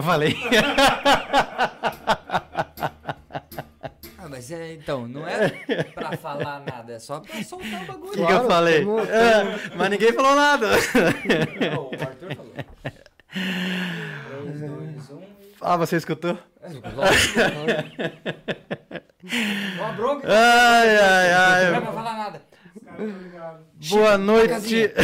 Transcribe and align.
eu 0.00 0.04
falei? 0.04 0.36
Ah, 4.18 4.28
mas 4.28 4.50
é, 4.50 4.74
então, 4.74 5.06
não 5.08 5.26
é 5.26 5.48
pra 5.94 6.16
falar 6.16 6.60
nada, 6.60 6.94
é 6.94 6.98
só 6.98 7.20
pra 7.20 7.42
soltar 7.42 7.80
o 7.80 7.84
O 7.84 7.86
bagulho. 7.86 8.12
que, 8.12 8.26
que 8.26 8.32
eu 8.32 8.46
falei? 8.46 8.82
É, 8.82 9.76
mas 9.76 9.90
ninguém 9.90 10.12
falou 10.12 10.34
nada. 10.34 10.68
Não, 10.70 11.82
o 11.84 11.90
Arthur 11.92 12.34
falou. 12.36 12.52
3, 13.32 14.60
2, 14.60 15.10
1. 15.10 15.22
Ah, 15.60 15.76
você 15.76 15.96
escutou? 15.96 16.38
Lógico. 16.94 17.38
Uma 19.78 19.92
bronca. 19.92 20.26
Ai, 20.28 20.96
ai, 20.96 21.28
Não 21.28 21.36
é 21.36 21.74
ai. 21.76 21.80
pra 21.82 21.92
falar 21.92 22.16
nada. 22.16 22.42
Boa 23.90 24.18
noite. 24.18 24.92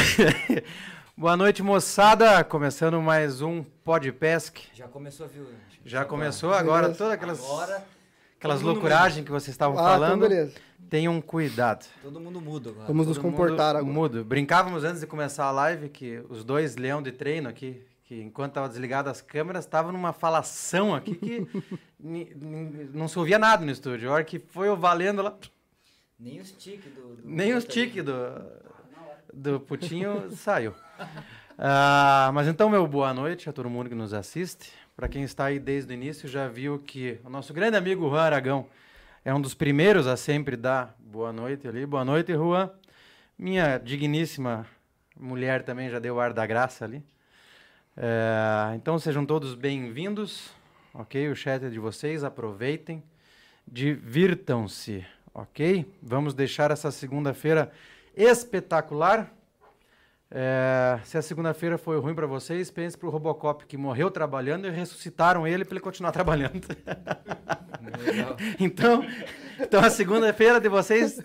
Boa 1.16 1.36
noite, 1.36 1.62
moçada. 1.62 2.44
Começando 2.44 3.00
mais 3.00 3.40
um 3.40 3.62
Podpesc. 3.84 4.68
Já 4.74 4.86
começou, 4.86 5.26
viu? 5.28 5.46
Já 5.84 6.04
começou 6.04 6.52
agora 6.52 6.82
Beleza. 6.82 6.98
todas 6.98 7.12
aquelas, 7.14 7.40
Agora, 7.44 7.84
aquelas 8.38 8.60
loucuragens 8.60 9.24
que 9.24 9.30
vocês 9.30 9.48
estavam 9.54 9.78
Ah, 9.78 9.82
então 9.82 9.92
falando. 9.92 10.20
beleza. 10.20 10.54
Tenham 10.90 11.20
cuidado. 11.20 11.86
todo 12.02 12.20
mundo 12.20 12.40
muda 12.40 12.70
agora. 12.70 12.86
Vamos 12.86 13.06
nos 13.06 13.16
Todo 13.16 13.24
comportar 13.24 13.74
mundo 13.76 13.78
agora. 13.90 13.94
Mudo. 13.94 14.24
Brincávamos 14.24 14.84
antes 14.84 15.00
de 15.00 15.06
começar 15.06 15.44
a 15.46 15.50
live 15.50 15.88
que 15.88 16.22
os 16.28 16.44
dois 16.44 16.76
leão 16.76 17.02
de 17.02 17.12
treino 17.12 17.48
aqui, 17.48 17.82
que 18.04 18.20
enquanto 18.20 18.50
estavam 18.52 18.68
desligadas 18.68 19.12
as 19.12 19.20
câmeras, 19.22 19.64
estavam 19.64 19.92
numa 19.92 20.12
falação 20.12 20.94
aqui 20.94 21.14
que 21.14 21.46
não 22.92 23.08
se 23.08 23.18
ouvia 23.18 23.38
nada 23.38 23.64
no 23.64 23.72
estúdio. 23.72 24.10
A 24.10 24.14
hora 24.14 24.24
que 24.24 24.38
foi 24.38 24.68
o 24.68 24.76
valendo 24.76 25.22
lá, 25.22 25.34
Nem 26.20 26.40
os 26.40 26.52
tiques 26.52 26.92
do, 26.92 27.16
do. 27.16 27.22
nem 27.24 27.54
os 27.54 27.64
tique 27.64 28.02
do, 28.02 28.12
do 29.36 29.60
Putinho 29.60 30.30
saiu. 30.30 30.74
Ah, 31.58 32.30
mas 32.32 32.48
então, 32.48 32.70
meu 32.70 32.86
boa 32.86 33.12
noite 33.12 33.50
a 33.50 33.52
todo 33.52 33.68
mundo 33.68 33.88
que 33.90 33.94
nos 33.94 34.14
assiste. 34.14 34.72
Para 34.96 35.08
quem 35.08 35.24
está 35.24 35.46
aí 35.46 35.58
desde 35.58 35.92
o 35.92 35.94
início, 35.94 36.26
já 36.26 36.48
viu 36.48 36.78
que 36.78 37.20
o 37.22 37.28
nosso 37.28 37.52
grande 37.52 37.76
amigo 37.76 38.08
Juan 38.08 38.22
Aragão 38.22 38.66
é 39.22 39.34
um 39.34 39.40
dos 39.40 39.52
primeiros 39.52 40.06
a 40.06 40.16
sempre 40.16 40.56
dar 40.56 40.96
boa 40.98 41.34
noite 41.34 41.68
ali. 41.68 41.84
Boa 41.84 42.04
noite, 42.04 42.32
Juan. 42.32 42.70
Minha 43.38 43.76
digníssima 43.76 44.66
mulher 45.14 45.62
também 45.64 45.90
já 45.90 45.98
deu 45.98 46.18
ar 46.18 46.32
da 46.32 46.46
graça 46.46 46.86
ali. 46.86 47.04
É, 47.94 48.74
então 48.74 48.98
sejam 48.98 49.26
todos 49.26 49.54
bem-vindos, 49.54 50.50
ok? 50.94 51.28
O 51.28 51.36
chat 51.36 51.62
é 51.62 51.68
de 51.68 51.78
vocês, 51.78 52.24
aproveitem, 52.24 53.02
divirtam-se, 53.66 55.04
ok? 55.34 55.90
Vamos 56.02 56.32
deixar 56.32 56.70
essa 56.70 56.90
segunda-feira 56.90 57.70
espetacular. 58.16 59.32
É, 60.28 60.98
se 61.04 61.16
a 61.16 61.22
segunda-feira 61.22 61.78
foi 61.78 62.00
ruim 62.00 62.14
para 62.14 62.26
vocês, 62.26 62.68
pense 62.70 62.98
para 62.98 63.06
o 63.06 63.10
Robocop 63.10 63.64
que 63.64 63.76
morreu 63.76 64.10
trabalhando 64.10 64.66
e 64.66 64.70
ressuscitaram 64.70 65.46
ele 65.46 65.64
para 65.64 65.74
ele 65.74 65.80
continuar 65.80 66.10
trabalhando. 66.12 66.66
Então, 68.58 69.02
então 69.60 69.82
a 69.82 69.88
segunda-feira 69.90 70.60
de 70.60 70.68
vocês 70.68 71.20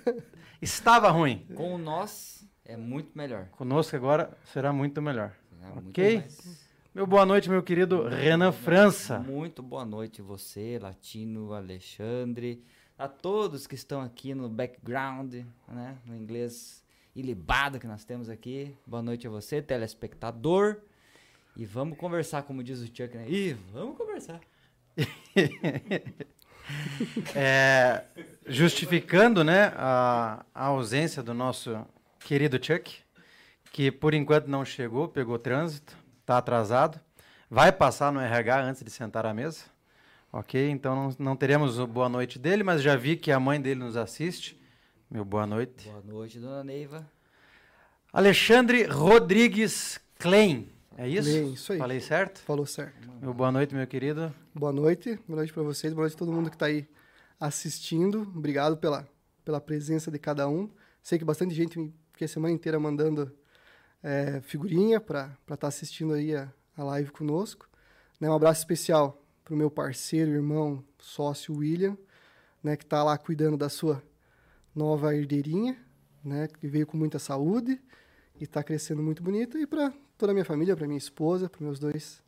estava 0.61 1.09
ruim. 1.09 1.45
Com 1.55 1.77
nós 1.77 2.47
é 2.63 2.77
muito 2.77 3.17
melhor. 3.17 3.47
Conosco 3.51 3.95
agora 3.95 4.37
será 4.45 4.71
muito 4.71 5.01
melhor. 5.01 5.31
É 5.61 5.73
muito 5.73 5.89
Ok. 5.89 6.17
mais- 6.19 6.61
Meu 6.93 7.07
boa 7.07 7.25
noite, 7.25 7.49
meu 7.49 7.63
querido 7.63 8.07
Renan 8.07 8.51
França. 8.51 9.19
Muito 9.19 9.63
boa 9.63 9.83
noite 9.85 10.21
você, 10.21 10.77
Latino, 10.81 11.53
Alexandre, 11.53 12.63
a 12.97 13.07
todos 13.07 13.65
que 13.65 13.75
estão 13.75 14.01
aqui 14.01 14.33
no 14.35 14.47
background, 14.49 15.33
né, 15.67 15.97
no 16.05 16.15
inglês 16.15 16.80
ilibado 17.15 17.79
que 17.79 17.87
nós 17.87 18.03
temos 18.03 18.29
aqui. 18.29 18.75
Boa 18.85 19.01
noite 19.01 19.27
a 19.27 19.29
você, 19.29 19.61
telespectador. 19.61 20.77
E 21.55 21.65
vamos 21.65 21.97
conversar, 21.97 22.43
como 22.43 22.63
diz 22.63 22.79
o 22.79 22.85
Chuck, 22.85 23.15
né? 23.15 23.25
Vamos 23.71 23.97
conversar. 23.97 24.39
É, 27.35 28.03
justificando 28.47 29.43
né, 29.43 29.73
a, 29.75 30.45
a 30.53 30.65
ausência 30.67 31.21
do 31.21 31.33
nosso 31.33 31.85
querido 32.19 32.63
Chuck, 32.63 32.99
que 33.73 33.91
por 33.91 34.13
enquanto 34.13 34.47
não 34.47 34.63
chegou, 34.63 35.09
pegou 35.09 35.37
trânsito, 35.37 35.97
está 36.21 36.37
atrasado. 36.37 36.97
Vai 37.49 37.71
passar 37.73 38.11
no 38.11 38.21
RH 38.21 38.61
antes 38.61 38.83
de 38.83 38.89
sentar 38.89 39.25
à 39.25 39.33
mesa. 39.33 39.65
Ok? 40.31 40.69
Então 40.69 40.95
não, 40.95 41.15
não 41.19 41.35
teremos 41.35 41.77
boa 41.79 42.07
noite 42.07 42.39
dele, 42.39 42.63
mas 42.63 42.81
já 42.81 42.95
vi 42.95 43.17
que 43.17 43.31
a 43.31 43.39
mãe 43.39 43.59
dele 43.59 43.81
nos 43.81 43.97
assiste. 43.97 44.60
Meu 45.11 45.25
boa 45.25 45.45
noite. 45.45 45.89
Boa 45.89 46.01
noite, 46.07 46.39
dona 46.39 46.63
Neiva. 46.63 47.05
Alexandre 48.13 48.85
Rodrigues 48.85 49.99
Klein. 50.17 50.69
É 50.97 51.05
isso? 51.05 51.29
Klein, 51.29 51.51
isso 51.51 51.73
aí. 51.73 51.79
Falei 51.79 51.99
certo? 51.99 52.39
Falou 52.39 52.65
certo. 52.65 53.09
Meu 53.19 53.33
boa 53.33 53.51
noite, 53.51 53.75
meu 53.75 53.85
querido. 53.85 54.33
Boa 54.55 54.71
noite, 54.71 55.19
boa 55.27 55.35
noite 55.35 55.51
para 55.51 55.63
vocês, 55.63 55.91
boa 55.93 56.03
noite 56.03 56.15
a 56.15 56.17
todo 56.17 56.31
mundo 56.31 56.49
que 56.49 56.55
está 56.55 56.67
aí 56.67 56.87
assistindo. 57.37 58.21
Obrigado 58.21 58.77
pela, 58.77 59.05
pela 59.43 59.59
presença 59.59 60.09
de 60.09 60.17
cada 60.17 60.47
um. 60.47 60.69
Sei 61.03 61.19
que 61.19 61.25
bastante 61.25 61.53
gente 61.53 61.77
me 61.77 61.93
fiquei 62.13 62.23
a 62.23 62.29
semana 62.29 62.53
inteira 62.53 62.79
mandando 62.79 63.29
é, 64.01 64.39
figurinha 64.39 65.01
para 65.01 65.37
estar 65.51 65.67
assistindo 65.67 66.13
aí 66.13 66.33
a, 66.33 66.49
a 66.77 66.85
live 66.85 67.11
conosco. 67.11 67.67
Né, 68.17 68.29
um 68.29 68.33
abraço 68.33 68.61
especial 68.61 69.21
para 69.43 69.53
o 69.53 69.57
meu 69.57 69.69
parceiro, 69.69 70.31
irmão, 70.31 70.81
sócio 70.97 71.53
William, 71.53 71.97
né, 72.63 72.77
que 72.77 72.85
está 72.85 73.03
lá 73.03 73.17
cuidando 73.17 73.57
da 73.57 73.67
sua 73.67 74.01
nova 74.75 75.15
herdeirinha, 75.15 75.77
né, 76.23 76.47
que 76.47 76.67
veio 76.67 76.85
com 76.85 76.97
muita 76.97 77.19
saúde 77.19 77.79
e 78.39 78.43
está 78.43 78.63
crescendo 78.63 79.01
muito 79.01 79.21
bonito. 79.23 79.57
E 79.57 79.65
para 79.65 79.93
toda 80.17 80.31
a 80.31 80.33
minha 80.33 80.45
família, 80.45 80.75
para 80.75 80.87
minha 80.87 80.97
esposa, 80.97 81.49
para 81.49 81.63
meus 81.63 81.79
dois 81.79 82.23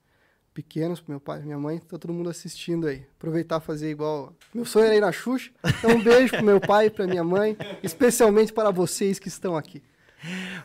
pequenos, 0.53 1.01
pro 1.01 1.11
meu 1.11 1.19
pai 1.19 1.41
e 1.41 1.43
minha 1.43 1.57
mãe, 1.57 1.79
tá 1.79 1.97
todo 1.97 2.13
mundo 2.13 2.29
assistindo 2.29 2.87
aí. 2.87 3.05
Aproveitar 3.17 3.59
e 3.59 3.65
fazer 3.65 3.89
igual. 3.89 4.33
Meu 4.53 4.65
sonho 4.65 4.85
era 4.85 4.95
ir 4.95 5.01
na 5.01 5.11
Xuxa. 5.11 5.51
Então, 5.65 5.91
um 5.91 6.03
beijo 6.03 6.35
pro 6.35 6.45
meu 6.45 6.61
pai 6.61 6.87
e 6.87 6.89
pra 6.89 7.07
minha 7.07 7.23
mãe, 7.23 7.57
especialmente 7.81 8.53
para 8.53 8.69
vocês 8.71 9.17
que 9.17 9.27
estão 9.27 9.57
aqui. 9.57 9.81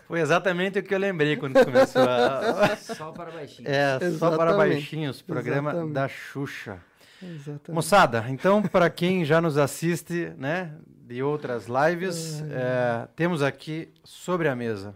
Foi 0.06 0.20
exatamente 0.20 0.78
o 0.78 0.82
que 0.82 0.94
eu 0.94 0.98
lembrei 0.98 1.36
quando 1.36 1.64
começou 1.64 2.02
a, 2.02 2.76
Só 2.76 3.10
para 3.10 3.30
baixinho. 3.30 3.68
É, 3.68 3.98
só 4.12 4.30
para 4.36 4.50
Exatamente. 4.50 4.74
baixinhos, 4.74 5.22
programa 5.22 5.70
Exatamente. 5.70 5.94
da 5.94 6.08
Xuxa. 6.08 6.78
Exatamente. 7.20 7.72
Moçada, 7.72 8.24
então, 8.28 8.62
para 8.62 8.88
quem 8.88 9.24
já 9.24 9.40
nos 9.40 9.58
assiste, 9.58 10.32
né, 10.38 10.72
de 11.08 11.22
outras 11.22 11.68
lives, 11.68 12.42
é, 12.50 13.08
temos 13.16 13.42
aqui 13.42 13.88
sobre 14.04 14.46
a 14.46 14.54
mesa 14.54 14.94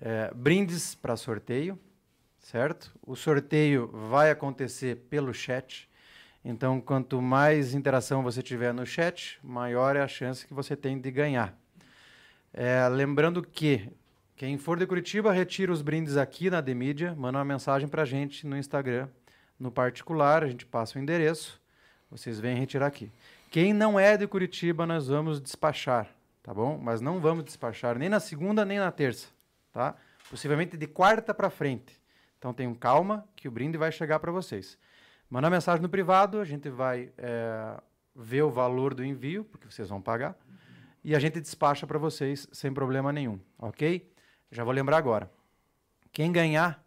é, 0.00 0.32
brindes 0.34 0.94
para 0.94 1.18
sorteio, 1.18 1.78
certo? 2.40 2.90
O 3.06 3.14
sorteio 3.14 3.88
vai 4.08 4.30
acontecer 4.30 4.96
pelo 5.10 5.34
chat. 5.34 5.86
Então, 6.42 6.80
quanto 6.80 7.20
mais 7.20 7.74
interação 7.74 8.22
você 8.22 8.40
tiver 8.40 8.72
no 8.72 8.86
chat, 8.86 9.38
maior 9.42 9.96
é 9.96 10.00
a 10.00 10.08
chance 10.08 10.46
que 10.46 10.54
você 10.54 10.74
tem 10.74 10.98
de 10.98 11.10
ganhar. 11.10 11.54
É, 12.50 12.88
lembrando 12.88 13.42
que 13.42 13.92
quem 14.34 14.56
for 14.56 14.78
de 14.78 14.86
Curitiba, 14.86 15.30
retira 15.30 15.70
os 15.70 15.82
brindes 15.82 16.16
aqui 16.16 16.48
na 16.48 16.62
Demídia, 16.62 17.14
manda 17.14 17.36
uma 17.36 17.44
mensagem 17.44 17.86
para 17.86 18.00
a 18.00 18.06
gente 18.06 18.46
no 18.46 18.56
Instagram, 18.56 19.08
no 19.60 19.70
particular, 19.70 20.42
a 20.42 20.48
gente 20.48 20.64
passa 20.64 20.98
o 20.98 21.02
endereço, 21.02 21.60
vocês 22.10 22.40
vêm 22.40 22.56
retirar 22.56 22.86
aqui. 22.86 23.12
Quem 23.52 23.74
não 23.74 24.00
é 24.00 24.16
de 24.16 24.26
Curitiba, 24.26 24.86
nós 24.86 25.08
vamos 25.08 25.38
despachar, 25.38 26.08
tá 26.42 26.54
bom? 26.54 26.78
Mas 26.78 27.02
não 27.02 27.20
vamos 27.20 27.44
despachar 27.44 27.98
nem 27.98 28.08
na 28.08 28.18
segunda 28.18 28.64
nem 28.64 28.78
na 28.78 28.90
terça, 28.90 29.28
tá? 29.70 29.94
Possivelmente 30.30 30.74
de 30.74 30.86
quarta 30.86 31.34
para 31.34 31.50
frente. 31.50 32.00
Então 32.38 32.54
tenham 32.54 32.74
calma 32.74 33.28
que 33.36 33.46
o 33.46 33.50
brinde 33.50 33.76
vai 33.76 33.92
chegar 33.92 34.20
para 34.20 34.32
vocês. 34.32 34.78
Manda 35.28 35.50
mensagem 35.50 35.82
no 35.82 35.88
privado, 35.90 36.40
a 36.40 36.46
gente 36.46 36.70
vai 36.70 37.12
é, 37.18 37.78
ver 38.16 38.40
o 38.40 38.50
valor 38.50 38.94
do 38.94 39.04
envio, 39.04 39.44
porque 39.44 39.70
vocês 39.70 39.90
vão 39.90 40.00
pagar, 40.00 40.34
e 41.04 41.14
a 41.14 41.18
gente 41.18 41.38
despacha 41.38 41.86
para 41.86 41.98
vocês 41.98 42.48
sem 42.52 42.72
problema 42.72 43.12
nenhum, 43.12 43.38
ok? 43.58 44.10
Já 44.50 44.64
vou 44.64 44.72
lembrar 44.72 44.96
agora. 44.96 45.30
Quem 46.10 46.32
ganhar 46.32 46.82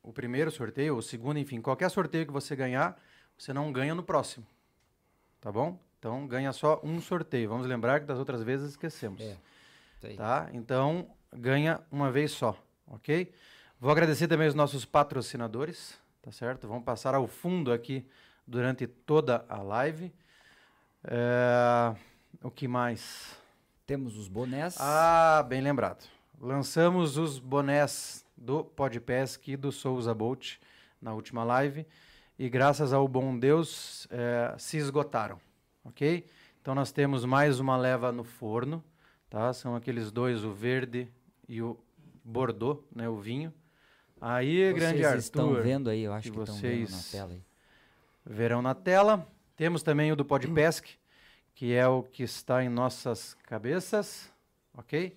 o 0.00 0.12
primeiro 0.12 0.52
sorteio, 0.52 0.96
o 0.96 1.02
segundo, 1.02 1.40
enfim, 1.40 1.60
qualquer 1.60 1.90
sorteio 1.90 2.24
que 2.24 2.32
você 2.32 2.54
ganhar, 2.54 2.96
você 3.36 3.52
não 3.52 3.72
ganha 3.72 3.96
no 3.96 4.04
próximo. 4.04 4.46
Tá 5.42 5.50
bom? 5.50 5.76
Então 5.98 6.24
ganha 6.28 6.52
só 6.52 6.80
um 6.84 7.00
sorteio. 7.00 7.48
Vamos 7.48 7.66
lembrar 7.66 7.98
que 7.98 8.06
das 8.06 8.16
outras 8.16 8.44
vezes 8.44 8.70
esquecemos. 8.70 9.20
É. 9.20 9.36
Tá? 10.16 10.48
Então 10.52 11.08
ganha 11.32 11.80
uma 11.90 12.12
vez 12.12 12.30
só, 12.30 12.56
ok? 12.86 13.32
Vou 13.80 13.90
agradecer 13.90 14.28
também 14.28 14.46
os 14.46 14.54
nossos 14.54 14.84
patrocinadores, 14.84 15.98
tá 16.22 16.30
certo? 16.30 16.68
Vamos 16.68 16.84
passar 16.84 17.16
ao 17.16 17.26
fundo 17.26 17.72
aqui 17.72 18.06
durante 18.46 18.86
toda 18.86 19.44
a 19.48 19.60
live. 19.62 20.12
É, 21.04 21.92
O 22.40 22.50
que 22.50 22.68
mais? 22.68 23.36
Temos 23.84 24.16
os 24.16 24.28
bonés. 24.28 24.76
Ah, 24.78 25.44
bem 25.48 25.60
lembrado. 25.60 26.04
Lançamos 26.40 27.16
os 27.16 27.40
bonés 27.40 28.24
do 28.36 28.64
Podpesc 28.64 29.50
e 29.50 29.56
do 29.56 29.72
Souza 29.72 30.14
Bolt 30.14 30.58
na 31.00 31.12
última 31.12 31.42
live 31.42 31.84
e 32.42 32.48
graças 32.48 32.92
ao 32.92 33.06
bom 33.06 33.38
Deus 33.38 34.06
eh, 34.10 34.54
se 34.58 34.76
esgotaram, 34.76 35.38
ok? 35.84 36.26
Então 36.60 36.74
nós 36.74 36.90
temos 36.90 37.24
mais 37.24 37.60
uma 37.60 37.76
leva 37.76 38.10
no 38.10 38.24
forno, 38.24 38.82
tá? 39.30 39.52
São 39.52 39.76
aqueles 39.76 40.10
dois, 40.10 40.42
o 40.44 40.52
verde 40.52 41.08
e 41.48 41.62
o 41.62 41.78
bordeaux, 42.24 42.80
né, 42.94 43.08
o 43.08 43.16
vinho. 43.16 43.52
Aí, 44.20 44.56
Vocês 44.56 44.74
grande 44.74 45.04
Arthur. 45.04 45.18
estão 45.18 45.54
vendo 45.54 45.90
aí, 45.90 46.02
eu 46.02 46.12
acho 46.12 46.30
que 46.30 46.36
que 46.36 46.42
estão 46.42 46.56
vendo 46.56 46.80
na 46.80 46.86
vocês- 46.86 47.10
tela 47.10 47.32
aí. 47.32 47.42
Verão 48.24 48.62
na 48.62 48.74
tela. 48.74 49.26
Temos 49.56 49.82
também 49.82 50.10
o 50.12 50.16
do 50.16 50.24
Podpesc, 50.24 50.88
que 51.54 51.72
é 51.74 51.86
o 51.86 52.02
que 52.02 52.22
está 52.24 52.62
em 52.64 52.68
nossas 52.68 53.34
cabeças, 53.34 54.32
ok? 54.76 55.16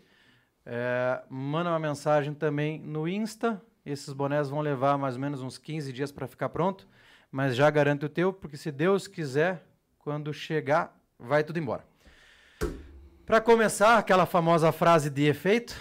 É, 0.66 1.24
manda 1.30 1.69
uma 1.69 1.80
mensagem 1.80 2.33
também 2.33 2.80
no 2.80 3.07
Insta. 3.07 3.62
Esses 3.86 4.12
bonés 4.13 4.50
vão 4.50 4.62
levar 4.62 4.98
mais 4.98 5.16
ou 5.16 5.22
menos 5.22 5.42
uns 5.42 5.57
15 5.60 5.94
dias 5.94 6.12
para 6.12 6.27
ficar 6.27 6.50
pronto, 6.50 6.88
mas 7.35 7.53
já 7.53 7.69
garanto 7.69 8.05
o 8.05 8.09
teu, 8.09 8.31
porque 8.31 8.55
se 8.55 8.71
Deus 8.71 9.07
quiser, 9.07 9.61
quando 9.99 10.33
chegar, 10.33 10.97
vai 11.19 11.43
tudo 11.43 11.59
embora. 11.59 11.85
Para 13.25 13.41
começar, 13.41 13.97
aquela 13.97 14.25
famosa 14.25 14.71
frase 14.71 15.09
de 15.09 15.25
efeito, 15.25 15.75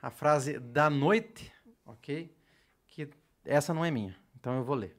a 0.00 0.08
frase 0.08 0.58
da 0.58 0.88
noite, 0.88 1.52
ok? 1.84 2.34
Que 2.86 3.10
essa 3.44 3.74
não 3.74 3.84
é 3.84 3.90
minha, 3.90 4.16
então 4.40 4.56
eu 4.56 4.64
vou 4.64 4.74
ler. 4.74 4.96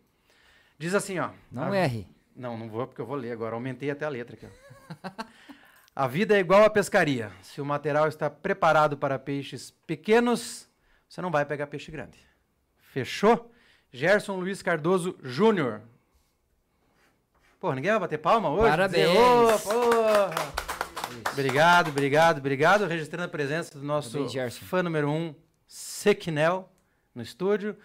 Diz 0.77 0.93
assim, 0.93 1.17
ó. 1.17 1.31
Não 1.51 1.71
a- 1.71 1.75
erre. 1.75 2.07
não, 2.35 2.55
não 2.55 2.69
vou 2.69 2.85
porque 2.85 3.01
eu 3.01 3.05
vou 3.07 3.15
ler 3.15 3.31
agora. 3.31 3.55
Aumentei 3.55 3.89
até 3.89 4.05
a 4.05 4.09
letra 4.09 4.35
aqui. 4.35 4.47
a 5.95 6.05
vida 6.07 6.37
é 6.37 6.39
igual 6.39 6.63
à 6.63 6.69
pescaria. 6.69 7.31
Se 7.41 7.59
o 7.59 7.65
material 7.65 8.07
está 8.07 8.29
preparado 8.29 8.95
para 8.97 9.17
peixes 9.17 9.71
pequenos, 9.71 10.69
você 11.09 11.23
não 11.23 11.31
vai 11.31 11.43
pegar 11.43 11.65
peixe 11.65 11.89
grande. 11.89 12.19
Fechou? 12.77 13.51
Gerson 13.91 14.37
Luiz 14.39 14.61
Cardoso 14.61 15.17
Júnior. 15.23 15.81
Pô, 17.59 17.73
ninguém 17.73 17.91
vai 17.91 17.99
bater 18.01 18.17
palma 18.19 18.49
hoje? 18.49 18.69
Parabéns. 18.69 19.07
Dizer, 19.09 19.19
"Ô, 19.19 19.59
porra." 19.59 20.31
Obrigado, 21.31 21.89
obrigado, 21.89 22.37
obrigado. 22.39 22.85
Registrando 22.85 23.25
a 23.25 23.27
presença 23.27 23.77
do 23.77 23.83
nosso 23.83 24.11
Parabéns, 24.25 24.57
fã 24.57 24.83
número 24.83 25.09
um, 25.09 25.33
Sequinel, 25.65 26.69
no 27.15 27.21
estúdio. 27.21 27.75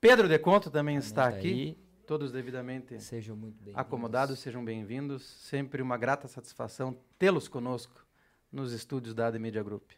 Pedro 0.00 0.28
Deconto 0.28 0.70
também 0.70 0.96
está 0.96 1.24
Comenta 1.24 1.38
aqui. 1.38 1.48
aí. 1.48 1.78
Todos 2.06 2.32
devidamente 2.32 2.98
Sejam 3.02 3.36
muito 3.36 3.62
bem 3.62 3.74
acomodados, 3.76 4.38
sejam 4.38 4.64
bem-vindos. 4.64 5.22
Sempre 5.22 5.82
uma 5.82 5.96
grata 5.98 6.26
satisfação 6.26 6.96
tê-los 7.18 7.48
conosco 7.48 8.02
nos 8.50 8.72
estúdios 8.72 9.14
da 9.14 9.26
AD 9.26 9.38
Media 9.38 9.62
Group. 9.62 9.90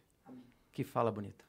Que 0.72 0.82
fala 0.82 1.12
bonita. 1.12 1.44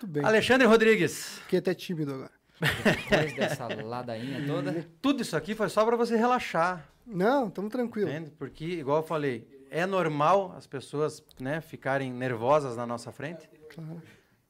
Tudo 0.00 0.12
bem. 0.12 0.24
Alexandre 0.24 0.66
Rodrigues, 0.66 1.38
Fiquei 1.40 1.58
até 1.58 1.74
tímido 1.74 2.14
agora. 2.14 2.32
Depois 2.60 3.34
dessa 3.36 3.66
ladainha 3.82 4.46
toda. 4.46 4.86
tudo 5.02 5.22
isso 5.22 5.36
aqui 5.36 5.54
foi 5.54 5.68
só 5.68 5.84
para 5.84 5.96
você 5.96 6.16
relaxar, 6.16 6.88
Não, 7.06 7.48
estamos 7.48 7.70
tranquilo. 7.70 8.08
entende? 8.08 8.30
Porque, 8.30 8.64
igual 8.64 8.98
eu 8.98 9.02
falei, 9.02 9.66
é 9.70 9.84
normal 9.86 10.52
as 10.56 10.66
pessoas 10.66 11.22
né, 11.40 11.60
ficarem 11.60 12.12
nervosas 12.12 12.76
na 12.76 12.86
nossa 12.86 13.10
frente, 13.12 13.48
Claro. 13.74 14.00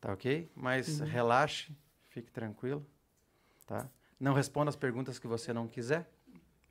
tá 0.01 0.13
ok? 0.13 0.51
Mas 0.55 1.01
Uhum. 1.01 1.07
relaxe, 1.07 1.75
fique 2.11 2.31
tranquilo, 2.31 2.85
tá? 3.67 3.89
Não 4.21 4.35
responda 4.35 4.69
as 4.69 4.77
perguntas 4.77 5.19
que 5.19 5.27
você 5.27 5.53
não 5.53 5.67
quiser, 5.67 6.09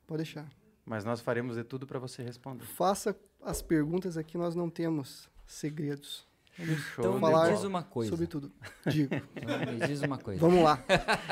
Pode 0.06 0.22
deixar. 0.22 0.46
mas 0.84 1.04
nós 1.04 1.20
faremos 1.20 1.56
de 1.56 1.64
tudo 1.64 1.86
para 1.86 1.98
você 1.98 2.22
responder. 2.22 2.64
Faça 2.64 3.14
as 3.42 3.60
perguntas 3.60 4.16
aqui, 4.16 4.38
nós 4.38 4.54
não 4.54 4.70
temos 4.70 5.28
segredos. 5.46 6.26
Show 6.56 7.04
Então 7.04 7.20
falar 7.20 7.48
me 7.48 7.54
diz 7.56 7.64
uma 7.64 7.82
coisa. 7.82 8.10
Sobre 8.10 8.26
tudo. 8.26 8.50
Digo. 8.86 9.14
Então, 9.36 9.58
me 9.58 9.86
diz 9.86 10.02
uma 10.02 10.18
coisa. 10.18 10.40
Vamos 10.40 10.62
lá. 10.62 10.78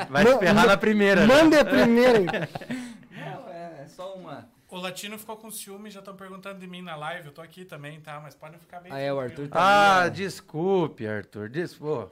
Vai 0.09 0.23
Ma- 0.25 0.31
se 0.33 0.39
ferrar 0.39 0.67
na 0.67 0.77
primeira. 0.77 1.25
né? 1.25 1.27
Manda 1.27 1.61
a 1.61 1.65
primeira? 1.65 2.19
Não, 3.11 3.49
é, 3.49 3.81
é 3.83 3.85
só 3.87 4.13
uma. 4.15 4.47
O 4.69 4.77
Latino 4.77 5.17
ficou 5.19 5.37
com 5.37 5.49
ciúme, 5.51 5.89
já 5.91 5.99
estão 5.99 6.15
perguntando 6.15 6.59
de 6.59 6.67
mim 6.67 6.81
na 6.81 6.95
live. 6.95 7.27
Eu 7.27 7.31
tô 7.33 7.41
aqui 7.41 7.63
também, 7.63 8.01
tá? 8.01 8.19
Mas 8.21 8.35
podem 8.35 8.59
ficar 8.59 8.79
bem. 8.81 8.91
Ah, 8.91 8.99
é, 8.99 9.13
o. 9.13 9.19
Arthur 9.19 9.47
Ah, 9.51 9.93
também, 9.95 10.03
né? 10.03 10.09
desculpe, 10.09 11.07
Arthur. 11.07 11.47
Des... 11.49 11.73
Pô, 11.75 12.09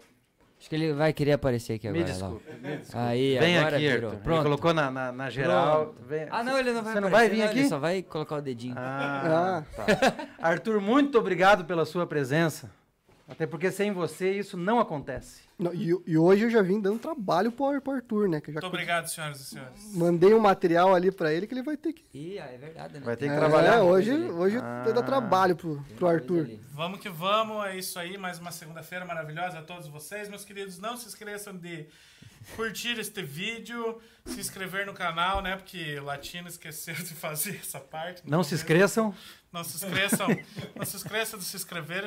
Acho 0.59 0.69
que 0.69 0.75
ele 0.75 0.93
vai 0.93 1.11
querer 1.11 1.31
aparecer 1.31 1.73
aqui 1.73 1.89
me 1.89 1.99
agora. 2.03 2.05
lá. 2.05 2.19
desculpe. 2.29 2.51
me 2.61 2.77
desculpe. 2.77 2.97
Aí, 3.07 3.39
Vem 3.39 3.57
agora 3.57 3.75
aqui, 3.77 3.87
virou. 3.89 4.09
Arthur. 4.11 4.13
Ele 4.15 4.23
Pronto. 4.23 4.43
colocou 4.43 4.73
na, 4.75 4.91
na, 4.91 5.11
na 5.11 5.29
geral. 5.31 5.95
Vem- 6.07 6.27
Ah, 6.29 6.43
não, 6.43 6.57
ele 6.57 6.71
não 6.71 6.83
vai 6.83 6.93
Você 6.93 6.99
não 6.99 7.09
vai 7.09 7.25
aparecer, 7.25 7.35
vir 7.35 7.41
não, 7.43 7.49
aqui? 7.49 7.59
Ele 7.61 7.67
só 7.67 7.79
vai 7.79 8.01
colocar 8.03 8.35
o 8.35 8.41
dedinho. 8.41 8.75
Ah, 8.77 9.63
tá. 9.75 9.85
Arthur, 10.39 10.79
muito 10.79 11.17
obrigado 11.17 11.65
pela 11.65 11.83
sua 11.83 12.05
presença. 12.05 12.69
Até 13.31 13.47
porque 13.47 13.71
sem 13.71 13.91
você 13.93 14.31
isso 14.33 14.57
não 14.57 14.79
acontece. 14.79 15.43
Não, 15.57 15.73
e, 15.73 15.95
e 16.05 16.17
hoje 16.17 16.43
eu 16.43 16.49
já 16.49 16.61
vim 16.61 16.81
dando 16.81 16.99
trabalho 16.99 17.51
pro, 17.51 17.79
pro 17.81 17.93
Arthur, 17.93 18.27
né? 18.27 18.41
Que 18.41 18.49
eu 18.49 18.53
já 18.55 18.59
Muito 18.61 18.73
obrigado, 18.73 19.07
senhoras 19.07 19.39
e 19.39 19.45
senhores. 19.45 19.93
mandei 19.95 20.33
um 20.33 20.39
material 20.39 20.93
ali 20.93 21.11
pra 21.11 21.31
ele 21.33 21.47
que 21.47 21.53
ele 21.53 21.63
vai 21.63 21.77
ter 21.77 21.93
que. 21.93 22.03
Ih, 22.13 22.39
ah, 22.39 22.45
é 22.51 22.57
verdade, 22.57 22.93
né? 22.95 22.99
Vai 22.99 23.15
ter 23.15 23.27
que 23.27 23.33
É, 23.33 23.37
trabalhar. 23.37 23.83
hoje, 23.83 24.11
ali. 24.11 24.29
hoje 24.31 24.57
Ah. 24.57 24.81
vai 24.83 24.93
dar 24.93 25.03
trabalho 25.03 25.55
pro, 25.55 25.81
pro 25.95 26.07
Arthur. 26.07 26.49
Vamos 26.73 26.99
que 26.99 27.07
vamos, 27.09 27.65
é 27.67 27.77
isso 27.77 27.97
aí. 27.97 28.17
Mais 28.17 28.37
uma 28.37 28.51
segunda-feira 28.51 29.05
maravilhosa 29.05 29.59
a 29.59 29.61
todos 29.61 29.87
vocês, 29.87 30.27
meus 30.27 30.43
queridos. 30.43 30.77
Não 30.77 30.97
se 30.97 31.07
esqueçam 31.07 31.55
de 31.55 31.85
curtir 32.55 32.99
este 32.99 33.21
vídeo, 33.21 34.01
se 34.25 34.39
inscrever 34.41 34.85
no 34.85 34.93
canal, 34.93 35.41
né? 35.41 35.55
Porque 35.55 35.97
o 35.99 36.03
Latino 36.03 36.47
esqueceu 36.49 36.95
de 36.95 37.13
fazer 37.13 37.55
essa 37.61 37.79
parte. 37.79 38.23
Não 38.25 38.43
se 38.43 38.55
esqueçam. 38.55 39.15
Não 39.53 39.63
se 39.63 39.77
esqueçam, 39.85 40.27
não 40.75 40.85
se 40.85 40.95
esqueçam 40.97 41.37
de 41.39 41.45
se 41.45 41.55
inscrever 41.55 42.03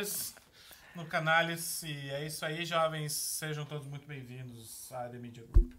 no 0.95 1.05
canal. 1.07 1.45
E 1.45 2.11
é 2.11 2.27
isso 2.27 2.45
aí, 2.45 2.65
jovens. 2.65 3.13
Sejam 3.13 3.65
todos 3.65 3.87
muito 3.87 4.07
bem-vindos 4.07 4.91
à 4.93 5.09
The 5.09 5.19
Media 5.19 5.45
Group. 5.51 5.73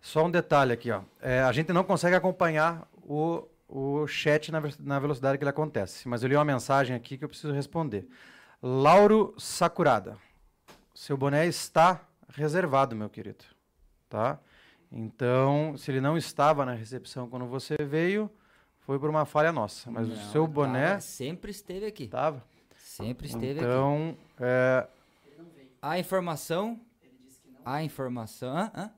Só 0.00 0.24
um 0.26 0.30
detalhe 0.30 0.72
aqui, 0.72 0.90
ó. 0.90 1.02
É, 1.20 1.40
a 1.40 1.52
gente 1.52 1.72
não 1.72 1.84
consegue 1.84 2.14
acompanhar 2.16 2.88
o, 3.02 3.46
o 3.68 4.06
chat 4.06 4.50
na, 4.52 4.62
na 4.80 4.98
velocidade 4.98 5.38
que 5.38 5.44
ele 5.44 5.50
acontece. 5.50 6.08
Mas 6.08 6.22
eu 6.22 6.28
li 6.28 6.36
uma 6.36 6.44
mensagem 6.44 6.94
aqui 6.94 7.16
que 7.18 7.24
eu 7.24 7.28
preciso 7.28 7.52
responder. 7.52 8.06
Lauro 8.62 9.34
Sakurada. 9.38 10.16
Seu 10.94 11.16
boné 11.16 11.46
está 11.46 12.00
reservado, 12.28 12.96
meu 12.96 13.08
querido. 13.10 13.44
Tá? 14.08 14.38
Então, 14.90 15.76
se 15.76 15.90
ele 15.90 16.00
não 16.00 16.16
estava 16.16 16.64
na 16.64 16.72
recepção 16.72 17.28
quando 17.28 17.46
você 17.46 17.76
veio, 17.76 18.30
foi 18.80 18.98
por 18.98 19.10
uma 19.10 19.24
falha 19.26 19.52
nossa. 19.52 19.90
Mas 19.90 20.06
o 20.06 20.10
Não, 20.10 20.32
seu 20.32 20.42
tava- 20.42 20.46
boné 20.54 21.00
sempre 21.00 21.50
esteve 21.50 21.86
aqui. 21.86 22.04
estava. 22.04 22.42
Sempre 22.78 23.26
esteve 23.26 23.60
aqui. 23.60 24.16
Então, 24.36 24.46
é, 24.46 24.88
A 25.82 25.98
informação. 25.98 26.80
A 27.64 27.82
informação. 27.82 28.56
Hã? 28.56 28.70
Hã? 28.74 28.90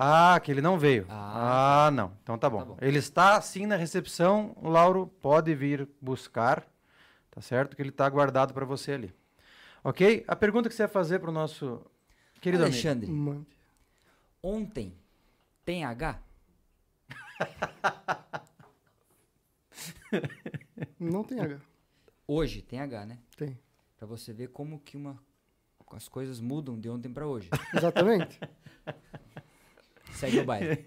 Ah, 0.00 0.38
que 0.40 0.52
ele 0.52 0.60
não 0.60 0.78
veio. 0.78 1.06
Ah, 1.08 1.86
Ah, 1.86 1.90
não. 1.90 2.12
Então 2.22 2.38
tá 2.38 2.48
bom. 2.48 2.58
Tá 2.58 2.64
bom. 2.66 2.76
Ele 2.80 2.98
está 2.98 3.40
sim 3.40 3.66
na 3.66 3.74
recepção. 3.74 4.52
O 4.56 4.68
Lauro 4.68 5.08
pode 5.20 5.52
vir 5.56 5.88
buscar, 6.00 6.64
tá 7.30 7.40
certo? 7.40 7.74
Que 7.74 7.82
ele 7.82 7.88
está 7.88 8.08
guardado 8.08 8.54
para 8.54 8.64
você 8.64 8.92
ali. 8.92 9.12
Ok? 9.82 10.24
A 10.28 10.36
pergunta 10.36 10.68
que 10.68 10.74
você 10.74 10.82
ia 10.84 10.88
fazer 10.88 11.18
para 11.18 11.30
o 11.30 11.32
nosso 11.32 11.84
querido 12.40 12.62
amigo. 12.62 12.76
Alexandre, 12.76 13.10
Mande. 13.10 13.46
ontem 14.42 14.94
tem 15.64 15.84
H? 15.84 16.20
Não 20.98 21.22
tem 21.24 21.40
H. 21.40 21.58
Hoje 22.30 22.60
tem 22.60 22.78
H, 22.78 23.06
né? 23.06 23.18
Tem. 23.38 23.58
Pra 23.96 24.06
você 24.06 24.34
ver 24.34 24.48
como 24.48 24.78
que 24.80 24.98
uma 24.98 25.18
as 25.92 26.06
coisas 26.06 26.38
mudam 26.38 26.78
de 26.78 26.90
ontem 26.90 27.10
pra 27.10 27.26
hoje. 27.26 27.48
Exatamente. 27.74 28.38
Segue 30.12 30.40
o 30.40 30.44
baile. 30.44 30.84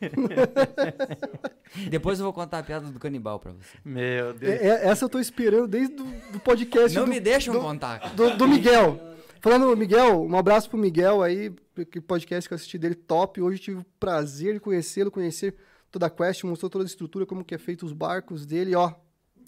Depois 1.90 2.20
eu 2.20 2.26
vou 2.26 2.32
contar 2.34 2.60
a 2.60 2.64
piada 2.64 2.86
do 2.92 3.00
canibal 3.00 3.40
pra 3.40 3.52
você. 3.52 3.78
Meu 3.84 4.32
Deus. 4.32 4.54
É- 4.62 4.68
é- 4.68 4.88
essa 4.88 5.06
eu 5.06 5.10
tô 5.10 5.20
esperando 5.20 5.68
desde 5.68 5.96
do, 5.96 6.04
do 6.34 6.40
podcast 6.40 6.96
Não 6.96 7.06
do, 7.06 7.10
me 7.10 7.20
deixam 7.20 7.56
do, 7.56 7.60
contar. 7.62 8.14
do, 8.14 8.38
do 8.38 8.48
Miguel. 8.48 9.00
Falando, 9.40 9.76
Miguel, 9.76 10.22
um 10.24 10.38
abraço 10.38 10.70
pro 10.70 10.78
Miguel 10.78 11.24
aí, 11.24 11.52
que 11.90 12.00
podcast 12.00 12.48
que 12.48 12.54
eu 12.54 12.56
assisti 12.58 12.78
dele 12.78 12.94
top. 12.94 13.42
Hoje 13.42 13.58
tive 13.58 13.80
o 13.80 13.86
prazer 14.00 14.54
de 14.54 14.60
conhecê-lo, 14.60 15.10
conhecer 15.10 15.56
toda 15.90 16.06
a 16.06 16.10
Quest, 16.12 16.44
mostrou 16.44 16.70
toda 16.70 16.86
a 16.86 16.88
estrutura, 16.88 17.26
como 17.26 17.44
que 17.44 17.56
é 17.56 17.58
feito 17.58 17.84
os 17.88 17.92
barcos 17.94 18.46
dele, 18.46 18.76
ó, 18.76 18.94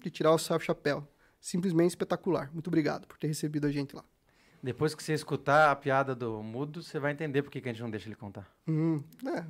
de 0.02 0.10
tirar 0.10 0.32
o 0.32 0.38
seu 0.38 0.58
chapéu. 0.58 1.06
Simplesmente 1.44 1.90
espetacular. 1.90 2.48
Muito 2.54 2.68
obrigado 2.68 3.06
por 3.06 3.18
ter 3.18 3.26
recebido 3.26 3.66
a 3.66 3.70
gente 3.70 3.94
lá. 3.94 4.02
Depois 4.62 4.94
que 4.94 5.02
você 5.02 5.12
escutar 5.12 5.70
a 5.70 5.76
piada 5.76 6.14
do 6.14 6.42
mudo, 6.42 6.82
você 6.82 6.98
vai 6.98 7.12
entender 7.12 7.42
por 7.42 7.50
que, 7.50 7.60
que 7.60 7.68
a 7.68 7.72
gente 7.72 7.82
não 7.82 7.90
deixa 7.90 8.08
ele 8.08 8.14
contar. 8.16 8.48
Hum, 8.66 9.04
é. 9.26 9.44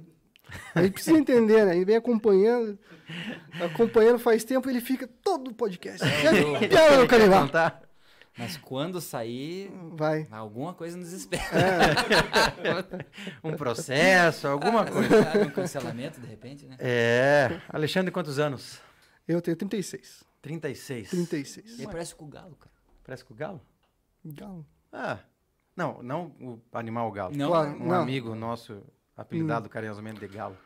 A 0.74 0.82
gente 0.82 0.94
precisa 0.94 1.16
entender, 1.16 1.64
né? 1.64 1.76
Ele 1.76 1.84
vem 1.84 1.94
acompanhando, 1.94 2.76
acompanhando 3.64 4.18
faz 4.18 4.42
tempo, 4.42 4.68
ele 4.68 4.80
fica 4.80 5.06
todo 5.22 5.52
o 5.52 5.54
podcast. 5.54 6.04
eu- 6.04 6.68
Piada 6.68 6.96
no 7.00 7.06
canibal. 7.06 7.48
Mas 8.36 8.56
quando 8.56 9.00
sair, 9.00 9.70
Vai. 9.92 10.26
alguma 10.32 10.74
coisa 10.74 10.96
nos 10.96 11.12
espera. 11.12 11.46
Um 13.44 13.54
processo, 13.54 14.48
alguma 14.48 14.84
coisa. 14.84 15.44
um 15.46 15.50
cancelamento, 15.50 16.20
de 16.20 16.26
repente, 16.26 16.66
né? 16.66 16.76
É. 16.80 17.60
Alexandre, 17.68 18.10
quantos 18.10 18.40
anos? 18.40 18.80
Eu 19.28 19.40
tenho 19.40 19.56
36. 19.56 20.24
36. 20.44 21.08
36. 21.10 21.78
Ele 21.78 21.86
parece 21.86 22.14
com 22.14 22.26
o 22.26 22.28
galo, 22.28 22.54
cara. 22.56 22.70
Parece 23.02 23.24
com 23.24 23.32
o 23.32 23.36
galo? 23.36 23.60
Galo. 24.22 24.66
Ah. 24.92 25.18
Não, 25.74 26.02
não 26.02 26.26
o 26.40 26.60
animal 26.74 27.10
galo. 27.10 27.34
Não, 27.34 27.48
Claro. 27.48 27.70
Um 27.82 27.88
Não. 27.88 28.02
amigo 28.02 28.34
nosso, 28.34 28.82
apelidado 29.16 29.68
carinhosamente 29.70 30.20
de 30.20 30.28
Galo. 30.28 30.56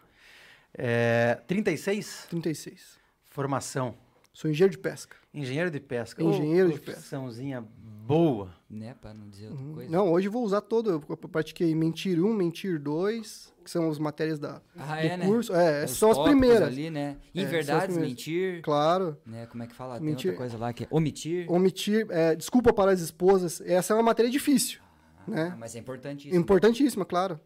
É, 0.75 1.37
36, 1.47 2.27
36. 2.29 2.99
formação. 3.25 3.95
Sou 4.33 4.51
engenheiro 4.51 4.73
de 4.73 4.79
pesca. 4.79 5.17
Engenheiro 5.33 5.71
de 5.71 5.81
pesca. 5.81 6.23
Engenheiro 6.23 6.69
Ô, 6.69 6.73
de 6.73 6.79
pesca. 6.81 6.93
profissãozinha 6.93 7.61
boa. 7.61 8.55
Né, 8.69 8.95
pra 9.01 9.15
não 9.15 9.29
dizer 9.31 9.49
outra 9.49 9.65
Uhum. 9.65 9.75
coisa. 9.75 9.91
Não, 9.91 10.13
hoje 10.13 10.29
eu 10.29 10.33
vou 10.33 10.45
usar 10.45 10.61
todo. 10.61 10.91
Eu 11.09 11.17
pratiquei 11.17 11.75
Mentir 11.75 12.23
1, 12.23 12.35
Mentir 12.35 12.79
2, 12.81 13.53
que 13.69 13.73
são 13.73 13.91
as 13.91 13.99
matérias 13.99 14.39
da, 14.39 14.63
Ah, 14.77 14.95
do 14.97 15.01
é, 15.07 15.17
né? 15.19 15.27
curso. 15.27 15.55
É, 15.55 15.85
Os 15.85 15.91
são 15.91 16.11
as 16.11 16.19
primeiras. 16.19 16.63
ali, 16.69 16.89
né? 16.91 17.19
É, 17.35 17.41
Inverdades, 17.43 17.85
primeiras. 17.85 18.09
mentir, 18.09 18.63
Claro. 18.63 19.17
né? 19.27 19.47
Como 19.47 19.63
é 19.63 19.67
que 19.67 19.75
fala? 19.75 19.99
Tem 19.99 20.07
Mentir. 20.07 20.31
outra 20.31 20.39
coisa 20.39 20.57
lá 20.59 20.73
que 20.73 20.85
é 20.85 20.87
omitir. 20.91 21.51
Omitir, 21.53 22.07
é, 22.11 22.35
desculpa 22.35 22.73
para 22.73 22.91
as 22.93 23.01
esposas. 23.01 23.61
Essa 23.61 23.93
é 23.93 23.97
uma 23.97 24.03
matéria 24.03 24.31
difícil, 24.31 24.81
né? 25.27 25.51
Ah, 25.53 25.57
mas 25.59 25.77
é 25.77 25.79
importante 25.79 26.29
isso. 26.29 26.37
Importantíssima, 26.37 27.05
claro. 27.05 27.39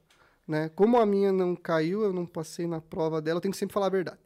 Né? 0.47 0.71
Como 0.77 0.97
a 0.99 1.05
minha 1.07 1.33
não 1.33 1.55
caiu, 1.57 2.03
eu 2.03 2.13
não 2.13 2.25
passei 2.27 2.67
na 2.67 2.81
prova 2.81 3.21
dela, 3.21 3.39
eu 3.39 3.41
tenho 3.41 3.53
que 3.53 3.59
sempre 3.59 3.75
falar 3.75 3.87
a 3.87 3.91
verdade. 3.91 4.19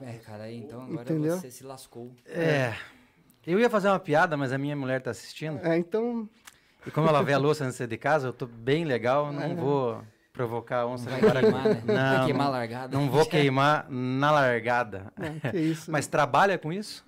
É, 0.00 0.14
cara, 0.14 0.44
aí 0.44 0.58
então 0.58 0.82
agora 0.82 1.02
Entendeu? 1.02 1.36
você 1.38 1.50
se 1.50 1.64
lascou. 1.64 2.10
É. 2.26 2.74
Eu 3.46 3.60
ia 3.60 3.70
fazer 3.70 3.88
uma 3.88 3.98
piada, 4.00 4.36
mas 4.36 4.52
a 4.52 4.58
minha 4.58 4.74
mulher 4.74 5.00
tá 5.00 5.10
assistindo. 5.10 5.58
É, 5.64 5.76
então, 5.76 6.28
E 6.86 6.90
como 6.90 7.08
ela 7.08 7.22
vê 7.22 7.32
a 7.32 7.38
louça 7.38 7.64
antes 7.64 7.74
de 7.74 7.78
sair 7.78 7.86
de 7.86 7.96
casa, 7.96 8.28
eu 8.28 8.32
tô 8.32 8.46
bem 8.46 8.84
legal, 8.84 9.32
não 9.32 9.42
É. 9.42 9.54
vou 9.54 10.02
provocar 10.38 10.80
a 10.80 10.84
Não 10.84 10.92
onça 10.92 11.08
vai 11.08 11.20
para- 11.20 11.40
queimar, 11.40 11.64
né? 11.64 11.74
Não 11.86 11.94
vai 11.94 12.18
Não, 12.18 12.24
queimar 12.26 12.46
a 12.48 12.50
largada. 12.50 12.98
Não 12.98 13.08
vou 13.10 13.24
queimar 13.30 13.86
na 13.88 14.30
largada. 14.32 15.12
é, 15.16 15.50
que 15.50 15.58
isso. 15.58 15.90
Mas 15.90 16.06
trabalha 16.08 16.58
com 16.58 16.70
isso? 16.72 17.06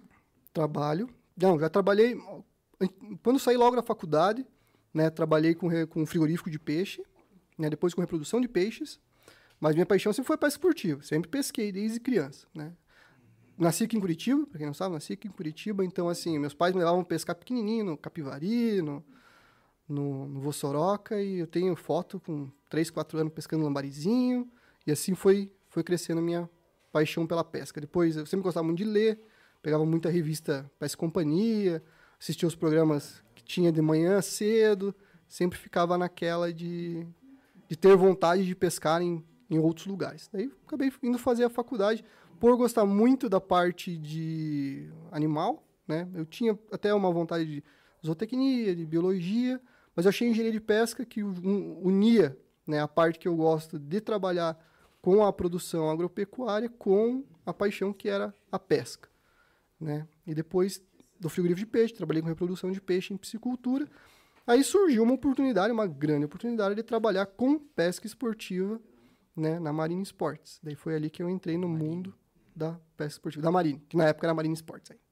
Trabalho. 0.54 1.10
Não, 1.36 1.58
já 1.58 1.68
trabalhei. 1.68 2.16
Quando 3.22 3.38
saí 3.38 3.56
logo 3.56 3.74
da 3.76 3.82
faculdade, 3.82 4.46
né, 4.94 5.10
trabalhei 5.10 5.54
com, 5.54 5.68
com 5.88 6.06
frigorífico 6.06 6.48
de 6.48 6.58
peixe, 6.58 7.02
né, 7.58 7.68
depois 7.68 7.92
com 7.92 8.00
reprodução 8.00 8.40
de 8.40 8.48
peixes. 8.48 8.98
Mas 9.58 9.74
minha 9.74 9.84
paixão 9.86 10.12
sempre 10.12 10.26
foi 10.28 10.36
pesca 10.38 10.54
esportiva. 10.58 11.02
Sempre 11.02 11.28
pesquei 11.28 11.72
desde 11.72 11.98
criança, 11.98 12.46
né? 12.54 12.72
Nasci 13.58 13.84
aqui 13.84 13.96
em 13.96 14.00
Curitiba, 14.00 14.46
pra 14.46 14.58
quem 14.58 14.66
não 14.66 14.74
sabe, 14.74 14.92
nasci 14.94 15.14
aqui 15.14 15.26
em 15.26 15.30
Curitiba. 15.30 15.82
Então, 15.84 16.08
assim, 16.10 16.38
meus 16.38 16.52
pais 16.54 16.72
me 16.74 16.78
levavam 16.78 17.02
pescar 17.02 17.34
pequenininho, 17.34 17.84
no 17.86 17.96
Capivari, 17.96 18.82
no, 18.82 19.02
no, 19.88 20.26
no 20.26 20.40
Vossoroca. 20.40 21.20
E 21.20 21.38
eu 21.38 21.46
tenho 21.46 21.74
foto 21.76 22.20
com 22.20 22.50
3, 22.68 22.90
4 22.90 23.18
anos 23.18 23.32
pescando 23.32 23.64
lambarizinho. 23.64 24.50
E 24.86 24.92
assim 24.92 25.14
foi, 25.14 25.50
foi 25.68 25.82
crescendo 25.82 26.20
a 26.20 26.22
minha 26.22 26.50
paixão 26.92 27.26
pela 27.26 27.44
pesca. 27.44 27.80
Depois, 27.80 28.16
eu 28.16 28.26
sempre 28.26 28.44
gostava 28.44 28.64
muito 28.64 28.78
de 28.78 28.84
ler. 28.84 29.20
Pegava 29.62 29.84
muita 29.84 30.08
revista 30.08 30.70
Pesca 30.78 30.98
Companhia. 30.98 31.82
Assistia 32.18 32.46
os 32.46 32.54
programas 32.54 33.22
que 33.34 33.42
tinha 33.42 33.72
de 33.72 33.82
manhã 33.82 34.20
cedo. 34.22 34.94
Sempre 35.28 35.58
ficava 35.58 35.98
naquela 35.98 36.52
de, 36.52 37.06
de 37.68 37.76
ter 37.76 37.96
vontade 37.96 38.44
de 38.46 38.54
pescar 38.54 39.02
em, 39.02 39.24
em 39.50 39.58
outros 39.58 39.86
lugares. 39.86 40.28
Daí 40.32 40.50
acabei 40.66 40.92
indo 41.02 41.18
fazer 41.18 41.44
a 41.44 41.50
faculdade 41.50 42.04
por 42.38 42.56
gostar 42.56 42.84
muito 42.84 43.28
da 43.28 43.40
parte 43.40 43.96
de 43.96 44.88
animal, 45.10 45.66
né? 45.86 46.08
Eu 46.14 46.24
tinha 46.24 46.58
até 46.70 46.92
uma 46.92 47.10
vontade 47.10 47.46
de 47.46 47.64
zootecnia, 48.04 48.74
de 48.74 48.84
biologia, 48.84 49.60
mas 49.96 50.04
eu 50.04 50.10
achei 50.10 50.28
engenharia 50.28 50.52
de 50.52 50.60
pesca 50.60 51.04
que 51.04 51.24
un- 51.24 51.80
unia, 51.82 52.38
né, 52.66 52.80
a 52.80 52.86
parte 52.86 53.18
que 53.18 53.26
eu 53.26 53.34
gosto 53.34 53.78
de 53.78 54.00
trabalhar 54.00 54.62
com 55.00 55.24
a 55.24 55.32
produção 55.32 55.88
agropecuária 55.88 56.68
com 56.68 57.24
a 57.44 57.54
paixão 57.54 57.92
que 57.92 58.08
era 58.08 58.34
a 58.52 58.58
pesca, 58.58 59.08
né? 59.80 60.06
E 60.26 60.34
depois 60.34 60.82
do 61.18 61.28
frigorífico 61.28 61.64
de 61.64 61.72
peixe, 61.72 61.94
trabalhei 61.94 62.20
com 62.20 62.28
reprodução 62.28 62.70
de 62.70 62.80
peixe 62.80 63.14
em 63.14 63.16
piscicultura. 63.16 63.88
Aí 64.46 64.62
surgiu 64.62 65.02
uma 65.02 65.14
oportunidade, 65.14 65.72
uma 65.72 65.86
grande 65.86 66.26
oportunidade 66.26 66.74
de 66.74 66.82
trabalhar 66.82 67.26
com 67.26 67.58
pesca 67.58 68.06
esportiva, 68.06 68.80
né, 69.34 69.58
na 69.58 69.72
Marine 69.72 70.02
Sports. 70.02 70.60
Daí 70.62 70.74
foi 70.74 70.94
ali 70.94 71.08
que 71.08 71.22
eu 71.22 71.30
entrei 71.30 71.56
no 71.56 71.68
mundo 71.68 72.14
da 72.54 72.72
pesca 72.96 73.14
esportiva, 73.14 73.42
da 73.42 73.50
Marine, 73.50 73.80
que 73.88 73.96
na 73.96 74.06
época 74.06 74.26
era 74.26 74.34
Marine 74.34 74.54
Sports 74.54 74.90
ainda. 74.90 75.02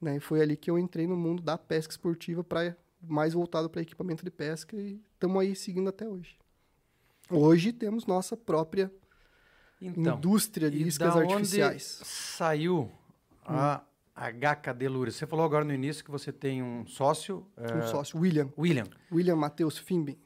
Né, 0.00 0.16
e 0.16 0.20
foi 0.20 0.40
ali 0.40 0.56
que 0.56 0.70
eu 0.70 0.78
entrei 0.78 1.06
no 1.06 1.16
mundo 1.16 1.42
da 1.42 1.58
pesca 1.58 1.92
esportiva 1.92 2.42
para 2.42 2.76
mais 3.02 3.32
voltado 3.32 3.68
para 3.70 3.82
equipamento 3.82 4.24
de 4.24 4.30
pesca 4.30 4.76
e 4.76 5.00
estamos 5.12 5.40
aí 5.40 5.54
seguindo 5.56 5.88
até 5.88 6.08
hoje. 6.08 6.38
Hoje 7.30 7.72
temos 7.72 8.06
nossa 8.06 8.36
própria 8.36 8.92
Então, 9.80 10.16
indústria 10.16 10.70
de 10.70 10.86
iscas 10.86 11.14
da 11.14 11.20
onde 11.20 11.32
artificiais. 11.34 12.00
saiu 12.04 12.90
a 13.44 13.82
HKD 14.16 14.88
Lures? 14.88 15.14
Você 15.16 15.26
falou 15.26 15.44
agora 15.44 15.64
no 15.64 15.72
início 15.72 16.04
que 16.04 16.10
você 16.10 16.32
tem 16.32 16.62
um 16.62 16.84
sócio, 16.86 17.46
é, 17.56 17.72
Um 17.74 17.86
sócio, 17.86 18.18
William. 18.18 18.50
William. 18.58 18.86
William 19.10 19.36
Matheus 19.36 19.78
Finben, 19.78 20.18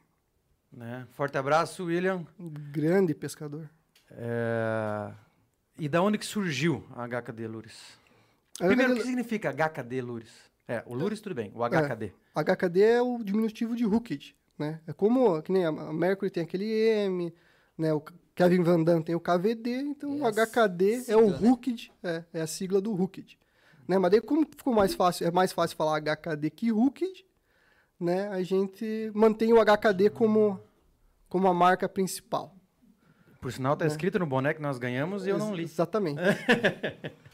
Né? 0.71 1.07
Forte 1.11 1.37
abraço, 1.37 1.85
William. 1.85 2.25
um 2.39 2.49
grande 2.49 3.13
pescador. 3.13 3.69
É, 4.11 5.13
E 5.77 5.87
da 5.87 6.01
onde 6.01 6.17
que 6.17 6.25
surgiu 6.25 6.85
a 6.95 7.07
HKD 7.07 7.47
Lures? 7.47 7.97
A 8.59 8.67
Primeiro, 8.67 8.93
o 8.93 8.95
que 8.95 9.03
significa 9.03 9.49
HKD 9.53 10.01
Lures? 10.01 10.31
É, 10.67 10.83
o 10.85 10.95
Lures 10.95 11.21
tudo 11.21 11.35
bem, 11.35 11.51
o 11.53 11.63
HKD. 11.63 12.11
HKD 12.33 12.81
é 12.81 13.01
o 13.01 13.23
diminutivo 13.23 13.75
de 13.75 13.85
Hooked, 13.85 14.35
né? 14.57 14.81
É 14.87 14.93
como, 14.93 15.41
que 15.41 15.51
nem 15.51 15.65
a 15.65 15.71
Mercury 15.71 16.31
tem 16.31 16.43
aquele 16.43 16.65
M, 16.65 17.33
né? 17.77 17.93
O 17.93 18.01
Kevin 18.33 18.63
Van 18.63 18.83
Damme 18.83 19.03
tem 19.03 19.15
o 19.15 19.19
KVD, 19.19 19.81
então 19.81 20.17
É 20.17 20.29
o 20.29 20.33
HKD 20.33 20.93
é 20.93 20.99
sigla, 21.01 21.21
o 21.21 21.29
né? 21.29 21.37
Hooked, 21.41 21.93
é, 22.03 22.23
é 22.33 22.41
a 22.41 22.47
sigla 22.47 22.81
do 22.81 22.93
Hooked. 22.93 23.37
Né? 23.87 23.99
Mas 23.99 24.11
daí 24.11 24.21
como 24.21 24.45
ficou 24.45 24.73
mais 24.73 24.95
fácil, 24.95 25.27
é 25.27 25.31
mais 25.31 25.53
fácil 25.53 25.77
falar 25.77 26.01
HKD 26.01 26.49
que 26.49 26.71
Hooked, 26.71 27.25
né? 27.99 28.27
A 28.29 28.41
gente 28.41 29.11
mantém 29.13 29.53
o 29.53 29.63
HKD 29.63 30.09
como, 30.09 30.59
como 31.29 31.47
a 31.47 31.53
marca 31.53 31.87
principal. 31.87 32.55
Por 33.39 33.51
sinal, 33.51 33.77
tá 33.77 33.85
escrito 33.85 34.17
no 34.17 34.25
boné 34.25 34.55
que 34.55 34.61
nós 34.61 34.79
ganhamos 34.79 35.27
e 35.27 35.29
eu 35.29 35.37
não 35.37 35.53
li. 35.53 35.63
Exatamente. 35.63 36.19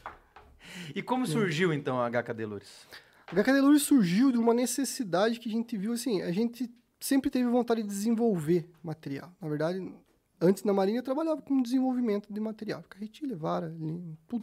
E 0.94 1.02
como 1.02 1.26
surgiu, 1.26 1.72
então, 1.72 2.00
a 2.00 2.08
HKD 2.10 2.46
Lures? 2.46 2.86
A 3.32 3.34
HKD 3.34 3.62
Lures 3.62 3.82
surgiu 3.82 4.30
de 4.30 4.36
uma 4.36 4.52
necessidade 4.52 5.40
que 5.40 5.48
a 5.48 5.52
gente 5.52 5.74
viu, 5.74 5.94
assim, 5.94 6.20
a 6.20 6.30
gente 6.30 6.70
sempre 7.00 7.30
teve 7.30 7.48
vontade 7.48 7.80
de 7.82 7.88
desenvolver 7.88 8.68
material. 8.82 9.32
Na 9.40 9.48
verdade, 9.48 9.90
antes 10.38 10.62
na 10.64 10.72
Marinha 10.74 10.98
eu 10.98 11.02
trabalhava 11.02 11.40
com 11.40 11.62
desenvolvimento 11.62 12.30
de 12.30 12.38
material. 12.38 12.84
Carretilha, 12.90 13.34
vara, 13.34 13.74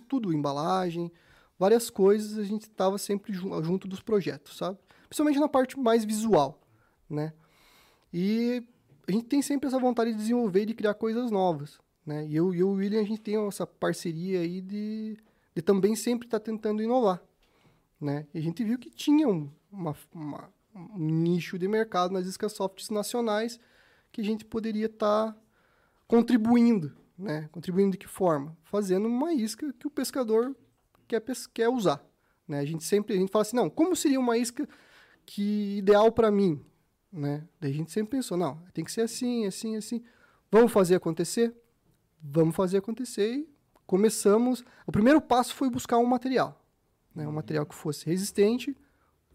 tudo, 0.08 0.34
embalagem, 0.34 1.12
várias 1.58 1.91
coisas, 1.91 2.39
a 2.39 2.43
gente 2.43 2.63
estava 2.63 2.98
sempre 2.98 3.31
ju- 3.31 3.63
junto 3.63 3.88
dos 3.88 4.01
projetos, 4.01 4.58
sabe? 4.58 4.79
Principalmente 5.08 5.39
na 5.39 5.48
parte 5.48 5.79
mais 5.79 6.03
visual, 6.03 6.60
né? 7.08 7.31
E 8.12 8.63
a 9.08 9.12
gente 9.12 9.25
tem 9.25 9.43
sempre 9.43 9.67
essa 9.67 9.77
vontade 9.77 10.12
de 10.13 10.17
desenvolver 10.17 10.63
e 10.63 10.65
de 10.65 10.74
criar 10.74 10.96
coisas 10.96 11.29
novas, 11.29 11.77
né? 12.03 12.25
E 12.25 12.36
eu 12.36 12.55
e 12.55 12.63
o 12.63 12.72
William, 12.72 13.01
a 13.01 13.05
gente 13.05 13.22
tem 13.22 13.36
essa 13.46 13.67
parceria 13.67 14.39
aí 14.39 14.62
de, 14.62 15.15
de 15.55 15.62
também 15.62 15.96
sempre 15.96 16.25
estar 16.25 16.39
tentando 16.39 16.81
inovar 16.81 17.28
né? 18.00 18.25
E 18.34 18.38
a 18.38 18.41
gente 18.41 18.63
viu 18.63 18.77
que 18.79 18.89
tinha 18.89 19.27
um, 19.27 19.50
uma- 19.72 19.96
uma- 20.13 20.50
um 20.74 20.98
nicho 20.98 21.58
de 21.58 21.68
mercado 21.68 22.12
nas 22.13 22.25
iscas 22.25 22.53
softs 22.53 22.89
nacionais 22.89 23.60
que 24.12 24.22
a 24.22 24.24
gente 24.24 24.46
poderia 24.46 24.86
estar 24.86 25.36
contribuindo, 26.08 26.96
né? 27.18 27.50
Contribuindo 27.51 27.91
de 27.91 27.98
que 27.98 28.08
forma? 28.08 28.58
Fazendo 28.63 29.08
uma 29.08 29.34
isca 29.34 29.72
que 29.74 29.88
o 29.88 29.91
pescador 29.91 30.56
quer, 31.08 31.22
quer 31.53 31.70
usar, 31.70 32.03
né? 32.48 32.60
A 32.60 32.65
gente 32.65 32.84
sempre 32.84 33.15
a 33.15 33.18
gente 33.18 33.32
fala 33.32 33.41
assim, 33.41 33.56
não, 33.56 33.70
como 33.70 33.96
seria 33.96 34.20
uma 34.20 34.38
isca 34.38 34.68
que 35.25 35.77
ideal 35.77 36.12
para 36.12 36.32
mim, 36.32 36.63
né? 37.12 37.48
Daí 37.60 37.72
a 37.72 37.75
gente 37.75 37.91
sempre 37.91 38.18
pensou, 38.18 38.38
não, 38.38 38.62
tem 38.74 38.84
que 38.84 38.91
ser 38.91 39.01
assim, 39.01 39.46
assim, 39.46 39.75
assim. 39.75 40.03
Vamos 40.51 40.72
fazer 40.72 40.96
acontecer? 40.96 41.53
Vamos 42.22 42.56
fazer 42.56 42.77
acontecer 42.77 43.34
e 43.34 43.50
começamos. 43.86 44.63
O 44.88 44.91
primeiro 44.91 45.22
passo 45.22 45.53
foi 45.53 45.70
buscar 45.70 45.98
um 45.98 46.06
material 46.06 46.58
né? 47.19 47.27
Um 47.27 47.31
material 47.33 47.65
que 47.65 47.75
fosse 47.75 48.05
resistente, 48.05 48.75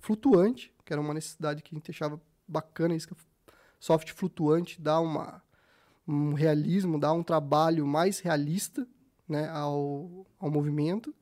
flutuante, 0.01 0.73
que 0.85 0.93
era 0.93 1.01
uma 1.01 1.15
necessidade 1.15 1.63
que 1.63 1.75
a 1.75 1.79
gente 1.79 1.91
achava 1.91 2.21
bacana, 2.47 2.95
isso 2.95 3.09
que 3.09 3.15
soft 3.79 4.11
flutuante 4.13 4.81
dá 4.81 4.99
uma, 5.01 5.43
um 6.09 6.33
realismo, 6.33 6.99
dá 6.99 7.13
um 7.13 7.23
trabalho 7.23 7.87
mais 7.87 8.21
realista 8.21 8.87
né, 9.29 9.49
ao, 9.51 10.27
ao 10.39 10.51
movimento. 10.51 11.15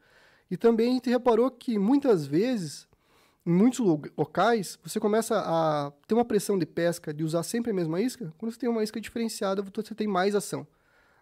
E 0.51 0.57
também 0.57 0.91
a 0.91 0.93
gente 0.95 1.11
reparou 1.11 1.51
que 1.51 1.79
muitas 1.79 2.27
vezes, 2.27 2.87
em 3.47 3.53
muitos 3.53 3.79
lo- 3.79 4.03
locais, 4.17 4.79
você 4.83 5.01
começa 5.01 5.39
a 5.39 5.93
ter 6.07 6.15
uma 6.15 6.25
pressão 6.25 6.59
de 6.59 6.67
pesca 6.67 7.13
de 7.13 7.25
usar 7.25 7.43
sempre 7.43 7.71
a 7.71 7.75
mesma 7.75 8.01
isca. 8.01 8.33
Quando 8.39 8.53
você 8.53 8.59
tem 8.59 8.69
uma 8.69 8.85
isca 8.85 9.01
diferenciada, 9.01 9.63
você 9.63 9.95
tem 9.95 10.07
mais 10.07 10.35
ação. 10.35 10.67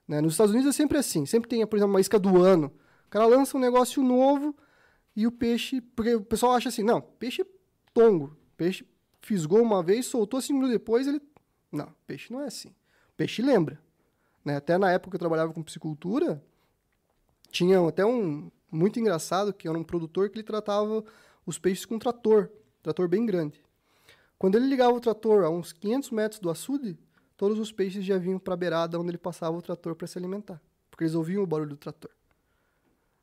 né? 0.08 0.20
Nos 0.20 0.32
Estados 0.32 0.52
Unidos 0.52 0.74
é 0.74 0.76
sempre 0.76 0.98
assim. 0.98 1.24
Sempre 1.26 1.48
tem, 1.48 1.66
por 1.66 1.76
exemplo, 1.76 1.94
uma 1.94 2.00
isca 2.00 2.18
do 2.18 2.42
ano. 2.42 2.72
O 3.06 3.10
cara 3.10 3.26
lança 3.26 3.56
um 3.56 3.60
negócio 3.60 4.02
novo 4.02 4.54
e 5.14 5.26
o 5.26 5.32
peixe... 5.32 5.80
Porque 5.80 6.14
o 6.14 6.22
pessoal 6.22 6.52
acha 6.52 6.68
assim, 6.68 6.82
não, 6.82 7.00
peixe 7.00 7.44
tongo. 7.92 8.36
Peixe 8.56 8.86
fisgou 9.20 9.60
uma 9.62 9.82
vez, 9.82 10.06
soltou 10.06 10.40
cinco 10.40 10.54
minutos 10.54 10.72
depois, 10.72 11.06
ele... 11.06 11.20
Não, 11.70 11.92
peixe 12.06 12.32
não 12.32 12.40
é 12.40 12.46
assim. 12.46 12.74
Peixe 13.16 13.42
lembra. 13.42 13.80
né? 14.44 14.56
Até 14.56 14.78
na 14.78 14.90
época 14.90 15.10
que 15.10 15.16
eu 15.16 15.20
trabalhava 15.20 15.52
com 15.52 15.62
piscicultura, 15.62 16.42
tinha 17.50 17.86
até 17.86 18.04
um 18.04 18.50
muito 18.70 19.00
engraçado, 19.00 19.52
que 19.52 19.68
era 19.68 19.76
um 19.76 19.84
produtor 19.84 20.30
que 20.30 20.36
ele 20.36 20.44
tratava 20.44 21.04
os 21.44 21.58
peixes 21.58 21.84
com 21.84 21.98
trator. 21.98 22.50
Trator 22.82 23.08
bem 23.08 23.26
grande. 23.26 23.62
Quando 24.38 24.54
ele 24.54 24.66
ligava 24.66 24.92
o 24.92 25.00
trator 25.00 25.44
a 25.44 25.50
uns 25.50 25.72
500 25.72 26.10
metros 26.10 26.40
do 26.40 26.48
açude, 26.48 26.98
todos 27.36 27.58
os 27.58 27.72
peixes 27.72 28.04
já 28.04 28.16
vinham 28.16 28.38
para 28.38 28.54
a 28.54 28.56
beirada 28.56 28.98
onde 28.98 29.10
ele 29.10 29.18
passava 29.18 29.56
o 29.56 29.62
trator 29.62 29.94
para 29.94 30.06
se 30.06 30.16
alimentar. 30.16 30.62
Porque 30.90 31.04
eles 31.04 31.14
ouviam 31.14 31.42
o 31.42 31.46
barulho 31.46 31.70
do 31.70 31.76
trator. 31.76 32.10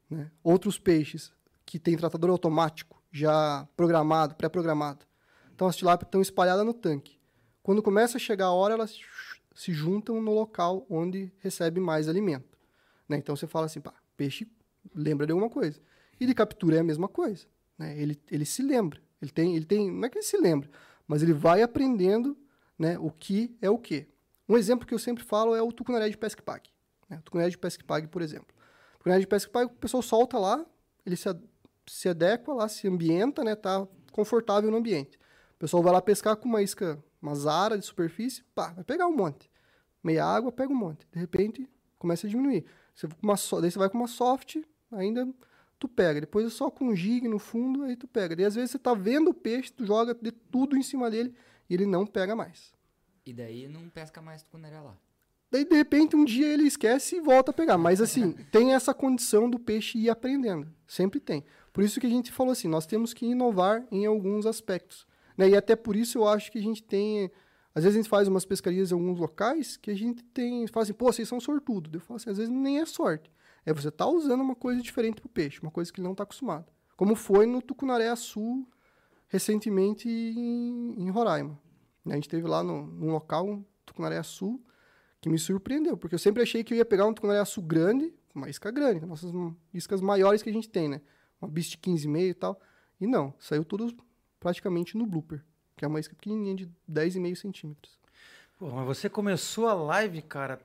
né? 0.10 0.29
Outros 0.44 0.77
peixes 0.77 1.32
que 1.67 1.77
têm 1.77 1.97
tratador 1.97 2.29
automático, 2.29 3.03
já 3.12 3.67
programado, 3.75 4.36
pré-programado. 4.36 5.05
Então 5.53 5.67
as 5.67 5.75
tilápias 5.75 6.07
estão 6.07 6.21
espalhadas 6.21 6.65
no 6.65 6.74
tanque. 6.74 7.19
Quando 7.62 7.83
começa 7.83 8.17
a 8.17 8.19
chegar 8.19 8.45
a 8.45 8.53
hora, 8.53 8.74
elas 8.74 8.97
se 9.53 9.74
juntam 9.74 10.21
no 10.21 10.33
local 10.33 10.86
onde 10.89 11.31
recebe 11.39 11.81
mais 11.81 12.07
alimento. 12.07 12.57
Né? 13.09 13.17
Então 13.17 13.36
você 13.36 13.45
fala 13.45 13.65
assim, 13.65 13.81
pá, 13.81 13.93
peixe 14.15 14.50
lembra 14.95 15.25
de 15.25 15.33
alguma 15.33 15.50
coisa. 15.50 15.81
E 16.17 16.25
de 16.25 16.33
captura 16.33 16.77
é 16.77 16.79
a 16.79 16.83
mesma 16.83 17.09
coisa. 17.09 17.45
Né? 17.77 18.00
Ele, 18.00 18.17
ele 18.31 18.45
se 18.45 18.62
lembra. 18.62 19.01
Ele 19.21 19.31
tem, 19.31 19.55
ele 19.55 19.65
tem, 19.65 19.91
não 19.91 20.05
é 20.05 20.09
que 20.09 20.19
ele 20.19 20.25
se 20.25 20.38
lembra, 20.38 20.69
mas 21.05 21.21
ele 21.21 21.33
vai 21.33 21.62
aprendendo 21.62 22.38
né, 22.79 22.97
o 22.97 23.12
que 23.12 23.57
é 23.62 23.69
o 23.69 23.77
que. 23.77 24.07
Um 24.47 24.55
exemplo 24.55 24.88
que 24.88 24.93
eu 24.93 25.00
sempre 25.00 25.24
falo 25.24 25.53
é 25.53 25.62
o 25.62 25.71
tucunaré 25.71 26.07
de 26.07 26.17
pesca 26.17 26.41
pague. 26.41 26.69
Né? 27.09 27.17
O 27.17 27.21
tucunaré 27.24 27.50
de 27.50 27.57
pesca 27.57 27.83
pague, 27.83 28.07
por 28.07 28.21
exemplo. 28.21 28.55
O 28.95 28.97
tucunaré 29.00 29.19
de 29.19 29.27
pesca 29.27 29.51
pague, 29.51 29.71
o 29.71 29.75
pessoal 29.75 30.01
solta 30.01 30.38
lá, 30.38 30.65
ele 31.05 31.15
se, 31.15 31.27
se 31.88 32.10
adequa 32.10 32.53
lá, 32.53 32.67
se 32.67 32.88
ambienta, 32.88 33.44
né, 33.44 33.56
tá 33.56 33.88
confortável 34.12 34.70
no 34.72 34.77
ambiente. 34.77 35.17
O 35.56 35.60
pessoal 35.60 35.82
vai 35.82 35.94
lá 35.94 36.01
pescar 36.01 36.36
com 36.36 36.48
uma 36.48 36.62
isca, 36.62 37.03
uma 37.22 37.34
zara 37.36 37.77
de 37.77 37.86
superfície, 37.86 38.44
pá, 38.53 38.74
vai 38.74 38.84
pegar 38.84 39.08
um 39.08 39.15
monte. 39.15 39.50
Meia 40.03 40.25
água, 40.25 40.51
pega 40.51 40.72
um 40.72 40.75
monte. 40.75 41.08
De 41.12 41.20
repente, 41.20 41.67
começa 41.98 42.27
a 42.27 42.29
diminuir. 42.29 42.65
Você, 42.94 43.08
uma, 43.22 43.36
daí 43.62 43.72
você 43.72 43.79
vai 43.79 43.89
com 43.89 43.98
uma 43.98 44.08
soft, 44.08 44.58
ainda 44.91 45.27
tu 45.79 45.88
pega. 45.88 46.22
Depois 46.22 46.46
é 46.46 46.50
só 46.50 46.70
com 46.70 46.86
um 46.86 46.96
jig 46.96 47.27
no 47.27 47.39
fundo, 47.39 47.84
aí 47.84 47.96
tu 47.96 48.08
pega. 48.08 48.39
E 48.39 48.46
às 48.46 48.56
vezes 48.56 48.72
você 48.72 48.79
tá 48.79 48.94
vendo 48.94 49.29
o 49.29 49.34
peixe, 49.34 49.72
tu 49.72 49.86
joga 49.86 50.13
de 50.13 50.32
tudo 50.32 50.77
em 50.77 50.84
cima 50.84 51.10
dele 51.10 51.34
e 51.70 51.74
ele 51.74 51.86
não 51.86 52.06
pega 52.06 52.36
mais. 52.36 52.74
E 53.25 53.34
daí 53.34 53.67
não 53.67 53.89
pesca 53.89 54.22
mais 54.22 54.41
tucunaré 54.41 54.79
lá. 54.79 54.98
Daí, 55.50 55.63
de 55.63 55.75
repente, 55.75 56.15
um 56.15 56.25
dia 56.25 56.48
ele 56.48 56.63
esquece 56.63 57.17
e 57.17 57.22
volta 57.22 57.51
a 57.51 57.53
pegar. 57.53 57.77
Mas, 57.77 58.01
assim, 58.01 58.34
tem 58.51 58.74
essa 58.74 58.94
condição 58.94 59.50
do 59.50 59.58
peixe 59.58 59.98
ir 59.98 60.10
aprendendo. 60.10 60.67
Sempre 60.86 61.20
tem. 61.20 61.44
Por 61.77 61.84
isso 61.84 62.00
que 62.00 62.07
a 62.07 62.10
gente 62.10 62.31
falou 62.31 62.53
assim, 62.53 62.67
nós 62.67 62.88
temos 62.88 63.13
que 63.13 63.24
inovar 63.24 63.86
em 63.91 64.07
alguns 64.07 64.48
aspectos. 64.48 65.05
Né? 65.38 65.50
E 65.50 65.55
até 65.55 65.75
por 65.75 65.96
isso 65.96 66.17
eu 66.17 66.27
acho 66.27 66.51
que 66.51 66.57
a 66.57 66.62
gente 66.62 66.81
tem... 66.81 67.29
Às 67.75 67.84
vezes 67.84 67.96
a 67.96 68.01
gente 68.01 68.10
faz 68.10 68.27
umas 68.27 68.46
pescarias 68.46 68.89
em 68.89 68.96
alguns 68.96 69.19
locais 69.19 69.77
que 69.77 69.91
a 69.91 69.93
gente 69.93 70.24
tem... 70.24 70.65
Fala 70.65 70.86
assim, 70.86 70.93
pô, 70.93 71.05
vocês 71.05 71.27
são 71.27 71.39
sortudos. 71.39 71.93
Eu 71.93 72.00
falo 72.00 72.15
assim, 72.15 72.31
às 72.31 72.38
vezes 72.39 72.51
nem 72.51 72.79
é 72.79 72.86
sorte. 72.88 73.31
É 73.63 73.72
você 73.72 73.91
tá 73.91 74.07
usando 74.07 74.41
uma 74.41 74.55
coisa 74.55 74.81
diferente 74.81 75.22
pro 75.22 75.29
peixe, 75.29 75.62
uma 75.62 75.69
coisa 75.69 75.93
que 75.93 76.00
ele 76.00 76.05
não 76.05 76.13
está 76.13 76.24
acostumado. 76.24 76.65
Como 76.96 77.13
foi 77.13 77.46
no 77.46 77.62
Tucunaré 77.62 78.15
Sul, 78.15 78.67
recentemente 79.27 80.10
em, 80.10 80.96
em 80.98 81.12
Roraima. 81.12 81.62
Né? 82.03 82.13
A 82.13 82.15
gente 82.15 82.27
teve 82.27 82.48
lá 82.48 82.63
no, 82.63 82.88
num 82.88 83.12
local, 83.12 83.48
um 83.48 83.63
Tucunaré 83.86 84.24
Sul, 84.24 84.60
que 85.22 85.29
me 85.29 85.38
surpreendeu, 85.38 85.96
porque 85.96 86.15
eu 86.15 86.19
sempre 86.19 86.41
achei 86.41 86.63
que 86.63 86.74
eu 86.74 86.77
ia 86.79 86.86
pegar 86.86 87.05
um 87.05 87.13
Tucunaré 87.13 87.46
Sul 87.46 87.62
grande, 87.62 88.12
uma 88.34 88.50
isca 88.50 88.72
grande, 88.72 89.05
nossas 89.05 89.31
iscas 89.72 90.01
maiores 90.01 90.41
que 90.41 90.50
a 90.50 90.53
gente 90.53 90.69
tem, 90.69 90.89
né? 90.89 91.01
Uma 91.41 91.50
Beast 91.50 91.77
15,5 91.77 92.29
e 92.29 92.34
tal. 92.34 92.62
E 93.00 93.08
não, 93.08 93.34
saiu 93.39 93.63
tudo 93.63 93.96
praticamente 94.39 94.98
no 94.98 95.06
blooper, 95.06 95.44
que 95.75 95.86
é 95.86 95.88
uma 95.88 96.00
isca 96.00 96.15
pequenininha 96.15 96.56
de 96.56 96.70
10,5 96.91 97.36
centímetros. 97.36 97.98
Pô, 98.58 98.70
mas 98.72 98.86
você 98.86 99.10
começou 99.10 99.67
a 99.67 99.74
live, 99.74 100.22
cara, 100.24 100.60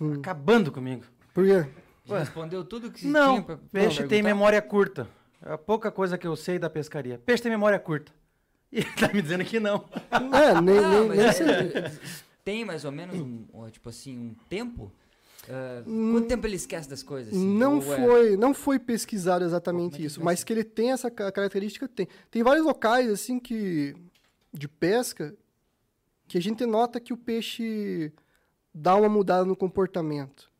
hum. 0.00 0.14
acabando 0.14 0.72
comigo. 0.72 1.04
Por 1.34 1.44
quê? 1.44 1.68
Já 2.06 2.18
respondeu 2.18 2.64
tudo 2.64 2.90
que 2.90 3.06
não, 3.06 3.34
tinha 3.34 3.42
pra, 3.42 3.58
peixe 3.70 4.06
tem 4.06 4.22
memória 4.22 4.62
curta. 4.62 5.06
É 5.44 5.52
a 5.52 5.58
pouca 5.58 5.92
coisa 5.92 6.16
que 6.16 6.26
eu 6.26 6.34
sei 6.34 6.58
da 6.58 6.70
pescaria. 6.70 7.18
Peixe 7.18 7.42
tem 7.42 7.52
memória 7.52 7.78
curta. 7.78 8.12
E 8.70 8.80
ele 8.80 8.92
tá 8.92 9.08
me 9.08 9.22
dizendo 9.22 9.42
que 9.46 9.58
não. 9.58 9.88
É, 10.10 10.60
nem, 10.60 10.78
nem, 10.78 11.08
nem 11.08 11.20
é, 11.20 11.90
Tem 12.44 12.66
mais 12.66 12.84
ou 12.84 12.92
menos 12.92 13.16
um, 13.16 13.70
tipo 13.70 13.88
assim, 13.88 14.18
um 14.18 14.34
tempo? 14.46 14.92
Uh, 15.44 16.12
quanto 16.12 16.28
tempo 16.28 16.46
ele 16.46 16.56
esquece 16.56 16.88
das 16.88 17.02
coisas? 17.02 17.32
Assim? 17.32 17.58
Não, 17.58 17.80
foi, 17.80 18.34
é... 18.34 18.36
não 18.36 18.52
foi 18.52 18.78
pesquisado 18.78 19.44
exatamente 19.44 20.02
é 20.02 20.06
isso, 20.06 20.22
mas 20.22 20.42
que 20.42 20.52
ele 20.52 20.64
tem 20.64 20.92
essa 20.92 21.10
característica, 21.10 21.88
tem. 21.88 22.08
Tem 22.30 22.42
vários 22.42 22.66
locais, 22.66 23.10
assim, 23.10 23.38
que 23.38 23.94
de 24.52 24.68
pesca, 24.68 25.34
que 26.26 26.36
a 26.36 26.42
gente 26.42 26.66
nota 26.66 26.98
que 26.98 27.12
o 27.12 27.16
peixe 27.16 28.12
dá 28.74 28.96
uma 28.96 29.08
mudada 29.08 29.44
no 29.44 29.56
comportamento 29.56 30.50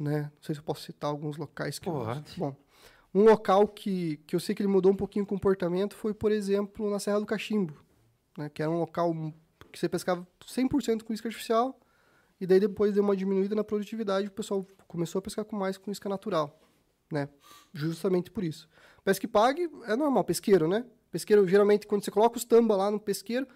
né? 0.00 0.22
Não 0.22 0.42
sei 0.42 0.54
se 0.54 0.60
eu 0.60 0.64
posso 0.64 0.82
citar 0.82 1.10
alguns 1.10 1.36
locais 1.36 1.78
que. 1.78 1.84
Pode. 1.84 2.38
Bom, 2.38 2.56
um 3.14 3.24
local 3.24 3.68
que, 3.68 4.16
que 4.26 4.34
eu 4.34 4.40
sei 4.40 4.54
que 4.54 4.62
ele 4.62 4.68
mudou 4.68 4.92
um 4.92 4.96
pouquinho 4.96 5.24
o 5.24 5.28
comportamento 5.28 5.94
foi, 5.94 6.14
por 6.14 6.32
exemplo, 6.32 6.90
na 6.90 6.98
Serra 6.98 7.20
do 7.20 7.26
Cachimbo, 7.26 7.76
né? 8.36 8.48
Que 8.48 8.62
era 8.62 8.70
um 8.70 8.78
local 8.78 9.14
que 9.70 9.78
você 9.78 9.88
pescava 9.88 10.26
100% 10.44 11.02
com 11.02 11.12
isca 11.12 11.28
artificial 11.28 11.78
e 12.40 12.46
daí 12.46 12.58
depois 12.58 12.94
deu 12.94 13.02
uma 13.02 13.16
diminuída 13.16 13.54
na 13.54 13.62
produtividade, 13.62 14.28
o 14.28 14.30
pessoal 14.30 14.66
começou 14.88 15.18
a 15.18 15.22
pescar 15.22 15.44
com 15.44 15.56
mais 15.56 15.76
com 15.76 15.90
isca 15.90 16.08
natural, 16.08 16.58
né? 17.12 17.28
Justamente 17.72 18.30
por 18.30 18.42
isso. 18.42 18.68
Pesca 19.04 19.26
e 19.26 19.28
pague 19.28 19.70
é 19.86 19.94
normal, 19.94 20.24
pesqueiro, 20.24 20.66
né? 20.66 20.84
Pesqueiro, 21.10 21.46
geralmente, 21.46 21.86
quando 21.86 22.04
você 22.04 22.10
coloca 22.10 22.36
os 22.36 22.44
tamba 22.44 22.76
lá 22.76 22.90
no 22.90 22.98
pesqueiro, 22.98 23.46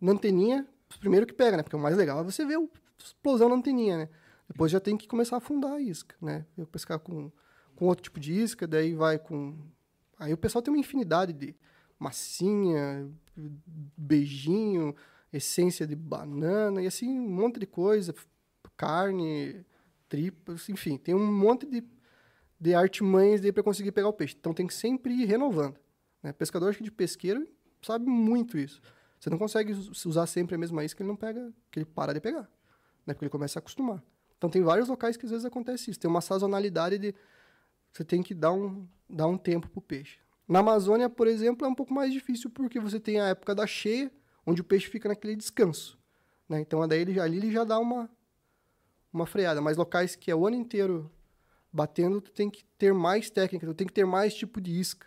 na 0.00 0.12
anteninha, 0.12 0.66
primeiro 1.00 1.26
que 1.26 1.32
pega, 1.32 1.56
né? 1.56 1.62
Porque 1.62 1.76
o 1.76 1.78
mais 1.78 1.96
legal 1.96 2.20
é 2.20 2.22
você 2.22 2.44
ver 2.44 2.58
a 2.58 2.66
explosão 2.98 3.48
na 3.48 3.54
anteninha, 3.54 3.96
né? 3.96 4.08
Depois 4.48 4.70
já 4.70 4.80
tem 4.80 4.96
que 4.96 5.08
começar 5.08 5.36
a 5.36 5.38
afundar 5.38 5.72
a 5.72 5.80
isca, 5.80 6.14
né? 6.20 6.44
Eu 6.56 6.66
pescar 6.66 6.98
com, 6.98 7.32
com 7.74 7.86
outro 7.86 8.02
tipo 8.02 8.20
de 8.20 8.32
isca, 8.32 8.66
daí 8.66 8.94
vai 8.94 9.18
com... 9.18 9.56
Aí 10.18 10.32
o 10.32 10.36
pessoal 10.36 10.62
tem 10.62 10.72
uma 10.72 10.80
infinidade 10.80 11.32
de 11.32 11.56
massinha, 11.98 13.10
beijinho, 13.96 14.94
essência 15.32 15.86
de 15.86 15.96
banana 15.96 16.82
e 16.82 16.86
assim, 16.86 17.18
um 17.18 17.28
monte 17.28 17.58
de 17.58 17.66
coisa, 17.66 18.14
carne, 18.76 19.64
tripas, 20.08 20.68
enfim, 20.68 20.96
tem 20.96 21.14
um 21.14 21.32
monte 21.32 21.66
de, 21.66 21.82
de 22.60 22.74
artimanhas 22.74 23.40
para 23.52 23.62
conseguir 23.62 23.92
pegar 23.92 24.08
o 24.08 24.12
peixe. 24.12 24.36
Então 24.38 24.52
tem 24.52 24.66
que 24.66 24.74
sempre 24.74 25.12
ir 25.12 25.24
renovando. 25.24 25.78
Né? 26.22 26.32
Pescador 26.32 26.68
acho 26.68 26.78
que 26.78 26.84
de 26.84 26.90
pesqueiro 26.90 27.48
sabe 27.82 28.06
muito 28.06 28.58
isso. 28.58 28.80
Você 29.18 29.30
não 29.30 29.38
consegue 29.38 29.72
usar 29.72 30.26
sempre 30.26 30.54
a 30.54 30.58
mesma 30.58 30.84
isca 30.84 30.98
que 30.98 31.02
ele 31.02 31.08
não 31.08 31.16
pega, 31.16 31.52
que 31.70 31.78
ele 31.78 31.86
para 31.86 32.12
de 32.12 32.20
pegar, 32.20 32.42
né? 33.06 33.14
Porque 33.14 33.24
ele 33.24 33.30
começa 33.30 33.58
a 33.58 33.60
acostumar. 33.60 34.02
Então 34.36 34.50
tem 34.50 34.62
vários 34.62 34.88
locais 34.88 35.16
que 35.16 35.24
às 35.24 35.30
vezes 35.30 35.46
acontece 35.46 35.90
isso. 35.90 35.98
Tem 35.98 36.10
uma 36.10 36.20
sazonalidade 36.20 36.98
de 36.98 37.14
você 37.90 38.04
tem 38.04 38.22
que 38.22 38.34
dar 38.34 38.52
um, 38.52 38.86
dar 39.08 39.26
um 39.26 39.38
tempo 39.38 39.68
para 39.68 39.78
o 39.78 39.82
peixe. 39.82 40.18
Na 40.46 40.58
Amazônia, 40.58 41.08
por 41.08 41.26
exemplo, 41.26 41.66
é 41.66 41.68
um 41.68 41.74
pouco 41.74 41.94
mais 41.94 42.12
difícil 42.12 42.50
porque 42.50 42.78
você 42.78 43.00
tem 43.00 43.20
a 43.20 43.28
época 43.28 43.54
da 43.54 43.66
cheia, 43.66 44.12
onde 44.44 44.60
o 44.60 44.64
peixe 44.64 44.88
fica 44.88 45.08
naquele 45.08 45.36
descanso. 45.36 45.98
Né? 46.48 46.60
Então 46.60 46.86
daí 46.86 47.00
ele, 47.00 47.18
ali 47.18 47.38
ele 47.38 47.50
já 47.50 47.64
dá 47.64 47.78
uma, 47.78 48.10
uma 49.14 49.26
freada. 49.26 49.60
Mas 49.60 49.76
locais 49.76 50.16
que 50.16 50.30
é 50.30 50.34
o 50.34 50.46
ano 50.46 50.56
inteiro 50.56 51.10
batendo, 51.72 52.20
tu 52.20 52.30
tem 52.30 52.50
que 52.50 52.64
ter 52.78 52.92
mais 52.92 53.30
técnica, 53.30 53.66
tu 53.66 53.74
tem 53.74 53.86
que 53.86 53.92
ter 53.92 54.04
mais 54.04 54.34
tipo 54.34 54.60
de 54.60 54.78
isca. 54.78 55.06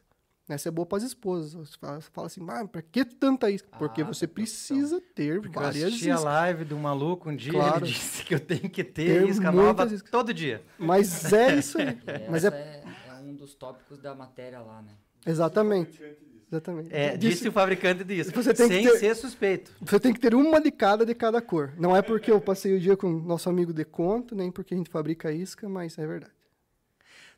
Essa 0.49 0.69
é 0.69 0.71
boa 0.71 0.85
para 0.85 0.99
as 0.99 1.03
esposas. 1.03 1.53
Você 1.53 1.77
fala, 1.77 1.99
você 1.99 2.09
fala 2.09 2.27
assim, 2.27 2.39
mas 2.39 2.69
para 2.69 2.81
que 2.81 3.03
tanta 3.03 3.51
isca? 3.51 3.67
Porque 3.77 4.01
ah, 4.01 4.05
você 4.05 4.25
precisa 4.25 5.01
ter 5.13 5.41
Porque 5.41 5.59
várias 5.59 5.81
eu 5.81 5.87
assisti 5.89 6.09
iscas. 6.09 6.21
a 6.21 6.29
live 6.29 6.63
do 6.63 6.77
maluco 6.77 7.29
um 7.29 7.35
dia, 7.35 7.51
claro. 7.51 7.85
ele 7.85 7.93
disse 7.93 8.23
que 8.23 8.33
eu 8.33 8.39
tenho 8.39 8.69
que 8.69 8.81
ter, 8.81 9.23
ter 9.23 9.27
isca 9.27 9.51
nova 9.51 9.85
iscas. 9.85 10.09
todo 10.09 10.33
dia. 10.33 10.63
Mas 10.77 11.33
é 11.33 11.57
isso 11.57 11.77
aí. 11.77 11.97
Mas 12.31 12.45
é... 12.45 12.47
é... 12.47 12.83
é 13.09 13.13
um 13.15 13.35
dos 13.35 13.55
tópicos 13.55 13.97
da 13.97 14.15
matéria 14.15 14.59
lá, 14.61 14.81
né? 14.81 14.93
Exatamente. 15.25 16.01
Exatamente. 16.49 16.95
É, 16.95 17.17
disse 17.17 17.47
o 17.49 17.51
fabricante 17.51 18.03
disso. 18.05 18.31
Você 18.31 18.53
tem 18.53 18.67
sem 18.67 18.83
que 18.83 18.91
ter, 18.91 18.99
ser 18.99 19.15
suspeito. 19.15 19.71
Você 19.81 19.99
tem 19.99 20.13
que 20.13 20.19
ter 20.19 20.33
uma 20.33 20.61
de 20.61 20.71
cada 20.71 21.05
de 21.05 21.13
cada 21.13 21.41
cor. 21.41 21.73
Não 21.77 21.95
é 21.95 22.01
porque 22.01 22.31
eu 22.31 22.39
passei 22.39 22.75
o 22.75 22.79
dia 22.79 22.95
com 22.95 23.09
nosso 23.09 23.49
amigo 23.49 23.73
de 23.73 23.83
conto, 23.83 24.33
nem 24.33 24.49
porque 24.49 24.73
a 24.73 24.77
gente 24.77 24.89
fabrica 24.89 25.31
isca, 25.31 25.67
mas 25.67 25.97
é 25.97 26.07
verdade. 26.07 26.31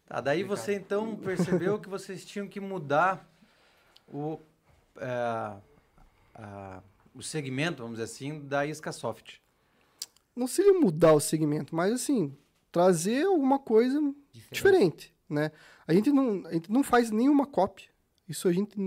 Tá, 0.05 0.21
daí 0.21 0.43
você 0.43 0.75
então 0.75 1.15
percebeu 1.15 1.79
que 1.79 1.89
vocês 1.89 2.23
tinham 2.23 2.47
que 2.47 2.59
mudar 2.59 3.27
o, 4.07 4.39
é, 4.97 5.53
a, 6.35 6.81
o 7.13 7.23
segmento, 7.23 7.81
vamos 7.81 7.99
dizer 7.99 8.05
assim, 8.11 8.39
da 8.47 8.65
isca 8.65 8.91
soft. 8.91 9.37
Não 10.35 10.47
seria 10.47 10.73
mudar 10.73 11.13
o 11.13 11.19
segmento, 11.19 11.75
mas 11.75 11.91
assim, 11.91 12.35
trazer 12.71 13.25
alguma 13.25 13.59
coisa 13.59 13.99
diferente, 14.31 14.51
diferente 14.51 15.13
né? 15.29 15.51
A 15.87 15.93
gente, 15.93 16.11
não, 16.11 16.45
a 16.45 16.53
gente 16.53 16.71
não 16.71 16.83
faz 16.83 17.11
nenhuma 17.11 17.45
cópia. 17.45 17.87
Isso 18.29 18.47
a 18.47 18.53
gente 18.53 18.77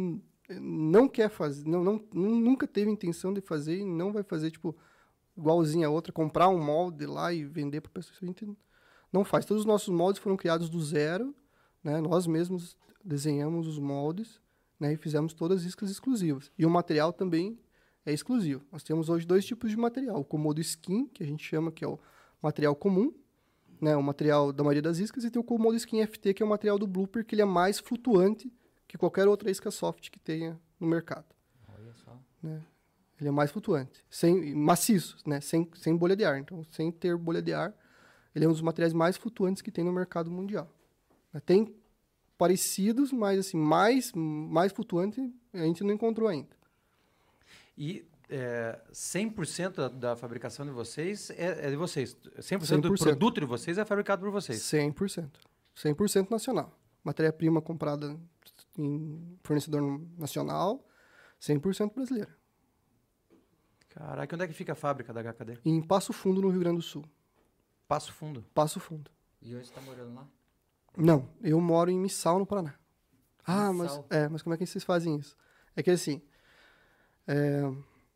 não 0.48 1.08
quer 1.08 1.28
fazer, 1.28 1.66
não, 1.66 1.82
não, 1.82 2.00
nunca 2.14 2.66
teve 2.66 2.90
intenção 2.90 3.34
de 3.34 3.40
fazer 3.40 3.78
e 3.78 3.84
não 3.84 4.12
vai 4.12 4.22
fazer, 4.22 4.50
tipo, 4.50 4.76
igualzinho 5.36 5.86
a 5.86 5.90
outra, 5.90 6.12
comprar 6.12 6.48
um 6.48 6.62
molde 6.62 7.06
lá 7.06 7.32
e 7.32 7.44
vender 7.44 7.80
para 7.80 7.90
pessoas. 7.90 8.18
A 8.22 8.26
gente 8.26 8.48
não 9.12 9.24
faz. 9.24 9.44
Todos 9.44 9.62
os 9.62 9.66
nossos 9.66 9.88
moldes 9.88 10.22
foram 10.22 10.36
criados 10.36 10.68
do 10.68 10.80
zero, 10.80 11.34
né? 11.82 12.00
Nós 12.00 12.26
mesmos 12.26 12.76
desenhamos 13.04 13.66
os 13.66 13.78
moldes 13.78 14.40
né, 14.78 14.92
e 14.92 14.96
fizemos 14.96 15.32
todas 15.32 15.60
as 15.60 15.66
iscas 15.66 15.90
exclusivas. 15.90 16.50
E 16.56 16.64
o 16.64 16.70
material 16.70 17.12
também 17.12 17.58
é 18.06 18.12
exclusivo. 18.12 18.64
Nós 18.70 18.82
temos 18.82 19.08
hoje 19.08 19.26
dois 19.26 19.44
tipos 19.44 19.70
de 19.70 19.76
material. 19.76 20.20
O 20.20 20.24
Komodo 20.24 20.60
Skin, 20.60 21.06
que 21.06 21.22
a 21.22 21.26
gente 21.26 21.44
chama 21.44 21.72
que 21.72 21.84
é 21.84 21.88
o 21.88 21.98
material 22.40 22.74
comum, 22.74 23.12
né, 23.80 23.96
o 23.96 24.02
material 24.02 24.52
da 24.52 24.62
maioria 24.62 24.82
das 24.82 24.98
iscas, 24.98 25.24
e 25.24 25.30
tem 25.30 25.40
o 25.40 25.44
Komodo 25.44 25.76
Skin 25.76 26.06
FT, 26.06 26.34
que 26.34 26.42
é 26.42 26.46
o 26.46 26.48
material 26.48 26.78
do 26.78 26.86
Blooper, 26.86 27.24
que 27.24 27.34
ele 27.34 27.42
é 27.42 27.44
mais 27.44 27.80
flutuante 27.80 28.52
que 28.92 28.98
qualquer 28.98 29.26
outra 29.26 29.50
isca 29.50 29.70
soft 29.70 30.10
que 30.10 30.18
tenha 30.18 30.60
no 30.78 30.86
mercado. 30.86 31.24
Olha 31.66 31.94
só. 31.94 32.14
Né? 32.42 32.60
Ele 33.18 33.30
é 33.30 33.32
mais 33.32 33.50
flutuante, 33.50 34.04
sem 34.10 34.54
maciço, 34.54 35.16
né, 35.24 35.40
sem, 35.40 35.66
sem 35.76 35.96
bolha 35.96 36.14
de 36.14 36.26
ar. 36.26 36.38
Então, 36.38 36.62
sem 36.70 36.92
ter 36.92 37.16
bolha 37.16 37.40
de 37.40 37.54
ar, 37.54 37.74
ele 38.34 38.44
é 38.44 38.48
um 38.48 38.52
dos 38.52 38.60
materiais 38.60 38.92
mais 38.92 39.16
flutuantes 39.16 39.62
que 39.62 39.70
tem 39.70 39.82
no 39.82 39.92
mercado 39.92 40.30
mundial. 40.30 40.70
Tem 41.46 41.74
parecidos, 42.36 43.12
mas 43.12 43.38
assim, 43.38 43.56
mais, 43.56 44.12
mais 44.12 44.72
flutuante 44.72 45.32
a 45.54 45.64
gente 45.64 45.82
não 45.82 45.94
encontrou 45.94 46.28
ainda. 46.28 46.54
E 47.78 48.04
é, 48.28 48.78
100% 48.92 49.70
da, 49.74 49.88
da 49.88 50.16
fabricação 50.16 50.66
de 50.66 50.72
vocês 50.72 51.30
é, 51.30 51.68
é 51.68 51.70
de 51.70 51.76
vocês. 51.76 52.14
100%, 52.38 52.80
do 52.80 52.90
100%. 52.90 52.98
produto 52.98 53.40
de 53.40 53.46
vocês 53.46 53.78
é 53.78 53.86
fabricado 53.86 54.20
por 54.20 54.30
vocês. 54.30 54.58
100%. 54.58 55.30
100% 55.74 56.30
nacional. 56.30 56.78
Matéria-prima 57.02 57.62
comprada 57.62 58.20
em 58.78 59.38
fornecedor 59.42 59.82
nacional, 60.18 60.86
100% 61.40 61.94
brasileira. 61.94 62.36
Caraca, 63.90 64.34
onde 64.36 64.44
é 64.44 64.48
que 64.48 64.54
fica 64.54 64.72
a 64.72 64.76
fábrica 64.76 65.12
da 65.12 65.22
HKD? 65.22 65.58
Em 65.64 65.82
Passo 65.82 66.12
Fundo, 66.12 66.40
no 66.40 66.48
Rio 66.48 66.60
Grande 66.60 66.76
do 66.76 66.82
Sul. 66.82 67.04
Passo 67.86 68.12
Fundo. 68.12 68.44
Passo 68.54 68.80
Fundo. 68.80 69.10
E 69.40 69.54
hoje 69.54 69.66
você 69.66 69.74
tá 69.74 69.80
morando 69.82 70.14
lá? 70.14 70.26
Não, 70.96 71.28
eu 71.42 71.60
moro 71.60 71.90
em 71.90 71.98
Missal, 71.98 72.38
no 72.38 72.46
Paraná. 72.46 72.74
Ah, 73.44 73.72
mas, 73.72 74.00
é, 74.08 74.28
mas 74.28 74.40
como 74.42 74.54
é 74.54 74.56
que 74.56 74.64
vocês 74.64 74.84
fazem 74.84 75.16
isso? 75.16 75.36
É 75.74 75.82
que 75.82 75.90
assim, 75.90 76.22
é, 77.26 77.62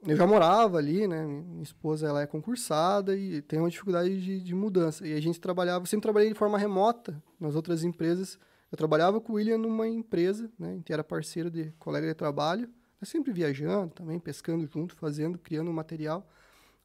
eu 0.07 0.17
já 0.17 0.27
morava 0.27 0.79
ali, 0.79 1.07
né? 1.07 1.25
Minha 1.25 1.63
esposa 1.63 2.07
ela 2.07 2.23
é 2.23 2.27
concursada 2.27 3.17
e 3.17 3.43
tem 3.43 3.59
uma 3.59 3.71
dificuldade 3.71 4.21
de, 4.21 4.41
de 4.41 4.55
mudança. 4.55 5.07
E 5.07 5.13
a 5.13 5.21
gente 5.21 5.41
trabalhava, 5.41 5.85
sempre 5.87 6.03
trabalhei 6.03 6.29
de 6.29 6.39
forma 6.39 6.59
remota 6.59 7.21
nas 7.41 7.55
outras 7.55 7.83
empresas. 7.83 8.39
Eu 8.71 8.77
trabalhava 8.77 9.21
com 9.21 9.33
o 9.33 9.37
William 9.37 9.59
numa 9.59 9.87
empresa, 9.89 10.51
né? 10.59 10.71
A 10.71 10.75
gente 10.75 10.93
era 10.93 11.05
parceiro 11.05 11.51
de 11.51 11.71
colega 11.79 12.07
de 12.07 12.15
trabalho. 12.15 12.69
Nós 13.01 13.09
sempre 13.09 13.33
viajando 13.33 13.95
também, 13.95 14.19
pescando 14.19 14.67
junto, 14.67 14.95
fazendo, 14.97 15.39
criando 15.39 15.73
material. 15.73 16.29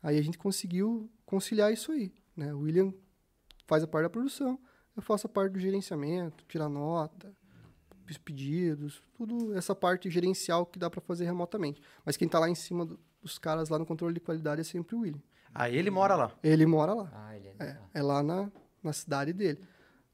Aí 0.04 0.18
a 0.18 0.22
gente 0.22 0.38
conseguiu 0.38 1.10
conciliar 1.26 1.72
isso 1.72 1.92
aí, 1.92 2.14
né? 2.36 2.54
O 2.54 2.60
William 2.60 2.94
faz 3.68 3.84
a 3.84 3.88
parte 3.88 4.04
da 4.04 4.10
produção, 4.10 4.60
eu 4.96 5.02
faço 5.02 5.26
a 5.28 5.30
parte 5.30 5.54
do 5.54 5.60
gerenciamento, 5.60 6.44
tirar 6.48 6.68
nota, 6.68 7.34
os 8.10 8.18
pedidos, 8.18 9.02
tudo 9.16 9.54
essa 9.56 9.74
parte 9.74 10.10
gerencial 10.10 10.66
que 10.66 10.78
dá 10.78 10.90
para 10.90 11.00
fazer 11.00 11.24
remotamente. 11.26 11.82
Mas 12.06 12.18
quem 12.18 12.28
tá 12.28 12.38
lá 12.40 12.50
em 12.50 12.56
cima 12.56 12.86
do- 12.86 13.00
dos 13.22 13.38
caras 13.40 13.70
lá 13.70 13.80
no 13.80 13.86
controle 13.86 14.14
de 14.14 14.20
qualidade 14.20 14.60
é 14.62 14.64
sempre 14.64 14.96
o 14.96 15.00
William. 15.02 15.22
Ah, 15.54 15.70
ele 15.70 15.90
mora 15.90 16.16
lá. 16.16 16.36
Ele 16.44 16.66
mora 16.66 16.94
lá. 16.94 17.10
Ah, 17.14 17.38
ele 17.38 17.48
é. 17.48 17.56
É, 17.64 17.80
é 17.94 18.02
lá 18.02 18.22
na, 18.22 18.52
na 18.84 18.92
cidade 18.92 19.32
dele, 19.32 19.60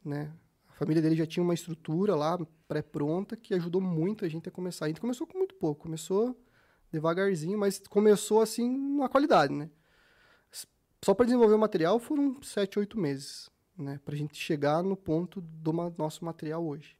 né? 0.05 0.31
A 0.77 0.79
família 0.79 1.01
dele 1.01 1.15
já 1.15 1.25
tinha 1.25 1.43
uma 1.43 1.55
estrutura 1.55 2.15
lá 2.15 2.37
pré-pronta 2.67 3.35
que 3.35 3.51
ajudou 3.55 3.81
muito 3.81 4.23
a 4.23 4.29
gente 4.29 4.47
a 4.47 4.51
começar. 4.51 4.85
A 4.85 4.87
gente 4.89 5.01
começou 5.01 5.25
com 5.25 5.35
muito 5.35 5.55
pouco, 5.55 5.81
começou 5.81 6.39
devagarzinho, 6.91 7.57
mas 7.57 7.79
começou 7.89 8.41
assim 8.41 8.77
na 8.95 9.09
qualidade, 9.09 9.51
né? 9.51 9.71
Só 11.03 11.15
para 11.15 11.25
desenvolver 11.25 11.55
o 11.55 11.59
material 11.59 11.99
foram 11.99 12.41
sete, 12.43 12.77
oito 12.77 12.97
meses, 12.99 13.49
né? 13.77 13.99
Para 14.05 14.13
a 14.13 14.17
gente 14.17 14.37
chegar 14.37 14.83
no 14.83 14.95
ponto 14.95 15.41
do 15.41 15.73
ma- 15.73 15.91
nosso 15.97 16.23
material 16.23 16.63
hoje. 16.63 16.95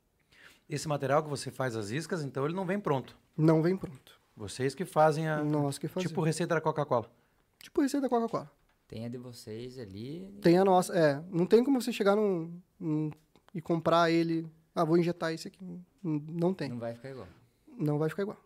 Esse 0.68 0.88
material 0.88 1.22
que 1.24 1.30
você 1.30 1.52
faz 1.52 1.76
as 1.76 1.92
iscas, 1.92 2.24
então 2.24 2.46
ele 2.46 2.56
não 2.56 2.66
vem 2.66 2.80
pronto. 2.80 3.16
Não 3.38 3.62
vem 3.62 3.78
pronto. 3.78 4.20
Vocês 4.36 4.74
que 4.74 4.86
fazem 4.86 5.28
a. 5.28 5.44
Nós 5.44 5.78
que 5.78 5.88
fazemos. 5.88 6.10
Tipo 6.10 6.22
receita 6.22 6.56
da 6.56 6.62
Coca-Cola. 6.62 7.12
tipo 7.62 7.80
receita 7.82 8.10
Coca-Cola. 8.10 8.52
Tem 8.88 9.06
a 9.06 9.10
de 9.10 9.18
vocês 9.18 9.78
ali. 9.78 10.32
Tem 10.42 10.58
a 10.58 10.64
nossa, 10.66 10.98
é. 10.98 11.22
Não 11.30 11.46
tem 11.46 11.62
como 11.64 11.82
você 11.82 11.92
chegar 11.92 12.16
num, 12.16 12.60
num- 12.80 13.12
e 13.58 13.62
comprar 13.62 14.12
ele. 14.12 14.48
Ah, 14.76 14.86
vou 14.86 15.00
injetar 15.00 15.34
esse 15.34 15.48
aqui. 15.48 15.66
Não 16.04 16.54
tem. 16.54 16.70
Não 16.70 16.78
vai 16.78 16.94
ficar 16.94 17.10
igual. 17.10 17.28
Não 17.76 17.98
vai 17.98 18.08
ficar 18.08 18.22
igual. 18.22 18.38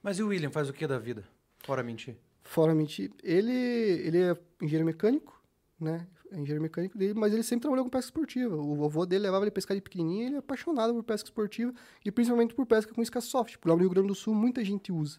Mas 0.00 0.20
e 0.20 0.22
o 0.22 0.28
William 0.28 0.50
faz 0.50 0.70
o 0.70 0.72
que 0.72 0.86
da 0.86 1.00
vida? 1.00 1.24
Fora 1.64 1.82
mentir. 1.82 2.16
Fora 2.44 2.72
mentir. 2.72 3.10
Ele, 3.24 3.50
ele 3.50 4.22
é 4.22 4.36
engenheiro 4.62 4.86
mecânico, 4.86 5.42
né? 5.80 6.06
É 6.30 6.36
engenheiro 6.36 6.62
mecânico 6.62 6.96
dele, 6.96 7.14
mas 7.14 7.32
ele 7.32 7.42
sempre 7.42 7.62
trabalhou 7.62 7.84
com 7.84 7.90
pesca 7.90 8.06
esportiva. 8.06 8.54
O 8.56 8.76
vovô 8.76 9.04
dele 9.04 9.24
levava 9.24 9.42
ele 9.42 9.48
a 9.48 9.52
pescar 9.52 9.76
de 9.76 9.80
pequenininho 9.80 10.22
e 10.22 10.26
ele 10.26 10.36
é 10.36 10.38
apaixonado 10.38 10.94
por 10.94 11.02
pesca 11.02 11.26
esportiva 11.26 11.74
e 12.04 12.12
principalmente 12.12 12.54
por 12.54 12.64
pesca 12.66 12.94
com 12.94 13.02
isca 13.02 13.20
soft. 13.20 13.56
Porque 13.56 13.68
lá 13.68 13.74
no 13.74 13.80
Rio 13.80 13.90
Grande 13.90 14.08
do 14.08 14.14
Sul 14.14 14.32
muita 14.32 14.64
gente 14.64 14.92
usa. 14.92 15.18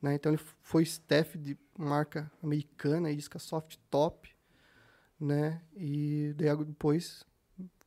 Né? 0.00 0.14
Então 0.14 0.32
ele 0.32 0.40
foi 0.62 0.84
staff 0.84 1.36
de 1.36 1.58
marca 1.76 2.30
americana, 2.40 3.10
isca 3.10 3.40
soft 3.40 3.78
top, 3.90 4.30
né? 5.18 5.60
E 5.76 6.32
daí 6.36 6.56
depois 6.64 7.24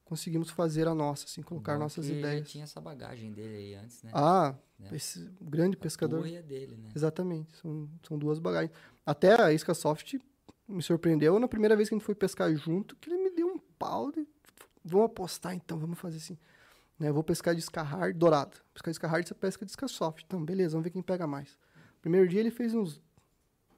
conseguimos 0.08 0.50
fazer 0.50 0.88
a 0.88 0.96
nossa, 0.96 1.26
assim, 1.26 1.42
colocar 1.42 1.74
Bom 1.74 1.80
nossas 1.80 2.08
ideias. 2.10 2.50
tinha 2.50 2.64
essa 2.64 2.80
bagagem 2.80 3.32
dele 3.34 3.56
aí 3.58 3.76
antes, 3.76 4.02
né? 4.04 4.12
Ah, 4.14 4.56
Né? 4.80 4.90
esse 4.94 5.30
grande 5.42 5.76
A 5.76 5.80
pescador. 5.80 6.26
a 6.26 6.42
dele, 6.42 6.78
né? 6.78 6.90
Exatamente, 6.96 7.56
são, 7.58 7.90
são 8.08 8.18
duas 8.18 8.40
bagagens. 8.40 8.72
Até 9.06 9.40
a 9.42 9.52
isca 9.52 9.74
soft 9.74 10.16
me 10.68 10.82
surpreendeu 10.82 11.40
na 11.40 11.48
primeira 11.48 11.76
vez 11.76 11.90
que 11.90 11.96
a 11.96 11.98
gente 11.98 12.06
foi 12.06 12.16
pescar 12.16 12.54
junto, 12.56 12.96
que 12.96 13.10
ele 13.10 13.18
me 13.24 13.30
deu 13.36 13.48
um 13.48 13.60
pau 13.78 14.12
de, 14.12 14.26
vamos 14.84 15.06
apostar 15.08 15.54
então, 15.54 15.78
vamos 15.78 16.00
fazer 16.00 16.18
assim. 16.18 16.38
Né, 17.00 17.12
vou 17.12 17.24
pescar 17.24 17.54
de 17.54 17.60
isca 17.60 17.84
hard, 17.84 18.18
dourado. 18.18 18.58
Pescar 18.74 18.92
de 18.92 18.96
isca 18.96 19.08
hard, 19.08 19.28
você 19.28 19.34
pesca 19.36 19.64
de 19.66 19.72
isca 19.72 19.88
soft. 19.88 20.24
Então, 20.26 20.44
beleza, 20.44 20.72
vamos 20.72 20.84
ver 20.86 20.90
quem 20.90 21.02
pega 21.04 21.28
mais. 21.28 21.58
Primeiro 22.02 22.28
dia 22.28 22.40
ele 22.40 22.50
fez 22.50 22.74
uns 22.74 23.00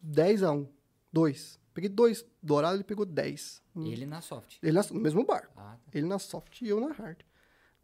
10 0.02 0.44
a 0.44 0.52
1, 0.54 0.66
2. 1.12 1.59
Peguei 1.74 1.90
dois 1.90 2.26
dourado, 2.42 2.76
ele 2.78 2.84
pegou 2.84 3.06
10. 3.06 3.62
Ele 3.76 4.06
na 4.06 4.22
soft. 4.22 4.58
Ele 4.62 4.72
na- 4.74 4.84
no 4.92 5.00
mesmo 5.00 5.24
barco. 5.26 5.54
Ah, 5.56 5.78
tá. 5.86 5.98
Ele 5.98 6.06
na 6.08 6.20
soft 6.20 6.62
e 6.62 6.68
eu 6.68 6.80
na 6.80 6.92
hard. 6.94 7.20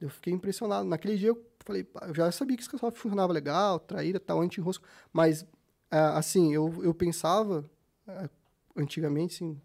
Eu 0.02 0.10
fiquei 0.10 0.34
impressionado. 0.34 0.88
Naquele 0.88 1.17
dia 1.17 1.30
eu 1.30 1.45
falei, 1.60 1.88
eu 2.02 2.13
já 2.13 2.32
sabia 2.32 2.58
que 2.58 2.63
esse 2.63 2.78
soft 2.78 2.98
funcionava 2.98 3.32
legal, 3.32 3.80
traíra, 3.80 4.19
tal, 4.19 4.41
anti-enrosco. 4.41 4.86
Mas, 5.13 5.45
ah, 5.89 6.17
assim, 6.17 6.54
eu, 6.54 6.84
eu 6.84 6.93
pensava, 6.93 7.69
ah, 8.08 8.30
antigamente, 8.76 9.36
assim, 9.36 9.62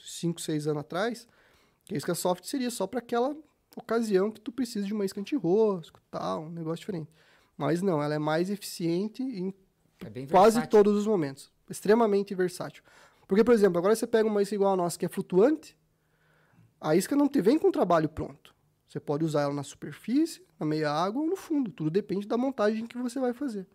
5, 0.00 0.40
6 0.40 0.66
anos 0.66 0.80
atrás, 0.80 1.28
que 1.84 1.94
a 1.94 1.98
isca 1.98 2.14
soft 2.14 2.44
seria 2.44 2.70
só 2.70 2.86
para 2.86 2.98
aquela 2.98 3.36
ocasião 3.76 4.30
que 4.30 4.40
tu 4.40 4.50
precisa 4.50 4.84
de 4.86 4.92
uma 4.92 5.04
isca 5.04 5.20
anti-rosco, 5.20 6.00
tal, 6.10 6.44
um 6.44 6.50
negócio 6.50 6.80
diferente. 6.80 7.10
Mas 7.56 7.80
não, 7.82 8.02
ela 8.02 8.14
é 8.14 8.18
mais 8.18 8.50
eficiente 8.50 9.22
em 9.22 9.54
É 10.00 10.26
quase 10.26 10.56
versátil. 10.56 10.70
todos 10.70 10.96
os 10.96 11.06
momentos. 11.06 11.52
Extremamente 11.70 12.34
versátil. 12.34 12.82
Porque, 13.32 13.42
por 13.42 13.54
exemplo, 13.54 13.78
agora 13.78 13.96
você 13.96 14.06
pega 14.06 14.28
uma 14.28 14.42
isca 14.42 14.54
igual 14.54 14.74
a 14.74 14.76
nossa, 14.76 14.98
que 14.98 15.06
é 15.06 15.08
flutuante, 15.08 15.74
a 16.78 16.94
isca 16.94 17.16
não 17.16 17.26
te 17.26 17.40
vem 17.40 17.58
com 17.58 17.72
trabalho 17.72 18.06
pronto. 18.06 18.54
Você 18.86 19.00
pode 19.00 19.24
usar 19.24 19.40
ela 19.40 19.54
na 19.54 19.62
superfície, 19.62 20.44
na 20.60 20.66
meia 20.66 20.90
água 20.90 21.22
ou 21.22 21.26
no 21.26 21.34
fundo. 21.34 21.72
Tudo 21.72 21.88
depende 21.88 22.28
da 22.28 22.36
montagem 22.36 22.86
que 22.86 22.98
você 22.98 23.18
vai 23.18 23.32
fazer. 23.32 23.66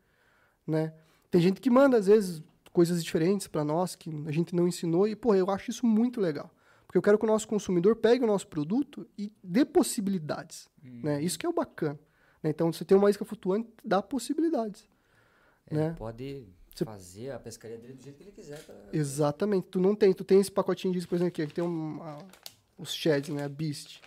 Né? 0.68 0.94
Tem 1.32 1.42
gente 1.42 1.60
que 1.60 1.72
manda, 1.72 1.98
às 1.98 2.06
vezes, 2.06 2.44
coisas 2.72 3.04
diferentes 3.04 3.48
para 3.48 3.64
nós 3.64 3.96
que 3.96 4.12
a 4.28 4.32
gente 4.32 4.56
não 4.56 4.68
ensinou 4.68 5.08
e, 5.08 5.16
pô, 5.16 5.34
eu 5.34 5.50
acho 5.50 5.72
isso 5.72 5.88
muito 5.88 6.22
legal. 6.22 6.54
Porque 6.86 7.00
eu 7.00 7.02
quero 7.02 7.18
que 7.18 7.26
o 7.26 7.28
nosso 7.28 7.48
consumidor 7.48 7.96
pegue 7.96 8.24
o 8.24 8.28
nosso 8.28 8.46
produto 8.46 9.10
e 9.18 9.34
dê 9.44 9.66
possibilidades. 9.66 10.70
Né? 10.84 11.20
Isso 11.24 11.40
que 11.40 11.48
é 11.48 11.50
o 11.50 11.54
bacana. 11.54 12.00
né? 12.44 12.52
Então, 12.52 12.72
você 12.72 12.86
tem 12.86 12.96
uma 12.96 13.10
isca 13.10 13.26
flutuante, 13.26 13.68
dá 13.84 14.04
possibilidades. 14.04 14.88
Ele 15.68 15.80
né? 15.80 15.96
pode 15.98 16.48
Você- 16.78 16.86
fazer 16.86 17.32
a 17.32 17.40
pescaria 17.40 17.78
dele 17.78 17.94
do 17.94 18.04
jeito 18.04 18.18
que 18.18 18.24
ele 18.24 18.32
quiser. 18.32 18.64
Pra... 18.64 18.76
Exatamente. 18.94 19.68
Tu 19.70 19.80
não 19.80 19.96
tem, 19.96 20.14
tu 20.14 20.24
tem 20.24 20.40
esse 20.40 20.52
pacotinho 20.52 20.94
disso, 20.94 21.08
por 21.08 21.16
exemplo, 21.16 21.30
aqui, 21.30 21.42
aqui 21.42 21.54
tem 21.54 21.64
um, 21.64 22.02
a- 22.04 22.20
os 22.78 22.94
sheds, 22.94 23.30
né, 23.34 23.44
a 23.44 23.50
Beast. 23.50 24.02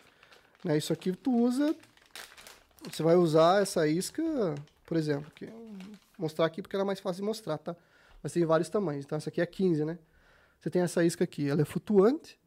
Né, 0.64 0.76
isso 0.76 0.92
aqui 0.92 1.12
tu 1.12 1.35
usa, 1.35 1.74
você 2.90 3.02
vai 3.02 3.16
usar 3.16 3.62
essa 3.62 3.87
isca, 3.88 4.22
por 4.87 4.96
exemplo, 4.96 5.30
vou 5.40 5.88
mostrar 6.18 6.46
aqui 6.46 6.61
porque 6.62 6.76
ela 6.76 6.85
é 6.85 6.87
mais 6.87 7.00
fácil 7.00 7.22
de 7.22 7.26
mostrar, 7.26 7.59
tá? 7.59 7.74
Mas 8.22 8.33
tem 8.33 8.44
vários 8.44 8.68
tamanhos. 8.68 9.04
Então 9.04 9.16
essa 9.16 9.30
aqui 9.30 9.40
é 9.40 9.46
15, 9.46 9.85
né? 9.85 9.98
Você 10.59 10.68
tem 10.70 10.83
essa 10.83 11.02
isca 11.04 11.24
aqui, 11.24 11.48
ela 11.48 11.62
é 11.62 11.64
flutuante, 11.64 12.38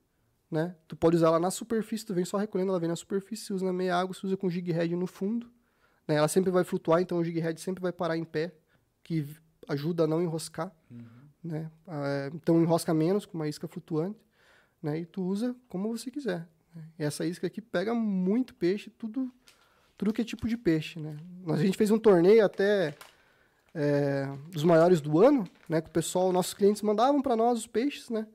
né? 0.49 0.75
Tu 0.87 0.95
pode 0.95 1.15
usar 1.15 1.27
ela 1.27 1.39
na 1.39 1.49
superfície, 1.49 2.05
tu 2.05 2.13
vem 2.13 2.23
só 2.25 2.37
recolhendo, 2.37 2.69
ela 2.71 2.79
vem 2.79 2.89
na 2.89 2.95
superfície, 2.95 3.45
você 3.45 3.53
usa 3.53 3.65
na 3.65 3.73
meia 3.73 3.95
água, 3.95 4.13
você 4.13 4.25
usa 4.27 4.37
com 4.37 4.49
jig 4.49 4.71
head 4.71 4.95
no 4.95 5.07
fundo. 5.07 5.51
Né? 6.07 6.15
Ela 6.15 6.27
sempre 6.27 6.51
vai 6.51 6.63
flutuar, 6.63 7.01
então 7.01 7.17
o 7.17 7.23
jig 7.23 7.39
head 7.39 7.59
sempre 7.59 7.81
vai 7.81 7.91
parar 7.91 8.15
em 8.15 8.23
pé, 8.23 8.53
que 9.03 9.25
ajuda 9.67 10.03
a 10.03 10.07
não 10.07 10.21
enroscar 10.21 10.71
né? 11.43 11.69
Ah, 11.87 12.29
então 12.33 12.61
enrosca 12.61 12.93
menos 12.93 13.25
com 13.25 13.37
uma 13.37 13.47
isca 13.47 13.67
flutuante, 13.67 14.19
né? 14.81 14.99
E 14.99 15.05
tu 15.05 15.21
usa 15.23 15.55
como 15.67 15.89
você 15.95 16.09
quiser. 16.09 16.47
né? 16.73 16.83
Essa 16.97 17.25
isca 17.25 17.47
aqui 17.47 17.59
pega 17.61 17.93
muito 17.93 18.53
peixe, 18.55 18.89
tudo, 18.89 19.31
tudo 19.97 20.13
que 20.13 20.21
é 20.21 20.25
tipo 20.25 20.47
de 20.47 20.55
peixe, 20.57 20.99
né? 20.99 21.17
Nós- 21.45 21.59
A 21.59 21.63
gente 21.63 21.77
fez 21.77 21.91
um 21.91 21.99
torneio 21.99 22.45
até 22.45 22.95
é, 23.75 24.25
dos 24.51 24.63
maiores 24.63 25.01
do 25.01 25.19
ano, 25.19 25.45
né? 25.67 25.81
Que 25.81 25.89
o 25.89 25.91
pessoal, 25.91 26.31
nossos 26.31 26.53
clientes 26.53 26.81
mandavam 26.81 27.21
para 27.21 27.35
nós 27.35 27.59
os 27.59 27.67
peixes, 27.67 28.09
né? 28.09 28.27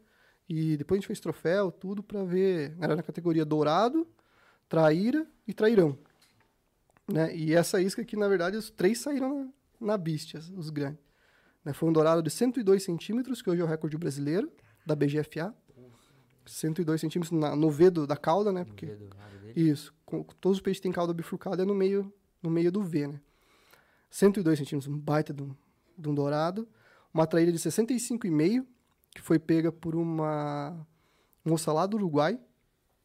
E 0.49 0.77
depois 0.77 0.99
a 0.99 1.01
gente 1.01 1.07
fez 1.07 1.21
troféu, 1.21 1.71
tudo 1.71 2.03
para 2.03 2.25
ver. 2.25 2.77
Era 2.81 2.97
na 2.97 3.03
categoria 3.03 3.45
dourado, 3.45 4.07
traíra 4.69 5.27
e 5.47 5.53
trairão. 5.55 5.97
Né? 7.07 7.35
E 7.37 7.55
essa 7.55 7.81
isca 7.81 8.03
aqui, 8.03 8.17
na 8.17 8.29
verdade, 8.29 8.57
os 8.57 8.71
três 8.71 8.99
saíram 8.99 9.51
na, 9.81 9.97
na 9.97 10.03
os 10.57 10.71
grandes. 10.71 11.08
Né? 11.64 11.73
Foi 11.73 11.88
um 11.88 11.92
dourado 11.92 12.23
de 12.23 12.31
102 12.31 12.83
centímetros, 12.83 13.42
que 13.42 13.51
hoje 13.51 13.61
é 13.61 13.64
o 13.64 13.66
recorde 13.68 13.97
brasileiro, 13.97 14.51
da 14.87 14.94
BGFA. 14.94 15.55
102 16.47 17.01
centímetros 17.01 17.38
na- 17.38 17.55
no 17.55 17.71
V 17.71 17.90
do- 17.90 18.07
da 18.07 18.16
cauda, 18.16 18.51
né? 18.51 18.64
Porque, 18.64 18.87
do 18.87 19.09
isso. 19.71 19.94
com- 20.07 20.23
todos 20.40 20.59
os 20.59 20.62
peixes 20.62 20.81
têm 20.81 20.90
cauda 20.90 21.12
bifurcada, 21.12 21.62
é 21.62 21.64
no 21.66 21.75
meio, 21.75 22.11
no 22.42 22.49
meio 22.51 22.73
do 22.73 22.83
V, 22.83 23.07
né? 23.07 23.21
102 24.11 24.59
centímetros, 24.59 24.90
um 24.92 24.99
baita 24.99 25.35
de 25.35 25.42
um, 25.42 25.55
de 25.99 26.09
um 26.09 26.14
dourado. 26.14 26.66
Uma 27.12 27.27
traíra 27.27 27.53
de 27.53 27.59
65,5, 27.59 28.66
que 29.14 29.21
foi 29.21 29.38
pega 29.38 29.71
por 29.71 29.94
uma 29.94 30.87
moça 31.44 31.71
lá 31.73 31.85
do 31.85 31.97
Uruguai, 31.99 32.38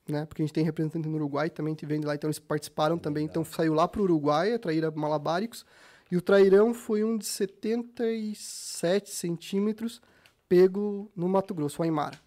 né? 0.07 0.25
Porque 0.25 0.41
a 0.41 0.45
gente 0.45 0.53
tem 0.53 0.63
representante 0.63 1.07
no 1.09 1.15
Uruguai, 1.15 1.49
também 1.49 1.73
te 1.75 1.85
vende 1.85 2.05
lá, 2.05 2.15
então 2.15 2.29
eles 2.29 2.39
participaram 2.39 2.97
também. 2.97 3.25
Então 3.25 3.43
saiu 3.43 3.73
lá 3.73 3.87
para 3.87 3.99
o 3.99 4.03
Uruguai, 4.05 4.53
a 4.53 4.59
traíra 4.59 4.89
malabáricos. 4.91 5.65
E 6.13 6.17
o 6.17 6.21
trairão 6.21 6.75
foi 6.75 7.03
um 7.03 7.17
de 7.17 7.25
77 7.25 9.09
centímetros, 9.09 9.99
pego 10.47 11.11
no 11.15 11.27
Mato 11.27 11.55
Grosso, 11.55 11.81
o 11.81 11.83
Aymara. 11.83 12.19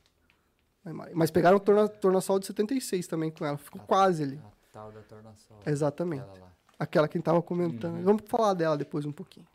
Aymara. 0.85 1.13
Mas 1.15 1.31
pegaram 1.31 1.57
o 1.57 1.61
torna, 1.61 1.89
tornassol 1.89 2.41
de 2.41 2.47
76 2.47 3.07
também 3.07 3.31
com 3.31 3.45
ela, 3.47 3.57
ficou 3.57 3.81
quase 3.83 4.25
ali. 4.25 4.41
A 4.45 4.73
tal 4.73 4.91
da 4.91 5.03
tornassol. 5.03 5.61
Exatamente. 5.65 6.23
aquela 6.23 6.39
lá. 6.41 6.53
Aquela 6.77 7.07
que 7.09 7.17
a 7.17 7.19
gente 7.19 7.25
tava 7.27 7.41
comentando. 7.41 8.03
Vamos 8.03 8.23
falar 8.27 8.55
dela 8.55 8.77
depois 8.77 9.07
um 9.07 9.13
pouquinho. 9.13 9.47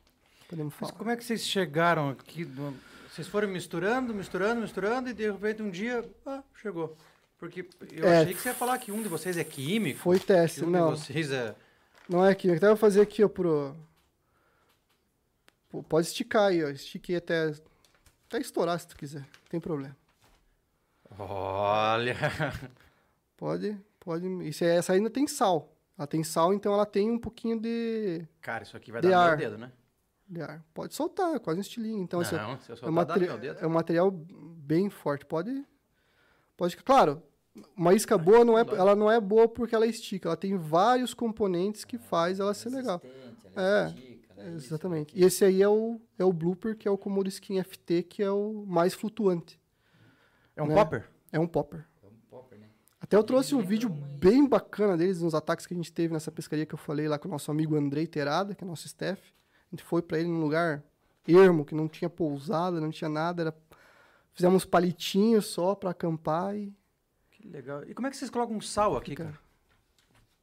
Podemos 0.50 0.74
Mas 0.80 0.90
falar. 0.92 0.98
como 0.98 1.12
é 1.12 1.18
que 1.18 1.26
vocês 1.26 1.46
chegaram 1.46 2.10
aqui? 2.10 2.46
do- 2.46 2.74
Vocês 3.14 3.28
foram 3.28 3.50
misturando, 3.50 4.14
misturando, 4.14 4.62
misturando 4.62 5.10
e 5.10 5.14
de 5.14 5.30
repente 5.30 5.62
um 5.62 5.70
dia, 5.70 6.10
ah, 6.26 6.42
chegou. 6.56 6.96
Porque 7.38 7.68
eu 7.92 8.08
É, 8.08 8.22
achei 8.22 8.34
que 8.34 8.40
você 8.40 8.48
ia 8.48 8.56
falar 8.56 8.78
que 8.78 8.94
um 8.94 9.04
de 9.04 9.10
vocês 9.10 9.36
é 9.36 9.44
químico. 9.44 10.00
Foi 10.00 10.18
teste, 10.20 10.62
que 10.62 10.66
um 10.66 10.70
não. 10.70 10.94
de 10.94 11.00
vocês 11.02 11.30
é... 11.32 11.54
Não 12.08 12.26
é 12.26 12.32
aqui. 12.32 12.50
Até 12.50 12.68
vou 12.68 12.78
fazer 12.78 13.02
aqui, 13.02 13.22
ó, 13.24 13.28
pro... 13.28 13.76
Pô, 15.72 15.82
Pode 15.82 16.08
esticar 16.08 16.50
aí, 16.50 16.64
ó. 16.64 16.70
Estiquei 16.70 17.16
até... 17.16 17.54
Até 18.28 18.40
estourar, 18.40 18.80
se 18.80 18.88
tu 18.88 18.96
quiser. 18.96 19.22
Não 19.22 19.50
tem 19.50 19.60
problema. 19.60 19.96
Olha! 21.18 22.16
Pode, 23.38 23.76
pode... 24.00 24.28
Isso 24.48 24.64
é, 24.64 24.76
essa 24.76 24.94
ainda 24.94 25.10
tem 25.10 25.26
sal. 25.26 25.74
Ela 25.98 26.06
tem 26.06 26.24
sal, 26.24 26.54
então 26.54 26.72
ela 26.74 26.86
tem 26.86 27.10
um 27.10 27.18
pouquinho 27.18 27.60
de, 27.60 28.24
Cara, 28.40 28.62
isso 28.64 28.78
aqui 28.78 28.92
vai 28.92 29.02
De 29.02 29.10
dar 29.10 29.16
no 29.16 29.22
ar. 29.24 29.38
meu 29.38 29.50
dedo, 29.50 29.58
né? 29.58 29.72
de 30.28 30.42
ar. 30.44 30.64
Pode 30.76 30.94
soltar, 30.94 31.34
é 31.36 31.40
quase 31.40 31.58
um 31.58 31.62
estilingue. 31.62 32.02
Então, 32.04 32.20
assim, 32.22 32.36
não, 32.36 32.60
se 32.60 32.70
eu 32.72 32.76
é, 32.76 32.78
um 32.78 32.78
soltar, 32.78 32.86
dá 32.86 32.88
no 32.88 32.92
materi- 32.94 33.26
meu 33.28 33.38
dedo. 33.40 33.60
é 33.60 33.68
um 33.68 33.72
material 33.72 34.12
bem 34.12 34.90
forte. 34.92 35.26
Pode... 35.26 35.66
Pode... 36.56 36.78
Claro, 36.78 37.24
uma 37.76 37.96
isca 37.96 38.16
boa, 38.16 38.46
não 38.46 38.58
é, 38.58 38.62
ela 38.62 38.96
não 38.96 39.12
é 39.12 39.20
boa 39.20 39.48
porque 39.50 39.74
ela 39.74 39.88
estica. 39.88 40.30
Ela 40.30 40.38
tem 40.38 40.56
vários 40.56 41.14
componentes 41.16 41.84
que 41.84 41.98
faz 41.98 42.40
ela 42.40 42.54
ser 42.54 42.70
legal. 42.70 43.02
Ela 43.56 43.90
É, 43.90 43.94
é 44.42 44.56
isso, 44.56 44.68
Exatamente. 44.68 45.18
E 45.18 45.24
esse 45.24 45.44
aí 45.44 45.62
é 45.62 45.68
o, 45.68 46.00
é 46.18 46.24
o 46.24 46.34
Blooper, 46.34 46.78
que 46.78 46.88
é 46.88 46.92
o 46.92 46.98
Komodo 46.98 47.30
Skin 47.30 47.62
FT, 47.64 48.04
que 48.04 48.24
é 48.24 48.32
o 48.32 48.66
mais 48.68 48.94
flutuante. 48.94 49.60
É 50.56 50.64
um 50.64 50.68
né? 50.68 50.76
popper? 50.76 51.10
É 51.32 51.40
um 51.40 51.48
popper. 51.48 51.86
É 52.04 52.08
um 52.08 52.16
popper, 52.30 52.60
né? 52.60 52.68
Até 53.00 53.18
eu 53.18 53.24
trouxe 53.24 53.56
um 53.56 53.62
vídeo 53.62 53.90
bem 53.90 54.48
bacana 54.48 54.98
deles, 54.98 55.22
nos 55.22 55.34
ataques 55.34 55.66
que 55.66 55.74
a 55.74 55.78
gente 55.78 55.92
teve 55.92 56.14
nessa 56.14 56.32
pescaria 56.32 56.66
que 56.66 56.74
eu 56.74 56.80
falei 56.80 57.08
lá 57.08 57.18
com 57.18 57.28
o 57.28 57.32
nosso 57.32 57.50
amigo 57.50 57.76
Andrei 57.76 58.06
Terada, 58.06 58.54
que 58.54 58.64
é 58.64 58.68
nosso 58.68 58.86
staff. 58.86 59.22
A 59.72 59.76
gente 59.76 59.84
foi 59.84 60.02
pra 60.02 60.20
ele 60.20 60.28
num 60.28 60.42
lugar 60.42 60.84
ermo, 61.28 61.66
que 61.66 61.76
não 61.76 61.88
tinha 61.88 62.10
pousada, 62.10 62.82
não 62.82 62.92
tinha 62.92 63.10
nada. 63.10 63.44
Era... 63.44 63.58
Fizemos 64.34 64.66
palitinhos 64.66 65.46
só 65.46 65.76
pra 65.76 65.92
acampar 65.92 66.56
e 66.56 66.74
Que 67.32 67.48
legal. 67.48 67.84
E 67.86 67.94
como 67.94 68.08
é 68.08 68.10
que 68.12 68.18
vocês 68.18 68.30
colocam 68.30 68.60
sal 68.62 68.98
aqui, 68.98 69.16
cara? 69.16 69.38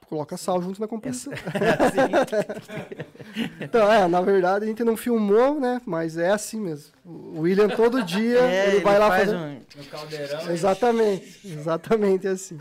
Coloca 0.09 0.37
sal 0.37 0.61
junto 0.63 0.81
na 0.81 0.89
composição. 0.89 1.33
Sim. 1.93 3.49
Então, 3.61 3.91
é, 3.93 4.07
na 4.09 4.21
verdade 4.21 4.65
a 4.65 4.69
gente 4.69 4.83
não 4.85 4.97
filmou, 4.97 5.61
né? 5.61 5.81
Mas 5.85 6.17
é 6.17 6.31
assim 6.31 6.61
mesmo. 6.61 6.93
O 7.05 7.41
William 7.41 7.69
todo 7.69 8.03
dia, 8.03 8.39
É, 8.49 8.69
ele 8.75 8.81
vai 8.81 8.99
lá 8.99 9.09
faz 9.09 9.25
fazer... 9.31 9.37
um... 9.37 9.61
No 9.77 9.85
caldeirão. 9.85 10.51
Exatamente, 10.51 11.41
exatamente 11.49 12.27
assim. 12.29 12.59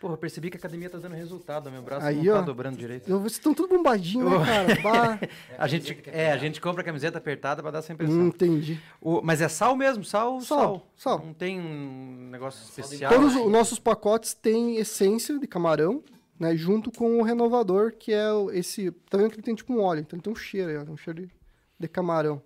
Porra, 0.00 0.14
eu 0.14 0.18
percebi 0.18 0.48
que 0.48 0.56
a 0.56 0.58
academia 0.58 0.88
tá 0.88 0.96
dando 0.96 1.14
resultado. 1.14 1.70
Meu 1.70 1.82
braço 1.82 2.06
Aí, 2.06 2.16
não 2.24 2.32
tá 2.32 2.38
ó. 2.38 2.42
dobrando 2.42 2.74
direito. 2.78 3.06
Eu- 3.10 3.18
Vocês 3.18 3.32
estão 3.32 3.52
tudo 3.52 3.68
bombadinho, 3.76 4.30
né, 4.30 4.46
cara? 4.46 4.78
Bah, 4.82 5.18
A 5.58 5.66
gente, 5.68 5.98
é, 6.06 6.32
a 6.32 6.38
gente 6.38 6.58
compra 6.58 6.80
a 6.80 6.84
camiseta 6.84 7.18
apertada 7.18 7.60
pra 7.60 7.70
dar 7.70 7.80
essa 7.80 7.92
impressão. 7.92 8.16
hum, 8.18 8.28
entendi. 8.28 8.80
O- 8.98 9.20
mas 9.22 9.42
é 9.42 9.48
sal 9.48 9.76
mesmo, 9.76 10.02
sal, 10.02 10.40
Sal, 10.40 10.58
sal. 10.58 10.86
sal. 10.96 11.26
Não 11.26 11.34
tem 11.34 11.60
um 11.60 12.28
negócio 12.30 12.64
especial. 12.64 13.12
Todos 13.12 13.36
os 13.36 13.50
nossos 13.52 13.78
pacotes 13.78 14.32
têm 14.32 14.76
essência 14.76 15.38
de 15.38 15.46
camarão, 15.46 16.02
né? 16.40 16.56
Junto 16.56 16.90
com 16.90 17.20
o 17.20 17.22
renovador, 17.22 17.92
que 17.92 18.12
é 18.12 18.24
esse. 18.52 18.90
Tá 19.08 19.16
vendo 19.18 19.28
que 19.30 19.36
ele 19.36 19.42
tem 19.42 19.54
tipo 19.54 19.72
um 19.72 19.80
óleo? 19.80 20.00
Então 20.00 20.16
ele 20.16 20.22
tem 20.24 20.32
um 20.32 20.36
cheiro 20.36 20.70
aí, 20.70 20.76
ó, 20.78 20.82
um 20.90 20.96
cheiro 20.96 21.20
de, 21.26 21.30
de 21.78 21.86
camarão. 21.88 22.42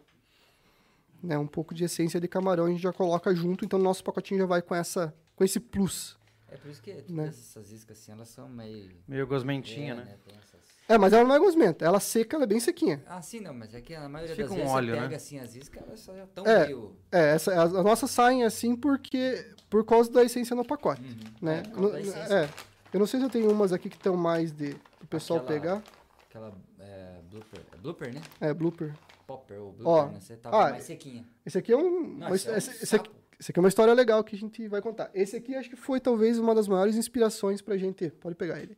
Né, 1.22 1.38
um 1.38 1.46
pouco 1.46 1.72
de 1.74 1.84
essência 1.84 2.20
de 2.20 2.28
camarão 2.28 2.66
a 2.66 2.68
gente 2.68 2.82
já 2.82 2.92
coloca 2.92 3.34
junto, 3.34 3.64
então 3.64 3.78
o 3.78 3.82
nosso 3.82 4.04
pacotinho 4.04 4.40
já 4.40 4.46
vai 4.46 4.60
com 4.60 4.74
essa 4.74 5.14
com 5.34 5.42
esse 5.42 5.58
plus. 5.58 6.18
É 6.50 6.56
por 6.58 6.70
isso 6.70 6.82
que 6.82 6.92
todas 6.92 7.10
Né? 7.10 7.26
essas 7.28 7.70
iscas 7.72 7.98
assim, 7.98 8.12
elas 8.12 8.28
são 8.28 8.46
meio... 8.48 8.90
Meio 9.08 9.26
gosmentinha, 9.26 9.92
é, 9.94 9.96
né? 9.96 10.16
Essas... 10.28 10.60
É, 10.86 10.98
mas 10.98 11.12
ela 11.14 11.26
não 11.26 11.34
é 11.34 11.38
gosmenta, 11.38 11.82
ela 11.84 11.98
seca, 11.98 12.36
ela 12.36 12.44
é 12.44 12.46
bem 12.46 12.60
sequinha. 12.60 13.02
Ah, 13.06 13.22
sim, 13.22 13.40
não, 13.40 13.54
mas 13.54 13.74
é 13.74 13.80
que 13.80 13.94
a 13.94 14.06
maioria 14.08 14.36
Fica 14.36 14.48
das 14.48 14.52
um 14.52 14.60
vezes 14.60 14.70
óleo, 14.72 14.88
você 14.88 14.96
né? 14.96 15.02
pega 15.02 15.16
assim 15.16 15.38
as 15.40 15.56
iscas, 15.56 15.82
elas 15.82 15.98
só 16.00 16.14
já 16.14 16.24
estão 16.24 16.44
É. 16.46 16.66
meio... 16.66 16.94
É, 17.10 17.30
essa, 17.34 17.52
as, 17.60 17.74
as 17.74 17.84
nossas 17.84 18.10
saem 18.10 18.44
assim 18.44 18.76
porque 18.76 19.50
por 19.70 19.82
causa 19.84 20.12
da 20.12 20.22
essência 20.22 20.54
no 20.54 20.64
pacote, 20.64 21.00
Uhum. 21.02 21.16
né? 21.40 21.58
É, 21.60 21.62
por 21.62 21.70
causa 21.70 21.80
No- 21.80 21.90
da 21.92 22.00
essência. 22.02 22.34
é, 22.34 22.50
eu 22.94 23.00
não 23.00 23.06
sei 23.06 23.18
se 23.20 23.26
eu 23.26 23.30
tenho 23.30 23.50
umas 23.50 23.72
aqui 23.72 23.90
que 23.90 23.96
estão 23.96 24.16
mais 24.16 24.52
de 24.52 24.76
o 25.02 25.06
pessoal 25.06 25.40
Aquela- 25.40 25.60
pegar. 25.60 25.82
Aquela 26.30 26.52
é, 26.78 27.20
blooper, 27.30 27.60
é 27.72 27.76
blooper, 27.76 28.14
né? 28.14 28.22
É, 28.40 28.54
blooper. 28.54 28.94
Popper 29.26 29.60
ou 29.60 29.72
blooper, 29.72 29.86
Ó, 29.86 30.06
né? 30.10 30.20
Você 30.20 30.36
tava 30.36 30.56
ah, 30.66 30.70
mais 30.70 30.84
sequinha. 30.84 31.24
Esse 31.44 31.58
aqui 31.58 31.72
é 31.72 31.76
um. 31.76 32.18
Esse 32.34 32.34
his- 32.34 32.46
é 32.46 32.52
um 32.52 32.56
esse, 32.56 32.84
esse 32.84 32.96
aqui, 32.96 33.10
esse 33.40 33.50
aqui 33.50 33.58
é 33.58 33.62
uma 33.62 33.68
história 33.68 33.92
legal 33.94 34.22
que 34.22 34.36
a 34.36 34.38
gente 34.38 34.66
vai 34.68 34.80
contar. 34.80 35.10
Esse 35.14 35.36
aqui 35.36 35.54
acho 35.54 35.68
que 35.70 35.76
foi 35.76 35.98
talvez 36.00 36.38
uma 36.38 36.54
das 36.54 36.68
maiores 36.68 36.96
inspirações 36.96 37.60
pra 37.60 37.76
gente. 37.76 38.10
Pode 38.10 38.34
pegar 38.36 38.60
ele. 38.60 38.76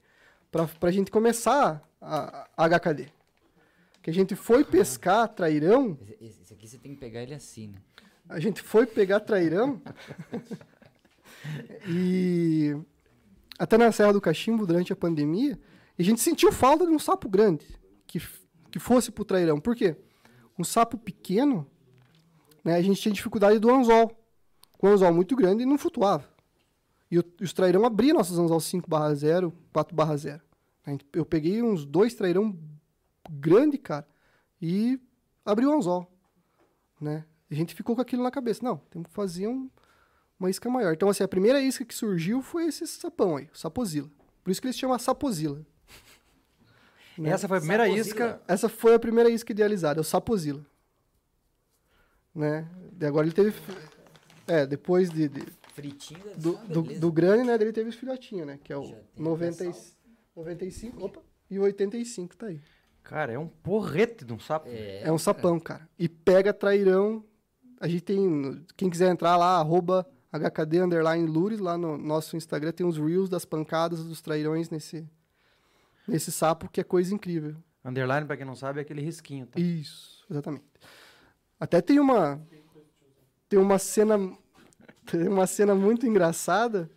Pra, 0.50 0.66
pra 0.66 0.90
gente 0.90 1.10
começar 1.10 1.82
a, 2.00 2.48
a 2.56 2.64
HKD. 2.68 3.08
Que 4.02 4.10
a 4.10 4.14
gente 4.14 4.34
foi 4.36 4.62
pescar 4.64 5.28
trairão. 5.28 5.98
Esse- 6.20 6.42
esse 6.42 6.54
aqui 6.54 6.66
você 6.68 6.78
tem 6.78 6.94
que 6.94 7.00
pegar 7.00 7.22
ele 7.22 7.34
assim, 7.34 7.68
né? 7.68 7.78
A 8.28 8.40
gente 8.40 8.62
foi 8.62 8.86
pegar 8.86 9.20
trairão. 9.20 9.80
e. 11.88 12.76
Até 13.58 13.78
na 13.78 13.90
Serra 13.92 14.12
do 14.12 14.20
Cachimbo, 14.20 14.66
durante 14.66 14.92
a 14.92 14.96
pandemia. 14.96 15.58
A 15.98 16.02
gente 16.02 16.20
sentiu 16.20 16.52
falta 16.52 16.84
de 16.86 16.92
um 16.92 16.98
sapo 16.98 17.28
grande. 17.28 17.66
Que, 18.06 18.20
que 18.70 18.78
fosse 18.78 19.10
pro 19.10 19.24
trairão. 19.24 19.58
Por 19.60 19.74
quê? 19.74 19.96
Um 20.58 20.64
sapo 20.64 20.96
pequeno, 20.98 21.66
né, 22.64 22.74
a 22.76 22.82
gente 22.82 23.00
tinha 23.00 23.12
dificuldade 23.12 23.58
do 23.58 23.70
anzol. 23.70 24.10
Com 24.78 24.88
um 24.88 24.92
anzol 24.92 25.12
muito 25.12 25.34
grande 25.34 25.64
não 25.64 25.78
flutuava. 25.78 26.28
E 27.10 27.18
o- 27.18 27.24
os 27.40 27.52
trairão 27.52 27.84
abriam 27.84 28.16
nossos 28.16 28.38
anzol 28.38 28.60
5 28.60 28.88
barra 28.88 29.14
0, 29.14 29.52
4 29.72 29.94
barra 29.94 30.16
0. 30.16 30.42
A 30.84 30.90
gente- 30.90 31.06
Eu 31.12 31.24
peguei 31.24 31.62
uns 31.62 31.84
dois 31.84 32.14
trairão 32.14 32.56
grande, 33.30 33.78
cara, 33.78 34.06
e 34.60 35.00
abri 35.44 35.66
o 35.66 35.72
anzol, 35.72 36.10
né? 37.00 37.24
A 37.50 37.54
gente 37.54 37.74
ficou 37.74 37.94
com 37.96 38.02
aquilo 38.02 38.22
na 38.22 38.30
cabeça. 38.30 38.60
Não, 38.64 38.76
temos 38.90 39.08
que 39.08 39.14
fazer 39.14 39.46
um- 39.48 39.70
uma 40.38 40.50
isca 40.50 40.68
maior. 40.68 40.92
Então, 40.92 41.08
assim, 41.08 41.22
a 41.24 41.28
primeira 41.28 41.60
isca 41.60 41.84
que 41.84 41.94
surgiu 41.94 42.42
foi 42.42 42.66
esse 42.66 42.86
sapão 42.86 43.36
aí, 43.36 43.48
o 43.52 43.58
sapozila. 43.58 44.08
Por 44.44 44.50
isso 44.50 44.60
que 44.60 44.66
eles 44.66 44.78
chamam 44.78 44.98
sapozila. 44.98 45.64
Né? 47.18 47.30
Essa 47.30 47.48
foi 47.48 47.56
a 47.56 47.60
primeira 47.60 47.84
Sapozila. 47.84 48.06
isca. 48.06 48.40
Essa 48.46 48.68
foi 48.68 48.94
a 48.94 48.98
primeira 48.98 49.30
isca 49.30 49.52
idealizada, 49.52 49.98
é 50.00 50.02
o 50.02 50.04
sapozila. 50.04 50.64
Né? 52.34 52.68
E 53.00 53.06
agora 53.06 53.26
ele 53.26 53.34
teve... 53.34 53.54
É, 54.46 54.64
depois 54.66 55.10
de, 55.10 55.28
de- 55.28 55.46
Fritinho 55.74 56.20
do, 56.38 56.52
uma 56.54 56.64
do, 56.66 56.82
do 56.82 57.12
grande, 57.12 57.44
né, 57.44 57.58
dele 57.58 57.70
teve 57.72 57.90
os 57.90 57.96
filhotinhos, 57.96 58.46
né? 58.46 58.58
Que 58.64 58.72
é 58.72 58.76
o 58.78 58.84
Já 58.84 58.94
tem 59.14 59.24
90, 59.24 59.64
e- 59.64 59.68
até 59.68 59.76
sal. 59.78 59.92
95, 60.36 61.04
opa, 61.04 61.20
e 61.50 61.58
o 61.58 61.62
85 61.64 62.34
tá 62.36 62.46
aí. 62.46 62.60
Cara, 63.02 63.32
é 63.32 63.38
um 63.38 63.46
porrete 63.48 64.24
de 64.24 64.32
um 64.32 64.38
sapo. 64.38 64.68
É, 64.70 65.02
É 65.02 65.12
um 65.12 65.18
sapão, 65.18 65.60
cara. 65.60 65.86
E 65.98 66.08
pega 66.08 66.52
trairão. 66.54 67.22
A 67.78 67.86
gente 67.88 68.00
tem. 68.02 68.64
Quem 68.76 68.88
quiser 68.88 69.10
entrar 69.10 69.36
lá, 69.36 69.58
arroba 69.58 70.06
HKD 70.38 70.80
underline 70.80 71.26
Lures, 71.26 71.60
lá 71.60 71.76
no 71.76 71.96
nosso 71.96 72.36
Instagram 72.36 72.72
tem 72.72 72.86
uns 72.86 72.98
reels 72.98 73.28
das 73.28 73.44
pancadas 73.44 74.04
dos 74.04 74.20
trairões 74.20 74.70
nesse, 74.70 75.08
nesse 76.06 76.32
sapo, 76.32 76.68
que 76.68 76.80
é 76.80 76.84
coisa 76.84 77.14
incrível. 77.14 77.56
Underline, 77.84 78.26
pra 78.26 78.36
quem 78.36 78.44
não 78.46 78.56
sabe, 78.56 78.80
é 78.80 78.82
aquele 78.82 79.00
risquinho. 79.00 79.46
Tá? 79.46 79.60
Isso, 79.60 80.24
exatamente. 80.30 80.64
Até 81.58 81.80
tem 81.80 82.00
uma. 82.00 82.40
Tem 83.48 83.58
uma 83.58 83.78
cena. 83.78 84.18
Tem 85.06 85.28
uma 85.28 85.46
cena 85.46 85.74
muito 85.74 86.06
engraçada. 86.06 86.90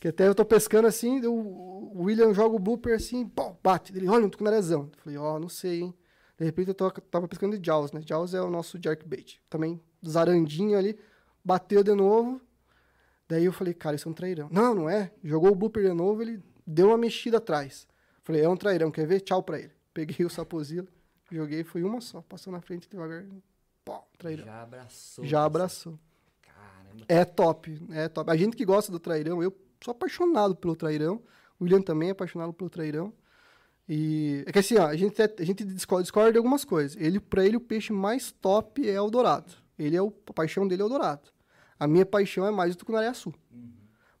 Que 0.00 0.08
até 0.08 0.28
eu 0.28 0.34
tô 0.34 0.44
pescando 0.44 0.86
assim, 0.86 1.24
o 1.24 2.02
William 2.02 2.34
joga 2.34 2.56
o 2.56 2.58
blooper 2.58 2.94
assim, 2.94 3.26
pô, 3.26 3.56
bate. 3.62 3.96
Ele, 3.96 4.06
olha, 4.06 4.26
um 4.26 4.28
tucunarezão. 4.28 4.90
Eu 4.92 4.98
falei, 4.98 5.18
ó, 5.18 5.38
não 5.38 5.48
sei, 5.48 5.80
hein. 5.80 5.94
De 6.36 6.44
repente 6.44 6.68
eu 6.68 6.74
tava, 6.74 6.90
tava 7.10 7.28
pescando 7.28 7.56
de 7.58 7.64
Jaws, 7.64 7.92
né? 7.92 8.02
Jaws 8.04 8.34
é 8.34 8.42
o 8.42 8.50
nosso 8.50 8.78
jerkbait. 8.82 9.40
Também 9.48 9.80
zarandinho 10.06 10.76
ali, 10.76 10.98
bateu 11.44 11.82
de 11.82 11.94
novo. 11.94 12.40
Daí 13.28 13.44
eu 13.44 13.52
falei, 13.52 13.72
cara, 13.74 13.96
isso 13.96 14.08
é 14.08 14.10
um 14.10 14.14
trairão. 14.14 14.48
Não, 14.50 14.74
não 14.74 14.88
é. 14.88 15.10
Jogou 15.22 15.50
o 15.52 15.54
blooper 15.54 15.82
de 15.82 15.92
novo, 15.94 16.22
ele 16.22 16.42
deu 16.66 16.88
uma 16.88 16.98
mexida 16.98 17.38
atrás. 17.38 17.86
Falei, 18.22 18.42
é 18.42 18.48
um 18.48 18.56
trairão, 18.56 18.90
quer 18.90 19.06
ver? 19.06 19.20
Tchau 19.20 19.42
pra 19.42 19.58
ele. 19.58 19.72
Peguei 19.92 20.24
o 20.26 20.30
sapozilo, 20.30 20.88
joguei, 21.30 21.62
foi 21.64 21.82
uma 21.82 22.00
só. 22.00 22.20
Passou 22.22 22.52
na 22.52 22.60
frente 22.60 22.88
devagar, 22.88 23.24
pô, 23.84 23.98
trairão. 24.18 24.44
Já 24.44 24.62
abraçou. 24.62 25.24
Já 25.24 25.44
abraçou. 25.44 25.98
Caramba. 26.42 27.04
É 27.08 27.24
top, 27.24 27.80
é 27.90 28.08
top. 28.08 28.30
A 28.30 28.36
gente 28.36 28.56
que 28.56 28.64
gosta 28.64 28.90
do 28.90 28.98
trairão, 28.98 29.42
eu 29.42 29.56
sou 29.82 29.92
apaixonado 29.92 30.54
pelo 30.56 30.74
trairão. 30.76 31.22
O 31.58 31.64
William 31.64 31.80
também 31.82 32.08
é 32.08 32.12
apaixonado 32.12 32.52
pelo 32.52 32.68
trairão. 32.68 33.12
E 33.88 34.42
é 34.46 34.52
que 34.52 34.58
assim, 34.58 34.76
ó, 34.78 34.86
a 34.86 34.96
gente, 34.96 35.20
é- 35.20 35.34
a 35.38 35.44
gente 35.44 35.62
discorda, 35.64 36.02
discorda 36.02 36.32
de 36.32 36.38
algumas 36.38 36.64
coisas. 36.64 36.96
Ele, 37.00 37.20
pra 37.20 37.44
ele, 37.44 37.56
o 37.56 37.60
peixe 37.60 37.92
mais 37.92 38.32
top 38.32 38.88
é 38.88 39.00
o 39.00 39.10
dourado. 39.10 39.52
Ele 39.78 39.94
é 39.96 40.02
o, 40.02 40.12
a 40.26 40.32
paixão 40.32 40.66
dele 40.66 40.82
é 40.82 40.84
o 40.84 40.88
dourado. 40.88 41.28
A 41.78 41.86
minha 41.86 42.06
paixão 42.06 42.46
é 42.46 42.50
mais 42.50 42.74
o 42.74 42.78
tucunaré-açu. 42.78 43.32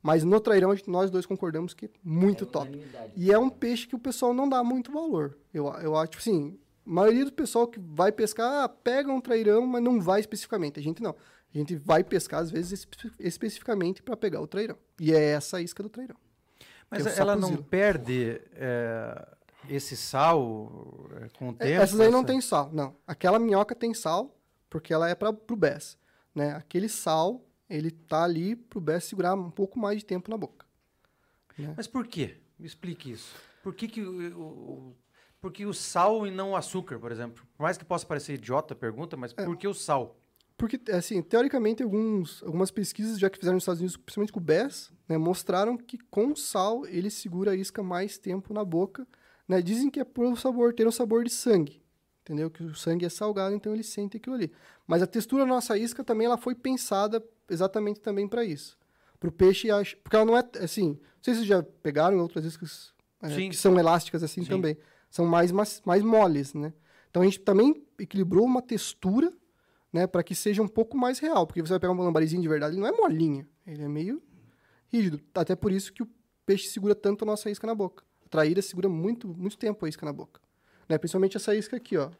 Mas 0.02 0.22
no 0.22 0.38
trairão, 0.38 0.70
a 0.70 0.74
gente- 0.74 0.90
nós 0.90 1.10
dois 1.10 1.24
concordamos 1.24 1.72
que 1.72 1.86
é 1.86 1.90
muito 2.02 2.44
É 2.44 2.46
top. 2.46 2.84
E 3.16 3.32
é 3.32 3.38
um 3.38 3.48
peixe 3.48 3.86
que 3.86 3.94
o 3.96 3.98
pessoal 3.98 4.34
não 4.34 4.48
dá 4.48 4.62
muito 4.62 4.92
valor. 4.92 5.38
Eu, 5.52 5.66
eu 5.80 5.96
acho, 5.96 6.10
tipo 6.12 6.20
assim, 6.20 6.58
a 6.86 6.90
maioria 6.90 7.24
do 7.24 7.32
pessoal 7.32 7.66
que 7.66 7.80
vai 7.80 8.12
pescar, 8.12 8.64
ah, 8.64 8.68
pega 8.68 9.10
um 9.10 9.20
trairão, 9.20 9.66
mas 9.66 9.82
não 9.82 9.98
vai 10.00 10.20
especificamente. 10.20 10.78
A 10.78 10.82
gente 10.82 11.02
não. 11.02 11.10
A 11.54 11.56
gente 11.58 11.74
vai 11.76 12.02
pescar, 12.04 12.40
às 12.40 12.50
vezes, 12.50 12.72
espe- 12.80 13.12
especificamente 13.18 14.02
para 14.02 14.16
pegar 14.16 14.40
o 14.42 14.46
trairão. 14.46 14.76
E 15.00 15.12
é 15.14 15.20
essa 15.30 15.56
a 15.56 15.62
isca 15.62 15.82
do 15.82 15.88
trairão. 15.88 16.16
Mas 16.90 17.06
é 17.06 17.10
o 17.10 17.18
ela 17.22 17.34
não 17.36 17.56
perde 17.56 18.40
é, 18.56 19.26
esse 19.70 19.96
sal 19.96 20.70
é, 21.22 21.28
com 21.38 21.48
o 21.48 21.52
É, 21.52 21.66
tempo? 21.66 21.82
Essas 21.82 21.98
aí 22.00 22.10
não 22.10 22.18
essa- 22.18 22.26
tem 22.26 22.40
sal, 22.42 22.70
não. 22.74 22.94
Aquela 23.06 23.38
minhoca 23.38 23.74
tem 23.74 23.94
sal, 23.94 24.36
porque 24.68 24.92
ela 24.92 25.08
é 25.08 25.14
para 25.14 25.32
pro 25.32 25.56
Bess. 25.56 25.96
Né? 26.34 26.52
Aquele 26.54 26.88
sal, 26.88 27.44
ele 27.68 27.90
tá 27.90 28.24
ali 28.24 28.56
pro 28.56 28.80
Bess 28.80 29.04
segurar 29.04 29.34
um 29.34 29.50
pouco 29.50 29.78
mais 29.78 29.98
de 29.98 30.04
tempo 30.04 30.30
na 30.30 30.36
boca. 30.36 30.66
Mas 31.76 31.86
por 31.86 32.06
quê? 32.06 32.38
Me 32.58 32.66
explique 32.66 33.10
isso. 33.12 33.34
Por 33.62 33.74
que, 33.74 33.86
que 33.88 34.02
o, 34.02 34.40
o- 34.40 34.96
por 35.40 35.52
que 35.52 35.64
o 35.66 35.72
sal 35.74 36.26
e 36.26 36.30
não 36.30 36.52
o 36.52 36.56
açúcar, 36.56 36.98
por 36.98 37.12
exemplo? 37.12 37.44
Por 37.56 37.62
mais 37.62 37.76
que 37.78 37.84
possa 37.84 38.04
parecer 38.06 38.34
idiota 38.34 38.74
a 38.74 38.76
pergunta, 38.76 39.16
mas 39.16 39.32
É. 39.36 39.44
por 39.44 39.56
que 39.56 39.68
o 39.68 39.74
sal? 39.74 40.18
Porque, 40.56 40.80
assim, 40.90 41.20
teoricamente, 41.22 41.82
alguns, 41.82 42.42
algumas 42.42 42.70
pesquisas 42.70 43.18
já 43.18 43.28
que 43.28 43.38
fizeram 43.38 43.54
nos 43.54 43.62
Estados 43.64 43.80
Unidos, 43.80 43.96
principalmente 43.96 44.32
com 44.32 44.38
o 44.38 44.42
Bass, 44.42 44.90
né, 45.08 45.18
mostraram 45.18 45.76
que 45.76 45.98
com 45.98 46.34
sal 46.34 46.86
ele 46.86 47.10
segura 47.10 47.50
a 47.52 47.56
isca 47.56 47.82
mais 47.82 48.16
tempo 48.18 48.54
na 48.54 48.64
boca. 48.64 49.06
Né? 49.46 49.60
Dizem 49.60 49.90
que 49.90 50.00
é 50.00 50.04
por 50.04 50.24
o 50.26 50.36
sabor, 50.36 50.72
ter 50.72 50.86
um 50.86 50.92
sabor 50.92 51.24
de 51.24 51.30
sangue. 51.30 51.82
Entendeu? 52.24 52.50
Que 52.50 52.64
o 52.64 52.74
sangue 52.74 53.04
é 53.04 53.10
salgado, 53.10 53.54
então 53.54 53.74
ele 53.74 53.82
sente 53.82 54.16
aquilo 54.16 54.34
ali. 54.34 54.50
Mas 54.86 55.02
a 55.02 55.06
textura 55.06 55.42
da 55.44 55.48
nossa 55.48 55.76
isca 55.76 56.02
também 56.02 56.24
ela 56.24 56.38
foi 56.38 56.54
pensada 56.54 57.22
exatamente 57.50 58.00
também 58.00 58.26
para 58.26 58.42
isso. 58.42 58.78
Para 59.20 59.28
o 59.28 59.32
peixe, 59.32 59.68
porque 60.02 60.16
ela 60.16 60.24
não 60.24 60.36
é, 60.36 60.42
assim, 60.60 60.92
não 60.92 60.98
sei 61.20 61.34
se 61.34 61.40
vocês 61.40 61.46
já 61.46 61.62
pegaram 61.62 62.18
outras 62.18 62.46
iscas 62.46 62.94
é, 63.22 63.28
que 63.48 63.56
são 63.56 63.78
elásticas 63.78 64.22
assim 64.22 64.42
Sim. 64.42 64.48
também. 64.48 64.78
São 65.10 65.26
mais, 65.26 65.52
mais, 65.52 65.82
mais 65.84 66.02
moles, 66.02 66.54
né? 66.54 66.72
Então 67.10 67.20
a 67.20 67.26
gente 67.26 67.40
também 67.40 67.84
equilibrou 67.98 68.44
uma 68.44 68.62
textura 68.62 69.30
né, 69.92 70.06
para 70.06 70.22
que 70.22 70.34
seja 70.34 70.62
um 70.62 70.66
pouco 70.66 70.96
mais 70.96 71.18
real, 71.18 71.46
porque 71.46 71.62
você 71.62 71.74
vai 71.74 71.78
pegar 71.80 71.92
um 71.92 72.02
lambarizinho 72.02 72.42
de 72.42 72.48
verdade, 72.48 72.74
ele 72.74 72.80
não 72.80 72.88
é 72.88 72.92
molinho, 72.92 73.46
ele 73.66 73.82
é 73.82 73.88
meio 73.88 74.20
rígido. 74.88 75.20
Até 75.34 75.54
por 75.54 75.70
isso 75.70 75.92
que 75.92 76.02
o 76.02 76.08
peixe 76.44 76.68
segura 76.68 76.94
tanto 76.94 77.22
a 77.22 77.26
nossa 77.26 77.50
isca 77.50 77.66
na 77.66 77.74
boca. 77.74 78.02
A 78.24 78.28
traíra 78.28 78.60
segura 78.60 78.88
muito, 78.88 79.28
muito 79.28 79.56
tempo 79.56 79.84
a 79.84 79.88
isca 79.88 80.04
na 80.04 80.12
boca. 80.12 80.40
Né, 80.88 80.98
principalmente 80.98 81.36
essa 81.36 81.54
isca 81.54 81.76
aqui, 81.76 81.96
ó. 81.96 82.10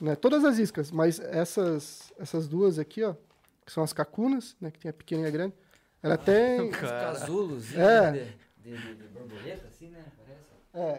Né, 0.00 0.14
todas 0.16 0.44
as 0.44 0.58
iscas, 0.58 0.90
mas 0.90 1.18
essas, 1.20 2.12
essas 2.18 2.46
duas 2.48 2.78
aqui, 2.78 3.02
ó, 3.02 3.14
que 3.64 3.72
são 3.72 3.82
as 3.82 3.92
cacunas, 3.92 4.56
né, 4.60 4.70
que 4.70 4.78
tem 4.78 4.88
a 4.90 4.92
pequena 4.92 5.22
e 5.22 5.26
a 5.26 5.30
grande, 5.30 5.54
ela 6.02 6.16
tem... 6.16 6.68
Os 6.70 6.76
casulos 6.78 7.74
É. 7.76 8.12
de, 8.12 8.76
de, 8.76 8.94
de, 8.94 9.04
borboleta, 9.08 9.66
assim, 9.66 9.88
né? 9.88 10.04
Parece. 10.16 10.48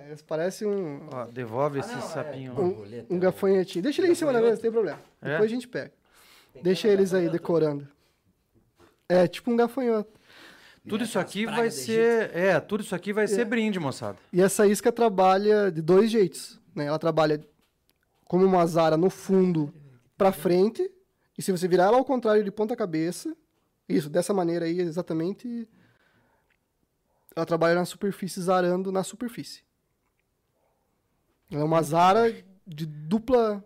É, 0.02 0.06
elas 0.08 0.22
parecem 0.22 0.68
um, 0.68 1.08
Ó, 1.12 1.26
devolve 1.26 1.78
Ah, 1.80 1.82
esse 1.82 1.94
não, 1.94 2.00
é 2.00 2.02
sapinho. 2.08 2.54
borboleta, 2.54 3.14
um 3.14 3.18
o- 3.18 3.20
gafanhotinho. 3.20 3.84
Deixa 3.84 4.02
ele 4.02 4.08
aí 4.08 4.12
em 4.12 4.16
cima 4.16 4.34
da 4.34 4.40
mesa, 4.42 4.56
não 4.56 4.62
tem 4.62 4.72
problema. 4.72 5.00
É? 5.22 5.32
Depois 5.32 5.50
a 5.52 5.54
gente 5.54 5.68
pega. 5.68 5.92
Tem 6.54 6.64
Deixa 6.64 6.88
eles 6.88 7.14
aí 7.14 7.30
decorando. 7.30 7.88
É, 9.08 9.28
tipo 9.28 9.50
um 9.52 9.56
gafanhoto. 9.56 10.19
Tudo 10.90 11.04
isso 11.04 11.20
aqui 11.20 11.46
vai 11.46 11.72
ser. 11.72 12.36
É, 12.36 12.60
tudo 12.60 12.82
isso 12.82 12.96
aqui 12.96 13.14
vai 13.14 13.28
ser 13.28 13.46
brinde, 13.46 13.80
moçada. 13.80 14.18
E 14.34 14.42
essa 14.42 14.68
isca 14.68 14.92
trabalha 14.92 15.72
de 15.72 15.82
dois 15.82 16.10
jeitos. 16.10 16.60
Né? 16.76 16.86
Ela 16.86 17.00
trabalha 17.00 17.40
como 18.26 18.46
uma 18.46 18.66
zara 18.66 18.98
no 18.98 19.10
fundo 19.10 19.74
para 20.18 20.32
frente. 20.32 20.90
E 21.38 21.42
se 21.42 21.52
você 21.52 21.68
virar 21.68 21.86
ela 21.86 21.98
ao 21.98 22.06
contrário 22.06 22.44
de 22.44 22.52
ponta 22.52 22.76
cabeça, 22.76 23.36
isso, 23.88 24.10
dessa 24.10 24.34
maneira 24.34 24.66
aí, 24.66 24.80
exatamente. 24.80 25.68
Ela 27.36 27.46
trabalha 27.46 27.76
na 27.76 27.86
superfície, 27.86 28.42
zarando 28.42 28.92
na 28.92 29.04
superfície. 29.04 29.64
Ela 31.52 31.62
é 31.62 31.64
uma 31.64 31.82
zara 31.82 32.32
de 32.68 32.86
dupla. 32.86 33.64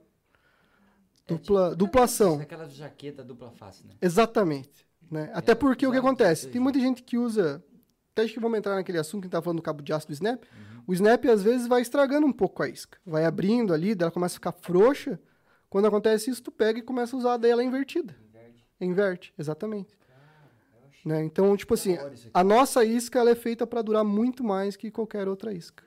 Dupla, 1.25 1.73
dupla 1.75 2.03
ação. 2.03 2.39
Aquela 2.39 2.67
jaqueta 2.67 3.23
dupla 3.23 3.49
face, 3.51 3.87
né? 3.87 3.93
Exatamente. 4.01 4.85
Né? 5.13 5.29
Até 5.33 5.53
porque 5.53 5.85
o 5.85 5.91
que 5.91 5.97
acontece? 5.97 6.47
Tem 6.49 6.59
muita 6.59 6.79
gente 6.79 7.03
que 7.03 7.17
usa. 7.17 7.63
Até 8.11 8.23
acho 8.23 8.33
que 8.33 8.39
vamos 8.39 8.57
entrar 8.57 8.75
naquele 8.75 8.97
assunto 8.97 9.21
que 9.21 9.25
a 9.25 9.27
gente 9.27 9.29
estava 9.29 9.43
falando 9.43 9.59
do 9.59 9.63
cabo 9.63 9.81
de 9.81 9.93
aço 9.93 10.07
do 10.07 10.13
Snap. 10.13 10.43
Uhum. 10.43 10.83
O 10.87 10.93
Snap 10.93 11.25
às 11.25 11.43
vezes 11.43 11.67
vai 11.67 11.81
estragando 11.81 12.25
um 12.27 12.33
pouco 12.33 12.61
a 12.63 12.67
isca. 12.67 12.97
Vai 13.05 13.25
abrindo 13.25 13.73
ali, 13.73 13.95
ela 13.99 14.11
começa 14.11 14.33
a 14.33 14.37
ficar 14.37 14.51
frouxa. 14.51 15.19
Quando 15.69 15.85
acontece 15.87 16.29
isso, 16.29 16.41
tu 16.43 16.51
pega 16.51 16.79
e 16.79 16.81
começa 16.81 17.15
a 17.15 17.19
usar 17.19 17.37
daí 17.37 17.51
ela 17.51 17.63
invertida. 17.63 18.15
Inverte. 18.27 18.65
Inverte, 18.81 19.33
exatamente. 19.37 19.97
Né? 21.05 21.23
Então, 21.23 21.55
tipo 21.57 21.73
assim, 21.73 21.97
a 22.33 22.43
nossa 22.43 22.83
isca 22.85 23.19
ela 23.19 23.31
é 23.31 23.35
feita 23.35 23.67
para 23.67 23.81
durar 23.81 24.03
muito 24.03 24.43
mais 24.43 24.75
que 24.75 24.89
qualquer 24.89 25.27
outra 25.27 25.51
isca 25.53 25.83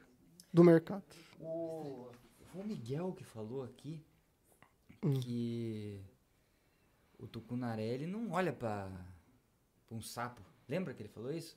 do 0.53 0.63
mercado. 0.63 1.05
O, 1.41 2.09
o 2.55 2.65
Miguel 2.65 3.13
que 3.13 3.25
falou 3.25 3.65
aqui 3.65 4.05
Hum. 5.05 5.21
que 5.21 6.01
o 7.19 7.27
tucunaré 7.27 7.87
ele 7.87 8.07
não 8.07 8.33
olha 8.33 8.53
pra, 8.53 8.91
pra 9.89 9.97
um 9.97 10.01
sapo. 10.03 10.41
Lembra 10.69 10.93
que 10.95 11.03
ele 11.03 11.09
falou 11.09 11.33
isso? 11.33 11.57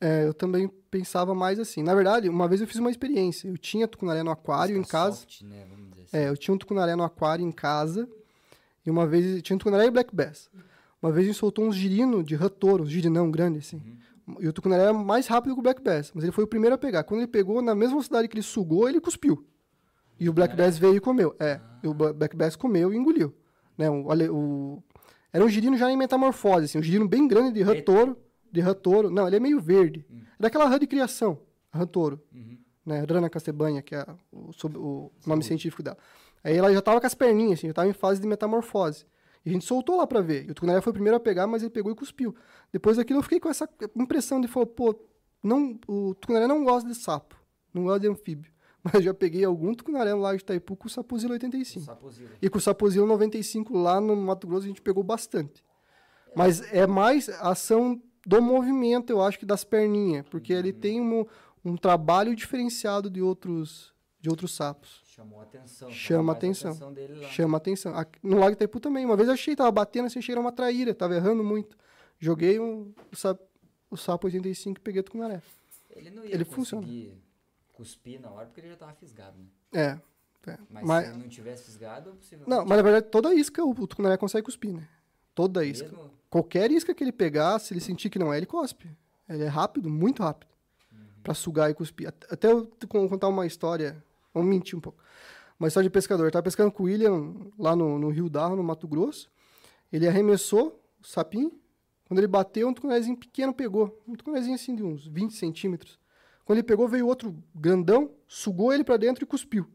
É, 0.00 0.24
eu 0.26 0.34
também 0.34 0.68
pensava 0.90 1.34
mais 1.34 1.58
assim. 1.58 1.82
Na 1.82 1.94
verdade, 1.94 2.28
uma 2.28 2.46
vez 2.46 2.60
eu 2.60 2.66
fiz 2.66 2.76
uma 2.76 2.90
experiência. 2.90 3.48
Eu 3.48 3.56
tinha 3.56 3.88
tucunaré 3.88 4.22
no 4.22 4.30
aquário 4.30 4.76
em 4.76 4.80
Isca 4.80 4.92
casa. 4.92 5.16
soft, 5.16 5.42
né? 5.42 5.66
Vamos 5.70 5.90
dizer 5.90 6.02
assim. 6.02 6.16
É, 6.16 6.28
eu 6.28 6.36
tinha 6.36 6.54
um 6.54 6.58
tucunaré 6.58 6.94
no 6.94 7.02
aquário 7.02 7.44
em 7.44 7.50
casa. 7.52 8.08
E 8.84 8.90
uma 8.90 9.06
vez. 9.06 9.40
Tinha 9.42 9.54
um 9.54 9.58
tucunaré 9.58 9.86
e 9.86 9.90
black 9.90 10.14
bass. 10.14 10.50
Uma 11.02 11.10
vez 11.10 11.26
a 11.26 11.28
gente 11.30 11.38
soltou 11.38 11.64
uns 11.64 11.74
girino 11.76 12.22
de 12.22 12.34
ratoro, 12.34 12.84
uns 12.84 12.90
girinão 12.90 13.30
grande, 13.30 13.58
assim. 13.58 13.80
E 14.40 14.46
o 14.48 14.52
tucunaré 14.52 14.82
era 14.84 14.92
mais 14.92 15.26
rápido 15.26 15.54
que 15.54 15.60
o 15.60 15.62
black 15.62 15.80
bass. 15.82 16.10
Mas 16.14 16.24
ele 16.24 16.32
foi 16.32 16.44
o 16.44 16.48
primeiro 16.48 16.74
a 16.74 16.78
pegar. 16.78 17.02
Quando 17.04 17.20
ele 17.20 17.28
pegou, 17.28 17.62
na 17.62 17.74
mesma 17.74 17.92
velocidade 17.94 18.28
que 18.28 18.34
ele 18.34 18.42
sugou, 18.42 18.88
ele 18.88 19.00
cuspiu. 19.00 19.46
E 20.20 20.28
o 20.28 20.32
black 20.32 20.54
bass 20.56 20.78
veio 20.78 20.96
e 20.96 21.00
comeu. 21.00 21.34
É, 21.38 21.60
e 21.82 21.88
o 21.88 21.94
Bla- 21.94 22.12
black 22.12 22.36
bass 22.36 22.54
comeu 22.56 22.92
e 22.92 22.96
engoliu. 22.96 23.34
Né, 23.78 23.88
o, 23.90 24.06
o- 24.34 24.82
era 25.36 25.44
um 25.44 25.48
girino 25.48 25.76
já 25.76 25.90
em 25.90 25.96
metamorfose, 25.96 26.64
assim. 26.64 26.78
Um 26.78 26.82
girino 26.82 27.06
bem 27.08 27.28
grande 27.28 27.52
de 27.52 27.62
ratoro. 27.62 28.16
De 28.50 28.60
ratoro. 28.60 29.10
Não, 29.10 29.26
ele 29.26 29.36
é 29.36 29.40
meio 29.40 29.60
verde. 29.60 30.06
É 30.10 30.42
daquela 30.42 30.66
rã 30.66 30.78
de 30.78 30.86
criação. 30.86 31.38
Ratoro 31.70 32.20
Uhum. 32.32 32.56
né, 32.86 33.04
Rana 33.08 33.28
castebanha, 33.28 33.82
que 33.82 33.94
é 33.94 34.06
o, 34.32 34.50
o 34.76 35.10
nome 35.26 35.42
científico 35.44 35.82
dela. 35.82 35.98
Aí 36.42 36.56
ela 36.56 36.72
já 36.72 36.80
tava 36.80 37.00
com 37.00 37.06
as 37.06 37.14
perninhas, 37.14 37.58
assim, 37.58 37.66
já 37.66 37.74
tava 37.74 37.88
em 37.88 37.92
fase 37.92 38.20
de 38.20 38.26
metamorfose. 38.26 39.04
E 39.44 39.50
a 39.50 39.52
gente 39.52 39.64
soltou 39.64 39.96
lá 39.98 40.06
pra 40.06 40.20
ver. 40.20 40.46
E 40.46 40.50
o 40.50 40.54
tucunaré 40.54 40.80
foi 40.80 40.90
o 40.90 40.94
primeiro 40.94 41.16
a 41.16 41.20
pegar, 41.20 41.46
mas 41.46 41.62
ele 41.62 41.70
pegou 41.70 41.92
e 41.92 41.94
cuspiu. 41.94 42.34
Depois 42.72 42.96
daquilo 42.96 43.18
eu 43.18 43.22
fiquei 43.22 43.38
com 43.40 43.48
essa 43.48 43.68
impressão 43.94 44.40
de, 44.40 44.48
falou, 44.48 44.66
pô, 44.66 44.98
não, 45.42 45.78
o 45.86 46.14
tucunaré 46.14 46.46
não 46.46 46.64
gosta 46.64 46.88
de 46.88 46.94
sapo, 46.94 47.36
não 47.74 47.84
gosta 47.84 48.00
de 48.00 48.08
anfíbio. 48.08 48.50
Mas 48.92 49.04
já 49.04 49.12
peguei 49.12 49.44
algum 49.44 49.74
tucunaré 49.74 50.14
lá 50.14 50.34
de 50.34 50.42
Itaipu 50.42 50.76
com 50.76 50.86
o 50.86 50.90
sapozilo 50.90 51.32
85. 51.32 51.84
Sapozilo. 51.84 52.30
E 52.40 52.48
com 52.48 52.58
o 52.58 52.60
sapozilo 52.60 53.06
95 53.06 53.76
lá 53.76 54.00
no 54.00 54.14
Mato 54.14 54.46
Grosso 54.46 54.64
a 54.64 54.68
gente 54.68 54.82
pegou 54.82 55.02
bastante. 55.02 55.64
Mas 56.34 56.60
é 56.72 56.86
mais 56.86 57.28
ação 57.28 58.00
do 58.26 58.42
movimento, 58.42 59.10
eu 59.10 59.22
acho 59.22 59.38
que 59.38 59.46
das 59.46 59.64
perninhas, 59.64 60.26
porque 60.28 60.52
ele 60.52 60.72
tem 60.72 61.00
um, 61.00 61.24
um 61.64 61.76
trabalho 61.76 62.34
diferenciado 62.34 63.08
de 63.08 63.22
outros 63.22 63.94
de 64.20 64.28
outros 64.28 64.54
sapos. 64.54 65.02
Chamou 65.04 65.40
a 65.40 65.44
atenção. 65.44 65.90
Chama 65.90 66.32
atenção. 66.32 66.92
dele 66.92 67.14
lá. 67.14 67.28
Chama 67.28 67.56
atenção. 67.58 67.92
No 68.22 68.38
Lago 68.38 68.52
Itaipu 68.52 68.80
também. 68.80 69.04
Uma 69.04 69.16
vez 69.16 69.28
eu 69.28 69.34
achei, 69.34 69.54
tava 69.54 69.70
batendo 69.70 70.06
assim, 70.06 70.18
achei 70.18 70.26
que 70.26 70.32
era 70.32 70.40
uma 70.40 70.50
traíra, 70.52 70.94
tava 70.94 71.14
errando 71.14 71.44
muito. 71.44 71.76
Joguei 72.18 72.58
um, 72.58 72.92
o, 73.12 73.16
sapo, 73.16 73.42
o 73.90 73.96
sapo 73.96 74.26
85 74.26 74.78
e 74.78 74.80
peguei 74.80 75.00
o 75.00 75.04
tucunaré. 75.04 75.42
Ele 75.90 76.10
não 76.10 76.24
ia 76.24 76.34
Ele 76.34 76.44
conseguir 76.44 76.54
funciona. 76.54 76.86
Cuspir 77.76 78.20
na 78.20 78.30
hora 78.30 78.46
porque 78.46 78.60
ele 78.60 78.68
já 78.70 78.76
tava 78.76 78.92
fisgado, 78.94 79.36
né? 79.38 79.46
É. 79.72 80.50
é. 80.50 80.58
Mas, 80.70 80.84
Mas, 80.86 81.04
se 81.06 81.12
ele 81.12 81.22
não 81.22 81.28
tivesse 81.28 81.64
fisgado, 81.64 82.12
possivelmente... 82.14 82.50
não, 82.50 82.64
mas 82.64 82.76
na 82.76 82.82
verdade 82.82 83.06
toda 83.10 83.34
isca 83.34 83.62
o, 83.64 83.70
o 83.70 83.86
tucunaré 83.86 84.16
consegue 84.16 84.44
cuspir, 84.44 84.72
né? 84.72 84.88
Toda 85.34 85.64
isca. 85.64 85.88
mesmo- 85.88 86.10
Qualquer 86.30 86.70
isca 86.70 86.94
que 86.94 87.04
ele 87.04 87.12
pegar, 87.12 87.58
se 87.58 87.72
ele 87.72 87.80
sentir 87.80 88.10
que 88.10 88.18
não 88.18 88.32
é, 88.32 88.36
ele 88.38 88.46
cospe. 88.46 88.88
Ele 89.28 89.44
é 89.44 89.48
rápido, 89.48 89.88
muito 89.88 90.22
rápido. 90.22 90.50
Pra 91.22 91.34
sugar 91.34 91.70
e 91.70 91.74
cuspir. 91.74 92.08
At- 92.08 92.26
Até 92.30 92.52
eu 92.52 92.70
contar 92.88 93.28
uma 93.28 93.46
história. 93.46 94.02
Vamos 94.32 94.48
mentir 94.48 94.78
um 94.78 94.80
pouco. 94.80 95.02
Uma 95.58 95.66
história 95.68 95.88
de 95.88 95.92
pescador. 95.92 96.24
Eu 96.26 96.30
tava 96.30 96.42
pescando 96.44 96.70
com 96.70 96.84
o 96.84 96.86
William 96.86 97.34
lá 97.58 97.74
no, 97.74 97.98
no 97.98 98.10
Rio 98.10 98.28
Darro, 98.30 98.54
no 98.54 98.62
Mato 98.62 98.86
Grosso. 98.86 99.28
Ele 99.92 100.06
arremessou 100.06 100.80
o 101.02 101.06
sapinho. 101.06 101.52
Quando 102.06 102.20
ele 102.20 102.28
bateu, 102.28 102.68
um 102.68 102.72
tucunarezinho 102.74 103.16
pequeno 103.16 103.52
pegou. 103.52 104.00
Um 104.06 104.14
tucunarezinho 104.14 104.54
assim 104.54 104.76
de 104.76 104.82
uns 104.84 105.06
20 105.08 105.32
centímetros. 105.34 105.98
Quando 106.46 106.58
ele 106.58 106.66
pegou, 106.66 106.88
veio 106.88 107.06
outro 107.06 107.36
grandão, 107.54 108.10
sugou 108.26 108.72
ele 108.72 108.82
pra 108.84 108.96
dentro 108.96 109.22
e 109.22 109.26
cuspiu. 109.26 109.66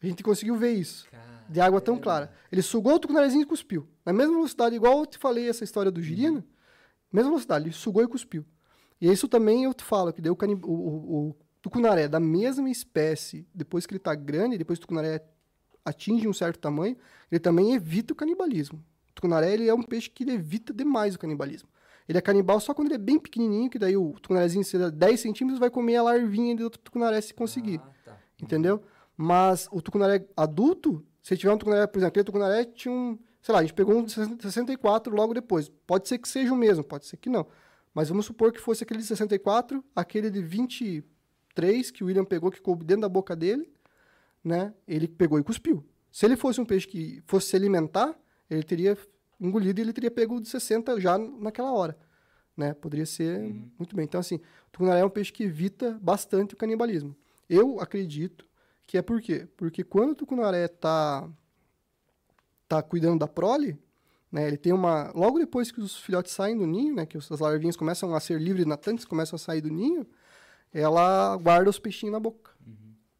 A 0.00 0.06
gente 0.06 0.22
conseguiu 0.22 0.54
ver 0.54 0.72
isso 0.74 1.08
de 1.48 1.60
água 1.60 1.80
tão 1.80 1.98
clara. 1.98 2.30
Ele 2.52 2.62
sugou 2.62 2.94
o 2.94 2.98
tucunarezinho 3.00 3.42
e 3.42 3.46
cuspiu. 3.46 3.88
Na 4.06 4.12
mesma 4.12 4.34
velocidade, 4.34 4.76
igual 4.76 5.00
eu 5.00 5.06
te 5.06 5.18
falei 5.18 5.48
essa 5.48 5.64
história 5.64 5.90
do 5.90 6.00
girino, 6.00 6.44
mesma 7.12 7.30
velocidade, 7.30 7.64
ele 7.64 7.72
sugou 7.74 8.02
e 8.04 8.06
cuspiu. 8.06 8.44
E 9.00 9.10
isso 9.10 9.26
também 9.26 9.64
eu 9.64 9.74
te 9.74 9.82
falo, 9.82 10.12
que 10.12 10.20
deu 10.20 10.34
o, 10.34 10.36
cani- 10.36 10.60
o, 10.62 10.70
o- 10.70 11.28
o 11.30 11.36
tucunaré 11.62 12.06
da 12.06 12.20
mesma 12.20 12.68
espécie, 12.70 13.46
depois 13.54 13.86
que 13.86 13.92
ele 13.94 13.98
está 13.98 14.14
grande, 14.14 14.58
depois 14.58 14.78
que 14.78 14.84
o 14.84 14.86
tucunaré 14.86 15.24
atinge 15.84 16.28
um 16.28 16.32
certo 16.32 16.58
tamanho, 16.60 16.96
ele 17.32 17.40
também 17.40 17.72
evita 17.74 18.12
o 18.12 18.16
canibalismo. 18.16 18.78
O 19.10 19.14
tucunaré 19.14 19.52
ele 19.54 19.66
é 19.68 19.74
um 19.74 19.82
peixe 19.82 20.10
que 20.10 20.28
evita 20.30 20.72
demais 20.74 21.14
o 21.14 21.18
canibalismo. 21.18 21.68
Ele 22.08 22.16
é 22.16 22.20
canibal 22.22 22.58
só 22.58 22.72
quando 22.72 22.88
ele 22.88 22.94
é 22.94 22.98
bem 22.98 23.18
pequenininho, 23.18 23.68
que 23.68 23.78
daí 23.78 23.94
o 23.96 24.12
tucunarézinho, 24.14 24.64
se 24.64 24.78
der 24.78 24.90
10 24.90 25.20
centímetros, 25.20 25.60
vai 25.60 25.68
comer 25.68 25.96
a 25.96 26.02
larvinha 26.02 26.56
do 26.56 26.64
outro 26.64 26.80
tucunaré 26.80 27.20
se 27.20 27.34
conseguir. 27.34 27.80
Ah, 27.84 27.90
tá. 28.02 28.18
Entendeu? 28.40 28.82
Mas 29.14 29.68
o 29.70 29.82
tucunaré 29.82 30.26
adulto, 30.34 31.04
se 31.22 31.36
tiver 31.36 31.52
um 31.52 31.58
tucunaré, 31.58 31.86
por 31.86 31.98
exemplo, 31.98 32.08
aquele 32.08 32.24
tucunaré 32.24 32.64
tinha 32.64 32.92
um. 32.92 33.18
Sei 33.42 33.52
lá, 33.52 33.58
a 33.58 33.62
gente 33.62 33.74
pegou 33.74 33.96
um 33.96 34.04
de 34.04 34.12
64 34.12 35.14
logo 35.14 35.34
depois. 35.34 35.68
Pode 35.86 36.08
ser 36.08 36.18
que 36.18 36.28
seja 36.28 36.52
o 36.52 36.56
mesmo, 36.56 36.82
pode 36.82 37.04
ser 37.04 37.18
que 37.18 37.28
não. 37.28 37.46
Mas 37.92 38.08
vamos 38.08 38.24
supor 38.24 38.52
que 38.52 38.60
fosse 38.60 38.84
aquele 38.84 39.00
de 39.00 39.06
64, 39.06 39.84
aquele 39.94 40.30
de 40.30 40.42
23 40.42 41.90
que 41.90 42.02
o 42.02 42.06
William 42.06 42.24
pegou, 42.24 42.50
que 42.50 42.60
coube 42.60 42.84
dentro 42.84 43.02
da 43.02 43.08
boca 43.08 43.36
dele, 43.36 43.70
né? 44.42 44.72
Ele 44.86 45.06
pegou 45.06 45.38
e 45.38 45.42
cuspiu. 45.42 45.84
Se 46.10 46.24
ele 46.24 46.36
fosse 46.36 46.60
um 46.60 46.64
peixe 46.64 46.86
que 46.86 47.22
fosse 47.26 47.48
se 47.48 47.56
alimentar, 47.56 48.18
ele 48.48 48.62
teria 48.62 48.96
engolido 49.40 49.80
e 49.80 49.82
ele 49.82 49.92
teria 49.92 50.10
pego 50.10 50.40
de 50.40 50.48
60 50.48 51.00
já 51.00 51.16
naquela 51.18 51.72
hora. 51.72 51.96
Né? 52.56 52.74
Poderia 52.74 53.06
ser 53.06 53.40
muito 53.78 53.94
bem. 53.94 54.04
Então, 54.04 54.20
assim, 54.20 54.36
o 54.36 54.70
tucunaré 54.72 55.00
é 55.00 55.04
um 55.04 55.10
peixe 55.10 55.32
que 55.32 55.44
evita 55.44 55.98
bastante 56.02 56.54
o 56.54 56.56
canibalismo. 56.56 57.16
Eu 57.48 57.80
acredito 57.80 58.46
que 58.86 58.98
é 58.98 59.02
por 59.02 59.20
quê? 59.20 59.46
Porque 59.56 59.84
quando 59.84 60.12
o 60.12 60.14
tucunaré 60.14 60.64
está 60.64 61.28
tá 62.66 62.82
cuidando 62.82 63.20
da 63.20 63.28
prole, 63.28 63.78
né, 64.30 64.46
ele 64.46 64.56
tem 64.56 64.72
uma... 64.72 65.12
Logo 65.14 65.38
depois 65.38 65.70
que 65.70 65.80
os 65.80 65.96
filhotes 65.96 66.32
saem 66.32 66.56
do 66.56 66.66
ninho, 66.66 66.94
né, 66.94 67.06
que 67.06 67.16
as 67.16 67.28
larvinhas 67.28 67.76
começam 67.76 68.14
a 68.14 68.20
ser 68.20 68.40
livres 68.40 68.66
natantes, 68.66 69.04
começam 69.04 69.36
a 69.36 69.38
sair 69.38 69.60
do 69.60 69.70
ninho, 69.70 70.06
ela 70.72 71.36
guarda 71.36 71.70
os 71.70 71.78
peixinhos 71.78 72.12
na 72.12 72.20
boca. 72.20 72.50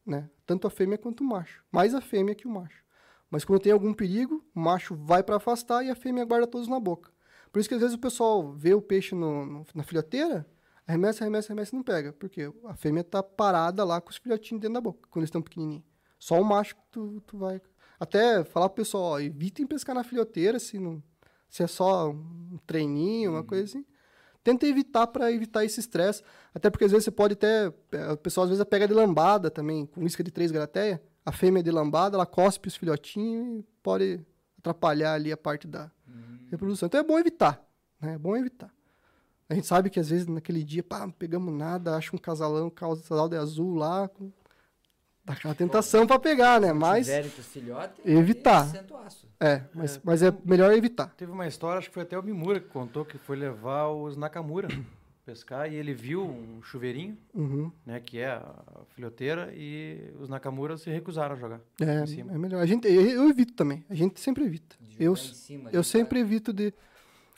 Né? 0.05 0.29
Tanto 0.45 0.67
a 0.67 0.69
fêmea 0.69 0.97
quanto 0.97 1.21
o 1.21 1.23
macho. 1.23 1.63
Mais 1.71 1.93
a 1.93 2.01
fêmea 2.01 2.35
que 2.35 2.47
o 2.47 2.49
macho. 2.49 2.83
Mas 3.29 3.45
quando 3.45 3.61
tem 3.61 3.71
algum 3.71 3.93
perigo, 3.93 4.43
o 4.55 4.59
macho 4.59 4.95
vai 4.95 5.21
para 5.23 5.35
afastar 5.35 5.83
e 5.83 5.89
a 5.89 5.95
fêmea 5.95 6.25
guarda 6.25 6.47
todos 6.47 6.67
na 6.67 6.79
boca. 6.79 7.11
Por 7.51 7.59
isso 7.59 7.69
que 7.69 7.75
às 7.75 7.81
vezes 7.81 7.95
o 7.95 7.99
pessoal 7.99 8.51
vê 8.53 8.73
o 8.73 8.81
peixe 8.81 9.13
no, 9.15 9.45
no- 9.45 9.65
na 9.75 9.83
filhoteira, 9.83 10.47
arremessa, 10.87 11.23
arremessa, 11.23 11.51
arremessa 11.51 11.75
e 11.75 11.77
não 11.77 11.83
pega. 11.83 12.13
Por 12.13 12.29
quê? 12.29 12.51
A 12.65 12.75
fêmea 12.75 13.03
tá 13.03 13.21
parada 13.21 13.83
lá 13.83 13.99
com 14.01 14.09
os 14.09 14.17
filhotinhos 14.17 14.61
dentro 14.61 14.73
da 14.75 14.81
boca, 14.81 15.07
quando 15.09 15.21
eles 15.21 15.27
estão 15.29 15.41
pequenininhos. 15.41 15.83
Só 16.17 16.39
o 16.39 16.43
macho 16.45 16.75
que 16.75 16.81
tu, 16.91 17.21
tu 17.27 17.37
vai... 17.37 17.61
Até 17.99 18.43
falar 18.45 18.69
pro 18.69 18.77
pessoal, 18.83 19.03
ó, 19.03 19.19
evitem 19.19 19.67
pescar 19.67 19.93
na 19.93 20.03
filhoteira 20.05 20.57
se, 20.57 20.79
não, 20.79 21.03
se 21.49 21.61
é 21.63 21.67
só 21.67 22.09
um 22.11 22.57
treininho, 22.65 23.31
uma 23.31 23.43
coisa 23.43 23.65
assim. 23.65 23.85
Tenta 24.41 24.65
evitar 24.65 25.05
para 25.07 25.29
evitar 25.31 25.65
esse 25.65 25.81
estresse. 25.81 26.23
Até 26.53 26.69
porque 26.69 26.85
às 26.85 26.91
vezes 26.91 27.03
você 27.03 27.11
pode 27.11 27.33
até. 27.33 27.73
eh, 27.91 28.11
O 28.13 28.17
pessoal 28.17 28.45
às 28.45 28.49
vezes 28.51 28.63
pega 28.63 28.87
de 28.87 28.93
lambada 28.93 29.51
também, 29.51 29.85
com 29.85 30.01
isca 30.05 30.23
de 30.23 30.31
três 30.31 30.49
grateia. 30.49 31.01
A 31.29 31.31
fêmea 31.31 31.61
de 31.61 31.69
lambada, 31.69 32.17
ela 32.17 32.25
cospe 32.25 32.67
os 32.67 32.75
filhotinhos 32.75 33.59
e 33.59 33.63
pode 33.83 34.19
atrapalhar 34.57 35.13
ali 35.13 35.31
a 35.31 35.37
parte 35.37 35.67
da 35.67 35.91
reprodução. 36.49 36.87
Então 36.87 36.99
é 36.99 37.03
bom 37.03 37.19
evitar. 37.19 37.63
Né? 38.01 38.15
É 38.15 38.17
bom 38.17 38.35
evitar. 38.35 38.73
A 39.47 39.53
gente 39.53 39.67
sabe 39.67 39.91
que 39.91 39.99
às 39.99 40.09
vezes 40.09 40.25
naquele 40.25 40.63
dia, 40.63 40.81
pá, 40.81 41.01
não 41.01 41.11
pegamos 41.11 41.53
nada, 41.53 41.95
acha 41.95 42.15
um 42.15 42.17
casalão, 42.17 42.67
casal 42.71 43.29
de 43.29 43.37
azul 43.37 43.75
lá. 43.75 44.07
Com... 44.07 44.31
Dá 45.23 45.33
aquela 45.33 45.53
tentação 45.53 46.07
para 46.07 46.17
pegar, 46.17 46.59
né? 46.59 46.73
Mas. 46.73 47.05
Filhotes, 47.05 47.99
evitar. 48.03 48.67
aço. 49.05 49.27
É, 49.39 49.65
mas, 49.71 50.01
mas 50.03 50.23
é 50.23 50.35
melhor 50.43 50.73
evitar. 50.73 51.13
Teve 51.15 51.31
uma 51.31 51.45
história, 51.45 51.77
acho 51.77 51.89
que 51.89 51.93
foi 51.93 52.01
até 52.01 52.17
o 52.17 52.23
Mimura 52.23 52.59
que 52.59 52.69
contou 52.69 53.05
que 53.05 53.19
foi 53.19 53.37
levar 53.37 53.89
os 53.89 54.17
Nakamura 54.17 54.67
pescar 55.29 55.71
e 55.71 55.75
ele 55.75 55.93
viu 55.93 56.23
um 56.25 56.59
chuveirinho, 56.63 57.15
Uhum. 57.35 57.71
né, 57.85 57.99
que 57.99 58.17
é 58.17 58.31
a 58.31 58.55
filhoteira, 58.95 59.53
e 59.55 60.11
os 60.19 60.27
Nakamura 60.27 60.75
se 60.75 60.89
recusaram 60.89 61.35
a 61.35 61.37
jogar. 61.37 61.61
É, 61.79 62.01
em 62.01 62.07
cima. 62.07 62.33
é 62.33 62.37
melhor. 62.37 62.61
A 62.61 62.65
gente, 62.65 62.87
eu, 62.87 63.01
eu 63.01 63.29
evito 63.29 63.53
também. 63.53 63.85
A 63.89 63.93
gente 63.93 64.19
sempre 64.19 64.43
evita. 64.43 64.75
Eu, 64.99 65.15
cima 65.15 65.69
eu 65.71 65.83
sempre 65.83 66.19
evito 66.19 66.51
de. 66.51 66.73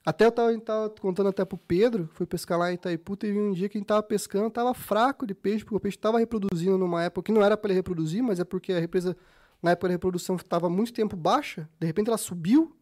Até 0.06 0.26
eu 0.26 0.32
tava, 0.32 0.58
tava 0.62 0.90
contando 0.90 1.30
até 1.30 1.44
pro 1.46 1.58
Pedro, 1.58 2.10
fui 2.14 2.26
pescar 2.26 2.58
lá 2.58 2.72
em 2.72 2.76
Itaipu, 2.76 3.16
teve 3.18 3.38
um 3.40 3.52
dia 3.52 3.68
que 3.70 3.78
a 3.78 3.80
gente 3.80 3.88
tava 3.88 4.02
pescando, 4.02 4.50
tava 4.50 4.74
fraco 4.74 5.28
de 5.28 5.36
peixe, 5.36 5.64
porque 5.64 5.76
o 5.76 5.80
peixe 5.80 5.98
tava 5.98 6.18
reproduzindo 6.18 6.78
numa 6.78 7.04
época 7.04 7.26
que 7.26 7.32
não 7.32 7.44
era 7.44 7.56
para 7.56 7.70
ele 7.70 7.76
reproduzir, 7.80 8.24
mas 8.24 8.40
é 8.40 8.44
porque 8.44 8.74
a 8.74 8.80
represa, 8.80 9.16
na 9.62 9.72
época 9.72 9.90
da 9.90 9.92
reprodução, 9.92 10.38
estava 10.38 10.70
muito 10.70 10.92
tempo 10.94 11.16
baixa, 11.16 11.70
de 11.80 11.86
repente 11.86 12.08
ela 12.08 12.18
subiu, 12.18 12.76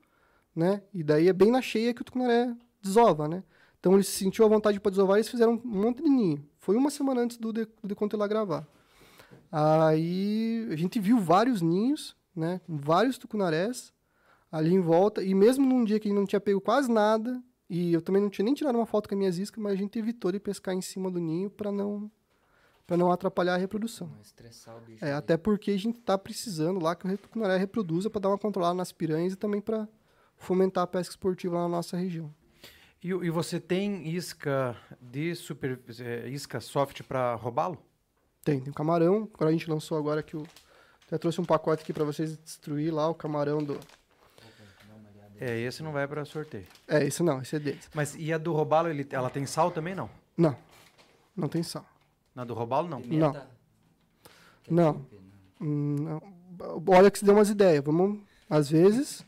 né? 0.56 0.82
E 0.94 1.04
daí 1.04 1.28
é 1.28 1.34
bem 1.34 1.52
na 1.52 1.62
cheia 1.62 1.94
que 1.94 2.02
o 2.02 2.06
tucunaré 2.06 2.56
desova, 2.82 3.28
né? 3.28 3.44
Então 3.80 3.94
ele 3.94 4.04
se 4.04 4.12
sentiu 4.12 4.46
à 4.46 4.48
vontade 4.48 4.80
para 4.80 4.90
desovar 4.90 5.18
e 5.18 5.20
eles 5.20 5.30
fizeram 5.30 5.54
um 5.54 5.68
monte 5.68 6.04
de 6.04 6.10
ninho. 6.10 6.46
Foi 6.60 6.76
uma 6.76 6.90
semana 6.90 7.22
antes 7.22 7.38
do 7.38 7.54
de, 7.54 7.68
do 7.84 7.94
ir 7.94 8.18
lá 8.18 8.28
gravar. 8.28 8.68
Aí 9.52 10.68
a 10.70 10.76
gente 10.76 11.00
viu 11.00 11.18
vários 11.20 11.62
ninhos, 11.62 12.16
né? 12.36 12.62
Vários 12.68 13.18
tucunarés 13.18 13.94
ali 14.52 14.74
em 14.74 14.80
volta. 14.80 15.24
E 15.24 15.34
mesmo 15.34 15.66
num 15.66 15.84
dia 15.84 16.00
que 16.00 16.12
não 16.12 16.26
tinha 16.26 16.40
pego 16.40 16.60
quase 16.60 16.92
nada, 16.92 17.42
e 17.70 17.94
eu 17.94 18.02
também 18.02 18.22
não 18.22 18.30
tinha 18.30 18.46
nem 18.46 18.54
tirado 18.54 18.76
uma 18.76 18.86
foto 18.86 19.08
com 19.08 19.16
as 19.16 19.20
minhas 19.20 19.38
iscas, 19.38 19.62
mas 19.62 19.74
a 19.74 19.76
gente 19.76 19.98
evitou 19.98 20.32
de 20.32 20.40
pescar 20.40 20.76
em 20.76 20.82
cima 20.82 21.10
do 21.10 21.20
ninho 21.20 21.50
para 21.50 21.72
não 21.72 22.12
para 22.86 22.98
não 22.98 23.12
atrapalhar 23.12 23.54
a 23.54 23.58
reprodução. 23.58 24.08
Não 24.08 24.20
estressar 24.20 24.76
o 24.76 24.82
bicho. 24.82 25.06
É, 25.06 25.10
ali. 25.10 25.18
até 25.18 25.38
porque 25.38 25.70
a 25.70 25.78
gente 25.78 26.00
tá 26.00 26.18
precisando 26.18 26.80
lá 26.80 26.96
que 26.96 27.08
o 27.08 27.18
tucunaré 27.20 27.56
reproduza 27.56 28.10
para 28.10 28.22
dar 28.22 28.30
uma 28.30 28.38
controlada 28.38 28.74
nas 28.74 28.92
piranhas 28.92 29.34
e 29.34 29.36
também 29.36 29.62
para 29.62 29.88
fomentar 30.36 30.86
a 30.86 30.88
pesca 30.88 31.12
esportiva 31.12 31.58
lá 31.58 31.62
na 31.64 31.70
nossa 31.70 31.96
região. 31.96 32.34
E, 33.02 33.10
e 33.10 33.30
você 33.30 33.60
tem 33.60 34.08
isca 34.10 34.76
de 35.02 35.34
super 35.36 35.80
eh, 36.00 36.28
isca 36.30 36.60
soft 36.60 37.04
para 37.04 37.36
roubá-lo? 37.36 37.78
Tem, 38.44 38.60
tem 38.60 38.72
o 38.72 38.74
camarão. 38.74 39.30
Agora 39.34 39.50
a 39.50 39.54
gente 39.54 39.70
lançou 39.70 39.98
agora 39.98 40.22
que 40.22 40.36
o 40.36 40.46
até 41.08 41.18
trouxe 41.18 41.42
um 41.42 41.46
pacote 41.46 41.82
aqui 41.82 41.92
para 41.92 42.04
vocês 42.04 42.38
destruir 42.38 42.94
lá 42.94 43.08
o 43.10 43.16
camarão 43.16 43.64
do 43.64 43.80
É, 45.40 45.58
esse 45.60 45.82
não 45.82 45.92
vai 45.92 46.08
para 46.08 46.24
sorteio. 46.24 46.68
É, 46.88 47.04
esse 47.04 47.24
não, 47.24 47.42
esse 47.42 47.56
é 47.56 47.60
deles. 47.60 47.90
Mas 47.96 48.16
e 48.16 48.32
a 48.32 48.38
do 48.38 48.54
robalo, 48.54 48.90
ele, 48.90 49.08
ela 49.10 49.30
tem 49.30 49.46
sal 49.46 49.72
também 49.72 49.96
não? 49.96 50.10
Não. 50.38 50.56
Não 51.36 51.48
tem 51.48 51.64
sal. 51.64 51.86
Na 52.36 52.44
do 52.44 52.54
robalo 52.54 52.88
não. 52.88 53.02
Pimenta? 53.02 53.50
Não. 54.70 54.94
Ketchup, 54.94 55.20
Hum, 55.62 55.96
não. 56.00 56.22
Olha 56.88 57.10
que 57.10 57.20
você 57.20 57.26
deu 57.26 57.34
umas 57.34 57.50
ideias. 57.50 57.84
Vamos, 57.84 58.22
às 58.50 58.70
vezes, 58.70 59.26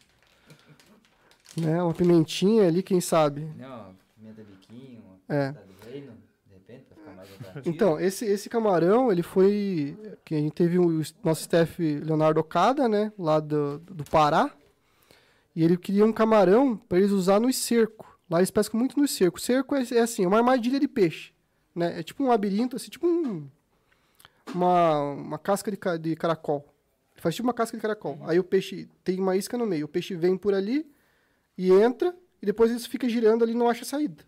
né, 1.57 1.81
uma 1.81 1.93
pimentinha 1.93 2.67
ali, 2.67 2.81
quem 2.83 3.01
sabe. 3.01 3.41
Não, 3.57 3.95
pimenta 4.15 4.43
biquinho, 4.43 5.01
uma 5.27 5.35
É. 5.35 5.51
do 5.51 5.89
reino, 5.89 6.13
de 6.47 6.53
repente, 6.53 6.85
pra 6.85 6.95
ficar 6.97 7.11
mais 7.15 7.29
atrativo. 7.33 7.75
Então, 7.75 7.99
esse, 7.99 8.25
esse 8.25 8.49
camarão, 8.49 9.11
ele 9.11 9.23
foi. 9.23 9.97
Que 10.23 10.35
a 10.35 10.39
gente 10.39 10.53
teve 10.53 10.79
o 10.79 11.01
nosso 11.23 11.41
staff 11.41 11.81
Leonardo 11.99 12.39
Okada, 12.39 12.87
né? 12.87 13.11
Lá 13.17 13.39
do, 13.39 13.79
do 13.79 14.03
Pará. 14.05 14.51
E 15.55 15.63
ele 15.63 15.75
queria 15.77 16.05
um 16.05 16.13
camarão 16.13 16.77
para 16.77 16.97
eles 16.97 17.11
usar 17.11 17.39
no 17.39 17.51
cerco. 17.51 18.07
Lá 18.29 18.39
eles 18.39 18.49
pescam 18.51 18.79
muito 18.79 18.97
no 18.97 19.05
cerco. 19.07 19.37
O 19.37 19.41
cerco 19.41 19.75
é, 19.75 19.83
é 19.91 19.99
assim, 19.99 20.23
é 20.23 20.27
uma 20.27 20.37
armadilha 20.37 20.79
de 20.79 20.87
peixe. 20.87 21.33
Né? 21.75 21.99
É 21.99 22.03
tipo 22.03 22.23
um 22.23 22.27
labirinto, 22.27 22.77
assim, 22.77 22.89
tipo 22.89 23.05
um, 23.05 23.49
uma, 24.53 25.11
uma 25.11 25.37
casca 25.37 25.69
de, 25.69 25.77
de 25.99 26.15
caracol. 26.15 26.65
Ele 27.13 27.21
faz 27.21 27.35
tipo 27.35 27.45
uma 27.45 27.53
casca 27.53 27.75
de 27.75 27.81
caracol. 27.81 28.17
Aí 28.23 28.39
o 28.39 28.43
peixe 28.45 28.87
tem 29.03 29.19
uma 29.19 29.35
isca 29.35 29.57
no 29.57 29.65
meio. 29.65 29.85
O 29.85 29.89
peixe 29.89 30.15
vem 30.15 30.37
por 30.37 30.53
ali 30.53 30.89
e 31.57 31.71
entra, 31.71 32.15
e 32.41 32.45
depois 32.45 32.71
ele 32.71 32.79
fica 32.79 33.07
girando 33.07 33.43
ali 33.43 33.53
e 33.53 33.55
não 33.55 33.69
acha 33.69 33.85
saída. 33.85 34.23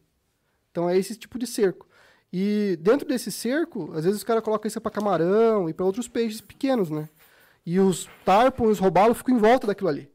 Então 0.71 0.89
é 0.89 0.97
esse 0.97 1.15
tipo 1.15 1.37
de 1.37 1.47
cerco. 1.47 1.87
E 2.31 2.77
dentro 2.81 3.07
desse 3.07 3.31
cerco, 3.31 3.91
às 3.93 4.05
vezes 4.05 4.17
os 4.17 4.23
caras 4.23 4.43
colocam 4.43 4.67
isso 4.67 4.81
para 4.81 4.91
camarão 4.91 5.69
e 5.69 5.73
para 5.73 5.85
outros 5.85 6.07
peixes 6.07 6.41
pequenos, 6.41 6.89
né? 6.89 7.07
E 7.65 7.79
os 7.79 8.09
tarpon 8.25 8.67
os 8.67 8.79
robalos 8.79 9.17
ficam 9.17 9.35
em 9.35 9.39
volta 9.39 9.67
daquilo 9.67 9.89
ali. 9.89 10.11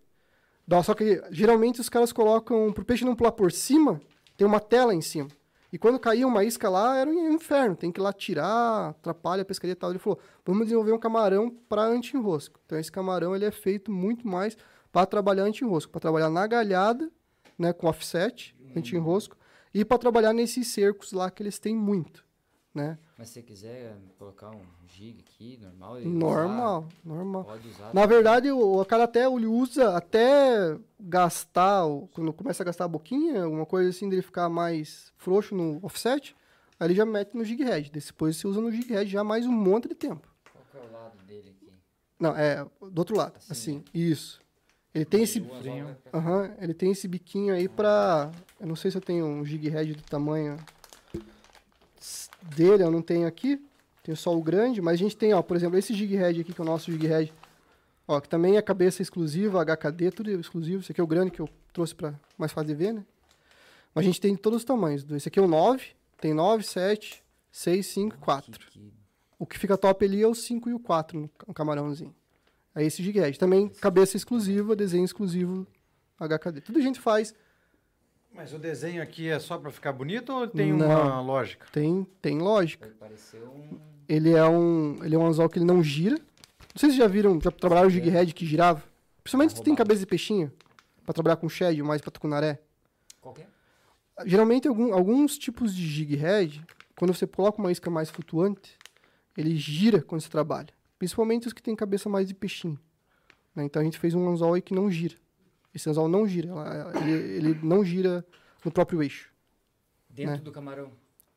Só 0.85 0.95
que 0.95 1.23
geralmente 1.31 1.81
os 1.81 1.89
caras 1.89 2.13
colocam, 2.13 2.73
pro 2.73 2.85
peixe 2.85 3.05
não 3.05 3.17
pular 3.17 3.33
por 3.33 3.51
cima, 3.51 4.01
tem 4.37 4.47
uma 4.47 4.61
tela 4.61 4.95
em 4.95 5.01
cima. 5.01 5.29
E 5.73 5.79
quando 5.79 5.99
caía 5.99 6.27
uma 6.27 6.45
isca 6.45 6.69
lá, 6.69 6.97
era 6.97 7.09
um 7.09 7.33
inferno. 7.33 7.77
Tem 7.77 7.93
que 7.93 8.01
ir 8.01 8.03
lá 8.03 8.13
tirar, 8.13 8.91
atrapalha 8.91 9.43
a 9.43 9.45
pescaria 9.45 9.73
e 9.73 9.77
tal. 9.77 9.91
Ele 9.91 9.99
falou, 9.99 10.19
vamos 10.45 10.65
desenvolver 10.65 10.93
um 10.93 10.99
camarão 10.99 11.51
para 11.51 11.83
anti-enrosco. 11.83 12.59
Então 12.67 12.79
esse 12.79 12.91
camarão 12.91 13.37
ele 13.37 13.45
é 13.45 13.51
feito 13.51 13.93
muito 13.93 14.27
mais 14.27 14.57
para 14.93 15.07
trabalhar 15.07 15.45
anti-enrosco. 15.45 15.91
Para 15.93 16.01
trabalhar 16.01 16.31
na 16.31 16.47
galhada, 16.47 17.11
né, 17.59 17.73
com 17.73 17.87
offset, 17.87 18.57
anti-enrosco. 18.77 19.37
E 19.73 19.85
para 19.85 19.99
trabalhar 19.99 20.33
nesses 20.33 20.69
cercos 20.69 21.13
lá 21.13 21.31
que 21.31 21.43
eles 21.43 21.59
têm 21.59 21.77
muito, 21.77 22.25
né? 22.75 22.99
Mas 23.19 23.29
se 23.29 23.35
você 23.35 23.43
quiser 23.43 23.97
colocar 24.19 24.51
um 24.51 24.63
gig 24.87 25.21
aqui, 25.21 25.59
normal. 25.61 26.01
Normal, 26.05 26.81
usar, 26.81 26.89
normal. 27.05 27.45
Pode 27.45 27.69
usar. 27.69 27.95
Na 27.95 28.07
verdade, 28.07 28.51
o, 28.51 28.81
o 28.81 28.85
cara 28.85 29.05
até 29.05 29.27
ele 29.27 29.47
usa 29.47 29.97
até 29.97 30.79
gastar, 30.99 31.83
quando 32.13 32.33
começa 32.33 32.63
a 32.63 32.67
gastar 32.67 32.85
a 32.85 32.89
boquinha, 32.89 33.45
alguma 33.45 33.67
coisa 33.67 33.91
assim, 33.91 34.09
dele 34.09 34.23
ficar 34.23 34.49
mais 34.49 35.13
frouxo 35.17 35.55
no 35.55 35.79
offset, 35.83 36.35
aí 36.79 36.87
ele 36.87 36.95
já 36.95 37.05
mete 37.05 37.37
no 37.37 37.45
jig 37.45 37.63
head. 37.63 37.91
Depois 37.91 38.37
você 38.37 38.47
usa 38.47 38.61
no 38.61 38.71
jig 38.71 38.89
head 38.89 39.11
já 39.11 39.23
mais 39.25 39.47
um 39.47 39.53
monte 39.53 39.89
de 39.89 39.95
tempo. 39.95 40.33
Qual 40.53 40.65
que 40.71 40.77
é 40.77 40.81
o 40.81 40.93
lado 40.93 41.19
dele 41.27 41.51
aqui? 41.51 41.73
Não, 42.19 42.37
é 42.37 42.65
do 42.81 42.99
outro 42.99 43.17
lado, 43.17 43.37
Assim, 43.37 43.79
assim, 43.79 43.85
isso. 43.93 44.41
Ele 44.99 45.05
tem 45.05 45.23
esse, 45.23 45.41
pra 45.41 46.19
aham, 46.19 46.55
ele 46.61 46.75
tem 46.75 46.91
esse 46.91 47.07
biquinho 47.09 47.55
aí 47.55 47.69
pra, 47.69 48.31
eu 48.61 48.67
não 48.67 48.77
sei 48.77 48.91
se 48.91 48.97
eu 48.97 49.01
tenho 49.01 49.25
um 49.27 49.45
jig 49.45 49.69
head 49.69 49.95
do 49.95 50.03
tamanho 50.03 50.57
dele, 52.55 52.83
eu 52.83 52.91
não 52.91 53.03
tenho 53.03 53.27
aqui. 53.27 53.63
Tenho 54.03 54.17
só 54.17 54.35
o 54.35 54.43
grande, 54.43 54.81
mas 54.81 54.95
a 54.95 54.97
gente 54.97 55.17
tem, 55.17 55.35
ó, 55.35 55.43
por 55.43 55.57
exemplo, 55.57 55.79
esse 55.79 55.93
jig 55.95 56.15
head 56.17 56.41
aqui, 56.41 56.53
que 56.53 56.61
é 56.61 56.65
o 56.65 56.67
nosso 56.67 56.91
jig 56.91 57.07
head, 57.07 57.33
ó, 58.07 58.21
que 58.21 58.29
também 58.29 58.57
é 58.57 58.63
cabeça 58.63 59.03
exclusiva, 59.03 59.61
HKD, 59.65 60.11
tudo 60.13 60.31
exclusivo. 60.31 60.81
Esse 60.83 60.93
aqui 60.93 61.01
é 61.01 61.05
o 61.05 61.07
grande 61.07 61.31
que 61.31 61.41
eu 61.41 61.49
trouxe 61.73 61.95
para 61.95 62.19
mais 62.39 62.51
fácil 62.53 62.69
de 62.69 62.75
ver, 62.75 62.93
né? 62.95 63.05
Mas 63.95 64.05
a 64.05 64.07
gente 64.07 64.21
tem 64.21 64.35
de 64.35 64.41
todos 64.41 64.59
os 64.59 64.65
tamanhos. 64.65 65.05
Esse 65.11 65.29
aqui 65.29 65.39
é 65.39 65.43
o 65.43 65.49
9, 65.49 65.85
tem 66.21 66.33
9, 66.33 66.63
7, 66.65 67.23
6, 67.53 67.87
5 67.87 68.15
e 68.17 68.19
4. 68.19 68.51
Que- 68.53 68.67
que- 68.71 68.93
O 69.39 69.47
que 69.47 69.59
fica 69.59 69.77
top 69.77 70.05
ali 70.05 70.23
é 70.23 70.27
o 70.27 70.35
5 70.35 70.69
e 70.71 70.75
o 70.75 70.81
4 70.81 71.19
no 71.21 71.29
ca- 71.29 71.45
no 71.47 71.55
camarãozinho. 71.55 72.15
É 72.79 72.85
esse 72.85 73.03
gig 73.03 73.19
head. 73.19 73.37
Também 73.39 73.69
cabeça 73.69 74.17
exclusiva, 74.17 74.77
desenho 74.77 75.05
exclusivo 75.05 75.67
HKD. 76.21 76.61
Tudo 76.61 76.79
a 76.79 76.83
gente 76.83 77.01
faz. 77.01 77.35
Mas 78.33 78.53
o 78.53 78.59
desenho 78.59 79.03
aqui 79.03 79.29
é 79.29 79.39
só 79.41 79.59
pra 79.59 79.71
ficar 79.71 79.93
bonito 79.93 80.33
ou 80.33 80.47
tem 80.47 80.73
Não. 80.73 80.87
uma 80.87 81.21
lógica? 81.21 81.67
Tem, 81.73 82.07
tem 82.23 82.39
lógica. 82.39 82.89
Um. 83.35 83.79
Ele 84.09 84.31
é 84.33 84.45
um, 84.45 84.97
ele 85.03 85.15
é 85.15 85.19
um 85.19 85.27
anzol 85.27 85.49
que 85.49 85.59
ele 85.59 85.65
não 85.65 85.83
gira. 85.83 86.15
Não 86.17 86.79
sei 86.81 86.91
se 86.91 86.97
vocês 86.97 86.97
já 86.97 87.09
viram, 87.09 87.41
já 87.41 87.51
trabalharam 87.51 87.89
o 87.89 87.91
gig 87.91 88.09
head 88.09 88.33
que 88.33 88.47
girava. 88.47 88.83
Principalmente 89.25 89.57
se 89.57 89.63
tem 89.63 89.75
cabeça 89.75 90.01
de 90.01 90.07
peixinho, 90.07 90.53
pra 91.05 91.13
trabalhar 91.13 91.37
com 91.37 91.49
shed, 91.49 91.83
mais 91.83 92.01
pra 92.01 92.11
tucunaré. 92.13 92.61
Qual 93.21 93.35
que 93.35 93.43
é? 93.43 93.47
Geralmente, 94.25 94.69
algum- 94.69 94.95
alguns 94.95 95.37
tipos 95.37 95.75
de 95.75 95.85
jig 95.87 96.15
head, 96.17 96.65
quando 96.97 97.13
você 97.13 97.27
coloca 97.27 97.59
uma 97.61 97.73
isca 97.73 97.91
mais 97.91 98.09
flutuante, 98.09 98.77
ele 99.37 99.57
gira 99.57 100.01
quando 100.01 100.21
você 100.21 100.29
trabalha. 100.29 100.69
Principalmente 100.99 101.47
os 101.47 101.53
que 101.53 101.63
têm 101.63 101.77
cabeça 101.77 102.09
mais 102.09 102.27
de 102.29 102.35
peixinho. 102.35 102.79
né? 103.55 103.65
Então 103.65 103.81
a 103.81 103.85
gente 103.85 103.99
fez 103.99 104.15
um 104.15 104.29
anzol 104.29 104.55
aí 104.55 104.63
que 104.63 104.75
não 104.75 104.91
gira. 104.91 105.15
Esse 105.75 105.89
anzol 105.89 106.09
não 106.09 106.27
gira. 106.27 106.49
ela- 106.49 106.93
Ele, 107.01 107.11
ele 107.13 107.61
não 107.63 107.85
gira 107.85 108.25
no 108.65 108.71
próprio 108.71 109.03
eixo. 109.03 109.31
Dentro 110.11 110.33
Né? 110.33 110.39
do 110.39 110.51
camarão. 110.53 110.91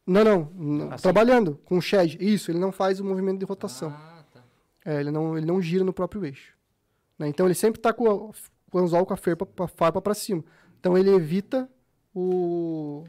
Não, 0.06 0.24
não. 0.24 0.52
n- 0.56 0.94
Assim? 0.94 1.04
Trabalhando 1.04 1.60
com 1.66 1.78
o 1.78 1.82
shed. 1.82 2.18
Isso, 2.20 2.50
ele 2.52 2.58
não 2.60 2.72
faz 2.72 3.00
o 3.00 3.06
movimento 3.06 3.40
de 3.40 3.46
rotação. 3.46 3.90
Ah, 3.92 4.24
tá. 4.34 4.44
É, 4.84 5.00
ele 5.00 5.12
não, 5.12 5.38
ele 5.38 5.46
não 5.46 5.62
gira 5.62 5.84
no 5.84 5.94
próprio 5.94 6.26
eixo. 6.26 6.56
né? 7.20 7.28
Então 7.28 7.46
ele 7.46 7.54
sempre 7.54 7.78
está 7.80 7.94
com, 7.94 8.10
a- 8.10 8.34
com 8.72 8.78
o 8.78 8.82
anzol 8.82 9.06
com 9.06 9.14
a 9.14 9.18
farpa, 9.18 9.48
a 9.64 9.68
farpa 9.68 10.02
para 10.02 10.14
cima. 10.16 10.44
Então 10.80 10.98
ele 10.98 11.12
evita 11.12 11.70
o, 12.16 13.06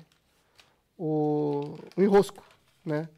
o, 0.98 1.74
o 1.96 2.02
enrosco, 2.02 2.44
né? 2.84 3.08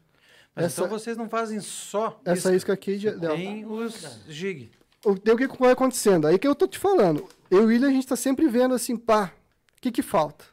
Mas 0.55 0.65
Essa- 0.65 0.85
então 0.85 0.97
vocês 0.99 1.17
não 1.17 1.27
fazem 1.27 1.59
só 1.59 2.19
Essa 2.23 2.49
isca, 2.49 2.55
isca 2.55 2.73
aqui 2.73 2.97
de, 2.97 3.11
dela. 3.11 3.35
tem 3.35 3.65
os 3.65 4.19
jig. 4.27 4.71
O- 5.03 5.11
o 5.11 5.19
que 5.37 5.47
que 5.47 5.59
vai 5.59 5.71
acontecendo? 5.71 6.27
Aí 6.27 6.39
que 6.39 6.47
eu 6.47 6.55
tô 6.55 6.65
te 6.67 6.79
falando. 6.79 7.27
Eu 7.51 7.59
e 7.61 7.63
o 7.63 7.67
William, 7.67 7.89
a 7.89 7.91
gente 7.91 8.07
tá 8.07 8.15
sempre 8.15 8.47
vendo 8.47 8.73
assim, 8.73 8.95
pá, 8.95 9.33
o 9.77 9.81
que 9.81 9.91
que 9.91 10.01
falta? 10.01 10.45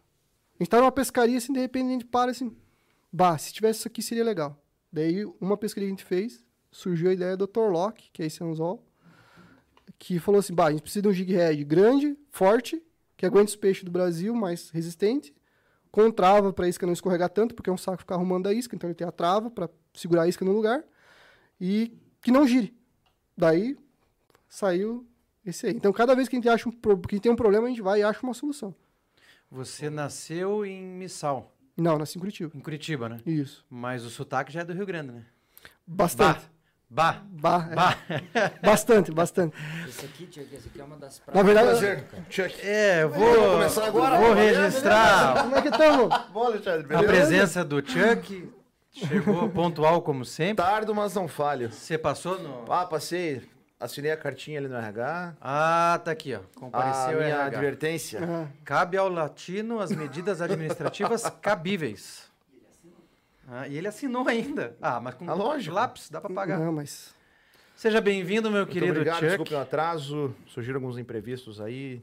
A 0.58 0.62
gente 0.62 0.68
tá 0.70 0.78
numa 0.78 0.92
pescaria, 0.92 1.38
assim, 1.38 1.52
de 1.52 1.60
repente 1.60 1.86
a 1.86 1.90
gente 1.92 2.04
para 2.04 2.30
assim, 2.32 2.54
bah, 3.12 3.38
se 3.38 3.52
tivesse 3.52 3.78
isso 3.80 3.88
aqui 3.88 4.02
seria 4.02 4.24
legal. 4.24 4.56
Daí, 4.92 5.24
uma 5.40 5.56
pescaria 5.56 5.88
que 5.88 5.94
a 5.94 5.96
gente 5.96 6.04
fez, 6.04 6.44
surgiu 6.70 7.08
a 7.10 7.12
ideia 7.14 7.36
do 7.36 7.46
Dr. 7.46 7.70
Locke, 7.70 8.10
que 8.12 8.22
é 8.22 8.26
esse 8.26 8.42
anzol, 8.44 8.84
que 9.98 10.18
falou 10.18 10.38
assim, 10.40 10.54
bah, 10.54 10.66
a 10.66 10.70
gente 10.72 10.82
precisa 10.82 11.02
de 11.02 11.08
um 11.08 11.12
jig 11.12 11.32
head 11.32 11.64
grande, 11.64 12.16
forte, 12.30 12.82
que 13.16 13.24
aguente 13.24 13.48
os 13.50 13.56
peixes 13.56 13.84
do 13.84 13.90
Brasil, 13.90 14.34
mais 14.34 14.68
resistente, 14.70 15.32
com 15.90 16.10
trava 16.10 16.52
para 16.52 16.66
a 16.66 16.68
isca 16.68 16.84
não 16.86 16.92
escorregar 16.92 17.28
tanto, 17.30 17.54
porque 17.54 17.70
é 17.70 17.72
um 17.72 17.76
saco 17.76 17.98
ficar 17.98 18.16
arrumando 18.16 18.48
a 18.48 18.52
isca, 18.52 18.74
então 18.74 18.88
ele 18.88 18.94
tem 18.94 19.06
a 19.06 19.12
trava 19.12 19.50
para 19.50 19.68
segurar 19.94 20.22
a 20.22 20.28
isca 20.28 20.44
no 20.44 20.52
lugar, 20.52 20.82
e 21.60 21.92
que 22.20 22.30
não 22.30 22.46
gire. 22.46 22.74
Daí, 23.36 23.76
saiu 24.48 25.06
esse 25.44 25.66
aí. 25.66 25.72
Então, 25.74 25.92
cada 25.92 26.14
vez 26.14 26.28
que 26.28 26.36
a 26.36 26.38
gente 26.38 26.48
acha 26.48 26.68
um, 26.68 26.72
que 27.08 27.18
tem 27.20 27.30
um 27.32 27.36
problema, 27.36 27.66
a 27.66 27.70
gente 27.70 27.82
vai 27.82 28.00
e 28.00 28.02
acha 28.02 28.20
uma 28.22 28.34
solução. 28.34 28.74
Você 29.50 29.90
nasceu 29.90 30.64
em 30.64 30.82
Missal, 30.82 31.52
Não, 31.76 31.98
nasci 31.98 32.16
em 32.16 32.20
Curitiba. 32.20 32.50
em 32.54 32.60
Curitiba, 32.60 33.08
né? 33.08 33.20
Isso. 33.26 33.64
Mas 33.68 34.04
o 34.04 34.10
sotaque 34.10 34.52
já 34.52 34.60
é 34.60 34.64
do 34.64 34.72
Rio 34.72 34.86
Grande, 34.86 35.12
né? 35.12 35.24
Bastante. 35.86 36.40
Bah. 36.88 37.22
Ba- 37.30 37.68
é. 37.70 37.74
Bah. 37.74 37.96
Bastante, 38.62 39.10
bastante. 39.10 39.56
Esse 39.88 40.04
aqui, 40.04 40.26
tio, 40.26 40.42
esse 40.52 40.68
aqui 40.68 40.78
é 40.80 40.84
uma 40.84 40.96
das 40.98 41.22
Na 41.32 41.42
verdade, 41.42 41.68
Prazer, 41.68 42.04
Chuck. 42.28 42.60
É, 42.60 43.02
eu 43.04 43.08
vou, 43.10 43.34
Vamos 43.34 43.50
começar 43.52 43.86
agora? 43.86 44.18
vou 44.18 44.34
registrar 44.34 45.42
como 45.42 45.56
é 45.56 45.62
que 45.62 45.68
estamos? 45.68 46.28
Bom, 46.30 46.44
Alexandre, 46.44 46.94
a 46.94 47.02
presença 47.02 47.64
do 47.64 47.76
Chuck. 47.78 48.52
Chegou 48.92 49.48
pontual 49.48 50.02
como 50.02 50.24
sempre. 50.24 50.62
Tardo, 50.64 50.94
mas 50.94 51.14
não 51.14 51.26
falho. 51.26 51.70
Você 51.72 51.96
passou 51.96 52.38
no... 52.38 52.70
Ah, 52.70 52.84
passei, 52.84 53.42
assinei 53.80 54.10
a 54.10 54.16
cartinha 54.16 54.58
ali 54.58 54.68
no 54.68 54.76
RH. 54.76 55.34
Ah, 55.40 56.00
tá 56.04 56.10
aqui, 56.10 56.34
ó. 56.34 56.38
A 56.40 56.60
Compareceu 56.60 57.18
minha 57.18 57.28
RH. 57.28 57.44
advertência. 57.46 58.20
Ah, 58.22 58.46
Cabe 58.64 58.96
ao 58.98 59.08
latino 59.08 59.80
as 59.80 59.90
medidas 59.92 60.40
administrativas 60.42 61.22
cabíveis. 61.40 62.30
Ah, 63.48 63.66
e 63.66 63.76
ele 63.76 63.88
assinou 63.88 64.28
ainda. 64.28 64.76
Ah, 64.80 65.00
mas 65.00 65.14
com 65.14 65.28
Ah, 65.28 65.34
lógico. 65.34 65.74
lápis, 65.74 66.10
dá 66.10 66.20
pra 66.20 66.30
pagar. 66.30 66.58
não, 66.58 66.72
mas... 66.72 67.14
Seja 67.74 68.00
bem-vindo, 68.00 68.48
meu 68.50 68.60
Muito 68.60 68.72
querido 68.72 68.92
obrigado, 68.92 69.16
Chuck. 69.16 69.26
desculpe 69.28 69.54
o 69.54 69.58
atraso. 69.58 70.34
Surgiram 70.46 70.76
alguns 70.78 70.98
imprevistos 70.98 71.60
aí. 71.60 72.00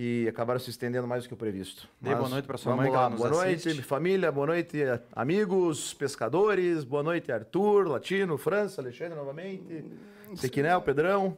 E 0.00 0.28
acabaram 0.28 0.60
se 0.60 0.70
estendendo 0.70 1.08
mais 1.08 1.24
do 1.24 1.28
que 1.28 1.34
o 1.34 1.36
previsto. 1.36 1.88
Dê 2.00 2.14
boa 2.14 2.28
noite 2.28 2.46
pra 2.46 2.56
sua 2.56 2.76
mãe, 2.76 2.88
lá. 2.88 3.10
Boa 3.10 3.30
noite, 3.30 3.68
assiste. 3.68 3.82
família. 3.82 4.30
Boa 4.30 4.46
noite, 4.46 4.78
amigos, 5.10 5.92
pescadores. 5.92 6.84
Boa 6.84 7.02
noite, 7.02 7.32
Arthur, 7.32 7.88
Latino, 7.88 8.38
França, 8.38 8.80
Alexandre 8.80 9.16
novamente. 9.16 9.84
Sequinel, 10.36 10.82
Pedrão. 10.82 11.36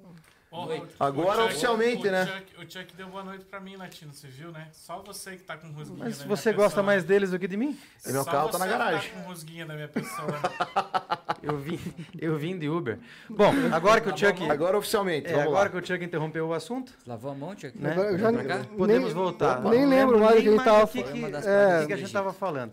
Noite. 0.52 0.94
o 0.98 1.04
Agora 1.04 1.36
Chuck- 1.36 1.44
oficialmente, 1.46 2.08
o 2.08 2.10
né? 2.10 2.26
Chuck- 2.26 2.56
o 2.58 2.70
Chuck 2.70 2.96
deu 2.96 3.06
boa 3.08 3.22
noite 3.22 3.44
pra 3.44 3.60
mim, 3.60 3.76
Latino, 3.76 4.12
você 4.12 4.26
viu, 4.26 4.50
né? 4.50 4.66
Só 4.72 5.00
você 5.00 5.36
que 5.36 5.42
tá 5.44 5.56
com 5.56 5.68
rusguinha 5.68 5.98
Mas 6.04 6.18
na 6.18 6.24
minha 6.24 6.36
você 6.36 6.52
gosta 6.52 6.70
pessoa. 6.70 6.82
mais 6.86 7.04
deles 7.04 7.30
do 7.30 7.38
que 7.38 7.46
de 7.46 7.56
mim? 7.56 7.78
E 8.04 8.10
meu 8.12 8.24
Só 8.24 8.30
carro 8.32 8.48
tá 8.48 8.58
na 8.58 8.64
você 8.64 8.70
garagem. 8.70 9.10
Tá 9.12 9.20
com 9.20 9.28
rusguinha 9.28 9.64
na 9.64 9.74
minha 9.74 9.88
pessoa. 9.88 10.26
Eu 11.42 11.56
vim, 11.56 11.80
eu 12.20 12.36
vim 12.36 12.58
de 12.58 12.68
Uber. 12.68 12.98
Bom, 13.30 13.50
agora 13.72 13.98
que 14.02 14.10
o 14.10 14.16
Chuck... 14.16 14.50
Agora 14.50 14.76
oficialmente, 14.76 15.26
É, 15.28 15.30
vamos 15.32 15.46
agora 15.46 15.64
lá. 15.64 15.70
que 15.70 15.76
o 15.78 15.86
Chuck 15.86 16.04
interrompeu 16.04 16.46
o 16.46 16.52
assunto, 16.52 16.92
Lavou 17.06 17.30
a 17.30 17.34
mão, 17.34 17.54
tio? 17.54 17.72
Né? 17.76 17.92
Agora 17.92 18.10
eu 18.10 18.18
já 18.18 18.30
cá? 18.44 18.60
podemos 18.76 19.04
nem, 19.06 19.14
voltar. 19.14 19.60
Nem 19.62 19.86
lembro 19.86 20.18
mais 20.20 20.36
do 20.36 20.42
que 20.42 20.48
a 20.48 20.52
gente 20.52 20.64
tava 20.64 20.84
o 20.84 20.88
que, 20.88 21.02
falando. 21.02 21.82
o 21.84 21.86
que 21.86 21.92
a 21.92 21.96
gente 21.96 22.12
tava 22.12 22.32
falando. 22.34 22.72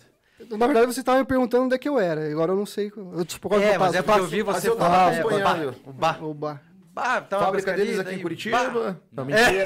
Na 0.51 0.67
verdade, 0.67 0.86
você 0.93 0.99
estava 0.99 1.17
me 1.19 1.25
perguntando 1.25 1.63
onde 1.65 1.75
é 1.75 1.78
que 1.78 1.88
eu 1.88 1.97
era. 1.97 2.30
Agora 2.30 2.51
eu 2.51 2.57
não 2.57 2.65
sei. 2.65 2.91
Eu 2.95 3.23
tipo, 3.23 3.47
que 3.49 3.55
É, 3.55 3.75
eu 3.75 3.80
mas 3.80 3.80
passo? 3.80 3.97
é 3.97 4.01
porque 4.01 4.19
eu 4.19 4.28
vi 4.28 4.41
você 4.41 4.75
falar. 4.75 5.13
é, 5.13 5.19
acompanhando. 5.21 5.75
o 5.86 5.93
bar. 5.93 6.23
O 6.23 6.34
bar. 6.34 6.61
Bah, 6.98 7.22
tá 7.22 7.38
uma 7.38 7.45
Fábrica 7.45 7.74
deles 7.74 8.00
aqui 8.00 8.04
daí, 8.06 8.14
em 8.16 8.18
bah. 8.18 8.24
Curitiba. 8.24 9.02
Não, 9.12 9.26
mentira. 9.26 9.64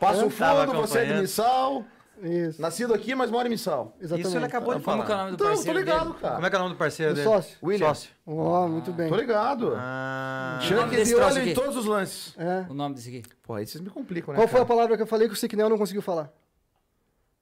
Passo 0.00 0.28
Tava 0.30 0.66
Fundo, 0.66 0.80
você 0.80 0.98
é 0.98 1.04
de. 1.04 1.14
Missal. 1.20 1.84
Isso. 2.22 2.60
Nascido 2.60 2.92
aqui, 2.92 3.14
mas 3.14 3.30
mora 3.30 3.46
em 3.48 3.50
Missal. 3.50 3.96
Exatamente. 3.98 4.26
Isso 4.28 4.36
ele 4.36 4.44
acabou 4.44 4.74
de 4.74 4.82
Como 4.82 5.04
que 5.04 5.10
é 5.10 5.14
o 5.14 5.16
falar. 5.16 5.24
nome 5.24 5.30
do 5.30 5.34
Então, 5.36 5.46
tô 5.46 5.54
parceiro 5.54 5.78
ligado, 5.78 6.04
dele? 6.08 6.18
cara. 6.20 6.34
Como 6.34 6.46
é 6.46 6.50
que 6.50 6.56
é 6.56 6.58
o 6.58 6.62
nome 6.62 6.74
do 6.74 6.78
parceiro 6.78 7.12
O 7.12 7.14
dele? 7.14 7.26
sócio. 7.28 7.56
William. 7.62 7.86
Sócio. 7.88 8.10
Ó, 8.26 8.68
muito 8.68 8.92
bem. 8.92 9.08
Tô 9.08 9.16
ligado. 9.16 9.72
Ah, 9.76 10.58
O 10.60 10.64
nome 10.74 10.82
Chuck 10.82 10.96
desse 10.96 11.14
de 11.14 11.20
olho 11.20 11.38
em 11.38 11.40
aqui? 11.42 11.54
todos 11.54 11.76
os 11.76 11.86
lances. 11.86 12.34
É. 12.36 12.66
O 12.68 12.74
nome 12.74 12.94
desse 12.96 13.08
aqui. 13.08 13.22
Pô, 13.42 13.54
aí 13.54 13.66
vocês 13.66 13.82
me 13.82 13.88
complicam, 13.88 14.34
né, 14.34 14.38
Qual 14.40 14.48
foi 14.48 14.60
a 14.60 14.64
cara? 14.64 14.68
palavra 14.76 14.96
que 14.96 15.02
eu 15.02 15.06
falei 15.06 15.28
que 15.28 15.34
o 15.34 15.36
Siquinel 15.36 15.70
não 15.70 15.78
conseguiu 15.78 16.02
falar? 16.02 16.30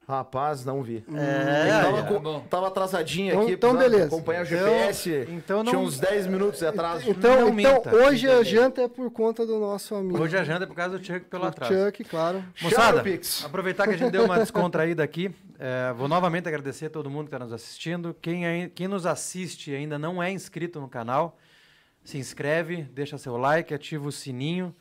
Rapaz, 0.08 0.64
não 0.64 0.82
vi. 0.82 1.04
é, 1.14 1.82
tava, 1.82 1.98
é. 1.98 2.02
com- 2.04 2.18
bom. 2.18 2.40
tava 2.48 2.68
atrasadinho 2.68 3.28
Então- 3.28 3.42
aqui. 3.42 3.52
então 3.52 3.76
beleza. 3.76 4.06
Acompanhar 4.06 4.40
o 4.40 4.46
Então- 4.46 4.58
GPS. 4.58 5.26
então 5.28 5.58
não- 5.62 5.70
Tinha 5.70 5.78
uns 5.82 5.98
10 6.00 6.26
minutos 6.26 6.60
de 6.60 6.66
atraso. 6.66 7.10
Então, 7.10 7.30
Não 7.30 7.48
então 7.50 7.74
minta. 7.74 7.94
hoje 7.94 8.26
a 8.26 8.42
janta 8.42 8.80
é 8.80 8.88
por 8.88 9.10
conta 9.10 9.44
do 9.44 9.58
nosso 9.58 9.94
amigo. 9.94 10.18
Hoje 10.18 10.34
a 10.38 10.42
janta 10.42 10.64
é 10.64 10.66
por 10.66 10.74
causa 10.74 10.98
do 10.98 11.04
Chuck 11.04 11.26
pelo 11.26 11.44
o 11.44 11.46
atraso. 11.48 11.74
Chuck, 11.74 12.04
claro. 12.04 12.42
Moçada, 12.62 13.02
Pix. 13.02 13.44
aproveitar 13.44 13.86
que 13.86 13.92
a 13.92 13.96
gente 13.98 14.10
deu 14.10 14.24
uma 14.24 14.38
descontraída 14.40 15.04
aqui, 15.04 15.30
é, 15.58 15.92
vou 15.92 16.08
novamente 16.08 16.48
agradecer 16.48 16.86
a 16.86 16.90
todo 16.90 17.10
mundo 17.10 17.24
que 17.28 17.34
está 17.34 17.38
nos 17.44 17.52
assistindo. 17.52 18.16
Quem, 18.22 18.46
ai- 18.46 18.72
quem 18.74 18.88
nos 18.88 19.04
assiste 19.04 19.72
e 19.72 19.74
ainda 19.76 19.98
não 19.98 20.22
é 20.22 20.30
inscrito 20.32 20.80
no 20.80 20.88
canal, 20.88 21.36
se 22.02 22.16
inscreve, 22.16 22.82
deixa 22.94 23.18
seu 23.18 23.36
like, 23.36 23.74
ativa 23.74 24.08
o 24.08 24.12
sininho, 24.12 24.74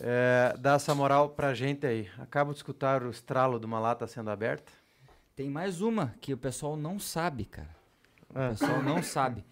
é, 0.00 0.54
dá 0.58 0.74
essa 0.74 0.94
moral 0.94 1.30
pra 1.30 1.54
gente 1.54 1.86
aí. 1.86 2.08
Acabo 2.18 2.52
de 2.52 2.58
escutar 2.58 3.02
o 3.02 3.10
estralo 3.10 3.58
de 3.58 3.66
uma 3.66 3.78
lata 3.78 4.06
sendo 4.06 4.30
aberta. 4.30 4.72
Tem 5.34 5.48
mais 5.50 5.80
uma 5.80 6.14
que 6.20 6.32
o 6.32 6.38
pessoal 6.38 6.76
não 6.76 6.98
sabe, 6.98 7.44
cara. 7.44 7.74
O 8.34 8.38
Ah. 8.38 8.48
pessoal 8.50 8.82
não 8.82 9.02
sabe. 9.02 9.44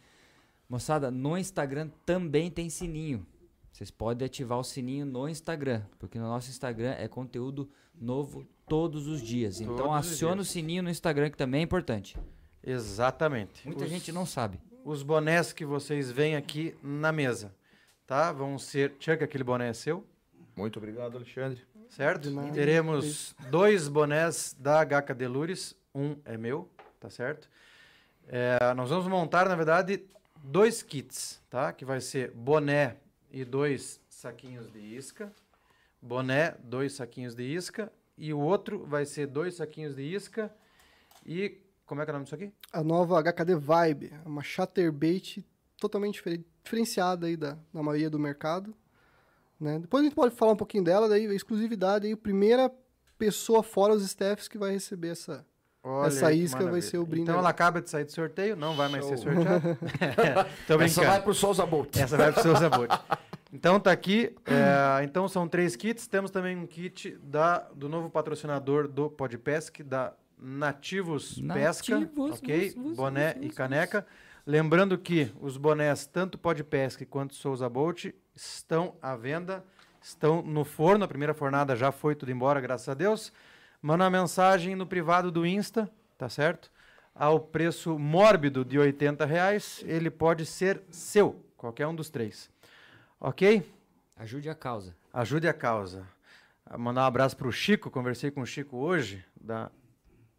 Moçada, 0.68 1.10
no 1.10 1.36
Instagram 1.36 1.90
também 2.06 2.50
tem 2.50 2.68
sininho. 2.70 3.26
Vocês 3.70 3.90
podem 3.90 4.24
ativar 4.26 4.58
o 4.58 4.64
sininho 4.64 5.04
no 5.04 5.28
Instagram, 5.28 5.82
porque 5.98 6.18
no 6.18 6.26
nosso 6.26 6.48
Instagram 6.48 6.92
é 6.98 7.06
conteúdo 7.08 7.68
novo 7.94 8.46
todos 8.68 9.06
os 9.06 9.20
dias. 9.20 9.60
Então 9.60 9.76
Todos 9.76 10.06
os 10.06 10.12
aciona 10.12 10.36
dias. 10.36 10.48
o 10.48 10.50
sininho 10.52 10.82
no 10.82 10.90
Instagram, 10.90 11.28
que 11.30 11.36
também 11.36 11.60
é 11.60 11.64
importante. 11.64 12.16
Exatamente. 12.62 13.66
Muita 13.66 13.84
Os- 13.84 13.90
gente 13.90 14.10
não 14.10 14.24
sabe. 14.24 14.58
Os 14.84 15.02
bonés 15.02 15.52
que 15.52 15.64
vocês 15.64 16.10
veem 16.10 16.34
aqui 16.36 16.76
na 16.82 17.10
mesa, 17.12 17.54
tá? 18.06 18.32
Vão 18.32 18.58
ser... 18.58 18.94
Chuck, 19.00 19.22
aquele 19.22 19.44
boné 19.44 19.68
é 19.68 19.72
seu? 19.72 20.06
Muito 20.56 20.78
obrigado, 20.78 21.16
Alexandre. 21.16 21.62
certo? 21.88 22.22
De 22.28 22.30
nada. 22.34 22.52
Teremos 22.52 23.34
dois 23.50 23.88
bonés 23.88 24.54
da 24.58 24.84
HK 24.84 25.14
Delures, 25.14 25.76
um 25.94 26.16
é 26.24 26.36
meu, 26.36 26.68
tá 27.00 27.10
certo? 27.10 27.48
É, 28.28 28.72
nós 28.74 28.88
vamos 28.90 29.06
montar, 29.06 29.48
na 29.48 29.54
verdade, 29.56 30.04
dois 30.42 30.82
kits, 30.82 31.40
tá? 31.50 31.72
Que 31.72 31.84
vai 31.84 32.00
ser 32.00 32.30
boné 32.30 32.96
e 33.30 33.44
dois 33.44 34.00
saquinhos 34.08 34.70
de 34.72 34.78
isca, 34.78 35.32
boné, 36.00 36.56
dois 36.62 36.92
saquinhos 36.94 37.34
de 37.34 37.42
isca, 37.42 37.92
e 38.16 38.32
o 38.32 38.38
outro 38.38 38.84
vai 38.86 39.04
ser 39.04 39.26
dois 39.26 39.54
saquinhos 39.56 39.94
de 39.96 40.02
isca 40.02 40.50
e... 41.26 41.60
Como 41.84 42.00
é 42.00 42.04
que 42.06 42.10
é 42.10 42.12
o 42.12 42.14
nome 42.14 42.24
disso 42.24 42.34
aqui? 42.34 42.50
A 42.72 42.82
nova 42.82 43.22
HKD 43.22 43.56
Vibe, 43.56 44.10
é 44.24 44.26
uma 44.26 44.42
chatterbait 44.42 45.44
totalmente 45.78 46.14
diferen- 46.14 46.42
diferenciada 46.62 47.26
aí 47.26 47.36
da, 47.36 47.58
da 47.74 47.82
maioria 47.82 48.08
do 48.08 48.18
mercado. 48.18 48.74
Né? 49.60 49.78
Depois 49.78 50.02
a 50.02 50.04
gente 50.04 50.14
pode 50.14 50.34
falar 50.34 50.52
um 50.52 50.56
pouquinho 50.56 50.84
dela, 50.84 51.08
daí 51.08 51.26
a 51.26 51.34
exclusividade 51.34 52.06
aí, 52.06 52.12
a 52.12 52.16
primeira 52.16 52.70
pessoa 53.18 53.62
fora 53.62 53.94
os 53.94 54.02
staffs 54.02 54.48
que 54.48 54.58
vai 54.58 54.72
receber 54.72 55.08
essa. 55.08 55.44
Olha 55.86 56.08
Essa 56.08 56.32
isca 56.32 56.64
vai 56.70 56.80
ser 56.80 56.96
o 56.96 57.04
brinde 57.04 57.24
Então 57.24 57.38
ela 57.38 57.50
acaba 57.50 57.80
de 57.82 57.90
sair 57.90 58.04
do 58.04 58.10
sorteio, 58.12 58.56
não 58.56 58.74
vai 58.74 58.88
mais 58.88 59.04
ser 59.04 59.18
Show. 59.18 59.32
sorteada. 59.34 59.78
Tô 60.66 60.80
Essa 60.80 61.02
vai 61.04 61.22
pro 61.22 61.34
Souza 61.34 61.66
Bolt. 61.66 61.94
Essa 61.96 62.16
vai 62.16 62.32
pro 62.32 62.40
seu 62.42 62.56
sabor. 62.56 62.88
Então 63.52 63.78
tá 63.78 63.92
aqui. 63.92 64.34
é, 64.46 65.04
então 65.04 65.28
são 65.28 65.46
três 65.46 65.76
kits. 65.76 66.06
Temos 66.06 66.30
também 66.30 66.56
um 66.56 66.66
kit 66.66 67.18
da, 67.22 67.58
do 67.74 67.86
novo 67.88 68.08
patrocinador 68.08 68.88
do 68.88 69.10
Podpesc, 69.10 69.82
da 69.82 70.14
Nativos, 70.38 71.40
Pesca. 71.52 71.98
Nativos, 71.98 72.38
Ok? 72.38 72.70
vos, 72.70 72.82
vos, 72.82 72.96
Boné 72.96 73.34
vos, 73.34 73.46
e 73.46 73.50
caneca. 73.50 74.06
Lembrando 74.46 74.96
que 74.98 75.30
os 75.40 75.56
bonés, 75.58 76.06
tanto 76.06 76.36
Podpesc 76.38 77.04
quanto 77.06 77.34
Souza 77.34 77.68
Bolt, 77.68 78.06
estão 78.34 78.96
à 79.00 79.16
venda. 79.16 79.64
Estão 80.02 80.42
no 80.42 80.64
forno. 80.64 81.04
A 81.04 81.08
primeira 81.08 81.32
fornada 81.32 81.74
já 81.74 81.90
foi 81.90 82.14
tudo 82.14 82.30
embora, 82.30 82.60
graças 82.60 82.88
a 82.88 82.94
Deus. 82.94 83.32
Manda 83.80 84.04
uma 84.04 84.10
mensagem 84.10 84.74
no 84.74 84.86
privado 84.86 85.30
do 85.30 85.46
Insta, 85.46 85.90
tá 86.18 86.28
certo? 86.28 86.70
Ao 87.14 87.38
preço 87.38 87.98
mórbido 87.98 88.64
de 88.64 88.78
80 88.78 89.24
reais, 89.24 89.82
ele 89.86 90.10
pode 90.10 90.44
ser 90.44 90.82
seu, 90.90 91.44
qualquer 91.56 91.86
um 91.86 91.94
dos 91.94 92.10
três. 92.10 92.50
Ok? 93.20 93.62
Ajude 94.16 94.48
a 94.48 94.54
causa. 94.54 94.94
Ajude 95.12 95.48
a 95.48 95.54
causa. 95.54 96.06
Ah, 96.66 96.76
Mandar 96.76 97.02
um 97.02 97.06
abraço 97.06 97.36
para 97.36 97.48
o 97.48 97.52
Chico, 97.52 97.90
conversei 97.90 98.30
com 98.30 98.40
o 98.40 98.46
Chico 98.46 98.76
hoje, 98.76 99.24
da 99.40 99.70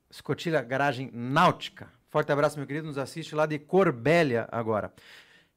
Escotilha 0.10 0.62
Garagem 0.62 1.10
Náutica. 1.14 1.88
Forte 2.10 2.32
abraço, 2.32 2.58
meu 2.58 2.66
querido, 2.66 2.88
nos 2.88 2.98
assiste 2.98 3.36
lá 3.36 3.46
de 3.46 3.60
Corbélia 3.60 4.48
agora. 4.52 4.94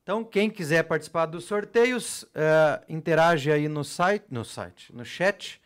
Então, 0.08 0.24
quem 0.24 0.48
quiser 0.48 0.84
participar 0.84 1.26
dos 1.26 1.44
sorteios, 1.44 2.24
eh, 2.34 2.80
interage 2.88 3.52
aí 3.52 3.68
no 3.68 3.84
site, 3.84 4.24
no 4.30 4.42
site, 4.42 4.90
no 4.90 5.04
chat. 5.04 5.60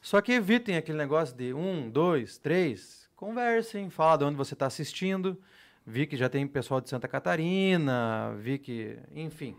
Só 0.00 0.20
que 0.20 0.30
evitem 0.30 0.76
aquele 0.76 0.96
negócio 0.96 1.34
de 1.36 1.52
um, 1.52 1.90
dois, 1.90 2.38
três. 2.38 3.08
Conversem, 3.16 3.90
fala 3.90 4.18
de 4.18 4.24
onde 4.26 4.36
você 4.36 4.54
está 4.54 4.66
assistindo. 4.66 5.36
Vi 5.84 6.06
que 6.06 6.16
já 6.16 6.28
tem 6.28 6.46
pessoal 6.46 6.80
de 6.80 6.88
Santa 6.88 7.08
Catarina, 7.08 8.32
vi 8.38 8.58
que, 8.60 8.96
enfim. 9.12 9.56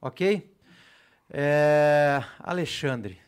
Ok? 0.00 0.52
É, 1.30 2.20
Alexandre, 2.40 3.20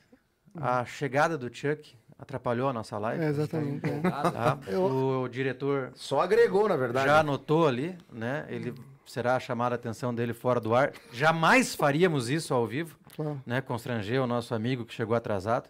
a 0.60 0.84
chegada 0.84 1.38
do 1.38 1.46
Chuck 1.46 1.94
atrapalhou 2.18 2.68
a 2.68 2.72
nossa 2.72 2.98
live. 2.98 3.22
É, 3.22 3.28
exatamente. 3.28 3.88
é. 3.88 4.00
tá? 4.00 4.58
Eu- 4.66 5.22
O 5.22 5.28
diretor 5.28 5.92
Só 5.94 6.22
agregou, 6.22 6.68
na 6.68 6.76
verdade. 6.76 7.06
já 7.06 7.20
anotou 7.20 7.68
ali, 7.68 7.96
né? 8.12 8.46
Ele 8.48 8.74
será 9.06 9.38
chamada 9.40 9.74
a 9.74 9.76
atenção 9.76 10.14
dele 10.14 10.32
fora 10.32 10.58
do 10.60 10.74
ar. 10.74 10.92
Jamais 11.12 11.74
faríamos 11.74 12.28
isso 12.30 12.52
ao 12.54 12.66
vivo, 12.66 12.96
Claro. 13.14 13.40
né? 13.46 13.60
Constranger 13.60 14.22
o 14.22 14.26
nosso 14.26 14.54
amigo 14.54 14.84
que 14.84 14.92
chegou 14.94 15.14
atrasado. 15.16 15.68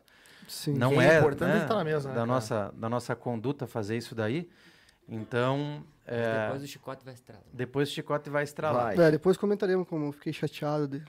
Sim. 0.48 0.74
Não 0.74 1.00
é, 1.00 1.16
é 1.16 1.18
importante 1.18 1.58
né, 1.60 1.66
tá 1.66 1.74
na 1.74 1.84
mesa, 1.84 2.08
né, 2.08 2.14
da 2.14 2.20
cara? 2.20 2.26
nossa 2.26 2.74
da 2.76 2.88
nossa 2.88 3.16
conduta 3.16 3.66
fazer 3.66 3.96
isso 3.96 4.14
daí. 4.14 4.48
Então, 5.08 5.82
é, 6.06 6.44
Depois 6.46 6.62
o 6.62 6.66
chicote 6.66 7.04
vai 7.04 7.14
estralar. 7.14 7.44
depois 7.52 7.88
o 7.88 7.92
chicote 7.92 8.30
vai 8.30 8.44
estralar. 8.44 8.94
Vai. 8.96 9.06
É, 9.08 9.10
depois 9.10 9.36
comentaremos 9.36 9.86
como 9.88 10.06
eu 10.06 10.12
fiquei 10.12 10.32
chateado 10.32 10.86
de 10.88 11.02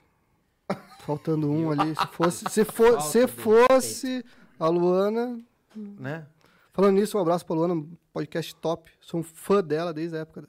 faltando 1.00 1.50
um 1.50 1.70
ali. 1.72 1.94
Se 1.94 2.06
fosse, 2.12 2.44
se 2.50 2.64
for, 2.64 3.00
se 3.02 3.26
fosse 3.26 4.24
a 4.58 4.68
Luana, 4.68 5.38
Né? 5.74 6.26
falando 6.72 6.94
nisso, 6.96 7.16
um 7.16 7.20
abraço 7.20 7.44
pra 7.46 7.54
Luana, 7.56 7.82
podcast 8.12 8.54
top. 8.56 8.90
Sou 9.00 9.20
um 9.20 9.22
fã 9.22 9.62
dela 9.62 9.92
desde 9.94 10.16
a 10.16 10.20
época 10.20 10.42
da, 10.42 10.48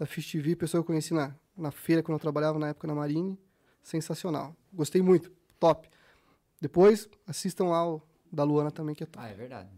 da 0.00 0.06
Fish 0.06 0.32
TV, 0.32 0.56
pessoa 0.56 0.80
que 0.82 0.84
eu 0.84 0.86
conheci 0.86 1.12
na, 1.12 1.34
na 1.54 1.70
feira 1.70 2.02
quando 2.02 2.14
eu 2.14 2.18
trabalhava 2.18 2.58
na 2.58 2.68
época 2.68 2.86
na 2.88 2.94
Marine. 2.94 3.38
Sensacional. 3.82 4.56
Gostei 4.72 5.02
muito, 5.02 5.30
top. 5.58 5.90
Depois 6.58 7.06
assistam 7.26 7.66
lá 7.66 7.86
o 7.86 8.00
da 8.32 8.42
Luana 8.42 8.70
também 8.70 8.94
que 8.94 9.02
é 9.02 9.06
top. 9.06 9.22
Ah, 9.22 9.28
é 9.28 9.34
verdade. 9.34 9.68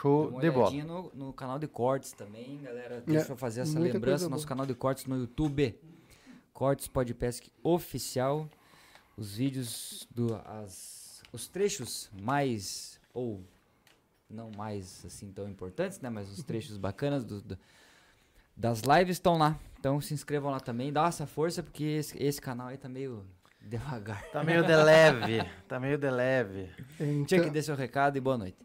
Show 0.00 0.28
uma 0.28 0.40
de 0.40 0.50
bola. 0.50 0.84
no, 0.84 1.12
no 1.14 1.32
canal 1.34 1.58
de 1.58 1.68
cortes 1.68 2.12
também, 2.12 2.62
galera. 2.62 3.02
Deixa 3.02 3.32
eu 3.32 3.36
fazer 3.36 3.60
essa 3.60 3.78
lembrança. 3.78 4.26
Nosso 4.26 4.42
boa. 4.44 4.48
canal 4.48 4.64
de 4.66 4.74
cortes 4.74 5.04
no 5.04 5.18
YouTube. 5.18 5.78
Cortes 6.54 6.88
Podpesc 6.88 7.50
Oficial. 7.62 8.48
Os 9.18 9.36
vídeos 9.36 10.08
do. 10.10 10.34
As, 10.46 11.22
os 11.30 11.46
trechos 11.46 12.10
mais. 12.22 12.98
Ou 13.12 13.44
não 14.30 14.50
mais 14.56 15.04
assim 15.04 15.30
tão 15.30 15.46
importantes, 15.46 16.00
né? 16.00 16.08
Mas 16.08 16.30
os 16.30 16.42
trechos 16.42 16.78
bacanas 16.78 17.22
do, 17.24 17.42
do- 17.42 17.58
das 18.56 18.82
lives 18.82 19.16
estão 19.16 19.38
lá. 19.38 19.56
Então 19.78 20.00
se 20.00 20.14
inscrevam 20.14 20.50
lá 20.50 20.60
também. 20.60 20.92
Dá 20.92 21.06
essa 21.06 21.26
força, 21.26 21.62
porque 21.62 21.84
esse, 21.84 22.22
esse 22.22 22.40
canal 22.40 22.68
aí 22.68 22.76
tá 22.76 22.88
meio 22.88 23.24
devagar. 23.60 24.22
Tá 24.32 24.42
meio 24.44 24.62
de 24.64 24.74
leve, 24.76 25.44
tá 25.68 25.80
meio 25.80 25.98
de 25.98 26.10
leve. 26.10 26.70
Tinha 26.96 27.24
que 27.26 27.34
Então, 27.36 27.52
dar 27.52 27.62
seu 27.62 27.74
recado 27.76 28.16
e 28.16 28.20
boa 28.20 28.38
noite. 28.38 28.58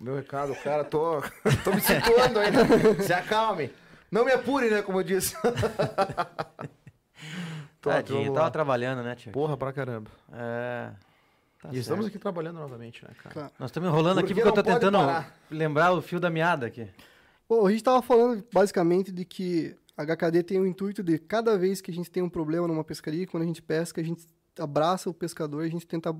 Meu 0.00 0.16
recado, 0.16 0.54
cara, 0.56 0.84
tô, 0.84 1.22
tô 1.62 1.72
me 1.72 1.80
situando 1.80 2.38
ainda. 2.40 3.02
Se 3.02 3.12
acalme. 3.12 3.70
Não 4.10 4.24
me 4.24 4.32
apure, 4.32 4.68
né, 4.70 4.82
como 4.82 5.00
eu 5.00 5.04
disse. 5.04 5.36
Tô, 7.80 7.90
Tadinho, 7.90 8.32
tava 8.32 8.50
trabalhando, 8.50 9.02
né, 9.02 9.14
tio? 9.14 9.30
Porra 9.30 9.56
pra 9.58 9.72
caramba. 9.72 10.10
É. 10.32 10.90
tá 11.60 11.68
e 11.70 11.78
estamos 11.78 12.06
aqui 12.06 12.18
trabalhando 12.18 12.58
novamente, 12.58 13.04
né, 13.04 13.10
cara? 13.22 13.32
claro. 13.34 13.50
Nós 13.58 13.68
estamos 13.68 13.88
enrolando 13.90 14.20
aqui 14.20 14.28
Porque 14.28 14.40
porque 14.42 14.58
eu 14.58 14.62
tô 14.64 14.70
tentando 14.72 14.98
parar. 14.98 15.34
lembrar 15.50 15.92
o 15.92 16.00
fio 16.00 16.18
da 16.18 16.30
meada 16.30 16.66
aqui. 16.66 16.88
Bom, 17.48 17.66
a 17.66 17.70
gente 17.70 17.80
estava 17.80 18.00
falando 18.00 18.44
basicamente 18.52 19.12
de 19.12 19.24
que 19.24 19.76
a 19.96 20.04
HKD 20.04 20.42
tem 20.42 20.60
o 20.60 20.66
intuito 20.66 21.02
de 21.02 21.18
cada 21.18 21.58
vez 21.58 21.80
que 21.80 21.90
a 21.90 21.94
gente 21.94 22.10
tem 22.10 22.22
um 22.22 22.28
problema 22.28 22.66
numa 22.66 22.82
pescaria, 22.82 23.26
quando 23.26 23.42
a 23.42 23.46
gente 23.46 23.62
pesca, 23.62 24.00
a 24.00 24.04
gente 24.04 24.26
abraça 24.58 25.10
o 25.10 25.14
pescador 25.14 25.62
e 25.62 25.68
a 25.68 25.70
gente 25.70 25.86
tenta 25.86 26.10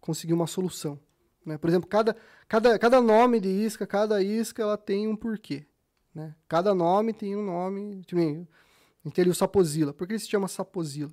conseguir 0.00 0.32
uma 0.32 0.46
solução. 0.46 0.98
Né? 1.44 1.58
Por 1.58 1.68
exemplo, 1.68 1.88
cada, 1.88 2.16
cada, 2.48 2.78
cada 2.78 3.00
nome 3.00 3.40
de 3.40 3.48
isca, 3.48 3.86
cada 3.86 4.22
isca, 4.22 4.62
ela 4.62 4.78
tem 4.78 5.06
um 5.06 5.16
porquê. 5.16 5.66
Né? 6.14 6.34
Cada 6.48 6.74
nome 6.74 7.12
tem 7.12 7.36
um 7.36 7.44
nome. 7.44 8.02
Tipo, 8.04 8.20
tem 9.12 9.22
ali 9.22 9.30
o 9.30 9.34
Sapozila. 9.34 9.92
Por 9.92 10.06
que 10.06 10.14
ele 10.14 10.20
se 10.20 10.28
chama 10.28 10.48
Sapozila? 10.48 11.12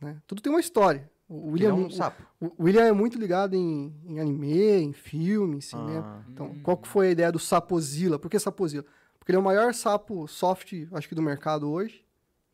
Né? 0.00 0.20
Tudo 0.26 0.40
tem 0.40 0.52
uma 0.52 0.60
história. 0.60 1.10
O 1.28 1.54
Ele 1.56 1.66
é 1.66 1.70
William, 1.72 1.86
um 1.86 1.90
sapo. 1.90 2.22
o 2.40 2.64
William 2.64 2.84
é 2.84 2.92
muito 2.92 3.18
ligado 3.18 3.54
em, 3.54 3.94
em 4.06 4.18
anime, 4.18 4.80
em 4.80 4.92
filme, 4.92 5.58
em 5.58 5.60
cinema. 5.60 6.22
Ah, 6.24 6.30
Então, 6.30 6.54
qual 6.62 6.76
que 6.76 6.88
foi 6.88 7.08
a 7.08 7.10
ideia 7.10 7.30
do 7.30 7.38
Sapozilla? 7.38 8.18
Por 8.18 8.30
que 8.30 8.38
Sapozilla? 8.38 8.84
Porque 9.18 9.32
ele 9.32 9.36
é 9.36 9.40
o 9.40 9.44
maior 9.44 9.74
sapo 9.74 10.26
soft, 10.26 10.72
acho 10.92 11.06
que 11.08 11.14
do 11.14 11.20
mercado 11.20 11.70
hoje, 11.70 12.02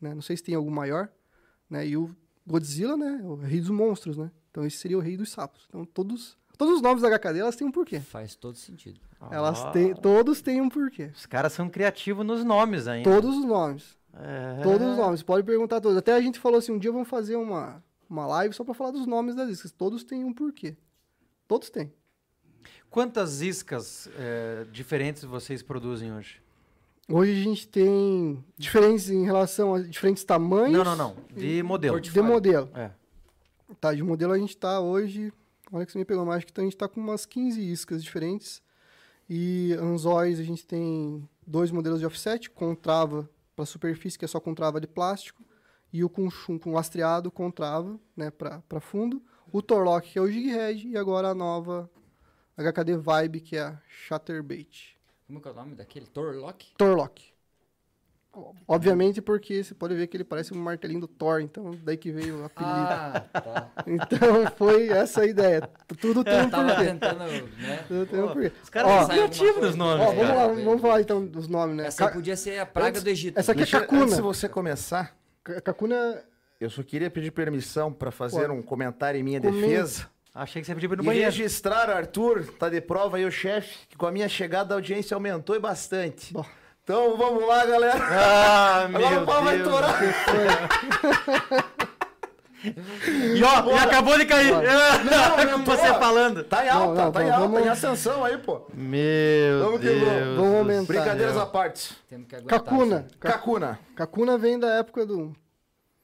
né? 0.00 0.12
Não 0.12 0.22
sei 0.22 0.36
se 0.36 0.42
tem 0.42 0.56
algum 0.56 0.72
maior, 0.72 1.08
né? 1.70 1.86
E 1.86 1.96
o 1.96 2.10
Godzilla, 2.44 2.96
né? 2.96 3.20
É 3.22 3.26
o 3.26 3.36
rei 3.36 3.60
dos 3.60 3.70
monstros, 3.70 4.16
né? 4.16 4.30
Então 4.50 4.66
esse 4.66 4.78
seria 4.78 4.98
o 4.98 5.00
rei 5.00 5.16
dos 5.16 5.30
sapos. 5.30 5.66
Então 5.68 5.84
todos, 5.84 6.36
todos 6.58 6.74
os 6.74 6.82
nomes 6.82 7.02
da 7.02 7.08
HKD, 7.08 7.38
elas 7.38 7.54
têm 7.54 7.66
um 7.68 7.70
porquê. 7.72 8.00
Faz 8.00 8.34
todo 8.34 8.56
sentido. 8.56 8.98
Elas 9.30 9.60
ó, 9.60 9.70
têm, 9.70 9.94
todos 9.94 10.42
têm 10.42 10.60
um 10.60 10.68
porquê. 10.68 11.10
Os 11.14 11.26
caras 11.26 11.52
são 11.52 11.68
criativos 11.68 12.26
nos 12.26 12.44
nomes 12.44 12.88
ainda. 12.88 13.08
Todos 13.08 13.36
os 13.36 13.44
nomes. 13.44 13.96
É. 14.12 14.60
Todos 14.62 14.86
os 14.88 14.96
nomes. 14.96 15.22
Pode 15.22 15.44
perguntar 15.46 15.80
todos. 15.80 15.96
Até 15.96 16.12
a 16.12 16.20
gente 16.20 16.38
falou 16.40 16.58
assim, 16.58 16.72
um 16.72 16.78
dia 16.78 16.90
vamos 16.92 17.08
fazer 17.08 17.36
uma, 17.36 17.82
uma 18.08 18.26
live 18.26 18.54
só 18.54 18.64
para 18.64 18.74
falar 18.74 18.90
dos 18.90 19.06
nomes 19.06 19.34
das 19.34 19.50
iscas. 19.50 19.72
Todos 19.72 20.04
têm 20.04 20.24
um 20.24 20.32
porquê. 20.32 20.76
Todos 21.46 21.70
têm. 21.70 21.92
Quantas 22.90 23.40
iscas 23.40 24.08
é, 24.16 24.66
diferentes 24.70 25.24
vocês 25.24 25.62
produzem 25.62 26.12
hoje? 26.12 26.40
Hoje 27.08 27.32
a 27.32 27.44
gente 27.44 27.68
tem 27.68 28.42
diferentes 28.56 29.10
em 29.10 29.24
relação 29.24 29.74
a 29.74 29.82
diferentes 29.82 30.24
tamanhos. 30.24 30.72
Não, 30.72 30.84
não, 30.84 30.96
não. 30.96 31.16
De 31.36 31.62
modelo. 31.62 32.00
De 32.00 32.22
modelo. 32.22 32.70
É. 32.74 32.90
Tá, 33.80 33.92
de 33.92 34.02
modelo 34.02 34.32
a 34.32 34.38
gente 34.38 34.56
tá 34.56 34.80
hoje. 34.80 35.32
Olha 35.72 35.84
que 35.84 35.92
você 35.92 35.98
me 35.98 36.04
pegou 36.04 36.24
mais, 36.24 36.44
que 36.44 36.50
então 36.50 36.62
a 36.62 36.66
gente 36.66 36.76
tá 36.76 36.88
com 36.88 37.00
umas 37.00 37.26
15 37.26 37.60
iscas 37.60 38.02
diferentes. 38.02 38.62
E 39.28 39.74
anzóis 39.74 40.38
a 40.38 40.42
gente 40.42 40.66
tem 40.66 41.28
dois 41.46 41.70
modelos 41.70 42.00
de 42.00 42.06
offset, 42.06 42.48
com 42.50 42.74
trava 42.74 43.28
para 43.54 43.66
superfície, 43.66 44.18
que 44.18 44.24
é 44.24 44.28
só 44.28 44.40
com 44.40 44.54
trava 44.54 44.80
de 44.80 44.86
plástico, 44.86 45.42
e 45.94 46.02
o 46.04 46.08
com, 46.10 46.28
chum- 46.28 46.58
com 46.58 46.72
lastreado 46.74 47.30
com 47.30 47.50
trava, 47.52 47.98
né, 48.16 48.28
para 48.30 48.80
fundo. 48.80 49.22
O 49.52 49.62
Torlock, 49.62 50.10
que 50.10 50.18
é 50.18 50.20
o 50.22 50.28
Jig 50.30 50.48
Head, 50.50 50.88
e 50.88 50.96
agora 50.96 51.28
a 51.28 51.34
nova 51.34 51.88
HKD 52.58 52.96
Vibe, 52.96 53.40
que 53.40 53.56
é 53.56 53.62
a 53.62 53.78
Chatterbait. 53.88 54.96
Como 55.26 55.40
é 55.44 55.48
o 55.50 55.54
nome 55.54 55.74
daquele? 55.76 56.06
Torlock? 56.06 56.74
Torlock. 56.76 57.32
Obviamente 58.66 59.22
porque 59.22 59.62
você 59.62 59.72
pode 59.76 59.94
ver 59.94 60.08
que 60.08 60.16
ele 60.16 60.24
parece 60.24 60.52
um 60.52 60.58
martelinho 60.60 61.02
do 61.02 61.06
Thor, 61.06 61.40
então 61.40 61.70
daí 61.84 61.96
que 61.96 62.10
veio 62.10 62.40
o 62.40 62.44
apelido. 62.44 62.72
Ah, 62.76 63.20
tá. 63.32 63.70
Então 63.86 64.50
foi 64.56 64.88
essa 64.88 65.20
a 65.20 65.26
ideia. 65.26 65.60
Tudo 66.00 66.24
tem 66.24 66.40
um 66.44 66.50
Tava 66.50 66.70
porquê. 66.74 66.84
tentando, 66.86 67.18
né? 67.20 67.84
Tudo 67.86 68.06
tem 68.06 68.20
um 68.20 68.26
porquê. 68.32 68.52
Os 68.60 68.68
caras 68.70 68.90
são 68.90 69.08
criativos 69.08 69.62
nos 69.62 69.76
nomes, 69.76 70.04
Ó, 70.04 70.12
vamos 70.12 70.28
lá, 70.36 70.46
vamos 70.48 70.80
falar 70.82 71.00
então 71.00 71.24
dos 71.24 71.46
nomes, 71.46 71.76
né? 71.76 71.86
Essa 71.86 72.06
Ca- 72.08 72.12
podia 72.12 72.36
ser 72.36 72.58
a 72.58 72.66
praga 72.66 73.00
do 73.00 73.08
Egito. 73.08 73.38
essa 73.38 73.52
aqui 73.52 73.62
é 73.62 73.66
Kakuna. 73.66 74.02
Antes 74.02 74.16
de 74.16 74.22
você 74.22 74.48
começar, 74.48 75.16
Kakuna 75.62 76.22
eu 76.60 76.70
só 76.70 76.82
queria 76.82 77.10
pedir 77.10 77.30
permissão 77.30 77.92
para 77.92 78.10
fazer 78.10 78.46
Pode. 78.46 78.52
um 78.52 78.62
comentário 78.62 79.18
em 79.20 79.22
minha 79.22 79.38
defesa. 79.40 80.08
Achei 80.34 80.60
que 80.62 80.66
você 80.66 80.74
podia 80.74 80.88
ir 80.88 80.96
no 80.96 81.02
E 81.02 81.06
banheiro. 81.06 81.26
registrar, 81.30 81.90
Arthur, 81.90 82.46
tá 82.58 82.68
de 82.68 82.80
prova 82.80 83.18
aí 83.18 83.24
o 83.24 83.30
chefe, 83.30 83.86
que 83.88 83.96
com 83.96 84.06
a 84.06 84.10
minha 84.10 84.28
chegada 84.28 84.74
a 84.74 84.76
audiência 84.78 85.14
aumentou 85.14 85.54
e 85.54 85.58
bastante. 85.60 86.32
Bom. 86.32 86.44
Então 86.82 87.16
vamos 87.16 87.46
lá, 87.46 87.64
galera. 87.64 87.98
Ah, 87.98 88.84
Agora 88.92 89.10
meu 89.10 89.22
o 89.22 89.26
pau 89.26 89.44
vai 89.44 89.58
Deus. 89.58 89.68
torar. 89.68 90.00
E 92.64 93.42
ó, 93.42 93.70
e 93.70 93.78
acabou 93.78 94.16
de 94.18 94.24
cair. 94.24 94.52
Não, 94.54 95.58
Com 95.58 95.64
você 95.64 95.86
falando. 95.94 96.44
Tá 96.44 96.64
em 96.64 96.68
Não, 96.70 96.82
alta, 96.82 97.04
não, 97.04 97.12
tá 97.12 97.22
em 97.24 97.30
alta, 97.30 97.40
vamos- 97.48 97.60
em 97.66 97.68
ascensão 97.68 98.24
aí, 98.24 98.38
pô. 98.38 98.62
Meu 98.72 99.58
Vamos 99.64 99.80
Deus. 99.80 100.36
vamos. 100.36 100.54
Aumentar. 100.56 100.86
Brincadeiras 100.92 101.36
à 101.36 101.46
parte. 101.46 101.96
Temos 102.08 102.26
que 102.26 102.36
aguentar 102.36 102.60
Kakuna. 102.62 103.06
Kakuna. 103.20 103.78
Kakuna 103.94 104.38
vem 104.38 104.58
da 104.58 104.68
época 104.74 105.04
do 105.04 105.34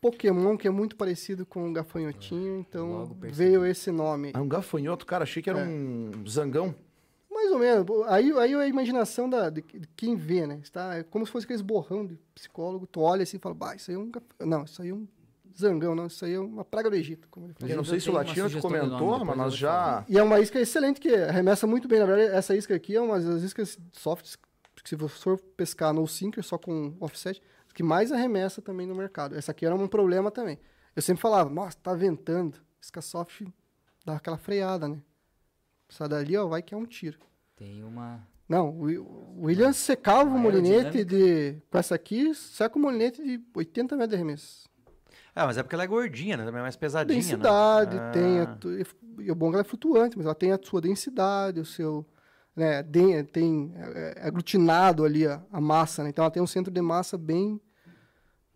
Pokémon, 0.01 0.57
que 0.57 0.67
é 0.67 0.71
muito 0.71 0.97
parecido 0.97 1.45
com 1.47 1.69
o 1.69 1.73
gafanhotinho, 1.73 2.59
então 2.69 3.17
veio 3.21 3.65
esse 3.67 3.91
nome. 3.91 4.33
É 4.35 4.39
um 4.39 4.49
gafanhoto, 4.49 5.05
cara. 5.07 5.25
Achei 5.25 5.43
que 5.43 5.51
era 5.51 5.61
É. 5.61 5.65
um 5.65 6.11
zangão. 6.29 6.75
Mais 7.31 7.53
ou 7.53 7.59
menos. 7.59 7.87
Aí, 8.09 8.33
aí 8.39 8.53
é 8.53 8.57
a 8.57 8.67
imaginação 8.67 9.29
da, 9.31 9.49
de, 9.51 9.63
de 9.63 9.89
quem 9.97 10.15
vê, 10.17 10.47
né? 10.47 10.59
Está, 10.63 10.97
é 10.97 11.03
como 11.03 11.25
se 11.25 11.33
fosse 11.33 11.45
aqueles 11.45 11.63
borrão 11.63 12.05
de 12.07 12.19
psicólogo. 12.35 12.87
Tu 12.87 13.01
olha 13.01 13.23
assim 13.23 13.37
e 13.37 13.41
fala, 13.41 13.55
bah, 13.55 13.75
isso 13.77 13.91
aí 13.91 13.97
é 13.97 13.99
um... 13.99 14.11
gaf- 14.11 14.25
Não, 14.41 14.65
isso 14.65 14.83
aí 14.83 14.89
é 14.91 14.95
um 14.95 15.07
zangão, 15.61 15.95
não. 15.95 16.07
Isso 16.07 16.25
aí 16.25 16.35
é 16.35 16.41
uma 16.41 16.65
praga 16.65 16.91
do 16.91 16.97
Egito. 16.97 17.29
Como 17.31 17.47
ele 17.47 17.55
fala. 17.55 17.71
Eu 17.73 17.77
não 17.77 17.85
sei 17.85 18.01
se 18.01 18.09
o 18.11 18.13
Latino 18.13 18.49
te 18.49 18.55
nome, 18.57 18.63
comentou, 18.63 19.25
mas 19.25 19.37
nós 19.37 19.57
já... 19.57 20.05
E 20.09 20.19
é 20.19 20.23
uma 20.23 20.41
isca 20.41 20.59
excelente, 20.61 21.01
que 21.01 21.15
arremessa 21.15 21.67
muito 21.67 21.87
bem. 21.89 21.99
Na 22.01 22.07
verdade, 22.07 22.35
essa 22.35 22.55
isca 22.57 22.75
aqui 22.75 22.97
é 22.97 23.01
uma 23.01 23.21
das 23.21 23.43
iscas 23.43 23.79
softs, 23.93 24.37
que 24.83 24.89
se 24.89 24.97
você 24.97 25.15
for 25.19 25.39
pescar 25.57 25.93
no 25.93 26.07
sinker, 26.07 26.43
só 26.43 26.57
com 26.59 26.97
offset, 27.01 27.41
que 27.75 27.83
mais 27.83 28.11
arremessa 28.11 28.61
também 28.61 28.87
no 28.87 28.95
mercado. 28.95 29.37
Essa 29.37 29.53
aqui 29.53 29.65
era 29.67 29.75
um 29.75 29.87
problema 29.87 30.31
também. 30.31 30.59
Eu 30.97 31.03
sempre 31.03 31.21
falava, 31.23 31.49
nossa, 31.49 31.77
tá 31.83 31.95
ventando. 31.95 32.57
Isca 32.83 33.01
soft 33.01 33.43
dá 34.05 34.17
aquela 34.17 34.39
freada, 34.39 34.89
né? 34.89 35.01
Essa 35.89 36.09
dali, 36.09 36.37
ó, 36.37 36.47
vai 36.47 36.63
que 36.63 36.75
é 36.75 36.77
um 36.77 36.87
tiro. 36.87 37.19
Tem 37.57 37.83
uma. 37.85 38.27
Não, 38.49 38.71
o 38.71 38.83
Wi- 38.85 38.99
o 38.99 39.43
Williams 39.43 39.77
secava 39.77 40.29
o 40.29 40.39
molinete 40.39 41.05
de. 41.05 41.57
Com 41.71 41.79
essa 41.79 41.95
aqui, 41.95 42.35
seca 42.35 42.77
o 42.79 42.81
molinete 42.83 43.23
de 43.23 43.41
80 43.55 43.95
metros 43.97 44.09
de 44.11 44.15
arremesso. 44.17 44.69
Ah, 45.35 45.47
mas 45.47 45.57
é 45.59 45.63
porque 45.63 45.75
ela 45.75 45.85
é 45.85 45.87
gordinha, 45.87 46.37
né? 46.37 46.45
Também 46.45 46.59
é 46.59 46.63
mais 46.63 46.77
pesadinha, 46.77 47.17
densidade, 47.19 47.97
né? 47.97 48.11
tem. 48.11 48.41
A, 48.41 48.43
Ah. 48.45 48.57
tu- 48.57 48.71
e 49.21 49.31
o 49.31 49.35
bom 49.35 49.47
é 49.49 49.51
que 49.51 49.55
ela 49.57 49.61
é 49.63 49.65
flutuante, 49.65 50.17
mas 50.17 50.27
ela 50.27 50.35
tem 50.35 50.53
a 50.53 50.59
sua 50.63 50.81
densidade, 50.81 51.61
o 51.61 51.65
seu. 51.65 52.07
Né, 52.57 52.83
den- 52.83 53.25
tem 53.25 53.73
é, 53.77 54.15
é 54.19 54.27
aglutinado 54.27 55.05
ali 55.05 55.27
a, 55.27 55.41
a 55.53 55.61
massa, 55.61 56.03
né? 56.03 56.09
Então 56.11 56.25
ela 56.25 56.33
tem 56.33 56.43
um 56.43 56.47
centro 56.49 56.73
de 56.73 56.81
massa 56.83 57.17
bem, 57.17 57.61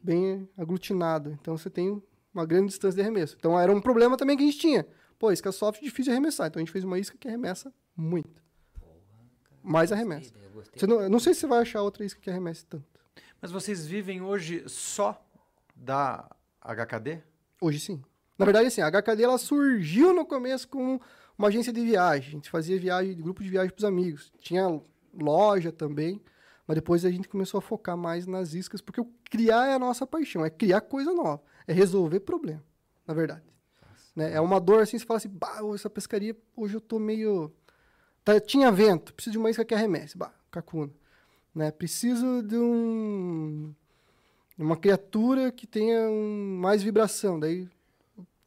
bem 0.03 0.49
aglutinado. 0.59 1.31
Então 1.41 1.57
você 1.57 1.71
tem 1.71 2.03
uma 2.35 2.45
grande 2.45 2.67
distância 2.69 2.97
de 2.97 3.03
arremesso. 3.03 3.37
Então 3.39 3.59
era 3.59 3.73
um 3.73 3.81
problema 3.81 4.17
também 4.17 4.37
que 4.37 4.43
a 4.43 4.47
gente 4.47 4.59
tinha. 4.59 4.87
Pô, 5.19 5.31
isca 5.31 5.53
soft 5.53 5.81
é 5.81 5.85
difícil 5.85 6.05
de 6.07 6.11
arremessar. 6.11 6.49
Então 6.49 6.61
a 6.61 6.65
gente 6.65 6.73
fez 6.73 6.85
uma 6.85 6.99
isca 6.99 7.17
que 7.17 7.29
arremessa 7.29 7.73
muito. 7.97 8.43
Mais 9.63 9.93
arremessa. 9.93 10.33
Gostei. 10.53 10.79
Você 10.81 10.87
não, 10.87 11.01
eu 11.01 11.09
não 11.09 11.21
sei 11.21 11.33
se 11.33 11.41
você 11.41 11.47
vai 11.47 11.61
achar 11.61 11.81
outra 11.83 12.05
isca 12.05 12.21
que 12.21 12.29
arremesse 12.29 12.67
tanto. 12.67 12.85
Mas 13.41 13.51
vocês 13.53 13.87
vivem 13.87 14.21
hoje 14.21 14.65
só 14.69 15.25
da 15.75 16.29
HKD? 16.65 17.23
Hoje 17.61 17.79
sim. 17.79 18.03
Na 18.39 18.45
verdade, 18.45 18.67
assim, 18.67 18.81
a 18.81 18.91
HKD 18.91 19.23
ela 19.23 19.39
surgiu 19.39 20.13
no 20.13 20.25
começo 20.25 20.67
com 20.67 20.99
uma 21.39 21.49
agência 21.49 21.73
de 21.73 21.81
viagem. 21.81 22.29
A 22.29 22.33
gente 22.33 22.51
fazia 22.51 22.79
viagem, 22.79 23.15
grupo 23.15 23.43
de 23.43 23.51
viagem 23.51 23.71
para 23.71 23.79
os 23.79 23.85
amigos. 23.85 24.33
Tinha 24.41 24.81
loja 25.13 25.71
também, 25.71 26.21
mas 26.67 26.77
depois 26.77 27.05
a 27.05 27.11
gente 27.11 27.29
começou 27.29 27.59
a 27.59 27.63
focar 27.63 27.97
mais 27.97 28.27
nas 28.27 28.55
iscas, 28.55 28.81
porque 28.81 29.01
o 29.01 29.09
criar 29.31 29.69
é 29.69 29.75
a 29.75 29.79
nossa 29.79 30.07
paixão, 30.07 30.45
é 30.45 30.51
criar 30.51 30.81
coisa 30.81 31.13
nova, 31.13 31.43
é 31.67 31.73
resolver 31.73 32.21
problema, 32.21 32.65
na 33.07 33.15
verdade. 33.15 33.45
Né? 34.17 34.33
É 34.33 34.41
uma 34.41 34.61
dor 34.61 34.83
assim, 34.83 34.99
você 34.99 35.05
fala 35.05 35.19
assim, 35.19 35.29
bah, 35.29 35.61
essa 35.75 35.91
pescaria, 35.91 36.37
hoje 36.57 36.75
eu 36.75 36.81
tô 36.81 36.99
meio... 36.99 37.53
Tá, 38.25 38.41
tinha 38.41 38.73
vento, 38.73 39.13
preciso 39.13 39.33
de 39.33 39.39
uma 39.39 39.51
isca 39.51 39.65
que 39.65 39.75
arremesse, 39.75 40.17
bah, 40.17 40.33
cacuna. 40.51 40.91
Né? 41.55 41.71
Preciso 41.71 42.43
de 42.43 42.57
um 42.57 43.75
uma 44.57 44.77
criatura 44.77 45.51
que 45.51 45.67
tenha 45.67 46.09
um, 46.09 46.59
mais 46.59 46.83
vibração. 46.83 47.39
Daí 47.39 47.69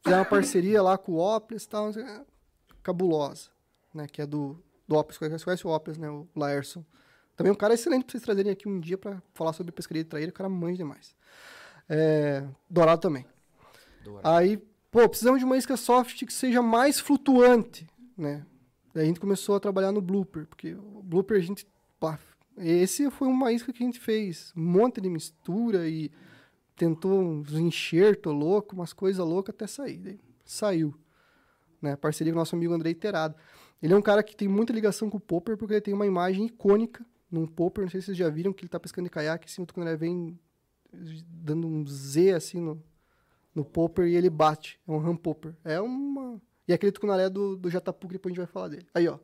fizer 0.02 0.16
uma 0.16 0.24
parceria 0.24 0.82
lá 0.82 0.96
com 0.96 1.12
o 1.12 1.18
Oples 1.18 1.64
e 1.64 1.68
tal, 1.68 1.90
cabulosa, 2.82 3.50
né? 3.92 4.06
Que 4.06 4.22
é 4.22 4.26
do, 4.26 4.62
do 4.86 4.96
Oples, 4.96 5.18
você 5.18 5.44
conhece 5.44 5.66
o 5.66 5.70
Oples, 5.70 5.98
né? 5.98 6.08
O 6.08 6.26
Laerson. 6.34 6.84
Também 7.36 7.52
um 7.52 7.56
cara 7.56 7.74
excelente 7.74 8.04
pra 8.04 8.12
vocês 8.12 8.22
trazerem 8.22 8.50
aqui 8.50 8.68
um 8.68 8.80
dia 8.80 8.98
pra 8.98 9.22
falar 9.32 9.52
sobre 9.52 9.70
pescaria 9.70 10.02
de 10.02 10.10
traíra, 10.10 10.30
o 10.30 10.34
cara 10.34 10.48
manja 10.48 10.78
demais. 10.78 11.14
É, 11.88 12.44
dourado 12.68 13.00
também. 13.00 13.24
Dourado. 14.02 14.28
Aí, 14.28 14.56
pô, 14.90 15.08
precisamos 15.08 15.38
de 15.38 15.44
uma 15.44 15.56
isca 15.56 15.76
soft 15.76 16.24
que 16.24 16.32
seja 16.32 16.60
mais 16.60 16.98
flutuante, 16.98 17.86
né? 18.16 18.44
Daí 18.92 19.04
a 19.04 19.06
gente 19.06 19.20
começou 19.20 19.54
a 19.54 19.60
trabalhar 19.60 19.92
no 19.92 20.00
blooper, 20.00 20.46
porque 20.46 20.74
o 20.74 21.02
blooper 21.02 21.38
a 21.38 21.40
gente, 21.40 21.66
pá, 22.00 22.18
esse 22.60 23.10
foi 23.10 23.28
uma 23.28 23.52
isca 23.52 23.72
que 23.72 23.82
a 23.82 23.86
gente 23.86 24.00
fez, 24.00 24.52
um 24.56 24.62
monte 24.62 25.00
de 25.00 25.08
mistura 25.08 25.88
e 25.88 26.10
tentou 26.76 27.20
uns 27.20 27.52
enxerto 27.54 28.30
louco, 28.30 28.74
umas 28.74 28.92
coisas 28.92 29.24
loucas 29.24 29.54
até 29.54 29.66
sair. 29.66 29.98
Daí 29.98 30.20
saiu, 30.44 30.94
né? 31.82 31.96
Parceria 31.96 32.32
com 32.32 32.38
nosso 32.38 32.56
amigo 32.56 32.72
Andrei 32.72 32.94
Terado. 32.94 33.34
Ele 33.82 33.92
é 33.92 33.96
um 33.96 34.02
cara 34.02 34.22
que 34.22 34.34
tem 34.34 34.48
muita 34.48 34.72
ligação 34.72 35.10
com 35.10 35.18
o 35.18 35.20
Popper, 35.20 35.56
porque 35.56 35.74
ele 35.74 35.80
tem 35.80 35.94
uma 35.94 36.06
imagem 36.06 36.46
icônica 36.46 37.04
num 37.30 37.46
Popper, 37.46 37.84
não 37.84 37.90
sei 37.90 38.00
se 38.00 38.06
vocês 38.06 38.16
já 38.16 38.28
viram, 38.28 38.52
que 38.52 38.62
ele 38.64 38.70
tá 38.70 38.80
pescando 38.80 39.04
de 39.04 39.10
caiaque, 39.10 39.46
assim, 39.46 39.62
o 39.62 39.66
tucunaré 39.66 39.96
vem 39.96 40.38
dando 41.26 41.66
um 41.66 41.86
Z, 41.86 42.32
assim, 42.32 42.60
no, 42.60 42.82
no 43.54 43.64
Popper 43.64 44.06
e 44.06 44.16
ele 44.16 44.30
bate. 44.30 44.80
É 44.86 44.90
um 44.90 44.98
ram 44.98 45.16
Popper. 45.16 45.54
É 45.62 45.80
uma... 45.80 46.40
E 46.66 46.72
aquele 46.72 46.92
tucunaré 46.92 47.28
do, 47.28 47.56
do 47.56 47.70
Jatapu, 47.70 48.08
que 48.08 48.14
depois 48.14 48.32
a 48.32 48.34
gente 48.34 48.44
vai 48.44 48.52
falar 48.52 48.68
dele. 48.68 48.86
Aí, 48.94 49.06
ó. 49.06 49.18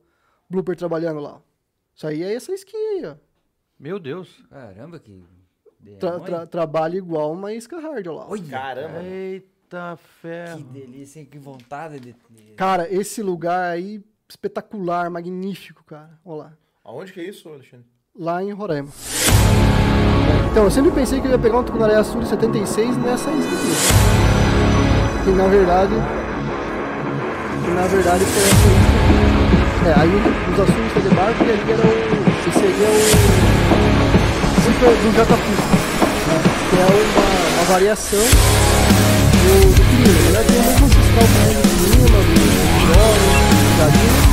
Blooper 0.48 0.76
trabalhando 0.76 1.20
lá, 1.20 1.36
ó. 1.36 1.53
Isso 1.94 2.06
aí 2.06 2.22
é 2.22 2.34
essa 2.34 2.52
skin 2.54 2.76
aí, 2.76 3.06
ó. 3.06 3.14
Meu 3.78 3.98
Deus. 3.98 4.42
Caramba, 4.50 4.98
que. 4.98 5.22
Tra- 6.00 6.20
tra- 6.20 6.46
trabalha 6.46 6.96
igual 6.96 7.32
uma 7.32 7.52
isca 7.52 7.78
hard, 7.78 8.06
ó 8.06 8.12
lá. 8.14 8.26
Olha, 8.28 8.42
Caramba. 8.50 9.02
Eita 9.02 9.98
Que 9.98 10.02
ferro. 10.22 10.60
delícia, 10.72 11.20
hein? 11.20 11.26
que 11.26 11.38
vontade 11.38 12.00
de. 12.00 12.16
de- 12.30 12.52
Cara, 12.54 12.90
esse 12.92 13.22
lugar 13.22 13.70
aí, 13.72 14.02
espetacular, 14.28 15.10
magnífico, 15.10 15.84
cara. 15.84 16.18
Ó 16.24 16.34
lá. 16.36 16.52
Aonde 16.82 17.12
que 17.12 17.20
é 17.20 17.24
isso, 17.28 17.48
Alexandre? 17.48 17.86
Lá 18.16 18.42
em 18.42 18.52
Roraima. 18.52 18.88
Então, 20.50 20.64
eu 20.64 20.70
sempre 20.70 20.90
pensei 20.92 21.20
que 21.20 21.26
eu 21.26 21.32
ia 21.32 21.38
pegar 21.38 21.58
um 21.58 21.64
tucunaré 21.64 21.96
Açuri 21.96 22.26
76 22.26 22.96
nessa 22.98 23.30
isca 23.32 23.52
aqui. 23.52 25.30
E 25.30 25.32
na 25.34 25.48
verdade... 25.48 25.94
E 27.66 27.74
na 27.74 27.86
verdade 27.88 28.24
foi 28.24 28.42
essa 28.42 28.68
isca. 28.68 28.93
É, 29.86 29.92
aí 30.00 30.08
os 30.08 30.92
foi 30.92 31.02
de 31.02 31.14
barco 31.14 31.44
e 31.44 31.50
ali 31.50 31.72
era 31.72 31.82
o... 31.82 31.84
Aí 31.84 32.82
é 32.82 32.88
o... 32.88 32.98
Isca 34.70 34.88
do 34.90 35.12
Jatapu. 35.14 35.42
Né? 35.44 36.36
Que 36.70 36.76
é 36.76 36.86
uma, 36.86 37.54
uma 37.54 37.64
variação 37.64 38.18
do, 38.18 39.52
do 39.74 39.82
Quirino. 39.84 40.18
Verdade, 40.22 40.46
tem 40.46 40.58
o 40.58 40.64
mesmo 40.64 40.86
ancestral 40.86 41.26
do 41.26 41.32
Quirino, 41.84 42.06
do 42.06 42.20
Piroro, 42.80 43.26
do 43.60 43.76
Jardim. 43.78 44.23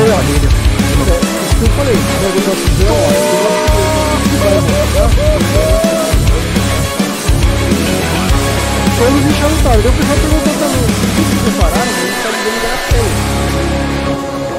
Eu 0.00 1.68
falei, 1.76 1.94
né, 1.94 2.00
do 2.32 2.40
nosso 2.48 2.66
Zé, 2.78 2.88
ó, 2.88 2.94
que 4.22 4.36
vai 4.36 4.56
voltar. 4.60 5.08
Todos 8.98 9.24
enchantados. 9.26 9.82
Daí 9.82 9.90
o 9.90 9.96
pessoal 9.96 10.18
perguntou 10.20 10.54
também, 10.58 10.80
o 10.80 10.86
que 10.86 11.20
vocês 11.20 11.40
prepararam? 11.42 11.82
A 11.82 11.84
gente 11.84 12.18
tá 12.22 12.28
usando 12.30 12.58
garapéia. 12.62 13.12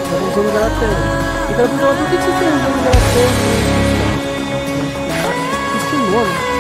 Tá 0.09 0.17
usando 0.29 0.49
garapéia. 0.53 0.97
E 1.41 1.51
o 1.51 1.55
cara 1.55 1.67
perguntou, 1.67 1.93
por 1.95 2.05
que 2.09 2.17
que 2.17 2.23
vocês 2.23 2.33
estão 2.33 2.53
usando 2.57 2.79
garapéia? 2.83 3.31
Isso 5.75 5.95
é 5.95 5.97
nome. 6.11 6.50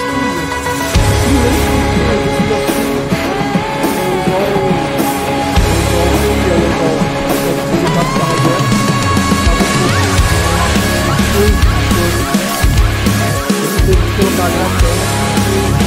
Que 14.31 14.37
na 14.37 14.47
terra, 14.47 14.65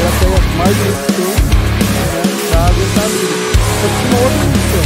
ela 0.01 0.13
pega 0.21 0.39
mais 0.59 0.77
resistente 0.77 1.43
né, 1.45 2.05
para 2.51 2.61
aguentar 2.67 3.05
a 3.05 3.09
vida. 3.09 3.37
Só 3.81 3.87
que 3.89 4.03
uma 4.05 4.19
outra 4.21 4.45
questão 4.53 4.85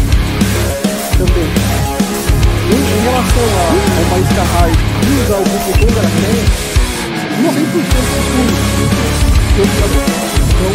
também. 1.19 1.51
Em, 2.69 2.83
relação 3.03 3.49
a, 3.49 3.67
uma 4.07 4.19
isca 4.19 4.43
hard 4.45 4.79
e 4.79 5.13
usar 5.23 5.39
o 5.39 5.43
buco 5.43 5.71
com 5.73 5.89
garateia, 5.95 6.45
90% 7.43 7.49
de 7.49 8.21
tudo 8.29 8.55
tem 9.57 9.67
que. 9.67 9.79
Então, 9.79 10.73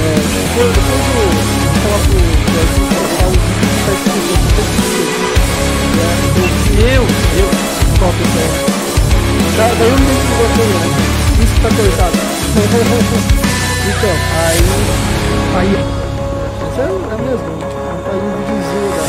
é, 0.00 0.14
depois, 0.20 0.70
depois 0.74 1.00
eu 1.00 1.32
falar 1.80 2.00
pro 2.04 2.20
Brasil 2.52 2.84
colocar 2.90 3.26
o 3.26 3.30
vídeo 3.30 3.56
que 3.60 3.76
está 3.80 3.92
escrito 3.92 4.20
aqui, 4.20 4.76
tem 6.34 6.50
que. 6.60 6.82
É, 6.82 6.96
eu, 6.96 7.04
eu, 7.38 7.48
top, 7.98 8.16
então. 8.20 8.48
Da- 9.56 9.74
Daí 9.78 9.88
eu 9.90 9.96
me 9.96 10.04
identifico 10.04 10.36
com 10.36 10.54
você, 10.54 10.64
né? 10.64 11.29
Isso 11.60 11.68
tá 11.68 11.68
cortado. 11.76 12.16
Então, 13.90 14.14
aí. 14.46 14.60
Aí. 15.56 15.74
Essa 16.70 16.80
é 16.80 16.84
a 16.84 16.88
mesma. 17.18 17.50
né? 17.50 17.56
Tá 18.04 18.10
aí 18.12 18.20
um 18.20 18.22
videozinho 18.38 18.90
da. 18.96 19.04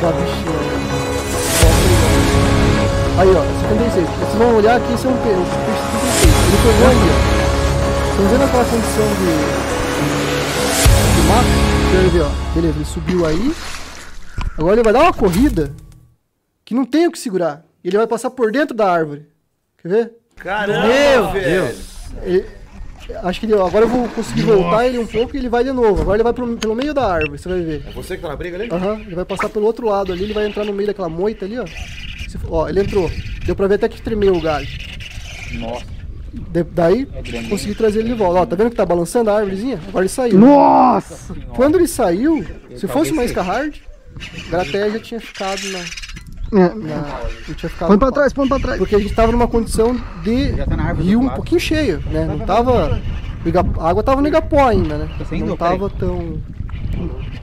Da 0.00 0.10
bichinha. 0.12 0.60
Aí, 3.18 3.28
ó, 3.28 3.42
76. 3.68 4.08
Vocês 4.08 4.34
vão 4.38 4.50
olhar 4.56 4.76
aqui, 4.76 4.92
esse 4.94 5.06
é 5.06 5.10
um 5.10 5.16
pe- 5.18 5.28
um 5.28 5.44
peixe 5.44 5.82
76. 5.92 6.34
Ele 6.48 6.58
pegou 6.64 6.88
aí, 6.88 6.96
ó. 6.96 7.14
Estão 8.10 8.24
vendo 8.28 8.44
aquela 8.44 8.64
condição 8.64 9.08
de. 9.20 9.30
de 11.14 11.22
mato? 11.28 11.52
Deixa 11.92 12.06
eu 12.06 12.10
ver, 12.10 12.22
ó. 12.22 12.30
Beleza, 12.54 12.74
ele 12.76 12.84
subiu 12.86 13.26
aí. 13.26 13.54
Agora 14.58 14.74
ele 14.74 14.82
vai 14.82 14.92
dar 14.92 15.00
uma 15.02 15.12
corrida 15.12 15.72
que 16.64 16.74
não 16.74 16.84
tem 16.84 17.06
o 17.06 17.12
que 17.12 17.18
segurar. 17.18 17.62
E 17.82 17.88
ele 17.88 17.96
vai 17.96 18.06
passar 18.06 18.30
por 18.30 18.50
dentro 18.52 18.74
da 18.76 18.90
árvore. 18.90 19.26
Quer 19.82 19.88
ver? 19.88 20.12
Caramba, 20.36 20.86
Meu 20.86 21.32
velho. 21.32 21.62
Deus. 21.64 21.90
Ele- 22.22 22.46
acho 23.22 23.40
que 23.40 23.46
ele, 23.46 23.54
agora 23.54 23.84
eu 23.84 23.88
vou 23.88 24.08
conseguir 24.08 24.42
voltar 24.42 24.86
ele 24.86 24.98
um 24.98 25.06
pouco 25.06 25.34
e 25.34 25.38
ele 25.38 25.48
vai 25.48 25.64
de 25.64 25.72
novo. 25.72 26.00
Agora 26.02 26.16
ele 26.16 26.22
vai 26.24 26.32
pro- 26.32 26.56
pelo 26.56 26.74
meio 26.74 26.92
da 26.94 27.06
árvore, 27.12 27.38
você 27.38 27.48
vai 27.48 27.60
ver. 27.60 27.84
É 27.88 27.92
você 27.92 28.16
que 28.16 28.22
tá 28.22 28.28
na 28.28 28.36
briga 28.36 28.56
ali? 28.56 28.68
Aham, 28.70 29.00
ele 29.00 29.14
vai 29.14 29.24
passar 29.24 29.48
pelo 29.48 29.66
outro 29.66 29.86
lado 29.86 30.12
ali, 30.12 30.24
ele 30.24 30.32
vai 30.34 30.46
entrar 30.46 30.64
no 30.64 30.72
meio 30.72 30.86
daquela 30.88 31.08
moita 31.08 31.44
ali, 31.44 31.58
ó. 31.58 31.66
Se- 31.66 32.38
ó, 32.48 32.68
ele 32.68 32.80
entrou. 32.80 33.10
Deu 33.44 33.56
pra 33.56 33.66
ver 33.66 33.74
até 33.76 33.88
que 33.88 34.00
tremeu 34.02 34.34
o 34.34 34.40
galho. 34.40 34.68
Nossa. 35.54 35.84
De- 36.32 36.62
daí, 36.62 37.04
grande, 37.06 37.48
consegui 37.48 37.74
trazer 37.74 38.00
ele 38.00 38.10
de 38.10 38.14
volta. 38.14 38.40
Ó, 38.40 38.46
tá 38.46 38.54
vendo 38.54 38.70
que 38.70 38.76
tá 38.76 38.86
balançando 38.86 39.30
a 39.30 39.36
árvorezinha? 39.36 39.80
Agora 39.88 40.04
ele 40.04 40.08
saiu. 40.08 40.38
Nossa! 40.38 41.34
Quando 41.56 41.76
ele 41.76 41.88
saiu, 41.88 42.46
se 42.76 42.86
fosse 42.86 43.10
uma 43.10 43.24
isca 43.24 43.42
hard, 43.42 43.74
a 44.46 44.50
gratéia 44.50 44.90
já 44.92 44.98
tinha 45.00 45.20
ficado 45.20 45.60
na. 45.72 45.80
Na 46.52 46.68
não 46.74 47.54
tinha 47.54 47.70
ficado 47.70 47.88
Põe 47.88 47.98
pra 47.98 48.12
trás, 48.12 48.32
põe 48.32 48.48
pra 48.48 48.58
trás. 48.58 48.78
Porque 48.78 48.96
a 48.96 48.98
gente 48.98 49.14
tava 49.14 49.32
numa 49.32 49.46
condição 49.46 49.94
de 50.22 50.52
tá 50.52 50.92
rio 50.92 51.20
um 51.20 51.28
pouquinho 51.28 51.60
cheio, 51.60 52.02
né? 52.10 52.26
Não 52.26 52.38
tava. 52.40 53.00
o 53.44 53.80
A 53.80 53.88
água 53.90 54.02
tava 54.02 54.20
no 54.20 54.28
Igapó 54.28 54.68
ainda, 54.68 54.98
né? 54.98 55.08
saindo? 55.28 55.46
Não 55.46 55.56
tava 55.56 55.88
tão. 55.90 56.38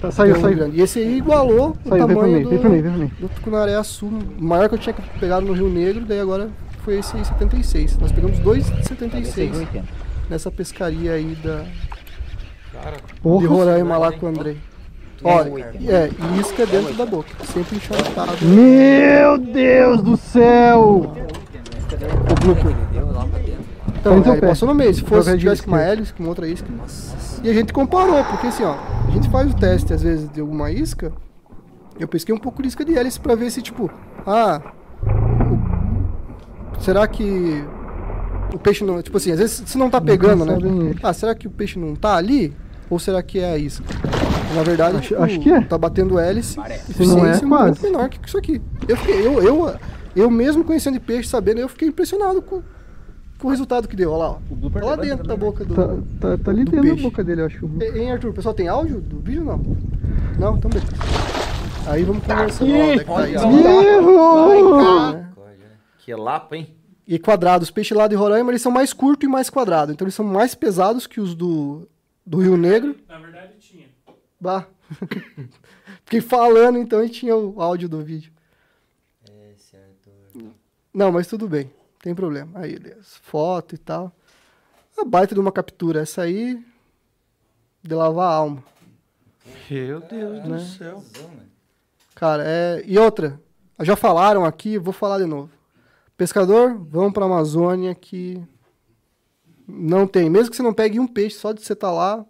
Tá, 0.01 0.11
saiu, 0.11 0.33
tão 0.33 0.43
saiu. 0.43 0.55
grande. 0.57 0.77
E 0.77 0.81
esse 0.81 0.99
aí 0.99 1.17
igualou 1.17 1.75
o 1.83 1.89
Saiu, 1.89 2.05
vem 2.07 2.15
pra 2.15 2.25
tamanho 2.25 2.37
mim, 2.37 2.43
do, 2.43 2.49
vem 2.49 2.59
pra 2.59 2.69
mim, 2.69 2.81
mim. 2.81 3.11
do 3.19 3.29
Tucunaré 3.29 3.81
Sul. 3.83 4.11
O 4.39 4.43
maior 4.43 4.69
que 4.69 4.75
eu 4.75 4.79
tinha 4.79 4.95
pegado 5.19 5.45
no 5.45 5.53
Rio 5.53 5.69
Negro, 5.69 6.05
daí 6.05 6.19
agora 6.19 6.49
foi 6.83 6.99
esse 6.99 7.17
aí, 7.17 7.25
76. 7.25 7.97
Nós 7.97 8.11
pegamos 8.11 8.37
dois 8.39 8.65
de 8.65 8.87
76 8.87 9.67
nessa 10.29 10.51
pescaria 10.51 11.13
aí 11.13 11.35
da, 11.43 11.63
de 11.63 13.21
Porra. 13.21 13.47
Roraima 13.47 13.97
lá 13.97 14.11
com 14.11 14.25
o 14.25 14.29
Andrei. 14.29 14.57
Olha, 15.23 15.73
é, 15.87 16.09
e 16.09 16.39
isca 16.39 16.65
dentro 16.65 16.93
da 16.93 17.05
boca, 17.05 17.29
sempre 17.53 17.77
encharcado. 17.77 18.33
Meu 18.45 19.37
Deus 19.37 20.01
do 20.01 20.15
céu! 20.17 21.11
O 22.31 22.35
blooper. 22.45 22.75
Então, 23.99 24.21
teu 24.21 24.33
é, 24.33 24.41
passou 24.41 24.67
no 24.67 24.75
meio. 24.75 24.93
Se 24.93 25.01
fosse 25.01 25.09
Teu 25.09 25.23
pé 25.23 25.31
se 25.31 25.37
tivesse 25.39 25.61
de 25.61 25.67
com 25.67 25.71
uma 25.73 25.81
hélice, 25.81 26.13
com 26.13 26.23
outra 26.25 26.47
isca. 26.47 26.67
E 27.43 27.49
a 27.49 27.53
gente 27.53 27.73
comparou, 27.73 28.23
porque 28.25 28.47
assim, 28.47 28.63
ó, 28.63 28.75
a 29.07 29.11
gente 29.11 29.29
faz 29.29 29.51
o 29.51 29.55
teste 29.55 29.93
às 29.93 30.01
vezes 30.03 30.29
de 30.31 30.39
alguma 30.39 30.71
isca. 30.71 31.11
Eu 31.99 32.07
pesquei 32.07 32.33
um 32.33 32.37
pouco 32.37 32.61
de 32.61 32.67
isca 32.67 32.85
de 32.85 32.95
hélice 32.97 33.19
pra 33.19 33.33
ver 33.35 33.49
se, 33.49 33.61
tipo, 33.61 33.89
ah, 34.25 34.61
o- 35.51 36.79
será 36.81 37.07
que 37.07 37.63
o 38.53 38.59
peixe 38.59 38.83
não. 38.83 39.01
Tipo 39.01 39.17
assim, 39.17 39.31
às 39.31 39.39
vezes 39.39 39.63
se 39.65 39.77
não 39.77 39.89
tá 39.89 39.99
pegando, 39.99 40.45
né? 40.45 40.53
pensado 40.55 40.67
em- 40.83 40.95
Ah, 41.01 41.13
será 41.13 41.33
que 41.35 41.47
o 41.47 41.51
peixe 41.51 41.79
não 41.79 41.95
tá 41.95 42.15
ali? 42.15 42.55
Ou 42.89 42.99
será 42.99 43.21
que 43.23 43.39
é 43.39 43.51
a 43.53 43.57
isca? 43.57 43.83
Na 44.55 44.63
verdade, 44.63 44.97
Acho- 44.97 45.07
tipo, 45.09 45.21
acho 45.23 45.39
que 45.39 45.51
é. 45.51 45.61
tá 45.61 45.77
batendo 45.77 46.17
hélice. 46.19 46.57
Se 46.93 47.05
não 47.05 47.25
é, 47.25 47.35
um 47.35 47.49
pouco 47.73 47.81
menor 47.83 48.09
que 48.09 48.19
isso 48.27 48.37
aqui. 48.37 48.61
Eu, 48.87 48.95
fiquei, 48.97 49.25
eu, 49.27 49.41
eu, 49.43 49.75
eu 50.15 50.29
mesmo 50.31 50.63
conhecendo 50.63 50.93
de 50.93 50.99
peixe, 50.99 51.29
sabendo, 51.29 51.59
eu 51.59 51.67
fiquei 51.69 51.87
impressionado 51.89 52.41
com, 52.41 52.61
com 53.39 53.47
o 53.47 53.51
resultado 53.51 53.87
que 53.87 53.95
deu. 53.95 54.11
Olha 54.11 54.17
lá, 54.19 54.29
ó. 54.31 54.69
Tá 54.79 54.85
lá 54.85 54.95
dentro 54.95 55.27
da 55.27 55.35
boca 55.35 55.63
do. 55.65 55.75
Tá, 55.75 55.87
tá, 56.19 56.37
tá 56.43 56.51
ali 56.51 56.63
do 56.63 56.71
dentro 56.71 56.75
da 56.87 56.93
peixe. 56.93 57.03
boca 57.03 57.23
dele, 57.23 57.41
eu 57.41 57.45
acho. 57.45 57.69
E- 57.81 57.99
Hein, 57.99 58.11
Arthur? 58.13 58.33
Pessoal 58.33 58.53
tem 58.55 58.67
áudio 58.67 59.01
do 59.01 59.19
vídeo 59.19 59.41
ou 59.41 59.45
não? 59.57 59.77
Não? 60.39 60.57
Então 60.57 60.69
beleza. 60.71 60.87
Aí 61.87 62.03
vamos 62.03 62.23
conversando. 62.23 62.69
Ó, 62.71 62.73
onde 62.75 62.81
é 62.81 62.97
que 62.99 63.03
tá? 63.05 63.83
Errou! 63.83 65.11
Né? 65.13 65.29
Que 65.99 66.13
lapa, 66.15 66.55
hein? 66.57 66.73
E 67.07 67.17
quadrados. 67.19 67.67
Os 67.67 67.71
peixes 67.71 67.95
lá 67.97 68.07
de 68.07 68.15
Roraima, 68.15 68.51
eles 68.51 68.61
são 68.61 68.71
mais 68.71 68.91
curtos 68.93 69.27
e 69.27 69.31
mais 69.31 69.49
quadrados. 69.49 69.93
Então 69.93 70.05
eles 70.05 70.15
são 70.15 70.25
mais 70.25 70.53
pesados 70.55 71.07
que 71.07 71.19
os 71.21 71.33
do, 71.35 71.87
do 72.25 72.39
Rio 72.39 72.57
Negro. 72.57 72.95
Na 73.07 73.17
verdade. 73.17 73.51
Bah. 74.39 74.67
Fiquei 76.05 76.21
falando, 76.21 76.77
então, 76.77 77.03
e 77.03 77.09
tinha 77.09 77.35
o 77.35 77.61
áudio 77.61 77.89
do 77.89 78.01
vídeo. 78.03 78.31
Não, 80.93 81.11
mas 81.11 81.27
tudo 81.27 81.47
bem. 81.47 81.71
Tem 82.01 82.15
problema. 82.15 82.59
Aí, 82.59 82.77
beleza. 82.79 83.03
Foto 83.21 83.75
e 83.75 83.77
tal. 83.77 84.11
A 84.97 85.03
baita 85.05 85.33
de 85.35 85.41
uma 85.41 85.51
captura. 85.51 86.01
Essa 86.01 86.23
aí, 86.23 86.63
de 87.83 87.93
lavar 87.93 88.31
a 88.31 88.35
alma. 88.35 88.63
Meu 89.69 89.99
Deus 90.01 90.43
do 90.43 90.49
Né? 90.49 90.59
céu. 90.59 91.03
Cara, 92.15 92.43
é... 92.45 92.83
E 92.85 92.97
outra. 92.97 93.39
Já 93.81 93.95
falaram 93.95 94.43
aqui, 94.43 94.77
vou 94.77 94.93
falar 94.93 95.19
de 95.19 95.25
novo. 95.25 95.51
Pescador, 96.15 96.75
vão 96.79 97.11
pra 97.11 97.25
Amazônia 97.25 97.93
que 97.93 98.41
não 99.67 100.07
tem. 100.07 100.29
Mesmo 100.29 100.49
que 100.49 100.55
você 100.57 100.63
não 100.63 100.73
pegue 100.73 100.99
um 100.99 101.07
peixe, 101.07 101.37
só 101.37 101.51
de 101.51 101.61
você 101.61 101.73
estar 101.73 101.91
lá, 101.91 102.25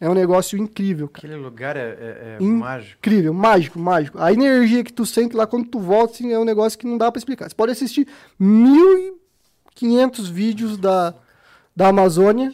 é 0.00 0.08
um 0.08 0.14
negócio 0.14 0.58
incrível, 0.58 1.08
cara. 1.08 1.26
Aquele 1.26 1.40
lugar 1.42 1.76
é, 1.76 1.80
é- 1.80 2.36
é 2.40 2.42
mágico. 2.42 2.98
Incrível, 2.98 3.34
mágico, 3.34 3.78
mágico. 3.78 4.18
A 4.18 4.32
energia 4.32 4.82
que 4.82 4.92
tu 4.92 5.04
sente 5.04 5.36
lá 5.36 5.46
quando 5.46 5.68
tu 5.68 5.78
volta 5.78 6.14
assim, 6.14 6.32
é 6.32 6.38
um 6.38 6.44
negócio 6.44 6.78
que 6.78 6.86
não 6.86 6.96
dá 6.96 7.10
pra 7.12 7.18
explicar. 7.18 7.48
Você 7.48 7.54
pode 7.54 7.72
assistir 7.72 8.08
1.500 8.40 10.30
vídeos 10.30 10.76
da, 10.78 11.14
da 11.74 11.88
Amazônia 11.88 12.52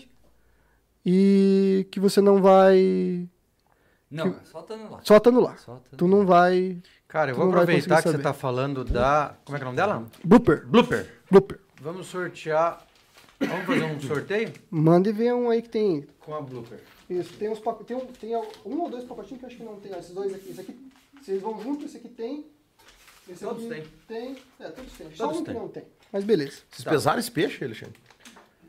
e 1.04 1.86
que 1.90 2.00
você 2.00 2.20
não 2.20 2.42
vai. 2.42 3.28
Não, 4.10 4.36
só 4.44 4.62
tá 4.62 4.76
no 4.76 4.90
lá. 4.90 5.00
Só 5.02 5.16
estando 5.16 5.40
lá. 5.40 5.56
Só 5.56 5.74
tá 5.74 5.96
Tu 5.96 6.06
não 6.06 6.24
vai. 6.24 6.78
Cara, 7.08 7.30
eu 7.30 7.36
vou 7.36 7.48
aproveitar 7.48 8.02
que 8.02 8.08
você 8.08 8.18
tá 8.18 8.32
falando 8.32 8.84
da. 8.84 9.34
Como 9.44 9.56
é 9.56 9.58
que 9.58 9.64
é 9.64 9.66
o 9.66 9.72
nome 9.72 9.76
dela? 9.76 10.04
Blooper. 10.24 10.66
Blooper. 10.66 11.06
Blooper. 11.30 11.60
Vamos 11.80 12.06
sortear. 12.06 12.84
Vamos 13.38 13.66
fazer 13.66 13.84
um 13.84 14.00
sorteio 14.00 14.50
Manda 14.70 15.10
e 15.10 15.12
vê 15.12 15.30
um 15.32 15.50
aí 15.50 15.60
que 15.60 15.68
tem. 15.68 16.06
com 16.20 16.34
a 16.34 16.40
Blooper. 16.40 16.80
Isso, 17.08 17.32
tem 17.34 17.48
uns 17.48 17.60
tem, 17.86 17.96
um, 17.96 18.06
tem 18.06 18.36
um 18.64 18.80
ou 18.80 18.90
dois 18.90 19.04
pacotinhos 19.04 19.38
que 19.38 19.44
eu 19.44 19.48
acho 19.48 19.56
que 19.56 19.62
não 19.62 19.78
tem. 19.80 19.92
ó, 19.94 19.98
Esses 19.98 20.12
dois 20.14 20.34
aqui. 20.34 20.50
Esse 20.50 20.60
aqui, 20.60 20.90
vocês 21.22 21.40
vão 21.40 21.60
junto, 21.62 21.84
esse 21.84 21.96
aqui 21.98 22.08
tem. 22.08 22.46
Esse 23.28 23.44
Todos 23.44 23.70
aqui 23.70 23.82
têm. 23.82 23.90
Tem. 24.34 24.36
É, 24.60 24.68
todos 24.70 24.92
têm. 24.92 25.06
Só 25.14 25.24
Todos 25.26 25.40
um 25.40 25.44
que 25.44 25.50
têm. 25.52 25.60
não 25.60 25.68
tem. 25.68 25.84
Mas 26.12 26.24
beleza. 26.24 26.58
Vocês 26.70 26.84
pesaram 26.84 27.18
esse 27.18 27.30
peixe, 27.30 27.64
Alexandre? 27.64 27.98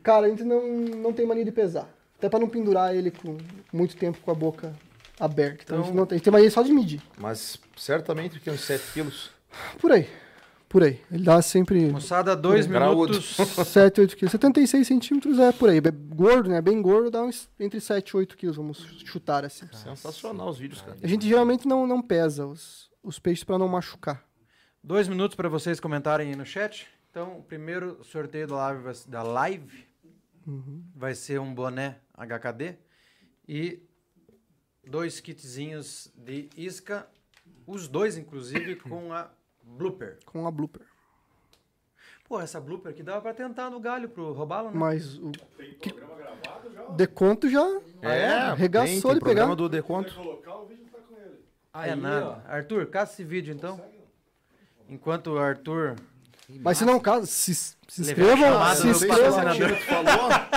Cara, 0.02 0.26
a 0.26 0.28
gente 0.28 0.42
não, 0.44 0.66
não 0.68 1.12
tem 1.12 1.26
mania 1.26 1.44
de 1.44 1.52
pesar. 1.52 1.88
Até 2.16 2.28
pra 2.28 2.38
não 2.38 2.48
pendurar 2.48 2.94
ele 2.94 3.10
com 3.10 3.36
muito 3.72 3.96
tempo 3.96 4.18
com 4.20 4.30
a 4.30 4.34
boca 4.34 4.74
aberta. 5.20 5.62
Então, 5.64 5.76
a, 5.76 5.80
gente 5.80 5.90
Então- 5.90 5.96
não 6.00 6.06
tem, 6.06 6.16
a 6.16 6.18
gente 6.18 6.24
tem 6.24 6.32
mania 6.32 6.50
só 6.50 6.62
de 6.62 6.72
medir. 6.72 7.00
Mas 7.16 7.58
certamente 7.76 8.40
que 8.40 8.50
uns 8.50 8.60
7 8.60 8.92
quilos. 8.92 9.30
Por 9.80 9.92
aí. 9.92 10.08
Por 10.68 10.82
aí. 10.82 11.00
Ele 11.10 11.24
dá 11.24 11.40
sempre 11.40 11.90
Moçada, 11.90 12.36
dois 12.36 12.66
Graúdo. 12.66 13.12
minutos. 13.12 13.36
7, 13.66 14.00
8 14.02 14.14
quilos. 14.18 14.32
76 14.32 14.86
centímetros 14.86 15.38
é 15.38 15.50
por 15.50 15.70
aí. 15.70 15.78
É 15.78 15.80
Gordo, 15.90 16.50
né? 16.50 16.60
Bem 16.60 16.82
gordo, 16.82 17.10
dá 17.10 17.22
uns 17.22 17.48
entre 17.58 17.80
7 17.80 18.10
e 18.10 18.16
8 18.18 18.36
quilos, 18.36 18.56
vamos 18.56 18.78
chutar 19.06 19.44
assim. 19.44 19.66
Sensacional 19.72 20.48
os 20.50 20.58
vídeos, 20.58 20.82
cara. 20.82 20.96
A 21.02 21.06
gente 21.06 21.26
geralmente 21.26 21.66
não, 21.66 21.86
não 21.86 22.02
pesa 22.02 22.44
os, 22.46 22.90
os 23.02 23.18
peixes 23.18 23.44
pra 23.44 23.58
não 23.58 23.66
machucar. 23.68 24.22
Dois 24.84 25.08
minutos 25.08 25.34
para 25.36 25.48
vocês 25.48 25.80
comentarem 25.80 26.28
aí 26.30 26.36
no 26.36 26.44
chat. 26.44 26.86
Então, 27.10 27.38
o 27.38 27.42
primeiro 27.42 28.04
sorteio 28.04 28.46
da 28.46 28.56
live, 28.56 28.82
vai- 28.82 28.94
da 29.08 29.22
live 29.22 29.86
vai 30.94 31.14
ser 31.14 31.40
um 31.40 31.54
boné 31.54 31.96
HKD 32.14 32.76
e 33.48 33.82
dois 34.86 35.20
kitzinhos 35.20 36.10
de 36.16 36.48
isca, 36.56 37.06
os 37.66 37.88
dois, 37.88 38.16
inclusive, 38.16 38.76
com 38.88 39.12
a 39.12 39.30
Blooper. 39.76 40.18
Com 40.26 40.46
a 40.46 40.50
blooper. 40.50 40.82
Pô, 42.28 42.38
essa 42.38 42.60
Blooper 42.60 42.92
aqui 42.92 43.02
dava 43.02 43.22
para 43.22 43.32
tentar 43.32 43.70
no 43.70 43.80
galho 43.80 44.06
pro 44.06 44.34
roubá-lo, 44.34 44.70
né? 44.70 44.74
Mas 44.76 45.16
o. 45.16 45.32
Que... 45.80 45.94
Deconto 46.94 47.48
já. 47.48 47.66
É, 48.02 48.26
Arregaçou 48.26 48.86
tem, 48.86 49.00
tem 49.00 49.10
ele 49.12 49.20
programa 49.20 49.56
pegar. 49.56 49.62
do 49.62 49.68
Deconto. 49.68 50.14
é 51.74 51.94
nada. 51.94 52.44
Arthur, 52.46 52.86
caça 52.86 53.14
esse 53.14 53.24
vídeo 53.24 53.54
então. 53.54 53.80
Enquanto 54.88 55.28
o 55.28 55.38
Arthur. 55.38 55.96
Mas 56.60 56.76
se 56.78 56.84
não 56.84 57.00
caso, 57.00 57.26
se, 57.26 57.54
se 57.54 57.76
inscrevam. 57.98 58.74
Se 58.74 58.88
inscrevam. 58.88 59.38
uma 59.38 60.48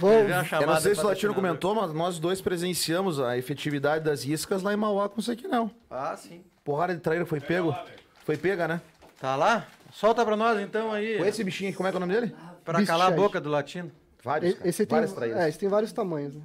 Eu 0.60 0.66
não 0.66 0.80
sei 0.80 0.94
se 0.94 1.00
o 1.00 1.06
Latino 1.06 1.34
comentou, 1.34 1.74
mas 1.74 1.92
nós 1.92 2.18
dois 2.18 2.40
presenciamos 2.40 3.20
a 3.20 3.36
efetividade 3.36 4.04
das 4.04 4.24
iscas 4.24 4.62
lá 4.62 4.72
em 4.72 4.76
Mauá 4.76 5.08
com 5.08 5.20
o 5.20 5.22
Sequinel. 5.22 5.70
Ah, 5.90 6.16
sim. 6.16 6.44
Porrada 6.64 6.94
de 6.94 7.00
traíra 7.00 7.26
foi 7.26 7.40
pego. 7.40 7.76
Foi 8.24 8.36
pega, 8.38 8.66
né? 8.66 8.80
Tá 9.20 9.36
lá? 9.36 9.66
Solta 9.92 10.24
pra 10.24 10.36
nós 10.36 10.58
então 10.60 10.90
aí. 10.92 11.18
Com 11.18 11.24
esse 11.24 11.44
bichinho 11.44 11.68
aqui, 11.70 11.76
como 11.76 11.86
é 11.88 11.92
que 11.92 11.96
é 11.96 11.98
o 11.98 12.00
nome 12.00 12.14
dele? 12.14 12.34
Pra 12.64 12.84
calar 12.84 13.12
a 13.12 13.14
boca 13.14 13.40
do 13.40 13.50
latino. 13.50 13.92
Vários, 14.22 14.54
cara. 14.54 14.68
Esse 14.68 14.86
tem, 14.86 14.96
Várias 14.96 15.12
traíras. 15.12 15.38
é, 15.40 15.48
esse 15.50 15.58
tem 15.58 15.68
vários 15.68 15.92
tamanhos. 15.92 16.34
Né? 16.34 16.42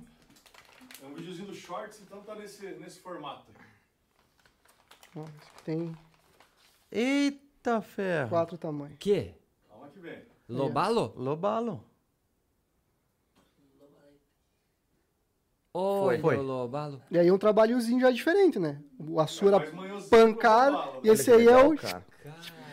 É 1.02 1.06
um 1.06 1.14
videozinho 1.14 1.48
do 1.48 1.56
Shorts, 1.56 2.02
então 2.06 2.20
tá 2.22 2.36
nesse, 2.36 2.66
nesse 2.74 3.00
formato. 3.00 3.46
Ó, 5.16 5.22
esse 5.24 5.30
aqui 5.50 5.64
Tem 5.64 5.98
Eita 6.92 7.82
ferro. 7.82 8.30
quatro 8.30 8.58
tamanhos. 8.58 8.98
Que? 9.00 9.34
Calma 9.70 9.88
que 9.88 10.00
vem. 10.00 10.22
Lobalo? 10.50 11.14
Lobalo. 11.16 11.84
Olha 15.74 16.20
Foi. 16.20 16.36
Lobalo. 16.36 17.02
E 17.12 17.20
aí 17.20 17.28
é 17.28 17.34
um 17.34 17.38
trabalhozinho 17.38 18.00
já 18.02 18.10
diferente, 18.10 18.58
né? 18.58 18.82
O 18.98 19.16
pancada 20.10 20.78
pro 20.78 20.86
robalo, 20.86 21.02
e 21.04 21.08
né? 21.08 21.14
esse 21.14 21.32
aí 21.32 21.48
é 21.48 21.64
o... 21.64 21.76
cara. 21.76 22.06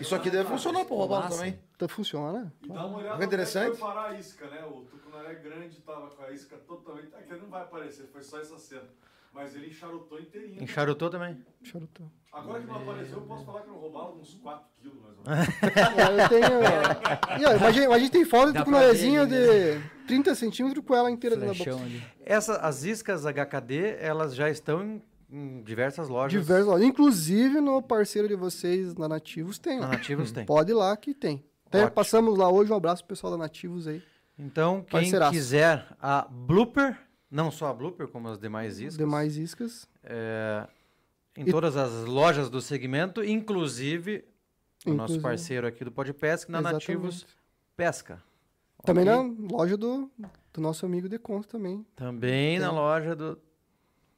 Isso 0.01 0.15
aqui 0.15 0.31
deve 0.31 0.49
funcionar 0.49 0.85
pro 0.85 1.07
Massa. 1.07 1.37
também. 1.37 1.59
Então 1.75 1.89
funciona. 1.89 2.53
E 2.63 2.69
dá 2.69 2.87
uma 2.87 2.99
olhada 2.99 3.23
é 3.23 3.27
interessante. 3.27 3.77
foi 3.77 3.89
parar 3.89 4.11
a 4.11 4.19
isca, 4.19 4.47
né? 4.49 4.65
O 4.65 4.81
tucunaré 4.85 5.35
grande 5.35 5.81
tava 5.81 6.09
com 6.09 6.23
a 6.23 6.31
isca 6.31 6.57
totalmente... 6.57 7.15
Aqui 7.15 7.35
não 7.35 7.49
vai 7.49 7.63
aparecer, 7.63 8.07
foi 8.07 8.23
só 8.23 8.41
essa 8.41 8.59
cena. 8.59 8.89
Mas 9.37 9.55
ele 9.55 9.67
encharotou 9.67 10.19
inteirinho. 10.19 10.63
Encharutou 10.63 11.11
também. 11.11 11.37
Charutou. 11.63 12.11
Agora 12.33 12.59
que 12.59 12.67
não 12.67 12.77
apareceu, 12.77 13.19
eu 13.19 13.25
posso 13.25 13.45
falar 13.45 13.61
que 13.61 13.69
não 13.69 13.77
roubaram 13.77 14.17
uns 14.17 14.33
4 14.35 14.67
quilos, 14.81 14.99
mais 15.03 15.19
ou 15.19 15.25
menos. 15.25 15.49
É, 15.99 16.25
eu 16.25 16.29
tenho... 16.29 17.43
E, 17.43 17.45
ó, 17.47 17.57
imagina, 17.57 17.95
a 17.95 17.99
gente 17.99 18.13
tem 18.13 18.25
foto 18.25 18.47
Dá 18.47 18.53
ver 18.53 18.59
tucunarezinho 18.61 19.21
ali, 19.21 19.31
de 19.31 20.07
30 20.07 20.35
centímetros 20.35 20.83
com 20.83 20.95
ela 20.95 21.11
inteira 21.11 21.37
dentro 21.37 21.65
da 21.65 21.77
boca. 21.77 21.87
Essa, 22.25 22.57
as 22.57 22.83
iscas 22.85 23.27
HKD, 23.27 23.99
elas 24.01 24.35
já 24.35 24.49
estão 24.49 24.83
em, 24.83 25.03
em 25.31 25.63
diversas 25.63 26.09
lojas. 26.09 26.33
Diversos, 26.41 26.69
ó. 26.73 26.79
Inclusive 26.79 27.61
no 27.61 27.83
parceiro 27.83 28.29
de 28.29 28.35
vocês, 28.35 28.95
na 28.95 29.07
Nativos, 29.07 29.59
tem. 29.59 29.81
Na. 29.81 29.89
Nativos 29.89 30.33
tem. 30.33 30.47
Pode 30.47 30.71
ir 30.71 30.75
lá 30.75 30.97
que 30.97 31.13
tem. 31.13 31.45
Até 31.67 31.91
passamos 31.91 32.39
lá 32.39 32.51
hoje, 32.51 32.73
um 32.73 32.77
abraço 32.77 33.03
pro 33.03 33.15
pessoal 33.15 33.33
da 33.33 33.37
Nativos 33.39 33.87
aí. 33.87 34.03
Então, 34.39 34.83
quem 34.83 35.01
Parceiraço. 35.01 35.33
quiser 35.33 35.87
a 36.01 36.27
Blooper, 36.31 36.99
não 37.31 37.51
só 37.51 37.69
a 37.69 37.73
Blooper, 37.75 38.09
como 38.09 38.29
as 38.29 38.39
demais 38.39 38.79
iscas, 38.79 38.97
Demais 38.97 39.37
iscas. 39.37 39.89
é, 40.05 40.67
em 41.37 41.43
E- 41.47 41.51
todas 41.51 41.77
as 41.77 42.05
lojas 42.07 42.49
do 42.51 42.61
segmento, 42.61 43.23
inclusive 43.25 44.25
o 44.85 44.91
nosso 44.91 45.15
Inclusive. 45.15 45.23
parceiro 45.23 45.67
aqui 45.67 45.85
do 45.85 45.91
Podpesc, 45.93 46.49
na 46.51 46.61
Nativos 46.61 47.17
Exatamente. 47.17 47.37
Pesca. 47.77 48.23
Também 48.85 49.09
Ok? 49.09 49.35
na 49.49 49.57
loja 49.57 49.77
do, 49.77 50.11
do 50.53 50.61
nosso 50.61 50.87
amigo 50.87 51.09
Deconto 51.09 51.49
também. 51.49 51.85
Também 51.97 52.59
na 52.59 52.69
Tem. 52.69 52.75
loja 52.77 53.17
do 53.17 53.39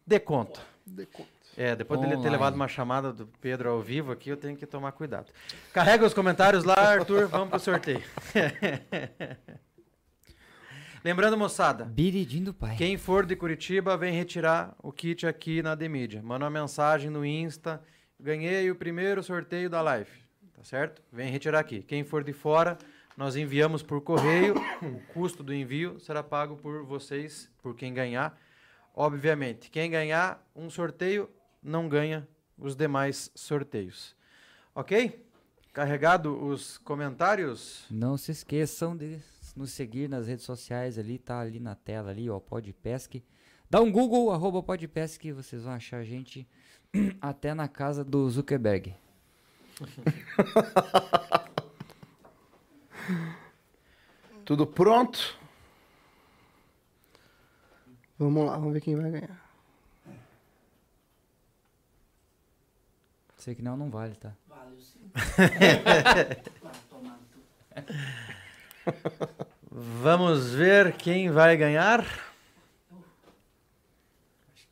Deconto. 0.06 0.60
Deconto. 0.86 1.28
É, 1.56 1.74
depois 1.74 1.98
dele 1.98 2.12
ter 2.12 2.18
Online. 2.18 2.32
levado 2.36 2.54
uma 2.54 2.68
chamada 2.68 3.12
do 3.12 3.26
Pedro 3.40 3.70
ao 3.70 3.82
vivo 3.82 4.12
aqui, 4.12 4.28
eu 4.30 4.36
tenho 4.36 4.56
que 4.56 4.64
tomar 4.66 4.92
cuidado. 4.92 5.32
Carrega 5.72 6.04
os 6.06 6.14
comentários 6.14 6.62
lá, 6.64 6.74
Arthur, 6.76 7.26
vamos 7.26 7.48
pro 7.48 7.58
sorteio. 7.58 8.02
Lembrando, 11.04 11.36
moçada, 11.36 11.84
Biridim 11.84 12.42
do 12.42 12.52
pai. 12.52 12.76
quem 12.76 12.96
for 12.96 13.24
de 13.24 13.36
Curitiba, 13.36 13.96
vem 13.96 14.12
retirar 14.12 14.74
o 14.82 14.90
kit 14.90 15.26
aqui 15.26 15.62
na 15.62 15.74
Demídia. 15.74 16.22
Manda 16.22 16.44
uma 16.44 16.50
mensagem 16.50 17.08
no 17.08 17.24
Insta. 17.24 17.80
Ganhei 18.18 18.68
o 18.70 18.74
primeiro 18.74 19.22
sorteio 19.22 19.70
da 19.70 19.80
live. 19.80 20.10
Tá 20.54 20.64
certo? 20.64 21.00
Vem 21.12 21.30
retirar 21.30 21.60
aqui. 21.60 21.82
Quem 21.82 22.02
for 22.02 22.24
de 22.24 22.32
fora, 22.32 22.76
nós 23.16 23.36
enviamos 23.36 23.82
por 23.82 24.00
correio. 24.00 24.54
o 24.82 25.00
custo 25.12 25.42
do 25.44 25.54
envio 25.54 26.00
será 26.00 26.22
pago 26.22 26.56
por 26.56 26.84
vocês, 26.84 27.48
por 27.62 27.76
quem 27.76 27.94
ganhar. 27.94 28.36
Obviamente, 28.94 29.70
quem 29.70 29.88
ganhar 29.88 30.44
um 30.54 30.68
sorteio 30.68 31.30
não 31.62 31.88
ganha 31.88 32.26
os 32.58 32.74
demais 32.74 33.30
sorteios. 33.36 34.16
Ok? 34.74 35.24
Carregado 35.72 36.44
os 36.44 36.76
comentários? 36.78 37.84
Não 37.88 38.16
se 38.16 38.32
esqueçam 38.32 38.96
de 38.96 39.20
nos 39.58 39.72
seguir 39.72 40.08
nas 40.08 40.28
redes 40.28 40.44
sociais 40.44 40.98
ali, 40.98 41.18
tá 41.18 41.40
ali 41.40 41.58
na 41.58 41.74
tela 41.74 42.10
ali, 42.10 42.30
ó, 42.30 42.38
Podpesc. 42.38 43.20
Dá 43.68 43.80
um 43.80 43.90
Google, 43.90 44.30
arroba 44.30 44.62
Podpesc, 44.62 45.32
vocês 45.32 45.64
vão 45.64 45.72
achar 45.72 45.96
a 45.98 46.04
gente 46.04 46.46
até 47.20 47.52
na 47.52 47.66
casa 47.66 48.04
do 48.04 48.30
Zuckerberg. 48.30 48.94
Tudo 54.44 54.64
pronto? 54.66 55.36
Vamos 58.18 58.46
lá, 58.46 58.56
vamos 58.56 58.72
ver 58.72 58.80
quem 58.80 58.96
vai 58.96 59.10
ganhar. 59.10 59.46
Sei 63.36 63.54
que 63.54 63.62
não, 63.62 63.76
não 63.76 63.90
vale, 63.90 64.14
tá? 64.14 64.34
Vamos 69.70 70.54
ver 70.54 70.92
quem 70.92 71.30
vai 71.30 71.56
ganhar. 71.56 72.00
Acho 72.00 72.08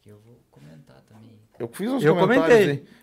que 0.02 0.10
eu 0.10 0.18
vou 0.24 0.38
comentar 0.50 0.96
também. 1.08 1.38
Eu 1.58 1.68
fiz 1.68 1.90
uns 1.90 2.04
Eu 2.04 2.14
comentários 2.16 2.58
comentei. 2.58 2.88
aí. 2.88 2.96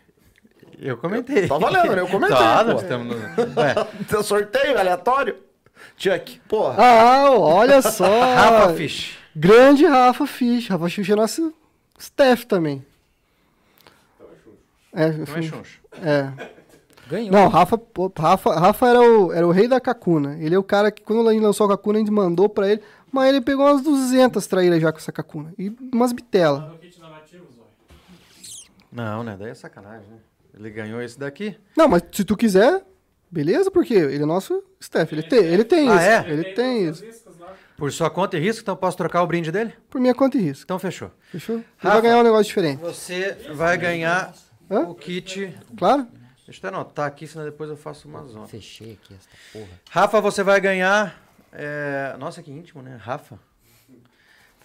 Eu 0.87 0.97
comentei. 0.97 1.47
Tá 1.47 1.57
valendo, 1.57 1.95
né? 1.95 2.01
Eu 2.01 2.07
comentei, 2.07 2.37
Tá, 2.37 2.63
nós 2.63 2.81
estamos 2.81 3.15
no... 3.15 3.21
Teu 4.09 4.23
sorteio 4.23 4.77
aleatório? 4.77 5.37
Chuck, 5.97 6.39
porra. 6.47 6.75
Ah, 6.83 7.31
olha 7.31 7.81
só! 7.81 8.05
Rafa 8.35 8.73
Fish. 8.73 9.17
Grande 9.35 9.85
Rafa 9.85 10.25
Fish. 10.27 10.67
Rafa 10.67 10.89
Fish 10.89 11.09
é 11.09 11.15
nosso 11.15 11.53
staff 11.97 12.45
também. 12.47 12.85
É, 14.93 15.07
Então 15.07 15.35
é 15.35 15.39
enfim, 15.39 15.49
chuncho. 15.49 15.79
é. 16.01 16.49
Ganhou. 17.09 17.31
Não, 17.31 17.47
Rafa, 17.49 17.79
Rafa, 18.17 18.53
Rafa 18.59 18.87
era, 18.87 19.01
o, 19.01 19.33
era 19.33 19.47
o 19.47 19.51
rei 19.51 19.67
da 19.67 19.79
Kakuna. 19.79 20.37
Ele 20.39 20.55
é 20.55 20.57
o 20.57 20.63
cara 20.63 20.89
que, 20.91 21.01
quando 21.03 21.27
a 21.27 21.33
gente 21.33 21.41
lançou 21.43 21.65
a 21.65 21.69
Kakuna, 21.69 21.97
a 21.97 21.99
gente 21.99 22.11
mandou 22.11 22.47
pra 22.49 22.69
ele. 22.71 22.81
Mas 23.11 23.29
ele 23.29 23.41
pegou 23.41 23.65
umas 23.65 23.81
200 23.83 24.45
traíras 24.47 24.81
já 24.81 24.91
com 24.91 24.97
essa 24.97 25.11
Kakuna. 25.11 25.53
E 25.57 25.71
umas 25.93 26.11
bitela. 26.13 26.75
Não, 28.91 29.23
né? 29.23 29.35
Daí 29.39 29.49
é 29.49 29.53
sacanagem, 29.53 30.07
né? 30.09 30.17
Ele 30.57 30.69
ganhou 30.69 31.01
esse 31.01 31.17
daqui. 31.17 31.55
Não, 31.75 31.87
mas 31.87 32.03
se 32.11 32.23
tu 32.23 32.37
quiser, 32.37 32.83
beleza, 33.29 33.71
porque 33.71 33.93
ele 33.95 34.23
é 34.23 34.25
nosso 34.25 34.63
staff. 34.79 35.13
Ele 35.13 35.23
tem, 35.23 35.39
ele 35.43 35.63
tem 35.63 35.89
Ah, 35.89 35.95
isso. 35.95 36.05
é? 36.05 36.31
Ele 36.31 36.43
tem 36.53 36.85
todas 36.85 37.01
isso. 37.01 37.23
Por 37.75 37.91
sua 37.91 38.09
conta 38.09 38.37
e 38.37 38.39
risco, 38.39 38.61
então 38.61 38.75
posso 38.75 38.95
trocar 38.95 39.23
o 39.23 39.27
brinde 39.27 39.51
dele? 39.51 39.73
Por 39.89 39.99
minha 39.99 40.13
conta 40.13 40.37
e 40.37 40.41
risco. 40.41 40.63
Então 40.63 40.77
fechou. 40.77 41.09
Fechou? 41.31 41.55
Ele 41.55 41.65
Rafa. 41.77 41.93
vai 41.95 42.01
ganhar 42.03 42.19
um 42.19 42.23
negócio 42.23 42.45
diferente. 42.45 42.79
Você 42.81 43.35
vai 43.53 43.77
ganhar 43.77 44.31
Hã? 44.69 44.81
o 44.81 44.93
kit. 44.93 45.53
Claro? 45.75 46.07
Deixa 46.53 46.67
eu 46.67 46.69
até 46.69 46.77
anotar 46.77 47.07
aqui, 47.07 47.25
senão 47.25 47.43
depois 47.45 47.67
eu 47.69 47.75
faço 47.75 48.07
uma 48.07 48.23
zona. 48.25 48.47
Fechei 48.47 48.93
aqui 49.01 49.15
essa 49.15 49.27
porra. 49.51 49.79
Rafa, 49.89 50.21
você 50.21 50.43
vai 50.43 50.59
ganhar. 50.61 51.19
é, 51.51 52.15
Nossa, 52.19 52.43
que 52.43 52.51
íntimo, 52.51 52.81
né? 52.83 52.95
Rafa. 53.01 53.39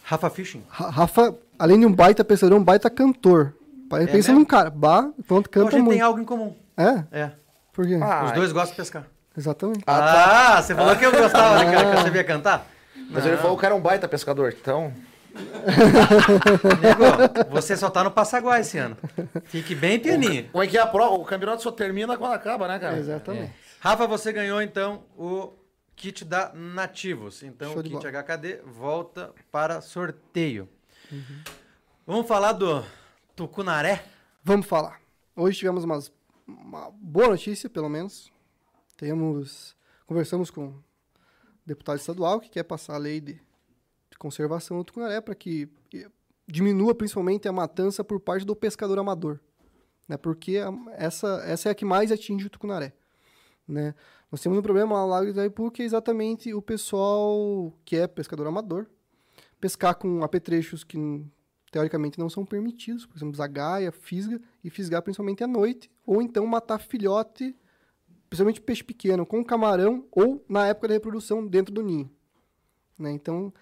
Rafa 0.04 0.28
Fishing. 0.30 0.62
Ra- 0.68 0.90
Rafa, 0.90 1.34
além 1.58 1.80
de 1.80 1.86
um 1.86 1.92
baita 1.92 2.22
pensador, 2.24 2.56
é 2.56 2.60
um 2.60 2.64
baita 2.64 2.90
cantor. 2.90 3.54
Pa- 3.88 3.98
Pensa 4.00 4.12
mesmo? 4.14 4.38
num 4.40 4.44
cara. 4.44 4.68
Bah, 4.70 5.10
pronto, 5.26 5.48
Então 5.48 5.62
a 5.62 5.64
canta 5.64 5.70
gente 5.70 5.80
muito. 5.82 5.96
tem 5.96 6.00
algo 6.02 6.20
em 6.20 6.24
comum. 6.24 6.54
É? 6.76 7.04
É. 7.10 7.30
Por 7.72 7.86
quê? 7.86 7.98
Ah, 8.02 8.24
Os 8.26 8.32
dois 8.32 8.52
gostam 8.52 8.72
de 8.72 8.76
pescar. 8.76 9.04
Exatamente. 9.36 9.80
Ah, 9.86 10.60
você 10.60 10.74
falou 10.74 10.94
que 10.96 11.04
eu 11.06 11.12
gostava 11.12 11.58
de 11.64 11.70
cara 11.72 11.90
que 11.90 11.96
eu 11.98 12.02
sabia 12.02 12.24
cantar? 12.24 12.66
Mas 13.10 13.24
ele 13.24 13.36
falou 13.38 13.52
que 13.52 13.58
o 13.58 13.62
cara 13.62 13.74
é 13.74 13.76
um 13.76 13.80
baita 13.80 14.06
pescador, 14.08 14.54
então. 14.58 14.92
Nego, 16.80 17.50
você 17.50 17.76
só 17.76 17.90
tá 17.90 18.02
no 18.02 18.10
Passaguá 18.10 18.60
esse 18.60 18.78
ano. 18.78 18.96
Fique 19.44 19.74
bem 19.74 19.98
pianinho. 19.98 20.48
Como 20.50 20.62
é 20.62 20.66
que 20.66 20.76
é 20.76 20.80
a 20.80 20.86
prova? 20.86 21.14
O 21.14 21.24
campeonato 21.24 21.62
só 21.62 21.70
termina 21.70 22.16
quando 22.16 22.32
acaba, 22.32 22.66
né, 22.68 22.78
cara? 22.78 22.98
Exatamente. 22.98 23.52
Rafa, 23.80 24.06
você 24.06 24.32
ganhou 24.32 24.60
então 24.60 25.04
o 25.16 25.52
kit 25.94 26.24
da 26.24 26.52
Nativos. 26.54 27.42
Então 27.42 27.72
Show 27.72 27.80
o 27.80 27.82
kit 27.82 27.92
bola. 27.94 28.22
HKD 28.22 28.62
volta 28.64 29.32
para 29.50 29.80
sorteio. 29.80 30.68
Vamos 32.06 32.26
falar 32.26 32.52
do 32.52 32.84
Tucunaré? 33.36 34.04
Vamos 34.42 34.66
falar. 34.66 35.00
Hoje 35.36 35.58
tivemos 35.58 35.84
umas, 35.84 36.12
uma 36.46 36.90
boa 36.90 37.28
notícia, 37.28 37.68
pelo 37.68 37.88
menos. 37.88 38.32
Temos, 38.96 39.76
conversamos 40.06 40.50
com 40.50 40.68
o 40.68 40.84
deputado 41.64 41.98
estadual 41.98 42.40
que 42.40 42.48
quer 42.48 42.64
passar 42.64 42.94
a 42.94 42.98
lei 42.98 43.20
de 43.20 43.40
conservação 44.18 44.78
do 44.78 44.84
tucunaré 44.84 45.20
para 45.20 45.34
que 45.34 45.68
eh, 45.94 46.08
diminua 46.46 46.94
principalmente 46.94 47.48
a 47.48 47.52
matança 47.52 48.02
por 48.02 48.20
parte 48.20 48.44
do 48.44 48.56
pescador 48.56 48.98
amador. 48.98 49.38
Né? 50.08 50.16
Porque 50.16 50.56
essa, 50.96 51.42
essa 51.46 51.68
é 51.68 51.72
a 51.72 51.74
que 51.74 51.84
mais 51.84 52.10
atinge 52.10 52.46
o 52.46 52.50
tucunaré. 52.50 52.92
Né? 53.66 53.94
Nós 54.30 54.40
temos 54.40 54.58
um 54.58 54.62
problema 54.62 54.94
lá 54.94 55.02
no 55.02 55.08
Lago 55.08 55.26
de 55.26 55.32
Itaipu 55.32 55.72
é 55.78 55.82
exatamente 55.82 56.52
o 56.52 56.62
pessoal 56.62 57.72
que 57.84 57.96
é 57.96 58.06
pescador 58.06 58.46
amador 58.46 58.86
pescar 59.60 59.94
com 59.94 60.22
apetrechos 60.22 60.84
que 60.84 61.24
teoricamente 61.70 62.18
não 62.18 62.30
são 62.30 62.44
permitidos, 62.44 63.04
por 63.04 63.16
exemplo, 63.16 63.36
zagaia, 63.36 63.92
fisga, 63.92 64.40
e 64.62 64.70
fisgar 64.70 65.02
principalmente 65.02 65.44
à 65.44 65.46
noite, 65.46 65.90
ou 66.06 66.22
então 66.22 66.46
matar 66.46 66.78
filhote, 66.78 67.54
principalmente 68.28 68.60
peixe 68.60 68.82
pequeno, 68.82 69.26
com 69.26 69.44
camarão, 69.44 70.06
ou 70.10 70.44
na 70.48 70.66
época 70.66 70.88
da 70.88 70.94
reprodução 70.94 71.46
dentro 71.46 71.74
do 71.74 71.82
ninho. 71.82 72.10
Né? 72.98 73.12
Então, 73.12 73.52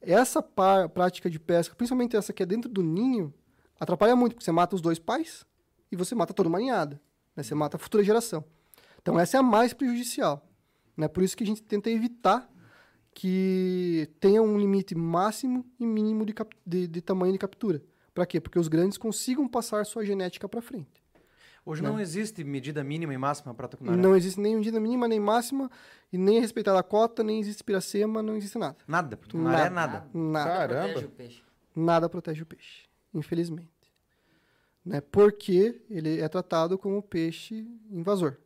essa 0.00 0.42
prática 0.42 1.28
de 1.28 1.38
pesca, 1.38 1.74
principalmente 1.74 2.16
essa 2.16 2.32
que 2.32 2.42
é 2.42 2.46
dentro 2.46 2.70
do 2.70 2.82
ninho, 2.82 3.32
atrapalha 3.78 4.14
muito, 4.16 4.34
porque 4.34 4.44
você 4.44 4.52
mata 4.52 4.74
os 4.74 4.80
dois 4.80 4.98
pais 4.98 5.44
e 5.90 5.96
você 5.96 6.14
mata 6.14 6.32
toda 6.34 6.48
uma 6.48 6.58
ninhada. 6.58 7.00
Né? 7.34 7.42
Você 7.42 7.54
mata 7.54 7.76
a 7.76 7.80
futura 7.80 8.02
geração. 8.04 8.44
Então, 9.00 9.18
essa 9.18 9.36
é 9.36 9.40
a 9.40 9.42
mais 9.42 9.72
prejudicial. 9.72 10.46
Né? 10.96 11.08
Por 11.08 11.22
isso 11.22 11.36
que 11.36 11.44
a 11.44 11.46
gente 11.46 11.62
tenta 11.62 11.90
evitar 11.90 12.48
que 13.14 14.08
tenha 14.20 14.40
um 14.42 14.58
limite 14.58 14.94
máximo 14.94 15.64
e 15.78 15.84
mínimo 15.86 16.24
de, 16.24 16.34
de- 16.64 16.86
de 16.86 17.00
tamanho 17.00 17.32
de 17.32 17.38
captura. 17.38 17.82
Para 18.14 18.26
quê? 18.26 18.40
Porque 18.40 18.58
os 18.58 18.68
grandes 18.68 18.98
consigam 18.98 19.48
passar 19.48 19.84
sua 19.86 20.04
genética 20.04 20.48
para 20.48 20.60
frente. 20.62 20.97
Hoje 21.68 21.82
Né? 21.82 21.88
não 21.90 22.00
existe 22.00 22.42
medida 22.42 22.82
mínima 22.82 23.12
e 23.12 23.18
máxima 23.18 23.52
para 23.52 23.68
tucunaré. 23.68 23.98
Não 23.98 24.16
existe 24.16 24.40
nem 24.40 24.56
medida 24.56 24.80
mínima, 24.80 25.06
nem 25.06 25.20
máxima, 25.20 25.70
e 26.10 26.16
nem 26.16 26.40
respeitada 26.40 26.78
a 26.78 26.82
cota, 26.82 27.22
nem 27.22 27.38
existe 27.38 27.62
piracema, 27.62 28.22
não 28.22 28.36
existe 28.36 28.56
nada. 28.56 28.78
Nada. 28.86 29.18
Para 29.18 29.28
tucunaré 29.28 29.66
é 29.66 29.68
Nada. 29.70 29.92
nada. 29.92 30.10
Nada. 30.14 30.50
Caramba. 30.50 30.78
Protege 30.88 31.06
o 31.06 31.10
peixe. 31.10 31.42
Nada 31.76 32.08
protege 32.08 32.42
o 32.42 32.46
peixe, 32.46 32.88
infelizmente. 33.12 33.68
Né? 34.82 35.02
Porque 35.02 35.82
ele 35.90 36.18
é 36.22 36.26
tratado 36.26 36.78
como 36.78 37.02
peixe 37.02 37.66
invasor. 37.90 38.38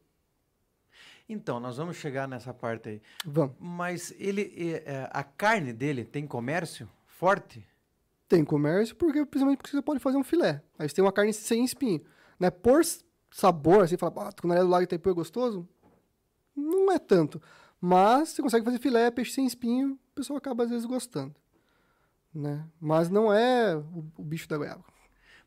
Então, 1.28 1.60
nós 1.60 1.76
vamos 1.76 1.96
chegar 1.98 2.26
nessa 2.26 2.52
parte 2.52 2.88
aí. 2.88 3.02
Vamos. 3.24 3.54
Mas 3.60 4.12
ele, 4.18 4.52
é, 4.56 4.82
é, 4.94 5.10
a 5.12 5.22
carne 5.22 5.72
dele 5.72 6.04
tem 6.04 6.26
comércio 6.26 6.88
forte? 7.06 7.64
Tem 8.28 8.44
comércio, 8.44 8.96
porque 8.96 9.24
principalmente 9.24 9.58
porque 9.58 9.70
você 9.70 9.80
pode 9.80 10.00
fazer 10.00 10.16
um 10.16 10.24
filé. 10.24 10.60
Aí 10.76 10.88
você 10.88 10.96
tem 10.96 11.04
uma 11.04 11.12
carne 11.12 11.32
sem 11.32 11.64
espinho. 11.64 12.02
Né? 12.40 12.50
Por 12.50 12.82
sabor, 13.32 13.82
assim, 13.82 13.96
fala, 13.96 14.28
ah, 14.28 14.32
tucunaré 14.32 14.60
do 14.60 14.68
lago 14.68 14.84
Itaipu 14.84 15.10
é 15.10 15.14
gostoso? 15.14 15.66
Não 16.54 16.92
é 16.92 16.98
tanto. 16.98 17.40
Mas 17.80 18.28
você 18.28 18.42
consegue 18.42 18.64
fazer 18.64 18.78
filé, 18.78 19.10
peixe 19.10 19.32
sem 19.32 19.46
espinho, 19.46 19.94
o 19.94 20.14
pessoal 20.14 20.36
acaba 20.36 20.64
às 20.64 20.70
vezes 20.70 20.84
gostando. 20.84 21.34
Né? 22.32 22.64
Mas 22.80 23.10
não 23.10 23.32
é 23.32 23.76
o, 23.76 24.04
o 24.18 24.22
bicho 24.22 24.48
da 24.48 24.56
goiaba. 24.56 24.84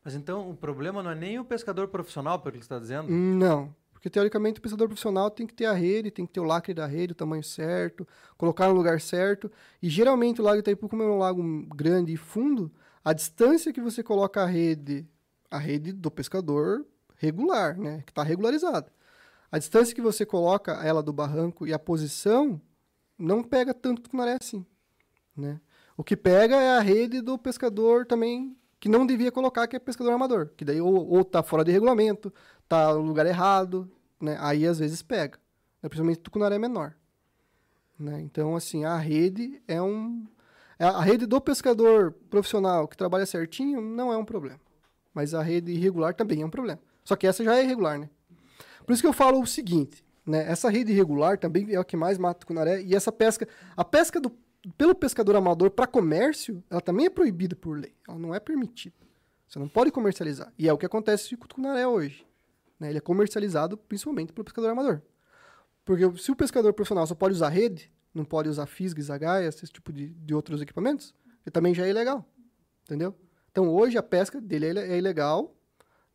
Mas 0.03 0.15
então 0.15 0.49
o 0.49 0.55
problema 0.55 1.01
não 1.01 1.11
é 1.11 1.15
nem 1.15 1.39
o 1.39 1.45
pescador 1.45 1.87
profissional, 1.87 2.39
pelo 2.39 2.53
que 2.53 2.59
você 2.59 2.65
está 2.65 2.79
dizendo? 2.79 3.09
Não. 3.09 3.73
Porque 3.93 4.09
teoricamente 4.09 4.59
o 4.59 4.61
pescador 4.61 4.87
profissional 4.87 5.31
tem 5.31 5.47
que 5.47 5.53
ter 5.53 5.65
a 5.65 5.73
rede, 5.73 6.11
tem 6.11 6.25
que 6.25 6.33
ter 6.33 6.39
o 6.39 6.43
lacre 6.43 6.73
da 6.73 6.85
rede, 6.85 7.13
o 7.13 7.15
tamanho 7.15 7.43
certo, 7.43 8.07
colocar 8.37 8.67
no 8.67 8.75
lugar 8.75 8.99
certo. 9.01 9.51
E 9.81 9.89
geralmente 9.89 10.41
o 10.41 10.43
Lago 10.43 10.59
Itaipu, 10.59 10.89
como 10.89 11.01
é 11.01 11.07
um 11.07 11.17
lago 11.17 11.41
grande 11.73 12.13
e 12.13 12.17
fundo, 12.17 12.71
a 13.03 13.13
distância 13.13 13.73
que 13.73 13.81
você 13.81 14.03
coloca 14.03 14.43
a 14.43 14.45
rede, 14.45 15.07
a 15.49 15.57
rede 15.57 15.91
do 15.91 16.11
pescador 16.11 16.85
regular, 17.17 17.77
né? 17.77 18.01
Que 18.05 18.11
está 18.11 18.23
regularizada. 18.23 18.91
A 19.51 19.57
distância 19.57 19.95
que 19.95 20.01
você 20.01 20.25
coloca 20.25 20.73
ela 20.83 21.01
do 21.01 21.13
barranco 21.13 21.65
e 21.65 21.73
a 21.73 21.79
posição 21.79 22.59
não 23.17 23.41
pega 23.43 23.73
tanto 23.73 24.01
tucunaré 24.01 24.37
assim, 24.39 24.65
né? 25.35 25.59
O 25.97 26.03
que 26.03 26.17
pega 26.17 26.55
é 26.57 26.77
a 26.77 26.81
rede 26.81 27.21
do 27.21 27.37
pescador 27.37 28.05
também 28.05 28.57
que 28.79 28.89
não 28.89 29.05
devia 29.05 29.31
colocar, 29.31 29.65
que 29.67 29.75
é 29.75 29.79
pescador 29.79 30.11
amador. 30.11 30.49
Que 30.57 30.65
daí 30.65 30.81
ou, 30.81 31.07
ou 31.09 31.23
tá 31.23 31.41
fora 31.41 31.63
de 31.63 31.71
regulamento, 31.71 32.33
tá 32.67 32.93
no 32.93 33.01
lugar 33.01 33.25
errado, 33.25 33.89
né? 34.19 34.37
Aí 34.41 34.65
às 34.67 34.79
vezes 34.79 35.01
pega. 35.01 35.39
Né? 35.81 35.87
Principalmente 35.87 36.19
tucunaré 36.19 36.57
menor. 36.59 36.93
Né? 37.97 38.19
Então, 38.21 38.55
assim, 38.57 38.83
a 38.83 38.97
rede 38.97 39.61
é 39.67 39.81
um... 39.81 40.27
a- 40.77 40.97
A 40.99 41.01
rede 41.01 41.25
do 41.25 41.39
pescador 41.39 42.11
profissional 42.29 42.87
que 42.89 42.97
trabalha 42.97 43.25
certinho 43.25 43.79
não 43.79 44.11
é 44.11 44.17
um 44.17 44.25
problema. 44.25 44.59
Mas 45.13 45.33
a 45.33 45.41
rede 45.41 45.71
irregular 45.71 46.13
também 46.13 46.41
é 46.41 46.45
um 46.45 46.49
problema. 46.49 46.79
Só 47.05 47.15
que 47.15 47.25
essa 47.25 47.43
já 47.43 47.55
é 47.55 47.63
irregular, 47.63 47.97
né? 47.99 48.09
Por 48.85 48.91
isso 48.91 49.01
que 49.01 49.07
eu 49.07 49.13
falo 49.13 49.39
o 49.39 49.47
seguinte, 49.47 50.03
né? 50.25 50.51
Essa 50.51 50.69
rede 50.69 50.91
irregular 50.91 51.37
também 51.37 51.73
é 51.73 51.79
o 51.79 51.85
que 51.85 51.95
mais 51.95 52.17
mata 52.17 52.41
tucunaré. 52.41 52.81
E 52.81 52.93
essa 52.93 53.11
pesca... 53.11 53.47
A 53.77 53.85
pesca 53.85 54.19
do, 54.19 54.31
pelo 54.77 54.93
pescador 54.93 55.35
amador 55.35 55.71
para 55.71 55.87
comércio, 55.87 56.63
ela 56.69 56.81
também 56.81 57.05
é 57.05 57.09
proibida 57.09 57.55
por 57.55 57.79
lei. 57.79 57.93
Ela 58.07 58.19
não 58.19 58.35
é 58.35 58.39
permitida. 58.39 58.95
Você 59.47 59.59
não 59.59 59.69
pode 59.69 59.91
comercializar. 59.91 60.51
E 60.57 60.67
é 60.67 60.73
o 60.73 60.77
que 60.77 60.85
acontece 60.85 61.37
com 61.37 61.45
o 61.45 61.47
tucunaré 61.47 61.87
hoje. 61.87 62.25
né? 62.79 62.89
Ele 62.89 62.97
é 62.97 63.01
comercializado 63.01 63.77
principalmente 63.77 64.33
pelo 64.33 64.43
pescador 64.43 64.71
amador. 64.71 65.01
Porque 65.85 66.17
se 66.17 66.31
o 66.31 66.35
pescador 66.35 66.73
profissional 66.73 67.05
só 67.05 67.13
pode 67.13 67.35
usar 67.35 67.49
rede, 67.49 67.91
não 68.13 68.25
pode 68.25 68.49
usar 68.49 68.65
fisga, 68.65 69.01
zagaia, 69.01 69.47
esse 69.47 69.67
tipo 69.67 69.93
de, 69.93 70.07
de 70.07 70.33
outros 70.33 70.61
equipamentos, 70.61 71.13
ele 71.45 71.51
também 71.51 71.75
já 71.75 71.85
é 71.85 71.89
ilegal. 71.91 72.27
Entendeu? 72.83 73.15
Então 73.51 73.69
hoje 73.69 73.97
a 73.97 74.03
pesca 74.03 74.41
dele 74.41 74.79
é 74.79 74.93
é 74.93 74.97
ilegal, 74.97 75.54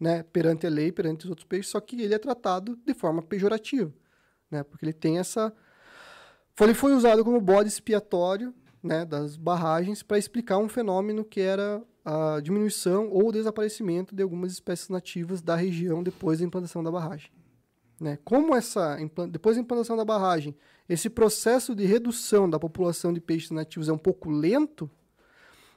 né, 0.01 0.22
perante 0.22 0.66
a 0.66 0.70
lei, 0.70 0.90
perante 0.90 1.24
os 1.24 1.30
outros 1.30 1.46
peixes, 1.46 1.70
só 1.70 1.78
que 1.78 2.01
ele 2.01 2.14
é 2.14 2.18
tratado 2.18 2.76
de 2.86 2.94
forma 2.94 3.22
pejorativa, 3.22 3.92
né? 4.51 4.62
Porque 4.62 4.84
ele 4.84 4.94
tem 4.94 5.18
essa 5.18 5.55
ele 6.61 6.74
foi 6.74 6.92
usado 6.92 7.24
como 7.24 7.40
bode 7.40 7.68
expiatório, 7.68 8.55
né, 8.82 9.05
das 9.05 9.36
barragens 9.36 10.03
para 10.03 10.18
explicar 10.18 10.59
um 10.59 10.68
fenômeno 10.68 11.24
que 11.24 11.40
era 11.40 11.82
a 12.05 12.40
diminuição 12.40 13.11
ou 13.11 13.30
desaparecimento 13.30 14.14
de 14.14 14.22
algumas 14.22 14.53
espécies 14.53 14.88
nativas 14.88 15.42
da 15.42 15.55
região 15.55 16.03
depois 16.03 16.38
da 16.38 16.44
implantação 16.44 16.82
da 16.82 16.90
barragem. 16.90 17.30
Né? 18.01 18.18
Como 18.24 18.55
essa 18.55 18.96
depois 19.30 19.57
da 19.57 19.62
implantação 19.62 19.96
da 19.96 20.05
barragem, 20.05 20.57
esse 20.88 21.11
processo 21.11 21.74
de 21.74 21.84
redução 21.84 22.48
da 22.48 22.59
população 22.59 23.12
de 23.12 23.20
peixes 23.20 23.51
nativos 23.51 23.88
é 23.88 23.92
um 23.92 23.98
pouco 23.98 24.30
lento, 24.30 24.90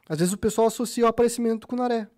às 0.08 0.20
vezes 0.20 0.34
o 0.34 0.38
pessoal 0.38 0.68
associa 0.68 1.06
o 1.06 1.08
aparecimento 1.08 1.62
do 1.62 1.68
cunaré. 1.68 2.10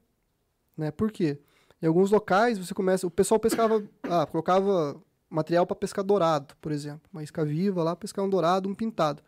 Né? 0.77 0.91
Por 0.91 1.11
quê? 1.11 1.39
Em 1.81 1.87
alguns 1.87 2.11
locais 2.11 2.57
você 2.57 2.73
começa, 2.73 3.05
o 3.05 3.11
pessoal 3.11 3.39
pescava, 3.39 3.83
ah, 4.03 4.25
colocava 4.25 5.01
material 5.29 5.65
para 5.65 5.75
pescar 5.75 6.03
dourado, 6.03 6.55
por 6.61 6.71
exemplo, 6.71 7.09
uma 7.11 7.23
isca 7.23 7.43
viva 7.43 7.83
lá, 7.83 7.95
pescar 7.95 8.23
um 8.23 8.29
dourado, 8.29 8.69
um 8.69 8.75
pintado. 8.75 9.21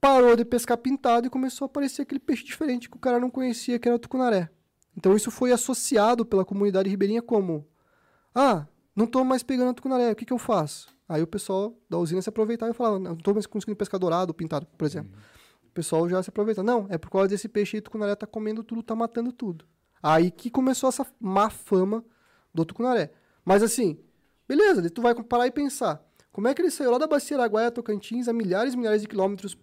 Parou 0.00 0.36
de 0.36 0.44
pescar 0.44 0.76
pintado 0.78 1.26
e 1.26 1.30
começou 1.30 1.64
a 1.64 1.66
aparecer 1.66 2.02
aquele 2.02 2.20
peixe 2.20 2.44
diferente 2.44 2.90
que 2.90 2.96
o 2.96 3.00
cara 3.00 3.18
não 3.18 3.30
conhecia, 3.30 3.78
que 3.78 3.88
era 3.88 3.96
o 3.96 3.98
tucunaré. 3.98 4.50
Então 4.96 5.14
isso 5.14 5.30
foi 5.30 5.52
associado 5.52 6.24
pela 6.24 6.44
comunidade 6.44 6.88
ribeirinha 6.88 7.22
como: 7.22 7.66
ah, 8.34 8.66
não 8.94 9.04
estou 9.04 9.24
mais 9.24 9.42
pegando 9.42 9.74
tucunaré, 9.74 10.10
o 10.12 10.16
que, 10.16 10.24
que 10.24 10.32
eu 10.32 10.38
faço? 10.38 10.94
Aí 11.08 11.22
o 11.22 11.26
pessoal 11.26 11.74
da 11.88 11.98
usina 11.98 12.20
se 12.20 12.28
aproveitava 12.28 12.70
e 12.70 12.74
falava: 12.74 12.98
não 12.98 13.14
estou 13.14 13.34
mais 13.34 13.46
conseguindo 13.46 13.76
pescar 13.76 14.00
dourado, 14.00 14.34
pintado, 14.34 14.66
por 14.66 14.84
exemplo. 14.84 15.12
O 15.64 15.70
pessoal 15.70 16.08
já 16.08 16.22
se 16.22 16.30
aproveita. 16.30 16.62
Não, 16.62 16.86
é 16.88 16.98
por 16.98 17.10
causa 17.10 17.28
desse 17.28 17.48
peixe 17.48 17.76
aí, 17.76 17.80
o 17.80 17.82
tucunaré 17.82 18.14
tá 18.14 18.26
comendo 18.26 18.64
tudo, 18.64 18.82
tá 18.82 18.94
matando 18.94 19.32
tudo. 19.32 19.66
Aí 20.06 20.30
que 20.30 20.48
começou 20.48 20.88
essa 20.88 21.04
má 21.18 21.50
fama 21.50 22.04
do 22.54 22.64
tucunaré. 22.64 23.12
Mas 23.44 23.60
assim, 23.60 23.98
beleza, 24.46 24.88
tu 24.88 25.02
vai 25.02 25.12
parar 25.16 25.48
e 25.48 25.50
pensar. 25.50 26.00
Como 26.30 26.46
é 26.46 26.54
que 26.54 26.62
ele 26.62 26.70
saiu 26.70 26.92
lá 26.92 26.98
da 26.98 27.08
Bacia 27.08 27.36
Araguaia, 27.36 27.72
Tocantins, 27.72 28.28
a 28.28 28.32
milhares 28.32 28.74
e 28.74 28.76
milhares 28.76 29.02
de 29.02 29.08
quilômetros 29.08 29.58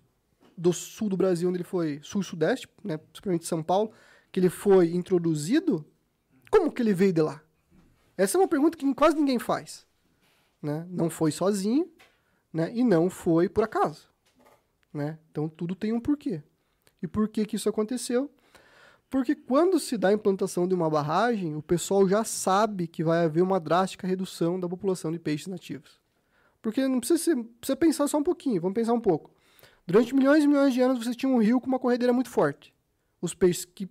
do 0.58 0.74
sul 0.74 1.08
do 1.08 1.16
Brasil, 1.16 1.48
onde 1.48 1.60
ele 1.60 1.64
foi 1.64 2.02
sul 2.04 2.20
e 2.20 2.26
sudeste, 2.26 2.68
né, 2.84 2.98
principalmente 2.98 3.48
São 3.48 3.64
Paulo, 3.64 3.94
que 4.34 4.40
ele 4.42 4.50
foi 4.50 4.94
introduzido? 4.94 5.86
Como 6.52 6.70
que 6.74 6.82
ele 6.82 6.94
veio 6.94 7.14
de 7.14 7.22
lá? 7.22 7.42
Essa 8.18 8.38
é 8.38 8.42
uma 8.42 8.48
pergunta 8.48 8.78
que 8.78 8.94
quase 8.94 9.16
ninguém 9.16 9.40
faz. 9.40 9.88
Né? 10.62 10.86
Não 10.90 11.10
foi 11.10 11.32
sozinho, 11.32 11.90
né? 12.52 12.70
E 12.76 12.84
não 12.84 13.10
foi 13.10 13.48
por 13.48 13.64
acaso. 13.64 14.10
Né? 14.94 15.18
Então 15.32 15.48
tudo 15.48 15.74
tem 15.74 15.94
um 15.94 16.02
porquê. 16.02 16.44
E 17.02 17.08
por 17.08 17.30
que, 17.30 17.46
que 17.46 17.56
isso 17.56 17.70
aconteceu? 17.70 18.30
Porque 19.14 19.36
quando 19.36 19.80
se 19.80 19.96
dá 19.96 20.08
a 20.08 20.14
implantação 20.14 20.68
de 20.68 20.74
uma 20.74 20.90
barragem, 20.90 21.56
o 21.56 21.62
pessoal 21.62 22.10
já 22.10 22.24
sabe 22.24 22.88
que 22.88 23.04
vai 23.04 23.24
haver 23.24 23.44
uma 23.44 23.60
drástica 23.60 24.08
redução 24.08 24.60
da 24.60 24.68
população 24.68 25.12
de 25.12 25.20
peixes 25.20 25.46
nativos. 25.46 26.02
Porque 26.64 26.88
não 26.88 26.98
precisa, 26.98 27.24
ser, 27.24 27.36
precisa 27.36 27.76
pensar 27.76 28.08
só 28.08 28.18
um 28.18 28.24
pouquinho, 28.24 28.60
vamos 28.60 28.74
pensar 28.74 28.92
um 28.92 29.00
pouco. 29.00 29.30
Durante 29.86 30.16
milhões 30.16 30.44
e 30.44 30.48
milhões 30.48 30.74
de 30.74 30.82
anos 30.82 30.98
você 30.98 31.14
tinha 31.14 31.32
um 31.32 31.38
rio 31.38 31.62
com 31.62 31.68
uma 31.68 31.78
corredeira 31.78 32.12
muito 32.12 32.32
forte. 32.32 32.74
Os 33.22 33.36
peixes 33.36 33.66
que 33.66 33.88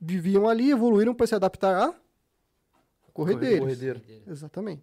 viviam 0.00 0.48
ali 0.48 0.70
evoluíram 0.70 1.14
para 1.14 1.26
se 1.26 1.34
adaptar 1.34 1.90
a 1.90 1.94
corredeiras. 3.12 3.60
Corredeiro. 3.60 4.00
Exatamente. 4.26 4.82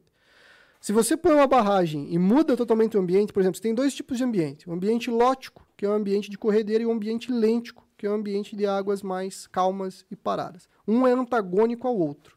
Se 0.79 0.93
você 0.93 1.17
põe 1.17 1.33
uma 1.33 1.47
barragem 1.47 2.13
e 2.13 2.19
muda 2.19 2.55
totalmente 2.55 2.95
o 2.97 2.99
ambiente, 2.99 3.33
por 3.33 3.39
exemplo, 3.39 3.57
você 3.57 3.63
tem 3.63 3.73
dois 3.73 3.95
tipos 3.95 4.19
de 4.19 4.23
ambiente. 4.23 4.69
O 4.69 4.73
ambiente 4.73 5.09
lótico, 5.09 5.67
que 5.75 5.87
é 5.87 5.89
o 5.89 5.93
ambiente 5.93 6.29
de 6.29 6.37
corredeira, 6.37 6.83
e 6.83 6.85
o 6.85 6.91
ambiente 6.91 7.31
lêntico, 7.31 7.83
que 8.01 8.07
é 8.07 8.09
o 8.09 8.13
ambiente 8.15 8.55
de 8.55 8.65
águas 8.65 9.03
mais 9.03 9.45
calmas 9.45 10.03
e 10.09 10.15
paradas. 10.15 10.67
Um 10.87 11.05
é 11.05 11.11
antagônico 11.11 11.87
ao 11.87 11.95
outro. 11.95 12.35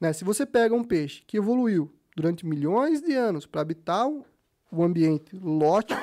Né? 0.00 0.12
Se 0.12 0.22
você 0.22 0.46
pega 0.46 0.76
um 0.76 0.84
peixe 0.84 1.24
que 1.26 1.36
evoluiu 1.38 1.92
durante 2.14 2.46
milhões 2.46 3.02
de 3.02 3.12
anos 3.12 3.46
para 3.46 3.62
habitar 3.62 4.08
o- 4.08 4.24
ambiente 4.80 5.34
lótico, 5.36 6.00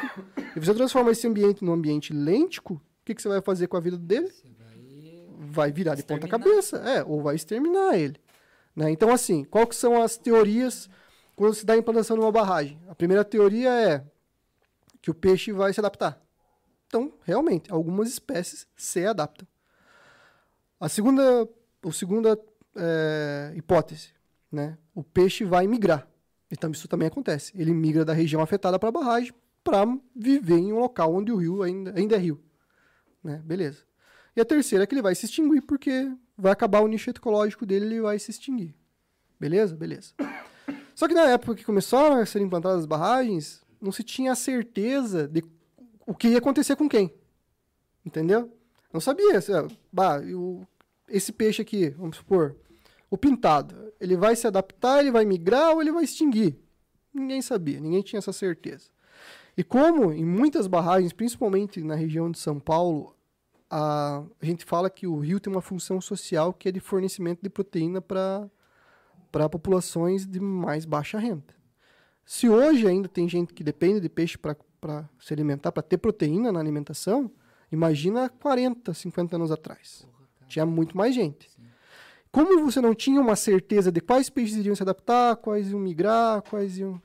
e 0.53 0.59
você 0.59 0.73
transforma 0.73 1.11
esse 1.11 1.25
ambiente 1.25 1.63
num 1.63 1.71
ambiente 1.71 2.11
lêntico, 2.11 2.73
o 2.73 2.81
que, 3.05 3.15
que 3.15 3.21
você 3.21 3.29
vai 3.29 3.41
fazer 3.41 3.67
com 3.67 3.77
a 3.77 3.79
vida 3.79 3.97
dele? 3.97 4.27
Você 4.27 4.49
vai 4.49 5.23
vai 5.37 5.71
virar 5.71 5.95
de 5.95 6.03
ponta 6.03 6.25
Exterminar. 6.25 6.49
cabeça, 6.51 6.77
é, 6.77 7.03
ou 7.05 7.21
vai 7.21 7.35
exterminar 7.35 7.97
ele. 7.97 8.17
Né? 8.75 8.89
Então, 8.91 9.13
assim, 9.13 9.45
qual 9.45 9.65
que 9.65 9.75
são 9.77 10.01
as 10.01 10.17
teorias 10.17 10.89
quando 11.37 11.53
se 11.53 11.65
dá 11.65 11.73
a 11.73 11.77
implantação 11.77 12.17
de 12.17 12.23
uma 12.23 12.31
barragem? 12.33 12.77
A 12.89 12.95
primeira 12.95 13.23
teoria 13.23 13.69
é 13.69 14.03
que 15.01 15.09
o 15.11 15.13
peixe 15.13 15.53
vai 15.53 15.71
se 15.71 15.79
adaptar. 15.79 16.19
Então, 16.93 17.11
realmente, 17.23 17.71
algumas 17.71 18.07
espécies 18.07 18.67
se 18.75 19.03
adaptam. 19.03 19.47
A 20.79 20.87
segunda, 20.87 21.49
a 21.81 21.91
segunda 21.91 22.39
é, 22.75 23.51
hipótese, 23.55 24.09
né? 24.51 24.77
o 24.93 25.03
peixe 25.03 25.43
vai 25.43 25.65
migrar. 25.65 26.07
Então, 26.51 26.69
isso 26.69 26.87
também 26.87 27.07
acontece. 27.07 27.51
Ele 27.55 27.73
migra 27.73 28.05
da 28.05 28.13
região 28.13 28.43
afetada 28.43 28.77
para 28.77 28.89
a 28.89 28.91
barragem 28.91 29.33
para 29.63 29.87
viver 30.15 30.59
em 30.59 30.71
um 30.71 30.77
local 30.77 31.15
onde 31.15 31.31
o 31.31 31.35
rio 31.35 31.63
ainda, 31.63 31.97
ainda 31.97 32.15
é 32.15 32.19
rio. 32.19 32.39
Né? 33.23 33.41
Beleza. 33.43 33.79
E 34.35 34.41
a 34.41 34.45
terceira 34.45 34.83
é 34.83 34.85
que 34.85 34.93
ele 34.93 35.01
vai 35.01 35.15
se 35.15 35.25
extinguir 35.25 35.63
porque 35.63 36.15
vai 36.37 36.51
acabar 36.51 36.81
o 36.81 36.87
nicho 36.87 37.09
ecológico 37.09 37.65
dele 37.65 37.87
ele 37.87 38.01
vai 38.01 38.19
se 38.19 38.29
extinguir. 38.29 38.75
Beleza? 39.39 39.75
Beleza. 39.75 40.13
Só 40.93 41.07
que 41.07 41.15
na 41.15 41.23
época 41.23 41.55
que 41.55 41.63
começaram 41.63 42.17
a 42.17 42.25
ser 42.27 42.39
implantadas 42.41 42.81
as 42.81 42.85
barragens, 42.85 43.63
não 43.81 43.91
se 43.91 44.03
tinha 44.03 44.35
certeza 44.35 45.27
de 45.27 45.41
o 46.05 46.13
que 46.13 46.29
ia 46.29 46.37
acontecer 46.37 46.75
com 46.75 46.87
quem. 46.89 47.13
Entendeu? 48.05 48.51
Não 48.91 48.99
sabia. 48.99 49.39
se, 49.41 49.53
ah, 49.53 49.67
bah, 49.91 50.19
o- 50.19 50.65
esse 51.07 51.31
peixe 51.31 51.61
aqui, 51.61 51.89
vamos 51.89 52.17
supor, 52.17 52.55
O 53.09 53.17
pintado, 53.17 53.93
ele 54.01 54.17
vai 54.17 54.35
se 54.35 54.47
adaptar, 54.47 54.99
ele 54.99 55.11
vai 55.11 55.23
migrar 55.23 55.71
ou 55.73 55.81
ele 55.81 55.91
vai 55.91 56.03
extinguir? 56.03 56.57
Ninguém 57.13 57.43
sabia, 57.43 57.79
ninguém 57.79 58.01
tinha 58.01 58.17
essa 58.17 58.33
certeza. 58.33 58.89
E 59.55 59.63
como 59.63 60.11
em 60.11 60.25
muitas 60.25 60.65
barragens, 60.65 61.13
principalmente 61.13 61.83
na 61.83 61.93
região 61.93 62.31
de 62.31 62.39
São 62.39 62.59
Paulo, 62.59 63.15
a, 63.69 64.23
a 64.41 64.45
gente 64.45 64.65
fala 64.65 64.89
que 64.89 65.05
o 65.05 65.19
rio 65.19 65.39
tem 65.39 65.53
uma 65.53 65.61
função 65.61 66.01
social 66.01 66.51
que 66.51 66.67
é 66.69 66.71
de 66.71 66.79
fornecimento 66.79 67.43
de 67.43 67.49
proteína 67.51 68.01
para 68.01 68.49
populações 69.47 70.25
de 70.25 70.39
mais 70.39 70.83
baixa 70.83 71.19
renda. 71.19 71.53
Se 72.25 72.49
hoje 72.49 72.87
ainda 72.87 73.07
tem 73.07 73.29
gente 73.29 73.53
que 73.53 73.63
depende 73.63 73.99
de 73.99 74.09
peixe 74.09 74.39
para 74.39 74.55
se 75.19 75.33
alimentar, 75.33 75.71
para 75.71 75.83
ter 75.83 75.97
proteína 75.97 76.51
na 76.51 76.59
alimentação, 76.59 77.31
imagina 77.71 78.29
40, 78.29 78.93
50 78.93 79.35
anos 79.35 79.51
atrás. 79.51 80.07
Tinha 80.47 80.65
muito 80.65 80.95
mais 80.97 81.15
gente. 81.15 81.49
Como 82.31 82.63
você 82.63 82.81
não 82.81 82.95
tinha 82.95 83.21
uma 83.21 83.35
certeza 83.35 83.91
de 83.91 84.01
quais 84.01 84.29
peixes 84.29 84.57
iriam 84.57 84.75
se 84.75 84.81
adaptar, 84.81 85.35
quais 85.37 85.69
iam 85.69 85.79
migrar, 85.79 86.41
quais 86.41 86.77
iam. 86.77 87.01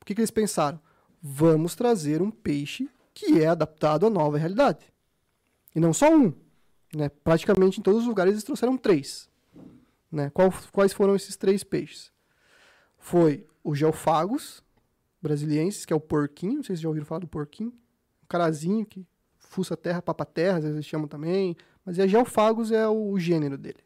O 0.00 0.04
que, 0.04 0.14
que 0.14 0.20
eles 0.20 0.30
pensaram? 0.30 0.80
Vamos 1.20 1.74
trazer 1.74 2.22
um 2.22 2.30
peixe 2.30 2.88
que 3.12 3.40
é 3.40 3.48
adaptado 3.48 4.06
à 4.06 4.10
nova 4.10 4.38
realidade. 4.38 4.84
E 5.74 5.80
não 5.80 5.92
só 5.92 6.14
um. 6.14 6.32
Né? 6.94 7.08
Praticamente 7.08 7.80
em 7.80 7.82
todos 7.82 8.02
os 8.02 8.06
lugares 8.06 8.32
eles 8.32 8.44
trouxeram 8.44 8.76
três. 8.76 9.28
Né? 10.10 10.30
Qual, 10.30 10.52
quais 10.72 10.92
foram 10.92 11.16
esses 11.16 11.36
três 11.36 11.64
peixes? 11.64 12.12
Foi 12.96 13.46
o 13.64 13.74
geofagos 13.74 14.62
brasiliensis, 15.20 15.84
que 15.84 15.92
é 15.92 15.96
o 15.96 16.00
porquinho. 16.00 16.56
Não 16.56 16.62
sei 16.62 16.76
se 16.76 16.82
já 16.82 16.88
ouviram 16.88 17.06
falar 17.06 17.20
do 17.20 17.28
porquinho. 17.28 17.70
Um 18.22 18.26
carazinho 18.28 18.84
que 18.84 19.06
fuça 19.38 19.76
terra, 19.76 20.02
papa 20.02 20.24
terra, 20.24 20.58
às 20.58 20.64
vezes 20.64 20.86
chamam 20.86 21.08
também. 21.08 21.56
Mas 21.84 21.98
é 21.98 22.06
geofagos 22.06 22.70
é 22.70 22.86
o, 22.86 23.18
gênero 23.18 23.56
dele. 23.56 23.78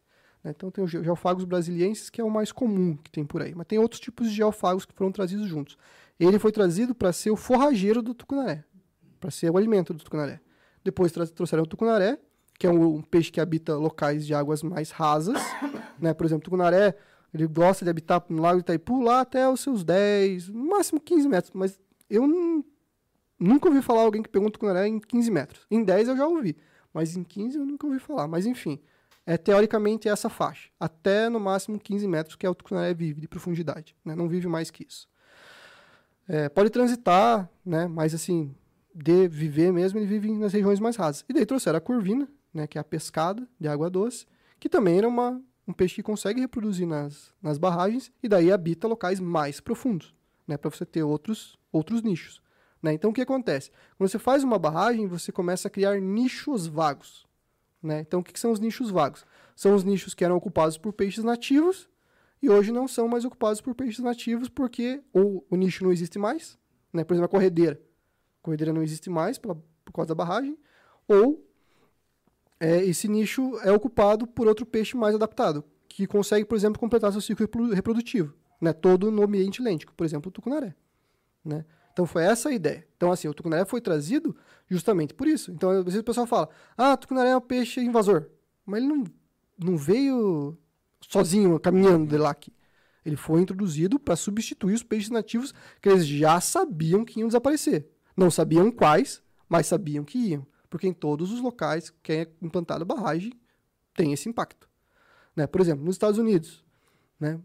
Né? 0.42 0.52
Então 0.54 0.70
tem 0.70 0.82
o 0.82 0.86
geofagos 0.86 1.44
brasiliensis, 1.44 2.10
que 2.10 2.20
é 2.20 2.24
o 2.24 2.30
mais 2.30 2.50
comum 2.50 2.96
que 2.96 3.10
tem 3.10 3.24
por 3.24 3.42
aí. 3.42 3.54
Mas 3.54 3.66
tem 3.66 3.78
outros 3.78 4.00
tipos 4.00 4.28
de 4.28 4.34
geofagos 4.34 4.84
que 4.84 4.94
foram 4.94 5.12
trazidos 5.12 5.46
juntos. 5.46 5.76
Ele 6.18 6.38
foi 6.38 6.52
trazido 6.52 6.94
para 6.94 7.12
ser 7.12 7.30
o 7.30 7.36
forrageiro 7.36 8.02
do 8.02 8.14
tucunaré, 8.14 8.64
para 9.18 9.30
ser 9.30 9.50
o 9.50 9.56
alimento 9.56 9.92
do 9.94 10.02
tucunaré. 10.02 10.40
Depois 10.84 11.12
trouxeram 11.12 11.62
o 11.62 11.66
tucunaré, 11.66 12.18
que 12.58 12.66
é 12.66 12.70
um, 12.70 12.96
um, 12.96 13.02
peixe 13.02 13.30
que 13.30 13.40
habita 13.40 13.76
locais 13.76 14.26
de 14.26 14.34
águas 14.34 14.62
mais 14.62 14.90
rasas. 14.90 15.38
né? 15.98 16.12
Por 16.12 16.26
exemplo, 16.26 16.44
tucunaré 16.44 16.96
ele 17.32 17.46
gosta 17.46 17.84
de 17.84 17.90
habitar 17.90 18.24
no 18.28 18.42
lago 18.42 18.60
Itaipu 18.60 19.00
lá 19.00 19.20
até 19.20 19.48
os 19.48 19.60
seus 19.60 19.82
10, 19.82 20.48
no 20.48 20.68
máximo 20.68 21.00
15 21.00 21.28
metros. 21.28 21.52
Mas 21.54 21.80
eu 22.10 22.26
nunca 23.38 23.68
ouvi 23.68 23.80
falar 23.80 24.02
alguém 24.02 24.22
que 24.22 24.28
pegou 24.28 24.48
um 24.48 24.50
tucunaré 24.50 24.86
em 24.86 25.00
15 25.00 25.30
metros. 25.30 25.66
Em 25.70 25.82
10 25.82 26.08
eu 26.08 26.16
já 26.16 26.26
ouvi, 26.26 26.56
mas 26.92 27.16
em 27.16 27.24
15 27.24 27.58
eu 27.58 27.64
nunca 27.64 27.86
ouvi 27.86 27.98
falar. 27.98 28.28
Mas 28.28 28.44
enfim, 28.44 28.78
é 29.24 29.36
teoricamente 29.36 30.08
essa 30.08 30.28
faixa. 30.28 30.68
Até 30.78 31.28
no 31.28 31.40
máximo 31.40 31.78
15 31.78 32.06
metros, 32.06 32.36
que 32.36 32.44
é 32.44 32.50
o 32.50 32.54
tucunaré 32.54 32.92
vive 32.92 33.20
de 33.20 33.28
profundidade. 33.28 33.96
Né? 34.04 34.14
Não 34.14 34.28
vive 34.28 34.48
mais 34.48 34.70
que 34.70 34.86
isso. 34.86 35.08
É, 36.28 36.48
pode 36.48 36.70
transitar, 36.70 37.48
né? 37.64 37.86
mas 37.86 38.14
assim, 38.14 38.54
de 38.94 39.26
viver 39.28 39.72
mesmo, 39.72 39.98
ele 39.98 40.06
vive 40.06 40.30
nas 40.32 40.52
regiões 40.52 40.80
mais 40.80 40.96
rasas. 40.96 41.24
E 41.28 41.32
daí 41.32 41.46
trouxeram 41.46 41.78
a 41.78 41.80
curvina, 41.80 42.28
né? 42.52 42.66
que 42.66 42.78
é 42.78 42.80
a 42.80 42.84
pescada 42.84 43.46
de 43.58 43.68
água 43.68 43.88
doce, 43.88 44.26
que 44.60 44.68
também 44.68 44.98
era 44.98 45.08
uma, 45.08 45.40
um 45.66 45.72
peixe 45.72 45.96
que 45.96 46.02
consegue 46.02 46.40
reproduzir 46.40 46.86
nas, 46.86 47.32
nas 47.40 47.58
barragens 47.58 48.10
e 48.22 48.28
daí 48.28 48.50
habita 48.50 48.88
locais 48.88 49.20
mais 49.20 49.60
profundos, 49.60 50.14
né? 50.46 50.56
para 50.56 50.70
você 50.70 50.84
ter 50.84 51.02
outros, 51.02 51.58
outros 51.70 52.02
nichos. 52.02 52.42
Né? 52.82 52.92
Então, 52.92 53.10
o 53.10 53.14
que 53.14 53.20
acontece? 53.20 53.70
Quando 53.96 54.10
você 54.10 54.18
faz 54.18 54.42
uma 54.42 54.58
barragem, 54.58 55.06
você 55.06 55.30
começa 55.30 55.68
a 55.68 55.70
criar 55.70 56.00
nichos 56.00 56.66
vagos. 56.66 57.26
Né? 57.80 58.00
Então, 58.00 58.20
o 58.20 58.24
que, 58.24 58.32
que 58.32 58.40
são 58.40 58.50
os 58.50 58.58
nichos 58.58 58.90
vagos? 58.90 59.24
São 59.54 59.74
os 59.74 59.84
nichos 59.84 60.14
que 60.14 60.24
eram 60.24 60.36
ocupados 60.36 60.76
por 60.76 60.92
peixes 60.92 61.22
nativos 61.22 61.88
e 62.42 62.50
hoje 62.50 62.72
não 62.72 62.88
são 62.88 63.06
mais 63.06 63.24
ocupados 63.24 63.60
por 63.60 63.74
peixes 63.74 64.00
nativos 64.00 64.48
porque 64.48 65.00
ou 65.12 65.46
o 65.48 65.56
nicho 65.56 65.84
não 65.84 65.92
existe 65.92 66.18
mais, 66.18 66.58
né? 66.92 67.04
por 67.04 67.14
exemplo, 67.14 67.26
a 67.26 67.28
corredeira. 67.28 67.80
A 68.40 68.44
corredeira 68.44 68.72
não 68.72 68.82
existe 68.82 69.08
mais 69.08 69.38
pela, 69.38 69.54
por 69.84 69.92
causa 69.92 70.08
da 70.08 70.14
barragem, 70.14 70.58
ou 71.06 71.48
é, 72.62 72.84
esse 72.84 73.08
nicho 73.08 73.58
é 73.64 73.72
ocupado 73.72 74.24
por 74.24 74.46
outro 74.46 74.64
peixe 74.64 74.96
mais 74.96 75.16
adaptado, 75.16 75.64
que 75.88 76.06
consegue, 76.06 76.44
por 76.44 76.54
exemplo, 76.54 76.78
completar 76.78 77.10
seu 77.10 77.20
ciclo 77.20 77.74
reprodutivo, 77.74 78.32
né? 78.60 78.72
todo 78.72 79.10
no 79.10 79.24
ambiente 79.24 79.60
lêntico, 79.60 79.92
por 79.92 80.04
exemplo, 80.04 80.28
o 80.28 80.32
tucunaré. 80.32 80.72
Né? 81.44 81.64
Então 81.92 82.06
foi 82.06 82.22
essa 82.22 82.50
a 82.50 82.52
ideia. 82.52 82.86
Então, 82.96 83.10
assim, 83.10 83.26
o 83.26 83.34
tucunaré 83.34 83.64
foi 83.64 83.80
trazido 83.80 84.36
justamente 84.70 85.12
por 85.12 85.26
isso. 85.26 85.50
Então, 85.50 85.70
às 85.70 85.84
vezes 85.84 85.98
o 85.98 86.04
pessoal 86.04 86.24
fala, 86.24 86.48
ah, 86.76 86.96
tucunaré 86.96 87.30
é 87.30 87.36
um 87.36 87.40
peixe 87.40 87.80
invasor. 87.80 88.28
Mas 88.64 88.80
ele 88.80 88.92
não, 88.92 89.04
não 89.58 89.76
veio 89.76 90.56
sozinho, 91.00 91.58
caminhando 91.58 92.06
de 92.06 92.16
lá 92.16 92.30
aqui. 92.30 92.52
Ele 93.04 93.16
foi 93.16 93.40
introduzido 93.40 93.98
para 93.98 94.14
substituir 94.14 94.74
os 94.74 94.84
peixes 94.84 95.10
nativos 95.10 95.52
que 95.80 95.88
eles 95.88 96.06
já 96.06 96.40
sabiam 96.40 97.04
que 97.04 97.18
iam 97.18 97.26
desaparecer. 97.26 97.88
Não 98.16 98.30
sabiam 98.30 98.70
quais, 98.70 99.20
mas 99.48 99.66
sabiam 99.66 100.04
que 100.04 100.16
iam. 100.16 100.46
Porque 100.72 100.88
em 100.88 100.92
todos 100.94 101.30
os 101.30 101.38
locais 101.38 101.92
que 102.02 102.12
é 102.14 102.28
implantada 102.40 102.80
a 102.80 102.86
barragem 102.86 103.30
tem 103.94 104.10
esse 104.10 104.26
impacto. 104.26 104.66
Né? 105.36 105.46
Por 105.46 105.60
exemplo, 105.60 105.84
nos 105.84 105.96
Estados 105.96 106.18
Unidos, 106.18 106.64
né? 107.20 107.38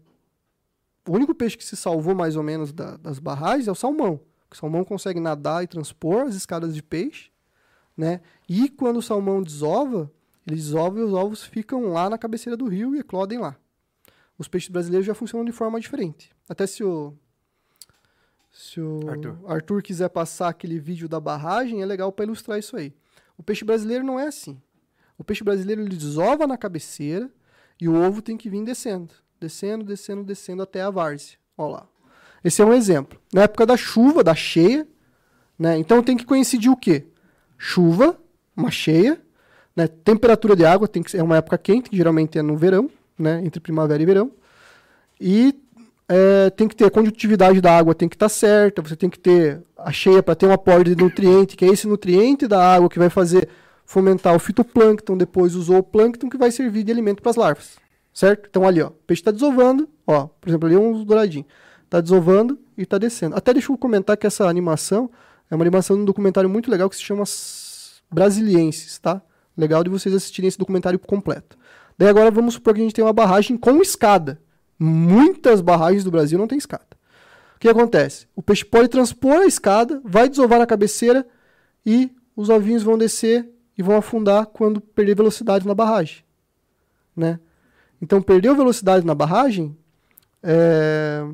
o 1.06 1.12
único 1.12 1.34
peixe 1.34 1.54
que 1.54 1.64
se 1.64 1.76
salvou 1.76 2.14
mais 2.14 2.36
ou 2.36 2.42
menos 2.42 2.72
da, 2.72 2.96
das 2.96 3.18
barragens 3.18 3.68
é 3.68 3.70
o 3.70 3.74
salmão. 3.74 4.18
O 4.50 4.56
salmão 4.56 4.82
consegue 4.82 5.20
nadar 5.20 5.62
e 5.62 5.66
transpor 5.66 6.22
as 6.22 6.34
escadas 6.34 6.74
de 6.74 6.82
peixe, 6.82 7.30
né? 7.94 8.22
E 8.48 8.70
quando 8.70 8.96
o 8.96 9.02
salmão 9.02 9.42
desova, 9.42 10.10
ele 10.46 10.56
desova 10.56 10.98
e 10.98 11.02
os 11.02 11.12
ovos 11.12 11.44
ficam 11.44 11.92
lá 11.92 12.08
na 12.08 12.16
cabeceira 12.16 12.56
do 12.56 12.66
rio 12.66 12.96
e 12.96 13.00
eclodem 13.00 13.38
lá. 13.38 13.58
Os 14.38 14.48
peixes 14.48 14.70
brasileiros 14.70 15.06
já 15.06 15.14
funcionam 15.14 15.44
de 15.44 15.52
forma 15.52 15.78
diferente. 15.78 16.30
Até 16.48 16.66
se 16.66 16.82
o 16.82 17.14
se 18.50 18.80
o 18.80 19.10
Arthur, 19.10 19.38
Arthur 19.46 19.82
quiser 19.82 20.08
passar 20.08 20.48
aquele 20.48 20.80
vídeo 20.80 21.06
da 21.10 21.20
barragem, 21.20 21.82
é 21.82 21.86
legal 21.86 22.10
para 22.10 22.24
ilustrar 22.24 22.58
isso 22.58 22.74
aí. 22.74 22.94
O 23.38 23.42
peixe 23.42 23.64
brasileiro 23.64 24.04
não 24.04 24.20
é 24.20 24.26
assim. 24.26 24.60
O 25.16 25.24
peixe 25.24 25.42
brasileiro 25.42 25.82
ele 25.82 25.96
desova 25.96 26.46
na 26.46 26.58
cabeceira 26.58 27.30
e 27.80 27.88
o 27.88 27.94
ovo 27.94 28.20
tem 28.20 28.36
que 28.36 28.50
vir 28.50 28.64
descendo, 28.64 29.14
descendo, 29.40 29.84
descendo, 29.84 30.24
descendo 30.24 30.62
até 30.62 30.82
a 30.82 30.90
várzea. 30.90 31.38
Olha 31.56 31.74
lá. 31.74 31.88
Esse 32.42 32.60
é 32.60 32.64
um 32.64 32.74
exemplo. 32.74 33.18
Na 33.32 33.42
época 33.42 33.64
da 33.64 33.76
chuva, 33.76 34.22
da 34.22 34.34
cheia, 34.34 34.86
né? 35.58 35.78
Então 35.78 36.02
tem 36.02 36.16
que 36.16 36.24
coincidir 36.24 36.70
o 36.70 36.76
quê? 36.76 37.06
Chuva, 37.56 38.18
uma 38.56 38.70
cheia, 38.70 39.20
né? 39.74 39.86
temperatura 39.86 40.54
de 40.54 40.64
água 40.64 40.86
tem 40.86 41.02
que 41.02 41.16
é 41.16 41.22
uma 41.22 41.36
época 41.36 41.58
quente, 41.58 41.90
que 41.90 41.96
geralmente 41.96 42.38
é 42.38 42.42
no 42.42 42.56
verão, 42.56 42.90
né? 43.18 43.40
Entre 43.44 43.60
primavera 43.60 44.02
e 44.02 44.06
verão. 44.06 44.32
E 45.20 45.54
é, 46.08 46.48
tem 46.50 46.66
que 46.66 46.74
ter 46.74 46.86
a 46.86 46.90
condutividade 46.90 47.60
da 47.60 47.76
água 47.76 47.94
tem 47.94 48.08
que 48.08 48.16
estar 48.16 48.26
tá 48.26 48.30
certa, 48.30 48.80
você 48.80 48.96
tem 48.96 49.10
que 49.10 49.18
ter 49.18 49.62
a 49.76 49.92
cheia 49.92 50.22
para 50.22 50.34
ter 50.34 50.46
um 50.46 50.52
aporte 50.52 50.94
de 50.94 51.02
nutriente, 51.02 51.56
que 51.56 51.64
é 51.64 51.68
esse 51.68 51.86
nutriente 51.86 52.48
da 52.48 52.74
água 52.74 52.88
que 52.88 52.98
vai 52.98 53.10
fazer 53.10 53.48
fomentar 53.84 54.34
o 54.34 54.38
fitoplâncton, 54.38 55.16
depois 55.16 55.54
o 55.54 55.62
zooplâncton 55.62 56.28
que 56.28 56.38
vai 56.38 56.50
servir 56.50 56.82
de 56.82 56.92
alimento 56.92 57.22
para 57.22 57.30
as 57.30 57.36
larvas. 57.36 57.76
Certo? 58.12 58.48
Então 58.50 58.66
ali, 58.66 58.82
ó, 58.82 58.88
o 58.88 58.90
peixe 59.06 59.20
está 59.20 59.30
desovando, 59.30 59.88
ó, 60.06 60.26
por 60.40 60.48
exemplo, 60.48 60.66
ali 60.66 60.76
um 60.76 61.04
douradinho. 61.04 61.46
Tá 61.88 62.00
desovando 62.00 62.58
e 62.76 62.84
tá 62.84 62.98
descendo. 62.98 63.36
Até 63.36 63.52
deixa 63.52 63.70
eu 63.70 63.78
comentar 63.78 64.16
que 64.16 64.26
essa 64.26 64.46
animação 64.48 65.10
é 65.50 65.54
uma 65.54 65.62
animação 65.62 65.96
de 65.96 66.02
um 66.02 66.04
documentário 66.04 66.50
muito 66.50 66.70
legal 66.70 66.90
que 66.90 66.96
se 66.96 67.02
chama 67.02 67.24
Brasilienses, 68.10 68.98
tá? 68.98 69.22
Legal 69.56 69.82
de 69.82 69.90
vocês 69.90 70.14
assistirem 70.14 70.48
esse 70.48 70.58
documentário 70.58 70.98
completo. 70.98 71.56
Daí 71.96 72.08
agora 72.08 72.30
vamos 72.30 72.54
supor 72.54 72.74
que 72.74 72.80
a 72.80 72.82
gente 72.82 72.94
tem 72.94 73.04
uma 73.04 73.12
barragem 73.12 73.56
com 73.56 73.80
escada. 73.80 74.40
Muitas 74.78 75.60
barragens 75.60 76.04
do 76.04 76.10
Brasil 76.10 76.38
não 76.38 76.46
tem 76.46 76.58
escada. 76.58 76.86
O 77.56 77.58
que 77.58 77.68
acontece? 77.68 78.26
O 78.36 78.42
peixe 78.42 78.64
pode 78.64 78.88
transpor 78.88 79.38
a 79.38 79.46
escada, 79.46 80.00
vai 80.04 80.28
desovar 80.28 80.58
na 80.58 80.66
cabeceira 80.66 81.26
e 81.84 82.10
os 82.36 82.48
ovinhos 82.48 82.84
vão 82.84 82.96
descer 82.96 83.48
e 83.76 83.82
vão 83.82 83.96
afundar 83.96 84.46
quando 84.46 84.80
perder 84.80 85.16
velocidade 85.16 85.66
na 85.66 85.74
barragem. 85.74 86.24
Né? 87.16 87.40
Então, 88.00 88.22
perdeu 88.22 88.54
velocidade 88.54 89.04
na 89.04 89.14
barragem, 89.14 89.76
é... 90.42 91.24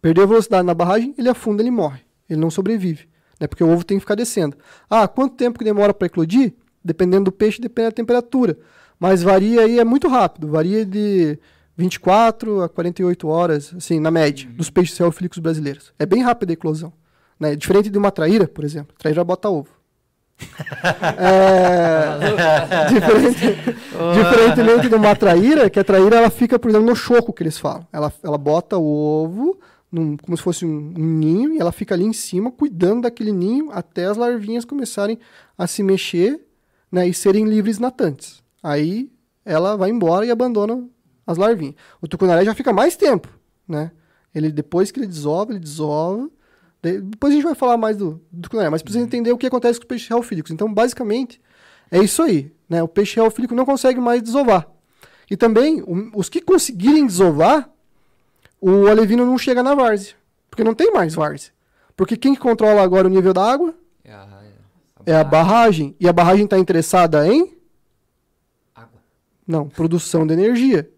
Perdeu 0.00 0.26
velocidade 0.26 0.64
na 0.66 0.72
barragem, 0.72 1.14
ele 1.18 1.28
afunda, 1.28 1.62
ele 1.62 1.70
morre. 1.70 2.00
Ele 2.28 2.40
não 2.40 2.50
sobrevive. 2.50 3.06
Né? 3.38 3.46
Porque 3.46 3.62
o 3.62 3.68
ovo 3.68 3.84
tem 3.84 3.98
que 3.98 4.00
ficar 4.00 4.14
descendo. 4.14 4.56
Ah, 4.88 5.06
quanto 5.06 5.36
tempo 5.36 5.58
que 5.58 5.64
demora 5.64 5.92
para 5.92 6.06
eclodir? 6.06 6.54
Dependendo 6.82 7.24
do 7.24 7.32
peixe, 7.32 7.60
depende 7.60 7.88
da 7.88 7.92
temperatura. 7.92 8.58
Mas 8.98 9.22
varia 9.22 9.62
aí, 9.62 9.78
é 9.78 9.84
muito 9.84 10.08
rápido. 10.08 10.48
Varia 10.48 10.86
de 10.86 11.38
24 11.80 12.62
a 12.62 12.68
48 12.68 13.26
horas, 13.26 13.74
assim, 13.76 13.98
na 13.98 14.10
média, 14.10 14.46
uhum. 14.48 14.56
dos 14.56 14.70
peixes 14.70 14.96
ceofílicos 14.96 15.38
brasileiros. 15.38 15.92
É 15.98 16.04
bem 16.04 16.22
rápida 16.22 16.52
a 16.52 16.54
eclosão. 16.54 16.92
Né? 17.38 17.56
Diferente 17.56 17.88
de 17.88 17.96
uma 17.96 18.10
traíra, 18.10 18.46
por 18.46 18.64
exemplo. 18.64 18.94
A 18.98 19.02
traíra 19.02 19.24
bota 19.24 19.48
ovo. 19.48 19.80
é, 21.18 22.16
diferente, 22.88 23.56
diferentemente 24.14 24.88
de 24.88 24.94
uma 24.94 25.14
traíra, 25.14 25.68
que 25.68 25.78
a 25.78 25.84
traíra 25.84 26.16
ela 26.16 26.30
fica, 26.30 26.58
por 26.58 26.70
exemplo, 26.70 26.86
no 26.86 26.96
choco 26.96 27.32
que 27.32 27.42
eles 27.42 27.58
falam. 27.58 27.86
Ela, 27.92 28.12
ela 28.22 28.38
bota 28.38 28.76
o 28.78 28.84
ovo, 28.84 29.58
num, 29.90 30.16
como 30.16 30.36
se 30.36 30.42
fosse 30.42 30.64
um, 30.64 30.94
um, 30.96 31.18
ninho, 31.18 31.52
e 31.52 31.58
ela 31.58 31.72
fica 31.72 31.94
ali 31.94 32.04
em 32.04 32.12
cima 32.12 32.50
cuidando 32.50 33.02
daquele 33.02 33.32
ninho 33.32 33.70
até 33.72 34.06
as 34.06 34.16
larvinhas 34.16 34.64
começarem 34.64 35.18
a 35.56 35.66
se 35.66 35.82
mexer 35.82 36.40
né, 36.90 37.06
e 37.08 37.14
serem 37.14 37.44
livres 37.46 37.78
natantes. 37.78 38.42
Aí 38.62 39.10
ela 39.44 39.76
vai 39.76 39.90
embora 39.90 40.24
e 40.24 40.30
abandona 40.30 40.82
as 41.30 41.38
larvinhas. 41.38 41.74
O 42.00 42.08
tucunaré 42.08 42.44
já 42.44 42.54
fica 42.54 42.72
mais 42.72 42.96
tempo, 42.96 43.28
né? 43.66 43.90
Ele, 44.34 44.50
depois 44.52 44.90
que 44.90 45.00
ele 45.00 45.06
desova, 45.06 45.52
ele 45.52 45.58
desova. 45.60 46.28
de- 46.82 47.00
Depois 47.00 47.32
a 47.32 47.36
gente 47.36 47.44
vai 47.44 47.54
falar 47.54 47.76
mais 47.76 47.96
do, 47.96 48.20
do 48.30 48.42
tucunaré, 48.42 48.70
mas 48.70 48.82
precisa 48.82 49.04
entender 49.04 49.32
o 49.32 49.38
que 49.38 49.46
acontece 49.46 49.78
com 49.78 49.84
os 49.84 49.88
peixes 49.88 50.08
reofílicos. 50.08 50.50
Então, 50.52 50.72
basicamente, 50.72 51.40
é 51.90 51.98
isso 51.98 52.22
aí, 52.22 52.52
né? 52.68 52.82
O 52.82 52.88
peixe 52.88 53.16
reofílico 53.16 53.54
não 53.54 53.64
consegue 53.64 54.00
mais 54.00 54.22
desovar. 54.22 54.68
E 55.30 55.36
também, 55.36 55.82
o- 55.82 56.10
os 56.14 56.28
que 56.28 56.40
conseguirem 56.40 57.06
desovar, 57.06 57.68
o 58.60 58.86
alevino 58.86 59.24
não 59.26 59.36
chega 59.38 59.62
na 59.62 59.74
várzea. 59.74 60.14
Porque 60.48 60.64
não 60.64 60.74
tem 60.74 60.92
mais 60.92 61.14
várzea. 61.14 61.52
Porque 61.96 62.16
quem 62.16 62.34
que 62.34 62.40
controla 62.40 62.82
agora 62.82 63.06
o 63.06 63.10
nível 63.10 63.32
da 63.32 63.44
água 63.44 63.74
É 64.04 64.12
a, 64.12 64.28
é 65.06 65.14
a 65.14 65.24
barragem. 65.24 65.94
E 66.00 66.08
a 66.08 66.12
barragem 66.12 66.44
está 66.44 66.58
interessada 66.58 67.26
em 67.26 67.56
Água. 68.74 69.00
Não, 69.46 69.68
produção 69.68 70.26
de 70.26 70.32
energia. 70.34 70.90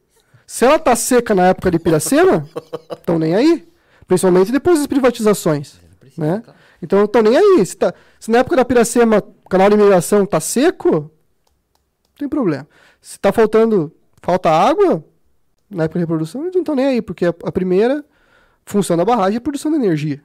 Se 0.46 0.64
ela 0.64 0.78
tá 0.78 0.94
seca 0.96 1.34
na 1.34 1.46
época 1.48 1.70
de 1.70 1.78
Piracema, 1.78 2.48
estão 2.92 3.18
nem 3.18 3.34
aí. 3.34 3.68
Principalmente 4.06 4.52
depois 4.52 4.78
das 4.78 4.86
privatizações. 4.86 5.76
Precisa, 6.00 6.20
Né? 6.20 6.42
claro. 6.44 6.58
Então 6.82 6.98
não 6.98 7.06
estão 7.06 7.22
nem 7.22 7.36
aí. 7.36 7.64
Se, 7.64 7.76
tá- 7.76 7.94
se 8.20 8.30
na 8.30 8.38
época 8.38 8.56
da 8.56 8.64
Piracema 8.64 9.18
o 9.44 9.48
canal 9.48 9.70
de 9.70 9.76
migração 9.76 10.26
tá 10.26 10.40
seco, 10.40 10.90
não 10.90 11.10
tem 12.18 12.28
problema. 12.28 12.66
Se 13.00 13.18
tá 13.18 13.32
faltando, 13.32 13.92
falta 14.20 14.50
água, 14.50 15.04
na 15.70 15.84
época 15.84 15.98
de 15.98 16.02
reprodução, 16.04 16.42
eles 16.42 16.54
não 16.54 16.62
estão 16.62 16.74
nem 16.74 16.86
aí, 16.86 17.02
porque 17.02 17.24
a, 17.26 17.34
a 17.44 17.52
primeira 17.52 18.04
função 18.66 18.96
da 18.96 19.04
barragem 19.04 19.34
é 19.36 19.38
a 19.38 19.40
produção 19.40 19.70
de 19.70 19.76
energia. 19.78 20.22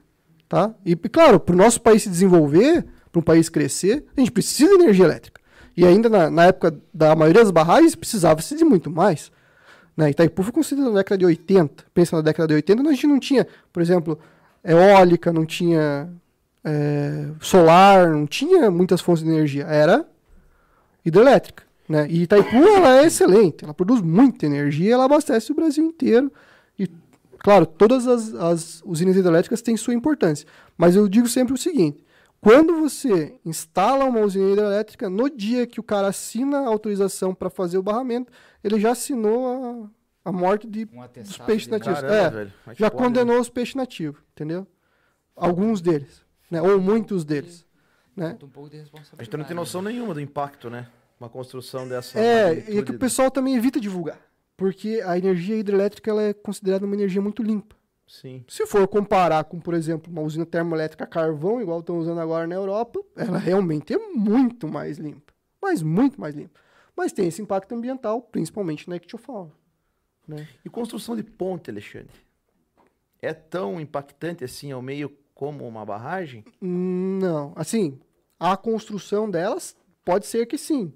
Tá? 0.48 0.74
E, 0.84 0.92
e, 0.92 0.96
claro, 1.08 1.38
para 1.40 1.54
o 1.54 1.58
nosso 1.58 1.80
país 1.80 2.02
se 2.02 2.08
desenvolver, 2.10 2.84
para 3.12 3.18
um 3.20 3.22
país 3.22 3.48
crescer, 3.48 4.04
a 4.16 4.20
gente 4.20 4.30
precisa 4.32 4.76
de 4.76 4.82
energia 4.82 5.04
elétrica. 5.04 5.40
E 5.76 5.84
ainda 5.86 6.08
na, 6.08 6.28
na 6.30 6.44
época 6.46 6.78
da 6.92 7.14
maioria 7.14 7.42
das 7.42 7.50
barragens, 7.50 7.94
precisava-se 7.94 8.56
de 8.56 8.64
muito 8.64 8.90
mais. 8.90 9.30
Né? 9.98 10.10
Itaipu 10.10 10.44
foi 10.44 10.52
construída 10.52 10.88
na 10.88 10.98
década 10.98 11.18
de 11.18 11.26
80. 11.26 11.84
Pensa 11.92 12.14
na 12.14 12.22
década 12.22 12.46
de 12.46 12.54
80, 12.54 12.88
a 12.88 12.92
gente 12.92 13.06
não 13.08 13.18
tinha, 13.18 13.44
por 13.72 13.82
exemplo, 13.82 14.16
eólica, 14.64 15.32
não 15.32 15.44
tinha 15.44 16.08
é, 16.62 17.26
solar, 17.40 18.08
não 18.08 18.24
tinha 18.24 18.70
muitas 18.70 19.00
fontes 19.00 19.24
de 19.24 19.28
energia. 19.28 19.64
Era 19.64 20.06
hidrelétrica. 21.04 21.64
Né? 21.88 22.06
E 22.08 22.22
Itaipu 22.22 22.56
ela 22.56 23.00
é 23.00 23.06
excelente, 23.06 23.64
ela 23.64 23.74
produz 23.74 24.00
muita 24.00 24.46
energia, 24.46 24.94
ela 24.94 25.04
abastece 25.04 25.50
o 25.50 25.54
Brasil 25.56 25.84
inteiro. 25.84 26.30
E, 26.78 26.88
claro, 27.38 27.66
todas 27.66 28.06
as, 28.06 28.32
as 28.34 28.82
usinas 28.84 29.16
hidrelétricas 29.16 29.62
têm 29.62 29.76
sua 29.76 29.94
importância. 29.94 30.46
Mas 30.76 30.94
eu 30.94 31.08
digo 31.08 31.26
sempre 31.26 31.54
o 31.54 31.58
seguinte: 31.58 32.04
quando 32.40 32.78
você 32.78 33.34
instala 33.44 34.04
uma 34.04 34.20
usina 34.20 34.52
hidrelétrica, 34.52 35.10
no 35.10 35.28
dia 35.28 35.66
que 35.66 35.80
o 35.80 35.82
cara 35.82 36.06
assina 36.06 36.60
a 36.60 36.68
autorização 36.68 37.34
para 37.34 37.50
fazer 37.50 37.78
o 37.78 37.82
barramento, 37.82 38.30
ele 38.62 38.80
já 38.80 38.92
assinou 38.92 39.90
a, 40.24 40.28
a 40.28 40.32
morte 40.32 40.66
de, 40.66 40.88
Um 40.92 41.22
dos 41.22 41.38
peixes 41.38 41.64
de 41.64 41.70
nativos. 41.70 42.00
Caramba, 42.00 42.14
É, 42.14 42.30
velho. 42.30 42.52
Já 42.74 42.90
pode, 42.90 43.02
condenou 43.02 43.40
os 43.40 43.48
peixes 43.48 43.74
nativos, 43.74 44.20
entendeu? 44.32 44.66
Alguns 45.34 45.80
deles, 45.80 46.22
né? 46.50 46.60
Ou 46.60 46.80
muitos 46.80 47.24
deles, 47.24 47.64
né? 48.16 48.36
Um 48.42 48.48
pouco 48.48 48.68
de 48.70 48.78
responsabilidade. 48.78 49.20
A 49.20 49.24
gente 49.24 49.36
não 49.36 49.44
tem 49.44 49.56
noção 49.56 49.80
nenhuma 49.80 50.14
do 50.14 50.20
impacto, 50.20 50.68
né? 50.68 50.88
Uma 51.20 51.28
construção 51.28 51.88
dessa. 51.88 52.18
É, 52.18 52.70
e 52.70 52.78
é 52.78 52.82
que 52.82 52.92
o 52.92 52.98
pessoal 52.98 53.30
também 53.30 53.56
evita 53.56 53.80
divulgar, 53.80 54.18
porque 54.56 55.02
a 55.04 55.16
energia 55.16 55.56
hidrelétrica 55.56 56.10
ela 56.10 56.22
é 56.22 56.32
considerada 56.32 56.84
uma 56.84 56.94
energia 56.94 57.20
muito 57.20 57.42
limpa. 57.42 57.76
Sim. 58.06 58.42
Se 58.48 58.66
for 58.66 58.88
comparar 58.88 59.44
com, 59.44 59.60
por 59.60 59.74
exemplo, 59.74 60.10
uma 60.10 60.22
usina 60.22 60.46
termoelétrica 60.46 61.04
a 61.04 61.06
carvão, 61.06 61.60
igual 61.60 61.80
estão 61.80 61.98
usando 61.98 62.20
agora 62.20 62.46
na 62.46 62.54
Europa, 62.54 63.00
ela 63.14 63.36
realmente 63.36 63.92
é 63.92 63.98
muito 63.98 64.66
mais 64.66 64.96
limpa. 64.96 65.32
Mas 65.60 65.82
muito 65.82 66.18
mais 66.18 66.34
limpa. 66.34 66.58
Mas 66.98 67.12
tem 67.12 67.28
esse 67.28 67.40
impacto 67.40 67.72
ambiental, 67.76 68.20
principalmente 68.20 68.90
na 68.90 68.96
ictiofauna. 68.96 69.52
Né? 70.26 70.48
E 70.64 70.68
construção 70.68 71.14
de 71.14 71.22
ponte, 71.22 71.70
Alexandre? 71.70 72.10
É 73.22 73.32
tão 73.32 73.80
impactante 73.80 74.42
assim 74.42 74.72
ao 74.72 74.82
meio 74.82 75.16
como 75.32 75.64
uma 75.64 75.86
barragem? 75.86 76.44
Não, 76.60 77.52
assim, 77.54 78.00
a 78.36 78.56
construção 78.56 79.30
delas 79.30 79.76
pode 80.04 80.26
ser 80.26 80.46
que 80.46 80.58
sim. 80.58 80.92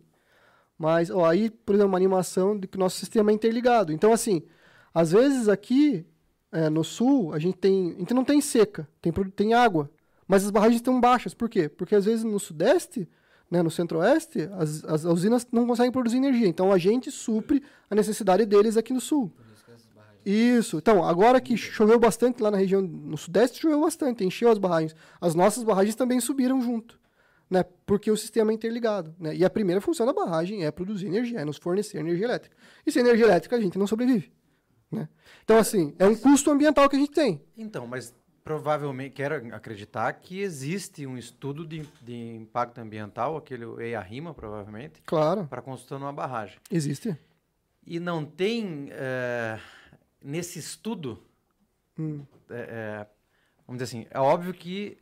Mas 0.76 1.08
ó, 1.08 1.24
aí, 1.24 1.48
por 1.48 1.76
exemplo, 1.76 1.92
uma 1.92 1.98
animação 1.98 2.58
de 2.58 2.66
que 2.66 2.76
o 2.76 2.80
nosso 2.80 2.98
sistema 2.98 3.30
é 3.30 3.34
interligado. 3.34 3.92
Então, 3.92 4.12
assim, 4.12 4.42
às 4.92 5.12
vezes 5.12 5.48
aqui 5.48 6.04
é, 6.50 6.68
no 6.68 6.82
sul, 6.82 7.32
a 7.32 7.38
gente 7.38 7.58
tem. 7.58 7.92
A 7.94 7.98
gente 8.00 8.12
não 8.12 8.24
tem 8.24 8.40
seca, 8.40 8.88
tem, 9.00 9.12
tem 9.12 9.54
água. 9.54 9.88
Mas 10.26 10.44
as 10.44 10.50
barragens 10.50 10.80
estão 10.80 11.00
baixas. 11.00 11.32
Por 11.32 11.48
quê? 11.48 11.68
Porque 11.68 11.94
às 11.94 12.06
vezes 12.06 12.24
no 12.24 12.40
sudeste, 12.40 13.08
né, 13.52 13.62
no 13.62 13.70
centro-oeste, 13.70 14.48
as, 14.52 14.82
as 14.86 15.04
usinas 15.04 15.46
não 15.52 15.66
conseguem 15.66 15.92
produzir 15.92 16.16
energia. 16.16 16.48
Então 16.48 16.72
a 16.72 16.78
gente 16.78 17.10
supre 17.10 17.62
a 17.90 17.94
necessidade 17.94 18.46
deles 18.46 18.78
aqui 18.78 18.94
no 18.94 19.00
sul. 19.00 19.30
Isso. 20.24 20.78
Então, 20.78 21.04
agora 21.04 21.38
que 21.38 21.54
choveu 21.54 21.98
bastante 21.98 22.42
lá 22.42 22.50
na 22.50 22.56
região, 22.56 22.80
no 22.80 23.18
sudeste 23.18 23.60
choveu 23.60 23.82
bastante, 23.82 24.24
encheu 24.24 24.48
as 24.48 24.56
barragens. 24.56 24.96
As 25.20 25.34
nossas 25.34 25.64
barragens 25.64 25.94
também 25.94 26.18
subiram 26.18 26.62
junto, 26.62 26.98
né? 27.50 27.62
Porque 27.84 28.10
o 28.10 28.16
sistema 28.16 28.52
é 28.52 28.54
interligado, 28.54 29.14
né? 29.18 29.34
E 29.36 29.44
a 29.44 29.50
primeira 29.50 29.82
função 29.82 30.06
da 30.06 30.14
barragem 30.14 30.64
é 30.64 30.70
produzir 30.70 31.08
energia, 31.08 31.40
é 31.40 31.44
nos 31.44 31.58
fornecer 31.58 31.98
energia 31.98 32.24
elétrica. 32.24 32.56
E 32.86 32.90
sem 32.90 33.00
energia 33.00 33.26
elétrica 33.26 33.56
a 33.56 33.60
gente 33.60 33.78
não 33.78 33.86
sobrevive, 33.86 34.32
né? 34.90 35.08
Então, 35.44 35.58
assim, 35.58 35.92
é 35.98 36.06
um 36.06 36.14
custo 36.14 36.50
ambiental 36.50 36.88
que 36.88 36.96
a 36.96 36.98
gente 36.98 37.12
tem. 37.12 37.42
Então, 37.54 37.86
mas 37.86 38.14
provavelmente, 38.44 39.14
quero 39.14 39.54
acreditar 39.54 40.12
que 40.14 40.40
existe 40.40 41.06
um 41.06 41.16
estudo 41.16 41.66
de, 41.66 41.80
de 42.02 42.34
impacto 42.36 42.78
ambiental, 42.78 43.36
aquele 43.36 43.64
EIA-RIMA, 43.82 44.34
provavelmente, 44.34 45.00
Claro, 45.06 45.46
para 45.46 45.62
construção 45.62 45.98
de 45.98 46.04
uma 46.04 46.12
barragem. 46.12 46.58
existe. 46.70 47.16
E 47.86 47.98
não 47.98 48.24
tem, 48.24 48.88
eh, 48.90 49.58
nesse 50.22 50.58
estudo, 50.58 51.22
Hum. 51.98 52.24
eh, 52.50 52.66
eh, 52.68 53.06
vamos 53.66 53.82
dizer 53.82 53.84
assim, 53.98 54.06
é 54.10 54.18
óbvio 54.18 54.52
que 54.54 54.98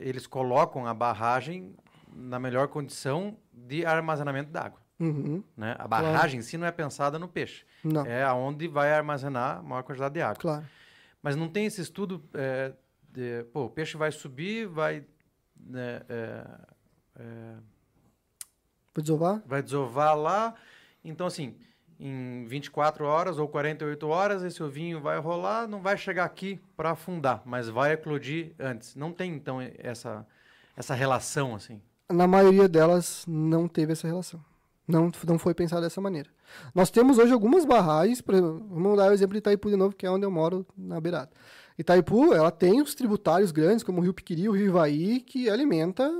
eles 0.00 0.26
colocam 0.26 0.86
a 0.86 0.92
barragem 0.92 1.74
na 2.14 2.38
melhor 2.38 2.68
condição 2.68 3.34
de 3.50 3.86
armazenamento 3.86 4.50
d'água. 4.50 4.78
Uhum. 5.00 5.42
Né? 5.56 5.74
A 5.78 5.88
barragem 5.88 6.40
em 6.40 6.42
si 6.42 6.58
não 6.58 6.66
é 6.66 6.70
pensada 6.70 7.18
no 7.18 7.26
peixe. 7.26 7.64
Não, 7.82 8.04
É 8.04 8.22
aonde 8.22 8.68
vai 8.68 8.92
armazenar 8.92 9.58
a 9.58 9.62
maior 9.62 9.82
quantidade 9.82 10.12
de 10.14 10.20
água. 10.20 10.36
claro. 10.36 10.66
Mas 11.24 11.36
não 11.36 11.48
tem 11.48 11.64
esse 11.64 11.80
estudo 11.80 12.22
é, 12.34 12.74
de, 13.10 13.44
pô, 13.44 13.64
o 13.64 13.70
peixe 13.70 13.96
vai 13.96 14.12
subir, 14.12 14.66
vai, 14.66 15.02
né, 15.58 16.02
é, 16.06 16.46
é, 17.16 17.54
Vou 18.94 19.00
desovar? 19.00 19.42
vai 19.46 19.62
desovar 19.62 20.14
lá. 20.18 20.54
Então, 21.02 21.26
assim, 21.26 21.56
em 21.98 22.44
24 22.44 23.06
horas 23.06 23.38
ou 23.38 23.48
48 23.48 24.06
horas, 24.06 24.42
esse 24.42 24.62
ovinho 24.62 25.00
vai 25.00 25.18
rolar, 25.18 25.66
não 25.66 25.80
vai 25.80 25.96
chegar 25.96 26.26
aqui 26.26 26.60
para 26.76 26.90
afundar, 26.90 27.40
mas 27.46 27.70
vai 27.70 27.92
eclodir 27.92 28.52
antes. 28.58 28.94
Não 28.94 29.10
tem, 29.10 29.34
então, 29.34 29.62
essa, 29.78 30.26
essa 30.76 30.92
relação, 30.92 31.54
assim. 31.54 31.80
Na 32.12 32.26
maioria 32.26 32.68
delas 32.68 33.24
não 33.26 33.66
teve 33.66 33.92
essa 33.92 34.06
relação. 34.06 34.44
Não, 34.86 35.10
não 35.26 35.38
foi 35.38 35.54
pensado 35.54 35.82
dessa 35.82 36.00
maneira. 36.00 36.28
Nós 36.74 36.90
temos 36.90 37.18
hoje 37.18 37.32
algumas 37.32 37.64
barragens, 37.64 38.20
por 38.20 38.34
exemplo, 38.34 38.66
vamos 38.68 38.98
dar 38.98 39.10
o 39.10 39.14
exemplo 39.14 39.32
de 39.32 39.38
Itaipu 39.38 39.70
de 39.70 39.76
novo, 39.76 39.94
que 39.94 40.04
é 40.04 40.10
onde 40.10 40.26
eu 40.26 40.30
moro, 40.30 40.66
na 40.76 41.00
beirada. 41.00 41.30
Itaipu, 41.78 42.34
ela 42.34 42.50
tem 42.50 42.82
os 42.82 42.94
tributários 42.94 43.50
grandes, 43.50 43.82
como 43.82 43.98
o 44.00 44.02
Rio 44.02 44.12
Piquiri, 44.12 44.48
o 44.48 44.52
Rio 44.52 44.66
Ivaí, 44.66 45.20
que 45.20 45.48
alimenta, 45.48 46.10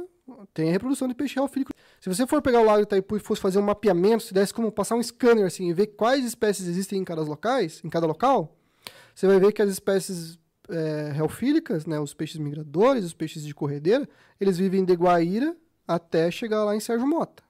tem 0.55 0.71
a 0.71 0.73
reprodução 0.73 1.07
de 1.07 1.15
peixe 1.15 1.35
reofílico. 1.35 1.73
Se 2.01 2.09
você 2.09 2.27
for 2.27 2.41
pegar 2.41 2.61
o 2.61 2.65
lago 2.65 2.83
Itaipu 2.83 3.17
e 3.17 3.21
fosse 3.21 3.41
fazer 3.41 3.59
um 3.59 3.63
mapeamento, 3.63 4.23
se 4.23 4.35
desse 4.35 4.53
como 4.53 4.73
passar 4.73 4.97
um 4.97 5.03
scanner 5.03 5.45
assim, 5.45 5.69
e 5.69 5.75
ver 5.75 5.89
quais 5.89 6.25
espécies 6.25 6.67
existem 6.67 7.01
em 7.01 7.05
cada 7.05 7.21
locais, 7.21 7.83
em 7.85 7.91
cada 7.91 8.07
local, 8.07 8.57
você 9.15 9.27
vai 9.27 9.39
ver 9.39 9.53
que 9.53 9.63
as 9.63 9.69
espécies 9.69 10.39
é, 10.69 11.13
né, 11.87 12.01
os 12.01 12.15
peixes 12.15 12.39
migradores, 12.39 13.05
os 13.05 13.15
peixes 13.15 13.45
de 13.45 13.55
corredeira, 13.55 14.09
eles 14.41 14.57
vivem 14.57 14.85
de 14.85 14.95
Guaíra 14.95 15.55
até 15.87 16.31
chegar 16.31 16.65
lá 16.65 16.75
em 16.75 16.81
Sérgio 16.81 17.07
Mota. 17.07 17.44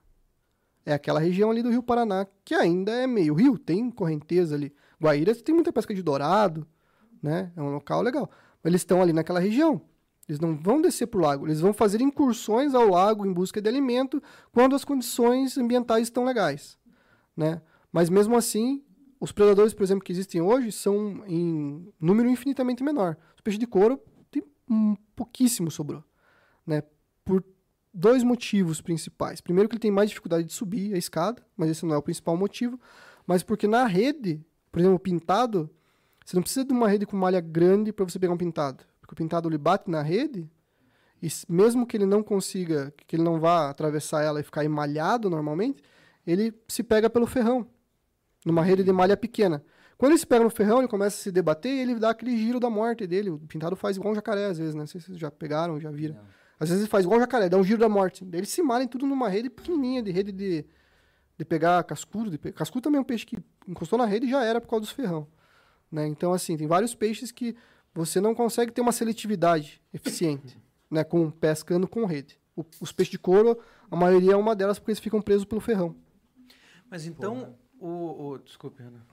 É 0.86 0.92
aquela 0.92 1.18
região 1.18 1.50
ali 1.50 1.62
do 1.62 1.70
Rio 1.70 1.82
Paraná, 1.82 2.26
que 2.44 2.54
ainda 2.54 2.92
é 2.92 3.06
meio 3.06 3.34
rio, 3.34 3.58
tem 3.58 3.90
correnteza 3.90 4.54
ali. 4.54 4.74
Guaíra 5.00 5.34
tem 5.34 5.54
muita 5.54 5.72
pesca 5.72 5.94
de 5.94 6.02
dourado, 6.02 6.66
né? 7.22 7.52
É 7.56 7.62
um 7.62 7.70
local 7.70 8.02
legal. 8.02 8.30
Eles 8.62 8.82
estão 8.82 9.00
ali 9.00 9.12
naquela 9.12 9.40
região. 9.40 9.80
Eles 10.28 10.40
não 10.40 10.56
vão 10.56 10.80
descer 10.80 11.06
para 11.06 11.18
o 11.18 11.22
lago, 11.22 11.46
eles 11.46 11.60
vão 11.60 11.72
fazer 11.72 12.00
incursões 12.00 12.74
ao 12.74 12.88
lago 12.88 13.26
em 13.26 13.32
busca 13.32 13.60
de 13.60 13.68
alimento 13.68 14.22
quando 14.52 14.74
as 14.74 14.84
condições 14.84 15.58
ambientais 15.58 16.04
estão 16.04 16.24
legais, 16.24 16.78
né? 17.36 17.60
Mas 17.92 18.08
mesmo 18.08 18.34
assim, 18.34 18.82
os 19.20 19.32
predadores, 19.32 19.74
por 19.74 19.82
exemplo, 19.82 20.02
que 20.02 20.12
existem 20.12 20.40
hoje 20.40 20.72
são 20.72 21.22
em 21.26 21.92
número 22.00 22.28
infinitamente 22.28 22.82
menor. 22.82 23.18
Os 23.36 23.42
peixes 23.42 23.58
de 23.58 23.66
couro 23.66 24.00
tem 24.30 24.42
um 24.68 24.96
pouquíssimo 25.14 25.70
sobrou, 25.70 26.02
né? 26.66 26.82
Por 27.22 27.44
dois 27.94 28.24
motivos 28.24 28.80
principais. 28.80 29.40
Primeiro 29.40 29.68
que 29.68 29.76
ele 29.76 29.80
tem 29.80 29.90
mais 29.90 30.10
dificuldade 30.10 30.44
de 30.44 30.52
subir 30.52 30.92
a 30.94 30.98
escada, 30.98 31.40
mas 31.56 31.70
esse 31.70 31.86
não 31.86 31.94
é 31.94 31.98
o 31.98 32.02
principal 32.02 32.36
motivo, 32.36 32.78
mas 33.26 33.42
porque 33.42 33.68
na 33.68 33.86
rede, 33.86 34.44
por 34.72 34.80
exemplo, 34.80 34.98
pintado, 34.98 35.70
você 36.26 36.34
não 36.36 36.42
precisa 36.42 36.64
de 36.64 36.72
uma 36.72 36.88
rede 36.88 37.06
com 37.06 37.16
malha 37.16 37.40
grande 37.40 37.92
para 37.92 38.04
você 38.04 38.18
pegar 38.18 38.32
um 38.32 38.36
pintado, 38.36 38.84
porque 39.00 39.12
o 39.12 39.16
pintado 39.16 39.48
ele 39.48 39.58
bate 39.58 39.88
na 39.88 40.02
rede 40.02 40.50
e 41.22 41.28
mesmo 41.48 41.86
que 41.86 41.96
ele 41.96 42.04
não 42.04 42.22
consiga, 42.22 42.92
que 43.06 43.16
ele 43.16 43.22
não 43.22 43.38
vá 43.38 43.70
atravessar 43.70 44.22
ela 44.22 44.40
e 44.40 44.42
ficar 44.42 44.64
emalhado 44.64 45.30
normalmente, 45.30 45.82
ele 46.26 46.52
se 46.68 46.82
pega 46.82 47.08
pelo 47.08 47.26
ferrão. 47.26 47.66
numa 48.44 48.62
rede 48.62 48.84
de 48.84 48.92
malha 48.92 49.16
pequena. 49.16 49.64
Quando 49.96 50.12
ele 50.12 50.18
se 50.18 50.26
pega 50.26 50.44
no 50.44 50.50
ferrão, 50.50 50.80
ele 50.80 50.88
começa 50.88 51.16
a 51.16 51.22
se 51.22 51.32
debater 51.32 51.72
e 51.72 51.80
ele 51.80 51.94
dá 51.94 52.10
aquele 52.10 52.36
giro 52.36 52.60
da 52.60 52.68
morte 52.68 53.06
dele. 53.06 53.30
O 53.30 53.38
pintado 53.38 53.74
faz 53.74 53.96
igual 53.96 54.12
um 54.12 54.14
jacaré, 54.14 54.44
às 54.46 54.58
vezes, 54.58 54.74
né? 54.74 54.80
Não 54.80 54.86
sei 54.86 55.00
se 55.00 55.06
vocês 55.06 55.18
já 55.18 55.30
pegaram, 55.30 55.80
já 55.80 55.90
viram. 55.90 56.16
Não. 56.16 56.24
Às 56.58 56.68
vezes 56.68 56.82
ele 56.84 56.90
faz 56.90 57.04
igual 57.04 57.18
um 57.18 57.20
jacaré, 57.22 57.48
dá 57.48 57.56
um 57.56 57.64
giro 57.64 57.78
da 57.80 57.88
morte. 57.88 58.24
Daí 58.24 58.40
eles 58.40 58.48
se 58.50 58.62
malhem 58.62 58.86
tudo 58.88 59.06
numa 59.06 59.28
rede 59.28 59.50
pequenininha, 59.50 60.02
de 60.02 60.10
rede 60.12 60.30
de, 60.32 60.64
de 61.36 61.44
pegar 61.44 61.82
cascudo. 61.84 62.30
De 62.30 62.38
pe... 62.38 62.52
Cascudo 62.52 62.82
também 62.82 62.98
é 62.98 63.00
um 63.00 63.04
peixe 63.04 63.26
que 63.26 63.36
encostou 63.66 63.98
na 63.98 64.06
rede 64.06 64.26
e 64.26 64.30
já 64.30 64.44
era 64.44 64.60
por 64.60 64.68
causa 64.68 64.82
dos 64.82 64.90
ferrão. 64.90 65.26
Né? 65.90 66.06
Então, 66.06 66.32
assim, 66.32 66.56
tem 66.56 66.66
vários 66.66 66.94
peixes 66.94 67.30
que 67.32 67.56
você 67.94 68.20
não 68.20 68.34
consegue 68.34 68.72
ter 68.72 68.80
uma 68.80 68.92
seletividade 68.92 69.80
eficiente, 69.92 70.58
né? 70.90 71.04
Com 71.04 71.30
pescando 71.30 71.86
com 71.86 72.04
rede. 72.04 72.38
O- 72.56 72.64
os 72.80 72.90
peixes 72.92 73.12
de 73.12 73.18
couro, 73.18 73.58
a 73.90 73.94
maioria 73.96 74.32
é 74.32 74.36
uma 74.36 74.54
delas 74.56 74.78
porque 74.78 74.90
eles 74.92 74.98
ficam 75.00 75.20
presos 75.22 75.44
pelo 75.44 75.60
ferrão. 75.60 75.94
Mas 76.90 77.06
então, 77.06 77.56
o, 77.78 78.30
o- 78.32 78.38
Desculpe, 78.38 78.82
Ana. 78.82 79.04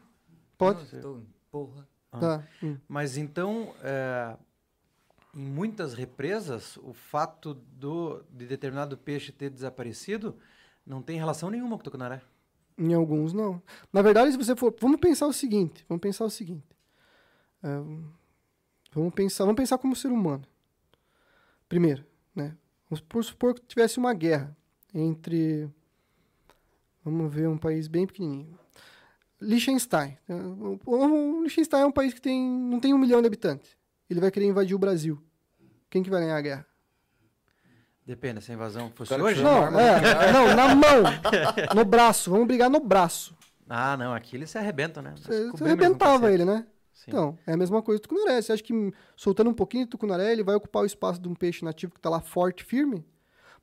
Pode? 0.58 0.84
Não, 0.96 1.02
tô- 1.02 1.20
Porra. 1.52 1.88
Tá. 2.12 2.44
Hum. 2.64 2.78
Mas 2.88 3.18
então, 3.18 3.74
é, 3.84 4.36
em 5.34 5.45
muitas 5.45 5.94
represas, 5.94 6.78
o 6.78 6.94
fato 6.94 7.53
do, 7.53 8.24
de 8.30 8.45
determinado 8.45 8.98
peixe 8.98 9.32
ter 9.32 9.49
desaparecido 9.49 10.36
não 10.86 11.02
tem 11.02 11.18
relação 11.18 11.49
nenhuma 11.49 11.78
com 11.78 11.82
o 11.82 11.84
tucunaré. 11.84 12.22
Em 12.78 12.94
alguns, 12.94 13.34
não. 13.34 13.62
Na 13.94 14.02
verdade, 14.02 14.32
se 14.32 14.38
você 14.38 14.56
for. 14.56 14.74
Vamos 14.80 14.99
pensar 14.99 15.28
o 15.28 15.34
seguinte. 15.34 15.86
Vamos 15.88 16.02
pensar 16.02 16.26
o 16.26 16.30
seguinte. 16.30 16.66
É, 17.64 17.68
vamos 18.94 19.14
pensar, 19.14 19.45
vamos 19.45 19.58
pensar 19.58 19.78
como 19.78 19.95
ser 19.95 20.10
humano. 20.10 20.44
Primeiro, 21.70 22.03
né? 22.36 22.58
Vamos 22.90 23.28
supor, 23.28 23.53
que 23.53 23.62
tivesse 23.66 23.98
uma 23.98 24.14
guerra 24.14 24.56
entre. 24.94 25.70
Vamos 27.03 27.34
ver 27.34 27.48
um 27.48 27.58
país 27.58 27.88
bem 27.88 28.06
pequenininho. 28.06 28.58
Liechtenstein. 29.40 30.18
É, 30.28 30.34
o 30.86 31.41
Liechtenstein 31.41 31.84
é 31.84 31.86
um 31.86 31.91
país 31.91 32.14
que 32.14 32.22
tem, 32.22 32.49
não 32.49 32.80
tem 32.80 32.94
um 32.94 32.98
milhão 32.98 33.22
de 33.22 33.28
habitantes. 33.28 33.81
Ele 34.12 34.20
vai 34.20 34.30
querer 34.30 34.46
invadir 34.46 34.76
o 34.76 34.80
Brasil. 34.80 35.18
Quem 35.90 36.04
que 36.04 36.10
vai 36.10 36.20
ganhar 36.20 36.36
a 36.36 36.42
guerra? 36.42 36.66
Depende, 38.06 38.42
se 38.42 38.52
a 38.52 38.56
invasão 38.56 38.92
fosse 38.94 39.10
Cara, 39.10 39.24
hoje. 39.24 39.42
Não, 39.42 39.68
é, 39.80 40.34
não, 40.34 40.54
na 40.54 40.76
mão. 40.76 41.04
No 41.74 41.86
braço. 41.86 42.30
Vamos 42.30 42.46
brigar 42.46 42.70
no 42.70 42.82
braço. 42.82 43.34
Ah, 43.70 43.96
não, 43.96 44.14
aqui 44.14 44.36
eles 44.36 44.50
se 44.50 44.58
arrebentam, 44.58 45.02
né? 45.02 45.14
Você, 45.16 45.50
você 45.52 45.64
arrebentava 45.64 46.30
ele, 46.30 46.44
né? 46.44 46.68
Sim. 46.94 47.06
Então, 47.08 47.40
é 47.48 47.54
a 47.54 47.58
mesma 47.58 47.82
coisa 47.82 48.02
do 48.02 48.04
tucunaré. 48.04 48.42
Você 48.42 48.52
acha 48.52 48.62
que 48.62 48.94
soltando 49.16 49.50
um 49.50 49.54
pouquinho 49.54 49.86
de 49.86 49.92
tucunaré, 49.92 50.34
ele 50.34 50.44
vai 50.44 50.56
ocupar 50.56 50.84
o 50.84 50.86
espaço 50.86 51.22
de 51.22 51.30
um 51.30 51.34
peixe 51.34 51.64
nativo 51.64 51.94
que 51.94 52.00
está 52.00 52.10
lá 52.10 52.20
forte, 52.20 52.66
firme? 52.66 53.06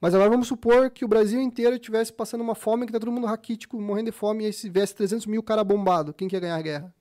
Mas 0.01 0.15
agora 0.15 0.31
vamos 0.31 0.49
supor 0.49 0.89
que 0.89 1.05
o 1.05 1.09
Brasil 1.09 1.43
inteiro 1.43 1.77
estivesse 1.77 2.11
passando 2.11 2.41
uma 2.41 2.55
fome, 2.55 2.87
que 2.87 2.93
tá 2.93 2.99
todo 2.99 3.13
mundo 3.13 3.27
raquítico, 3.27 3.79
morrendo 3.79 4.07
de 4.07 4.13
fome, 4.13 4.45
e 4.45 4.47
aí 4.47 4.53
se 4.55 4.63
tivesse 4.63 4.95
300 4.95 5.27
mil 5.27 5.43
caras 5.43 5.65
bombados. 5.65 6.15
Quem 6.17 6.27
que 6.27 6.37
ia 6.37 6.41
ganhar 6.41 6.57
a 6.57 6.63
guerra? 6.63 6.95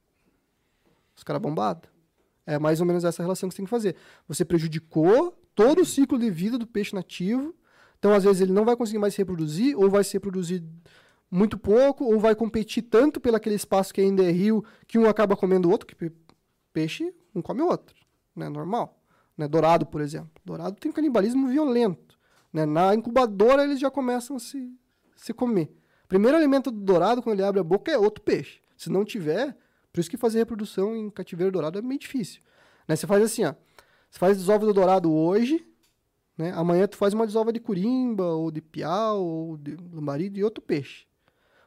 Os 1.15 1.23
caras 1.23 1.41
bombados. 1.41 1.96
É 2.47 2.57
mais 2.57 2.79
ou 2.79 2.85
menos 2.87 3.03
essa 3.03 3.21
relação 3.21 3.47
que 3.49 3.53
você 3.53 3.57
tem 3.57 3.65
que 3.65 3.69
fazer. 3.69 3.95
Você 4.27 4.43
prejudicou 4.45 5.37
todo 5.53 5.81
o 5.81 5.85
ciclo 5.85 6.17
de 6.17 6.31
vida 6.31 6.57
do 6.57 6.65
peixe 6.65 6.95
nativo, 6.95 7.53
então 7.99 8.13
às 8.13 8.23
vezes 8.23 8.41
ele 8.41 8.53
não 8.53 8.63
vai 8.63 8.75
conseguir 8.75 8.99
mais 8.99 9.13
se 9.13 9.19
reproduzir, 9.19 9.77
ou 9.77 9.89
vai 9.89 10.03
se 10.03 10.13
reproduzir 10.13 10.63
muito 11.29 11.57
pouco, 11.57 12.05
ou 12.05 12.17
vai 12.19 12.33
competir 12.33 12.83
tanto 12.83 13.19
pelo 13.19 13.35
aquele 13.35 13.55
espaço 13.55 13.93
que 13.93 13.99
ainda 13.99 14.23
é 14.23 14.31
rio, 14.31 14.63
que 14.87 14.97
um 14.97 15.09
acaba 15.09 15.35
comendo 15.35 15.67
o 15.67 15.71
outro, 15.71 15.85
que 15.85 15.93
pe- 15.93 16.13
peixe 16.71 17.13
um 17.35 17.41
come 17.41 17.61
o 17.61 17.67
outro, 17.67 17.93
né? 18.35 18.47
Normal. 18.47 18.97
Né? 19.37 19.47
Dourado, 19.47 19.85
por 19.85 19.99
exemplo. 19.99 20.31
Dourado 20.45 20.77
tem 20.79 20.89
um 20.89 20.93
canibalismo 20.93 21.47
violento. 21.47 22.17
Né? 22.53 22.65
Na 22.65 22.95
incubadora 22.95 23.63
eles 23.63 23.79
já 23.79 23.91
começam 23.91 24.37
a 24.37 24.39
se, 24.39 24.71
se 25.15 25.33
comer. 25.33 25.69
Primeiro 26.07 26.37
alimento 26.37 26.71
do 26.71 26.79
dourado, 26.79 27.21
quando 27.21 27.35
ele 27.35 27.47
abre 27.47 27.59
a 27.59 27.63
boca, 27.63 27.91
é 27.91 27.97
outro 27.97 28.23
peixe. 28.23 28.61
Se 28.77 28.89
não 28.89 29.03
tiver, 29.03 29.55
por 29.97 30.01
isso 30.01 30.11
que 30.11 30.17
fazer 30.17 30.37
reprodução 30.37 30.95
em 30.95 31.09
cativeiro 31.09 31.51
dourado 31.51 31.79
é 31.79 31.81
meio 31.81 31.99
difícil. 31.99 32.39
Né? 32.87 32.95
Você 32.95 33.07
faz 33.07 33.23
assim, 33.23 33.43
ó. 33.45 33.55
Você 34.11 34.19
faz 34.19 34.37
desova 34.37 34.63
do 34.63 34.71
dourado 34.71 35.11
hoje, 35.11 35.65
né? 36.37 36.51
Amanhã 36.55 36.85
tu 36.85 36.95
faz 36.95 37.15
uma 37.15 37.25
desova 37.25 37.51
de 37.51 37.59
curimba, 37.59 38.23
ou 38.25 38.51
de 38.51 38.61
piau, 38.61 39.25
ou 39.25 39.57
de 39.57 39.75
lambari, 39.91 40.29
de 40.29 40.43
outro 40.43 40.61
peixe. 40.63 41.07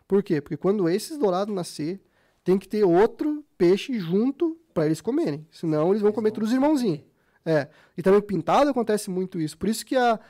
Por 0.06 0.22
quê? 0.22 0.40
Porque 0.40 0.56
quando 0.56 0.88
esses 0.88 1.18
dourados 1.18 1.52
nascer, 1.52 2.00
tem 2.44 2.56
que 2.56 2.68
ter 2.68 2.84
outro 2.84 3.44
peixe 3.58 3.98
junto 3.98 4.56
para 4.72 4.86
eles 4.86 5.00
comerem. 5.00 5.44
Senão 5.50 5.90
eles 5.90 6.00
vão 6.00 6.12
comer 6.12 6.30
todos 6.30 6.50
os 6.50 6.54
irmãozinhos. 6.54 7.00
É. 7.44 7.68
E 7.98 8.02
também 8.02 8.20
o 8.20 8.22
pintado 8.22 8.70
acontece 8.70 9.10
muito 9.10 9.40
isso. 9.40 9.58
Por 9.58 9.68
isso 9.68 9.84
que 9.84 9.96
a, 9.96 10.20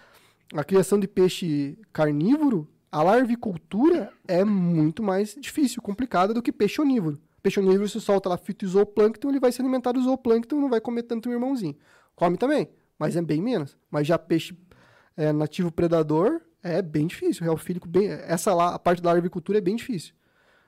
a 0.54 0.64
criação 0.64 0.98
de 0.98 1.06
peixe 1.06 1.78
carnívoro, 1.92 2.66
a 2.90 3.02
larvicultura 3.02 4.10
é 4.26 4.42
muito 4.42 5.02
mais 5.02 5.36
difícil, 5.38 5.82
complicada 5.82 6.32
do 6.32 6.40
que 6.40 6.50
peixe 6.50 6.80
onívoro. 6.80 7.20
Peixe 7.42 7.60
onívoro, 7.60 7.88
você 7.88 8.00
solta 8.00 8.28
lá 8.28 8.36
fitoplâncton, 8.36 9.28
ele 9.30 9.40
vai 9.40 9.50
se 9.52 9.60
alimentar 9.60 9.92
do 9.92 10.02
zooplâncton, 10.02 10.60
não 10.60 10.68
vai 10.68 10.80
comer 10.80 11.04
tanto 11.04 11.28
o 11.28 11.32
irmãozinho. 11.32 11.76
Come 12.14 12.36
também, 12.36 12.68
mas 12.98 13.16
é 13.16 13.22
bem 13.22 13.40
menos. 13.40 13.76
Mas 13.90 14.06
já 14.06 14.18
peixe 14.18 14.56
é, 15.16 15.32
nativo 15.32 15.72
predador 15.72 16.40
é 16.62 16.82
bem 16.82 17.06
difícil. 17.06 17.44
Reofílico, 17.44 17.88
bem, 17.88 18.08
essa 18.08 18.54
lá, 18.54 18.74
a 18.74 18.78
parte 18.78 19.02
da 19.02 19.12
larvicultura 19.12 19.58
é 19.58 19.60
bem 19.60 19.76
difícil. 19.76 20.14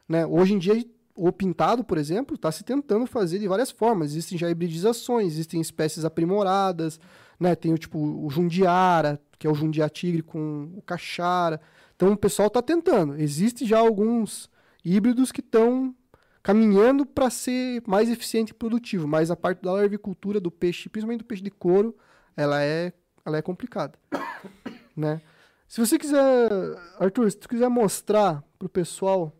Né? 0.08 0.26
Hoje 0.26 0.54
em 0.54 0.58
dia, 0.58 0.84
o 1.14 1.30
pintado, 1.30 1.84
por 1.84 1.98
exemplo, 1.98 2.34
está 2.36 2.50
se 2.50 2.64
tentando 2.64 3.06
fazer 3.06 3.38
de 3.38 3.46
várias 3.46 3.70
formas. 3.70 4.12
Existem 4.12 4.38
já 4.38 4.50
hibridizações, 4.50 5.32
existem 5.32 5.60
espécies 5.60 6.04
aprimoradas, 6.04 6.98
né? 7.38 7.54
Tem 7.54 7.72
o 7.72 7.78
tipo 7.78 7.98
o 7.98 8.30
jundiara, 8.30 9.20
que 9.38 9.46
é 9.46 9.50
o 9.50 9.54
jundiá 9.54 9.88
tigre 9.88 10.22
com 10.22 10.72
o 10.76 10.82
caixara. 10.82 11.60
Então 11.94 12.12
o 12.12 12.16
pessoal 12.16 12.48
está 12.48 12.62
tentando. 12.62 13.14
Existem 13.20 13.66
já 13.66 13.78
alguns 13.78 14.48
híbridos 14.84 15.30
que 15.30 15.40
estão 15.40 15.94
caminhando 16.42 17.06
para 17.06 17.30
ser 17.30 17.82
mais 17.86 18.10
eficiente 18.10 18.50
e 18.50 18.54
produtivo, 18.54 19.06
mas 19.06 19.30
a 19.30 19.36
parte 19.36 19.62
da 19.62 19.72
larvicultura 19.72 20.40
do 20.40 20.50
peixe, 20.50 20.88
principalmente 20.88 21.20
do 21.20 21.24
peixe 21.24 21.42
de 21.42 21.50
couro, 21.50 21.96
ela 22.36 22.62
é, 22.62 22.92
ela 23.24 23.36
é 23.36 23.42
complicada, 23.42 23.98
né? 24.96 25.20
Se 25.68 25.80
você 25.80 25.98
quiser, 25.98 26.50
Arthur, 26.98 27.30
se 27.30 27.38
tu 27.38 27.48
quiser 27.48 27.68
mostrar 27.68 28.44
pro 28.58 28.68
pessoal 28.68 29.32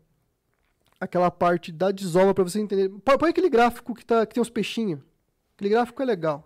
aquela 0.98 1.30
parte 1.30 1.70
da 1.70 1.90
desova 1.90 2.32
para 2.32 2.44
você 2.44 2.58
entender, 2.58 2.88
põe 2.88 3.28
aquele 3.28 3.50
gráfico 3.50 3.94
que, 3.94 4.06
tá, 4.06 4.24
que 4.24 4.32
tem 4.32 4.40
os 4.40 4.48
peixinhos. 4.48 5.00
Aquele 5.54 5.68
gráfico 5.68 6.00
é 6.00 6.06
legal. 6.06 6.44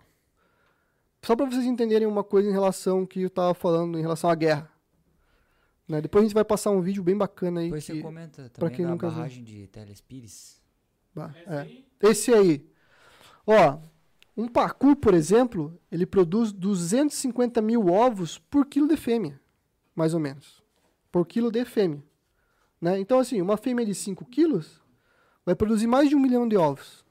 Só 1.21 1.35
para 1.35 1.45
vocês 1.45 1.65
entenderem 1.65 2.07
uma 2.07 2.23
coisa 2.23 2.49
em 2.49 2.51
relação 2.51 3.05
que 3.05 3.21
eu 3.21 3.29
tava 3.29 3.53
falando 3.53 3.97
em 3.97 4.01
relação 4.01 4.29
à 4.29 4.35
guerra. 4.35 4.69
Né? 5.87 6.01
Depois 6.01 6.23
a 6.23 6.27
gente 6.27 6.33
vai 6.33 6.43
passar 6.43 6.71
um 6.71 6.81
vídeo 6.81 7.01
bem 7.03 7.15
bacana 7.17 7.61
aí. 7.61 7.67
Depois 7.67 7.85
que- 7.85 7.93
você 7.93 8.01
comenta 8.01 8.49
também 8.49 8.75
quem 8.75 8.85
da 8.85 8.91
nunca 8.91 9.07
viu. 9.07 9.15
barragem 9.15 9.43
de 9.43 9.67
Telespires. 9.67 10.61
Bah, 11.15 11.31
Esse 11.35 11.49
é. 11.49 11.57
aí, 11.59 11.85
Esse 12.01 12.33
aí. 12.33 12.69
Ó, 13.45 13.79
um 14.35 14.47
pacu, 14.47 14.95
por 14.95 15.13
exemplo, 15.13 15.79
ele 15.91 16.05
produz 16.05 16.51
250 16.51 17.61
mil 17.61 17.87
ovos 17.87 18.37
por 18.37 18.65
quilo 18.65 18.87
de 18.87 18.97
fêmea, 18.97 19.39
mais 19.95 20.13
ou 20.13 20.19
menos. 20.19 20.61
Por 21.11 21.25
quilo 21.25 21.49
de 21.51 21.63
fêmea. 21.65 22.03
Né? 22.79 22.99
Então, 22.99 23.17
assim, 23.19 23.41
uma 23.41 23.57
fêmea 23.57 23.85
de 23.85 23.95
5 23.95 24.25
quilos 24.25 24.81
vai 25.45 25.55
produzir 25.55 25.87
mais 25.87 26.09
de 26.09 26.15
um 26.15 26.19
milhão 26.19 26.47
de 26.47 26.57
ovos. 26.57 27.03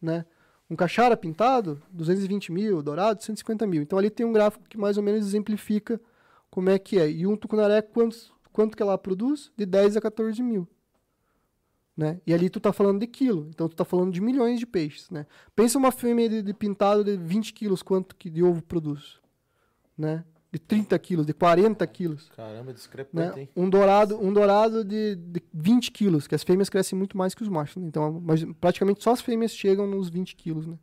Né? 0.00 0.24
Um 0.68 0.74
caixara 0.74 1.16
pintado, 1.16 1.80
220 1.90 2.50
mil, 2.50 2.82
dourado, 2.82 3.22
150 3.22 3.66
mil. 3.66 3.82
Então, 3.82 3.98
ali 3.98 4.10
tem 4.10 4.26
um 4.26 4.32
gráfico 4.32 4.64
que 4.68 4.76
mais 4.76 4.96
ou 4.96 5.02
menos 5.02 5.24
exemplifica 5.24 6.00
como 6.50 6.70
é 6.70 6.78
que 6.78 6.98
é. 6.98 7.10
E 7.10 7.26
um 7.26 7.36
tucunaré, 7.36 7.82
quantos, 7.82 8.32
quanto 8.52 8.76
que 8.76 8.82
ela 8.82 8.96
produz? 8.96 9.52
De 9.56 9.66
10 9.66 9.96
a 9.96 10.00
14 10.00 10.42
mil 10.42 10.68
né? 11.96 12.20
E 12.26 12.34
ali 12.34 12.50
tu 12.50 12.60
tá 12.60 12.72
falando 12.72 13.00
de 13.00 13.06
quilo, 13.06 13.46
então 13.48 13.68
tu 13.68 13.74
tá 13.74 13.84
falando 13.84 14.12
de 14.12 14.20
milhões 14.20 14.60
de 14.60 14.66
peixes, 14.66 15.08
né? 15.08 15.26
Pensa 15.54 15.78
uma 15.78 15.90
fêmea 15.90 16.28
de, 16.28 16.42
de 16.42 16.52
pintado 16.52 17.02
de 17.02 17.16
20 17.16 17.54
quilos, 17.54 17.82
quanto 17.82 18.14
que 18.14 18.28
de 18.28 18.42
ovo 18.42 18.62
produz, 18.62 19.18
né? 19.96 20.22
De 20.52 20.58
30 20.58 20.98
quilos, 20.98 21.26
de 21.26 21.32
40 21.32 21.86
quilos, 21.86 22.30
Caramba, 22.36 22.64
né? 22.64 22.72
discrepante, 22.72 23.40
hein? 23.40 23.48
Um 23.56 23.68
dourado, 23.68 24.22
um 24.22 24.32
dourado 24.32 24.84
de, 24.84 25.16
de 25.16 25.42
20 25.52 25.90
quilos, 25.90 26.26
que 26.26 26.34
as 26.34 26.44
fêmeas 26.44 26.68
crescem 26.68 26.98
muito 26.98 27.16
mais 27.16 27.34
que 27.34 27.42
os 27.42 27.48
machos, 27.48 27.82
né? 27.82 27.88
Então, 27.88 28.20
mas 28.22 28.44
praticamente 28.60 29.02
só 29.02 29.12
as 29.12 29.22
fêmeas 29.22 29.52
chegam 29.52 29.86
nos 29.86 30.10
20 30.10 30.36
quilos, 30.36 30.66
né? 30.66 30.78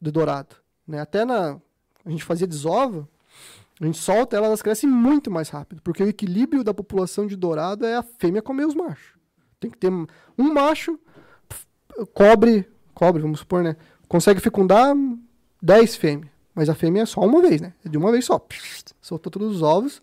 De 0.00 0.10
dourado, 0.10 0.56
né? 0.86 1.00
Até 1.00 1.24
na... 1.26 1.60
A 2.04 2.10
gente 2.10 2.24
fazia 2.24 2.46
desova, 2.46 3.06
a 3.80 3.84
gente 3.84 3.98
solta 3.98 4.36
ela, 4.36 4.46
elas 4.46 4.60
crescem 4.60 4.88
muito 4.88 5.30
mais 5.30 5.48
rápido, 5.48 5.80
porque 5.82 6.02
o 6.02 6.08
equilíbrio 6.08 6.64
da 6.64 6.74
população 6.74 7.26
de 7.26 7.36
dourado 7.36 7.86
é 7.86 7.96
a 7.96 8.02
fêmea 8.02 8.42
comer 8.42 8.66
os 8.66 8.74
machos. 8.74 9.16
Tem 9.60 9.70
que 9.70 9.78
ter 9.78 9.90
um 9.90 10.52
macho 10.52 10.98
cobre, 12.12 12.68
cobre, 12.94 13.22
vamos 13.22 13.40
supor, 13.40 13.62
né? 13.62 13.76
Consegue 14.08 14.40
fecundar 14.40 14.94
10 15.62 15.96
fêmeas, 15.96 16.30
mas 16.54 16.68
a 16.68 16.74
fêmea 16.74 17.02
é 17.02 17.06
só 17.06 17.20
uma 17.20 17.40
vez, 17.40 17.60
né? 17.60 17.72
É 17.84 17.88
de 17.88 17.96
uma 17.96 18.10
vez 18.10 18.24
só. 18.24 18.44
Soltou 19.00 19.30
todos 19.30 19.56
os 19.56 19.62
ovos, 19.62 20.02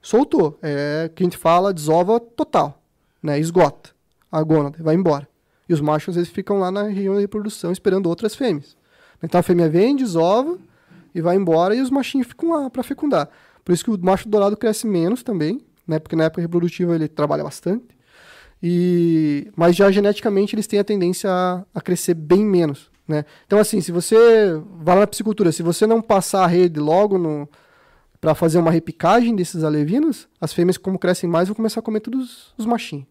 soltou. 0.00 0.58
É 0.60 1.10
que 1.14 1.22
a 1.22 1.26
gente 1.26 1.36
fala 1.36 1.72
desova 1.72 2.18
total, 2.18 2.82
né? 3.22 3.38
Esgota 3.38 3.90
a 4.30 4.42
gônada, 4.42 4.82
vai 4.82 4.94
embora. 4.94 5.28
E 5.68 5.72
os 5.72 5.80
machos 5.80 6.10
às 6.10 6.16
vezes 6.16 6.32
ficam 6.32 6.58
lá 6.58 6.70
na 6.70 6.84
região 6.84 7.14
de 7.14 7.20
reprodução 7.20 7.70
esperando 7.70 8.08
outras 8.08 8.34
fêmeas. 8.34 8.76
Então 9.22 9.38
a 9.38 9.42
fêmea 9.42 9.68
vem, 9.68 9.94
desova 9.94 10.58
e 11.14 11.20
vai 11.20 11.36
embora 11.36 11.74
e 11.74 11.80
os 11.80 11.90
machinhos 11.90 12.26
ficam 12.26 12.50
lá 12.50 12.70
para 12.70 12.82
fecundar. 12.82 13.28
Por 13.64 13.72
isso 13.72 13.84
que 13.84 13.90
o 13.90 13.98
macho 14.00 14.28
dourado 14.28 14.56
cresce 14.56 14.86
menos 14.86 15.22
também, 15.22 15.60
né? 15.86 15.98
Porque 15.98 16.16
na 16.16 16.24
época 16.24 16.40
reprodutiva 16.40 16.94
ele 16.94 17.08
trabalha 17.08 17.44
bastante. 17.44 17.86
E, 18.62 19.50
mas 19.56 19.74
já 19.74 19.90
geneticamente 19.90 20.54
eles 20.54 20.66
têm 20.66 20.78
a 20.78 20.84
tendência 20.84 21.28
a, 21.30 21.64
a 21.74 21.80
crescer 21.80 22.14
bem 22.14 22.44
menos. 22.44 22.90
Né? 23.06 23.24
Então, 23.46 23.58
assim, 23.58 23.80
se 23.80 23.90
você 23.90 24.16
vai 24.80 24.94
lá 24.94 25.00
na 25.00 25.06
piscicultura, 25.06 25.50
se 25.50 25.62
você 25.62 25.86
não 25.86 26.00
passar 26.00 26.44
a 26.44 26.46
rede 26.46 26.78
logo 26.78 27.18
no 27.18 27.48
para 28.20 28.36
fazer 28.36 28.58
uma 28.58 28.70
repicagem 28.70 29.34
desses 29.34 29.64
alevinos, 29.64 30.28
as 30.40 30.52
fêmeas, 30.52 30.78
como 30.78 30.96
crescem 30.96 31.28
mais, 31.28 31.48
vão 31.48 31.56
começar 31.56 31.80
a 31.80 31.82
comer 31.82 31.98
todos 31.98 32.54
os 32.56 32.64
machinhos. 32.64 33.04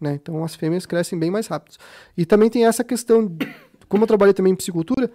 Né? 0.00 0.14
Então, 0.14 0.42
as 0.42 0.54
fêmeas 0.54 0.86
crescem 0.86 1.18
bem 1.18 1.30
mais 1.30 1.46
rápido. 1.48 1.76
E 2.16 2.24
também 2.24 2.48
tem 2.48 2.64
essa 2.64 2.82
questão, 2.82 3.30
como 3.90 4.04
eu 4.04 4.06
trabalhei 4.06 4.32
também 4.32 4.54
em 4.54 4.56
piscicultura, 4.56 5.10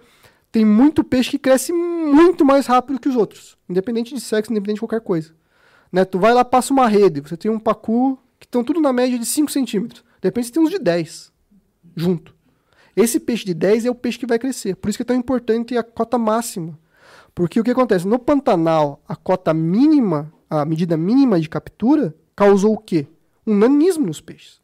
tem 0.52 0.64
muito 0.64 1.04
peixe 1.04 1.30
que 1.30 1.38
cresce 1.38 1.72
muito 1.72 2.44
mais 2.44 2.66
rápido 2.66 2.98
que 2.98 3.08
os 3.08 3.16
outros, 3.16 3.56
independente 3.68 4.14
de 4.14 4.20
sexo, 4.20 4.50
independente 4.50 4.76
de 4.76 4.80
qualquer 4.80 5.00
coisa. 5.00 5.32
Né? 5.92 6.04
Tu 6.04 6.18
vai 6.18 6.34
lá, 6.34 6.44
passa 6.44 6.72
uma 6.72 6.88
rede, 6.88 7.20
você 7.20 7.36
tem 7.36 7.50
um 7.50 7.58
pacu 7.58 8.18
que 8.38 8.46
estão 8.46 8.64
tudo 8.64 8.80
na 8.80 8.92
média 8.92 9.18
de 9.18 9.26
5 9.26 9.50
centímetros. 9.50 10.02
De 10.20 10.28
repente 10.28 10.46
você 10.46 10.52
tem 10.52 10.62
uns 10.62 10.70
de 10.70 10.78
10 10.78 11.32
junto. 11.96 12.34
Esse 12.96 13.20
peixe 13.20 13.44
de 13.44 13.54
10 13.54 13.86
é 13.86 13.90
o 13.90 13.94
peixe 13.94 14.18
que 14.18 14.26
vai 14.26 14.38
crescer. 14.38 14.76
Por 14.76 14.88
isso 14.88 14.98
que 14.98 15.02
é 15.02 15.06
tão 15.06 15.16
importante 15.16 15.76
a 15.76 15.82
cota 15.82 16.18
máxima. 16.18 16.78
Porque 17.34 17.60
o 17.60 17.64
que 17.64 17.70
acontece? 17.70 18.06
No 18.06 18.18
Pantanal, 18.18 19.02
a 19.08 19.14
cota 19.14 19.54
mínima, 19.54 20.32
a 20.48 20.64
medida 20.64 20.96
mínima 20.96 21.40
de 21.40 21.48
captura, 21.48 22.14
causou 22.34 22.74
o 22.74 22.78
quê? 22.78 23.06
Um 23.46 23.56
nanismo 23.56 24.06
nos 24.06 24.20
peixes. 24.20 24.60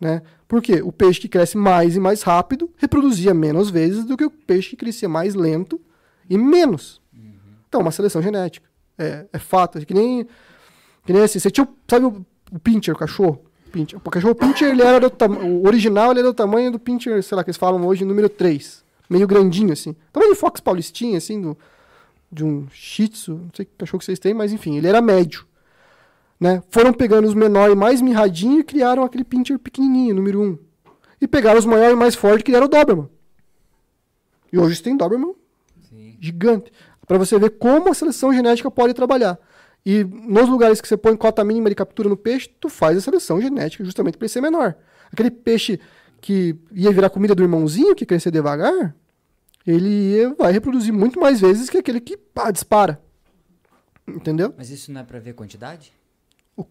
Né? 0.00 0.22
Por 0.46 0.62
quê? 0.62 0.80
O 0.82 0.92
peixe 0.92 1.20
que 1.20 1.28
cresce 1.28 1.56
mais 1.56 1.96
e 1.96 2.00
mais 2.00 2.22
rápido 2.22 2.70
reproduzia 2.76 3.34
menos 3.34 3.70
vezes 3.70 4.04
do 4.04 4.16
que 4.16 4.24
o 4.24 4.30
peixe 4.30 4.70
que 4.70 4.76
crescia 4.76 5.08
mais 5.08 5.34
lento 5.34 5.80
e 6.28 6.38
menos. 6.38 7.00
Então, 7.68 7.80
uma 7.80 7.90
seleção 7.90 8.22
genética. 8.22 8.66
É, 8.96 9.26
é 9.32 9.38
fato. 9.38 9.78
É 9.78 9.84
que 9.84 9.94
nem, 9.94 10.26
que 11.04 11.12
nem 11.12 11.22
assim. 11.22 11.38
Você 11.38 11.50
tinha, 11.50 11.68
sabe 11.88 12.06
o, 12.06 12.24
o 12.50 12.58
pincher, 12.58 12.94
o 12.94 12.98
cachorro? 12.98 13.42
Pincher. 13.70 14.00
O 14.02 14.10
cachorro 14.10 14.34
pincher, 14.34 14.70
ele 14.70 14.82
era 14.82 14.98
do 14.98 15.10
o 15.44 15.66
original, 15.66 16.10
ele 16.10 16.20
era 16.20 16.28
do 16.28 16.34
tamanho 16.34 16.72
do 16.72 16.78
pincher, 16.78 17.22
sei 17.22 17.36
lá, 17.36 17.44
que 17.44 17.50
eles 17.50 17.58
falam 17.58 17.84
hoje, 17.86 18.04
número 18.04 18.28
3. 18.28 18.84
Meio 19.10 19.26
grandinho, 19.26 19.72
assim. 19.72 19.94
Tamanho 20.12 20.32
de 20.32 20.38
Fox 20.38 20.60
Paulistinha, 20.60 21.18
assim, 21.18 21.40
do, 21.40 21.56
de 22.30 22.44
um 22.44 22.66
Shih 22.70 23.08
Tzu, 23.08 23.32
não 23.32 23.50
sei 23.54 23.64
que 23.64 23.72
cachorro 23.76 23.98
que 23.98 24.04
vocês 24.04 24.18
têm, 24.18 24.34
mas 24.34 24.52
enfim, 24.52 24.76
ele 24.76 24.86
era 24.86 25.00
médio. 25.00 25.46
Né? 26.40 26.62
Foram 26.70 26.92
pegando 26.92 27.26
os 27.26 27.34
menores 27.34 27.74
mais 27.74 28.00
mirradinhos 28.00 28.60
e 28.60 28.64
criaram 28.64 29.02
aquele 29.02 29.24
pincher 29.24 29.58
pequenininho, 29.58 30.14
número 30.14 30.40
1. 30.40 30.58
E 31.20 31.26
pegaram 31.26 31.58
os 31.58 31.66
maiores 31.66 31.98
mais 31.98 32.14
fortes, 32.14 32.44
que 32.44 32.54
era 32.54 32.64
o 32.64 32.68
Doberman. 32.68 33.08
E 34.52 34.58
hoje 34.58 34.76
você 34.76 34.82
tem 34.84 34.96
Doberman 34.96 35.34
Sim. 35.88 36.16
gigante. 36.20 36.72
Para 37.06 37.18
você 37.18 37.38
ver 37.38 37.50
como 37.58 37.90
a 37.90 37.94
seleção 37.94 38.32
genética 38.32 38.70
pode 38.70 38.94
trabalhar. 38.94 39.38
E 39.84 40.04
nos 40.04 40.48
lugares 40.48 40.80
que 40.80 40.86
você 40.86 40.96
põe 40.96 41.16
cota 41.16 41.42
mínima 41.44 41.68
de 41.68 41.74
captura 41.74 42.08
no 42.08 42.16
peixe, 42.16 42.48
tu 42.60 42.68
faz 42.68 42.96
a 42.98 43.00
seleção 43.00 43.40
genética 43.40 43.84
justamente 43.84 44.16
para 44.16 44.26
ele 44.26 44.32
ser 44.32 44.40
menor. 44.40 44.76
Aquele 45.12 45.30
peixe 45.30 45.80
que 46.20 46.54
ia 46.72 46.92
virar 46.92 47.10
comida 47.10 47.34
do 47.34 47.42
irmãozinho, 47.42 47.94
que 47.94 48.04
crescer 48.06 48.30
devagar, 48.30 48.94
ele 49.66 49.88
ia- 49.88 50.34
vai 50.34 50.52
reproduzir 50.52 50.92
muito 50.92 51.18
mais 51.18 51.40
vezes 51.40 51.68
que 51.70 51.78
aquele 51.78 52.00
que 52.00 52.16
pá, 52.16 52.50
dispara. 52.50 53.00
Entendeu? 54.06 54.54
Mas 54.56 54.70
isso 54.70 54.92
não 54.92 55.00
é 55.00 55.04
pra 55.04 55.18
ver 55.18 55.32
quantidade 55.34 55.92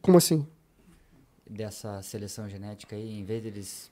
Como 0.01 0.17
assim? 0.17 0.45
dessa 1.49 2.01
seleção 2.01 2.49
genética 2.49 2.95
aí? 2.95 3.17
Em 3.19 3.23
vez 3.23 3.41
deles 3.41 3.91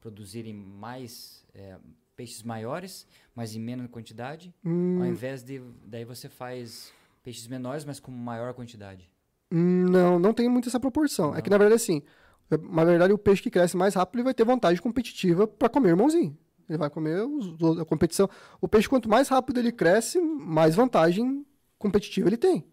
produzirem 0.00 0.54
mais 0.54 1.44
é, 1.54 1.76
peixes 2.16 2.42
maiores, 2.42 3.06
mas 3.34 3.54
em 3.54 3.60
menos 3.60 3.88
quantidade, 3.90 4.54
Hum, 4.64 4.98
ao 5.00 5.06
invés 5.06 5.42
de. 5.42 5.60
Daí 5.84 6.04
você 6.04 6.28
faz 6.28 6.92
peixes 7.22 7.46
menores, 7.46 7.84
mas 7.84 7.98
com 8.00 8.10
maior 8.10 8.54
quantidade. 8.54 9.10
Hum, 9.50 9.86
Não, 9.90 10.18
não 10.18 10.32
tem 10.32 10.48
muito 10.48 10.68
essa 10.68 10.80
proporção. 10.80 11.34
É 11.36 11.42
que, 11.42 11.50
Não. 11.50 11.54
na 11.54 11.58
verdade, 11.58 11.82
assim, 11.82 12.02
é- 12.50 12.56
na 12.56 12.84
verdade, 12.84 13.12
o 13.12 13.18
peixe 13.18 13.42
que 13.42 13.50
cresce 13.50 13.76
mais 13.76 13.94
rápido 13.94 14.16
ele 14.18 14.24
vai 14.24 14.34
ter 14.34 14.44
vantagem 14.44 14.80
competitiva 14.82 15.46
para 15.46 15.68
comer 15.68 15.90
irmãozinho. 15.90 16.36
Ele 16.68 16.78
vai 16.78 16.88
comer 16.88 17.20
os- 17.26 17.78
a 17.80 17.84
competição. 17.84 18.28
O 18.60 18.68
peixe, 18.68 18.88
quanto 18.88 19.08
mais 19.08 19.28
rápido 19.28 19.58
ele 19.58 19.72
cresce, 19.72 20.20
mais 20.20 20.74
vantagem 20.74 21.44
competitiva 21.78 22.28
ele 22.28 22.36
tem. 22.36 22.64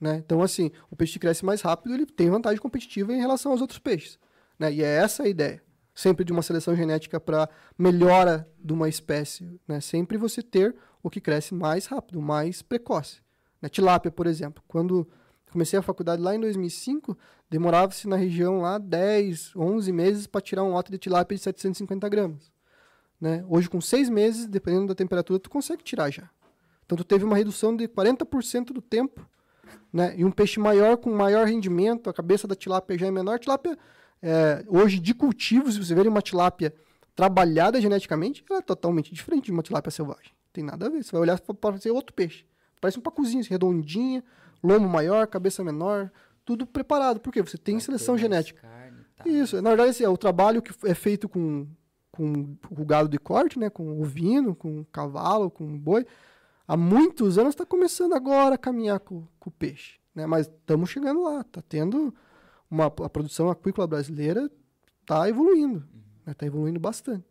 Né? 0.00 0.16
Então, 0.24 0.42
assim, 0.42 0.70
o 0.90 0.96
peixe 0.96 1.14
que 1.14 1.18
cresce 1.20 1.44
mais 1.44 1.60
rápido, 1.62 1.94
ele 1.94 2.06
tem 2.06 2.30
vantagem 2.30 2.60
competitiva 2.60 3.12
em 3.12 3.20
relação 3.20 3.52
aos 3.52 3.60
outros 3.60 3.78
peixes. 3.78 4.18
Né? 4.58 4.72
E 4.72 4.82
é 4.82 4.96
essa 4.96 5.22
a 5.22 5.28
ideia. 5.28 5.62
Sempre 5.94 6.24
de 6.24 6.32
uma 6.32 6.42
seleção 6.42 6.74
genética 6.74 7.20
para 7.20 7.48
melhora 7.78 8.48
de 8.58 8.72
uma 8.72 8.88
espécie. 8.88 9.60
Né? 9.66 9.80
Sempre 9.80 10.18
você 10.18 10.42
ter 10.42 10.74
o 11.02 11.08
que 11.08 11.20
cresce 11.20 11.54
mais 11.54 11.86
rápido, 11.86 12.20
mais 12.20 12.62
precoce. 12.62 13.20
Né? 13.62 13.68
Tilápia, 13.68 14.10
por 14.10 14.26
exemplo. 14.26 14.62
Quando 14.66 15.08
comecei 15.50 15.78
a 15.78 15.82
faculdade 15.82 16.20
lá 16.20 16.34
em 16.34 16.40
2005, 16.40 17.16
demorava-se 17.48 18.08
na 18.08 18.16
região 18.16 18.60
lá 18.60 18.76
10, 18.76 19.54
11 19.54 19.92
meses 19.92 20.26
para 20.26 20.40
tirar 20.40 20.64
um 20.64 20.72
lote 20.72 20.90
de 20.90 20.98
tilápia 20.98 21.36
de 21.36 21.42
750 21.42 22.08
gramas. 22.08 22.52
Né? 23.20 23.44
Hoje, 23.48 23.70
com 23.70 23.80
seis 23.80 24.10
meses, 24.10 24.46
dependendo 24.46 24.88
da 24.88 24.94
temperatura, 24.94 25.38
tu 25.38 25.48
consegue 25.48 25.84
tirar 25.84 26.10
já. 26.10 26.28
Então, 26.84 26.98
tu 26.98 27.04
teve 27.04 27.24
uma 27.24 27.36
redução 27.36 27.74
de 27.74 27.86
40% 27.86 28.66
do 28.66 28.82
tempo. 28.82 29.26
Né? 29.92 30.14
E 30.16 30.24
um 30.24 30.30
peixe 30.30 30.58
maior, 30.58 30.96
com 30.96 31.10
maior 31.10 31.46
rendimento, 31.46 32.10
a 32.10 32.14
cabeça 32.14 32.46
da 32.48 32.54
tilápia 32.54 32.98
já 32.98 33.06
é 33.06 33.10
menor. 33.10 33.38
Tilápia, 33.38 33.78
é, 34.22 34.64
hoje, 34.68 34.98
de 34.98 35.14
cultivo, 35.14 35.70
se 35.70 35.78
você 35.78 35.94
ver 35.94 36.08
uma 36.08 36.22
tilápia 36.22 36.74
trabalhada 37.14 37.80
geneticamente, 37.80 38.44
ela 38.48 38.58
é 38.58 38.62
totalmente 38.62 39.14
diferente 39.14 39.46
de 39.46 39.52
uma 39.52 39.62
tilápia 39.62 39.90
selvagem. 39.90 40.32
Tem 40.52 40.64
nada 40.64 40.86
a 40.86 40.88
ver. 40.88 41.02
Você 41.02 41.12
vai 41.12 41.20
olhar 41.20 41.40
para 41.40 41.78
ser 41.78 41.90
outro 41.90 42.14
peixe. 42.14 42.44
Parece 42.80 42.98
um 42.98 43.02
pacuzinho, 43.02 43.40
assim, 43.40 43.50
redondinha, 43.50 44.22
lombo 44.62 44.88
maior, 44.88 45.26
cabeça 45.26 45.62
menor, 45.64 46.10
tudo 46.44 46.66
preparado. 46.66 47.20
Por 47.20 47.32
quê? 47.32 47.42
Você 47.42 47.56
tem 47.56 47.76
Vai 47.76 47.84
seleção 47.84 48.18
genética. 48.18 48.60
carne 48.60 49.04
tal. 49.16 49.26
Isso, 49.26 49.62
na 49.62 49.70
verdade, 49.70 49.90
assim, 49.90 50.04
é 50.04 50.08
o 50.08 50.16
trabalho 50.16 50.60
que 50.60 50.72
é 50.86 50.94
feito 50.94 51.28
com, 51.28 51.66
com 52.10 52.56
o 52.70 52.84
gado 52.84 53.08
de 53.08 53.18
corte, 53.18 53.58
né? 53.58 53.70
Com 53.70 54.00
ovino, 54.00 54.54
com 54.54 54.84
cavalo, 54.84 55.50
com 55.50 55.78
boi, 55.78 56.06
há 56.66 56.76
muitos 56.76 57.38
anos 57.38 57.54
está 57.54 57.64
começando 57.64 58.14
agora 58.14 58.54
a 58.54 58.58
caminhar 58.58 59.00
com, 59.00 59.26
com 59.38 59.50
o 59.50 59.52
peixe, 59.52 59.98
né? 60.14 60.26
Mas 60.26 60.46
estamos 60.46 60.90
chegando 60.90 61.22
lá, 61.22 61.44
tá 61.44 61.62
tendo 61.68 62.14
uma 62.70 62.86
a 62.86 63.08
produção 63.08 63.50
aquícola 63.50 63.86
brasileira 63.86 64.50
tá 65.06 65.28
evoluindo, 65.28 65.86
né? 66.24 66.34
Tá 66.34 66.46
evoluindo 66.46 66.80
bastante. 66.80 67.24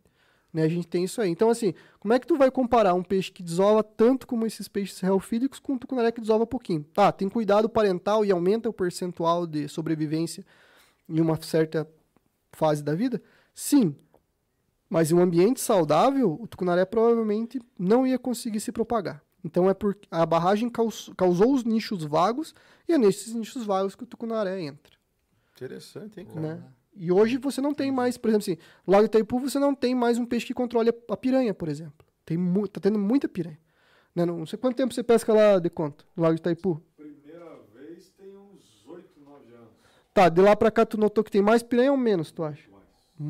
Né? 0.52 0.62
A 0.62 0.68
gente 0.68 0.86
tem 0.86 1.02
isso 1.02 1.20
aí. 1.20 1.28
Então, 1.28 1.50
assim, 1.50 1.74
como 1.98 2.14
é 2.14 2.18
que 2.18 2.26
tu 2.26 2.36
vai 2.36 2.48
comparar 2.48 2.94
um 2.94 3.02
peixe 3.02 3.32
que 3.32 3.42
desova 3.42 3.82
tanto 3.82 4.24
como 4.24 4.46
esses 4.46 4.68
peixes 4.68 5.00
reofílicos 5.00 5.58
com 5.58 5.72
um 5.72 5.78
tucunaré 5.78 6.12
que 6.12 6.20
desova 6.20 6.46
pouquinho? 6.46 6.84
Tá, 6.94 7.10
tem 7.10 7.28
cuidado 7.28 7.68
parental 7.68 8.24
e 8.24 8.30
aumenta 8.30 8.68
o 8.68 8.72
percentual 8.72 9.48
de 9.48 9.68
sobrevivência 9.68 10.46
em 11.08 11.20
uma 11.20 11.36
certa 11.42 11.88
fase 12.52 12.84
da 12.84 12.94
vida? 12.94 13.20
Sim. 13.52 13.96
Mas 14.94 15.10
em 15.10 15.14
um 15.16 15.20
ambiente 15.20 15.60
saudável, 15.60 16.38
o 16.40 16.46
tucunaré 16.46 16.84
provavelmente 16.84 17.60
não 17.76 18.06
ia 18.06 18.16
conseguir 18.16 18.60
se 18.60 18.70
propagar. 18.70 19.20
Então 19.44 19.68
é 19.68 19.74
porque 19.74 20.06
a 20.08 20.24
barragem 20.24 20.70
caus- 20.70 21.10
causou 21.16 21.52
os 21.52 21.64
nichos 21.64 22.04
vagos 22.04 22.54
e 22.86 22.92
é 22.92 22.96
nesses 22.98 23.34
nichos 23.34 23.66
vagos 23.66 23.96
que 23.96 24.04
o 24.04 24.06
tucunaré 24.06 24.60
entra. 24.60 24.92
Interessante, 25.56 26.20
hein, 26.20 26.26
cara? 26.26 26.40
Né? 26.40 26.62
E 26.94 27.10
hoje 27.10 27.38
você 27.38 27.60
não 27.60 27.74
tem 27.74 27.90
mais, 27.90 28.16
por 28.16 28.28
exemplo, 28.28 28.44
assim, 28.44 28.56
no 28.86 28.92
Lago 28.92 29.06
Itaipu 29.06 29.40
você 29.40 29.58
não 29.58 29.74
tem 29.74 29.96
mais 29.96 30.16
um 30.16 30.24
peixe 30.24 30.46
que 30.46 30.54
controle 30.54 30.92
a, 31.10 31.16
piranha, 31.16 31.52
por 31.52 31.68
exemplo. 31.68 32.06
Tem 32.24 32.36
mu 32.36 32.68
tá 32.68 32.80
tendo 32.80 32.96
muita 32.96 33.28
piranha. 33.28 33.58
Né? 34.14 34.24
Não 34.24 34.46
sei 34.46 34.56
quanto 34.56 34.76
tempo 34.76 34.94
você 34.94 35.02
pesca 35.02 35.32
lá 35.34 35.58
de 35.58 35.70
conta, 35.70 36.04
no 36.14 36.22
Lago 36.22 36.36
Itaipu. 36.36 36.80
Primeira 36.96 37.58
vez 37.74 38.10
tem 38.10 38.28
uns 38.36 38.86
8, 38.86 39.08
9 39.18 39.52
anos. 39.54 39.70
Tá, 40.14 40.28
de 40.28 40.40
lá 40.40 40.54
pra 40.54 40.70
cá 40.70 40.86
tu 40.86 40.96
notou 40.96 41.24
que 41.24 41.32
tem 41.32 41.42
mais 41.42 41.64
piranha 41.64 41.90
ou 41.90 41.98
menos, 41.98 42.30
tu 42.30 42.44
acha? 42.44 42.72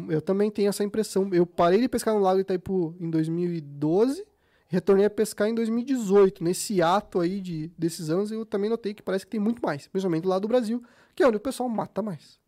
Eu 0.08 0.22
também 0.22 0.50
tenho 0.50 0.68
essa 0.68 0.82
impressão. 0.82 1.28
Eu 1.32 1.46
parei 1.46 1.80
de 1.80 1.88
pescar 1.88 2.14
no 2.14 2.20
Lago 2.20 2.40
Itaipu 2.40 2.96
em 2.98 3.10
2012 3.10 4.22
e 4.70 4.74
retornei 4.74 5.04
a 5.04 5.10
pescar 5.10 5.48
em 5.48 5.54
2018. 5.54 6.42
Nesse 6.42 6.80
ato 6.80 7.20
aí 7.20 7.40
de, 7.40 7.70
desses 7.76 8.08
anos, 8.08 8.30
eu 8.32 8.46
também 8.46 8.70
notei 8.70 8.94
que 8.94 9.02
parece 9.02 9.24
que 9.26 9.30
tem 9.30 9.40
muito 9.40 9.60
mais, 9.62 9.86
principalmente 9.86 10.26
lá 10.26 10.38
do 10.38 10.48
Brasil, 10.48 10.82
que 11.14 11.22
é 11.22 11.26
onde 11.26 11.36
o 11.36 11.40
pessoal 11.40 11.68
mata 11.68 12.00
mais. 12.00 12.38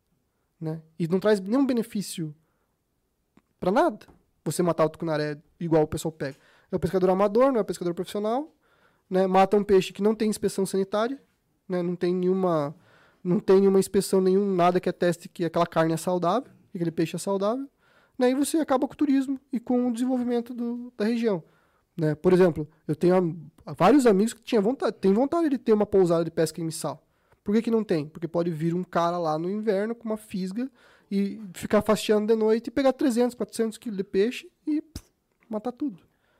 Né? 0.59 0.81
E 0.97 1.07
não 1.07 1.19
traz 1.19 1.39
nenhum 1.39 1.65
benefício 1.65 2.33
pra 3.59 3.71
nada. 3.71 4.07
Você 4.43 4.63
matar 4.63 4.85
o 4.85 4.89
tucunaré 4.89 5.37
igual 5.59 5.83
o 5.83 5.87
pessoal 5.87 6.11
pega. 6.11 6.37
É 6.71 6.75
o 6.75 6.79
pescador 6.79 7.09
amador, 7.09 7.51
não 7.51 7.59
é 7.59 7.61
o 7.61 7.65
pescador 7.65 7.93
profissional. 7.93 8.51
Né? 9.07 9.27
Mata 9.27 9.55
um 9.55 9.63
peixe 9.63 9.93
que 9.93 10.01
não 10.01 10.15
tem 10.15 10.27
inspeção 10.27 10.65
sanitária, 10.65 11.21
né? 11.69 11.83
não 11.83 11.95
tem 11.95 12.13
nenhuma 12.15 12.75
não 13.23 13.39
tem 13.39 13.59
nenhuma 13.59 13.79
inspeção, 13.79 14.21
nenhum 14.21 14.55
nada 14.55 14.79
que 14.79 14.87
ateste 14.87 15.27
que 15.27 15.43
aquela 15.43 15.67
carne 15.67 15.93
é 15.93 15.97
saudável, 15.97 16.49
que 16.71 16.77
aquele 16.77 16.91
peixe 16.91 17.15
é 17.15 17.19
saudável, 17.19 17.67
né? 18.17 18.31
E 18.31 18.35
você 18.35 18.57
acaba 18.57 18.87
com 18.87 18.93
o 18.93 18.97
turismo 18.97 19.39
e 19.51 19.59
com 19.59 19.87
o 19.87 19.93
desenvolvimento 19.93 20.53
do, 20.53 20.91
da 20.97 21.05
região, 21.05 21.43
né? 21.95 22.15
Por 22.15 22.33
exemplo, 22.33 22.67
eu 22.87 22.95
tenho 22.95 23.37
vários 23.77 24.05
amigos 24.05 24.33
que 24.33 24.41
tinham 24.41 24.61
vontade, 24.61 24.95
têm 24.97 25.13
vontade 25.13 25.49
de 25.49 25.57
ter 25.57 25.73
uma 25.73 25.85
pousada 25.85 26.23
de 26.23 26.31
pesca 26.31 26.61
em 26.61 26.63
missal. 26.65 27.03
Por 27.43 27.55
que, 27.55 27.61
que 27.61 27.71
não 27.71 27.83
tem? 27.83 28.07
Porque 28.07 28.27
pode 28.27 28.51
vir 28.51 28.73
um 28.73 28.83
cara 28.83 29.17
lá 29.17 29.37
no 29.39 29.49
inverno 29.49 29.95
com 29.95 30.09
uma 30.09 30.17
fisga 30.17 30.69
e 31.09 31.41
ficar 31.53 31.81
fasteando 31.81 32.27
de 32.27 32.35
noite 32.35 32.67
e 32.67 32.71
pegar 32.71 32.91
300, 32.91 33.35
400 33.35 33.77
quilos 33.77 33.97
de 33.97 34.03
peixe 34.03 34.51
e 34.65 34.83
matar 35.49 35.71
tudo. 35.71 35.97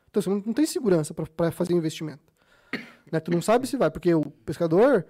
Então 0.09 0.21
você 0.21 0.29
não, 0.29 0.43
não 0.45 0.53
tem 0.53 0.65
segurança 0.65 1.13
para 1.13 1.51
fazer 1.51 1.73
investimento. 1.73 2.33
Né? 3.11 3.19
Tu 3.19 3.31
não 3.31 3.41
sabe 3.41 3.67
se 3.67 3.77
vai, 3.77 3.89
porque 3.89 4.13
o 4.13 4.25
pescador, 4.45 5.05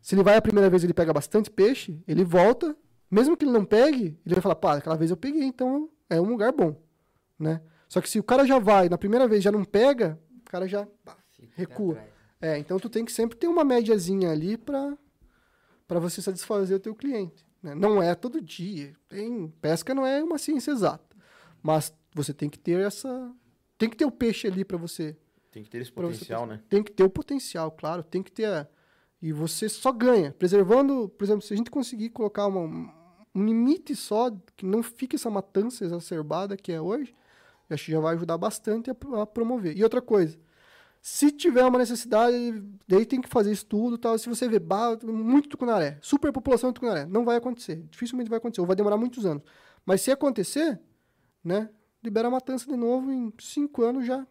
se 0.00 0.14
ele 0.14 0.22
vai 0.22 0.36
a 0.36 0.42
primeira 0.42 0.70
vez 0.70 0.84
ele 0.84 0.94
pega 0.94 1.12
bastante 1.12 1.50
peixe, 1.50 2.00
ele 2.06 2.24
volta 2.24 2.76
Mesmo 3.10 3.36
que 3.36 3.44
ele 3.44 3.52
não 3.52 3.64
pegue, 3.64 4.18
ele 4.24 4.34
vai 4.34 4.40
falar, 4.42 4.54
pá, 4.56 4.76
aquela 4.76 4.96
vez 4.96 5.10
eu 5.10 5.16
peguei, 5.16 5.42
então 5.44 5.90
é 6.08 6.20
um 6.20 6.28
lugar 6.28 6.52
bom, 6.52 6.80
né? 7.38 7.60
Só 7.88 8.00
que 8.00 8.08
se 8.08 8.18
o 8.20 8.22
cara 8.22 8.46
já 8.46 8.58
vai, 8.58 8.88
na 8.88 8.96
primeira 8.96 9.26
vez 9.26 9.42
já 9.42 9.50
não 9.50 9.64
pega, 9.64 10.18
o 10.40 10.44
cara 10.50 10.68
já 10.68 10.86
pá, 11.04 11.16
recua. 11.54 11.94
atrás. 11.94 12.10
É, 12.40 12.58
então 12.58 12.78
tu 12.78 12.88
tem 12.88 13.04
que 13.04 13.12
sempre 13.12 13.36
ter 13.36 13.48
uma 13.48 13.64
médiazinha 13.64 14.30
ali 14.30 14.56
pra 14.56 14.96
para 15.86 15.98
você 15.98 16.22
satisfazer 16.22 16.76
o 16.76 16.80
teu 16.80 16.94
cliente. 16.94 17.44
né? 17.60 17.74
Não 17.74 18.00
é 18.00 18.14
todo 18.14 18.40
dia. 18.40 18.94
Tem, 19.08 19.48
pesca 19.60 19.92
não 19.92 20.06
é 20.06 20.22
uma 20.22 20.38
ciência 20.38 20.70
exata. 20.70 21.16
Mas 21.60 21.92
você 22.14 22.32
tem 22.32 22.48
que 22.48 22.58
ter 22.58 22.78
essa. 22.80 23.34
Tem 23.76 23.90
que 23.90 23.96
ter 23.96 24.04
o 24.04 24.10
peixe 24.10 24.46
ali 24.46 24.64
para 24.64 24.76
você. 24.78 25.16
Tem 25.50 25.64
que 25.64 25.68
ter 25.68 25.78
esse 25.78 25.90
você 25.90 25.94
potencial, 25.96 26.42
pescar. 26.42 26.58
né? 26.58 26.64
Tem 26.68 26.80
que 26.82 26.92
ter 26.92 27.02
o 27.02 27.10
potencial, 27.10 27.72
claro. 27.72 28.04
Tem 28.04 28.22
que 28.22 28.30
ter. 28.30 28.44
a- 28.46 28.68
E 29.20 29.32
você 29.32 29.68
só 29.68 29.90
ganha. 29.92 30.32
Preservando, 30.32 31.08
por 31.10 31.24
exemplo, 31.24 31.42
se 31.42 31.52
a 31.52 31.56
gente 31.56 31.70
conseguir 31.72 32.10
colocar 32.10 32.46
uma- 32.46 32.94
um 33.34 33.44
limite 33.44 33.94
só, 33.94 34.30
que 34.56 34.66
não 34.66 34.82
fique 34.82 35.16
essa 35.16 35.30
matança 35.30 35.84
exacerbada 35.84 36.56
que 36.56 36.72
é 36.72 36.80
hoje, 36.80 37.14
acho 37.68 37.86
que 37.86 37.92
já 37.92 38.00
vai 38.00 38.14
ajudar 38.14 38.36
bastante 38.36 38.90
a, 38.90 38.96
a 39.22 39.26
promover. 39.26 39.76
E 39.76 39.84
outra 39.84 40.02
coisa, 40.02 40.38
se 41.00 41.30
tiver 41.30 41.64
uma 41.64 41.78
necessidade, 41.78 42.62
daí 42.86 43.06
tem 43.06 43.20
que 43.20 43.28
fazer 43.28 43.52
estudo 43.52 43.96
tal. 43.96 44.18
Se 44.18 44.28
você 44.28 44.48
vê 44.48 44.58
bah, 44.58 44.98
muito 45.02 45.48
tucunaré, 45.48 45.98
superpopulação 46.02 46.70
de 46.70 46.74
tucunaré, 46.74 47.06
não 47.06 47.24
vai 47.24 47.36
acontecer. 47.36 47.76
Dificilmente 47.90 48.28
vai 48.28 48.38
acontecer, 48.38 48.60
ou 48.60 48.66
vai 48.66 48.76
demorar 48.76 48.96
muitos 48.96 49.24
anos. 49.24 49.42
Mas 49.86 50.02
se 50.02 50.10
acontecer, 50.10 50.78
né, 51.42 51.70
libera 52.02 52.28
a 52.28 52.30
matança 52.30 52.66
de 52.66 52.76
novo 52.76 53.10
em 53.10 53.32
cinco 53.38 53.82
anos 53.82 54.04
já 54.04 54.26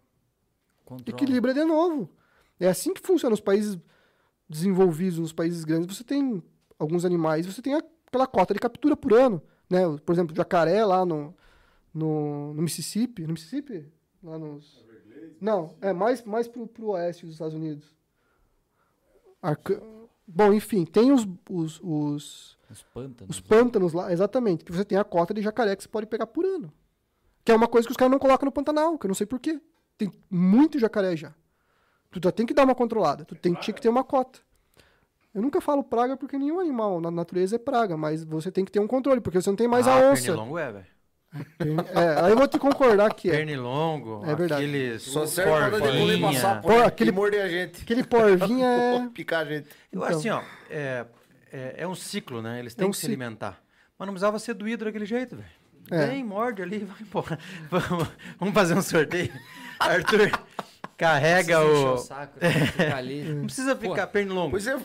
Controla. 0.86 1.10
equilibra 1.10 1.54
de 1.54 1.64
novo. 1.64 2.10
É 2.60 2.68
assim 2.68 2.94
que 2.94 3.02
funciona 3.02 3.32
nos 3.32 3.42
países 3.42 3.80
desenvolvidos, 4.48 5.18
nos 5.18 5.34
países 5.34 5.64
grandes. 5.64 5.96
Você 5.96 6.04
tem 6.04 6.44
alguns 6.78 7.04
animais, 7.04 7.46
você 7.46 7.62
tem 7.62 7.74
aquela 8.10 8.27
cota 8.27 8.53
de 8.53 8.60
captura 8.60 8.95
por 8.98 9.14
ano, 9.14 9.41
né? 9.69 9.80
Por 10.06 10.11
exemplo, 10.14 10.36
jacaré 10.36 10.84
lá 10.86 11.06
no, 11.06 11.34
no, 11.94 12.53
no 12.53 12.61
Mississippi, 12.61 13.23
no 13.23 13.34
Mississippi, 13.34 13.91
lá 14.23 14.38
nos 14.38 14.86
não, 15.41 15.73
é 15.80 15.94
mais 15.94 16.22
mais 16.23 16.48
pro, 16.49 16.68
pro 16.68 16.90
oeste 16.90 17.26
dos 17.26 17.36
Estados 17.36 17.53
Unidos. 17.56 17.95
Arca- 19.41 19.81
Bom, 20.27 20.53
enfim, 20.53 20.86
tem 20.86 21.11
os, 21.11 21.26
os, 21.49 21.80
os, 21.81 22.57
Os 22.69 22.84
pântanos. 22.94 23.36
os 23.36 23.41
pântanos 23.41 23.94
lá, 23.94 24.11
exatamente, 24.11 24.64
que 24.64 24.72
você 24.72 24.86
tem 24.86 24.98
a 24.98 25.03
cota 25.03 25.34
de 25.34 25.41
jacaré 25.41 25.76
que 25.76 25.81
você 25.84 25.90
pode 25.90 26.06
pegar 26.06 26.27
por 26.27 26.45
ano. 26.45 26.72
Que 27.44 27.52
é 27.52 27.56
uma 27.56 27.68
coisa 27.68 27.88
que 27.88 27.91
os 27.91 27.98
caras 27.98 28.11
não 28.11 28.19
colocam 28.19 28.45
no 28.45 28.52
Pantanal, 28.52 28.98
que 28.99 29.06
eu 29.06 29.07
não 29.07 29.15
sei 29.15 29.26
porquê. 29.26 29.60
Tem 29.98 30.11
muito 30.30 30.77
jacaré 30.77 31.15
já. 31.15 31.34
Tu 32.11 32.19
já 32.23 32.31
tem 32.31 32.45
que 32.45 32.53
dar 32.53 32.64
uma 32.64 32.76
controlada. 32.76 33.26
Tu 33.26 33.34
tem, 33.36 33.53
tinha 33.56 33.73
que 33.73 33.81
ter 33.81 33.90
uma 33.90 34.03
cota. 34.03 34.40
Eu 35.34 35.41
nunca 35.41 35.61
falo 35.61 35.84
praga 35.84 36.18
porque 36.18 36.38
nenhum 36.38 36.60
animal 36.60 36.99
na 36.99 37.11
natureza 37.11 37.56
é 37.56 37.60
praga, 37.60 37.95
mas 37.95 38.23
você 38.23 38.51
tem 38.51 38.65
que 38.65 38.72
ter 38.72 38.80
um 38.80 38.88
controle, 38.88 39.22
porque 39.22 39.39
você 39.41 39.49
não 39.49 39.56
tem 39.56 39.68
mais 39.68 39.88
ah, 39.88 39.93
a 39.93 40.11
onça. 40.11 40.23
Pernilongo 40.23 40.57
é, 40.57 40.72
velho. 40.72 40.85
É, 41.93 42.22
aí 42.26 42.31
eu 42.31 42.38
vou 42.38 42.47
te 42.47 42.57
concordar 42.57 43.14
que 43.14 43.30
é. 43.30 43.34
Pernilongo, 43.38 44.23
É 44.26 44.34
verdade. 44.34 44.64
aqueles 44.64 45.03
Só 45.03 45.22
passar 45.22 46.61
por 46.61 46.68
Pô, 46.72 46.73
aquele... 46.77 46.84
aquele- 46.88 47.11
morder 47.11 47.41
a 47.43 47.47
gente. 47.47 47.84
Aquele 47.84 48.03
porvinho 48.03 48.65
é. 48.65 49.10
Picar 49.14 49.41
a 49.41 49.45
gente. 49.45 49.69
Eu 49.91 49.99
Então. 49.99 50.03
acho 50.06 50.18
assim, 50.18 50.30
ó, 50.30 50.41
é, 50.69 51.06
é, 51.51 51.76
é 51.77 51.88
um 51.88 51.93
ciclo, 51.93 52.41
né? 52.41 52.57
Eles 52.60 52.73
têm 52.73 52.88
um 52.88 52.89
que 52.89 52.97
se 52.97 53.01
ciclo. 53.01 53.14
alimentar. 53.14 53.61
Mas 53.97 54.07
não 54.07 54.14
precisava 54.14 54.39
ser 54.39 54.56
doído 54.56 54.85
daquele 54.85 55.06
jeito, 55.06 55.35
velho. 55.35 55.47
É. 55.91 56.07
Vem, 56.07 56.23
morde 56.23 56.64
ali, 56.64 56.80
vai 56.85 56.97
embora. 57.01 57.38
Vamos, 57.69 58.07
vamos 58.39 58.53
fazer 58.56 58.73
um 58.76 58.81
sorteio. 58.81 59.31
Arthur, 59.80 60.31
carrega 60.97 61.61
encher 61.64 61.85
o... 61.85 61.93
o 61.93 61.97
saco, 61.99 62.39
tem 62.39 62.51
que 62.51 62.60
ficar 62.68 62.97
ali. 62.97 63.23
Não 63.23 63.45
precisa 63.45 63.76
ficar 63.76 64.07
pernilongo. 64.07 64.51
Pois 64.51 64.65
é. 64.65 64.77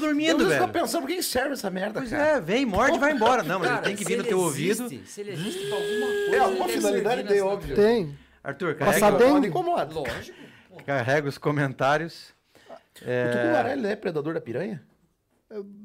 Tô 0.00 0.06
Eu 0.06 0.08
dormindo, 0.12 0.38
tô 0.44 0.48
velho. 0.48 0.68
pensando 0.68 1.02
por 1.02 1.08
que 1.08 1.22
serve 1.22 1.52
essa 1.54 1.70
merda, 1.70 2.00
Pois 2.00 2.10
cara. 2.10 2.22
é, 2.36 2.40
vem, 2.40 2.64
morde 2.66 2.96
e 2.96 3.00
vai 3.00 3.12
embora. 3.12 3.42
Não, 3.42 3.58
mas 3.58 3.68
Cara, 3.68 3.80
ele 3.80 3.86
tem 3.88 3.96
que 3.96 4.04
vir 4.04 4.16
no 4.16 4.22
ele 4.22 4.28
teu 4.28 4.46
existe, 4.48 4.82
ouvido. 4.82 5.06
Se 5.06 5.20
ele 5.20 5.32
existe 5.32 5.66
pra 5.68 5.76
alguma 5.76 6.06
coisa. 6.06 6.36
É, 6.36 6.38
alguma 6.38 6.64
ele 6.64 6.72
finalidade 6.74 7.24
tem, 7.28 7.40
óbvio. 7.40 7.76
Tem. 7.76 8.18
Arthur, 8.44 8.74
Passar 8.76 9.00
carrega, 9.12 9.18
bem- 9.18 9.32
Não 9.32 9.44
incomoda. 9.44 9.94
Lógico. 9.94 10.38
carrega 10.84 11.28
os 11.28 11.38
comentários. 11.38 12.34
O 12.70 13.32
tucunaré, 13.32 13.72
ele 13.72 13.86
é 13.86 13.96
predador 13.96 14.34
da 14.34 14.40
piranha? 14.40 14.82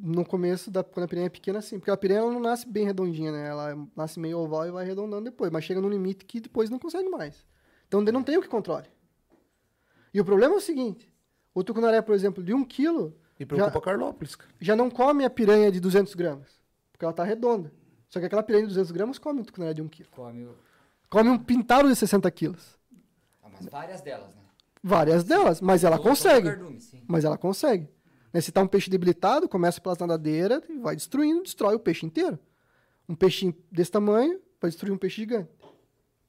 No 0.01 0.25
começo, 0.25 0.71
da, 0.71 0.83
quando 0.83 1.05
a 1.05 1.07
piranha 1.07 1.27
é 1.27 1.29
pequena, 1.29 1.61
sim. 1.61 1.77
Porque 1.77 1.91
a 1.91 1.97
piranha 1.97 2.21
ela 2.21 2.31
não 2.31 2.39
nasce 2.39 2.67
bem 2.67 2.85
redondinha, 2.85 3.31
né? 3.31 3.47
Ela 3.49 3.77
nasce 3.95 4.19
meio 4.19 4.39
oval 4.39 4.67
e 4.67 4.71
vai 4.71 4.83
arredondando 4.83 5.25
depois. 5.25 5.51
Mas 5.51 5.63
chega 5.65 5.79
num 5.81 5.89
limite 5.89 6.25
que 6.25 6.39
depois 6.39 6.69
não 6.69 6.79
consegue 6.79 7.07
mais. 7.09 7.45
Então 7.87 8.03
daí 8.03 8.11
não 8.13 8.23
tem 8.23 8.37
o 8.37 8.41
que 8.41 8.47
controle. 8.47 8.87
E 10.13 10.19
o 10.19 10.25
problema 10.25 10.55
é 10.55 10.57
o 10.57 10.61
seguinte. 10.61 11.11
O 11.53 11.63
tucunaré, 11.63 12.01
por 12.01 12.15
exemplo, 12.15 12.43
de 12.43 12.53
1 12.53 12.63
quilo, 12.63 13.15
E 13.41 13.45
preocupa 13.45 13.81
Carlópolis, 13.81 14.35
cara. 14.35 14.51
já 14.59 14.75
não 14.75 14.89
come 14.89 15.25
a 15.25 15.29
piranha 15.29 15.71
de 15.71 15.79
200 15.79 16.13
gramas. 16.13 16.61
Porque 16.91 17.03
ela 17.03 17.13
tá 17.13 17.23
redonda. 17.23 17.73
Só 18.07 18.19
que 18.19 18.25
aquela 18.25 18.43
piranha 18.43 18.63
de 18.63 18.69
200 18.69 18.91
gramas 18.91 19.17
come 19.17 19.41
o 19.41 19.45
tucunaré 19.45 19.73
de 19.73 19.81
1 19.81 19.87
quilo. 19.87 20.09
Come 20.11 20.45
o... 20.45 20.55
Come 21.09 21.29
um 21.29 21.37
pintado 21.37 21.87
de 21.89 21.95
60 21.95 22.29
quilos. 22.31 22.77
Ah, 23.43 23.49
mas 23.51 23.65
várias 23.65 24.01
delas, 24.01 24.35
né? 24.35 24.41
Várias 24.83 25.23
delas, 25.23 25.61
mas 25.61 25.83
ela 25.83 25.97
consegue. 25.99 26.49
cardume. 26.49 26.79
Mas 27.07 27.23
ela 27.25 27.37
consegue. 27.37 27.89
Né, 28.33 28.41
Se 28.41 28.51
tá 28.51 28.61
um 28.61 28.67
peixe 28.67 28.89
debilitado, 28.89 29.47
começa 29.49 29.81
pelas 29.81 29.97
nadadeiras 29.97 30.61
e 30.69 30.77
vai 30.77 30.95
destruindo, 30.95 31.43
destrói 31.43 31.75
o 31.75 31.79
peixe 31.79 32.05
inteiro. 32.05 32.39
Um 33.07 33.15
peixinho 33.15 33.55
desse 33.71 33.91
tamanho 33.91 34.39
vai 34.61 34.69
destruir 34.69 34.91
um 34.91 34.97
peixe 34.97 35.17
gigante. 35.17 35.49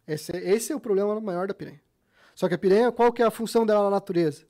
Esse 0.07 0.35
é, 0.35 0.51
esse 0.51 0.73
é 0.73 0.77
o 0.77 0.81
problema 0.81 1.21
maior 1.21 1.47
da 1.47 1.55
piranha. 1.55 1.81
Só 2.35 2.49
que 2.49 2.55
a 2.55 2.59
piranha, 2.59 2.91
qual 2.91 3.13
que 3.13 3.23
é 3.23 3.27
a 3.27 3.31
função 3.31 3.65
dela 3.65 3.85
na 3.85 3.91
natureza? 3.91 4.45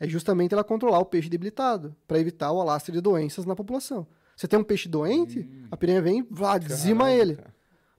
É 0.00 0.08
justamente 0.08 0.54
ela 0.54 0.62
controlar 0.62 0.98
o 0.98 1.04
peixe 1.04 1.28
debilitado, 1.28 1.94
para 2.06 2.18
evitar 2.18 2.52
o 2.52 2.60
alastre 2.60 2.92
de 2.92 3.00
doenças 3.00 3.44
na 3.44 3.56
população. 3.56 4.06
Você 4.36 4.46
tem 4.46 4.58
um 4.58 4.64
peixe 4.64 4.88
doente, 4.88 5.48
a 5.70 5.76
piranha 5.76 6.00
vem, 6.00 6.26
vá, 6.30 6.56
dizima 6.58 7.10
ele. 7.10 7.38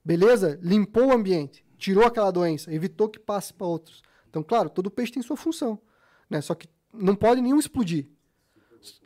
Beleza? 0.03 0.57
Limpou 0.61 1.07
o 1.07 1.11
ambiente, 1.11 1.65
tirou 1.77 2.05
aquela 2.05 2.31
doença, 2.31 2.73
evitou 2.73 3.09
que 3.09 3.19
passe 3.19 3.53
para 3.53 3.67
outros. 3.67 4.01
Então, 4.29 4.41
claro, 4.41 4.69
todo 4.69 4.89
peixe 4.89 5.11
tem 5.11 5.21
sua 5.21 5.35
função, 5.35 5.77
né? 6.29 6.39
Só 6.39 6.55
que 6.55 6.69
não 6.93 7.15
pode 7.15 7.41
nenhum 7.41 7.59
explodir. 7.59 8.07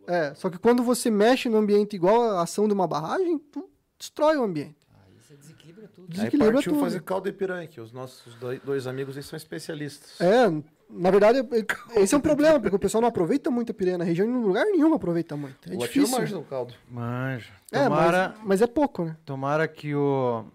É, 0.05 0.33
só 0.35 0.49
que 0.49 0.57
quando 0.59 0.83
você 0.83 1.09
mexe 1.09 1.49
no 1.49 1.57
ambiente 1.57 1.95
igual 1.95 2.21
a 2.21 2.43
ação 2.43 2.67
de 2.67 2.73
uma 2.73 2.85
barragem, 2.85 3.39
tu 3.39 3.69
destrói 3.97 4.37
o 4.37 4.43
ambiente. 4.43 4.85
Aí 4.93 5.13
você 5.19 5.35
desequilibra 5.35 5.87
tudo. 5.87 6.05
Aí 6.05 6.09
Desequilibra 6.11 6.53
partiu 6.53 6.73
tudo. 6.73 6.81
fazer 6.83 7.01
caldo 7.01 7.31
de 7.31 7.35
piranha, 7.35 7.67
que 7.67 7.81
os 7.81 7.91
nossos 7.91 8.35
dois, 8.35 8.61
dois 8.61 8.85
amigos 8.85 9.17
aí 9.17 9.23
são 9.23 9.37
especialistas. 9.37 10.19
É, 10.21 10.47
na 10.89 11.11
verdade, 11.11 11.39
é- 11.39 12.01
esse 12.01 12.13
é 12.13 12.17
um 12.17 12.21
problema, 12.21 12.59
porque 12.59 12.75
o 12.75 12.79
pessoal 12.79 13.01
não 13.01 13.09
aproveita 13.09 13.49
muito 13.51 13.71
a 13.71 13.75
piranha 13.75 13.97
na 13.97 14.03
região, 14.03 14.27
em 14.27 14.43
lugar 14.43 14.65
nenhum 14.65 14.93
aproveita 14.93 15.35
muito. 15.35 15.71
É 15.71 15.75
o 15.75 15.79
difícil. 15.79 16.17
manja 16.19 16.35
no 16.35 16.43
caldo. 16.43 16.73
Manja. 16.89 17.51
É, 17.71 17.83
Tomara, 17.85 18.29
mas, 18.37 18.47
mas 18.47 18.61
é 18.61 18.67
pouco, 18.67 19.05
né? 19.05 19.17
tomara 19.25 19.67
que, 19.67 19.93
o, 19.95 20.45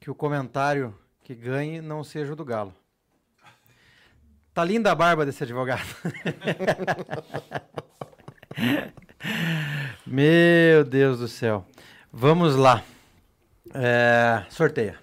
que 0.00 0.10
o 0.10 0.14
comentário 0.14 0.94
que 1.22 1.34
ganhe 1.34 1.80
não 1.80 2.02
seja 2.02 2.32
o 2.32 2.36
do 2.36 2.44
Galo. 2.44 2.74
Tá 4.54 4.64
linda 4.64 4.90
a 4.90 4.94
barba 4.94 5.24
desse 5.24 5.42
advogado. 5.44 5.84
Meu 10.06 10.84
Deus 10.84 11.18
do 11.18 11.28
céu. 11.28 11.64
Vamos 12.12 12.56
lá. 12.56 12.82
É, 13.74 14.44
sorteia. 14.50 14.98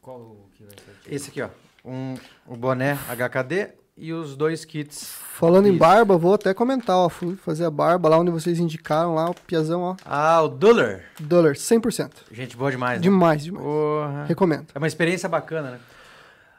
Qual 0.00 0.18
o 0.20 0.48
que 0.54 0.62
vai 0.62 0.72
ser? 0.74 1.12
Esse 1.14 1.30
aqui, 1.30 1.42
ó. 1.42 1.48
Um, 1.84 2.14
o 2.48 2.56
boné 2.56 2.98
HKD 3.08 3.70
e 3.96 4.12
os 4.12 4.36
dois 4.36 4.64
kits. 4.64 5.14
Falando 5.32 5.68
em 5.68 5.76
barba, 5.76 6.16
vou 6.16 6.34
até 6.34 6.52
comentar, 6.54 6.96
ó. 6.96 7.08
Fui 7.08 7.36
fazer 7.36 7.64
a 7.64 7.70
barba 7.70 8.08
lá 8.08 8.18
onde 8.18 8.30
vocês 8.30 8.58
indicaram, 8.58 9.14
lá, 9.14 9.30
o 9.30 9.34
Piazão, 9.34 9.82
ó. 9.82 9.96
Ah, 10.04 10.40
o 10.42 10.48
Duller. 10.48 11.04
Dólar, 11.20 11.54
100%. 11.54 12.10
Gente 12.30 12.56
boa 12.56 12.70
demais, 12.70 12.98
né? 12.98 13.02
Demais, 13.02 13.42
demais. 13.44 13.64
Porra. 13.64 14.24
Recomendo. 14.24 14.66
É 14.74 14.78
uma 14.78 14.86
experiência 14.86 15.28
bacana, 15.28 15.72
né? 15.72 15.80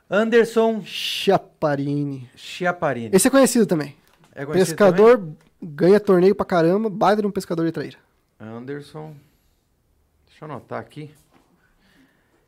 Anderson 0.10 0.82
Chaparini. 0.84 2.30
Chiaparini. 2.36 3.10
Esse 3.14 3.28
é 3.28 3.32
conhecido 3.32 3.66
também. 3.66 3.96
É 4.34 4.46
conhecido 4.46 4.76
pescador, 4.78 5.28
ganha 5.62 6.00
torneio 6.00 6.36
pra 6.36 6.46
caramba, 6.46 6.90
baita 6.90 7.22
de 7.22 7.28
um 7.28 7.32
pescador 7.32 7.66
de 7.66 7.72
traíra. 7.72 7.98
também? 8.38 8.54
Anderson. 8.56 9.16
Deixa 10.28 10.46
eu 10.46 10.50
anotar 10.50 10.80
aqui. 10.80 11.12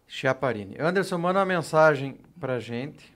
Chiaparini. 0.07 0.78
Anderson, 0.80 1.18
manda 1.18 1.40
uma 1.40 1.45
mensagem 1.45 2.18
pra 2.40 2.60
gente. 2.60 3.11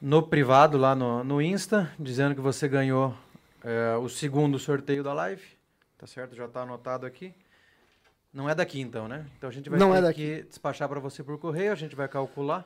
No 0.00 0.22
privado, 0.22 0.78
lá 0.78 0.94
no, 0.94 1.24
no 1.24 1.42
Insta, 1.42 1.92
dizendo 1.98 2.34
que 2.34 2.40
você 2.40 2.68
ganhou 2.68 3.16
é, 3.64 3.96
o 3.96 4.08
segundo 4.08 4.56
sorteio 4.56 5.02
da 5.02 5.12
live. 5.12 5.42
Tá 5.98 6.06
certo? 6.06 6.36
Já 6.36 6.46
tá 6.46 6.62
anotado 6.62 7.04
aqui. 7.04 7.34
Não 8.32 8.48
é 8.48 8.54
daqui 8.54 8.80
então, 8.80 9.08
né? 9.08 9.26
Então 9.36 9.50
a 9.50 9.52
gente 9.52 9.68
vai 9.68 9.76
Não 9.76 9.92
ter 9.92 10.04
é 10.04 10.12
que 10.12 10.42
despachar 10.44 10.88
para 10.88 11.00
você 11.00 11.24
por 11.24 11.36
correio, 11.38 11.72
a 11.72 11.74
gente 11.74 11.96
vai 11.96 12.06
calcular 12.06 12.64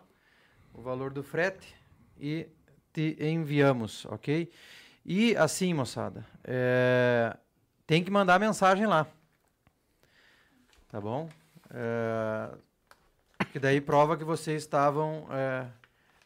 o 0.75 0.83
valor 0.83 1.11
do 1.11 1.23
frete 1.23 1.75
e 2.21 2.47
te 2.93 3.17
enviamos, 3.19 4.05
ok? 4.07 4.51
E 5.05 5.35
assim, 5.37 5.73
moçada, 5.73 6.27
é, 6.45 7.35
tem 7.87 8.05
que 8.05 8.11
mandar 8.11 8.39
mensagem 8.39 8.87
lá, 8.87 9.07
tá 10.91 11.01
bom? 11.01 11.31
É, 11.71 12.51
que 13.51 13.59
daí 13.59 13.81
prova 13.81 14.17
que 14.17 14.25
vocês 14.25 14.63
estavam 14.63 15.27
é, 15.31 15.67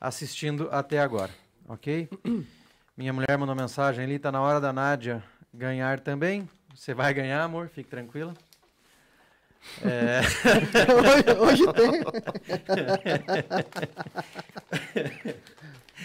assistindo 0.00 0.68
até 0.70 0.98
agora, 1.00 1.30
ok? 1.68 2.08
Minha 2.96 3.12
mulher 3.12 3.36
mandou 3.38 3.54
mensagem 3.54 4.04
ali, 4.04 4.18
tá 4.18 4.32
na 4.32 4.40
hora 4.40 4.60
da 4.60 4.72
Nádia 4.72 5.22
ganhar 5.52 6.00
também. 6.00 6.48
Você 6.74 6.94
vai 6.94 7.12
ganhar, 7.12 7.42
amor, 7.42 7.68
fique 7.68 7.88
tranquila. 7.90 8.34
É, 9.82 10.20
hoje, 11.40 11.64
hoje 11.64 11.72
tem. 11.72 12.04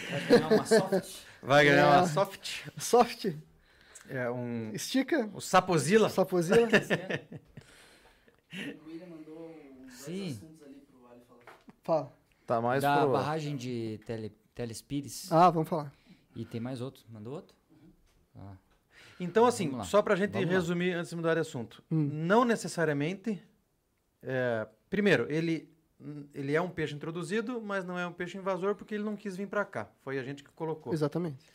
Vai 0.09 0.27
ganhar 0.27 0.47
uma 0.49 0.65
soft. 0.65 1.15
vai 1.43 1.65
ganhar 1.65 1.87
uma 1.87 2.03
É. 2.03 2.07
soft. 2.07 2.67
Soft. 2.77 3.25
É 4.09 4.29
um. 4.29 4.71
Estica. 4.73 5.29
O 5.33 5.39
Sapozilla. 5.41 6.09
Sapozila. 6.09 6.67
Sim, 9.93 10.39
Fala. 11.83 12.11
Tá 12.55 12.61
mais 12.61 12.81
da 12.81 13.01
pro... 13.01 13.11
barragem 13.11 13.55
de 13.55 13.99
tele, 14.05 14.31
Telespires. 14.53 15.31
Ah, 15.31 15.49
vamos 15.49 15.69
falar. 15.69 15.91
E 16.35 16.45
tem 16.45 16.59
mais 16.59 16.81
outro. 16.81 17.03
Mandou 17.09 17.33
outro? 17.33 17.55
Ah. 18.35 18.55
Então, 19.19 19.45
assim, 19.45 19.69
lá. 19.71 19.83
só 19.83 20.01
pra 20.01 20.15
gente 20.15 20.31
Vamos 20.31 20.47
lá. 20.47 20.53
resumir 20.53 20.93
antes 20.93 21.09
de 21.09 21.15
mudar 21.15 21.35
de 21.35 21.39
assunto. 21.39 21.81
Hum. 21.91 22.09
Não 22.11 22.43
necessariamente. 22.43 23.41
é, 24.21 24.67
primeiro, 24.89 25.31
ele, 25.31 25.69
ele 26.33 26.53
é 26.53 26.61
um 26.61 26.69
peixe 26.69 26.93
introduzido, 26.93 27.61
mas 27.61 27.85
não 27.85 27.97
é 27.97 28.05
um 28.05 28.11
peixe 28.11 28.37
invasor 28.37 28.75
porque 28.75 28.95
ele 28.95 29.03
não 29.03 29.15
quis 29.15 29.35
vir 29.37 29.47
pra 29.47 29.63
cá. 29.63 29.89
Foi 30.01 30.19
a 30.19 30.23
gente 30.23 30.43
que 30.43 30.49
colocou. 30.51 30.91
Exatamente. 30.91 31.45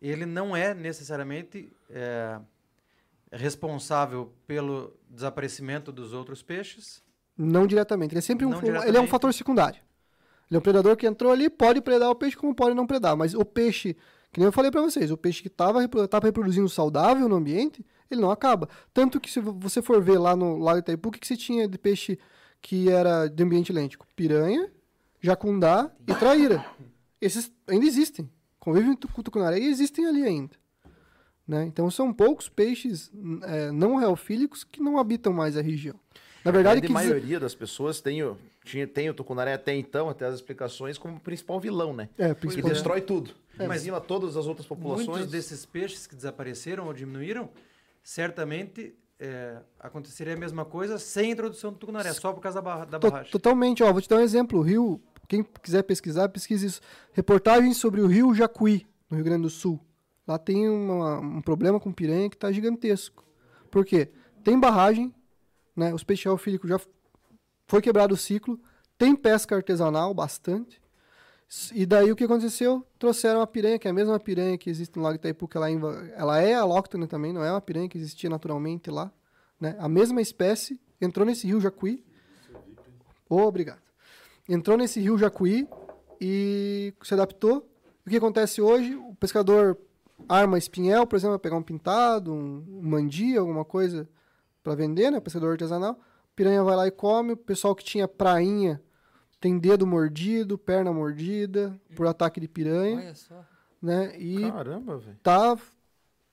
Ele 0.00 0.24
não 0.24 0.56
é 0.56 0.72
necessariamente 0.72 1.72
é, 1.90 2.40
responsável 3.32 4.32
pelo 4.46 4.96
desaparecimento 5.08 5.90
dos 5.90 6.12
outros 6.12 6.42
peixes. 6.42 7.02
Não 7.36 7.66
diretamente. 7.66 8.12
Ele 8.12 8.18
é 8.18 8.22
sempre 8.22 8.46
um, 8.46 8.52
ele 8.86 8.96
é 8.96 9.00
um 9.00 9.06
fator 9.06 9.32
secundário. 9.32 9.80
Ele 10.50 10.56
é 10.56 10.58
um 10.58 10.62
predador 10.62 10.96
que 10.96 11.06
entrou 11.06 11.30
ali, 11.30 11.48
pode 11.48 11.80
predar 11.80 12.10
o 12.10 12.14
peixe 12.14 12.36
como 12.36 12.54
pode 12.54 12.74
não 12.74 12.86
predar. 12.86 13.16
Mas 13.16 13.34
o 13.34 13.44
peixe, 13.44 13.94
que 14.32 14.40
nem 14.40 14.46
eu 14.46 14.52
falei 14.52 14.70
pra 14.70 14.80
vocês, 14.82 15.10
o 15.10 15.16
peixe 15.16 15.40
que 15.42 15.48
estava 15.48 15.80
reproduzindo 16.22 16.68
saudável 16.68 17.28
no 17.28 17.36
ambiente, 17.36 17.84
ele 18.10 18.20
não 18.20 18.30
acaba. 18.32 18.68
Tanto 18.92 19.20
que 19.20 19.30
se 19.30 19.38
vo- 19.40 19.52
você 19.60 19.80
for 19.80 20.02
ver 20.02 20.18
lá 20.18 20.34
no 20.34 20.56
Lago 20.58 20.80
Itaipu, 20.80 21.08
o 21.08 21.12
que, 21.12 21.20
que 21.20 21.26
você 21.26 21.36
tinha 21.36 21.68
de 21.68 21.78
peixe 21.78 22.18
que 22.60 22.90
era 22.90 23.28
de 23.28 23.42
ambiente 23.44 23.72
lêntico? 23.72 24.04
Piranha, 24.16 24.70
jacundá 25.20 25.90
e 26.06 26.14
traíra. 26.14 26.64
Esses 27.20 27.52
ainda 27.68 27.86
existem. 27.86 28.28
Convivem 28.58 28.96
com 28.96 29.22
tucunaré 29.22 29.58
e 29.58 29.66
existem 29.68 30.04
ali 30.06 30.24
ainda. 30.24 30.58
Né? 31.46 31.64
Então 31.64 31.90
são 31.90 32.12
poucos 32.12 32.48
peixes 32.48 33.10
é, 33.44 33.70
não 33.72 33.96
reofílicos 33.96 34.62
que 34.64 34.82
não 34.82 34.98
habitam 34.98 35.32
mais 35.32 35.56
a 35.56 35.62
região. 35.62 35.94
Na 36.44 36.50
A 36.50 36.52
verdade, 36.52 36.80
grande 36.80 36.86
que 36.86 36.92
maioria 36.92 37.38
das 37.40 37.54
pessoas 37.54 38.00
tem 38.00 38.20
tinha, 38.64 38.86
tem 38.86 39.08
o 39.10 39.14
tucunaré 39.14 39.54
até 39.54 39.74
então, 39.74 40.08
até 40.08 40.26
as 40.26 40.34
explicações, 40.36 40.98
como 40.98 41.18
principal 41.20 41.58
vilão, 41.60 41.92
né? 41.94 42.08
É, 42.18 42.28
Que 42.34 42.40
principalmente. 42.42 42.74
destrói 42.74 43.00
tudo. 43.00 43.30
É, 43.58 43.66
mas- 43.66 43.78
Dizima 43.80 44.00
todas 44.00 44.36
as 44.36 44.46
outras 44.46 44.66
populações. 44.66 45.08
Muitos 45.08 45.30
desses 45.30 45.64
peixes 45.66 46.06
que 46.06 46.14
desapareceram 46.14 46.86
ou 46.86 46.92
diminuíram, 46.94 47.48
certamente 48.02 48.94
é, 49.18 49.58
aconteceria 49.78 50.32
a 50.34 50.36
mesma 50.36 50.64
coisa 50.64 50.98
sem 50.98 51.28
a 51.28 51.32
introdução 51.32 51.72
do 51.72 51.78
tucunaré, 51.78 52.12
só 52.14 52.32
por 52.32 52.40
causa 52.40 52.56
da, 52.56 52.62
barra, 52.62 52.84
da 52.86 52.98
barragem. 52.98 53.30
Totalmente, 53.30 53.82
ó, 53.82 53.92
vou 53.92 54.00
te 54.00 54.08
dar 54.08 54.16
um 54.16 54.20
exemplo. 54.20 54.58
O 54.58 54.62
Rio, 54.62 55.00
quem 55.28 55.42
quiser 55.62 55.82
pesquisar, 55.82 56.28
pesquise 56.30 56.66
isso. 56.66 56.80
Reportagem 57.12 57.74
sobre 57.74 58.00
o 58.00 58.06
Rio 58.06 58.34
Jacuí, 58.34 58.86
no 59.10 59.16
Rio 59.16 59.24
Grande 59.24 59.42
do 59.42 59.50
Sul. 59.50 59.78
Lá 60.26 60.38
tem 60.38 60.68
uma- 60.68 61.18
um 61.20 61.42
problema 61.42 61.78
com 61.78 61.92
piranha 61.92 62.30
que 62.30 62.36
está 62.36 62.50
gigantesco. 62.50 63.24
Por 63.70 63.84
quê? 63.84 64.08
Tem 64.42 64.58
barragem, 64.58 65.14
né? 65.76 65.92
Os 65.92 66.02
peixes 66.02 66.26
alfílicos 66.26 66.68
já 66.70 66.80
foi 67.70 67.80
quebrado 67.80 68.14
o 68.14 68.16
ciclo, 68.16 68.58
tem 68.98 69.14
pesca 69.14 69.54
artesanal 69.54 70.12
bastante. 70.12 70.82
E 71.72 71.86
daí 71.86 72.10
o 72.10 72.16
que 72.16 72.24
aconteceu? 72.24 72.84
Trouxeram 72.98 73.40
a 73.40 73.46
piranha, 73.46 73.78
que 73.78 73.86
é 73.86 73.92
a 73.92 73.94
mesma 73.94 74.18
piranha 74.18 74.58
que 74.58 74.68
existe 74.68 74.96
no 74.96 75.04
Lago 75.04 75.14
Itaipu, 75.14 75.46
que 75.46 75.56
ela, 75.56 75.70
é 75.70 75.74
ela 76.16 76.40
é 76.40 76.54
alóctone 76.54 77.06
também, 77.06 77.32
não 77.32 77.44
é 77.44 77.50
uma 77.52 77.60
piranha 77.60 77.88
que 77.88 77.96
existia 77.96 78.28
naturalmente 78.28 78.90
lá. 78.90 79.12
Né? 79.60 79.76
A 79.78 79.88
mesma 79.88 80.20
espécie 80.20 80.80
entrou 81.00 81.24
nesse 81.24 81.46
rio 81.46 81.60
Jacuí. 81.60 82.04
Ô, 83.28 83.42
obrigado. 83.42 83.80
Entrou 84.48 84.76
nesse 84.76 84.98
rio 84.98 85.16
Jacuí 85.16 85.68
e 86.20 86.92
se 87.04 87.14
adaptou. 87.14 87.70
O 88.04 88.10
que 88.10 88.16
acontece 88.16 88.60
hoje? 88.60 88.96
O 88.96 89.14
pescador 89.14 89.78
arma 90.28 90.58
espinhel, 90.58 91.06
por 91.06 91.14
exemplo, 91.14 91.38
pegar 91.38 91.56
um 91.56 91.62
pintado, 91.62 92.32
um, 92.32 92.64
um 92.68 92.82
mandi, 92.82 93.36
alguma 93.36 93.64
coisa 93.64 94.08
para 94.60 94.74
vender, 94.74 95.12
né? 95.12 95.20
Pescador 95.20 95.52
artesanal. 95.52 96.00
Piranha 96.40 96.64
vai 96.64 96.74
lá 96.74 96.86
e 96.86 96.90
come. 96.90 97.32
O 97.32 97.36
pessoal 97.36 97.74
que 97.74 97.84
tinha 97.84 98.08
prainha 98.08 98.82
tem 99.38 99.58
dedo 99.58 99.86
mordido, 99.86 100.56
perna 100.56 100.90
mordida 100.90 101.78
por 101.94 102.06
ataque 102.06 102.40
de 102.40 102.48
piranha, 102.48 102.96
Olha 102.96 103.14
só. 103.14 103.44
né? 103.82 104.18
E 104.18 104.50
Caramba, 104.50 104.96
velho. 104.96 105.18
tá 105.22 105.54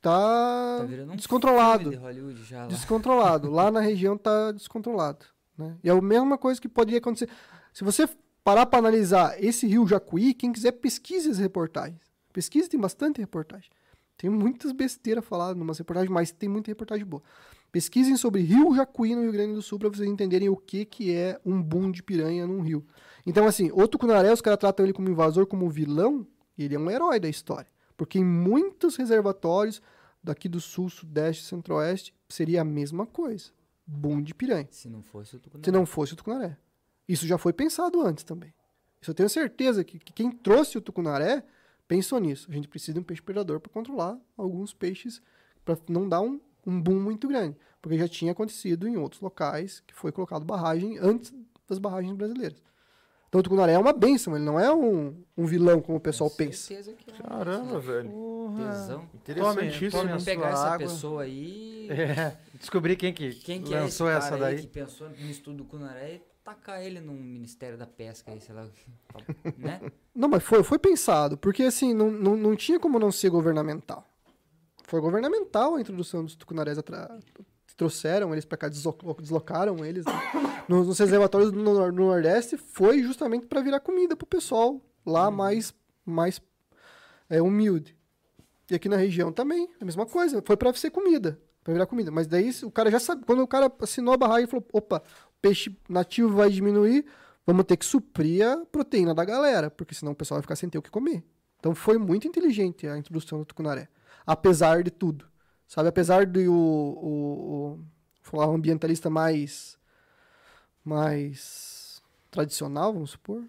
tá, 0.02 0.78
Tá 0.80 0.86
um 1.12 1.16
descontrolado. 1.18 1.90
de 1.90 1.98
Hollywood 1.98 2.42
já 2.46 2.62
lá. 2.62 2.68
Descontrolado. 2.68 3.52
Lá 3.52 3.70
na 3.70 3.82
região 3.82 4.18
tá 4.18 4.54
descontrolado. 4.54 5.26
Né? 5.58 5.76
E 5.84 5.90
é 5.90 5.92
a 5.92 6.02
mesma 6.02 6.38
coisa 6.38 6.62
que 6.62 6.70
poderia 6.70 7.00
acontecer. 7.00 7.28
Se 7.74 7.84
você 7.84 8.08
parar 8.46 8.66
para 8.66 8.80
analisar 8.80 9.36
esse 9.44 9.68
rio 9.68 9.86
Jacuí, 9.86 10.34
quem 10.34 10.54
quiser 10.54 10.72
pesquise 10.72 11.30
as 11.30 11.38
reportagens. 11.38 12.00
Pesquise, 12.32 12.70
tem 12.70 12.80
bastante 12.80 13.20
reportagem. 13.20 13.70
Tem 14.16 14.30
muitas 14.30 14.72
besteiras 14.72 15.26
faladas 15.26 15.58
em 15.58 15.62
umas 15.62 15.78
reportagens, 15.78 16.10
mas 16.10 16.32
tem 16.32 16.48
muita 16.48 16.72
reportagem 16.72 17.06
boa. 17.06 17.22
Pesquisem 17.72 18.16
sobre 18.16 18.42
Rio 18.42 18.74
Jacuí 18.76 19.14
no 19.14 19.24
Rio 19.24 19.32
Grande 19.32 19.54
do 19.54 19.62
Sul 19.62 19.78
para 19.78 19.90
vocês 19.90 20.10
entenderem 20.10 20.50
o 20.50 20.56
que, 20.56 20.86
que 20.86 21.14
é 21.14 21.40
um 21.46 21.62
boom 21.62 21.92
de 21.92 22.02
piranha 22.02 22.48
num 22.48 22.62
rio. 22.62 22.86
Então, 23.26 23.46
assim, 23.46 23.70
o 23.74 23.88
tucunaré, 23.88 24.32
os 24.32 24.42
caras 24.42 24.60
tratam 24.60 24.86
ele 24.86 24.94
como 24.94 25.10
invasor, 25.10 25.46
como 25.46 25.70
vilão, 25.70 26.26
e 26.58 26.64
ele 26.64 26.76
é 26.76 26.80
um 26.80 26.90
herói 26.90 27.20
da 27.20 27.28
história. 27.28 27.70
Porque 27.96 28.20
em 28.20 28.24
muitos 28.24 28.96
reservatórios 28.96 29.82
daqui 30.24 30.48
do 30.48 30.62
sul, 30.62 30.90
sudeste, 30.90 31.44
centro-oeste, 31.44 32.14
seria 32.30 32.62
a 32.62 32.66
mesma 32.66 33.06
coisa. 33.06 33.52
Boom 33.86 34.22
de 34.22 34.34
piranha. 34.34 34.68
Se 34.72 34.90
não 34.90 35.02
fosse 35.02 35.36
o 35.36 35.40
tucunaré. 35.40 35.66
Se 35.66 35.72
não 35.72 35.86
fosse 35.86 36.14
o 36.14 36.16
tucunaré. 36.16 36.58
Isso 37.08 37.26
já 37.26 37.38
foi 37.38 37.54
pensado 37.54 38.02
antes 38.02 38.24
também. 38.24 38.54
Isso 39.02 39.12
eu 39.12 39.16
tenho 39.16 39.30
certeza 39.30 39.84
que, 39.84 40.00
que 40.00 40.12
quem 40.12 40.32
trouxe 40.32 40.78
o 40.78 40.82
tucunaré 40.82 41.44
pensou 41.88 42.20
nisso. 42.20 42.48
A 42.50 42.54
gente 42.54 42.68
precisa 42.68 42.94
de 42.94 43.00
um 43.00 43.04
peixe 43.04 43.22
predador 43.22 43.60
para 43.60 43.72
controlar 43.72 44.20
alguns 44.36 44.74
peixes, 44.74 45.22
para 45.64 45.78
não 45.88 46.08
dar 46.08 46.22
um, 46.22 46.40
um 46.68 46.80
boom 46.82 47.00
muito 47.00 47.28
grande. 47.28 47.58
Porque 47.82 47.98
já 47.98 48.08
tinha 48.08 48.34
acontecido 48.34 48.88
em 48.88 48.98
outros 48.98 49.22
locais 49.22 49.82
que 49.88 49.94
foi 49.94 50.12
colocado 50.12 50.44
barragem 50.44 50.98
antes 51.00 51.34
das 51.68 51.80
barragens 51.80 52.14
brasileiras. 52.16 52.62
Então 53.30 53.40
o 53.40 53.44
tucunaré 53.44 53.74
é 53.74 53.80
uma 53.80 53.92
bênção, 53.92 54.36
ele 54.36 54.46
não 54.46 54.58
é 54.60 54.74
um, 54.74 55.22
um 55.38 55.46
vilão 55.46 55.82
como 55.82 55.98
o 55.98 56.02
pessoal 56.02 56.30
Com 56.30 56.38
pensa. 56.38 56.74
é 56.74 56.82
Caramba, 57.28 57.80
velho. 57.80 58.10
tesão. 58.56 59.10
Interessantíssimo. 59.14 60.02
Tome 60.02 60.20
sua 60.20 60.26
pegar 60.26 60.50
essa 60.50 60.66
água. 60.68 60.78
pessoa 60.78 61.24
aí. 61.24 61.88
É, 61.90 62.38
descobri 62.54 62.96
quem 62.96 63.14
que 63.14 63.32
Quem 63.36 63.62
que 63.62 63.74
é 63.74 63.78
esse 63.78 63.84
lançou 63.84 64.08
cara 64.08 64.18
essa 64.20 64.36
aí 64.36 64.42
daí. 64.42 64.62
que 64.62 64.68
pensou 64.68 65.10
no 65.10 65.30
estudo 65.30 65.58
do 65.58 65.66
Cunaré 65.66 66.16
e 66.16 66.22
tacar 66.44 66.82
ele 66.82 67.02
no 67.02 67.12
Ministério 67.14 67.78
da 67.78 67.86
Pesca 67.86 68.32
aí, 68.32 68.40
sei 68.40 68.56
lá. 68.56 68.66
né? 69.58 69.82
Não, 70.16 70.30
mas 70.30 70.42
foi, 70.44 70.64
foi 70.64 70.80
pensado, 70.80 71.38
porque 71.38 71.64
assim, 71.64 71.94
não, 71.94 72.10
não, 72.10 72.36
não 72.38 72.56
tinha 72.56 72.80
como 72.80 72.98
não 72.98 73.12
ser 73.12 73.30
governamental. 73.30 74.08
Foi 74.88 75.00
governamental 75.02 75.76
a 75.76 75.82
introdução 75.82 76.24
dos 76.24 76.36
tucunarés. 76.36 76.78
Atra... 76.78 77.20
Trouxeram 77.76 78.34
eles 78.34 78.44
para 78.44 78.58
cá, 78.58 78.70
deslo- 78.70 78.98
deslocaram 79.20 79.86
eles 79.86 80.04
né? 80.06 80.14
nos, 80.68 80.88
nos 80.88 80.98
reservatórios 80.98 81.52
do 81.52 81.60
nor- 81.62 81.94
no 81.94 82.08
Nordeste. 82.08 82.58
Foi 82.58 83.04
justamente 83.04 83.46
para 83.46 83.62
virar 83.62 83.80
comida 83.82 84.16
pro 84.16 84.26
pessoal 84.26 84.82
lá 85.06 85.30
mais, 85.30 85.74
mais 86.04 86.42
é, 87.30 87.40
humilde. 87.40 87.96
E 88.72 88.76
aqui 88.76 88.90
na 88.90 88.98
região 88.98 89.32
também, 89.32 89.70
a 89.80 89.86
mesma 89.86 90.06
coisa. 90.06 90.42
Foi 90.44 90.58
para 90.58 90.74
ser 90.74 90.90
comida, 90.90 91.40
para 91.64 91.74
virar 91.74 91.86
comida. 91.86 92.10
Mas 92.10 92.26
daí 92.26 92.50
o 92.64 92.72
cara 92.72 92.90
já 92.90 93.00
sabe. 93.00 93.24
Quando 93.26 93.44
o 93.44 93.48
cara 93.48 93.72
assinou 93.82 94.14
a 94.14 94.18
barragem, 94.18 94.48
falou: 94.48 94.66
opa, 94.74 95.04
o 95.30 95.42
peixe 95.42 95.78
nativo 95.88 96.30
vai 96.36 96.50
diminuir, 96.50 97.06
vamos 97.46 97.66
ter 97.66 97.78
que 97.78 97.86
suprir 97.86 98.46
a 98.46 98.66
proteína 98.66 99.14
da 99.14 99.24
galera, 99.24 99.70
porque 99.70 99.94
senão 99.94 100.14
o 100.14 100.16
pessoal 100.16 100.38
vai 100.38 100.42
ficar 100.42 100.56
sem 100.56 100.68
ter 100.70 100.78
o 100.78 100.82
que 100.82 100.90
comer. 100.90 101.24
Então 101.60 101.76
foi 101.76 101.98
muito 101.98 102.28
inteligente 102.28 102.88
a 102.88 102.98
introdução 102.98 103.40
do 103.40 103.46
tucunaré, 103.46 103.88
apesar 104.28 104.84
de 104.84 104.92
tudo. 104.92 105.26
Sabe, 105.66 105.90
apesar 105.90 106.26
de 106.26 106.48
o, 106.48 106.54
o, 106.54 107.10
o 107.74 107.80
falar 108.22 108.48
um 108.50 108.56
ambientalista 108.56 109.10
mais 109.10 109.78
mais 110.84 112.02
tradicional, 112.32 112.94
vamos 112.94 113.12
supor, 113.12 113.44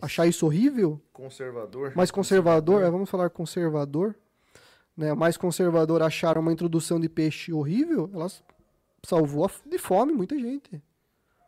achar 0.00 0.26
isso 0.26 0.44
horrível, 0.46 1.00
Conservador. 1.12 1.92
mais 1.96 2.10
conservador, 2.10 2.82
é, 2.82 2.90
vamos 2.90 3.08
falar 3.08 3.30
conservador, 3.30 4.14
né, 4.96 5.12
mais 5.14 5.36
conservador 5.36 6.02
achar 6.02 6.36
uma 6.38 6.52
introdução 6.52 7.00
de 7.00 7.08
peixe 7.08 7.52
horrível, 7.52 8.10
ela 8.12 8.26
salvou 9.04 9.50
de 9.66 9.78
fome 9.78 10.12
muita 10.12 10.38
gente. 10.38 10.82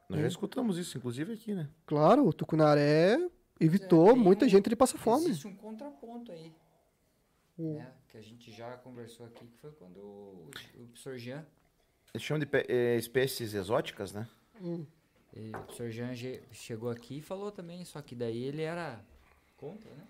Nós 0.08 0.20
já 0.20 0.26
escutamos 0.28 0.78
isso, 0.78 0.96
inclusive 0.98 1.32
aqui, 1.32 1.52
né? 1.54 1.68
Claro, 1.84 2.26
o 2.28 2.32
tucunaré 2.32 3.18
evitou 3.60 4.10
É, 4.10 4.14
muita 4.14 4.44
um- 4.46 4.48
gente 4.48 4.68
de 4.70 4.76
passar 4.76 4.98
fome. 4.98 5.24
Existe 5.26 5.48
um 5.48 5.56
contraponto 5.56 6.30
aí. 6.30 6.52
Hum. 7.58 7.74
né, 7.74 7.92
que 8.08 8.18
a 8.18 8.20
gente 8.22 8.52
já 8.52 8.76
conversou 8.76 9.24
aqui, 9.26 9.46
que 9.46 9.56
foi 9.58 9.72
quando 9.72 9.96
o, 9.98 10.50
o 10.74 10.86
professor 10.88 11.16
Jean, 11.16 11.44
Eles 12.12 12.22
chamam 12.22 12.40
de 12.44 12.48
eh, 12.68 12.96
espécies 12.96 13.54
exóticas, 13.54 14.12
né? 14.12 14.28
e 15.34 15.50
o 15.50 15.52
professor 15.52 15.90
Jean 15.90 16.12
chegou 16.52 16.90
aqui 16.90 17.18
e 17.18 17.22
falou 17.22 17.50
também, 17.50 17.84
só 17.84 18.00
que 18.02 18.14
daí 18.14 18.44
ele 18.44 18.62
era 18.62 19.00
contra, 19.56 19.90
né? 19.90 20.06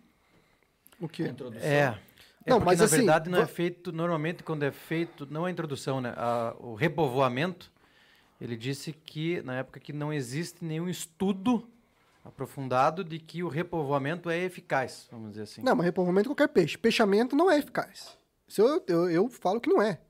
O 1.00 1.04
A 1.06 1.08
quê? 1.08 1.24
introdução. 1.24 1.68
É, 1.68 1.98
É 2.44 2.50
Não, 2.50 2.58
porque, 2.58 2.64
mas 2.64 2.78
na 2.78 2.84
assim, 2.84 2.96
verdade 2.96 3.28
não 3.30 3.40
é 3.40 3.46
feito, 3.46 3.92
normalmente 3.92 4.42
quando 4.42 4.62
é 4.62 4.70
feito, 4.72 5.26
não 5.30 5.44
a 5.44 5.50
introdução, 5.50 6.00
né? 6.00 6.14
a- 6.16 6.54
o 6.60 6.74
repovoamento, 6.74 7.70
ele 8.40 8.56
disse 8.56 8.92
que 8.92 9.42
na 9.42 9.58
época 9.58 9.80
que 9.80 9.92
não 9.92 10.12
existe 10.12 10.64
nenhum 10.64 10.88
estudo 10.88 11.68
aprofundado 12.26 13.04
de 13.04 13.18
que 13.18 13.42
o 13.42 13.48
repovoamento 13.48 14.28
é 14.28 14.38
eficaz, 14.38 15.08
vamos 15.10 15.30
dizer 15.30 15.42
assim. 15.42 15.62
Não, 15.62 15.74
mas 15.76 15.86
repovoamento 15.86 16.24
de 16.24 16.34
qualquer 16.34 16.48
peixe. 16.48 16.76
Peixamento 16.76 17.36
não 17.36 17.50
é 17.50 17.58
eficaz. 17.58 18.18
Isso 18.48 18.62
eu, 18.62 18.82
eu, 18.86 19.10
eu 19.10 19.28
falo 19.28 19.60
que 19.60 19.68
não 19.70 19.80
é. 19.80 20.00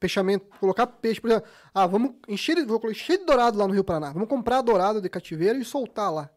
Peixamento, 0.00 0.46
colocar 0.60 0.86
peixe, 0.86 1.20
por 1.20 1.28
exemplo, 1.30 1.48
ah, 1.74 1.86
vamos 1.86 2.14
encher, 2.28 2.54
vou 2.58 2.78
colocar- 2.78 2.90
encher 2.90 3.18
de 3.18 3.24
dourado 3.24 3.58
lá 3.58 3.66
no 3.66 3.74
Rio 3.74 3.82
Paraná. 3.82 4.12
Vamos 4.12 4.28
comprar 4.28 4.62
dourado 4.62 5.00
de 5.00 5.08
cativeiro 5.08 5.58
e 5.58 5.64
soltar 5.64 6.12
lá. 6.12 6.30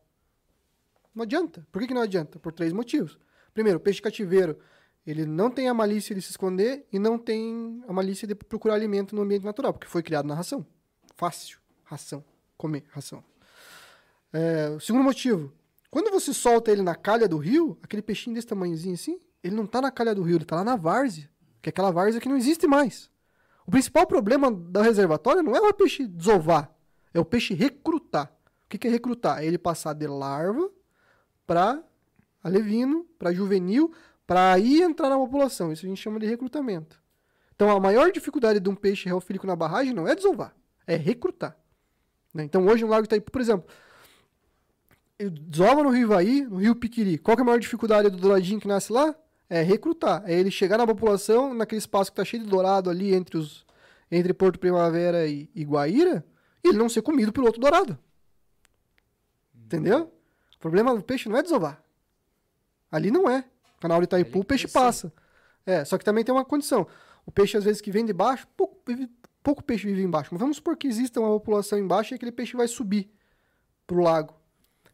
Não 1.13 1.23
adianta. 1.23 1.65
Por 1.71 1.79
que, 1.81 1.87
que 1.89 1.93
não 1.93 2.01
adianta? 2.01 2.39
Por 2.39 2.51
três 2.51 2.73
motivos. 2.73 3.19
Primeiro, 3.53 3.77
o 3.77 3.81
peixe 3.81 3.97
de 3.97 4.03
cativeiro, 4.03 4.57
ele 5.05 5.25
não 5.25 5.51
tem 5.51 5.67
a 5.67 5.73
malícia 5.73 6.15
de 6.15 6.21
se 6.21 6.31
esconder 6.31 6.87
e 6.91 6.97
não 6.97 7.19
tem 7.19 7.83
a 7.87 7.93
malícia 7.93 8.27
de 8.27 8.33
procurar 8.33 8.73
alimento 8.75 9.15
no 9.15 9.21
ambiente 9.21 9.43
natural, 9.43 9.73
porque 9.73 9.87
foi 9.87 10.01
criado 10.01 10.25
na 10.25 10.33
ração. 10.33 10.65
Fácil. 11.15 11.59
Ração. 11.83 12.23
Comer, 12.57 12.85
ração. 12.89 13.23
É, 14.33 14.69
o 14.69 14.79
segundo 14.79 15.03
motivo, 15.03 15.51
quando 15.89 16.09
você 16.09 16.33
solta 16.33 16.71
ele 16.71 16.81
na 16.81 16.95
calha 16.95 17.27
do 17.27 17.37
rio, 17.37 17.77
aquele 17.83 18.01
peixinho 18.01 18.33
desse 18.33 18.47
tamanhozinho 18.47 18.93
assim, 18.93 19.19
ele 19.43 19.55
não 19.55 19.65
tá 19.65 19.81
na 19.81 19.91
calha 19.91 20.15
do 20.15 20.23
rio, 20.23 20.37
ele 20.37 20.45
tá 20.45 20.55
lá 20.55 20.63
na 20.63 20.75
várzea, 20.75 21.29
que 21.61 21.69
é 21.69 21.71
aquela 21.71 21.91
várzea 21.91 22.21
que 22.21 22.29
não 22.29 22.37
existe 22.37 22.65
mais. 22.67 23.09
O 23.65 23.71
principal 23.71 24.07
problema 24.07 24.51
do 24.51 24.81
reservatório 24.81 25.43
não 25.43 25.55
é 25.55 25.59
o 25.59 25.73
peixe 25.73 26.07
desovar, 26.07 26.73
é 27.13 27.19
o 27.19 27.25
peixe 27.25 27.53
recrutar. 27.53 28.31
O 28.65 28.69
que, 28.69 28.87
é 28.87 28.89
recrutar? 28.89 29.43
É 29.43 29.45
ele 29.45 29.57
passar 29.57 29.93
de 29.93 30.07
larva 30.07 30.71
para 31.45 31.83
alevino, 32.41 33.05
para 33.19 33.33
juvenil, 33.33 33.93
para 34.25 34.53
aí 34.53 34.81
entrar 34.81 35.09
na 35.09 35.17
população. 35.17 35.73
Isso 35.73 35.85
a 35.85 35.89
gente 35.89 36.01
chama 36.01 36.19
de 36.19 36.25
recrutamento. 36.25 37.01
Então 37.53 37.69
a 37.69 37.79
maior 37.79 38.11
dificuldade 38.11 38.59
de 38.59 38.69
um 38.69 38.75
peixe 38.75 39.07
reofílico 39.09 39.45
na 39.45 39.55
barragem 39.55 39.93
não 39.93 40.07
é 40.07 40.15
desovar, 40.15 40.55
é 40.87 40.95
recrutar. 40.95 41.57
né? 42.33 42.43
Então 42.43 42.65
hoje 42.65 42.83
no 42.83 42.89
Lago 42.89 43.03
Itaipu, 43.03 43.29
por 43.29 43.41
exemplo, 43.41 43.69
desova 45.29 45.83
no 45.83 45.89
Rio 45.89 46.03
Ivaí, 46.03 46.41
no 46.43 46.57
Rio 46.57 46.75
Piquiri. 46.75 47.17
Qual 47.17 47.35
que 47.35 47.41
é 47.41 47.43
a 47.43 47.45
maior 47.45 47.59
dificuldade 47.59 48.09
do 48.09 48.17
douradinho 48.17 48.59
que 48.59 48.67
nasce 48.67 48.91
lá? 48.91 49.15
É 49.49 49.61
recrutar. 49.61 50.23
É 50.25 50.33
ele 50.33 50.49
chegar 50.49 50.77
na 50.77 50.87
população, 50.87 51.53
naquele 51.53 51.79
espaço 51.79 52.11
que 52.11 52.15
tá 52.15 52.25
cheio 52.25 52.43
de 52.43 52.49
dourado 52.49 52.89
ali 52.89 53.13
entre 53.13 53.37
os 53.37 53.65
entre 54.11 54.33
Porto 54.33 54.59
Primavera 54.59 55.25
e, 55.25 55.49
e 55.55 55.63
Guaíra, 55.63 56.25
e 56.61 56.67
ele 56.67 56.77
não 56.77 56.89
ser 56.89 57.01
comido 57.01 57.31
pelo 57.31 57.45
outro 57.45 57.61
dourado. 57.61 57.97
Entendeu? 59.55 60.11
O 60.55 60.59
problema 60.59 60.93
do 60.93 61.01
peixe 61.01 61.29
não 61.29 61.37
é 61.37 61.41
desovar. 61.41 61.81
Ali 62.91 63.09
não 63.09 63.29
é. 63.29 63.45
Canal 63.79 63.99
de 63.99 64.03
Itaipu, 64.03 64.41
o 64.41 64.43
peixe 64.43 64.67
passa. 64.67 65.13
É, 65.65 65.85
só 65.85 65.97
que 65.97 66.03
também 66.03 66.25
tem 66.25 66.35
uma 66.35 66.43
condição. 66.43 66.85
O 67.25 67.31
peixe, 67.31 67.55
às 67.55 67.63
vezes, 67.63 67.81
que 67.81 67.89
vem 67.89 68.05
de 68.05 68.11
baixo, 68.11 68.45
pouco, 68.57 68.83
pouco 69.41 69.63
peixe 69.63 69.87
vive 69.87 70.03
embaixo. 70.03 70.29
Mas 70.33 70.41
vamos 70.41 70.57
supor 70.57 70.75
que 70.75 70.87
exista 70.87 71.19
uma 71.19 71.29
população 71.29 71.79
embaixo 71.79 72.13
e 72.13 72.15
aquele 72.15 72.31
peixe 72.31 72.57
vai 72.57 72.67
subir 72.67 73.09
pro 73.87 74.01
lago. 74.01 74.35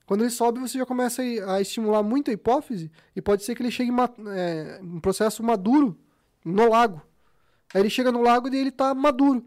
Quando 0.08 0.22
ele 0.22 0.30
sobe, 0.30 0.60
você 0.62 0.78
já 0.78 0.86
começa 0.86 1.22
a, 1.22 1.62
estimular 1.62 2.02
muito 2.02 2.32
a 2.32 2.34
hipófise 2.34 2.90
e 3.14 3.22
pode 3.22 3.44
ser 3.44 3.54
que 3.54 3.62
ele 3.62 3.70
chegue 3.70 3.92
ma- 3.92 4.10
é, 4.30 4.80
em 4.82 5.02
processo 5.02 5.44
maduro 5.44 6.00
no 6.46 6.70
lago. 6.70 7.02
Aí 7.74 7.82
ele 7.82 7.90
chega 7.90 8.10
no 8.10 8.22
lago 8.22 8.48
e 8.48 8.58
ele 8.58 8.72
tá 8.72 8.96
maduro. 8.96 9.46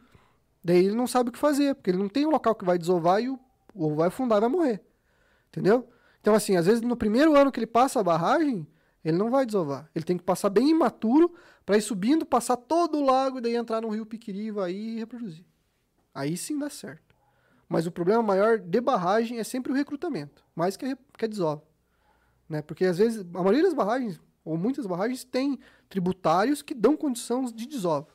Daí 0.62 0.84
ele 0.84 0.94
não 0.94 1.06
sabe 1.06 1.30
o 1.30 1.32
que 1.32 1.38
fazer, 1.38 1.74
porque 1.74 1.90
ele 1.90 1.96
não 1.96 2.10
tem 2.10 2.26
um 2.26 2.30
local 2.30 2.54
que 2.54 2.66
vai 2.66 2.76
desovar 2.76 3.22
e 3.22 3.30
o, 3.30 3.40
ovo 3.74 3.96
vai 3.96 4.08
afundar 4.08 4.36
e 4.36 4.42
vai 4.42 4.50
morrer. 4.50 4.84
Entendeu? 5.48 5.88
Então, 6.20 6.34
assim, 6.34 6.56
às 6.56 6.66
vezes 6.66 6.82
no 6.82 6.94
primeiro 6.94 7.34
ano 7.34 7.50
que 7.50 7.58
ele 7.58 7.66
passa 7.66 7.98
a 7.98 8.04
barragem, 8.04 8.66
ele 9.02 9.16
não 9.16 9.30
vai 9.30 9.46
desovar. 9.46 9.88
Ele 9.94 10.04
tem 10.04 10.18
que 10.18 10.22
passar 10.22 10.50
bem 10.50 10.68
imaturo 10.68 11.34
para 11.64 11.78
ir 11.78 11.80
subindo, 11.80 12.26
passar 12.26 12.58
todo 12.58 12.98
o 12.98 13.04
lago 13.04 13.38
e 13.38 13.40
daí 13.40 13.56
entrar 13.56 13.80
no 13.80 13.88
rio 13.88 14.04
Piquiri, 14.04 14.48
Ivaí 14.48 14.96
e 14.96 14.98
reproduzir. 14.98 15.46
Aí 16.14 16.36
sim 16.36 16.58
dá 16.58 16.68
certo. 16.68 17.09
Mas 17.70 17.86
o 17.86 17.92
problema 17.92 18.20
maior 18.20 18.58
de 18.58 18.80
barragem 18.80 19.38
é 19.38 19.44
sempre 19.44 19.70
o 19.70 19.74
recrutamento, 19.76 20.44
mais 20.56 20.76
que 20.76 20.84
a, 20.86 20.98
que 21.16 21.24
a 21.24 21.28
desova. 21.28 21.62
Né? 22.48 22.60
Porque 22.62 22.84
às 22.84 22.98
vezes, 22.98 23.20
a 23.20 23.38
maioria 23.38 23.62
das 23.62 23.72
barragens, 23.72 24.20
ou 24.44 24.56
muitas 24.56 24.86
barragens, 24.86 25.22
tem 25.22 25.56
tributários 25.88 26.62
que 26.62 26.74
dão 26.74 26.96
condição 26.96 27.44
de 27.44 27.66
desova. 27.68 28.08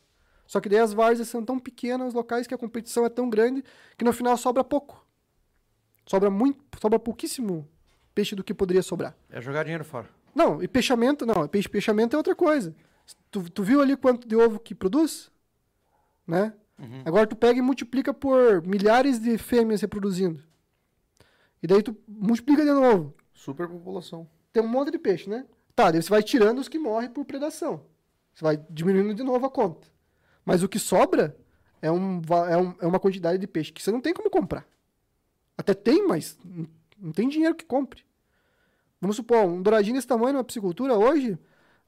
Só 0.45 0.59
que 0.59 0.67
daí 0.67 0.79
as 0.79 0.91
várzeas 0.91 1.29
são 1.29 1.41
tão 1.41 1.57
pequenas, 1.57 2.09
os 2.09 2.13
locais 2.13 2.45
que 2.45 2.53
a 2.53 2.57
competição 2.57 3.05
é 3.05 3.09
tão 3.09 3.29
grande, 3.29 3.63
que 3.97 4.03
no 4.03 4.11
final 4.11 4.35
sobra 4.35 4.61
pouco. 4.61 5.07
Sobra 6.05 6.29
muito, 6.29 6.61
sobra 6.81 6.99
pouquíssimo 6.99 7.65
peixe 8.13 8.35
do 8.35 8.43
que 8.43 8.53
poderia 8.53 8.83
sobrar. 8.83 9.15
É 9.29 9.39
jogar 9.39 9.63
dinheiro 9.63 9.85
fora. 9.85 10.09
Não, 10.35 10.61
e 10.61 10.67
peixamento, 10.67 11.25
não, 11.25 11.47
peixe 11.47 11.69
peixamento 11.69 12.13
é 12.13 12.17
outra 12.17 12.35
coisa. 12.35 12.75
Tu, 13.31 13.49
tu 13.49 13.63
viu 13.63 13.81
ali 13.81 13.95
quanto 13.95 14.27
de 14.27 14.35
ovo 14.35 14.59
que 14.59 14.75
produz? 14.75 15.31
Né? 16.27 16.53
Agora 17.05 17.25
tu 17.25 17.35
pega 17.35 17.57
e 17.59 17.61
multiplica 17.61 18.13
por 18.13 18.61
milhares 18.65 19.19
de 19.19 19.37
fêmeas 19.37 19.81
reproduzindo. 19.81 20.43
E 21.63 21.67
daí 21.67 21.81
tu 21.81 21.95
multiplica 22.07 22.63
de 22.63 22.71
novo. 22.71 23.13
Superpopulação. 23.33 24.27
Tem 24.51 24.61
um 24.61 24.67
monte 24.67 24.91
de 24.91 24.99
peixe, 24.99 25.29
né? 25.29 25.45
Tá, 25.75 25.89
daí 25.91 26.01
você 26.01 26.09
vai 26.09 26.21
tirando 26.23 26.59
os 26.59 26.67
que 26.67 26.77
morrem 26.79 27.09
por 27.09 27.25
predação. 27.25 27.85
Você 28.33 28.43
vai 28.43 28.57
diminuindo 28.69 29.13
de 29.13 29.23
novo 29.23 29.45
a 29.45 29.49
conta. 29.49 29.87
Mas 30.43 30.63
o 30.63 30.69
que 30.69 30.77
sobra 30.79 31.35
é, 31.81 31.91
um, 31.91 32.21
é, 32.49 32.57
um- 32.57 32.75
é 32.81 32.85
uma 32.87 32.99
quantidade 32.99 33.37
de 33.37 33.47
peixe 33.47 33.71
que 33.71 33.81
você 33.81 33.91
não 33.91 34.01
tem 34.01 34.13
como 34.13 34.29
comprar. 34.29 34.65
Até 35.57 35.73
tem, 35.73 36.05
mas 36.07 36.37
não- 36.43 37.11
tem 37.11 37.27
dinheiro 37.29 37.55
que 37.55 37.65
compre. 37.65 38.03
Vamos 38.99 39.15
supor, 39.15 39.45
um 39.45 39.61
douradinho 39.61 39.95
desse 39.95 40.07
tamanho 40.07 40.33
numa 40.33 40.43
piscicultura 40.43 40.95
hoje 40.95 41.37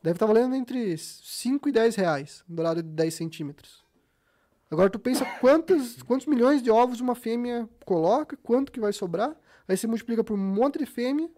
deve 0.03 0.15
estar 0.15 0.25
valendo 0.25 0.55
entre 0.55 0.97
5 0.97 1.67
e 1.69 1.71
10 1.71 1.95
reais. 1.95 2.43
Um 2.49 2.55
dourado 2.55 2.81
de 2.83 2.89
10 2.89 3.13
centímetros. 3.13 3.85
Agora 4.69 4.89
tu 4.89 4.99
pensa 4.99 5.25
quantos, 5.39 6.01
quantos 6.03 6.27
milhões 6.27 6.61
de 6.61 6.69
ovos 6.69 6.99
uma 6.99 7.15
fêmea 7.15 7.69
coloca, 7.85 8.35
quanto 8.37 8.71
que 8.71 8.79
vai 8.79 8.91
sobrar. 8.91 9.35
Aí 9.67 9.77
você 9.77 9.87
multiplica 9.87 10.23
por 10.23 10.33
um 10.33 10.37
monte 10.37 10.79
de 10.79 10.85
fêmea, 10.85 11.29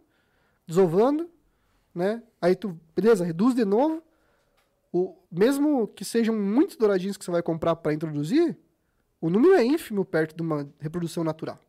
desovando, 0.68 1.30
né? 1.93 2.23
Aí 2.41 2.56
tu, 2.56 2.80
beleza, 2.95 3.23
reduz 3.23 3.53
de 3.53 3.65
novo. 3.65 4.03
O, 4.91 5.15
mesmo 5.31 5.88
que 5.88 6.03
sejam 6.03 6.35
muitos 6.35 6.76
douradinhos 6.76 7.18
que 7.18 7.26
você 7.26 7.30
vai 7.31 7.43
comprar 7.43 7.76
para 7.76 7.93
introduzir, 7.93 8.57
o 9.22 9.30
número 9.30 9.53
é 9.53 9.64
ínfimo 9.64 10.03
perto 10.03 10.35
de 10.35 10.41
uma 10.41 10.68
reprodução 10.80 11.23
natural. 11.23 11.60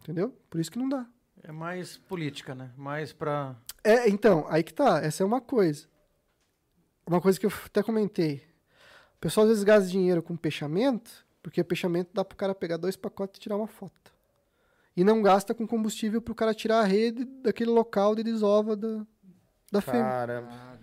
Entendeu? 0.00 0.32
Por 0.48 0.60
isso 0.60 0.70
que 0.70 0.78
não 0.78 0.88
dá. 0.88 1.06
É 1.42 1.50
mais 1.50 1.98
política, 1.98 2.54
né? 2.54 2.70
Mais 2.76 3.12
pra. 3.12 3.56
É, 3.82 4.08
então, 4.08 4.46
aí 4.48 4.62
que 4.62 4.72
tá. 4.72 5.00
Essa 5.00 5.22
é 5.22 5.26
uma 5.26 5.40
coisa. 5.40 5.88
Uma 7.06 7.20
coisa 7.20 7.38
que 7.38 7.46
eu 7.46 7.52
até 7.64 7.82
comentei. 7.82 8.42
O 9.16 9.18
pessoal 9.20 9.44
às 9.44 9.50
vezes 9.50 9.64
gasta 9.64 9.88
dinheiro 9.88 10.22
com 10.22 10.36
peixamento, 10.36 11.10
porque 11.42 11.62
peixamento 11.64 12.10
dá 12.12 12.24
pro 12.24 12.36
cara 12.36 12.54
pegar 12.54 12.76
dois 12.76 12.96
pacotes 12.96 13.38
e 13.38 13.40
tirar 13.40 13.56
uma 13.56 13.66
foto. 13.66 14.12
E 14.96 15.04
não 15.04 15.20
gasta 15.22 15.54
com 15.54 15.66
combustível 15.66 16.20
pro 16.22 16.34
cara 16.34 16.54
tirar 16.54 16.80
a 16.80 16.84
rede 16.84 17.24
daquele 17.24 17.70
local 17.70 18.14
de 18.14 18.22
desova 18.22 18.74
da, 18.76 19.06
da 19.70 19.80
fêmea. 19.80 20.02
Caramba. 20.02 20.76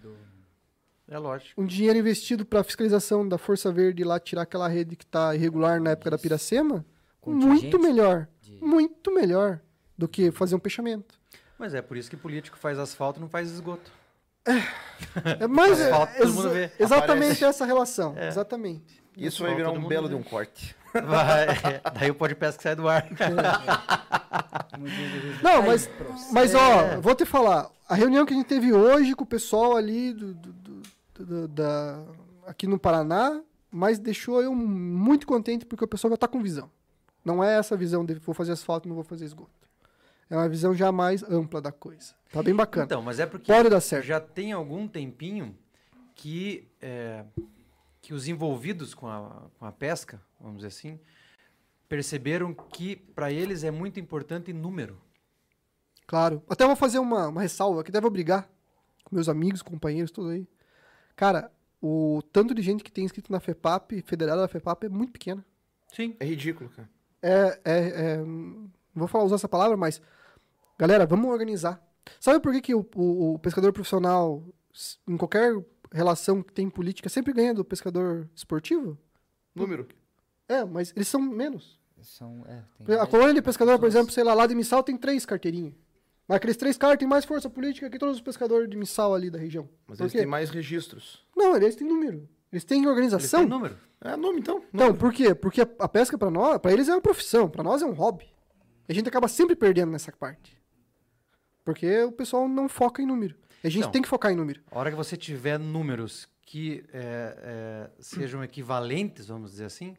É 1.07 1.17
lógico. 1.17 1.61
Um 1.61 1.65
dinheiro 1.65 1.99
investido 1.99 2.45
pra 2.45 2.63
fiscalização 2.63 3.27
da 3.27 3.37
Força 3.37 3.71
Verde 3.71 4.03
lá 4.03 4.19
tirar 4.19 4.43
aquela 4.43 4.67
rede 4.67 4.95
que 4.95 5.05
tá 5.05 5.35
irregular 5.35 5.79
na 5.81 5.91
época 5.91 6.11
da 6.11 6.17
Piracema, 6.17 6.85
muito 7.25 7.79
melhor. 7.79 8.27
de- 8.41 8.57
Muito 8.63 9.13
melhor 9.13 9.59
do 9.97 10.07
que 10.07 10.31
fazer 10.31 10.55
um 10.55 10.59
peixamento. 10.59 11.19
Mas 11.59 11.73
é 11.73 11.81
por 11.81 11.97
isso 11.97 12.09
que 12.09 12.17
político 12.17 12.57
faz 12.57 12.79
asfalto 12.79 13.19
e 13.19 13.21
não 13.21 13.29
faz 13.29 13.49
esgoto. 13.51 13.91
É 15.39 15.47
mais 15.47 15.79
Asfalto, 15.79 16.13
todo 16.17 16.33
mundo 16.33 16.49
vê. 16.49 16.71
exatamente 16.79 17.23
Aparece. 17.23 17.45
essa 17.45 17.65
relação. 17.65 18.15
Exatamente. 18.17 19.01
Isso 19.17 19.43
vai 19.43 19.55
virar 19.55 19.71
um 19.71 19.87
belo 19.87 20.07
vê. 20.07 20.15
de 20.15 20.19
um 20.19 20.23
corte. 20.23 20.75
Vai. 20.93 21.47
Daí 21.99 22.11
o 22.11 22.15
pesca 22.15 22.61
sai 22.61 22.75
do 22.75 22.87
ar. 22.87 23.07
Não, 25.41 25.61
mas, 25.63 25.89
mas 26.31 26.53
ó, 26.55 26.99
vou 27.01 27.15
te 27.15 27.25
falar. 27.25 27.69
A 27.87 27.95
reunião 27.95 28.25
que 28.25 28.33
a 28.33 28.37
gente 28.37 28.45
teve 28.45 28.71
hoje 28.73 29.15
com 29.15 29.23
o 29.23 29.27
pessoal 29.27 29.75
ali 29.75 30.13
do, 30.13 30.33
do- 30.33 30.53
do- 30.53 31.25
do- 31.25 31.47
da, 31.47 32.03
aqui 32.47 32.65
no 32.67 32.79
Paraná, 32.79 33.41
mas 33.71 33.99
deixou 33.99 34.41
eu 34.41 34.53
muito 34.55 35.27
contente 35.27 35.65
porque 35.65 35.83
o 35.83 35.87
pessoal 35.87 36.11
já 36.11 36.15
está 36.15 36.27
com 36.27 36.41
visão. 36.41 36.69
Não 37.25 37.43
é 37.43 37.57
essa 37.57 37.75
visão 37.75 38.05
de 38.05 38.15
vou 38.15 38.33
fazer 38.35 38.51
asfalto, 38.51 38.87
não 38.87 38.95
vou 38.95 39.03
fazer 39.03 39.25
esgoto. 39.25 39.51
É 40.33 40.35
uma 40.35 40.49
visão 40.49 40.73
já 40.73 40.91
mais 40.91 41.21
ampla 41.21 41.61
da 41.61 41.71
coisa. 41.71 42.15
Tá 42.31 42.41
bem 42.41 42.55
bacana. 42.55 42.85
Então, 42.85 43.03
mas 43.03 43.19
é 43.19 43.25
porque 43.27 43.53
Pode 43.53 43.69
dar 43.69 43.79
certo. 43.79 44.03
já 44.03 44.19
tem 44.19 44.51
algum 44.51 44.87
tempinho 44.87 45.55
que, 46.15 46.67
é, 46.81 47.23
que 48.01 48.15
os 48.15 48.27
envolvidos 48.27 48.95
com 48.95 49.07
a, 49.07 49.43
com 49.59 49.65
a 49.67 49.71
pesca, 49.71 50.19
vamos 50.39 50.57
dizer 50.57 50.69
assim, 50.69 50.99
perceberam 51.87 52.51
que 52.51 52.95
para 52.95 53.31
eles 53.31 53.63
é 53.63 53.69
muito 53.69 53.99
importante 53.99 54.51
número. 54.51 54.99
Claro. 56.07 56.41
Até 56.49 56.65
vou 56.65 56.75
fazer 56.75 56.97
uma, 56.97 57.27
uma 57.27 57.41
ressalva 57.43 57.83
que 57.83 57.91
deve 57.91 58.07
obrigar 58.07 58.49
com 59.03 59.15
meus 59.15 59.29
amigos, 59.29 59.61
companheiros, 59.61 60.09
tudo 60.09 60.29
aí. 60.29 60.47
Cara, 61.15 61.51
o 61.79 62.23
tanto 62.31 62.55
de 62.55 62.63
gente 62.63 62.83
que 62.83 62.91
tem 62.91 63.05
inscrito 63.05 63.31
na 63.31 63.39
FEPAP, 63.39 64.01
federada 64.01 64.41
da 64.41 64.47
FEPAP, 64.47 64.85
é 64.85 64.89
muito 64.89 65.13
pequena. 65.13 65.45
Sim. 65.93 66.15
É 66.19 66.25
ridículo, 66.25 66.71
cara. 66.71 66.89
É, 67.21 67.59
é, 67.63 67.77
é, 67.77 68.17
não 68.17 68.71
vou 68.95 69.07
falar 69.07 69.25
usar 69.25 69.35
essa 69.35 69.47
palavra, 69.47 69.77
mas 69.77 70.01
galera, 70.87 71.05
vamos 71.05 71.29
organizar. 71.31 71.81
Sabe 72.19 72.39
por 72.39 72.51
que, 72.53 72.61
que 72.61 72.75
o, 72.75 72.85
o- 72.95 73.33
o 73.35 73.39
pescador 73.39 73.71
profissional 73.73 74.43
em 75.07 75.17
qualquer 75.17 75.53
relação 75.91 76.41
que 76.41 76.51
tem 76.51 76.69
política, 76.69 77.07
sempre 77.09 77.31
ganha 77.33 77.53
do 77.53 77.63
pescador 77.63 78.27
esportivo? 78.35 78.97
Número. 79.55 79.87
É, 80.47 80.65
mas 80.65 80.91
eles 80.95 81.07
são 81.07 81.21
menos. 81.21 81.79
São, 82.01 82.43
é, 82.47 82.61
tem 82.85 82.95
A 82.95 83.05
colônia 83.07 83.33
de 83.33 83.41
pescador, 83.41 83.79
por 83.79 83.87
exemplo, 83.87 84.11
sei 84.11 84.23
lá, 84.25 84.33
lá 84.33 84.45
de 84.45 84.53
Missal 84.55 84.83
tem 84.83 84.97
três 84.97 85.25
carteirinhas. 85.25 85.73
Mas 86.27 86.37
aqueles 86.37 86.57
três 86.57 86.77
caras 86.77 86.97
têm 86.97 87.07
mais 87.07 87.23
força 87.23 87.49
política 87.49 87.89
que 87.89 87.97
todos 87.97 88.15
os 88.15 88.21
pescadores 88.21 88.69
de 88.69 88.75
Missal 88.75 89.13
ali 89.13 89.29
da 89.29 89.37
região. 89.39 89.69
Mas 89.87 89.97
Por 89.97 90.03
eles 90.03 90.11
quê? 90.11 90.17
têm 90.19 90.27
mais 90.27 90.49
registros. 90.49 91.25
Não, 91.35 91.55
eles 91.55 91.75
têm 91.75 91.87
número. 91.87 92.27
Eles 92.51 92.63
têm 92.65 92.79
Eles 92.79 92.89
organização. 92.89 93.39
têm 93.41 93.49
número. 93.49 93.77
É 94.01 94.17
nome, 94.17 94.39
então. 94.39 94.61
Não, 94.73 94.93
por 94.93 95.13
quê? 95.13 95.33
Porque 95.33 95.61
a, 95.61 95.67
a 95.79 95.87
pesca 95.87 96.17
pra 96.17 96.29
nós, 96.29 96.57
para 96.59 96.73
eles 96.73 96.89
é 96.89 96.93
uma 96.93 97.01
profissão, 97.01 97.49
pra 97.49 97.63
nós 97.63 97.81
é 97.81 97.85
um 97.85 97.93
hobby. 97.93 98.25
E 98.87 98.91
a 98.91 98.93
gente 98.95 99.07
acaba 99.07 99.29
sempre 99.29 99.55
perdendo 99.55 99.91
nessa 99.93 100.11
parte. 100.11 100.61
Porque 101.63 102.03
o 102.03 102.11
pessoal 102.11 102.47
não 102.47 102.67
foca 102.67 103.01
em 103.01 103.05
número. 103.05 103.35
A 103.63 103.69
gente 103.69 103.89
tem 103.89 104.01
que 104.01 104.07
focar 104.07 104.31
em 104.31 104.35
número. 104.35 104.61
A 104.69 104.77
hora 104.77 104.89
que 104.89 104.97
você 104.97 105.15
tiver 105.15 105.57
números 105.57 106.27
que 106.45 106.83
é, 106.93 107.37
é, 107.41 107.89
sejam 107.99 108.43
equivalentes, 108.43 109.27
vamos 109.27 109.51
dizer 109.51 109.65
assim, 109.65 109.95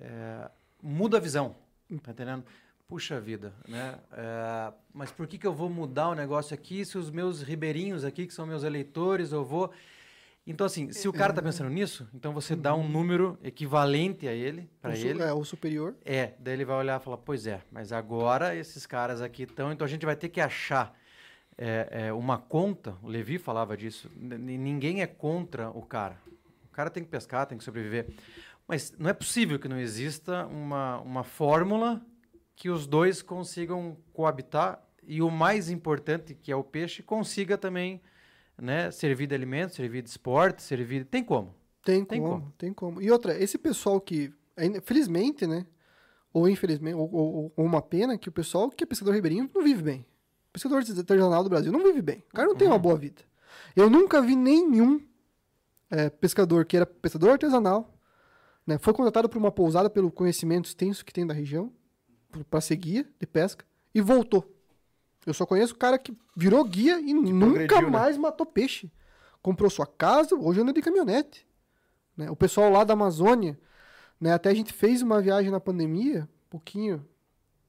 é, 0.00 0.50
muda 0.82 1.18
a 1.18 1.20
visão. 1.20 1.54
Tá 2.02 2.12
entendendo? 2.12 2.44
Puxa 2.88 3.20
vida, 3.20 3.52
né? 3.68 3.98
É, 4.12 4.72
mas 4.92 5.12
por 5.12 5.26
que, 5.26 5.38
que 5.38 5.46
eu 5.46 5.52
vou 5.52 5.68
mudar 5.68 6.08
o 6.08 6.14
negócio 6.14 6.54
aqui 6.54 6.84
se 6.84 6.96
os 6.96 7.10
meus 7.10 7.42
ribeirinhos 7.42 8.04
aqui, 8.04 8.26
que 8.26 8.34
são 8.34 8.46
meus 8.46 8.64
eleitores, 8.64 9.32
eu 9.32 9.44
vou. 9.44 9.70
Então, 10.46 10.66
assim, 10.66 10.90
se 10.90 11.06
o 11.06 11.12
cara 11.12 11.32
tá 11.32 11.42
pensando 11.42 11.70
nisso, 11.70 12.08
então 12.14 12.32
você 12.32 12.56
dá 12.56 12.74
um 12.74 12.88
número 12.88 13.38
equivalente 13.42 14.26
a 14.26 14.32
ele, 14.32 14.68
para 14.80 14.96
ele. 14.96 15.22
é, 15.22 15.32
o 15.32 15.44
superior. 15.44 15.94
É, 16.04 16.32
daí 16.38 16.54
ele 16.54 16.64
vai 16.64 16.76
olhar 16.76 17.00
e 17.00 17.04
falar, 17.04 17.18
pois 17.18 17.46
é, 17.46 17.60
mas 17.70 17.92
agora 17.92 18.56
esses 18.56 18.86
caras 18.86 19.20
aqui 19.20 19.44
estão, 19.44 19.70
então 19.70 19.84
a 19.84 19.88
gente 19.88 20.04
vai 20.04 20.16
ter 20.16 20.28
que 20.28 20.40
achar 20.40 20.98
é, 21.56 22.06
é, 22.06 22.12
uma 22.12 22.38
conta, 22.38 22.96
o 23.02 23.08
Levi 23.08 23.38
falava 23.38 23.76
disso, 23.76 24.10
ninguém 24.16 25.02
é 25.02 25.06
contra 25.06 25.70
o 25.70 25.82
cara. 25.82 26.18
O 26.64 26.72
cara 26.72 26.88
tem 26.88 27.04
que 27.04 27.10
pescar, 27.10 27.46
tem 27.46 27.58
que 27.58 27.64
sobreviver. 27.64 28.08
Mas 28.66 28.94
não 28.98 29.10
é 29.10 29.12
possível 29.12 29.58
que 29.58 29.68
não 29.68 29.78
exista 29.78 30.46
uma, 30.46 31.00
uma 31.00 31.22
fórmula 31.22 32.00
que 32.56 32.70
os 32.70 32.86
dois 32.86 33.20
consigam 33.20 33.96
coabitar 34.12 34.82
e 35.02 35.20
o 35.20 35.30
mais 35.30 35.68
importante, 35.68 36.34
que 36.34 36.50
é 36.50 36.56
o 36.56 36.64
peixe, 36.64 37.02
consiga 37.02 37.58
também 37.58 38.00
né, 38.60 38.90
servir 38.90 39.26
de 39.26 39.34
alimento, 39.34 39.74
servir 39.74 40.02
de 40.02 40.08
esporte, 40.10 40.62
servir... 40.62 41.04
Tem 41.04 41.22
como. 41.24 41.54
Tem, 41.84 42.04
Tem 42.04 42.20
como, 42.20 42.32
como. 42.40 42.52
tem 42.58 42.72
como. 42.74 43.00
E 43.02 43.10
outra, 43.10 43.36
esse 43.42 43.56
pessoal 43.56 44.00
que, 44.00 44.32
felizmente, 44.82 45.46
né? 45.46 45.66
Ou 46.32 46.48
infelizmente, 46.48 46.94
ou, 46.94 47.10
ou- 47.12 47.52
ou 47.56 47.64
uma 47.64 47.80
pena, 47.82 48.16
que 48.18 48.28
o 48.28 48.32
pessoal 48.32 48.70
que 48.70 48.84
é 48.84 48.86
pescador 48.86 49.14
ribeirinho 49.14 49.48
não 49.54 49.62
vive 49.62 49.82
bem. 49.82 50.00
O 50.50 50.52
pescador 50.52 50.76
artesanal 50.78 51.42
do 51.42 51.48
Brasil 51.50 51.72
não 51.72 51.82
vive 51.82 52.02
bem. 52.02 52.22
O 52.30 52.34
cara 52.36 52.48
não 52.48 52.54
tem 52.54 52.68
uma 52.68 52.78
boa 52.78 52.96
vida. 52.96 53.22
Eu 53.74 53.88
nunca 53.88 54.20
vi 54.20 54.36
nenhum 54.36 55.00
é, 55.90 56.08
pescador 56.10 56.64
que 56.66 56.76
era 56.76 56.84
pescador 56.86 57.30
artesanal, 57.30 57.98
né? 58.66 58.78
Foi 58.78 58.92
contratado 58.92 59.28
por 59.28 59.38
uma 59.38 59.50
pousada 59.50 59.88
pelo 59.90 60.10
conhecimento 60.10 60.66
extenso 60.66 61.04
que 61.04 61.12
tem 61.12 61.26
da 61.26 61.32
região, 61.34 61.72
para 62.48 62.60
ser 62.60 62.76
guia 62.76 63.08
de 63.18 63.26
pesca, 63.26 63.64
e 63.94 64.00
voltou. 64.00 64.44
Eu 65.26 65.34
só 65.34 65.44
conheço 65.44 65.74
o 65.74 65.76
cara 65.76 65.98
que 65.98 66.16
virou 66.36 66.64
guia 66.64 66.98
e 67.00 67.12
nunca 67.12 67.68
progrediu, 67.68 67.82
né? 67.82 67.90
mais 67.90 68.16
matou 68.16 68.46
peixe. 68.46 68.90
Comprou 69.42 69.70
sua 69.70 69.86
casa, 69.86 70.34
hoje 70.34 70.60
anda 70.60 70.72
de 70.72 70.82
caminhonete. 70.82 71.46
né? 72.16 72.30
O 72.30 72.36
pessoal 72.36 72.70
lá 72.70 72.84
da 72.84 72.94
Amazônia, 72.94 73.58
né? 74.20 74.32
Até 74.32 74.50
a 74.50 74.54
gente 74.54 74.72
fez 74.72 75.02
uma 75.02 75.20
viagem 75.20 75.50
na 75.50 75.60
pandemia, 75.60 76.28
um 76.46 76.50
pouquinho 76.50 77.06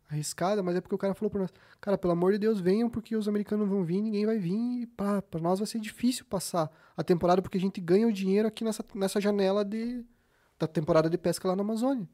arriscada, 0.10 0.61
mas 0.61 0.76
é 0.76 0.82
porque 0.82 0.95
o 0.95 0.98
cara 0.98 1.14
falou 1.14 1.30
pra 1.30 1.41
nós, 1.41 1.53
cara, 1.80 1.98
pelo 1.98 2.11
amor 2.11 2.34
de 2.34 2.38
Deus, 2.38 2.60
venham 2.60 2.90
porque 2.90 3.15
os 3.15 3.28
americanos 3.28 3.65
não 3.65 3.76
vão 3.76 3.86
vir, 3.86 4.02
ninguém 4.02 4.26
vai 4.26 4.38
vir, 4.38 4.82
e 4.82 4.88
pá, 4.88 5.22
pra 5.22 5.40
nós 5.40 5.60
vai 5.60 5.68
ser 5.68 5.80
difícil 5.80 6.26
passar 6.26 6.69
a 6.98 7.03
temporada 7.03 7.41
porque 7.41 7.57
a 7.57 7.61
gente 7.61 7.80
ganha 7.80 8.06
o 8.07 8.11
dinheiro 8.11 8.48
aqui 8.48 8.64
nessa, 8.64 8.84
nessa 8.94 9.22
janela 9.22 9.64
de, 9.64 10.03
da 10.60 10.68
temporada 10.68 11.10
de 11.10 11.18
pesca 11.18 11.48
lá 11.48 11.56
na 11.56 11.61
Amazônia. 11.61 12.10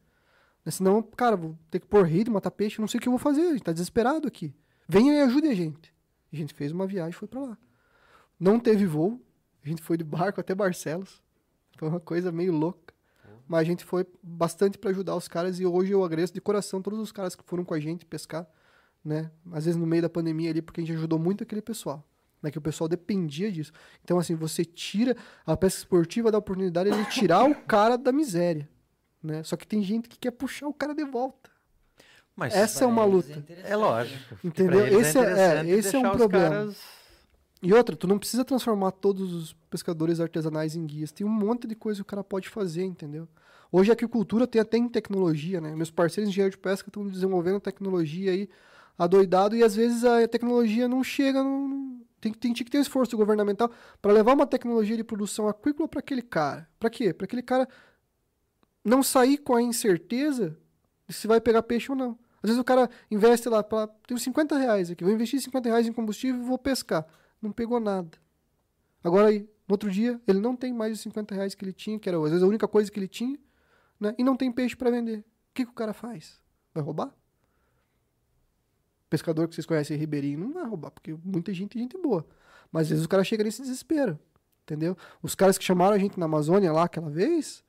Né? 0.64 0.72
Senão, 0.72 1.02
cara, 1.02 1.36
vou 1.36 1.58
ter 1.72 1.80
que 1.80 1.88
pôr 1.88 2.06
rede, 2.06 2.30
matar 2.30 2.52
peixe, 2.52 2.80
não 2.80 2.88
sei 2.88 3.00
o 3.00 3.02
que 3.02 3.08
eu 3.08 3.14
vou 3.14 3.20
fazer, 3.20 3.42
a 3.42 3.52
gente 3.54 3.64
tá 3.64 3.72
desesperado 3.72 4.28
aqui. 4.28 4.54
Venham 4.88 5.14
e 5.14 5.22
ajudem 5.22 5.52
a 5.52 5.56
gente. 5.56 5.94
A 6.32 6.36
gente 6.36 6.54
fez 6.54 6.72
uma 6.72 6.88
viagem 6.88 7.12
e 7.12 7.14
foi 7.14 7.28
pra 7.28 7.42
lá. 7.42 7.58
Não 8.40 8.60
teve 8.60 8.86
voo, 8.86 9.22
a 9.64 9.68
gente 9.68 9.82
foi 9.82 9.98
de 9.98 10.04
barco 10.04 10.40
até 10.40 10.54
Barcelos. 10.56 11.22
Foi 11.78 11.90
uma 11.90 12.00
coisa 12.00 12.32
meio 12.32 12.54
louca. 12.54 12.94
Mas 13.48 13.62
a 13.62 13.64
gente 13.64 13.86
foi 13.86 14.06
bastante 14.22 14.78
para 14.78 14.90
ajudar 14.90 15.16
os 15.16 15.28
caras 15.28 15.60
e 15.60 15.66
hoje 15.66 15.92
eu 15.92 16.04
agradeço 16.04 16.34
de 16.34 16.42
coração 16.42 16.82
todos 16.82 17.00
os 17.00 17.12
caras 17.12 17.36
que 17.36 17.44
foram 17.46 17.64
com 17.64 17.74
a 17.74 17.80
gente 17.80 18.06
pescar, 18.06 18.46
né? 19.04 19.32
Às 19.52 19.66
vezes 19.66 19.80
no 19.80 19.88
meio 19.88 20.02
da 20.02 20.10
pandemia 20.10 20.50
ali, 20.50 20.62
porque 20.62 20.82
a 20.82 20.84
gente 20.84 20.98
ajudou 20.98 21.18
muito 21.18 21.44
aquele 21.44 21.62
pessoal, 21.62 22.06
né? 22.42 22.52
Que 22.52 22.58
o 22.58 22.62
pessoal 22.62 22.90
dependia 22.90 23.50
disso. 23.50 23.72
Então, 24.04 24.20
assim, 24.20 24.36
você 24.36 24.66
tira 24.66 25.16
a 25.46 25.56
pesca 25.56 25.80
esportiva 25.80 26.30
da 26.30 26.38
oportunidade 26.38 26.92
de 26.92 27.10
tirar 27.10 27.50
o 27.50 27.56
cara 27.56 27.98
da 27.98 28.12
miséria, 28.12 28.68
né? 29.24 29.42
Só 29.44 29.56
que 29.56 29.66
tem 29.66 29.82
gente 29.82 30.10
que 30.10 30.20
quer 30.20 30.32
puxar 30.32 30.68
o 30.68 30.74
cara 30.74 30.94
de 30.94 31.06
volta. 31.06 31.50
Mas 32.38 32.54
Essa 32.56 32.84
é 32.84 32.88
uma 32.88 33.04
luta. 33.04 33.32
interessante, 33.34 33.72
é 33.72 33.76
lógico. 33.76 34.36
que 34.38 34.48
Entendeu? 34.48 34.86
eles 34.86 35.08
Esse 35.08 35.18
é- 35.18 35.22
é, 35.66 35.70
esse 35.70 35.96
é 35.96 36.00
um 36.00 36.12
problema. 36.12 36.50
caras- 36.50 36.78
E 37.64 37.74
outra, 37.74 37.96
tu 37.96 38.06
não 38.08 38.20
precisa 38.20 38.46
transformar 38.46 38.92
todos 38.92 39.34
os 39.34 39.54
pescadores 39.72 40.20
artesanais 40.20 40.76
em 40.76 40.86
guias. 40.86 41.12
Tem 41.12 41.26
um 41.26 41.30
monte 41.32 41.66
de 41.66 41.74
coisa 41.74 41.98
que 41.98 42.04
o 42.04 42.06
cara 42.06 42.24
pode 42.24 42.48
fazer, 42.48 42.84
entendeu? 42.84 43.28
Hoje 43.72 43.90
a 43.90 43.94
agricultura 43.94 44.46
tem 44.46 44.62
até 44.62 44.78
em 44.78 44.88
tecnologia, 44.88 45.60
né? 45.60 45.76
Meus 45.76 45.90
parceiros 45.90 46.30
engenheiros 46.30 46.56
de 46.56 46.62
pesca 46.62 46.88
estão 46.90 47.08
desenvolvendo 47.08 47.60
tecnologia 47.60 48.32
aí 48.32 48.48
adoidado 48.98 49.56
e 49.56 49.64
às 49.64 49.76
vezes 49.76 50.04
a 50.06 50.28
tecnologia 50.28 50.88
não 50.88 51.04
chega 51.04 51.42
no- 51.44 51.98
Tem, 52.22 52.32
tem, 52.34 52.52
tinha 52.54 52.66
que 52.66 52.72
ter 52.72 52.78
um 52.80 52.82
esforço 52.82 53.16
governamental 53.18 53.70
para 54.02 54.12
levar 54.12 54.34
uma 54.34 54.48
tecnologia 54.48 54.98
de 54.98 55.04
produção 55.04 55.48
aquícola 55.48 55.88
para 55.88 56.00
aquele 56.00 56.22
cara. 56.24 56.68
Para 56.80 56.90
quê? 56.90 57.14
Para 57.14 57.26
aquele 57.26 57.44
cara 57.44 57.68
não 58.84 59.04
sair 59.04 59.38
com 59.38 59.56
a 59.56 59.62
incerteza 59.62 60.58
de 61.08 61.14
se 61.14 61.28
vai 61.28 61.40
pegar 61.42 61.62
peixe 61.64 61.92
ou 61.92 61.98
não. 61.98 62.18
Às 62.42 62.50
vezes 62.50 62.60
o 62.60 62.64
cara 62.64 62.90
investe 63.10 63.50
lá, 63.50 63.64
pra, 63.64 63.88
tenho 64.08 64.20
50 64.20 64.58
reais 64.58 64.92
aqui, 64.92 65.04
vou 65.04 65.14
investir 65.14 65.42
50 65.42 65.70
reais 65.70 65.88
em 65.88 65.94
combustível 65.94 66.42
e 66.42 66.46
vou 66.46 66.58
pescar. 66.58 67.06
Não 67.42 67.52
pegou 67.52 67.80
nada. 67.80 68.18
Agora 69.04 69.32
no 69.32 69.74
outro 69.74 69.92
dia, 69.92 70.20
ele 70.26 70.40
não 70.40 70.56
tem 70.56 70.74
mais 70.74 70.94
os 70.94 71.02
50 71.02 71.36
reais 71.36 71.54
que 71.54 71.64
ele 71.66 71.74
tinha, 71.74 72.00
que 72.00 72.08
era 72.08 72.18
às 72.18 72.30
vezes 72.30 72.44
a 72.44 72.48
única 72.48 72.68
coisa 72.68 72.90
que 72.90 73.00
ele 73.00 73.08
tinha, 73.08 73.38
né? 74.00 74.16
E 74.18 74.24
não 74.24 74.36
tem 74.36 74.52
peixe 74.52 74.76
para 74.76 74.90
vender. 74.90 75.20
O 75.20 75.54
que, 75.54 75.66
que 75.66 75.72
o 75.72 75.74
cara 75.74 75.94
faz? 75.94 76.40
Vai 76.74 76.84
roubar? 76.84 77.14
Pescador 79.10 79.48
que 79.48 79.56
vocês 79.56 79.66
conhecem, 79.66 79.98
Ribeirinho, 79.98 80.40
não 80.40 80.54
vai 80.54 80.66
roubar, 80.66 80.92
porque 80.92 81.16
muita 81.24 81.54
gente 81.54 81.78
é 81.78 81.82
gente 81.82 81.98
boa. 81.98 82.26
Mas 82.72 82.84
às 82.84 82.90
vezes 82.90 83.06
o 83.06 83.10
cara 83.10 83.24
chega 83.24 83.44
nesse 83.44 83.62
desespero, 83.62 84.20
entendeu? 84.64 84.98
Os 85.22 85.36
caras 85.36 85.58
que 85.58 85.64
chamaram 85.64 85.96
a 85.96 86.00
gente 86.00 86.20
na 86.20 86.26
Amazônia 86.26 86.72
lá 86.72 86.84
aquela 86.84 87.10
vez, 87.10 87.64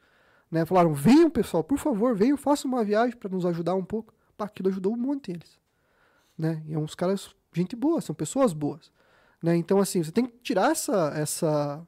né? 0.50 0.64
Falaram, 0.64 0.92
venham 0.92 1.30
pessoal, 1.30 1.64
por 1.64 1.78
favor, 1.78 2.14
venham, 2.14 2.36
façam 2.36 2.70
uma 2.70 2.84
viagem 2.84 3.16
para 3.16 3.30
nos 3.30 3.46
ajudar 3.46 3.74
um 3.74 3.84
pouco. 3.84 4.12
Pá, 4.38 4.44
aquilo 4.44 4.68
ajudou 4.68 4.96
monte 4.96 5.32
eles. 5.32 5.58
Né? 6.38 6.62
E 6.68 6.72
é 6.72 6.78
uns 6.78 6.94
caras, 6.94 7.34
gente 7.52 7.74
boa, 7.74 8.00
são 8.00 8.14
pessoas 8.14 8.52
boas. 8.52 8.92
Né? 9.42 9.56
Então, 9.56 9.80
assim, 9.80 10.02
você 10.02 10.12
tem 10.12 10.24
que 10.24 10.38
tirar 10.38 10.70
essa, 10.70 11.12
essa, 11.16 11.86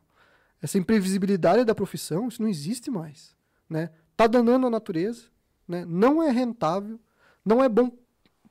essa 0.61 0.77
imprevisibilidade 0.77 1.65
da 1.65 1.75
profissão, 1.75 2.27
isso 2.27 2.43
não 2.43 2.49
existe 2.49 2.91
mais. 2.91 3.37
Né? 3.69 3.91
Tá 4.17 4.27
danando 4.27 4.67
a 4.67 4.71
natureza, 4.71 5.27
né? 5.67 5.85
não 5.87 6.21
é 6.21 6.31
rentável, 6.31 6.99
não 7.45 7.63
é 7.63 7.69
bom 7.69 7.97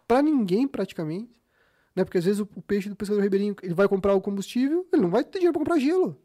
para 0.08 0.22
ninguém 0.22 0.66
praticamente. 0.66 1.40
Né? 1.94 2.06
Porque 2.06 2.18
às 2.18 2.24
vezes 2.24 2.40
o, 2.40 2.48
o 2.56 2.62
peixe 2.62 2.88
do 2.88 2.96
pescador 2.96 3.22
ribeirinho 3.22 3.54
ele 3.62 3.74
vai 3.74 3.90
comprar 3.90 4.14
o 4.14 4.22
combustível, 4.22 4.88
ele 4.94 5.02
não 5.02 5.10
vai 5.10 5.26
ter 5.26 5.40
dinheiro 5.40 5.52
para 5.52 5.60
comprar 5.60 5.80
gelo. 5.80 6.18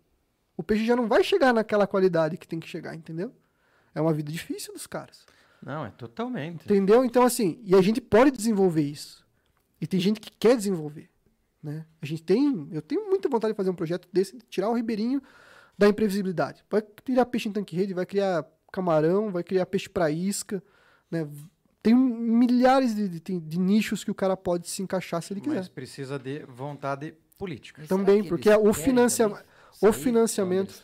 O 0.56 0.62
peixe 0.62 0.86
já 0.86 0.94
não 0.94 1.08
vai 1.08 1.24
chegar 1.24 1.52
naquela 1.52 1.88
qualidade 1.88 2.36
que 2.36 2.46
tem 2.46 2.60
que 2.60 2.68
chegar, 2.68 2.94
entendeu? 2.94 3.34
É 3.92 4.00
uma 4.00 4.12
vida 4.12 4.30
difícil 4.30 4.72
dos 4.72 4.86
caras. 4.86 5.26
Não, 5.64 5.86
é 5.86 5.90
totalmente. 5.90 6.64
Entendeu? 6.64 7.04
Então, 7.04 7.22
assim, 7.22 7.58
e 7.64 7.74
a 7.74 7.80
gente 7.80 8.00
pode 8.00 8.30
desenvolver 8.30 8.82
isso. 8.82 9.24
E 9.80 9.86
tem 9.86 9.98
gente 9.98 10.20
que 10.20 10.30
quer 10.30 10.56
desenvolver. 10.56 11.08
Né? 11.62 11.86
A 12.02 12.06
gente 12.06 12.22
tem. 12.22 12.68
Eu 12.70 12.82
tenho 12.82 13.08
muita 13.08 13.28
vontade 13.28 13.54
de 13.54 13.56
fazer 13.56 13.70
um 13.70 13.74
projeto 13.74 14.06
desse, 14.12 14.36
de 14.36 14.44
tirar 14.44 14.68
o 14.68 14.74
ribeirinho 14.74 15.22
da 15.78 15.88
imprevisibilidade. 15.88 16.62
Vai 16.70 16.82
criar 16.82 17.24
peixe 17.26 17.48
em 17.48 17.52
tanque-rede, 17.52 17.94
vai 17.94 18.04
criar 18.04 18.46
camarão, 18.70 19.30
vai 19.30 19.42
criar 19.42 19.64
peixe 19.64 19.88
para 19.88 20.10
isca. 20.10 20.62
Né? 21.10 21.26
Tem 21.82 21.94
milhares 21.94 22.94
de, 22.94 23.08
de, 23.08 23.40
de 23.40 23.58
nichos 23.58 24.04
que 24.04 24.10
o 24.10 24.14
cara 24.14 24.36
pode 24.36 24.68
se 24.68 24.82
encaixar 24.82 25.22
se 25.22 25.32
ele 25.32 25.40
quiser. 25.40 25.56
Mas 25.56 25.68
precisa 25.68 26.18
de 26.18 26.40
vontade 26.44 27.14
política. 27.38 27.80
Mas 27.80 27.88
Também, 27.88 28.22
porque 28.22 28.50
eles 28.50 28.60
o 28.62 28.72
financia- 28.74 29.28
também 29.28 29.44
o 29.80 29.92
financiamento-? 29.92 30.82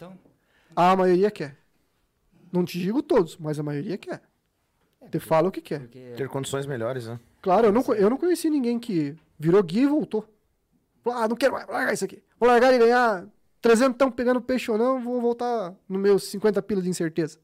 A 0.74 0.96
maioria 0.96 1.30
quer. 1.30 1.58
Não 2.52 2.64
te 2.64 2.78
digo 2.78 3.02
todos, 3.02 3.36
mas 3.36 3.58
a 3.58 3.62
maioria 3.62 3.96
quer. 3.98 4.22
Te 5.10 5.18
fala 5.18 5.48
o 5.48 5.52
que 5.52 5.60
quer. 5.60 5.80
Porque 5.80 6.12
Ter 6.16 6.28
condições 6.28 6.66
melhores, 6.66 7.06
né? 7.06 7.18
Claro, 7.40 7.68
eu 7.68 7.72
não, 7.72 7.82
eu 7.94 8.10
não 8.10 8.16
conheci 8.16 8.50
ninguém 8.50 8.78
que 8.78 9.16
virou 9.38 9.62
guia 9.62 9.82
e 9.82 9.86
voltou. 9.86 10.28
Falou, 11.02 11.18
ah, 11.18 11.28
não 11.28 11.36
quero 11.36 11.54
mais, 11.54 11.66
vou 11.66 11.74
largar 11.74 11.94
isso 11.94 12.04
aqui. 12.04 12.22
Vou 12.38 12.48
largar 12.48 12.72
e 12.74 12.78
ganhar 12.78 13.26
300 13.62 13.96
tão 13.96 14.10
pegando 14.10 14.40
peixe 14.40 14.70
ou 14.70 14.76
não, 14.76 15.02
vou 15.02 15.20
voltar 15.20 15.74
nos 15.88 16.00
meus 16.00 16.24
50 16.24 16.60
pilas 16.62 16.84
de 16.84 16.90
incerteza. 16.90 17.38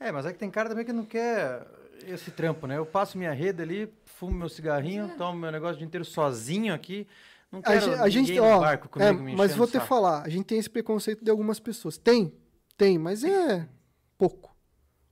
É, 0.00 0.10
mas 0.10 0.26
é 0.26 0.32
que 0.32 0.38
tem 0.38 0.50
cara 0.50 0.68
também 0.68 0.84
que 0.84 0.92
não 0.92 1.04
quer 1.04 1.66
esse 2.06 2.30
trampo, 2.30 2.66
né? 2.66 2.78
Eu 2.78 2.86
passo 2.86 3.16
minha 3.16 3.32
rede 3.32 3.62
ali, 3.62 3.92
fumo 4.04 4.32
meu 4.32 4.48
cigarrinho, 4.48 5.12
tomo 5.16 5.38
meu 5.38 5.52
negócio 5.52 5.74
o 5.74 5.78
dia 5.78 5.86
inteiro 5.86 6.04
sozinho 6.04 6.74
aqui, 6.74 7.06
Não 7.50 7.60
A, 7.60 7.62
quero 7.62 8.02
a 8.02 8.08
gente, 8.08 8.32
ninguém 8.32 8.40
no 8.40 8.56
ó, 8.56 8.60
barco 8.60 8.88
é, 8.98 9.08
comigo 9.08 9.22
me 9.24 9.36
mas 9.36 9.54
vou 9.54 9.66
te 9.66 9.78
falar, 9.78 10.22
a 10.22 10.28
gente 10.28 10.44
tem 10.46 10.58
esse 10.58 10.70
preconceito 10.70 11.24
de 11.24 11.30
algumas 11.30 11.60
pessoas. 11.60 11.96
Tem, 11.98 12.32
tem, 12.76 12.98
mas 12.98 13.22
é 13.22 13.68
pouco. 14.18 14.51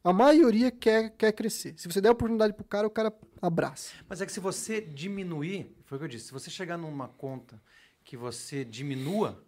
A 0.02 0.12
maioria 0.12 0.70
quer, 0.70 1.10
quer 1.10 1.32
crescer. 1.32 1.74
Se 1.76 1.86
você 1.86 2.00
der 2.00 2.10
oportunidade 2.10 2.54
pro 2.54 2.64
cara, 2.64 2.86
o 2.86 2.90
cara 2.90 3.12
abraça. 3.40 3.92
Mas 4.08 4.20
é 4.20 4.26
que 4.26 4.32
se 4.32 4.40
você 4.40 4.80
diminuir, 4.80 5.74
foi 5.84 5.96
o 5.96 5.98
que 5.98 6.04
eu 6.04 6.08
disse, 6.08 6.26
se 6.26 6.32
você 6.32 6.50
chegar 6.50 6.78
numa 6.78 7.08
conta 7.08 7.60
que 8.02 8.16
você 8.16 8.64
diminua, 8.64 9.44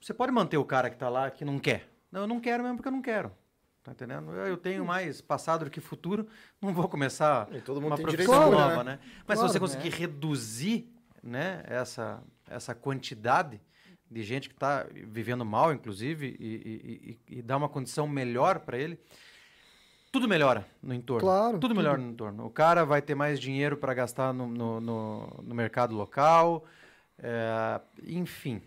você 0.00 0.12
pode 0.12 0.30
manter 0.30 0.58
o 0.58 0.64
cara 0.64 0.90
que 0.90 0.96
tá 0.96 1.08
lá 1.08 1.30
que 1.30 1.44
não 1.44 1.58
quer. 1.58 1.88
Não, 2.12 2.22
eu 2.22 2.26
não 2.26 2.38
quero 2.38 2.62
mesmo 2.62 2.76
porque 2.76 2.88
eu 2.88 2.92
não 2.92 3.02
quero. 3.02 3.32
Tá 3.82 3.92
entendendo? 3.92 4.30
Eu 4.32 4.46
eu 4.46 4.56
tenho 4.56 4.84
mais 4.84 5.20
passado 5.20 5.64
do 5.64 5.70
que 5.70 5.80
futuro, 5.80 6.26
não 6.60 6.72
vou 6.72 6.88
começar 6.88 7.48
E 7.52 7.60
todo 7.60 7.80
mundo 7.80 7.90
uma 7.90 7.96
tem 7.96 8.06
direito 8.06 8.28
profissão 8.28 8.50
escolha, 8.50 8.68
nova, 8.68 8.84
né? 8.84 8.98
Mas 9.26 9.38
Claro, 9.38 9.52
se 9.52 9.58
você 9.58 9.60
conseguir 9.60 9.90
reduzir, 9.90 10.90
né, 11.22 11.62
essa, 11.66 12.22
essa 12.48 12.74
quantidade 12.74 13.60
de 14.10 14.22
gente 14.22 14.48
que 14.48 14.54
está 14.54 14.86
vivendo 14.92 15.44
mal, 15.44 15.72
inclusive, 15.72 16.36
e, 16.38 16.44
e, 16.44 17.18
e, 17.30 17.38
e 17.38 17.42
dar 17.42 17.56
uma 17.56 17.68
condição 17.68 18.06
melhor 18.06 18.60
para 18.60 18.78
ele, 18.78 18.98
tudo 20.12 20.28
melhora 20.28 20.64
no 20.80 20.94
entorno. 20.94 21.26
Claro, 21.26 21.52
Tudo 21.54 21.62
tudo. 21.62 21.74
melhora 21.76 21.98
no 21.98 22.08
entorno. 22.10 22.46
O 22.46 22.50
cara 22.50 22.84
vai 22.84 23.02
ter 23.02 23.16
mais 23.16 23.40
dinheiro 23.40 23.76
para 23.76 23.92
gastar 23.92 24.32
no, 24.32 24.46
no, 24.46 24.80
no, 24.80 25.26
no 25.42 25.54
mercado 25.54 25.92
local, 25.94 26.64
é, 27.18 27.80
enfim, 28.06 28.62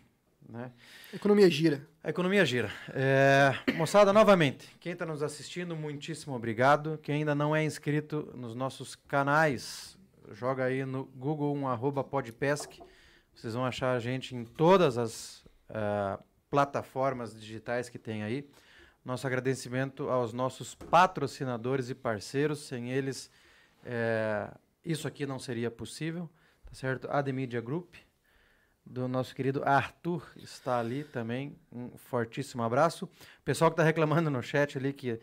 né? 0.49 0.71
Economia 1.13 1.49
gira. 1.49 1.87
A 2.03 2.09
economia 2.09 2.45
gira. 2.45 2.69
É, 2.93 3.53
moçada, 3.75 4.11
novamente, 4.11 4.67
quem 4.79 4.91
está 4.91 5.05
nos 5.05 5.23
assistindo, 5.23 5.75
muitíssimo 5.75 6.35
obrigado. 6.35 6.99
Quem 7.01 7.15
ainda 7.15 7.33
não 7.33 7.55
é 7.55 7.63
inscrito 7.63 8.29
nos 8.35 8.53
nossos 8.53 8.95
canais, 8.95 9.97
joga 10.31 10.65
aí 10.65 10.85
no 10.85 11.05
Google 11.15 11.55
um 11.55 11.67
arroba 11.67 12.03
podpesc. 12.03 12.79
Vocês 13.37 13.53
vão 13.53 13.63
achar 13.63 13.91
a 13.91 13.99
gente 13.99 14.35
em 14.35 14.43
todas 14.43 14.97
as 14.97 15.45
ah, 15.69 16.19
plataformas 16.49 17.39
digitais 17.39 17.87
que 17.87 17.99
tem 17.99 18.23
aí. 18.23 18.49
Nosso 19.05 19.27
agradecimento 19.27 20.09
aos 20.09 20.33
nossos 20.33 20.73
patrocinadores 20.73 21.91
e 21.91 21.93
parceiros. 21.93 22.61
Sem 22.61 22.91
eles, 22.91 23.29
é, 23.85 24.49
isso 24.83 25.07
aqui 25.07 25.23
não 25.27 25.37
seria 25.37 25.69
possível, 25.69 26.27
tá 26.65 26.73
certo? 26.73 27.07
A 27.11 27.21
The 27.21 27.31
Media 27.31 27.61
Group, 27.61 27.93
do 28.83 29.07
nosso 29.07 29.35
querido 29.35 29.61
Arthur 29.63 30.27
está 30.37 30.79
ali 30.79 31.03
também. 31.03 31.55
Um 31.71 31.95
fortíssimo 31.95 32.63
abraço. 32.63 33.07
Pessoal 33.45 33.69
que 33.69 33.73
está 33.73 33.83
reclamando 33.83 34.31
no 34.31 34.41
chat 34.41 34.79
ali 34.79 34.91
que, 34.91 35.19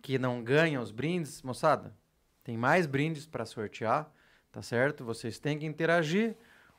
que 0.00 0.18
não 0.18 0.42
ganha 0.42 0.80
os 0.80 0.90
brindes, 0.90 1.42
moçada, 1.42 1.94
tem 2.42 2.56
mais 2.56 2.86
brindes 2.86 3.26
para 3.26 3.44
sortear, 3.44 4.10
tá 4.50 4.62
certo? 4.62 5.04
Vocês 5.04 5.38
têm 5.38 5.58
que 5.58 5.66
interagir. 5.66 6.34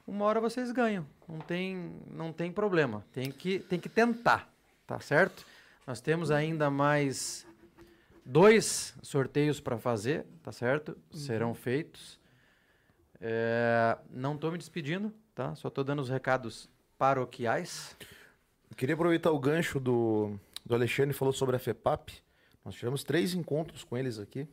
Uma 0.09 0.25
hora 0.25 0.41
vocês 0.41 0.71
ganham. 0.71 1.05
Não 1.27 1.37
tem, 1.37 1.93
não 2.11 2.33
tem 2.33 2.51
problema. 2.51 3.05
Tem 3.13 3.31
que, 3.31 3.59
tem 3.59 3.79
que 3.79 3.87
tentar, 3.87 4.51
tá 4.87 4.99
certo? 4.99 5.45
Nós 5.85 6.01
temos 6.01 6.31
ainda 6.31 6.71
mais 6.71 7.45
dois 8.25 8.95
sorteios 9.03 9.59
para 9.59 9.77
fazer, 9.77 10.25
tá 10.41 10.51
certo? 10.51 10.97
Serão 11.11 11.53
feitos. 11.53 12.19
É, 13.21 13.99
não 14.09 14.33
estou 14.33 14.51
me 14.51 14.57
despedindo, 14.57 15.13
tá? 15.35 15.53
Só 15.53 15.67
estou 15.67 15.83
dando 15.83 16.01
os 16.01 16.09
recados 16.09 16.67
paroquiais. 16.97 17.95
Queria 18.75 18.95
aproveitar 18.95 19.29
o 19.29 19.37
gancho 19.37 19.79
do, 19.79 20.39
do 20.65 20.73
Alexandre, 20.73 21.13
falou 21.13 21.33
sobre 21.33 21.55
a 21.55 21.59
FEPAP. 21.59 22.13
Nós 22.65 22.73
tivemos 22.73 23.03
três 23.03 23.35
encontros 23.35 23.83
com 23.83 23.95
eles 23.95 24.17
aqui. 24.17 24.47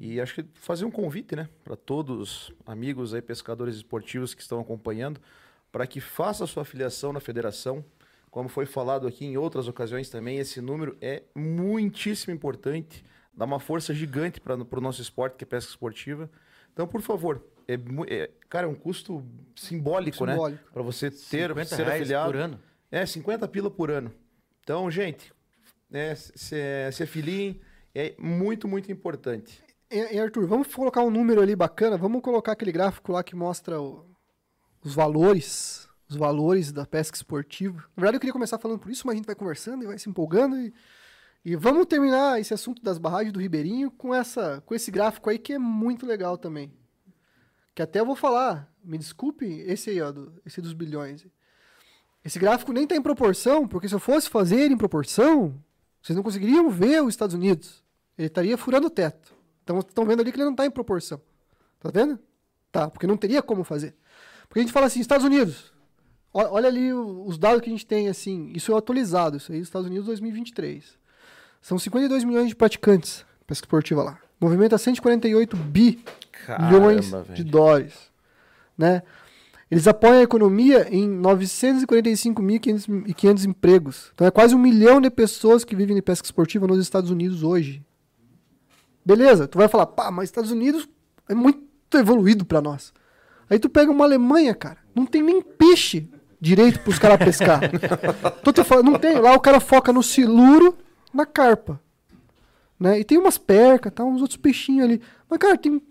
E 0.00 0.20
acho 0.20 0.34
que 0.34 0.44
fazer 0.54 0.84
um 0.84 0.90
convite, 0.90 1.36
né, 1.36 1.48
para 1.64 1.76
todos 1.76 2.52
amigos 2.66 3.14
aí, 3.14 3.22
pescadores 3.22 3.76
esportivos 3.76 4.34
que 4.34 4.42
estão 4.42 4.60
acompanhando, 4.60 5.20
para 5.70 5.86
que 5.86 6.00
faça 6.00 6.44
a 6.44 6.46
sua 6.46 6.64
filiação 6.64 7.12
na 7.12 7.20
federação. 7.20 7.84
Como 8.30 8.48
foi 8.48 8.66
falado 8.66 9.06
aqui 9.06 9.24
em 9.24 9.36
outras 9.36 9.68
ocasiões 9.68 10.08
também, 10.08 10.38
esse 10.38 10.60
número 10.60 10.96
é 11.00 11.22
muitíssimo 11.34 12.32
importante, 12.34 13.04
dá 13.32 13.44
uma 13.44 13.60
força 13.60 13.92
gigante 13.94 14.40
para 14.40 14.54
o 14.54 14.80
nosso 14.80 15.00
esporte, 15.00 15.36
que 15.36 15.44
é 15.44 15.46
pesca 15.46 15.70
esportiva. 15.70 16.30
Então, 16.72 16.86
por 16.86 17.02
favor, 17.02 17.44
é, 17.66 17.74
é- 18.08 18.30
cara, 18.48 18.66
é 18.66 18.70
um 18.70 18.74
custo 18.74 19.24
simbólico, 19.54 20.24
né? 20.26 20.32
Simbólico. 20.32 20.72
Para 20.72 20.82
você 20.82 21.10
ter, 21.10 21.48
50 21.48 21.64
ser 21.64 21.84
reais 21.84 22.02
afiliado. 22.02 22.32
por 22.32 22.36
ano. 22.36 22.60
É, 22.90 23.06
50 23.06 23.48
pila 23.48 23.70
por 23.70 23.90
ano. 23.90 24.12
Então, 24.62 24.90
gente, 24.90 25.32
né, 25.88 26.14
se, 26.14 26.56
se 26.92 27.02
afiliem, 27.02 27.60
é 27.94 28.14
muito, 28.18 28.66
muito 28.68 28.90
importante. 28.90 29.62
E, 29.90 30.14
e, 30.14 30.18
Arthur, 30.20 30.46
vamos 30.46 30.72
colocar 30.74 31.02
um 31.02 31.10
número 31.10 31.40
ali 31.40 31.56
bacana. 31.56 31.96
Vamos 31.96 32.22
colocar 32.22 32.52
aquele 32.52 32.72
gráfico 32.72 33.12
lá 33.12 33.22
que 33.24 33.34
mostra 33.34 33.80
o- 33.80 34.06
os 34.84 34.94
valores, 34.94 35.88
os 36.08 36.16
valores 36.16 36.70
da 36.72 36.86
pesca 36.86 37.16
esportiva. 37.16 37.76
Na 37.96 38.02
verdade, 38.02 38.16
eu 38.16 38.20
queria 38.20 38.32
começar 38.32 38.58
falando 38.58 38.78
por 38.78 38.90
isso, 38.90 39.06
mas 39.06 39.14
a 39.14 39.16
gente 39.16 39.26
vai 39.26 39.34
conversando 39.34 39.82
e 39.82 39.86
vai 39.86 39.98
se 39.98 40.08
empolgando. 40.08 40.56
E, 40.58 40.72
e 41.44 41.56
vamos 41.56 41.86
terminar 41.86 42.40
esse 42.40 42.54
assunto 42.54 42.82
das 42.82 42.98
barragens 42.98 43.32
do 43.32 43.40
Ribeirinho 43.40 43.90
com, 43.90 44.14
essa, 44.14 44.62
com 44.64 44.74
esse 44.74 44.90
gráfico 44.90 45.28
aí 45.28 45.38
que 45.38 45.54
é 45.54 45.58
muito 45.58 46.06
legal 46.06 46.38
também. 46.38 46.72
Que 47.74 47.82
até 47.82 48.00
eu 48.00 48.06
vou 48.06 48.16
falar, 48.16 48.72
me 48.84 48.96
desculpe, 48.98 49.44
esse 49.46 49.90
aí, 49.90 50.00
ó, 50.00 50.12
do- 50.12 50.32
esse 50.46 50.60
dos 50.60 50.72
bilhões. 50.72 51.26
Esse 52.24 52.38
gráfico 52.38 52.72
nem 52.72 52.84
está 52.84 52.94
em 52.94 53.02
proporção, 53.02 53.66
porque 53.66 53.88
se 53.88 53.94
eu 53.94 53.98
fosse 54.00 54.28
fazer 54.28 54.70
em 54.70 54.76
proporção, 54.76 55.58
vocês 56.02 56.16
não 56.16 56.22
conseguiriam 56.22 56.68
ver 56.70 57.02
os 57.02 57.10
Estados 57.10 57.34
Unidos. 57.34 57.82
Ele 58.16 58.26
estaria 58.26 58.56
furando 58.56 58.86
o 58.86 58.90
teto. 58.90 59.34
Então, 59.62 59.78
estão 59.78 60.04
vendo 60.04 60.20
ali 60.20 60.30
que 60.30 60.36
ele 60.36 60.44
não 60.44 60.52
está 60.52 60.66
em 60.66 60.70
proporção. 60.70 61.20
Tá 61.78 61.90
vendo? 61.92 62.18
Tá, 62.72 62.88
porque 62.88 63.06
não 63.06 63.16
teria 63.16 63.42
como 63.42 63.64
fazer. 63.64 63.94
Porque 64.48 64.60
a 64.60 64.62
gente 64.62 64.72
fala 64.72 64.86
assim, 64.86 65.00
Estados 65.00 65.24
Unidos. 65.24 65.72
Olha 66.32 66.68
ali 66.68 66.92
os 66.92 67.38
dados 67.38 67.60
que 67.60 67.68
a 67.68 67.72
gente 67.72 67.86
tem, 67.86 68.08
assim. 68.08 68.52
Isso 68.54 68.72
é 68.72 68.78
atualizado, 68.78 69.36
isso 69.36 69.52
aí, 69.52 69.60
Estados 69.60 69.88
Unidos 69.88 70.06
2023. 70.06 70.98
São 71.60 71.78
52 71.78 72.24
milhões 72.24 72.48
de 72.48 72.54
praticantes 72.54 73.24
pesca 73.50 73.66
esportiva 73.66 74.04
lá. 74.04 74.18
Movimenta 74.40 74.78
148 74.78 75.56
bilhões 75.56 77.12
de 77.34 77.42
dólares. 77.42 77.94
Né? 78.78 79.02
Eles 79.70 79.86
apoiam 79.86 80.18
a 80.18 80.22
economia 80.22 80.88
em 80.90 81.08
945.500 81.20 83.44
empregos. 83.44 84.10
Então 84.12 84.26
é 84.26 84.30
quase 84.30 84.54
um 84.54 84.58
milhão 84.58 85.00
de 85.00 85.10
pessoas 85.10 85.64
que 85.64 85.76
vivem 85.76 85.94
de 85.94 86.02
pesca 86.02 86.26
esportiva 86.26 86.66
nos 86.66 86.80
Estados 86.80 87.10
Unidos 87.10 87.44
hoje. 87.44 87.84
Beleza, 89.06 89.46
tu 89.46 89.58
vai 89.58 89.68
falar, 89.68 89.86
pá, 89.86 90.10
mas 90.10 90.24
Estados 90.24 90.50
Unidos 90.50 90.88
é 91.28 91.34
muito 91.34 91.60
evoluído 91.94 92.44
pra 92.44 92.60
nós. 92.60 92.92
Aí 93.48 93.58
tu 93.58 93.68
pega 93.68 93.92
uma 93.92 94.04
Alemanha, 94.04 94.54
cara, 94.54 94.78
não 94.94 95.06
tem 95.06 95.22
nem 95.22 95.40
peixe 95.40 96.08
direito 96.40 96.80
pros 96.80 96.98
caras 96.98 97.18
pescar. 97.18 97.60
Tô 98.42 98.52
te 98.52 98.64
falando, 98.64 98.92
não 98.92 98.98
tem. 98.98 99.18
Lá 99.18 99.34
o 99.34 99.40
cara 99.40 99.60
foca 99.60 99.92
no 99.92 100.02
siluro, 100.02 100.76
na 101.12 101.26
carpa. 101.26 101.80
Né? 102.78 103.00
E 103.00 103.04
tem 103.04 103.18
umas 103.18 103.36
percas, 103.36 103.92
tá, 103.92 104.04
uns 104.04 104.22
outros 104.22 104.38
peixinhos 104.38 104.84
ali. 104.84 105.02
Mas, 105.28 105.38
cara, 105.38 105.56
tem. 105.56 105.82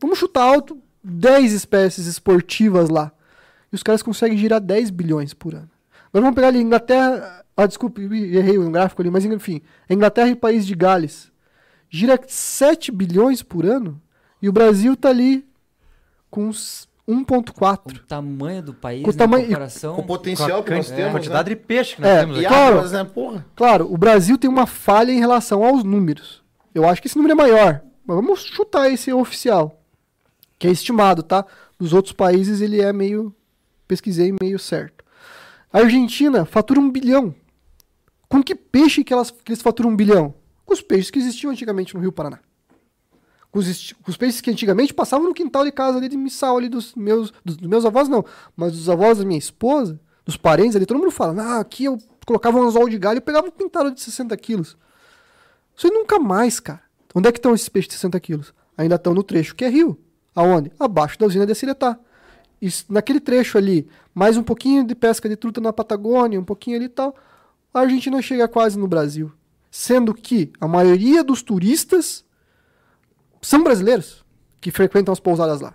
Vamos 0.00 0.18
chutar 0.18 0.42
alto 0.42 0.78
10 1.02 1.52
espécies 1.52 2.06
esportivas 2.06 2.88
lá. 2.88 3.12
E 3.74 3.76
os 3.76 3.82
caras 3.82 4.04
conseguem 4.04 4.38
girar 4.38 4.60
10 4.60 4.90
bilhões 4.90 5.34
por 5.34 5.52
ano. 5.52 5.68
Agora 6.12 6.22
vamos 6.26 6.34
pegar 6.36 6.46
ali 6.46 6.60
Inglaterra. 6.60 7.44
Ah, 7.56 7.66
desculpe, 7.66 8.02
errei 8.02 8.56
o 8.56 8.70
gráfico 8.70 9.02
ali, 9.02 9.10
mas 9.10 9.24
enfim. 9.24 9.60
Inglaterra 9.90 10.28
e 10.28 10.36
País 10.36 10.64
de 10.64 10.76
Gales. 10.76 11.32
Gira 11.90 12.16
7 12.24 12.92
bilhões 12.92 13.42
por 13.42 13.66
ano. 13.66 14.00
E 14.40 14.48
o 14.48 14.52
Brasil 14.52 14.96
tá 14.96 15.08
ali 15.08 15.44
com 16.30 16.46
uns 16.46 16.88
1,4. 17.08 17.96
O 17.96 18.06
tamanho 18.06 18.62
do 18.62 18.72
país, 18.74 19.02
Com 19.02 19.10
o 19.10 19.12
na 19.12 19.18
tamanho- 19.18 19.46
comparação... 19.46 19.96
Com 19.96 20.02
o 20.02 20.06
potencial 20.06 20.62
que 20.62 20.70
nós 20.70 20.92
A 20.92 20.94
temos, 20.94 21.12
quantidade 21.12 21.50
né? 21.50 21.56
de 21.56 21.60
peixe 21.60 21.96
que 21.96 22.00
nós 22.02 22.10
É, 22.12 22.20
temos 22.20 22.38
aqui. 22.38 22.46
Claro. 22.46 22.76
águas, 22.78 22.92
né? 22.92 23.02
Porra. 23.04 23.46
Claro, 23.56 23.92
o 23.92 23.98
Brasil 23.98 24.38
tem 24.38 24.48
uma 24.48 24.66
falha 24.66 25.10
em 25.10 25.18
relação 25.18 25.64
aos 25.64 25.82
números. 25.82 26.44
Eu 26.72 26.88
acho 26.88 27.02
que 27.02 27.08
esse 27.08 27.16
número 27.16 27.32
é 27.32 27.36
maior. 27.36 27.80
Mas 28.06 28.16
vamos 28.16 28.40
chutar 28.44 28.88
esse 28.88 29.12
oficial. 29.12 29.80
Que 30.60 30.68
é 30.68 30.70
estimado, 30.70 31.24
tá? 31.24 31.44
Dos 31.76 31.92
outros 31.92 32.12
países 32.12 32.60
ele 32.60 32.80
é 32.80 32.92
meio. 32.92 33.34
Pesquisei 33.86 34.34
meio 34.40 34.58
certo. 34.58 35.04
A 35.72 35.78
Argentina 35.78 36.44
fatura 36.44 36.80
um 36.80 36.90
bilhão. 36.90 37.34
Com 38.28 38.42
que 38.42 38.54
peixe 38.54 39.04
que, 39.04 39.12
elas, 39.12 39.30
que 39.30 39.52
eles 39.52 39.62
faturam 39.62 39.90
um 39.90 39.96
bilhão? 39.96 40.34
Com 40.64 40.72
os 40.72 40.80
peixes 40.80 41.10
que 41.10 41.18
existiam 41.18 41.50
antigamente 41.50 41.94
no 41.94 42.00
Rio 42.00 42.12
Paraná. 42.12 42.40
Com 43.50 43.58
os, 43.58 43.92
com 43.92 44.10
os 44.10 44.16
peixes 44.16 44.40
que 44.40 44.50
antigamente 44.50 44.92
passavam 44.92 45.28
no 45.28 45.34
quintal 45.34 45.64
de 45.64 45.70
casa 45.70 45.98
ali 45.98 46.08
de 46.08 46.16
missal 46.16 46.56
ali 46.56 46.68
dos 46.68 46.94
meus, 46.94 47.32
dos, 47.44 47.56
dos 47.56 47.68
meus 47.68 47.84
avós, 47.84 48.08
não. 48.08 48.24
Mas 48.56 48.72
dos 48.72 48.88
avós 48.88 49.18
da 49.18 49.24
minha 49.24 49.38
esposa, 49.38 50.00
dos 50.24 50.36
parentes 50.36 50.74
ali, 50.74 50.86
todo 50.86 50.98
mundo 50.98 51.10
fala, 51.10 51.40
ah, 51.40 51.60
aqui 51.60 51.84
eu 51.84 51.98
colocava 52.26 52.58
um 52.58 52.62
anzol 52.62 52.88
de 52.88 52.98
galho 52.98 53.18
e 53.18 53.20
pegava 53.20 53.46
um 53.46 53.50
pintado 53.50 53.92
de 53.92 54.00
60 54.00 54.36
quilos. 54.36 54.76
Isso 55.76 55.86
aí 55.86 55.92
nunca 55.92 56.18
mais, 56.18 56.58
cara. 56.58 56.82
Onde 57.14 57.28
é 57.28 57.32
que 57.32 57.38
estão 57.38 57.54
esses 57.54 57.68
peixes 57.68 57.88
de 57.88 57.94
60 57.94 58.18
quilos? 58.20 58.54
Ainda 58.76 58.96
estão 58.96 59.14
no 59.14 59.22
trecho 59.22 59.54
que 59.54 59.64
é 59.64 59.68
rio. 59.68 59.98
Aonde? 60.34 60.72
Abaixo 60.78 61.18
da 61.18 61.26
usina 61.26 61.46
de 61.46 61.54
Ciretá. 61.54 61.98
Naquele 62.88 63.20
trecho 63.20 63.58
ali, 63.58 63.88
mais 64.14 64.36
um 64.36 64.42
pouquinho 64.42 64.84
de 64.84 64.94
pesca 64.94 65.28
de 65.28 65.36
truta 65.36 65.60
na 65.60 65.72
Patagônia, 65.72 66.40
um 66.40 66.44
pouquinho 66.44 66.76
ali 66.76 66.86
e 66.86 66.88
tal, 66.88 67.14
a 67.72 67.80
Argentina 67.80 68.20
chega 68.22 68.48
quase 68.48 68.78
no 68.78 68.88
Brasil. 68.88 69.32
Sendo 69.70 70.14
que 70.14 70.52
a 70.60 70.68
maioria 70.68 71.24
dos 71.24 71.42
turistas 71.42 72.24
são 73.42 73.62
brasileiros 73.62 74.24
que 74.60 74.70
frequentam 74.70 75.12
as 75.12 75.20
pousadas 75.20 75.60
lá. 75.60 75.74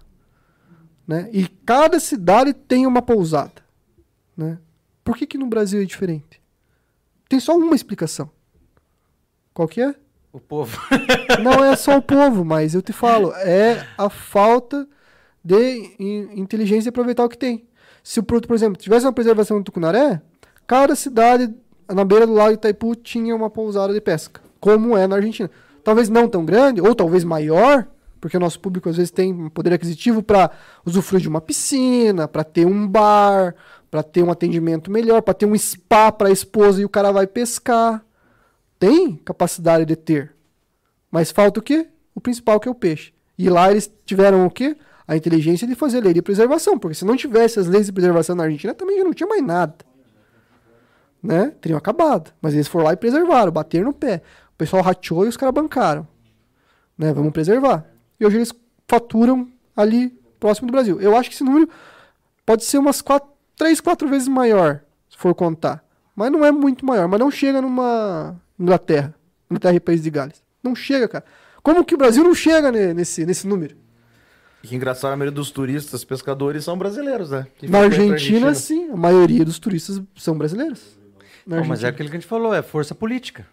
né? 1.05 1.29
E 1.31 1.47
cada 1.65 1.99
cidade 1.99 2.53
tem 2.53 2.87
uma 2.87 3.01
pousada, 3.01 3.61
né? 4.35 4.57
Por 5.03 5.17
que 5.17 5.27
que 5.27 5.37
no 5.37 5.47
Brasil 5.47 5.81
é 5.81 5.85
diferente? 5.85 6.41
Tem 7.27 7.39
só 7.39 7.57
uma 7.57 7.75
explicação. 7.75 8.29
Qual 9.53 9.67
que 9.67 9.81
é? 9.81 9.95
O 10.31 10.39
povo. 10.39 10.79
Não 11.43 11.63
é 11.63 11.75
só 11.75 11.97
o 11.97 12.01
povo, 12.01 12.45
mas 12.45 12.75
eu 12.75 12.81
te 12.81 12.93
falo, 12.93 13.33
é 13.41 13.87
a 13.97 14.09
falta 14.09 14.87
de 15.49 15.95
in- 15.99 16.39
inteligência 16.39 16.83
de 16.83 16.89
aproveitar 16.89 17.25
o 17.25 17.29
que 17.29 17.37
tem. 17.37 17.65
Se, 18.03 18.19
o 18.19 18.23
pro- 18.23 18.39
por 18.39 18.53
exemplo, 18.53 18.77
tivesse 18.77 19.05
uma 19.05 19.11
preservação 19.13 19.57
do 19.57 19.63
Tucunaré, 19.63 20.21
cada 20.67 20.95
cidade 20.95 21.51
na 21.87 22.05
beira 22.05 22.27
do 22.27 22.33
lago 22.33 22.53
Itaipu 22.53 22.95
tinha 22.95 23.35
uma 23.35 23.49
pousada 23.49 23.91
de 23.91 23.99
pesca, 23.99 24.41
como 24.59 24.95
é 24.95 25.07
na 25.07 25.15
Argentina. 25.15 25.49
Talvez 25.83 26.07
não 26.07 26.29
tão 26.29 26.45
grande, 26.45 26.81
ou 26.81 26.93
talvez 26.93 27.23
maior, 27.23 27.87
porque 28.21 28.37
o 28.37 28.39
nosso 28.39 28.59
público 28.59 28.89
às 28.89 28.97
vezes 28.97 29.09
tem 29.09 29.49
poder 29.49 29.73
aquisitivo 29.73 30.21
para 30.21 30.51
usufruir 30.85 31.21
de 31.21 31.27
uma 31.27 31.41
piscina, 31.41 32.27
para 32.27 32.43
ter 32.43 32.67
um 32.67 32.87
bar, 32.87 33.55
para 33.89 34.03
ter 34.03 34.21
um 34.21 34.29
atendimento 34.29 34.91
melhor, 34.91 35.23
para 35.23 35.33
ter 35.33 35.47
um 35.47 35.57
spa 35.57 36.11
para 36.11 36.27
a 36.29 36.31
esposa 36.31 36.79
e 36.79 36.85
o 36.85 36.89
cara 36.89 37.11
vai 37.11 37.25
pescar. 37.25 38.05
Tem 38.77 39.15
capacidade 39.15 39.83
de 39.83 39.95
ter. 39.95 40.35
Mas 41.09 41.31
falta 41.31 41.59
o 41.59 41.63
quê? 41.63 41.87
O 42.13 42.21
principal, 42.21 42.59
que 42.59 42.67
é 42.67 42.71
o 42.71 42.75
peixe. 42.75 43.13
E 43.35 43.49
lá 43.49 43.71
eles 43.71 43.91
tiveram 44.05 44.45
o 44.45 44.51
quê? 44.51 44.77
A 45.09 45.17
inteligência 45.17 45.65
de 45.67 45.73
fazer 45.73 46.01
lei 46.01 46.13
de 46.13 46.21
preservação. 46.21 46.77
Porque 46.77 46.93
se 46.93 47.03
não 47.03 47.15
tivesse 47.15 47.59
as 47.59 47.65
leis 47.65 47.87
de 47.87 47.91
preservação 47.91 48.35
na 48.35 48.43
Argentina, 48.43 48.75
também 48.75 48.99
já 48.99 49.03
não 49.03 49.11
tinha 49.13 49.27
mais 49.27 49.41
nada. 49.41 49.73
Né? 51.21 51.51
Teriam 51.59 51.77
acabado. 51.79 52.31
Mas 52.39 52.53
eles 52.53 52.67
foram 52.67 52.85
lá 52.85 52.93
e 52.93 52.95
preservaram, 52.97 53.51
bateram 53.51 53.85
no 53.85 53.93
pé. 53.93 54.21
O 54.53 54.57
pessoal 54.57 54.83
rateou 54.83 55.25
e 55.25 55.27
os 55.27 55.35
caras 55.35 55.55
bancaram. 55.55 56.07
Né? 56.95 57.11
Vamos 57.11 57.31
preservar. 57.33 57.85
E 58.19 58.25
hoje 58.25 58.37
eles 58.37 58.53
faturam 58.87 59.49
ali 59.75 60.09
próximo 60.39 60.67
do 60.67 60.71
Brasil. 60.71 61.01
Eu 61.01 61.17
acho 61.17 61.29
que 61.29 61.35
esse 61.35 61.43
número 61.43 61.67
pode 62.45 62.63
ser 62.63 62.77
umas 62.77 63.01
quatro, 63.01 63.29
três, 63.55 63.81
quatro 63.81 64.07
vezes 64.07 64.27
maior, 64.27 64.81
se 65.09 65.17
for 65.17 65.33
contar. 65.33 65.83
Mas 66.15 66.31
não 66.31 66.45
é 66.45 66.51
muito 66.51 66.85
maior. 66.85 67.07
Mas 67.07 67.19
não 67.19 67.31
chega 67.31 67.61
numa 67.61 68.39
Inglaterra. 68.59 69.15
Inglaterra 69.49 69.75
e 69.75 69.79
País 69.79 70.03
de 70.03 70.09
Gales. 70.11 70.43
Não 70.61 70.75
chega, 70.75 71.07
cara. 71.07 71.25
Como 71.63 71.83
que 71.83 71.95
o 71.95 71.97
Brasil 71.97 72.23
não 72.23 72.35
chega 72.35 72.71
ne- 72.71 72.93
nesse, 72.93 73.25
nesse 73.25 73.47
número? 73.47 73.75
E 74.63 74.67
que 74.67 74.75
engraçado, 74.75 75.13
a 75.13 75.15
maioria 75.15 75.35
dos 75.35 75.51
turistas, 75.51 76.03
pescadores 76.03 76.63
são 76.65 76.77
brasileiros, 76.77 77.29
né? 77.31 77.47
Que 77.57 77.67
Na 77.67 77.79
frequentam 77.79 78.09
a 78.09 78.13
Argentina, 78.13 78.53
sim. 78.53 78.89
A 78.91 78.95
maioria 78.97 79.45
dos 79.45 79.57
turistas 79.59 80.01
são 80.17 80.37
brasileiros. 80.37 80.97
Não, 81.47 81.57
mas 81.59 81.67
é 81.83 81.87
Argentina. 81.87 81.89
aquilo 81.89 82.09
que 82.09 82.15
a 82.17 82.19
gente 82.19 82.27
falou, 82.29 82.53
é 82.53 82.61
força 82.61 82.93
política. 82.93 83.45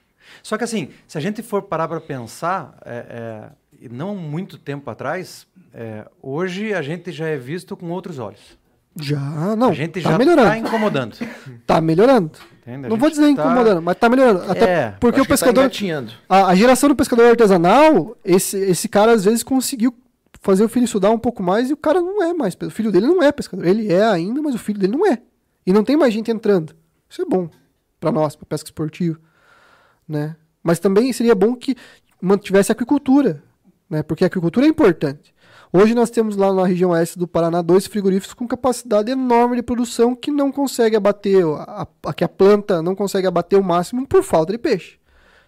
Só 0.43 0.59
que 0.59 0.65
assim, 0.65 0.89
se 1.07 1.17
a 1.17 1.21
gente 1.21 1.43
for 1.43 1.63
parar 1.63 1.87
para 1.89 2.01
pensar, 2.01 2.77
é, 2.85 3.51
é, 3.81 3.89
não 3.91 4.17
muito 4.17 4.59
tempo 4.59 4.91
atrás, 4.91 5.47
é, 5.73 6.07
hoje 6.21 6.75
a 6.75 6.83
gente 6.83 7.13
já 7.13 7.27
é 7.29 7.37
visto 7.37 7.77
com 7.77 7.89
outros 7.91 8.19
olhos. 8.19 8.59
Já, 8.99 9.55
não. 9.57 9.69
a 9.69 9.75
gente 9.75 10.01
tá 10.01 10.11
já 10.11 10.19
melhorando. 10.19 10.49
está 10.49 10.59
incomodando. 10.59 11.17
Tá 11.67 11.81
melhorando. 11.81 12.33
entende? 12.63 12.89
Não 12.89 12.97
vou 12.97 13.11
dizer 13.11 13.23
tá- 13.23 13.31
incomodando, 13.31 13.83
mas 13.83 13.97
tá 13.97 14.09
melhorando. 14.09 14.51
Até 14.51 14.65
É, 14.71 14.95
porque 14.99 15.21
o 15.21 15.25
tá 15.25 15.29
pescador. 15.29 15.61
engatinhando. 15.61 16.13
a, 16.29 16.47
a 16.47 16.55
geração 16.55 16.89
do 16.89 16.97
pescador 16.97 17.29
artesanal, 17.31 18.17
esse, 18.25 18.57
esse 18.59 18.89
cara 18.89 19.13
às 19.13 19.25
vezes 19.25 19.43
conseguiu 19.43 19.95
fazer 20.47 20.65
o 20.65 20.69
filho 20.69 20.85
estudar 20.85 21.11
um 21.11 21.19
pouco 21.19 21.43
mais 21.43 21.69
e 21.69 21.73
o 21.73 21.77
cara 21.77 22.01
não 22.01 22.23
é 22.23 22.33
mais. 22.33 22.55
pe- 22.55 22.67
O 22.67 22.71
filho 22.71 22.93
dele 22.93 23.07
não 23.07 23.21
é 23.23 23.33
pescador. 23.33 23.67
Ele 23.67 23.93
é 23.93 24.05
ainda, 24.05 24.41
mas 24.41 24.55
o 24.55 24.59
filho 24.59 24.79
dele 24.79 24.97
não 24.97 25.05
é. 25.05 25.21
E 25.67 25.73
não 25.73 25.83
tem 25.83 25.97
mais 25.97 26.15
gente 26.15 26.31
entrando. 26.31 26.75
Isso 27.11 27.21
é 27.21 27.25
bom 27.25 27.51
para 27.99 28.13
nós, 28.13 28.37
para 28.37 28.47
pesca 28.47 28.69
esportiva, 28.69 29.19
né? 30.09 30.37
Mas 30.63 30.79
também 30.79 31.13
seria 31.13 31.35
bom 31.35 31.55
que 31.57 31.75
mantivesse 32.21 32.71
a 32.71 32.75
aquicultura, 32.75 33.43
né? 33.91 34.03
Porque 34.03 34.23
a 34.25 34.29
aquicultura 34.29 34.67
é 34.67 34.69
importante. 34.69 35.35
Hoje 35.73 35.95
nós 35.95 36.11
temos 36.11 36.37
lá 36.37 36.53
na 36.53 36.65
região 36.65 36.91
oeste 36.91 37.19
do 37.19 37.27
Paraná 37.27 37.61
dois 37.61 37.87
frigoríficos 37.87 38.33
com 38.35 38.47
capacidade 38.47 39.11
enorme 39.11 39.57
de 39.57 39.63
produção 39.63 40.15
que 40.15 40.31
não 40.31 40.53
consegue 40.53 40.95
abater, 40.97 41.45
a, 41.45 41.87
a, 42.05 42.15
que 42.15 42.23
a 42.23 42.29
planta 42.29 42.81
não 42.81 42.95
consegue 42.95 43.27
abater 43.27 43.59
o 43.59 43.65
máximo 43.65 44.07
por 44.07 44.23
falta 44.23 44.53
de 44.53 44.59
peixe. 44.59 44.99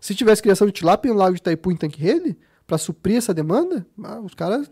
Se 0.01 0.15
tivesse 0.15 0.43
criação 0.43 0.67
de 0.67 0.73
tilápia 0.73 1.13
no 1.13 1.19
lago 1.19 1.35
de 1.35 1.41
Itaipu 1.41 1.71
em 1.71 1.77
tanque-rede, 1.77 2.37
para 2.67 2.77
suprir 2.79 3.17
essa 3.17 3.33
demanda, 3.33 3.87
ah, 4.05 4.21
os 4.21 4.35
caras 4.35 4.71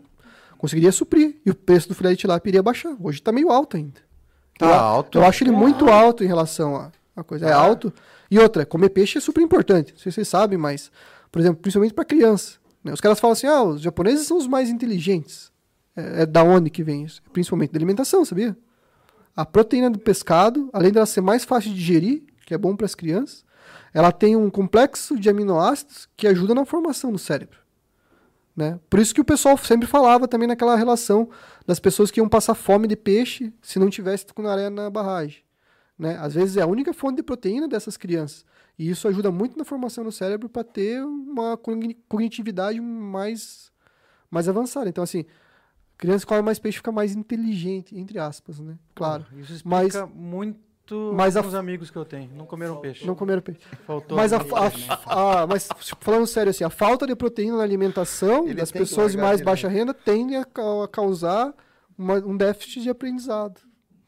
conseguiriam 0.57 0.91
suprir. 0.91 1.35
E 1.45 1.51
o 1.51 1.55
preço 1.55 1.87
do 1.87 1.95
filé 1.95 2.11
de 2.11 2.17
tilápia 2.17 2.49
iria 2.49 2.63
baixar. 2.63 2.95
Hoje 2.99 3.19
está 3.19 3.31
meio 3.31 3.51
alto 3.51 3.77
ainda. 3.77 4.01
Tá 4.57 4.65
eu, 4.65 4.73
alto. 4.73 5.17
Eu 5.17 5.25
acho 5.25 5.43
ele 5.43 5.51
muito 5.51 5.89
alto 5.89 6.23
em 6.23 6.27
relação 6.27 6.75
à 6.75 6.91
à 7.17 7.23
coisa. 7.23 7.47
É 7.47 7.51
alto. 7.51 7.91
E 8.29 8.37
outra, 8.37 8.65
comer 8.65 8.89
peixe 8.89 9.17
é 9.17 9.21
super 9.21 9.41
importante. 9.41 9.93
Não 9.93 9.99
sei 9.99 10.11
se 10.11 10.15
vocês 10.15 10.27
sabem, 10.27 10.57
mas, 10.57 10.91
por 11.31 11.39
exemplo, 11.39 11.59
principalmente 11.61 11.93
para 11.93 12.05
criança. 12.05 12.59
né? 12.83 12.93
Os 12.93 13.01
caras 13.01 13.19
falam 13.19 13.33
assim: 13.33 13.47
ah, 13.47 13.63
os 13.63 13.81
japoneses 13.81 14.27
são 14.27 14.37
os 14.37 14.47
mais 14.47 14.69
inteligentes. 14.69 15.51
É, 15.95 16.21
é 16.21 16.25
da 16.25 16.43
onde 16.43 16.69
que 16.69 16.83
vem 16.83 17.03
isso? 17.03 17.21
Principalmente 17.33 17.71
da 17.71 17.77
alimentação, 17.77 18.23
sabia? 18.23 18.55
A 19.35 19.45
proteína 19.45 19.89
do 19.89 19.99
pescado, 19.99 20.69
além 20.71 20.91
dela 20.91 21.05
ser 21.05 21.21
mais 21.21 21.43
fácil 21.43 21.71
de 21.71 21.75
digerir, 21.75 22.23
que 22.45 22.53
é 22.53 22.57
bom 22.57 22.75
para 22.75 22.85
as 22.85 22.95
crianças, 22.95 23.45
ela 23.93 24.11
tem 24.11 24.35
um 24.35 24.49
complexo 24.49 25.19
de 25.19 25.29
aminoácidos 25.29 26.07
que 26.15 26.27
ajuda 26.27 26.53
na 26.53 26.65
formação 26.65 27.11
do 27.11 27.17
cérebro. 27.17 27.59
Né? 28.57 28.79
Por 28.89 28.99
isso 28.99 29.13
que 29.13 29.21
o 29.21 29.25
pessoal 29.25 29.55
sempre 29.55 29.87
falava 29.87 30.27
também 30.27 30.47
naquela 30.47 30.75
relação 30.75 31.29
das 31.67 31.79
pessoas 31.79 32.09
que 32.09 32.19
iam 32.19 32.27
passar 32.27 32.55
fome 32.55 32.87
de 32.87 32.95
peixe 32.95 33.53
se 33.61 33.77
não 33.77 33.87
tivesse 33.87 34.25
tucunaré 34.25 34.67
na 34.67 34.89
barragem. 34.89 35.43
Né? 35.97 36.17
Às 36.19 36.33
vezes 36.33 36.57
é 36.57 36.63
a 36.63 36.67
única 36.67 36.91
fonte 36.91 37.17
de 37.17 37.23
proteína 37.23 37.67
dessas 37.67 37.97
crianças. 37.97 38.43
E 38.77 38.89
isso 38.89 39.07
ajuda 39.07 39.29
muito 39.31 39.57
na 39.59 39.63
formação 39.63 40.03
do 40.03 40.11
cérebro 40.11 40.49
para 40.49 40.63
ter 40.63 41.03
uma 41.05 41.55
cogni- 41.55 41.95
cognitividade 42.09 42.81
mais, 42.81 43.71
mais 44.29 44.49
avançada. 44.49 44.89
Então, 44.89 45.03
assim, 45.03 45.23
criança 45.95 46.25
que 46.25 46.29
come 46.29 46.41
mais 46.41 46.57
peixe 46.57 46.77
fica 46.77 46.91
mais 46.91 47.15
inteligente, 47.15 47.95
entre 47.95 48.17
aspas, 48.17 48.59
né? 48.59 48.75
Claro. 48.95 49.23
Isso 49.37 49.61
Mas- 49.65 49.93
explica 49.93 50.11
muito 50.95 51.13
mas 51.15 51.35
a 51.37 51.41
os 51.41 51.53
amigos 51.55 51.89
que 51.89 51.97
eu 51.97 52.05
tenho. 52.05 52.29
Não 52.35 52.45
comeram 52.45 52.77
peixe. 52.77 53.05
Não 53.05 53.15
comeram 53.15 53.41
peixe. 53.41 53.59
Faltou. 53.85 54.15
Mas, 54.17 54.31
a, 54.33 54.37
a- 54.37 55.41
a- 55.43 55.47
mas 55.47 55.67
falando 55.99 56.25
sério, 56.27 56.49
assim, 56.49 56.63
a 56.63 56.69
falta 56.69 57.05
de 57.05 57.15
proteína 57.15 57.57
na 57.57 57.63
alimentação 57.63 58.45
Ele 58.45 58.55
das 58.55 58.71
pessoas 58.71 59.11
de 59.11 59.17
mais 59.17 59.41
baixa 59.41 59.67
renda 59.67 59.93
tende 59.93 60.35
a, 60.35 60.45
ca- 60.45 60.83
a 60.83 60.87
causar 60.87 61.53
uma- 61.97 62.15
um 62.25 62.35
déficit 62.37 62.81
de 62.81 62.89
aprendizado. 62.89 63.59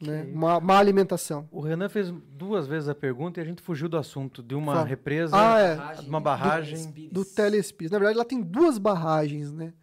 Né? 0.01 0.30
Uma 0.34 0.61
má 0.61 0.77
alimentação. 0.80 1.49
O 1.51 1.60
Renan 1.60 1.89
fez 1.89 2.10
duas 2.31 2.65
vezes 2.65 2.88
a 2.88 2.95
pergunta 2.95 3.39
e 3.39 3.43
a 3.43 3.45
gente 3.45 3.61
fugiu 3.61 3.89
do 3.89 3.97
assunto 3.97 4.41
de 4.41 4.56
uma 4.56 4.73
Fala. 4.76 4.85
represa, 4.88 5.35
Ah, 5.35 5.60
é. 5.60 6.01
de 6.01 6.07
uma 6.07 6.22
barragem. 6.22 6.89
do 7.11 7.26
Telespires. 7.26 7.91
Na 7.91 7.97
verdade, 7.99 8.18
lá 8.18 8.23
tem 8.23 8.41
duas 8.41 8.77
barragens, 8.77 9.51
né? 9.51 9.73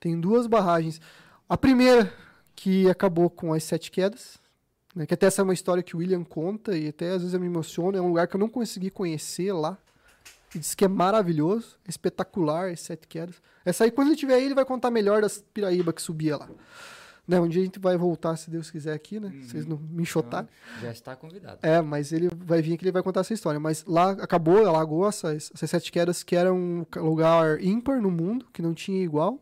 Tem 0.00 0.18
duas 0.20 0.48
barragens. 0.48 1.00
A 1.48 1.56
primeira, 1.56 2.12
que 2.56 2.90
acabou 2.90 3.30
com 3.30 3.52
as 3.52 3.62
sete 3.62 3.92
quedas, 3.92 4.38
né? 4.94 5.06
que 5.06 5.14
até 5.14 5.26
essa 5.26 5.42
é 5.42 5.44
uma 5.44 5.54
história 5.54 5.82
que 5.82 5.96
o 5.96 5.98
William 5.98 6.24
conta, 6.24 6.76
e 6.76 6.88
até 6.88 7.10
às 7.10 7.18
vezes 7.18 7.34
eu 7.34 7.40
me 7.40 7.46
emociono, 7.46 7.96
é 7.96 8.00
um 8.00 8.08
lugar 8.08 8.28
que 8.28 8.36
eu 8.36 8.40
não 8.40 8.48
consegui 8.48 8.90
conhecer 8.90 9.52
lá. 9.52 9.78
E 10.54 10.58
diz 10.58 10.74
que 10.74 10.84
é 10.84 10.88
maravilhoso, 10.88 11.76
espetacular, 11.88 12.70
as 12.70 12.80
sete 12.80 13.08
quedas. 13.08 13.42
Essa 13.64 13.84
aí, 13.84 13.90
quando 13.90 14.08
ele 14.08 14.14
estiver 14.14 14.34
aí, 14.34 14.44
ele 14.44 14.54
vai 14.54 14.64
contar 14.64 14.90
melhor 14.90 15.20
das 15.22 15.42
piraíba 15.52 15.92
que 15.92 16.00
subia 16.00 16.36
lá. 16.36 16.48
Né? 17.26 17.40
Um 17.40 17.48
dia 17.48 17.62
a 17.62 17.64
gente 17.64 17.78
vai 17.78 17.96
voltar, 17.96 18.36
se 18.36 18.50
Deus 18.50 18.70
quiser, 18.70 18.92
aqui, 18.92 19.18
né? 19.18 19.32
Vocês 19.42 19.66
não 19.66 19.78
me 19.78 20.02
enxotarem. 20.02 20.48
Já 20.82 20.92
está 20.92 21.16
convidado. 21.16 21.58
É, 21.62 21.80
mas 21.80 22.12
ele 22.12 22.28
vai 22.36 22.60
vir 22.60 22.74
aqui 22.74 22.84
ele 22.84 22.92
vai 22.92 23.02
contar 23.02 23.20
essa 23.20 23.32
história. 23.32 23.58
Mas 23.58 23.84
lá 23.86 24.10
acabou, 24.10 24.64
alagou 24.66 25.08
essas, 25.08 25.50
essas 25.54 25.70
sete 25.70 25.90
quedas, 25.90 26.22
que 26.22 26.36
era 26.36 26.52
um 26.52 26.84
lugar 26.96 27.62
ímpar 27.62 28.00
no 28.00 28.10
mundo, 28.10 28.46
que 28.52 28.60
não 28.60 28.74
tinha 28.74 29.02
igual. 29.02 29.40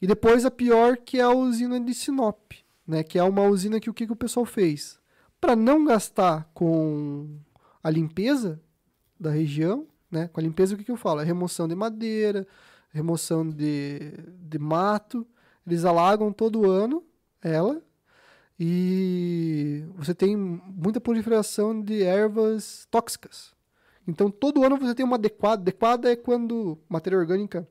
E 0.00 0.06
depois 0.06 0.44
a 0.44 0.50
pior, 0.50 0.96
que 0.96 1.18
é 1.18 1.22
a 1.22 1.30
usina 1.30 1.80
de 1.80 1.92
Sinop, 1.94 2.52
né? 2.86 3.02
Que 3.02 3.18
é 3.18 3.22
uma 3.22 3.42
usina 3.42 3.80
que 3.80 3.90
o 3.90 3.94
que, 3.94 4.06
que 4.06 4.12
o 4.12 4.16
pessoal 4.16 4.46
fez? 4.46 4.98
Para 5.40 5.56
não 5.56 5.84
gastar 5.84 6.48
com 6.54 7.38
a 7.82 7.90
limpeza 7.90 8.60
da 9.18 9.30
região, 9.30 9.86
né? 10.10 10.28
Com 10.28 10.40
a 10.40 10.42
limpeza, 10.42 10.74
o 10.74 10.78
que, 10.78 10.84
que 10.84 10.90
eu 10.90 10.96
falo? 10.96 11.20
É 11.20 11.24
remoção 11.24 11.66
de 11.66 11.74
madeira, 11.74 12.46
remoção 12.90 13.48
de, 13.48 14.12
de 14.40 14.58
mato. 14.58 15.26
Eles 15.66 15.84
alagam 15.84 16.32
todo 16.32 16.70
ano 16.70 17.02
ela 17.42 17.82
e 18.58 19.84
você 19.96 20.14
tem 20.14 20.36
muita 20.36 21.00
proliferação 21.00 21.80
de 21.80 22.02
ervas 22.02 22.86
tóxicas. 22.90 23.54
Então, 24.08 24.30
todo 24.30 24.64
ano 24.64 24.76
você 24.78 24.94
tem 24.94 25.04
uma 25.04 25.16
adequada. 25.16 25.60
Adequada 25.60 26.10
é 26.10 26.16
quando 26.16 26.78
matéria 26.88 27.18
orgânica 27.18 27.68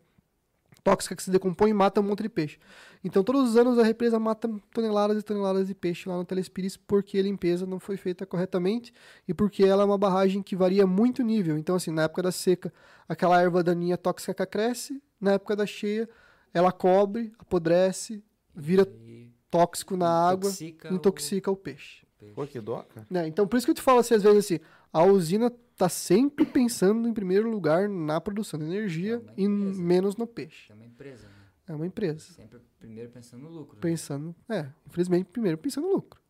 tóxica 0.85 1.15
que 1.15 1.23
se 1.23 1.31
decompõe 1.31 1.71
e 1.71 1.73
mata 1.73 1.99
um 1.99 2.03
monte 2.03 2.21
de 2.21 2.29
peixe. 2.29 2.59
Então, 3.03 3.23
todos 3.23 3.49
os 3.49 3.57
anos 3.57 3.79
a 3.79 3.83
represa 3.83 4.19
mata 4.19 4.47
toneladas 4.71 5.19
e 5.19 5.23
toneladas 5.23 5.67
de 5.67 5.73
peixe 5.73 6.07
lá 6.07 6.15
no 6.15 6.23
Telespires 6.23 6.77
porque 6.77 7.17
a 7.17 7.23
limpeza 7.23 7.65
não 7.65 7.79
foi 7.79 7.97
feita 7.97 8.23
corretamente 8.25 8.93
e 9.27 9.33
porque 9.33 9.63
ela 9.63 9.81
é 9.81 9.85
uma 9.85 9.97
barragem 9.97 10.43
que 10.43 10.55
varia 10.55 10.85
muito 10.85 11.19
o 11.23 11.25
nível. 11.25 11.57
Então, 11.57 11.75
assim, 11.75 11.89
na 11.91 12.03
época 12.03 12.21
da 12.21 12.31
seca, 12.31 12.71
aquela 13.09 13.41
erva 13.41 13.63
daninha 13.63 13.97
tóxica 13.97 14.45
cresce, 14.45 15.01
na 15.19 15.33
época 15.33 15.55
da 15.55 15.65
cheia, 15.65 16.07
ela 16.53 16.71
cobre, 16.71 17.33
apodrece, 17.39 18.23
vira 18.55 18.87
E 19.03 19.31
tóxico 19.49 19.97
na 19.97 20.07
água, 20.07 20.49
intoxica 20.49 20.91
o- 20.91 20.95
intoxica 20.95 21.51
o 21.51 21.55
peixe. 21.55 22.05
Pô, 22.35 22.45
que 22.45 22.59
dó, 22.59 22.83
cara. 22.93 23.07
né? 23.09 23.27
Então, 23.27 23.47
por 23.47 23.57
isso 23.57 23.65
que 23.65 23.71
eu 23.71 23.75
te 23.75 23.81
falo 23.81 23.99
assim, 23.99 24.13
às 24.15 24.23
vezes 24.23 24.45
assim, 24.45 24.59
a 24.95 25.03
usina 25.03 25.51
tá 25.75 25.89
sempre 25.89 26.45
pensando 26.45 27.05
em 27.05 27.13
primeiro 27.13 27.49
lugar 27.49 27.89
na 27.89 28.21
produção 28.21 28.57
de 28.57 28.65
energia 28.65 29.21
É 29.27 29.41
e 29.41 29.45
menos 29.45 30.15
no 30.15 30.25
peixe. 30.25 30.71
É 30.71 30.73
uma 30.73 30.85
empresa, 30.85 31.27
né? 31.27 31.33
É 31.67 31.75
uma 31.75 31.85
empresa. 31.85 32.33
Sempre 32.33 32.61
primeiro 32.79 33.11
pensando 33.11 33.43
no 33.43 33.49
lucro. 33.49 33.75
né? 33.75 33.81
Pensando, 33.81 34.33
é, 34.47 34.67
infelizmente, 34.87 35.25
primeiro 35.25 35.57
pensando 35.57 35.87
no 35.87 35.95
lucro. 35.95 36.21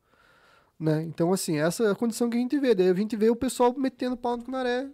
Né? 0.80 1.04
Então, 1.04 1.32
assim, 1.32 1.58
essa 1.60 1.84
é 1.84 1.92
a 1.92 1.96
condição 1.96 2.28
que 2.28 2.38
a 2.38 2.40
gente 2.40 2.58
vê. 2.58 2.74
Daí 2.74 2.90
a 2.90 2.94
gente 2.96 3.16
vê 3.16 3.30
o 3.30 3.36
pessoal 3.36 3.72
metendo 3.78 4.18
pau 4.18 4.36
no 4.36 4.44
Cunaré 4.44 4.90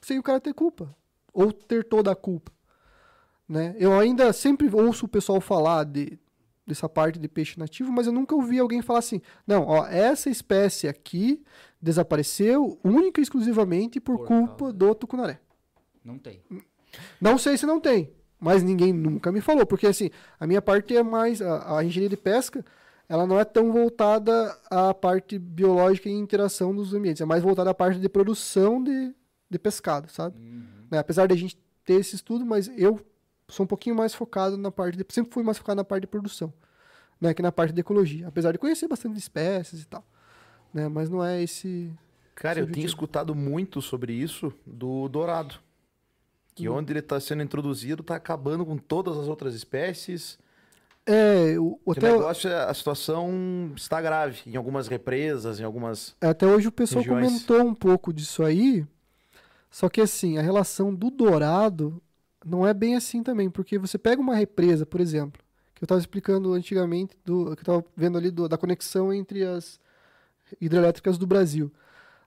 sem 0.00 0.20
o 0.20 0.22
cara 0.22 0.38
ter 0.38 0.54
culpa. 0.54 0.94
Ou 1.32 1.52
ter 1.52 1.82
toda 1.82 2.12
a 2.12 2.14
culpa. 2.14 2.52
Né? 3.48 3.74
Eu 3.76 3.98
ainda 3.98 4.32
sempre 4.32 4.72
ouço 4.72 5.06
o 5.06 5.08
pessoal 5.08 5.40
falar 5.40 5.82
de, 5.82 6.16
dessa 6.64 6.88
parte 6.88 7.18
de 7.18 7.26
peixe 7.26 7.58
nativo, 7.58 7.90
mas 7.90 8.06
eu 8.06 8.12
nunca 8.12 8.36
ouvi 8.36 8.60
alguém 8.60 8.82
falar 8.82 9.00
assim, 9.00 9.20
não, 9.44 9.64
ó, 9.66 9.84
essa 9.86 10.30
espécie 10.30 10.86
aqui 10.86 11.44
desapareceu 11.86 12.78
única 12.84 13.20
e 13.20 13.22
exclusivamente 13.22 14.00
por, 14.00 14.18
Por 14.18 14.26
culpa 14.26 14.56
causa- 14.58 14.72
do 14.74 14.94
tucunaré. 14.94 15.40
Não 16.04 16.18
tem. 16.18 16.42
Não 17.20 17.38
sei 17.38 17.56
se 17.56 17.64
não 17.64 17.80
tem, 17.80 18.10
mas 18.40 18.62
ninguém 18.62 18.92
nunca 18.92 19.30
me 19.32 19.40
falou, 19.40 19.64
porque 19.64 19.86
assim, 19.86 20.10
a 20.38 20.46
minha 20.46 20.60
parte 20.60 20.96
é 20.96 21.02
mais 21.02 21.40
a, 21.40 21.78
a 21.78 21.84
engenharia 21.84 22.08
de 22.08 22.16
pesca, 22.16 22.64
ela 23.08 23.26
não 23.26 23.38
é 23.38 23.44
tão 23.44 23.72
voltada 23.72 24.56
à 24.70 24.92
parte 24.92 25.38
biológica 25.38 26.08
e 26.08 26.12
interação 26.12 26.74
dos 26.74 26.92
ambientes, 26.92 27.20
é 27.22 27.24
mais 27.24 27.42
voltada 27.42 27.70
à 27.70 27.74
parte 27.74 28.00
de 28.00 28.08
produção 28.08 28.82
de, 28.82 29.14
de 29.48 29.58
pescado, 29.58 30.10
sabe? 30.10 30.38
Né, 30.90 30.98
Apesar 30.98 31.26
de 31.26 31.34
a 31.34 31.36
gente 31.36 31.56
ter 31.84 31.94
esse 31.94 32.16
estudo, 32.16 32.44
mas 32.44 32.68
eu 32.76 33.00
sou 33.48 33.62
um 33.64 33.66
pouquinho 33.66 33.94
mais 33.94 34.12
focado 34.12 34.56
na 34.56 34.72
parte 34.72 34.96
de, 34.96 35.04
sempre 35.14 35.32
fui 35.32 35.42
mais 35.44 35.56
focado 35.58 35.76
na 35.76 35.84
parte 35.84 36.02
de 36.02 36.08
produção, 36.08 36.52
né, 37.20 37.32
que 37.32 37.42
na 37.42 37.52
parte 37.52 37.72
de 37.72 37.80
ecologia, 37.80 38.26
apesar 38.28 38.50
de 38.52 38.58
conhecer 38.58 38.88
bastante 38.88 39.18
espécies 39.18 39.82
e 39.82 39.86
tal, 39.86 40.04
né, 40.72 40.88
mas 40.88 41.08
não 41.10 41.24
é 41.24 41.42
esse 41.42 41.90
Cara, 42.34 42.60
eu 42.60 42.66
é 42.66 42.70
tenho 42.70 42.86
escutado 42.86 43.34
muito 43.34 43.80
sobre 43.80 44.12
isso 44.12 44.52
do 44.66 45.08
dourado. 45.08 45.54
Que 46.54 46.68
Uhum. 46.68 46.76
onde 46.76 46.92
ele 46.92 47.00
está 47.00 47.18
sendo 47.20 47.42
introduzido, 47.42 48.00
está 48.02 48.14
acabando 48.16 48.64
com 48.64 48.76
todas 48.78 49.16
as 49.18 49.28
outras 49.28 49.54
espécies. 49.54 50.38
é, 51.06 51.58
o, 51.58 51.78
O 51.84 51.92
até, 51.92 52.10
negócio, 52.12 52.50
é- 52.50 52.64
a 52.64 52.74
situação 52.74 53.72
está 53.76 54.00
grave 54.02 54.40
em 54.46 54.56
algumas 54.56 54.88
represas, 54.88 55.60
em 55.60 55.64
algumas... 55.64 56.16
Até 56.20 56.46
hoje 56.46 56.66
o 56.68 56.72
pessoal 56.72 57.02
regiões. 57.04 57.26
comentou 57.44 57.62
um 57.64 57.74
pouco 57.74 58.12
disso 58.12 58.42
aí. 58.42 58.84
Só 59.70 59.88
que 59.88 60.00
assim, 60.00 60.36
a 60.38 60.42
relação 60.42 60.94
do 60.94 61.10
dourado 61.10 62.02
não 62.44 62.66
é 62.66 62.74
bem 62.74 62.96
assim 62.96 63.22
também, 63.22 63.48
porque 63.50 63.78
você 63.78 63.96
pega 63.98 64.20
uma 64.20 64.34
represa, 64.34 64.84
por 64.86 65.00
exemplo, 65.00 65.40
que 65.74 65.82
eu 65.84 65.86
estava 65.86 66.00
explicando 66.00 66.52
antigamente, 66.54 67.16
do, 67.24 67.44
que 67.54 67.60
eu 67.60 67.62
estava 67.62 67.84
vendo 67.96 68.16
ali 68.18 68.30
do- 68.30 68.48
da 68.48 68.56
conexão 68.58 69.12
entre 69.12 69.44
as 69.44 69.78
hidrelétricas 70.60 71.18
do 71.18 71.26
Brasil. 71.26 71.72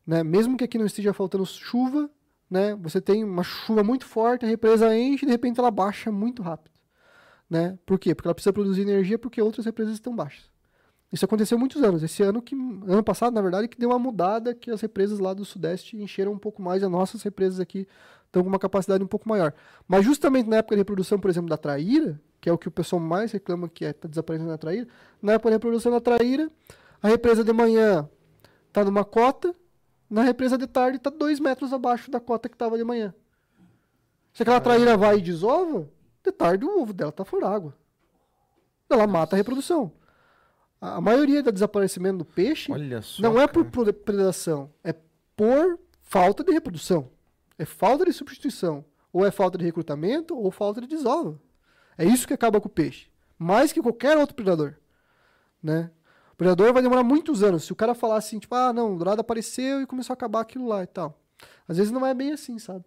Né? 0.05 0.23
Mesmo 0.23 0.57
que 0.57 0.63
aqui 0.63 0.77
não 0.77 0.85
esteja 0.85 1.13
faltando 1.13 1.45
chuva, 1.45 2.09
né? 2.49 2.75
você 2.75 2.99
tem 2.99 3.23
uma 3.23 3.43
chuva 3.43 3.83
muito 3.83 4.05
forte, 4.05 4.45
a 4.45 4.47
represa 4.47 4.95
enche 4.97 5.23
e 5.23 5.27
de 5.27 5.31
repente 5.31 5.59
ela 5.59 5.71
baixa 5.71 6.11
muito 6.11 6.41
rápido. 6.41 6.73
Né? 7.49 7.77
Por 7.85 7.99
quê? 7.99 8.13
Porque 8.13 8.27
ela 8.27 8.35
precisa 8.35 8.53
produzir 8.53 8.81
energia 8.81 9.17
porque 9.17 9.41
outras 9.41 9.65
represas 9.65 9.93
estão 9.93 10.15
baixas. 10.15 10.49
Isso 11.11 11.25
aconteceu 11.25 11.57
muitos 11.57 11.81
anos. 11.81 12.03
Esse 12.03 12.21
ano 12.21 12.41
que 12.41 12.55
ano 12.55 13.03
passado, 13.03 13.33
na 13.33 13.41
verdade, 13.41 13.67
que 13.67 13.79
deu 13.79 13.89
uma 13.89 13.97
mudada 13.97 14.53
que 14.53 14.69
as 14.69 14.79
represas 14.81 15.19
lá 15.19 15.33
do 15.33 15.43
sudeste 15.43 15.97
encheram 15.97 16.31
um 16.31 16.37
pouco 16.37 16.61
mais, 16.61 16.83
as 16.83 16.91
nossas 16.91 17.23
represas 17.23 17.59
aqui 17.59 17.87
estão 18.27 18.43
com 18.43 18.49
uma 18.49 18.59
capacidade 18.59 19.03
um 19.03 19.07
pouco 19.07 19.27
maior. 19.27 19.53
Mas 19.87 20.05
justamente 20.05 20.47
na 20.47 20.57
época 20.57 20.75
de 20.75 20.81
reprodução, 20.81 21.19
por 21.19 21.29
exemplo, 21.29 21.49
da 21.49 21.57
traíra, 21.57 22.19
que 22.39 22.47
é 22.47 22.53
o 22.53 22.57
que 22.57 22.67
o 22.67 22.71
pessoal 22.71 22.99
mais 22.99 23.31
reclama 23.31 23.67
que 23.67 23.85
é 23.85 23.91
tá 23.91 24.07
desaparecendo 24.07 24.51
na 24.51 24.57
traíra, 24.57 24.87
na 25.21 25.33
época 25.33 25.49
de 25.49 25.55
reprodução 25.55 25.91
da 25.91 25.99
traíra, 25.99 26.49
a 27.01 27.07
represa 27.07 27.43
de 27.43 27.53
manhã 27.53 28.09
está 28.67 28.83
numa 28.83 29.05
cota, 29.05 29.55
na 30.09 30.23
represa 30.23 30.57
de 30.57 30.67
tarde 30.67 30.97
está 30.97 31.09
dois 31.09 31.39
metros 31.39 31.71
abaixo 31.71 32.09
da 32.09 32.19
cota 32.19 32.49
que 32.49 32.55
estava 32.55 32.77
de 32.77 32.83
manhã. 32.83 33.13
Se 34.33 34.43
aquela 34.43 34.59
traíra 34.59 34.97
vai 34.97 35.17
e 35.17 35.21
desova, 35.21 35.89
de 36.23 36.31
tarde 36.31 36.65
o 36.65 36.81
ovo 36.81 36.93
dela 36.93 37.09
está 37.09 37.25
fora 37.25 37.47
água. 37.47 37.75
Ela 38.89 39.05
mata 39.05 39.35
a 39.35 39.37
reprodução. 39.37 39.91
A 40.81 41.01
maioria 41.01 41.43
do 41.43 41.51
desaparecimento 41.51 42.19
do 42.19 42.25
peixe 42.25 42.71
só, 43.01 43.21
não 43.21 43.39
é 43.39 43.47
por 43.47 43.69
cara. 43.69 43.93
predação, 43.93 44.71
é 44.83 44.93
por 45.35 45.77
falta 46.01 46.43
de 46.43 46.51
reprodução. 46.51 47.09
É 47.57 47.65
falta 47.65 48.05
de 48.05 48.13
substituição. 48.13 48.85
Ou 49.11 49.25
é 49.25 49.31
falta 49.31 49.57
de 49.57 49.65
recrutamento, 49.65 50.37
ou 50.37 50.49
falta 50.51 50.79
de 50.79 50.87
desova. 50.87 51.39
É 51.97 52.05
isso 52.05 52.27
que 52.27 52.33
acaba 52.33 52.61
com 52.61 52.67
o 52.67 52.71
peixe. 52.71 53.09
Mais 53.37 53.73
que 53.73 53.81
qualquer 53.81 54.17
outro 54.17 54.35
predador. 54.35 54.75
Né? 55.61 55.91
O 56.39 56.43
predador 56.47 56.71
vai 56.71 56.81
demorar 56.81 57.03
muitos 57.03 57.43
anos. 57.43 57.65
Se 57.65 57.73
o 57.73 57.75
cara 57.75 57.93
falar 57.93 58.15
assim, 58.15 58.39
tipo, 58.39 58.55
ah, 58.55 58.71
não, 58.71 58.93
o 58.93 58.95
dourado 58.95 59.19
apareceu 59.19 59.81
e 59.81 59.85
começou 59.85 60.13
a 60.13 60.15
acabar 60.15 60.39
aquilo 60.39 60.65
lá 60.65 60.81
e 60.81 60.87
tal. 60.87 61.19
Às 61.67 61.75
vezes 61.75 61.91
não 61.91 62.05
é 62.05 62.13
bem 62.13 62.31
assim, 62.31 62.57
sabe? 62.57 62.85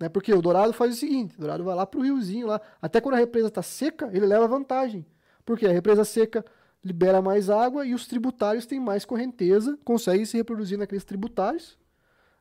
Né? 0.00 0.08
Porque 0.08 0.32
o 0.32 0.40
dourado 0.40 0.72
faz 0.72 0.94
o 0.94 0.96
seguinte: 0.96 1.36
o 1.36 1.40
dourado 1.40 1.62
vai 1.62 1.74
lá 1.74 1.84
pro 1.84 2.00
riozinho 2.00 2.46
lá. 2.46 2.58
Até 2.80 2.98
quando 2.98 3.16
a 3.16 3.18
represa 3.18 3.48
está 3.48 3.60
seca, 3.60 4.08
ele 4.14 4.24
leva 4.24 4.48
vantagem. 4.48 5.04
Porque 5.44 5.66
a 5.66 5.72
represa 5.72 6.06
seca 6.06 6.42
libera 6.82 7.20
mais 7.20 7.50
água 7.50 7.84
e 7.84 7.92
os 7.92 8.06
tributários 8.06 8.64
têm 8.64 8.80
mais 8.80 9.04
correnteza, 9.04 9.78
conseguem 9.84 10.24
se 10.24 10.38
reproduzir 10.38 10.78
naqueles 10.78 11.04
tributários, 11.04 11.76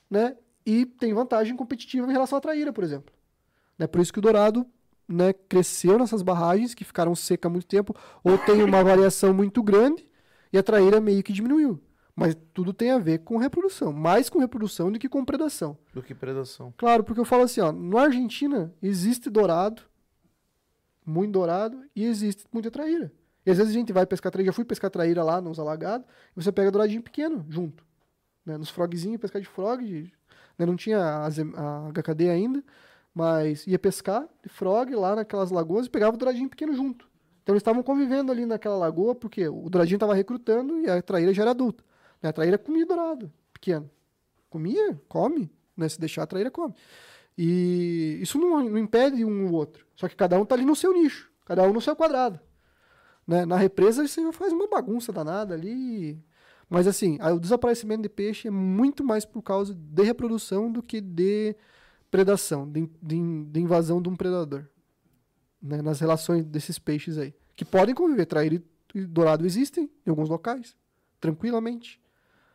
né? 0.10 0.38
E 0.66 0.86
tem 0.86 1.14
vantagem 1.14 1.58
competitiva 1.58 2.08
em 2.08 2.14
relação 2.14 2.38
à 2.38 2.42
traíra, 2.42 2.72
por 2.72 2.86
exemplo. 2.86 3.14
Né? 3.78 3.88
Por 3.88 4.00
isso 4.00 4.14
que 4.14 4.20
o 4.20 4.22
dourado 4.22 4.66
né, 5.06 5.34
cresceu 5.34 6.00
nessas 6.00 6.22
barragens 6.22 6.74
que 6.74 6.86
ficaram 6.86 7.14
secas 7.14 7.50
há 7.50 7.52
muito 7.52 7.68
tempo, 7.68 7.94
ou 8.24 8.38
tem 8.38 8.64
uma 8.64 8.82
variação 8.82 9.34
muito 9.34 9.62
grande 9.62 10.08
e 10.56 10.58
a 10.58 10.64
traíra 10.64 11.02
meio 11.02 11.22
que 11.22 11.34
diminuiu. 11.34 11.82
Mas 12.16 12.34
tudo 12.54 12.72
tem 12.72 12.92
a 12.92 12.98
ver 12.98 13.20
com 13.20 13.36
reprodução, 13.38 13.92
mais 13.92 14.30
com 14.30 14.40
reprodução 14.40 14.90
do 14.90 14.98
que 14.98 15.10
com 15.10 15.26
predação. 15.26 15.78
Do 15.94 16.02
que 16.02 16.16
predação. 16.16 16.74
Claro, 16.78 17.04
porque 17.04 17.20
eu 17.20 17.26
falo 17.26 17.44
assim, 17.44 17.60
ó, 17.60 17.74
na 17.74 18.04
Argentina 18.04 18.74
existe 18.82 19.30
dourado, 19.30 19.82
muito 21.06 21.32
dourado, 21.34 21.84
e 21.96 22.06
existe 22.06 22.46
muita 22.54 22.72
traíra. 22.72 23.12
E 23.46 23.52
às 23.52 23.58
vezes 23.58 23.74
a 23.74 23.78
gente 23.78 23.92
vai 23.92 24.06
pescar 24.06 24.32
traíra, 24.32 24.48
já 24.48 24.54
fui 24.54 24.64
pescar 24.66 24.90
traíra 24.90 25.24
lá 25.24 25.42
nos 25.42 25.60
alagados, 25.60 26.08
e 26.36 26.42
você 26.42 26.52
pega 26.54 26.72
douradinho 26.72 27.02
pequeno 27.04 27.46
junto. 27.50 27.84
Né? 28.46 28.58
Nos 28.58 28.70
frogzinhos, 28.70 29.20
pescar 29.20 29.42
de 29.42 29.48
frog, 29.48 29.84
de- 29.86 30.14
né? 30.58 30.66
não 30.66 30.76
tinha 30.78 31.00
a, 31.00 31.28
a 31.28 31.90
HKD 31.92 32.30
ainda, 32.30 32.64
mas 33.14 33.68
ia 33.68 33.78
pescar 33.78 34.26
de 34.42 34.50
frog 34.50 34.96
lá 34.96 35.16
naquelas 35.18 35.52
lagoas 35.52 35.86
e 35.86 35.90
pegava 35.90 36.16
o 36.16 36.18
douradinho 36.18 36.50
pequeno 36.50 36.74
junto. 36.74 37.08
Então 37.46 37.54
eles 37.54 37.62
estavam 37.62 37.84
convivendo 37.84 38.32
ali 38.32 38.44
naquela 38.44 38.76
lagoa, 38.76 39.14
porque 39.14 39.48
o 39.48 39.70
douradinho 39.70 39.98
estava 39.98 40.16
recrutando 40.16 40.80
e 40.80 40.90
a 40.90 41.00
traíra 41.00 41.32
já 41.32 41.44
era 41.44 41.52
adulta. 41.52 41.84
Né? 42.20 42.30
A 42.30 42.34
traíra 42.34 42.58
comia 42.58 42.88
dourado, 42.88 43.32
pequeno. 43.54 43.88
Comia, 44.50 45.00
come, 45.08 45.52
né? 45.78 45.88
Se 45.88 46.00
deixar 46.00 46.24
a 46.24 46.26
traíra, 46.26 46.50
come. 46.50 46.74
E 47.38 48.18
isso 48.20 48.40
não, 48.40 48.68
não 48.68 48.80
impede 48.80 49.24
um 49.24 49.46
o 49.48 49.52
outro. 49.54 49.86
Só 49.96 50.08
que 50.08 50.16
cada 50.16 50.40
um 50.40 50.44
tá 50.46 50.56
ali 50.56 50.66
no 50.66 50.76
seu 50.76 50.92
nicho, 50.92 51.32
cada 51.46 51.62
um 51.62 51.72
no 51.72 51.80
seu 51.80 51.96
quadrado. 51.96 52.40
Né? 53.28 53.46
Na 53.46 53.58
represa 53.58 54.08
você 54.08 54.32
faz 54.32 54.52
uma 54.52 54.68
bagunça 54.68 55.14
danada 55.14 55.54
ali. 55.54 56.20
Mas 56.68 56.88
assim, 56.88 57.20
o 57.22 57.40
desaparecimento 57.40 58.02
de 58.02 58.10
peixe 58.10 58.48
é 58.48 58.52
muito 58.52 59.04
mais 59.04 59.24
por 59.24 59.44
causa 59.44 59.76
de 59.76 60.02
reprodução 60.02 60.72
do 60.72 60.82
que 60.82 61.00
de 61.00 61.56
predação, 62.10 62.68
de, 62.68 62.90
de- 63.04 63.44
de 63.46 63.60
invasão 63.60 64.02
de 64.02 64.10
um 64.10 64.16
predador. 64.16 64.66
Né? 65.66 65.82
Nas 65.82 66.00
relações 66.00 66.46
desses 66.46 66.78
peixes 66.78 67.18
aí. 67.18 67.34
Que 67.56 67.66
podem 67.66 67.96
conviver. 67.96 68.26
Traíra 68.26 68.62
e 68.94 69.06
dourado 69.06 69.46
existem 69.46 69.90
em 70.06 70.10
alguns 70.10 70.30
locais, 70.30 70.76
tranquilamente. 71.20 72.00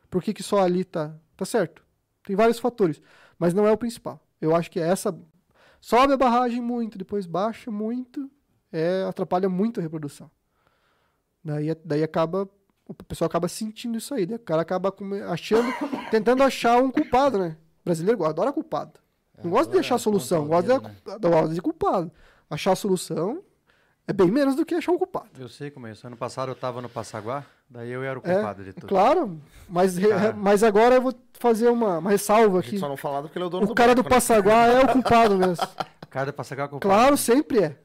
Por 0.09 0.23
que, 0.23 0.33
que 0.33 0.43
só 0.43 0.61
ali 0.63 0.85
tá, 0.85 1.15
tá 1.37 1.45
certo? 1.45 1.85
Tem 2.25 2.35
vários 2.35 2.59
fatores, 2.59 3.03
mas 3.39 3.53
não 3.53 3.67
é 3.67 3.73
o 3.73 3.77
principal. 3.77 4.25
Eu 4.41 4.55
acho 4.55 4.71
que 4.71 4.81
é 4.81 4.89
essa 4.89 5.17
sobe 5.81 6.13
a 6.13 6.17
barragem 6.17 6.61
muito, 6.61 6.97
depois 6.97 7.27
baixa 7.27 7.71
muito, 7.71 8.31
é, 8.73 9.05
atrapalha 9.09 9.49
muito 9.49 9.81
a 9.81 9.83
reprodução. 9.83 10.31
Daí, 11.45 11.75
daí 11.85 12.03
acaba 12.03 12.49
o 12.87 12.95
pessoal 12.95 13.27
acaba 13.27 13.47
sentindo 13.47 13.99
isso 13.99 14.13
aí, 14.13 14.27
daí 14.27 14.37
o 14.37 14.41
cara 14.41 14.63
acaba 14.63 14.93
achando, 15.29 15.69
tentando 16.11 16.43
achar 16.43 16.83
um 16.83 16.91
culpado, 16.91 17.39
né? 17.39 17.57
O 17.83 17.85
brasileiro 17.85 18.25
adora 18.25 18.53
culpado. 18.53 18.99
Não 19.43 19.51
gosta 19.51 19.73
de 19.73 19.79
achar 19.79 19.95
a 19.95 19.99
solução, 19.99 20.45
o 20.45 20.49
gosta 20.49 20.81
de, 20.81 21.29
gosta 21.29 21.55
de 21.55 21.63
culpado. 21.63 22.11
Achar 22.51 22.73
a 22.73 22.77
solução 22.77 23.43
é 24.07 24.13
bem 24.13 24.29
menos 24.31 24.57
do 24.57 24.67
que 24.67 24.75
achar 24.75 24.91
um 24.93 24.99
culpado. 24.99 25.29
Eu 25.39 25.49
sei 25.49 25.71
como 25.71 25.87
é 25.87 25.93
isso. 25.93 26.05
Ano 26.07 26.17
passado 26.17 26.51
eu 26.51 26.55
tava 26.57 26.83
no 26.83 26.89
Passaguá, 26.89 27.45
daí 27.69 27.91
eu 27.91 28.03
era 28.03 28.19
o 28.19 28.23
É, 28.25 28.35
culpado 28.35 28.65
de 28.65 28.73
tudo. 28.73 28.89
Claro, 28.89 29.41
mas, 29.69 29.97
re- 29.97 30.33
mas 30.37 30.65
agora 30.65 30.97
eu 30.97 31.03
vou 31.03 31.15
fazer 31.39 31.69
uma, 31.69 31.99
uma 31.99 32.11
ressalva 32.11 32.59
A 32.59 32.61
gente 32.61 32.71
aqui. 32.71 32.79
só 32.79 32.89
não 32.89 32.97
falava 32.97 33.29
porque 33.29 33.39
ele 33.39 33.45
é 33.45 33.47
o 33.47 33.51
dono 33.51 33.71
O 33.71 33.75
cara 33.75 33.95
do 33.95 34.03
né? 34.03 34.09
Passaguá 34.09 34.67
é 34.67 34.81
o 34.85 34.89
culpado 34.89 35.37
mesmo. 35.37 35.65
Cara 36.11 36.27
do 36.27 36.33
Passaguá 36.35 36.65
é 36.65 36.67
o 36.67 36.69
culpado. 36.71 36.93
Claro, 36.93 37.17
sempre 37.17 37.59
é. 37.63 37.77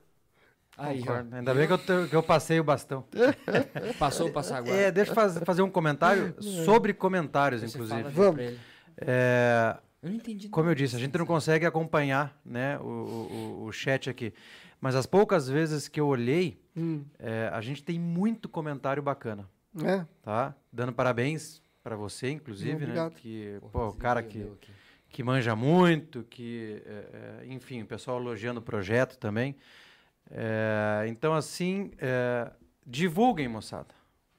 Aí, 0.75 0.99
Concordo. 0.99 1.35
Ainda 1.35 1.53
bem 1.53 1.67
que 1.67 1.73
eu, 1.73 1.77
te- 1.77 2.09
que 2.09 2.15
eu 2.15 2.23
passei 2.23 2.59
o 2.59 2.63
bastão. 2.63 3.05
passou 3.99 4.27
o 4.27 4.31
Passaguá. 4.31 4.73
É, 4.73 4.91
deixa 4.91 5.11
eu 5.11 5.15
faz- 5.15 5.37
fazer 5.45 5.61
um 5.61 5.69
comentário 5.69 6.33
sobre 6.65 6.91
comentários, 6.91 7.61
Você 7.61 7.67
inclusive. 7.67 8.01
fala 8.01 8.11
Vamos. 8.13 8.33
pra 8.33 8.43
ele. 8.43 8.59
É, 8.97 9.77
Eu 10.06 10.11
não 10.11 10.18
entendi. 10.18 10.48
como 10.49 10.69
eu 10.69 10.76
disse, 10.76 10.95
a 10.95 10.99
gente 10.99 11.18
não 11.18 11.26
consegue 11.26 11.65
acompanhar 11.65 12.40
né, 12.45 12.77
o, 12.80 12.84
o, 12.84 13.64
o- 13.65 13.72
chat 13.72 14.10
aqui. 14.10 14.32
Mas 14.80 14.94
as 14.95 15.06
poucas 15.07 15.49
vezes 15.49 15.88
que 15.88 15.99
eu 15.99 16.07
olhei, 16.07 16.57
Hum, 16.77 17.03
é, 17.18 17.49
a 17.52 17.60
gente 17.61 17.82
tem 17.84 17.98
muito 17.99 18.48
comentário 18.48 19.02
bacana, 19.02 19.49
é. 19.84 20.06
tá? 20.22 20.53
Dando 20.72 20.94
parabéns 20.94 21.61
para 21.84 21.95
você, 21.95 22.30
inclusive, 22.30 22.73
né? 22.80 22.84
Obrigado. 22.84 23.14
Que, 23.15 23.57
Porra, 23.61 23.72
pô, 23.72 23.88
o 23.88 23.94
cara 23.95 24.22
que, 24.22 24.45
que 25.10 25.23
manja 25.23 25.56
muito, 25.56 26.23
que, 26.23 26.84
é, 26.86 27.41
é, 27.44 27.45
enfim, 27.48 27.82
o 27.82 27.86
pessoal 27.86 28.19
elogiando 28.19 28.60
o 28.60 28.64
projeto 28.64 29.18
também. 29.18 29.56
É, 30.30 31.06
então, 31.07 31.34
assim, 31.34 31.91
é, 31.98 32.52
divulguem, 32.86 33.48
moçada. 33.48 33.94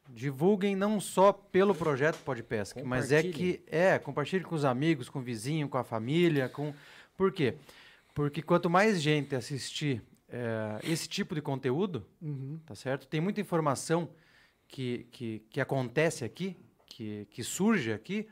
Divulguem 0.08 0.74
não 0.76 1.00
só 1.00 1.32
pelo 1.32 1.74
projeto 1.74 2.16
Pode 2.24 2.42
Pesca, 2.42 2.82
mas 2.84 3.12
é 3.12 3.22
que 3.22 3.62
é 3.66 3.98
compartilhe 3.98 4.44
com 4.44 4.54
os 4.54 4.64
amigos, 4.64 5.08
com 5.08 5.18
o 5.18 5.22
vizinho, 5.22 5.68
com 5.68 5.78
a 5.78 5.84
família, 5.84 6.48
com 6.48 6.72
por 7.16 7.32
quê? 7.32 7.54
Porque 8.14 8.40
quanto 8.42 8.70
mais 8.70 9.00
gente 9.02 9.34
assistir 9.34 10.02
é, 10.28 10.78
esse 10.84 11.08
tipo 11.08 11.34
de 11.34 11.42
conteúdo, 11.42 12.06
Uhum. 12.20 12.58
tá 12.64 12.74
certo? 12.74 13.06
Tem 13.06 13.20
muita 13.20 13.40
informação 13.40 14.08
que, 14.68 15.06
que, 15.12 15.40
que 15.50 15.60
acontece 15.60 16.24
aqui, 16.24 16.56
que, 16.86 17.26
que 17.30 17.42
surge 17.44 17.92
aqui, 17.92 18.26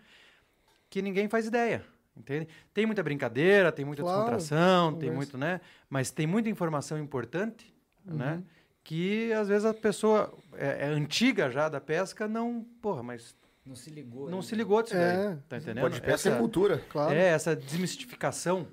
que 0.89 1.03
ninguém 1.03 1.29
faz 1.29 1.47
ideia. 1.47 1.85
Entende? 2.17 2.47
Tem 2.73 2.87
muita 2.87 3.03
brincadeira, 3.03 3.73
tem 3.73 3.85
muita 3.85 4.03
Claro, 4.03 4.19
descontração, 4.21 4.93
tem 4.93 5.09
conversa. 5.11 5.17
muito, 5.17 5.39
né? 5.39 5.61
Mas 5.91 6.11
tem 6.13 6.27
muita 6.29 6.49
informação 6.49 6.97
importante, 6.99 7.75
né? 8.05 8.41
Que 8.85 9.33
às 9.33 9.49
vezes 9.49 9.65
a 9.65 9.73
pessoa 9.75 10.33
é, 10.53 10.85
é 10.85 10.87
antiga 10.87 11.51
já 11.51 11.69
da 11.71 11.81
pesca, 11.81 12.29
não, 12.29 12.65
porra, 12.83 13.03
mas 13.03 13.35
Não 13.65 13.75
se 13.75 13.89
ligou. 13.91 14.27
não 14.29 14.35
ainda. 14.39 14.47
se 14.47 14.55
ligou 14.55 14.83
disso 14.83 14.95
É. 14.95 15.17
daí, 15.29 15.37
tá 15.49 15.57
entendendo? 15.57 15.81
Pode 15.83 16.01
pesca 16.03 16.29
é 16.29 16.33
essa, 16.33 16.39
cultura. 16.39 16.85
Claro. 16.91 17.15
é, 17.15 17.29
essa 17.29 17.57
desmistificação. 17.57 18.67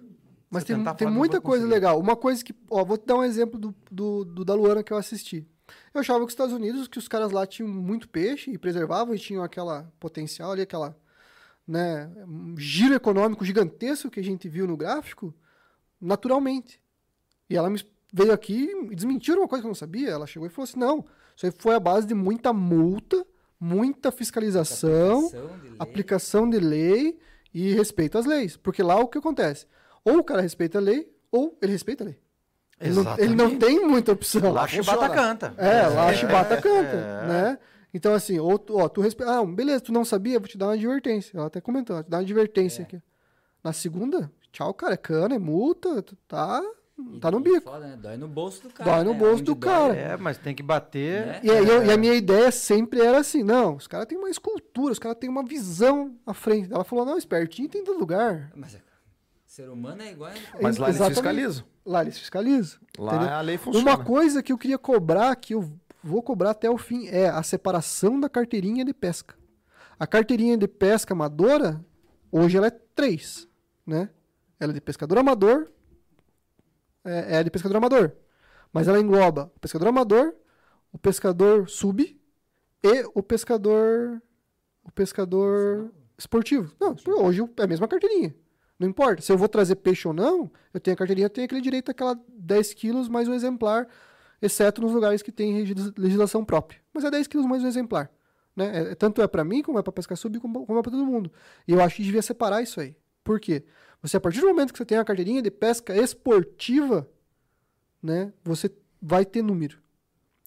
Mas 0.50 0.66
tem, 0.66 0.76
tem 0.96 1.08
muita 1.10 1.40
coisa 1.40 1.64
conseguir. 1.64 1.74
legal. 1.74 1.98
Uma 1.98 2.18
coisa 2.18 2.44
que. 2.44 2.54
Ó, 2.70 2.84
vou 2.84 2.98
te 2.98 3.06
dar 3.06 3.16
um 3.16 3.24
exemplo 3.24 3.58
do, 3.58 3.74
do, 3.90 4.26
do 4.26 4.44
da 4.46 4.54
Luana 4.54 4.84
que 4.84 4.92
eu 4.92 4.98
assisti. 4.98 5.48
Eu 5.94 6.02
achava 6.02 6.20
que 6.20 6.26
os 6.26 6.34
Estados 6.34 6.54
Unidos, 6.54 6.90
que 6.90 6.98
os 7.00 7.08
caras 7.08 7.32
lá 7.32 7.48
tinham 7.48 7.70
muito 7.70 8.10
peixe 8.10 8.52
e 8.52 8.58
preservavam 8.58 9.16
e 9.16 9.20
tinham 9.20 9.42
aquela 9.44 9.90
potencial 9.98 10.52
ali, 10.52 10.62
aquela. 10.64 10.94
Né, 11.66 12.12
um 12.28 12.58
giro 12.58 12.94
econômico 12.94 13.46
gigantesco 13.46 14.10
que 14.10 14.20
a 14.20 14.24
gente 14.24 14.50
viu 14.50 14.68
no 14.68 14.76
gráfico, 14.76 15.34
naturalmente. 16.02 16.82
E 17.50 17.56
ela 17.56 17.70
me 17.70 17.82
veio 18.12 18.32
aqui 18.34 18.70
e 18.92 18.96
desmentiu 18.96 19.36
uma 19.38 19.48
coisa 19.48 19.62
que 19.62 19.68
eu 19.68 19.70
não 19.72 19.76
sabia. 19.76 20.10
Ela 20.10 20.28
chegou 20.28 20.48
e 20.48 20.52
falou 20.52 20.64
assim: 20.64 20.80
não, 20.80 21.06
isso 21.36 21.46
aí 21.46 21.52
foi 21.52 21.76
a 21.76 21.80
base 21.80 22.08
de 22.08 22.14
muita 22.14 22.52
multa, 22.54 23.26
muita 23.60 24.12
fiscalização 24.12 25.26
Aplicação 25.28 25.60
de 25.60 25.68
lei. 25.68 25.76
aplicação 25.80 26.50
de 26.50 26.60
lei 26.60 27.20
e 27.54 27.74
respeito 27.74 28.18
às 28.18 28.26
leis. 28.26 28.58
Porque 28.58 28.82
lá 28.84 28.96
o 29.00 29.08
que 29.08 29.18
acontece? 29.18 29.66
Ou 30.04 30.18
o 30.20 30.24
cara 30.24 30.42
respeita 30.42 30.78
a 30.78 30.82
lei, 30.82 31.12
ou 31.32 31.58
ele 31.62 31.72
respeita 31.72 32.04
a 32.04 32.06
lei. 32.06 32.20
Ele 32.80 32.96
não, 32.96 33.18
ele 33.20 33.36
não 33.36 33.60
tem 33.60 33.86
muita 33.88 34.12
opção. 34.12 34.52
Lá 34.52 34.64
a 34.64 34.68
chibata 34.68 35.08
canta. 35.10 35.54
É, 35.58 35.88
lá 35.88 36.12
É, 36.12 36.16
chibata 36.16 36.60
canta, 36.60 36.96
é. 36.96 37.28
né? 37.28 37.60
Então, 37.94 38.14
assim, 38.16 38.40
ou 38.40 38.58
tu, 38.58 38.76
ó, 38.78 38.90
tu 38.90 39.02
respeita. 39.02 39.32
Ah, 39.40 39.46
beleza, 39.46 39.82
tu 39.82 39.92
não 39.94 40.04
sabia, 40.04 40.40
vou 40.40 40.48
te 40.48 40.58
dar 40.58 40.68
uma 40.68 40.74
advertência. 40.74 41.38
Ela 41.38 41.46
até 41.48 41.62
comentou, 41.62 41.98
vou 41.98 42.04
te 42.04 42.10
dar 42.10 42.18
uma 42.18 42.24
advertência 42.24 42.82
aqui. 42.84 43.00
Na 43.64 43.72
segunda, 43.74 44.32
tchau, 44.52 44.74
cara, 44.74 44.96
é 44.96 44.98
cana, 44.98 45.36
é 45.36 45.38
multa, 45.38 46.02
tu 46.02 46.16
tá, 46.28 46.60
E- 47.14 47.20
tá 47.20 47.32
no 47.32 47.40
bico. 47.40 47.62
foda, 47.62 47.88
né? 47.88 47.98
Dói 48.02 48.18
no 48.18 48.28
bolso 48.28 48.64
do 48.64 48.70
cara. 48.74 48.92
Dói 48.92 49.04
no 49.04 49.14
né? 49.14 49.20
bolso 49.20 49.44
do 49.44 49.56
dói, 49.56 49.70
cara. 49.70 49.96
É, 49.96 50.18
mas 50.18 50.38
tem 50.38 50.54
que 50.56 50.64
bater. 50.64 51.26
Né? 51.26 51.40
E, 51.44 51.52
aí 51.52 51.68
eu- 51.68 51.86
e 51.86 51.92
a 51.92 51.98
minha 51.98 52.14
ideia 52.14 52.52
sempre 52.52 53.02
era 53.02 53.20
assim, 53.20 53.44
não, 53.44 53.76
os 53.76 53.88
caras 53.88 54.06
têm 54.08 54.18
uma 54.18 54.30
escultura, 54.30 54.92
os 54.92 55.00
caras 55.00 55.18
têm 55.20 55.30
uma 55.30 55.44
visão 55.44 56.16
à 56.26 56.34
frente. 56.34 56.72
Ela 56.72 56.84
falou, 56.84 57.06
não, 57.06 57.18
espertinho 57.18 57.68
tem 57.70 57.82
em 57.82 57.84
todo 57.84 58.00
lugar. 58.00 58.52
Mas 58.56 58.76
é- 58.76 58.82
ser 59.46 59.70
humano 59.70 60.02
é 60.02 60.12
igual. 60.12 60.32
Mas 60.62 60.78
lá 60.78 60.88
eles 60.88 60.96
Exatamente. 60.98 61.16
fiscalizam. 61.16 61.64
Lá 61.86 62.02
eles 62.04 62.18
fiscalizam. 62.20 62.80
Lá 62.98 63.16
entendeu? 63.16 63.34
a 63.36 63.42
lei 63.42 63.58
funciona. 63.58 63.90
Uma 63.90 64.04
coisa 64.04 64.42
que 64.44 64.52
eu 64.54 64.58
queria 64.58 64.78
cobrar, 64.78 65.36
que 65.36 65.54
eu 65.56 65.70
vou 66.04 66.22
cobrar 66.24 66.52
até 66.52 66.70
o 66.70 66.78
fim, 66.78 67.08
é 67.08 67.28
a 67.30 67.44
separação 67.44 68.20
da 68.20 68.30
carteirinha 68.30 68.86
de 68.86 68.94
pesca. 68.94 69.36
A 70.00 70.08
carteirinha 70.08 70.58
de 70.58 70.68
pesca 70.68 71.14
amadora, 71.14 71.84
hoje 72.32 72.58
ela 72.58 72.68
é 72.68 72.72
três, 72.96 73.48
né? 73.86 74.10
Ela 74.60 74.72
é 74.72 74.76
de 74.76 74.82
pescador 74.82 75.18
amador, 75.18 75.68
é, 77.04 77.38
é 77.38 77.44
de 77.44 77.50
pescador 77.50 77.78
amador. 77.78 78.14
Mas 78.72 78.88
ela 78.88 79.00
engloba 79.00 79.52
o 79.56 79.60
pescador 79.60 79.88
amador, 79.88 80.34
o 80.92 80.98
pescador 80.98 81.70
sub 81.70 82.20
e 82.84 83.04
o 83.14 83.22
pescador 83.22 84.22
o 84.84 84.92
pescador 84.92 85.92
esportivo. 86.18 86.74
Não, 86.80 86.96
hoje 87.24 87.42
é 87.58 87.64
a 87.64 87.68
mesma 87.68 87.88
carteirinha. 87.88 88.36
Não 88.80 88.88
importa. 88.88 89.22
Se 89.22 89.32
eu 89.32 89.38
vou 89.38 89.48
trazer 89.48 89.76
peixe 89.76 90.08
ou 90.08 90.14
não, 90.14 90.52
eu 90.74 90.80
tenho 90.80 90.96
a 90.96 90.98
carteirinha, 90.98 91.26
eu 91.26 91.30
tenho 91.30 91.46
aquele 91.46 91.62
direito 91.62 91.92
àquela 91.92 92.20
10 92.28 92.74
quilos 92.74 93.08
mais 93.08 93.28
um 93.28 93.34
exemplar, 93.34 93.88
exceto 94.42 94.82
nos 94.82 94.92
lugares 94.92 95.22
que 95.22 95.32
tem 95.32 95.64
legislação 95.96 96.44
própria. 96.44 96.82
Mas 96.94 97.04
é 97.04 97.12
10 97.12 97.28
quilos 97.28 97.46
mais 97.46 97.64
um 97.64 97.68
exemplar. 97.68 98.12
Né? 98.56 98.92
É- 98.92 98.96
tanto 98.96 99.22
é 99.22 99.28
para 99.28 99.44
mim, 99.44 99.62
como 99.62 99.78
é 99.78 99.84
para 99.84 99.94
pescar 99.94 100.18
sub, 100.18 100.40
como, 100.40 100.66
como 100.66 100.80
é 100.80 100.82
para 100.82 100.92
todo 100.92 101.06
mundo. 101.06 101.32
E 101.68 101.74
eu 101.74 101.82
acho 101.82 101.98
que 101.98 102.04
devia 102.04 102.22
separar 102.22 102.62
isso 102.62 102.82
aí. 102.82 102.96
Por 103.24 103.40
quê? 103.40 103.64
Você, 104.02 104.18
a 104.18 104.20
partir 104.20 104.42
do 104.42 104.48
momento 104.48 104.72
que 104.72 104.78
você 104.78 104.86
tem 104.86 104.98
a 104.98 105.06
carteirinha 105.06 105.42
de 105.42 105.52
pesca 105.52 105.96
esportiva, 105.96 107.08
né, 108.02 108.34
você 108.44 108.72
vai 109.02 109.26
ter 109.26 109.42
número. 109.44 109.78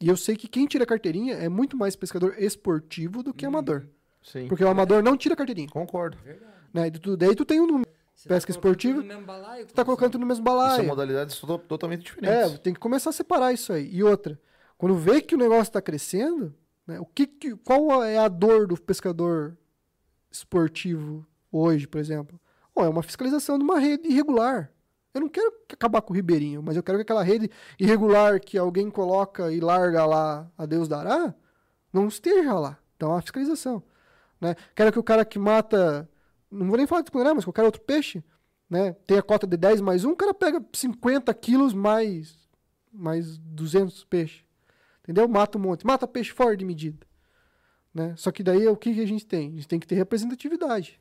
E 0.00 0.08
eu 0.08 0.16
sei 0.16 0.36
que 0.36 0.48
quem 0.48 0.66
tira 0.66 0.84
a 0.84 0.86
carteirinha 0.86 1.34
é 1.34 1.48
muito 1.48 1.76
mais 1.76 1.94
pescador 1.94 2.34
esportivo 2.38 3.22
do 3.22 3.32
que 3.32 3.46
amador. 3.46 3.86
Sim. 4.22 4.48
Porque 4.48 4.64
o 4.64 4.68
amador 4.68 5.02
não 5.02 5.16
tira 5.16 5.34
a 5.34 5.36
carteirinha. 5.36 5.68
Concordo. 5.68 6.18
Né? 6.72 6.88
E 6.88 6.90
tu- 6.90 7.16
daí 7.16 7.34
tu 7.36 7.44
tem 7.44 7.60
um 7.60 7.66
número. 7.66 7.84
Você 8.14 8.28
Pesca 8.28 8.52
tá 8.52 8.56
esportiva, 8.56 9.02
balaio, 9.20 9.66
Tu 9.66 9.74
tá 9.74 9.84
colocando 9.84 10.12
tudo 10.12 10.20
no 10.22 10.26
mesmo 10.26 10.44
balaio. 10.44 10.76
São 10.76 10.84
modalidades 10.86 11.36
to- 11.38 11.58
totalmente 11.58 12.00
É, 12.00 12.02
diferentes. 12.04 12.58
tem 12.60 12.72
que 12.72 12.80
começar 12.80 13.10
a 13.10 13.12
separar 13.12 13.52
isso 13.52 13.72
aí. 13.72 13.88
E 13.92 14.02
outra, 14.02 14.40
quando 14.78 14.94
vê 14.96 15.20
que 15.20 15.34
o 15.34 15.38
negócio 15.38 15.62
está 15.64 15.82
crescendo, 15.82 16.54
né, 16.86 16.98
o 17.00 17.04
que, 17.06 17.26
que- 17.26 17.56
qual 17.56 18.02
é 18.04 18.18
a 18.18 18.28
dor 18.28 18.66
do 18.68 18.80
pescador 18.80 19.56
esportivo 20.30 21.26
hoje, 21.50 21.86
por 21.86 21.98
exemplo? 21.98 22.38
Ó, 22.74 22.84
é 22.84 22.88
uma 22.88 23.02
fiscalização 23.02 23.58
de 23.58 23.64
uma 23.64 23.78
rede 23.78 24.08
irregular. 24.08 24.70
Eu 25.14 25.20
não 25.20 25.28
quero 25.28 25.52
acabar 25.72 26.02
com 26.02 26.12
o 26.12 26.16
ribeirinho, 26.16 26.60
mas 26.62 26.76
eu 26.76 26.82
quero 26.82 26.98
que 26.98 27.02
aquela 27.02 27.22
rede 27.22 27.48
irregular 27.78 28.40
que 28.40 28.58
alguém 28.58 28.90
coloca 28.90 29.52
e 29.52 29.60
larga 29.60 30.04
lá 30.04 30.50
a 30.58 30.66
Deus 30.66 30.88
dará, 30.88 31.32
não 31.92 32.08
esteja 32.08 32.52
lá. 32.54 32.78
Então, 32.96 33.10
é 33.10 33.14
uma 33.14 33.22
fiscalização. 33.22 33.80
Né? 34.40 34.56
Quero 34.74 34.90
que 34.90 34.98
o 34.98 35.04
cara 35.04 35.24
que 35.24 35.38
mata, 35.38 36.08
não 36.50 36.66
vou 36.66 36.76
nem 36.76 36.86
falar 36.86 37.02
de 37.02 37.06
tucunaré, 37.06 37.32
mas 37.32 37.44
qualquer 37.44 37.62
outro 37.62 37.80
peixe, 37.80 38.24
né? 38.68 38.96
a 39.16 39.22
cota 39.22 39.46
de 39.46 39.56
10 39.56 39.80
mais 39.80 40.04
um, 40.04 40.10
o 40.10 40.16
cara 40.16 40.34
pega 40.34 40.64
50 40.72 41.32
quilos 41.34 41.72
mais, 41.72 42.36
mais 42.92 43.38
200 43.38 44.04
peixes. 44.04 44.44
Entendeu? 45.04 45.28
Mata 45.28 45.58
um 45.58 45.60
monte. 45.60 45.86
Mata 45.86 46.08
peixe 46.08 46.32
fora 46.32 46.56
de 46.56 46.64
medida. 46.64 47.06
Né? 47.92 48.14
Só 48.16 48.32
que 48.32 48.42
daí 48.42 48.66
o 48.66 48.76
que, 48.76 48.92
que 48.94 49.00
a 49.00 49.06
gente 49.06 49.24
tem? 49.24 49.48
A 49.48 49.52
gente 49.52 49.68
tem 49.68 49.78
que 49.78 49.86
ter 49.86 49.94
representatividade. 49.94 51.00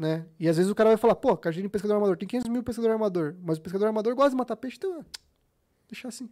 Né? 0.00 0.24
E 0.38 0.48
às 0.48 0.56
vezes 0.56 0.72
o 0.72 0.74
cara 0.74 0.88
vai 0.88 0.96
falar, 0.96 1.14
pô, 1.14 1.36
de 1.36 1.68
pescador 1.68 1.92
armador, 1.96 2.16
tem 2.16 2.26
500 2.26 2.48
mil 2.48 2.62
pescador 2.62 2.90
armador, 2.90 3.34
mas 3.42 3.58
o 3.58 3.60
pescador 3.60 3.84
armador 3.86 4.14
gosta 4.14 4.30
de 4.30 4.36
matar 4.36 4.56
peixe, 4.56 4.78
então, 4.78 5.04
deixar 5.86 6.08
assim. 6.08 6.26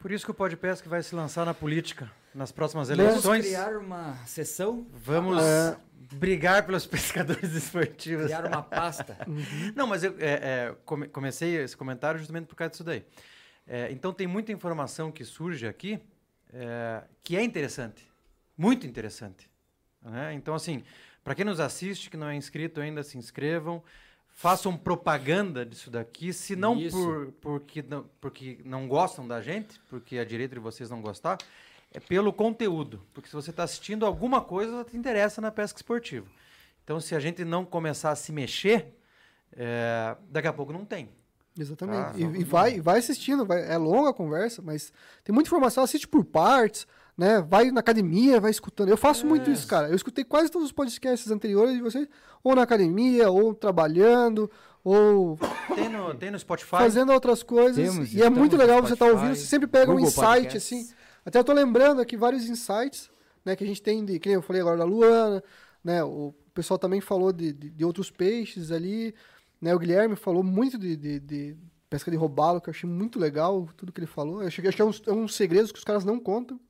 Por 0.00 0.10
isso 0.10 0.24
que 0.24 0.32
o 0.32 0.34
Pode 0.34 0.56
Pesca 0.56 0.88
vai 0.88 1.00
se 1.00 1.14
lançar 1.14 1.46
na 1.46 1.54
política 1.54 2.10
nas 2.34 2.50
próximas 2.50 2.88
Vamos 2.88 3.04
eleições. 3.04 3.44
criar 3.46 3.76
uma 3.76 4.16
sessão, 4.26 4.84
Vamos 4.92 5.40
É. 5.40 5.76
brigar 6.14 6.66
pelos 6.66 6.84
pescadores 6.90 7.52
esportivos. 7.52 8.24
criar 8.26 8.46
uma 8.46 8.60
pasta. 8.64 9.16
Não, 9.76 9.86
mas 9.86 10.02
eu 10.02 10.16
é, 10.18 10.32
é, 10.72 10.76
come- 10.84 11.06
comecei 11.06 11.54
esse 11.62 11.76
comentário 11.76 12.18
justamente 12.18 12.46
por 12.46 12.56
causa 12.56 12.72
disso 12.72 12.82
daí. 12.82 13.04
É, 13.64 13.92
então 13.92 14.12
tem 14.12 14.26
muita 14.26 14.50
informação 14.50 15.12
que 15.12 15.24
surge 15.24 15.68
aqui 15.68 16.00
é, 16.52 17.04
que 17.22 17.36
é 17.36 17.44
interessante, 17.44 18.04
muito 18.58 18.88
interessante. 18.88 19.48
né? 20.02 20.34
Então 20.34 20.52
assim, 20.52 20.82
para 21.24 21.34
quem 21.34 21.44
nos 21.44 21.58
assiste 21.58 22.10
que 22.10 22.16
não 22.16 22.28
é 22.28 22.36
inscrito 22.36 22.80
ainda, 22.80 23.02
se 23.02 23.16
inscrevam, 23.18 23.82
façam 24.28 24.76
propaganda 24.76 25.64
disso 25.64 25.90
daqui, 25.90 26.32
se 26.32 26.54
não 26.54 26.78
Isso. 26.78 26.96
por, 26.96 27.32
porque, 27.40 27.82
não 27.82 28.04
porque 28.20 28.58
não 28.64 28.86
gostam 28.86 29.26
da 29.26 29.40
gente, 29.40 29.80
porque 29.88 30.18
a 30.18 30.24
direita 30.24 30.54
de 30.54 30.60
vocês 30.60 30.90
não 30.90 31.00
gostar, 31.00 31.38
é 31.92 31.98
pelo 32.00 32.32
conteúdo. 32.32 33.00
Porque 33.14 33.28
se 33.28 33.34
você 33.34 33.50
está 33.50 33.62
assistindo 33.62 34.04
alguma 34.04 34.40
coisa, 34.40 34.84
te 34.84 34.96
interessa 34.96 35.40
na 35.40 35.50
pesca 35.50 35.78
esportiva. 35.78 36.26
Então, 36.82 37.00
se 37.00 37.14
a 37.14 37.20
gente 37.20 37.44
não 37.44 37.64
começar 37.64 38.10
a 38.10 38.16
se 38.16 38.30
mexer, 38.32 38.94
é, 39.56 40.16
daqui 40.28 40.48
a 40.48 40.52
pouco 40.52 40.72
não 40.72 40.84
tem. 40.84 41.08
Exatamente. 41.58 41.96
Ah, 41.96 42.12
e, 42.16 42.22
e 42.22 42.26
não. 42.40 42.44
vai, 42.44 42.80
vai 42.80 42.98
assistindo, 42.98 43.46
vai- 43.46 43.70
é 43.70 43.78
longa 43.78 44.10
a 44.10 44.12
conversa, 44.12 44.60
mas 44.60 44.92
tem 45.22 45.32
muita 45.32 45.48
informação, 45.48 45.84
assiste 45.84 46.06
por 46.08 46.24
partes, 46.24 46.86
né? 47.16 47.40
Vai 47.42 47.70
na 47.70 47.80
academia, 47.80 48.40
vai 48.40 48.50
escutando. 48.50 48.88
Eu 48.88 48.96
faço 48.96 49.26
muito 49.26 49.50
isso, 49.50 49.66
cara. 49.66 49.88
Eu 49.88 49.94
escutei 49.96 50.24
quase 50.24 50.50
todos 50.50 50.66
os 50.66 50.72
podcasts 50.72 51.30
anteriores 51.30 51.74
de 51.74 51.82
vocês, 51.82 52.08
ou 52.42 52.54
na 52.54 52.62
academia, 52.62 53.30
ou 53.30 53.54
trabalhando, 53.54 54.50
ou 54.82 55.38
Tem 55.74 55.88
no, 55.88 56.14
tem 56.14 56.30
no 56.30 56.38
Spotify. 56.38 56.70
fazendo 56.70 57.12
outras 57.12 57.42
coisas. 57.42 57.76
Temos, 57.76 58.12
e 58.12 58.22
é 58.22 58.28
muito 58.28 58.56
legal 58.56 58.82
você 58.82 58.92
estar 58.94 59.06
Spotify, 59.06 59.22
ouvindo, 59.24 59.36
você 59.36 59.46
sempre 59.46 59.66
pega 59.66 59.90
um 59.90 59.94
Google 59.94 60.08
insight, 60.08 60.26
Podcasts. 60.26 60.72
assim. 60.72 60.94
Até 61.24 61.38
eu 61.38 61.44
tô 61.44 61.52
lembrando 61.52 62.00
aqui 62.02 62.16
vários 62.16 62.46
insights, 62.48 63.10
né, 63.44 63.56
que 63.56 63.64
a 63.64 63.66
gente 63.66 63.80
tem 63.80 64.04
de, 64.04 64.18
que 64.18 64.28
nem 64.28 64.34
eu 64.34 64.42
falei 64.42 64.60
agora 64.60 64.76
da 64.76 64.84
Luana, 64.84 65.42
né, 65.82 66.04
o 66.04 66.34
pessoal 66.52 66.78
também 66.78 67.00
falou 67.00 67.32
de, 67.32 67.52
de, 67.52 67.70
de 67.70 67.84
outros 67.84 68.10
peixes 68.10 68.70
ali, 68.70 69.14
né, 69.60 69.74
o 69.74 69.78
Guilherme 69.78 70.16
falou 70.16 70.42
muito 70.42 70.76
de, 70.78 70.94
de, 70.96 71.18
de 71.20 71.56
pesca 71.88 72.10
de 72.10 72.16
robalo, 72.16 72.60
que 72.60 72.68
eu 72.68 72.72
achei 72.72 72.88
muito 72.88 73.18
legal 73.18 73.66
tudo 73.76 73.90
que 73.92 74.00
ele 74.00 74.06
falou. 74.06 74.42
Eu 74.42 74.48
achei, 74.48 74.66
acho 74.66 74.76
que 74.76 74.82
é 74.82 74.84
uns, 74.84 75.02
é 75.06 75.12
uns 75.12 75.34
segredos 75.34 75.72
que 75.72 75.78
os 75.78 75.84
caras 75.84 76.04
não 76.04 76.18
contam. 76.20 76.60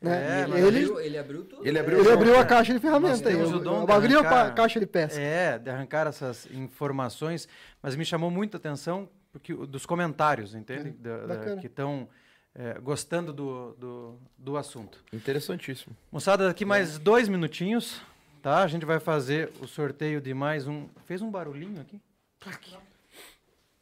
Né? 0.00 0.42
É, 0.42 0.42
ele, 0.42 0.66
abriu, 0.66 1.00
ele 1.00 1.18
abriu 1.18 1.44
tudo. 1.44 1.66
Ele 1.66 1.78
abriu 1.78 1.98
ele 2.00 2.12
abriu 2.12 2.34
a 2.34 2.40
né? 2.40 2.44
caixa 2.44 2.72
de 2.74 2.78
ferramentas 2.78 3.26
aí. 3.26 3.34
Eu, 3.34 3.48
o 3.48 3.58
dom 3.58 3.80
eu 3.80 3.86
de 3.86 3.92
abri 3.92 4.14
a 4.16 4.50
caixa 4.50 4.78
de 4.78 4.86
pesca. 4.86 5.18
É, 5.18 5.58
de 5.58 5.70
arrancar 5.70 6.06
essas 6.06 6.46
informações, 6.52 7.48
mas 7.82 7.96
me 7.96 8.04
chamou 8.04 8.30
muita 8.30 8.58
atenção 8.58 9.08
porque 9.32 9.54
dos 9.54 9.84
comentários, 9.84 10.54
entende? 10.54 10.90
Da- 10.90 11.18
da- 11.18 11.34
bacana. 11.34 11.60
que 11.60 11.66
estão 11.66 12.08
é, 12.54 12.74
gostando 12.78 13.32
do, 13.32 13.72
do, 13.74 14.18
do 14.36 14.56
assunto. 14.56 15.04
Interessantíssimo. 15.12 15.94
Moçada, 16.10 16.46
daqui 16.46 16.64
mais 16.64 16.98
dois 16.98 17.28
minutinhos, 17.28 18.00
tá? 18.42 18.62
A 18.62 18.66
gente 18.66 18.84
vai 18.86 18.98
fazer 19.00 19.50
o 19.60 19.66
sorteio 19.66 20.20
de 20.20 20.32
mais 20.32 20.66
um. 20.66 20.88
Fez 21.04 21.20
um 21.20 21.30
barulhinho 21.30 21.80
aqui? 21.80 22.00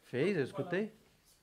Fez? 0.05 0.37
Eu 0.37 0.43
escutei? 0.43 0.91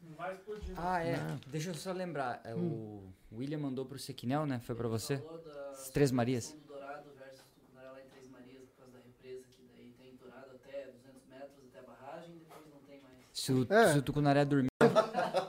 Não 0.03 0.15
vai 0.17 0.35
explodir. 0.35 0.75
Ah, 0.77 1.03
é. 1.05 1.17
Deixa 1.47 1.71
eu 1.71 1.75
só 1.75 1.93
lembrar. 1.93 2.41
é, 2.45 2.55
O 2.55 3.03
William 3.33 3.59
mandou 3.59 3.85
pro 3.87 3.99
Sequinel, 3.99 4.47
né? 4.47 4.61
Foi 4.65 4.75
pra 4.75 4.89
você? 4.89 5.19
Falou 5.19 5.39
da- 5.39 5.71
As 5.71 5.91
Três 5.91 6.11
Marias. 6.11 6.51
Fundo 6.51 6.67
Dourado 6.69 7.09
versus 7.19 7.41
Tucunaré 7.55 7.89
lá 7.91 8.01
em 8.01 8.09
Três 8.11 8.31
Marias, 8.31 8.63
por 8.71 8.85
causa 8.85 8.93
da 8.93 8.99
represa, 9.05 9.43
que 9.57 9.69
daí 9.77 9.95
tem 9.99 10.17
Dourado 10.17 10.51
até 10.55 10.87
200 10.87 11.23
metros 11.29 11.65
até 11.71 11.79
a 11.79 11.83
barragem, 11.83 12.35
depois 12.35 12.61
não 12.73 12.81
tem 12.87 13.01
mais. 13.01 13.17
Se 13.33 13.53
o, 13.53 13.67
É. 13.73 13.93
se 13.93 13.99
o 13.99 14.03
Tucunaré 14.03 14.45
dormir. 14.45 14.69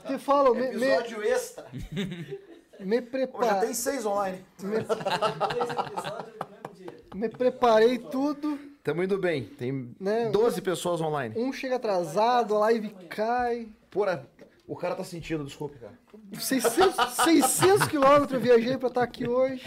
Te 0.07 0.17
falo, 0.19 0.53
me, 0.55 0.71
me, 0.75 0.85
extra. 1.27 1.65
me, 2.79 3.01
prepa 3.01 3.73
seis 3.73 4.05
online. 4.05 4.43
me, 4.61 4.77
Dois 4.83 5.69
episódios 5.69 6.35
no 6.39 6.49
mesmo 6.49 6.73
dia. 6.75 6.97
me 7.15 7.29
preparei 7.29 7.97
tudo, 7.99 8.59
Tamo 8.83 9.01
indo 9.01 9.17
bem. 9.17 9.45
Tem 9.45 9.95
né? 9.99 10.29
12 10.29 10.61
pessoas 10.61 10.99
online. 10.99 11.33
Um 11.37 11.53
chega 11.53 11.77
atrasado, 11.77 12.53
a 12.55 12.59
live 12.59 12.89
cai. 13.09 13.69
Porra, 13.89 14.27
o 14.73 14.75
cara 14.77 14.95
tá 14.95 15.03
sentindo, 15.03 15.43
desculpe, 15.43 15.77
cara. 15.79 15.93
600, 16.39 16.95
600 17.13 17.87
quilômetros 17.87 18.33
eu 18.33 18.39
viajei 18.39 18.77
pra 18.77 18.87
estar 18.89 19.03
aqui 19.03 19.27
hoje. 19.27 19.63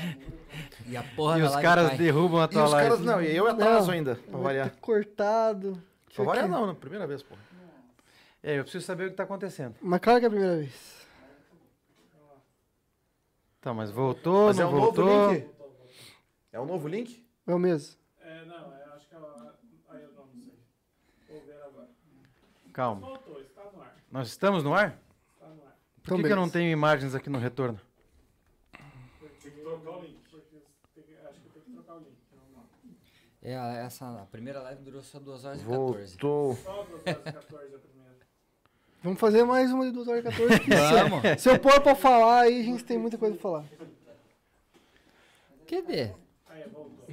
E 0.86 0.96
a 0.96 1.02
porra 1.14 1.38
E 1.38 1.40
da 1.42 1.46
os 1.46 1.52
live 1.52 1.62
caras 1.68 1.88
cai. 1.88 1.96
derrubam 1.98 2.40
a 2.40 2.44
E 2.44 2.48
tua 2.48 2.64
os 2.64 2.72
live. 2.72 2.88
caras, 2.90 3.04
não, 3.04 3.22
e 3.22 3.36
eu 3.36 3.46
atraso 3.46 3.86
Não, 3.88 3.94
ainda, 3.94 4.14
pra 4.16 4.32
vai 4.32 4.42
variar. 4.42 4.70
ter 4.70 4.80
cortado. 4.80 5.82
Pra 6.14 6.24
variar 6.24 6.48
não, 6.48 6.66
né? 6.66 6.76
Primeira 6.78 7.06
vez, 7.06 7.22
pô. 7.22 7.34
É, 8.42 8.58
eu 8.58 8.62
preciso 8.62 8.84
saber 8.84 9.06
o 9.06 9.10
que 9.10 9.16
tá 9.16 9.24
acontecendo. 9.24 9.74
Mas 9.82 10.00
claro 10.00 10.18
que 10.20 10.24
é 10.24 10.28
a 10.28 10.30
primeira 10.30 10.56
vez. 10.58 11.06
Tá, 13.60 13.74
mas 13.74 13.90
voltou, 13.90 14.46
Mas 14.46 14.58
é 14.60 14.62
não 14.62 14.74
um 14.74 14.80
voltou. 14.80 15.04
novo 15.04 15.32
link? 15.34 15.50
É 16.52 16.60
um 16.60 16.66
novo 16.66 16.88
link? 16.88 17.26
É 17.46 17.54
o 17.54 17.58
mesmo. 17.58 17.96
É, 18.20 18.44
não, 18.44 18.72
é, 18.72 18.84
acho 18.94 19.08
que 19.08 19.14
ela. 19.14 19.58
Aí 19.90 20.02
eu 20.02 20.12
não 20.12 20.26
sei. 20.28 20.54
Vou 21.28 21.40
ver 21.44 21.62
agora. 21.64 21.88
Calma. 22.72 23.00
Voltou, 23.08 23.40
está 23.40 23.62
no 23.72 23.82
ar. 23.82 23.95
Nós 24.10 24.28
estamos 24.28 24.62
no 24.62 24.72
ar? 24.74 24.98
Está 25.34 25.46
no 25.48 25.62
ar. 25.64 25.76
Por 26.02 26.16
que, 26.16 26.22
que 26.24 26.32
eu 26.32 26.36
não 26.36 26.48
tenho 26.48 26.70
imagens 26.70 27.14
aqui 27.14 27.28
no 27.28 27.38
retorno? 27.38 27.80
Tem 29.42 29.50
que 29.52 29.60
trocar 29.60 29.90
o 29.98 30.02
link. 30.02 30.16
Porque 30.30 30.46
tem 30.94 31.02
que- 31.04 31.26
acho 31.26 31.40
que 31.40 31.48
tem 31.50 31.62
que 31.62 31.70
trocar 31.72 31.94
o 31.94 31.98
link. 31.98 32.16
É, 33.42 33.56
a- 33.56 33.74
essa, 33.74 34.22
a 34.22 34.26
primeira 34.26 34.60
live 34.62 34.82
durou 34.82 35.02
só 35.02 35.18
2 35.20 35.44
horas 35.44 35.60
e 35.60 35.64
14. 35.64 36.16
Voltou. 36.18 36.56
Só 36.56 36.82
2 36.84 37.06
horas 37.06 37.20
e 37.20 37.32
14 37.32 37.74
a 37.74 37.78
primeira. 37.78 38.16
Vamos 39.02 39.20
fazer 39.20 39.44
mais 39.44 39.70
uma 39.72 39.84
de 39.86 39.92
2 39.92 40.08
horas 40.08 40.20
e 40.20 40.24
14. 40.24 40.60
que 40.60 40.70
Vamos. 40.74 41.22
se, 41.22 41.38
se 41.38 41.48
eu 41.50 41.58
pôr 41.58 41.80
pra 41.80 41.94
falar 41.94 42.40
aí, 42.42 42.60
a 42.60 42.64
gente 42.64 42.84
tem 42.84 42.98
muita 42.98 43.18
coisa 43.18 43.34
pra 43.36 43.42
falar. 43.42 43.64
Cadê? 45.68 46.12
Aí, 46.48 46.62
voltou. 46.68 47.06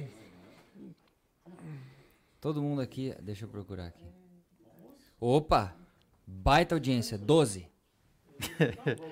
Todo 2.40 2.62
mundo 2.62 2.80
aqui. 2.80 3.14
Deixa 3.20 3.44
eu 3.44 3.48
procurar 3.48 3.86
aqui. 3.86 4.04
Opa! 5.20 5.74
Baita 6.26 6.74
audiência, 6.74 7.16
12. 7.18 7.68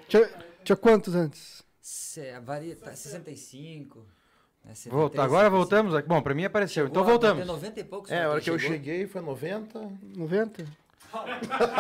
Tinha, 0.08 0.30
tinha 0.64 0.76
quantos 0.76 1.14
antes? 1.14 1.62
Se, 1.80 2.38
varia, 2.40 2.76
tá, 2.76 2.94
65. 2.94 3.98
Né, 4.64 4.74
73, 4.74 4.92
Volta, 4.94 5.22
agora 5.22 5.50
75. 5.50 5.56
voltamos. 5.56 6.06
Bom, 6.06 6.22
pra 6.22 6.34
mim 6.34 6.44
apareceu. 6.44 6.86
Então 6.86 7.02
Chegou 7.04 7.18
bater 7.18 7.34
voltamos. 7.34 7.46
90 7.62 7.80
e 7.80 7.84
poucos. 7.84 8.10
É, 8.10 8.24
a 8.24 8.30
hora 8.30 8.40
que 8.40 8.50
eu 8.50 8.58
cheguei 8.58 9.06
foi 9.06 9.20
90. 9.20 9.80
90? 10.16 10.64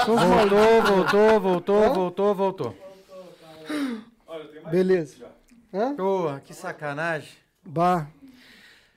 São 0.04 0.14
os 0.14 0.22
malucos. 0.22 0.88
Voltou, 0.88 1.40
voltou, 1.40 1.40
voltou, 1.40 1.94
voltou, 1.94 2.34
voltou. 2.34 2.76
Olha, 4.26 4.44
tem 4.48 4.62
mais 4.62 4.72
Beleza. 4.74 5.26
Hã? 5.72 5.94
Porra, 5.96 6.40
que 6.40 6.52
sacanagem. 6.52 7.30
Bah. 7.64 8.06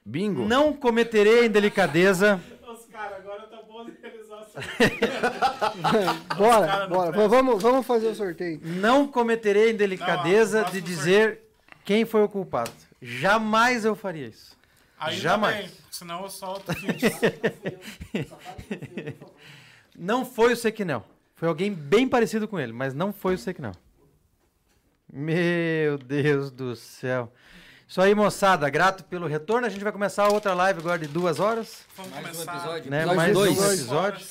Bingo. 0.03 0.45
Não 0.45 0.73
cometerei 0.73 1.45
indelicadeza. 1.45 2.41
Os 2.67 2.85
caras 2.87 3.19
agora 3.19 3.43
tá 3.47 3.61
bom 3.63 3.85
de 3.85 3.91
realizar 4.01 4.39
assim. 4.39 4.44
Bora, 6.37 6.87
bora. 6.87 7.27
Vamos, 7.27 7.61
vamos 7.61 7.85
fazer 7.85 8.07
o 8.07 8.15
sorteio. 8.15 8.59
Não 8.63 9.07
cometerei 9.07 9.71
indelicadeza 9.71 10.61
Não, 10.61 10.65
de 10.71 10.81
próximo 10.81 10.87
dizer 10.97 11.41
quem 11.83 12.05
foi 12.05 12.23
o 12.23 12.29
culpado. 12.29 12.71
Jamais 13.01 13.85
eu 13.85 13.95
faria 13.95 14.27
isso. 14.27 14.55
Aí 14.97 15.17
Jamais. 15.17 15.57
Bem, 15.57 15.71
senão 15.91 16.23
eu 16.23 16.29
solto. 16.29 16.71
Não 19.97 20.25
foi 20.25 20.53
o 20.53 20.57
Sequinel. 20.57 21.05
Foi 21.35 21.47
alguém 21.47 21.71
bem 21.73 22.07
parecido 22.07 22.47
com 22.47 22.59
ele, 22.59 22.73
mas 22.73 22.93
não 22.93 23.13
foi 23.13 23.35
o 23.35 23.37
Sequinel. 23.37 23.71
Meu 25.11 25.97
Deus 25.97 26.51
do 26.51 26.75
céu. 26.75 27.31
Isso 27.87 28.01
aí, 28.01 28.13
moçada. 28.15 28.69
Grato 28.69 29.03
pelo 29.05 29.27
retorno. 29.27 29.65
A 29.67 29.69
gente 29.69 29.83
vai 29.83 29.91
começar 29.93 30.27
outra 30.27 30.53
live 30.53 30.79
agora 30.79 30.99
de 30.99 31.07
duas 31.07 31.39
horas. 31.39 31.85
Vamos 31.95 32.11
Mais 32.11 32.25
um 32.25 32.31
começar. 32.31 32.55
episódio. 32.57 32.91
Né? 32.91 32.97
Episódio 32.97 33.15
Mais 33.17 33.33
dois. 33.33 33.57
um 33.59 33.65
episódio. 33.73 34.25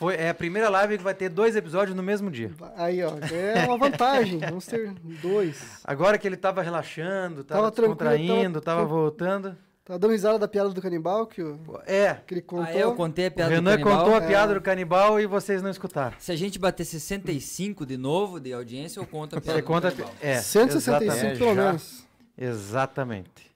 Foi, 0.00 0.14
é 0.16 0.30
a 0.30 0.34
primeira 0.34 0.70
live 0.70 0.96
que 0.96 1.04
vai 1.04 1.12
ter 1.12 1.28
dois 1.28 1.54
episódios 1.54 1.94
no 1.94 2.02
mesmo 2.02 2.30
dia. 2.30 2.50
Aí, 2.74 3.04
ó. 3.04 3.12
É 3.30 3.66
uma 3.66 3.76
vantagem. 3.76 4.38
Vamos 4.48 4.64
ter 4.64 4.94
dois. 5.20 5.60
Agora 5.84 6.16
que 6.16 6.26
ele 6.26 6.38
tava 6.38 6.62
relaxando, 6.62 7.44
tava, 7.44 7.70
Tava 7.70 7.88
contraindo, 7.88 8.62
tava- 8.62 8.78
tava, 8.80 8.84
voltando. 8.88 9.54
Tá 9.84 9.98
dando 9.98 10.12
risada 10.12 10.38
da 10.38 10.48
piada 10.48 10.70
do 10.70 10.80
canibal 10.80 11.26
que, 11.26 11.42
o- 11.42 11.58
É, 11.86 12.14
que 12.26 12.32
ele 12.32 12.40
contou. 12.40 12.64
Ah, 12.64 12.72
é, 12.74 12.82
eu 12.82 12.94
contei 12.94 13.26
a 13.26 13.28
o 13.28 13.30
piada 13.32 13.50
do 13.50 13.54
Renan 13.56 13.70
canibal. 13.72 13.98
contou 13.98 14.14
a 14.14 14.24
É. 14.24 14.26
piada 14.26 14.54
do 14.54 14.60
canibal 14.62 15.20
e 15.20 15.26
vocês 15.26 15.60
não 15.60 15.68
escutaram. 15.70 16.14
Se 16.18 16.32
a 16.32 16.36
gente 16.36 16.58
bater 16.58 16.84
65 16.86 17.84
de 17.84 17.98
novo 17.98 18.40
de 18.40 18.54
audiência, 18.54 19.00
eu 19.00 19.06
conto 19.06 19.36
a 19.36 19.40
piada 19.40 19.58
Você 19.58 19.62
do 19.62 19.66
conta. 19.66 19.90
canibal. 19.90 20.14
É, 20.22 20.38
165 20.40 21.12
exatamente. 21.12 21.38
pelo 21.38 21.54
menos. 21.54 22.04
Exatamente. 22.38 23.50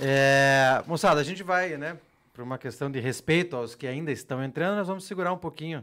É, 0.00 0.82
moçada, 0.86 1.20
a 1.20 1.24
gente 1.24 1.42
vai, 1.42 1.76
né, 1.76 1.96
por 2.36 2.42
uma 2.42 2.58
questão 2.58 2.90
de 2.90 3.00
respeito 3.00 3.56
aos 3.56 3.74
que 3.74 3.86
ainda 3.86 4.12
estão 4.12 4.44
entrando, 4.44 4.76
nós 4.76 4.86
vamos 4.86 5.04
segurar 5.06 5.32
um 5.32 5.38
pouquinho 5.38 5.82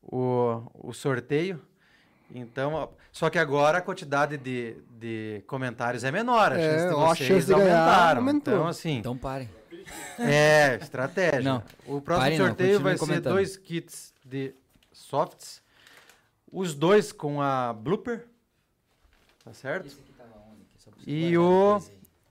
o, 0.00 0.62
o 0.74 0.92
sorteio. 0.92 1.60
Então, 2.32 2.88
só 3.10 3.28
que 3.28 3.36
agora 3.36 3.78
a 3.78 3.82
quantidade 3.82 4.38
de, 4.38 4.76
de 4.92 5.42
comentários 5.46 6.04
é 6.04 6.12
menor, 6.12 6.52
a 6.52 6.56
É, 6.58 6.70
chance 6.70 6.86
de 6.86 6.92
a 6.92 6.96
vocês 7.08 7.28
chance 7.28 7.46
de 7.46 7.52
aumentaram. 7.52 8.20
aumentou. 8.20 8.54
Então, 8.54 8.66
assim, 8.68 8.98
Então 8.98 9.18
parem. 9.18 9.50
é 10.20 10.78
estratégia. 10.80 11.42
Não, 11.42 11.62
o 11.84 12.00
próximo 12.00 12.24
parem 12.26 12.38
não, 12.38 12.46
sorteio 12.46 12.80
vai 12.80 12.92
continuem 12.92 12.96
ser 12.96 12.98
comentando. 13.06 13.32
dois 13.32 13.56
kits 13.56 14.14
de 14.24 14.54
softs, 14.92 15.60
os 16.50 16.74
dois 16.74 17.10
com 17.10 17.42
a 17.42 17.72
blooper, 17.72 18.24
tá 19.44 19.52
certo? 19.52 19.86
Esse 19.88 19.98
aqui 20.00 20.12
tava 20.12 20.30
onde? 20.48 20.62
Aqui, 20.62 20.78
só 20.78 20.90
pra 20.92 21.00
você 21.00 21.10
E 21.10 21.36
o-. 21.36 21.82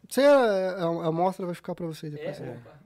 Você, 0.09 0.21
a, 0.21 0.83
a 0.85 1.07
amostra 1.07 1.45
vai 1.45 1.53
ficar 1.53 1.75
pra 1.75 1.85
vocês 1.85 2.11
depois. 2.13 2.39
É, 2.39 2.49
opa. 2.51 2.80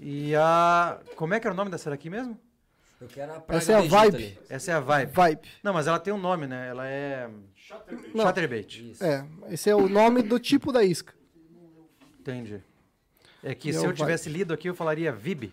E 0.00 0.34
a. 0.34 0.98
Como 1.14 1.34
é 1.34 1.40
que 1.40 1.46
era 1.46 1.52
o 1.54 1.56
nome 1.56 1.70
dessa 1.70 1.90
daqui 1.90 2.08
mesmo? 2.08 2.38
Eu 3.00 3.08
quero 3.08 3.32
a 3.34 3.40
praga 3.40 3.58
Essa 3.62 3.72
é 3.72 3.74
a 3.76 3.78
Egito 3.80 3.90
vibe. 3.92 4.16
ali. 4.16 4.38
Essa 4.48 4.70
é 4.70 4.74
a 4.74 4.80
vibe. 4.80 5.12
Vibe. 5.12 5.40
Não, 5.62 5.72
mas 5.72 5.86
ela 5.86 5.98
tem 5.98 6.12
um 6.12 6.18
nome, 6.18 6.46
né? 6.46 6.68
Ela 6.68 6.86
é. 6.88 7.28
Não. 8.14 8.24
Chatterbait. 8.24 8.90
Isso. 8.90 9.04
É, 9.04 9.26
esse 9.50 9.70
é 9.70 9.74
o 9.76 9.88
nome 9.88 10.22
do 10.22 10.38
tipo 10.38 10.72
da 10.72 10.82
isca. 10.82 11.14
Entendi. 12.18 12.62
É 13.42 13.54
que 13.54 13.70
E 13.70 13.72
se 13.72 13.78
é 13.78 13.80
o 13.80 13.84
eu 13.84 13.86
vibe. 13.88 13.98
tivesse 13.98 14.28
lido 14.28 14.52
aqui, 14.52 14.68
eu 14.68 14.74
falaria 14.74 15.12
Vib. 15.12 15.52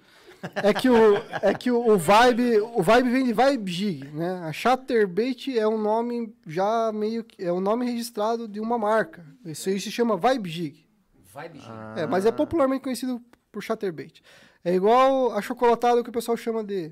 É 0.56 0.74
que 0.74 0.90
o, 0.90 1.16
é 1.42 1.54
que 1.54 1.72
o, 1.72 1.94
o 1.94 1.98
vibe, 1.98 2.60
o 2.60 2.84
vibe 2.84 3.10
vem 3.10 3.26
de 3.26 3.34
vibe 3.34 3.72
jig, 3.72 4.08
né? 4.12 4.42
A 4.44 4.52
Chatterbait 4.54 5.58
é 5.58 5.68
um 5.68 5.82
nome 5.82 6.36
já 6.46 6.92
meio 6.94 7.24
que 7.24 7.44
é 7.44 7.52
um 7.52 7.60
nome 7.60 7.86
registrado 7.86 8.48
de 8.48 8.60
uma 8.60 8.78
marca. 8.78 9.26
Isso 9.46 9.68
aí 9.70 9.80
se 9.80 9.90
chama 9.92 10.16
vibe 10.16 10.50
jig. 10.50 10.86
Vibe, 11.34 11.58
gente. 11.60 11.70
Ah. 11.70 11.96
É, 11.98 12.06
mas 12.06 12.26
é 12.26 12.32
popularmente 12.32 12.84
conhecido 12.84 13.22
por 13.52 13.62
Chatterbait. 13.64 14.22
É 14.64 14.74
igual 14.74 15.32
a 15.34 15.42
chocolatada 15.42 16.04
que 16.04 16.10
o 16.10 16.14
pessoal 16.14 16.36
chama 16.38 16.64
de 16.64 16.92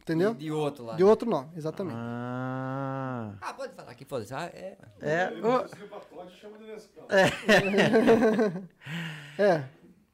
entendeu? 0.00 0.34
De 0.34 0.50
outro 0.52 0.84
lá. 0.84 0.94
De 0.94 1.02
outro 1.04 1.28
nome, 1.28 1.50
exatamente. 1.56 1.96
Ah. 1.98 3.34
Ah, 3.40 3.52
pode 3.54 3.74
falar 3.74 3.90
aqui, 3.90 4.04
foda-se. 4.04 4.32
Ah, 4.32 4.44
é. 4.52 4.76
É. 5.00 5.30
de 5.30 5.40
Nescau. 6.66 7.06
É. 9.38 9.64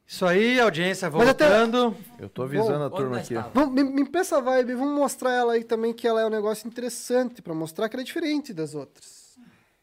Isso 0.07 0.27
aí, 0.27 0.61
audiência 0.61 1.09
Mas 1.11 1.29
até- 1.29 1.49
voltando. 1.49 1.97
Eu 2.19 2.29
tô 2.29 2.43
avisando 2.43 2.83
a 2.85 2.87
Onde 2.87 2.97
turma 2.97 3.19
aqui. 3.19 3.35
Vamos, 3.55 3.73
me, 3.75 3.83
me 3.85 4.03
empresta 4.03 4.37
a 4.39 4.41
vibe, 4.41 4.75
vamos 4.75 4.95
mostrar 4.99 5.33
ela 5.33 5.53
aí 5.55 5.65
também, 5.65 5.93
que 5.95 6.07
ela 6.07 6.21
é 6.21 6.27
um 6.27 6.31
negócio 6.31 6.67
interessante, 6.69 7.41
pra 7.41 7.55
mostrar 7.55 7.89
que 7.89 7.97
ela 7.97 8.03
é 8.03 8.05
diferente 8.05 8.53
das 8.53 8.75
outras. 8.75 9.39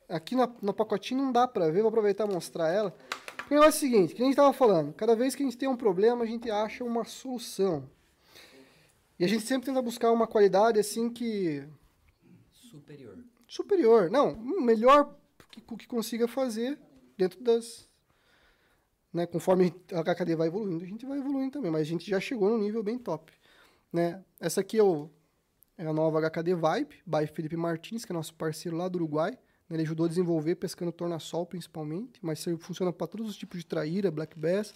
Aqui 0.07 0.35
na- 0.35 0.49
no 0.61 0.73
pacotinho 0.73 1.23
não 1.23 1.31
dá 1.31 1.47
pra 1.47 1.69
ver, 1.71 1.81
vou 1.81 1.89
aproveitar 1.89 2.29
e 2.29 2.33
mostrar 2.33 2.69
ela. 2.69 2.93
O 3.49 3.53
negócio 3.53 3.85
é 3.85 3.87
o 3.87 3.91
seguinte, 3.91 4.13
que 4.13 4.21
a 4.21 4.25
gente 4.25 4.35
tava 4.35 4.53
falando, 4.53 4.93
cada 4.93 5.15
vez 5.15 5.33
que 5.33 5.41
a 5.41 5.45
gente 5.45 5.57
tem 5.57 5.67
um 5.67 5.75
problema, 5.75 6.23
a 6.23 6.27
gente 6.27 6.51
acha 6.51 6.83
uma 6.83 7.03
solução. 7.03 7.89
E 9.17 9.25
a 9.25 9.27
gente 9.27 9.43
sempre 9.43 9.65
tenta 9.65 9.81
buscar 9.81 10.11
uma 10.11 10.27
qualidade 10.27 10.79
assim 10.79 11.09
que 11.09 11.67
Superior. 12.53 13.17
superior, 13.47 14.11
não, 14.11 14.35
melhor 14.35 15.15
que, 15.51 15.61
que 15.61 15.87
consiga 15.87 16.27
fazer 16.27 16.77
dentro 17.17 17.41
das 17.43 17.89
né, 19.11 19.25
conforme 19.25 19.73
a 19.91 20.03
HKD 20.03 20.35
vai 20.35 20.47
evoluindo, 20.47 20.83
a 20.83 20.87
gente 20.87 21.05
vai 21.05 21.17
evoluindo 21.17 21.51
também, 21.53 21.71
mas 21.71 21.81
a 21.81 21.85
gente 21.85 22.07
já 22.07 22.19
chegou 22.19 22.49
num 22.49 22.59
nível 22.59 22.83
bem 22.83 22.99
top, 22.99 23.33
né? 23.91 24.23
Essa 24.39 24.61
aqui 24.61 24.77
é, 24.77 24.83
o, 24.83 25.09
é 25.75 25.87
a 25.87 25.91
nova 25.91 26.21
HKD 26.29 26.53
Vibe, 26.53 27.01
by 27.03 27.25
Felipe 27.33 27.57
Martins, 27.57 28.05
que 28.05 28.11
é 28.11 28.15
nosso 28.15 28.35
parceiro 28.35 28.77
lá 28.77 28.87
do 28.87 28.97
Uruguai, 28.97 29.35
Ele 29.69 29.83
ajudou 29.83 30.05
a 30.05 30.09
desenvolver 30.09 30.55
pescando 30.55 30.91
tornassol 30.91 31.45
principalmente, 31.45 32.19
mas 32.21 32.43
funciona 32.59 32.91
para 32.91 33.05
todos 33.05 33.29
os 33.29 33.37
tipos 33.37 33.59
de 33.59 33.65
traíra, 33.65 34.09
black 34.09 34.37
bass. 34.37 34.73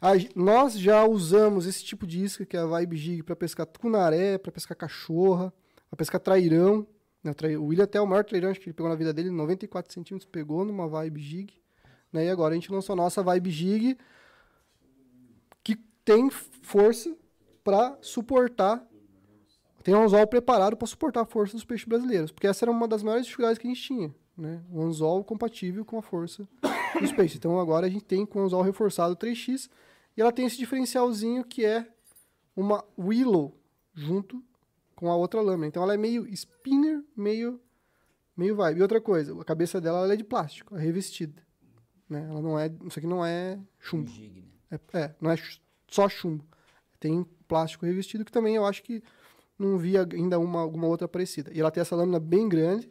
A 0.00 0.12
nós 0.34 0.76
já 0.78 1.04
usamos 1.04 1.64
esse 1.66 1.84
tipo 1.84 2.06
de 2.06 2.24
isca, 2.24 2.44
que 2.44 2.56
é 2.56 2.60
a 2.60 2.66
Vibe 2.66 2.96
Jig, 2.96 3.22
para 3.22 3.36
pescar 3.36 3.66
tucunaré, 3.66 4.38
para 4.38 4.50
pescar 4.50 4.76
cachorra, 4.76 5.52
para 5.88 5.96
pescar 5.96 6.20
trairão. 6.20 6.86
né? 7.22 7.32
O 7.56 7.66
William 7.66 7.84
até 7.84 7.98
é 7.98 8.00
o 8.00 8.06
maior 8.06 8.24
trairão 8.24 8.50
acho 8.50 8.58
que 8.58 8.66
ele 8.66 8.74
pegou 8.74 8.90
na 8.90 8.96
vida 8.96 9.12
dele, 9.12 9.30
94 9.30 9.92
centímetros, 9.92 10.28
pegou 10.28 10.64
numa 10.64 10.88
Vibe 10.88 11.20
Jig. 11.20 11.54
Né? 12.12 12.26
E 12.26 12.30
agora 12.30 12.52
a 12.52 12.56
gente 12.56 12.72
lançou 12.72 12.94
a 12.94 12.96
nossa 12.96 13.22
Vibe 13.22 13.50
Jig, 13.50 13.98
que 15.62 15.76
tem 16.04 16.30
força 16.30 17.14
para 17.62 17.96
suportar 18.00 18.84
tem 19.82 19.94
um 19.94 20.02
anzol 20.04 20.26
preparado 20.26 20.76
para 20.76 20.86
suportar 20.86 21.22
a 21.22 21.26
força 21.26 21.54
dos 21.54 21.64
peixes 21.64 21.86
brasileiros, 21.86 22.30
porque 22.30 22.46
essa 22.46 22.64
era 22.64 22.70
uma 22.70 22.86
das 22.86 23.02
maiores 23.02 23.26
dificuldades 23.26 23.58
que 23.58 23.66
a 23.66 23.70
gente 23.70 23.82
tinha, 23.82 24.14
né? 24.36 24.62
Um 24.70 24.82
anzol 24.82 25.22
compatível 25.24 25.84
com 25.84 25.98
a 25.98 26.02
força 26.02 26.48
dos 27.00 27.12
peixes. 27.12 27.36
Então 27.36 27.58
agora 27.58 27.86
a 27.86 27.90
gente 27.90 28.04
tem 28.04 28.24
com 28.24 28.40
o 28.40 28.42
anzol 28.42 28.62
reforçado 28.62 29.16
3x 29.16 29.68
e 30.16 30.20
ela 30.20 30.32
tem 30.32 30.46
esse 30.46 30.56
diferencialzinho 30.56 31.44
que 31.44 31.64
é 31.64 31.86
uma 32.54 32.84
willow 32.98 33.56
junto 33.94 34.42
com 34.94 35.10
a 35.10 35.16
outra 35.16 35.40
lâmina. 35.40 35.66
Então 35.66 35.82
ela 35.82 35.94
é 35.94 35.96
meio 35.96 36.26
spinner, 36.28 37.02
meio 37.16 37.60
meio 38.36 38.56
vibe. 38.56 38.78
E 38.78 38.82
outra 38.82 39.00
coisa, 39.00 39.38
a 39.40 39.44
cabeça 39.44 39.80
dela 39.80 40.04
ela 40.04 40.14
é 40.14 40.16
de 40.16 40.24
plástico, 40.24 40.76
é 40.76 40.80
revestida, 40.80 41.42
né? 42.08 42.26
Ela 42.28 42.40
não 42.40 42.58
é, 42.58 42.70
isso 42.86 42.98
aqui 42.98 43.06
não 43.06 43.24
é 43.24 43.58
chumbo. 43.78 44.10
É, 44.70 44.80
é, 44.98 45.14
não 45.20 45.30
é 45.30 45.36
só 45.88 46.08
chumbo. 46.08 46.44
Tem 46.98 47.24
plástico 47.46 47.84
revestido 47.84 48.24
que 48.24 48.32
também 48.32 48.54
eu 48.54 48.64
acho 48.64 48.82
que 48.82 49.02
não 49.58 49.78
vi 49.78 49.96
ainda 49.96 50.38
uma, 50.38 50.60
alguma 50.60 50.86
outra 50.86 51.06
parecida. 51.06 51.50
E 51.52 51.60
ela 51.60 51.70
tem 51.70 51.80
essa 51.80 51.96
lâmina 51.96 52.18
bem 52.18 52.48
grande, 52.48 52.90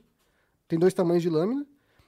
tem 0.71 0.79
dois 0.79 0.93
tamanhos 0.93 1.21
de 1.21 1.29
lâmina. 1.29 1.67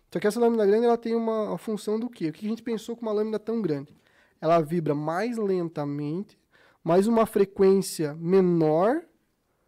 Só 0.10 0.20
que 0.22 0.26
essa 0.26 0.40
lâmina 0.40 0.66
grande 0.66 0.86
ela 0.86 0.98
tem 0.98 1.14
uma, 1.14 1.58
função 1.58 2.00
do 2.00 2.10
quê? 2.10 2.30
O 2.30 2.32
que 2.32 2.46
a 2.46 2.50
gente 2.50 2.64
pensou 2.64 2.96
com 2.96 3.02
uma 3.02 3.12
lâmina 3.12 3.38
tão 3.38 3.62
grande? 3.62 3.94
Ela 4.40 4.62
vibra 4.62 4.96
mais 4.96 5.38
lentamente, 5.38 6.40
mas 6.82 7.06
uma 7.06 7.26
frequência 7.26 8.14
menor 8.14 9.04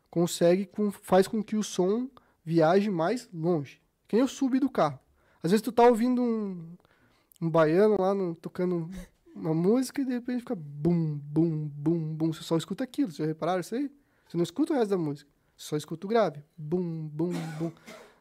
consegue 0.09 0.65
com, 0.65 0.91
faz 0.91 1.27
com 1.27 1.43
que 1.43 1.57
o 1.57 1.63
som 1.63 2.09
viaje 2.45 2.89
mais 2.89 3.29
longe. 3.33 3.81
Que 4.07 4.15
nem 4.15 4.21
eu 4.21 4.29
subi 4.29 4.61
do 4.61 4.69
carro. 4.69 4.97
Às 5.43 5.51
vezes 5.51 5.61
tu 5.61 5.73
tá 5.73 5.83
ouvindo 5.83 6.21
um, 6.21 6.65
um 7.41 7.49
baiano 7.49 7.97
lá 7.99 8.13
no- 8.13 8.33
tocando 8.33 8.89
uma 9.35 9.53
música 9.53 10.01
e 10.01 10.05
de 10.05 10.13
repente 10.13 10.39
fica 10.39 10.55
bum, 10.55 11.19
bum, 11.21 11.67
bum, 11.67 12.15
bum. 12.15 12.31
Você 12.31 12.43
só 12.43 12.55
escuta 12.55 12.85
aquilo. 12.85 13.11
Vocês 13.11 13.17
já 13.17 13.25
repararam 13.25 13.59
isso 13.59 13.75
aí? 13.75 13.91
Você 14.25 14.37
não 14.37 14.43
escuta 14.43 14.71
o 14.71 14.75
resto 14.77 14.91
da 14.91 14.97
música. 14.97 15.29
Você 15.57 15.67
só 15.67 15.75
escuta 15.75 16.07
o 16.07 16.09
grave. 16.09 16.41
Bum, 16.57 17.09
bum, 17.09 17.33
bum. 17.59 17.71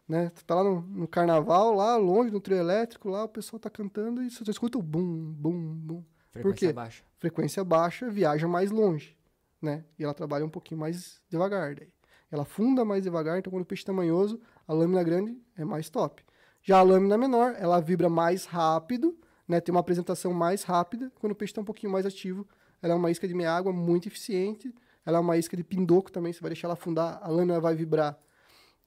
Né? 0.07 0.31
Tu 0.35 0.45
tá 0.45 0.55
lá 0.57 0.65
no, 0.65 0.83
no 0.83 1.09
carnaval, 1.09 1.75
lá 1.75 1.97
longe, 1.97 2.31
no 2.31 2.41
trio 2.41 2.59
elétrico, 2.59 3.09
lá 3.09 3.25
o 3.25 3.29
pessoal 3.29 3.59
tá 3.59 3.71
cantando 3.71 4.23
e 4.23 4.31
você 4.31 4.49
escuta 4.51 4.79
o 4.79 4.83
bum, 4.83 5.33
bum, 5.33 5.75
bum. 5.75 6.05
Frequência 6.31 6.69
quê? 6.69 6.73
baixa. 6.73 7.05
Frequência 7.19 7.65
baixa 7.65 8.11
viaja 8.11 8.47
mais 8.47 8.71
longe, 8.71 9.17
né? 9.63 9.85
E 9.99 10.05
ela 10.05 10.13
trabalha 10.13 10.45
um 10.45 10.51
pouquinho 10.51 10.81
mais 10.81 11.23
devagar 11.29 11.75
daí. 11.75 11.89
Ela 12.31 12.43
afunda 12.43 12.85
mais 12.85 13.05
devagar, 13.05 13.39
então 13.39 13.51
quando 13.51 13.63
o 13.63 13.67
peixe 13.67 13.85
é 13.85 13.87
tamanhoso, 13.87 14.41
a 14.67 14.73
lâmina 14.73 15.03
grande 15.03 15.41
é 15.57 15.65
mais 15.65 15.89
top. 15.89 16.25
Já 16.63 16.79
a 16.79 16.83
lâmina 16.83 17.17
menor, 17.17 17.55
ela 17.59 17.81
vibra 17.81 18.09
mais 18.09 18.45
rápido, 18.45 19.17
né? 19.47 19.61
Tem 19.61 19.73
uma 19.73 19.81
apresentação 19.81 20.33
mais 20.33 20.65
rápida. 20.65 21.13
Quando 21.21 21.33
o 21.33 21.35
peixe 21.35 21.53
está 21.53 21.61
um 21.61 21.65
pouquinho 21.65 21.93
mais 21.93 22.05
ativo, 22.05 22.47
ela 22.83 22.95
é 22.95 22.97
uma 22.97 23.11
isca 23.11 23.29
de 23.29 23.35
meia 23.35 23.53
água 23.53 23.73
muito 23.73 24.09
eficiente. 24.09 24.75
Ela 25.07 25.19
é 25.19 25.21
uma 25.21 25.37
isca 25.37 25.57
de 25.57 25.63
pindoco 25.63 26.11
também, 26.11 26.33
você 26.33 26.41
vai 26.41 26.51
deixar 26.51 26.67
ela 26.67 26.75
afundar, 26.75 27.21
a 27.23 27.29
lâmina 27.29 27.61
vai 27.61 27.75
vibrar. 27.75 28.19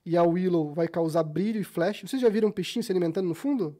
E 0.07 0.15
a 0.15 0.23
willow 0.23 0.73
vai 0.73 0.88
causar 0.88 1.21
brilho 1.21 1.59
e 1.59 1.65
flash. 1.65 2.03
Vocês 2.03 2.21
já 2.21 2.29
viram 2.29 2.47
um 2.47 2.51
peixinho 2.51 2.81
se 2.81 2.89
alimentando 2.89 3.27
no 3.27 3.35
fundo? 3.35 3.77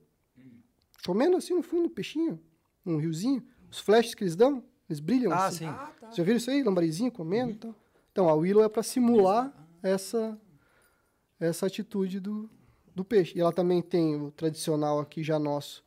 Comendo 1.06 1.38
assim 1.38 1.54
no 1.54 1.64
fundo, 1.64 1.86
um 1.86 1.90
peixinho, 1.90 2.38
um 2.86 2.98
riozinho. 2.98 3.42
Os 3.72 3.80
flashes 3.80 4.14
que 4.14 4.26
eles 4.26 4.36
dão, 4.36 4.62
eles 4.90 5.00
brilham 5.00 5.32
Ah, 5.32 5.46
assim. 5.46 5.60
sim. 5.70 5.74
Vocês 6.02 6.16
já 6.18 6.24
viram 6.26 6.36
isso 6.36 6.52
aí? 6.52 6.62
Lambarizinho 6.62 7.10
comendo 7.14 7.52
e 7.52 7.56
tal. 7.56 7.76
Então, 8.12 8.28
a 8.28 8.34
willow 8.34 8.62
é 8.62 8.68
para 8.68 8.84
simular 8.84 9.54
essa, 9.82 10.38
essa 11.40 11.66
atitude 11.66 12.20
do, 12.20 12.50
do 12.94 13.06
peixe. 13.06 13.38
E 13.38 13.40
ela 13.40 13.54
também 13.54 13.82
tem 13.82 14.18
o 14.22 14.30
tradicional 14.30 15.00
aqui 15.00 15.24
já 15.24 15.40
nosso, 15.40 15.82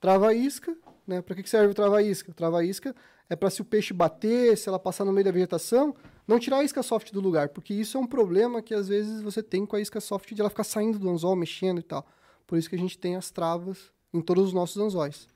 trava-isca. 0.00 0.76
Né? 1.06 1.22
Para 1.22 1.36
que 1.36 1.44
que 1.44 1.50
serve 1.50 1.70
o 1.70 1.74
trava-isca? 1.74 2.32
O 2.32 2.34
trava-isca 2.34 2.96
é 3.28 3.36
para 3.36 3.50
se 3.50 3.62
o 3.62 3.64
peixe 3.64 3.92
bater, 3.94 4.56
se 4.56 4.68
ela 4.68 4.78
passar 4.78 5.04
no 5.04 5.12
meio 5.12 5.24
da 5.24 5.30
vegetação, 5.30 5.94
não 6.26 6.38
tirar 6.38 6.58
a 6.58 6.64
isca 6.64 6.82
soft 6.82 7.12
do 7.12 7.20
lugar, 7.20 7.50
porque 7.50 7.74
isso 7.74 7.96
é 7.96 8.00
um 8.00 8.06
problema 8.06 8.62
que 8.62 8.74
às 8.74 8.88
vezes 8.88 9.22
você 9.22 9.42
tem 9.42 9.66
com 9.66 9.76
a 9.76 9.80
isca 9.80 10.00
soft 10.00 10.32
de 10.32 10.40
ela 10.40 10.50
ficar 10.50 10.64
saindo 10.64 10.98
do 10.98 11.08
anzol, 11.10 11.36
mexendo 11.36 11.80
e 11.80 11.82
tal. 11.82 12.06
Por 12.46 12.58
isso 12.58 12.68
que 12.68 12.74
a 12.74 12.78
gente 12.78 12.98
tem 12.98 13.16
as 13.16 13.30
travas 13.30 13.92
em 14.12 14.20
todos 14.20 14.44
os 14.44 14.52
nossos 14.52 14.80
anzóis. 14.80 15.28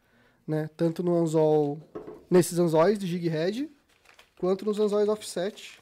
Né? 0.46 0.68
Tanto 0.76 1.02
no 1.02 1.14
anzol, 1.16 1.78
nesses 2.30 2.58
anzóis 2.58 2.98
de 2.98 3.06
jig 3.06 3.28
head, 3.28 3.70
quanto 4.38 4.64
nos 4.64 4.78
anzóis 4.78 5.08
offset. 5.08 5.78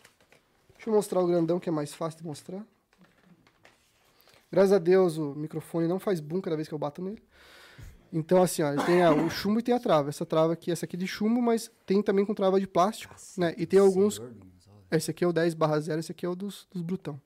Deixa 0.75 0.91
eu 0.91 0.95
mostrar 0.95 1.21
o 1.21 1.27
grandão 1.27 1.61
que 1.61 1.69
é 1.69 1.73
mais 1.73 1.95
fácil 1.95 2.21
de 2.21 2.27
mostrar. 2.27 2.65
Graças 4.51 4.73
a 4.73 4.79
Deus 4.79 5.19
o 5.19 5.35
microfone 5.35 5.87
não 5.87 5.99
faz 5.99 6.21
boom 6.21 6.41
cada 6.41 6.57
vez 6.57 6.69
que 6.69 6.75
eu 6.75 6.79
bato 6.79 7.03
nele. 7.03 7.23
Então, 8.13 8.43
assim, 8.43 8.63
ó, 8.63 8.73
ele 8.73 8.83
tem 8.85 9.03
a- 9.03 9.13
o 9.13 9.29
chumbo 9.29 9.59
e 9.59 9.63
tem 9.63 9.75
a 9.75 9.81
trava. 9.81 10.09
Essa 10.09 10.25
trava 10.25 10.53
aqui, 10.53 10.71
essa 10.71 10.85
aqui 10.87 10.97
é 10.97 10.99
de 10.99 11.07
chumbo, 11.07 11.43
mas 11.43 11.71
tem 11.85 12.03
também 12.03 12.25
com 12.25 12.35
trava 12.35 12.61
de 12.61 12.67
plástico, 12.67 13.15
né? 13.37 13.55
E 13.59 13.67
tem 13.67 13.79
alguns... 13.79 14.21
Esse 14.91 15.11
aqui 15.11 15.25
é 15.25 15.27
o 15.27 15.33
10 15.33 15.55
barra 15.55 15.81
0, 15.81 15.99
esse 15.99 16.13
aqui 16.13 16.25
é 16.25 16.29
o 16.29 16.35
dos, 16.37 16.69
dos 16.73 16.81
brutão. 16.83 17.21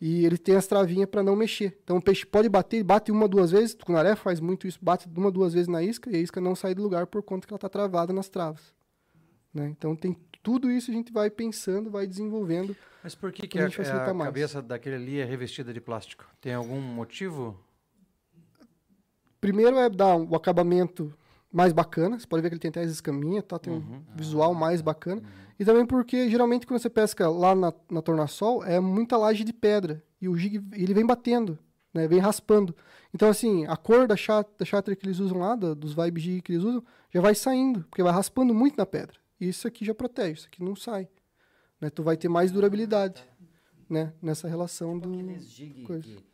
E 0.00 0.24
ele 0.26 0.36
tem 0.36 0.54
as 0.54 0.66
travinhas 0.66 1.08
para 1.08 1.22
não 1.22 1.34
mexer. 1.34 1.78
Então 1.82 1.96
o 1.96 2.02
peixe 2.02 2.24
pode 2.26 2.48
bater, 2.48 2.82
bate 2.84 3.10
uma, 3.10 3.26
duas 3.26 3.50
vezes. 3.50 3.72
O 3.72 3.78
tucunaré 3.78 4.14
faz 4.14 4.40
muito 4.40 4.66
isso, 4.66 4.78
bate 4.80 5.08
uma, 5.16 5.30
duas 5.30 5.54
vezes 5.54 5.68
na 5.68 5.82
isca 5.82 6.10
e 6.10 6.16
a 6.16 6.18
isca 6.18 6.40
não 6.40 6.54
sai 6.54 6.74
do 6.74 6.82
lugar 6.82 7.06
por 7.06 7.22
conta 7.22 7.46
que 7.46 7.52
ela 7.52 7.56
está 7.56 7.68
travada 7.68 8.12
nas 8.12 8.28
travas. 8.28 8.74
Né? 9.52 9.68
Então 9.68 9.96
tem 9.96 10.14
tudo 10.42 10.70
isso 10.70 10.90
a 10.90 10.94
gente 10.94 11.12
vai 11.12 11.30
pensando, 11.30 11.90
vai 11.90 12.06
desenvolvendo. 12.06 12.76
Mas 13.02 13.14
por 13.14 13.32
que, 13.32 13.48
que 13.48 13.58
a, 13.58 13.70
facilitar 13.70 14.10
a 14.10 14.14
mais. 14.14 14.28
cabeça 14.28 14.60
daquele 14.60 14.96
ali 14.96 15.18
é 15.18 15.24
revestida 15.24 15.72
de 15.72 15.80
plástico? 15.80 16.26
Tem 16.40 16.52
algum 16.52 16.80
motivo? 16.80 17.58
Primeiro 19.46 19.76
é 19.78 19.88
dar 19.88 20.16
o 20.16 20.34
acabamento 20.34 21.14
mais 21.52 21.72
bacana. 21.72 22.18
Você 22.18 22.26
pode 22.26 22.42
ver 22.42 22.48
que 22.48 22.54
ele 22.54 22.60
tem 22.60 22.68
até 22.68 22.80
as 22.82 22.90
escaminhas, 22.90 23.44
tá? 23.44 23.58
tem 23.58 23.72
um 23.72 24.02
visual 24.16 24.52
mais 24.54 24.80
bacana. 24.80 25.22
E 25.58 25.64
também 25.64 25.86
porque, 25.86 26.28
geralmente, 26.28 26.66
quando 26.66 26.80
você 26.80 26.90
pesca 26.90 27.28
lá 27.28 27.54
na, 27.54 27.72
na 27.90 28.02
Tornassol, 28.02 28.64
é 28.64 28.80
muita 28.80 29.16
laje 29.16 29.44
de 29.44 29.52
pedra. 29.52 30.02
E 30.20 30.28
o 30.28 30.36
jig, 30.36 30.60
ele 30.72 30.92
vem 30.92 31.06
batendo, 31.06 31.56
né? 31.94 32.08
Vem 32.08 32.18
raspando. 32.18 32.74
Então, 33.14 33.28
assim, 33.28 33.64
a 33.66 33.76
cor 33.76 34.08
da, 34.08 34.16
chat, 34.16 34.46
da 34.58 34.96
que 34.96 35.06
eles 35.06 35.20
usam 35.20 35.38
lá, 35.38 35.54
da- 35.54 35.74
dos 35.74 35.94
vibe 35.94 36.20
jig 36.20 36.42
que 36.42 36.52
eles 36.52 36.64
usam, 36.64 36.82
já 37.14 37.20
vai 37.20 37.34
saindo, 37.34 37.84
porque 37.88 38.02
vai 38.02 38.12
raspando 38.12 38.52
muito 38.52 38.76
na 38.76 38.84
pedra. 38.84 39.16
E 39.40 39.48
isso 39.48 39.68
aqui 39.68 39.84
já 39.84 39.94
protege, 39.94 40.40
isso 40.40 40.48
aqui 40.48 40.62
não 40.62 40.74
sai. 40.74 41.08
Né? 41.80 41.88
Tu 41.88 42.02
vai 42.02 42.16
ter 42.16 42.28
mais 42.28 42.50
durabilidade, 42.50 43.24
né? 43.88 44.12
Nessa 44.20 44.48
relação 44.48 44.98
do... 44.98 45.10
Aqueles 45.12 45.48
jig, 45.48 45.84
coisa. 45.84 46.02
que, 46.02 46.24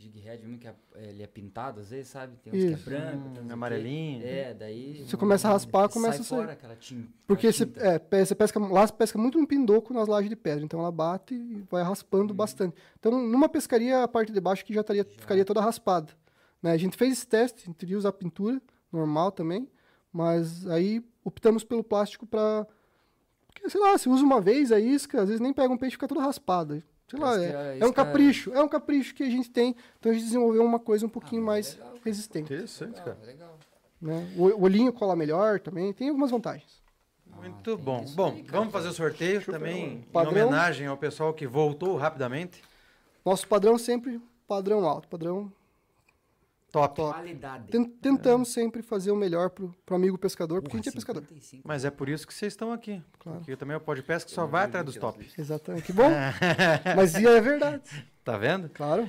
jig 0.00 0.16
head, 0.20 0.46
um 0.46 0.56
que 0.56 0.68
é, 0.68 0.74
ele 0.94 1.22
é 1.22 1.26
pintado 1.26 1.80
às 1.80 1.90
vezes, 1.90 2.08
sabe? 2.08 2.36
Tem 2.36 2.52
uns 2.52 2.56
que 2.56 2.66
é 2.66 2.70
Isso. 2.72 2.84
branco, 2.88 3.16
Hum, 3.28 3.32
tem 3.32 3.42
uns 3.42 3.46
que- 3.48 3.52
amarelinho. 3.52 4.24
É, 4.24 4.54
daí... 4.54 5.04
Você 5.04 5.16
começa 5.16 5.48
a 5.48 5.52
raspar, 5.52 5.90
sai 5.90 5.92
começa 5.92 6.20
a 6.20 6.24
sair. 6.24 6.38
fora 6.38 6.52
aquela 6.52 6.76
tinta. 6.76 7.08
Porque 7.26 7.52
você, 7.52 7.66
tinta. 7.66 7.80
é, 7.80 8.24
você 8.24 8.34
pesca, 8.34 8.60
lá 8.60 8.86
você 8.86 8.92
pesca 8.92 9.18
muito 9.18 9.40
no 9.40 9.46
pindoco 9.46 9.92
nas 9.92 10.06
lajes 10.06 10.30
de 10.30 10.36
pedra, 10.36 10.64
então 10.64 10.78
ela 10.78 10.92
bate 10.92 11.34
e 11.34 11.64
vai 11.68 11.82
raspando 11.82 12.32
bastante. 12.32 12.76
Então, 12.98 13.10
numa 13.20 13.48
pescaria, 13.48 14.04
a 14.04 14.08
parte 14.08 14.30
de 14.32 14.40
baixo 14.40 14.64
que 14.64 14.72
já, 14.72 14.82
estaria, 14.82 15.04
ficaria 15.04 15.44
toda 15.44 15.60
raspada. 15.60 16.12
Né? 16.62 16.70
A 16.72 16.76
gente 16.76 16.96
fez 16.96 17.14
esse 17.14 17.26
teste, 17.26 17.62
a 17.62 17.66
gente 17.66 17.76
queria 17.76 17.98
usar 17.98 18.12
pintura, 18.12 18.62
normal 18.92 19.32
também, 19.32 19.68
mas 20.12 20.64
aí 20.68 21.04
optamos 21.24 21.64
pelo 21.64 21.82
plástico 21.82 22.24
para. 22.24 22.66
Porque, 23.48 23.68
sei 23.68 23.80
lá, 23.80 23.98
se 23.98 24.08
usa 24.08 24.22
uma 24.22 24.40
vez 24.40 24.70
a 24.70 24.78
isca, 24.78 25.20
às 25.22 25.28
vezes 25.28 25.40
nem 25.40 25.52
pega 25.52 25.72
um 25.72 25.76
peixe 25.76 25.94
e 25.94 25.96
fica 25.96 26.06
toda 26.06 26.20
raspada. 26.20 26.84
Sei 27.08 27.18
lá, 27.18 27.42
é, 27.42 27.78
é 27.80 27.86
um 27.86 27.92
capricho, 27.92 28.52
é 28.52 28.62
um 28.62 28.68
capricho 28.68 29.14
que 29.14 29.22
a 29.22 29.30
gente 29.30 29.50
tem, 29.50 29.74
então 29.98 30.12
a 30.12 30.14
gente 30.14 30.24
desenvolveu 30.24 30.62
uma 30.64 30.78
coisa 30.78 31.06
um 31.06 31.08
pouquinho 31.08 31.42
Ah, 31.42 31.46
mais 31.46 31.74
legal, 31.76 31.94
resistente. 32.04 32.52
Interessante, 32.52 33.00
cara. 33.00 33.18
Legal. 33.24 33.58
Né? 34.00 34.28
O 34.36 34.62
olhinho 34.62 34.92
cola 34.92 35.16
melhor 35.16 35.58
também, 35.58 35.92
tem 35.92 36.08
algumas 36.08 36.30
vantagens. 36.30 36.82
Muito 37.34 37.76
tem 37.76 37.84
bom. 37.84 38.04
Bom, 38.14 38.32
aí, 38.32 38.42
vamos 38.42 38.72
fazer 38.72 38.88
o 38.88 38.92
sorteio 38.92 39.44
também 39.44 39.94
em 39.94 40.02
Padrão. 40.02 40.32
homenagem 40.32 40.86
ao 40.86 40.96
pessoal 40.96 41.32
que 41.32 41.46
voltou 41.46 41.96
rapidamente. 41.96 42.62
Nosso 43.24 43.46
padrão 43.48 43.78
sempre 43.78 44.20
padrão 44.46 44.84
alto, 44.86 45.08
padrão 45.08 45.52
Top. 46.70 46.94
top. 46.96 47.14
Qualidade. 47.14 47.68
Ten- 47.68 47.84
Tentamos 47.84 48.52
sempre 48.52 48.82
fazer 48.82 49.10
o 49.10 49.16
melhor 49.16 49.50
pro, 49.50 49.74
pro 49.86 49.96
amigo 49.96 50.18
pescador, 50.18 50.60
porque 50.60 50.76
a 50.76 50.78
gente 50.78 50.90
é 50.90 50.92
pescador. 50.92 51.22
55. 51.22 51.66
Mas 51.66 51.84
é 51.84 51.90
por 51.90 52.08
isso 52.08 52.26
que 52.26 52.34
vocês 52.34 52.52
estão 52.52 52.72
aqui. 52.72 53.02
Claro. 53.18 53.38
Porque 53.38 53.56
também 53.56 53.76
o 53.76 53.80
Podpesca 53.80 54.30
só 54.30 54.46
vai 54.46 54.66
atrás 54.66 54.84
dos 54.84 54.96
top. 54.96 55.26
Exatamente. 55.38 55.84
Que 55.84 55.92
bom. 55.92 56.10
Mas 56.94 57.14
e 57.14 57.26
é 57.26 57.40
verdade. 57.40 57.82
Tá 58.22 58.36
vendo? 58.36 58.68
Claro. 58.68 59.08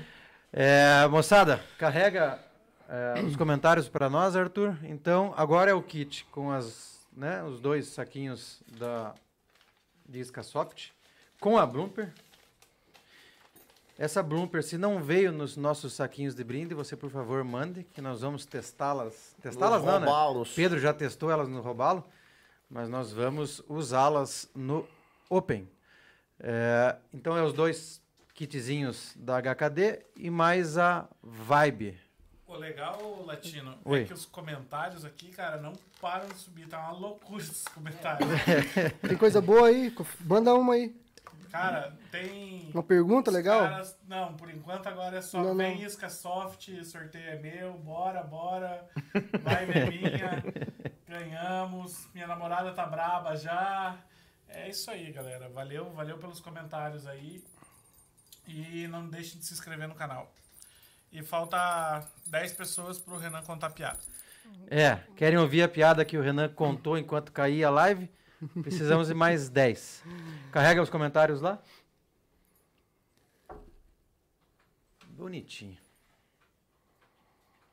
É, 0.53 1.05
moçada, 1.07 1.61
carrega 1.77 2.39
é, 2.88 3.21
os 3.23 3.35
comentários 3.35 3.88
para 3.89 4.09
nós, 4.09 4.35
Arthur. 4.35 4.77
Então, 4.83 5.33
agora 5.35 5.69
é 5.69 5.73
o 5.73 5.83
kit 5.83 6.25
com 6.31 6.51
as, 6.51 7.05
né, 7.15 7.43
os 7.43 7.59
dois 7.59 7.88
saquinhos 7.88 8.63
da 8.79 9.13
de 10.07 10.19
isca 10.19 10.41
soft 10.41 10.88
com 11.39 11.57
a 11.57 11.65
Blumper. 11.65 12.11
Essa 13.99 14.23
blooper, 14.23 14.63
se 14.63 14.77
não 14.77 15.03
veio 15.03 15.29
nos 15.29 15.57
nossos 15.57 15.91
saquinhos 15.91 16.33
de 16.33 16.41
brinde, 16.41 16.73
você, 16.73 16.95
por 16.95 17.09
favor, 17.09 17.43
mande, 17.43 17.83
que 17.83 17.99
nós 17.99 18.21
vamos 18.21 18.45
testá-las. 18.45 19.35
Testá-las 19.41 19.83
não, 19.83 19.99
né? 19.99 20.07
Pedro 20.55 20.79
já 20.79 20.93
testou 20.93 21.29
elas 21.29 21.49
no 21.49 21.59
Robalo, 21.59 22.05
mas 22.69 22.87
nós 22.87 23.11
vamos 23.11 23.61
usá-las 23.67 24.49
no 24.55 24.87
Open. 25.29 25.69
É, 26.39 26.95
então, 27.13 27.35
é 27.35 27.43
os 27.43 27.51
dois 27.51 28.01
kitzinhos 28.33 29.11
da 29.17 29.41
HKD 29.41 30.05
e 30.15 30.29
mais 30.29 30.77
a 30.77 31.05
Vibe. 31.21 31.99
O 32.47 32.55
legal, 32.55 33.25
Latino, 33.25 33.77
Oi. 33.83 34.03
é 34.03 34.05
que 34.05 34.13
os 34.13 34.25
comentários 34.25 35.03
aqui, 35.03 35.27
cara, 35.27 35.57
não 35.57 35.73
param 35.99 36.29
de 36.29 36.37
subir. 36.37 36.69
Tá 36.69 36.79
uma 36.79 36.97
loucura 36.97 37.43
esses 37.43 37.65
comentários. 37.65 38.29
Tem 39.05 39.17
coisa 39.17 39.41
boa 39.41 39.67
aí? 39.67 39.93
Manda 40.21 40.53
uma 40.53 40.75
aí. 40.75 40.95
Cara, 41.51 41.97
tem. 42.11 42.69
Uma 42.73 42.83
pergunta 42.83 43.29
legal? 43.31 43.61
Caras- 43.61 43.97
não, 44.07 44.35
por 44.35 44.49
enquanto 44.49 44.87
agora 44.87 45.17
é 45.17 45.21
só 45.21 45.41
Não, 45.43 45.55
vem 45.55 45.77
não. 45.77 45.83
isca 45.85 46.09
soft, 46.09 46.69
sorteio 46.83 47.29
é 47.29 47.35
meu, 47.37 47.73
bora, 47.73 48.23
bora, 48.23 48.87
vai 49.43 49.63
é 49.69 49.89
minha, 49.89 50.43
ganhamos, 51.07 52.07
minha 52.13 52.27
namorada 52.27 52.71
tá 52.73 52.85
braba 52.85 53.35
já. 53.35 53.97
É 54.47 54.69
isso 54.69 54.89
aí, 54.89 55.11
galera. 55.11 55.49
Valeu, 55.49 55.91
valeu 55.91 56.17
pelos 56.17 56.39
comentários 56.39 57.05
aí. 57.05 57.43
E 58.47 58.87
não 58.87 59.07
deixem 59.07 59.37
de 59.39 59.45
se 59.45 59.53
inscrever 59.53 59.87
no 59.87 59.93
canal. 59.95 60.33
E 61.11 61.21
falta 61.21 62.03
10 62.27 62.53
pessoas 62.53 62.97
pro 62.99 63.17
Renan 63.17 63.43
contar 63.43 63.69
piada. 63.71 63.99
É, 64.67 64.95
querem 65.15 65.37
ouvir 65.37 65.61
a 65.61 65.69
piada 65.69 66.03
que 66.03 66.17
o 66.17 66.21
Renan 66.21 66.49
contou 66.49 66.97
enquanto 66.97 67.31
caía 67.31 67.67
a 67.67 67.71
live? 67.71 68.09
Precisamos 68.61 69.08
de 69.08 69.14
mais 69.14 69.50
10. 69.50 70.03
Carrega 70.51 70.82
os 70.82 70.90
comentários 70.90 71.42
lá. 71.42 71.61
Bonitinho. 75.08 75.77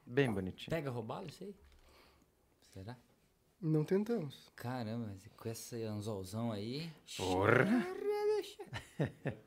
Bem 0.05 0.33
bonitinho. 0.33 0.71
Pega 0.71 0.91
roubalo 0.91 1.29
isso 1.29 1.45
aí? 1.45 1.55
Será? 2.73 2.97
Não 3.61 3.85
tentamos. 3.85 4.51
Caramba, 4.55 5.07
mas 5.13 5.27
com 5.37 5.49
esse 5.49 5.83
anzolzão 5.85 6.53
aí. 6.53 6.91
Porra. 7.17 7.67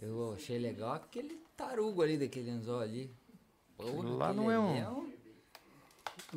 Eu 0.00 0.32
achei 0.32 0.58
legal 0.58 0.92
aquele 0.92 1.36
tarugo 1.56 2.02
ali 2.02 2.16
daquele 2.16 2.50
anzol 2.50 2.80
ali. 2.80 3.12
Porra, 3.76 4.08
lá 4.08 4.32
não 4.32 4.50
é 4.50 4.56
ali 4.56 4.86
um- 4.86 5.12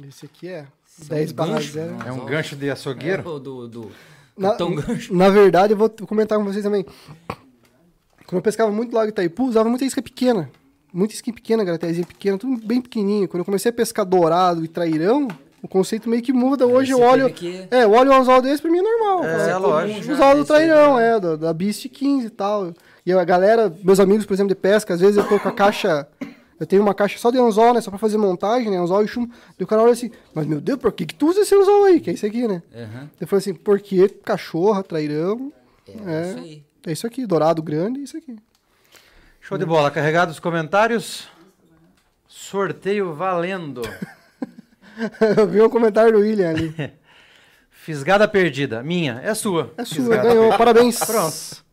Esse 0.08 0.26
aqui 0.26 0.48
é 0.48 0.66
São 0.86 1.08
10 1.18 1.32
barra 1.32 1.54
gancho, 1.56 1.72
0. 1.74 1.92
né? 1.96 2.06
É 2.08 2.12
um 2.12 2.26
gancho 2.26 2.56
de 2.56 2.70
açougueiro? 2.70 3.22
É, 3.22 3.40
do, 3.40 3.68
do 3.68 3.92
Na, 4.38 4.56
Gancho. 4.56 5.14
na 5.14 5.30
verdade, 5.30 5.74
eu 5.74 5.78
vou 5.78 5.90
comentar 6.08 6.38
com 6.38 6.46
vocês 6.46 6.64
também. 6.64 6.86
Quando 8.26 8.38
eu 8.38 8.42
pescava 8.42 8.72
muito 8.72 8.96
lago 8.96 9.10
Itaipu, 9.10 9.44
usava 9.46 9.68
muita 9.68 9.84
isca 9.84 10.02
pequena. 10.02 10.50
Muita 10.94 11.14
isca 11.14 11.32
pequena, 11.34 11.64
garatezinha 11.64 12.06
pequena, 12.06 12.38
tudo 12.38 12.66
bem 12.66 12.82
pequenininho. 12.82 13.28
Quando 13.28 13.40
eu 13.42 13.46
comecei 13.46 13.70
a 13.70 13.74
pescar 13.74 14.06
dourado 14.06 14.64
e 14.64 14.68
trairão, 14.68 15.28
o 15.62 15.68
conceito 15.68 16.10
meio 16.10 16.22
que 16.22 16.32
muda. 16.34 16.66
Hoje 16.66 16.92
eu 16.92 16.98
você 17.00 17.04
olho... 17.04 17.30
que- 17.34 17.68
É, 17.70 17.84
eu 17.84 17.92
olho 17.92 18.12
um 18.12 18.16
anzol 18.16 18.42
desse, 18.42 18.62
pra 18.62 18.72
mim 18.72 18.80
é 18.80 18.82
normal. 18.82 19.26
É, 19.26 19.50
É, 19.52 19.58
lógico. 19.58 20.04
já, 20.04 20.14
Usar 20.14 20.34
do 20.34 20.40
esse 20.40 20.48
trairão, 20.48 20.96
já. 20.96 21.02
é, 21.02 21.20
da, 21.20 21.36
da 21.36 21.54
Beast 21.54 21.88
15 21.90 22.28
e 22.28 22.30
tal. 22.30 22.74
E 23.06 23.12
a 23.12 23.24
galera, 23.26 23.74
meus 23.84 24.00
amigos, 24.00 24.26
por 24.26 24.34
exemplo, 24.34 24.50
de 24.50 24.56
pesca, 24.60 24.94
às 24.94 25.02
vezes 25.02 25.18
eu 25.18 25.28
tô 25.28 25.38
com 25.40 25.50
a 25.50 25.52
caixa. 25.52 26.08
Eu 26.62 26.68
tenho 26.68 26.84
uma 26.84 26.94
caixa 26.94 27.18
só 27.18 27.32
de 27.32 27.40
anzol, 27.40 27.74
né? 27.74 27.82
Só 27.82 27.90
pra 27.90 27.98
fazer 27.98 28.20
montagem, 28.20 28.70
né? 28.70 28.78
Anzol 28.78 29.04
e 29.04 29.08
chumbo. 29.08 29.34
E 29.60 29.64
o 29.64 29.66
cara 29.66 29.82
olha 29.82 29.94
assim, 29.94 30.12
mas 30.32 30.46
meu 30.46 30.62
Deus, 30.62 30.78
por 30.80 30.92
que, 30.92 31.08
que 31.08 31.16
tu 31.16 31.28
usa 31.28 31.42
esse 31.42 31.56
anzol 31.56 31.86
aí? 31.86 32.00
Que 32.00 32.12
é 32.12 32.14
isso 32.14 32.24
aqui, 32.24 32.48
né? 32.48 32.62
Aham. 32.72 33.10
Eu 33.20 33.26
falei 33.26 33.40
assim, 33.40 33.54
porque 33.56 34.08
cachorra, 34.08 34.84
trairão. 34.84 35.52
É, 35.88 35.92
É. 35.92 36.30
isso 36.30 36.38
aí. 36.38 36.64
É 36.86 36.92
isso 36.92 37.08
aqui, 37.08 37.26
dourado 37.26 37.64
grande, 37.64 38.02
é 38.02 38.04
isso 38.04 38.16
aqui. 38.16 38.36
Show 39.40 39.58
de 39.58 39.66
bola. 39.66 39.90
Carregados 39.90 40.36
os 40.36 40.40
comentários. 40.40 41.28
Sorteio 42.28 43.12
valendo. 43.16 43.82
eu 45.38 45.48
vi 45.48 45.62
um 45.64 45.70
comentário 45.70 46.12
do 46.14 46.20
William 46.20 46.52
ali. 46.52 46.76
Fisgada 47.72 48.28
perdida. 48.28 48.84
Minha. 48.84 49.20
É 49.24 49.34
sua. 49.34 49.74
É 49.78 49.84
sua, 49.84 49.96
Fisgada 49.96 50.30
ganhou, 50.30 50.56
parabéns. 50.56 51.00
Pronto. 51.00 51.66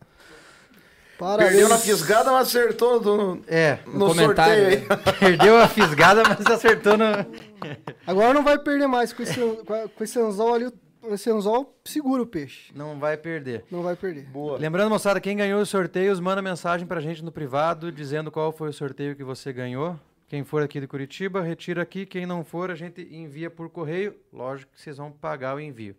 Parabéns. 1.19 1.51
Perdeu 1.51 1.69
na 1.69 1.79
fisgada, 1.79 2.31
mas 2.33 2.49
acertou 2.49 3.01
no, 3.01 3.43
É. 3.49 3.79
no 3.87 4.07
comentário, 4.07 4.63
sorteio. 4.87 4.87
Perdeu 5.19 5.59
a 5.59 5.69
fisgada, 5.69 6.23
mas 6.23 6.47
acertou 6.47 6.97
no. 6.97 7.05
Agora 8.07 8.33
não 8.33 8.45
vai 8.45 8.59
perder 8.59 8.87
mais 8.87 9.13
com 9.13 9.23
esse, 9.23 9.35
com 9.39 10.05
esse 10.05 10.19
anzol 10.19 10.55
ali. 10.55 10.73
Esse 11.11 11.31
anzol 11.31 11.75
segura 11.85 12.23
o 12.23 12.27
peixe. 12.27 12.73
Não 12.75 12.99
vai 12.99 13.17
perder. 13.17 13.65
Não 13.71 13.83
vai 13.83 13.97
perder. 13.97 14.25
Boa. 14.27 14.59
Lembrando, 14.59 14.91
moçada, 14.91 15.21
quem 15.21 15.37
ganhou 15.37 15.61
os 15.61 15.69
sorteios, 15.69 16.21
manda 16.21 16.43
mensagem 16.43 16.87
pra 16.87 17.01
gente 17.01 17.25
no 17.25 17.33
privado 17.33 17.91
dizendo 17.91 18.31
qual 18.31 18.53
foi 18.53 18.69
o 18.69 18.73
sorteio 18.73 19.17
que 19.17 19.25
você 19.25 19.53
ganhou. 19.53 19.99
Quem 20.29 20.45
for 20.45 20.63
aqui 20.63 20.79
de 20.79 20.87
Curitiba, 20.87 21.41
retira 21.41 21.81
aqui. 21.83 22.05
Quem 22.05 22.27
não 22.27 22.45
for, 22.45 22.71
a 22.71 22.75
gente 22.75 23.01
envia 23.11 23.49
por 23.49 23.71
correio. 23.71 24.15
Lógico 24.33 24.73
que 24.75 24.81
vocês 24.81 24.99
vão 24.99 25.11
pagar 25.11 25.57
o 25.57 25.61
envio. 25.61 25.97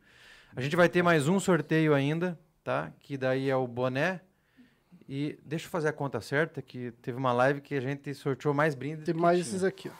A 0.55 0.61
gente 0.61 0.75
vai 0.75 0.87
ter 0.87 1.01
mais 1.01 1.27
um 1.27 1.39
sorteio 1.39 1.93
ainda, 1.95 2.37
tá? 2.63 2.91
Que 2.99 3.17
daí 3.17 3.49
é 3.49 3.55
o 3.55 3.65
boné. 3.67 4.21
E 5.11 5.39
deixa 5.43 5.65
eu 5.65 5.71
fazer 5.71 5.87
a 5.87 5.93
conta 5.93 6.21
certa, 6.21 6.61
que 6.61 6.91
teve 7.01 7.17
uma 7.17 7.33
live 7.33 7.61
que 7.61 7.73
a 7.73 7.81
gente 7.81 8.13
sorteou 8.13 8.53
mais 8.53 8.75
brindes. 8.75 9.05
Tem 9.05 9.15
que 9.15 9.19
mais 9.19 9.39
tinha. 9.39 9.49
esses 9.49 9.63
aqui, 9.63 9.89
ó. 9.89 9.93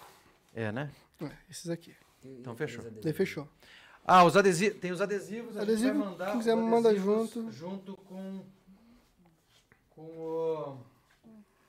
É, 0.54 0.72
né? 0.72 0.92
É, 1.20 1.32
esses 1.50 1.68
aqui. 1.68 1.96
Então 2.24 2.56
fechou. 2.56 2.86
Daí 3.02 3.12
fechou. 3.12 3.48
Ah, 4.06 4.24
os 4.24 4.38
adesivos. 4.38 4.80
Tem 4.80 4.92
os 4.92 5.02
adesivos. 5.02 5.58
a 5.58 5.62
gente 5.62 5.72
Adesivo, 5.72 6.00
vai 6.00 6.10
mandar 6.10 6.26
quem 6.28 6.38
quiser 6.38 6.56
manda 6.56 6.96
junto. 6.96 7.52
Junto 7.52 7.98
com. 7.98 8.46
Com, 9.90 10.02
o, 10.02 10.78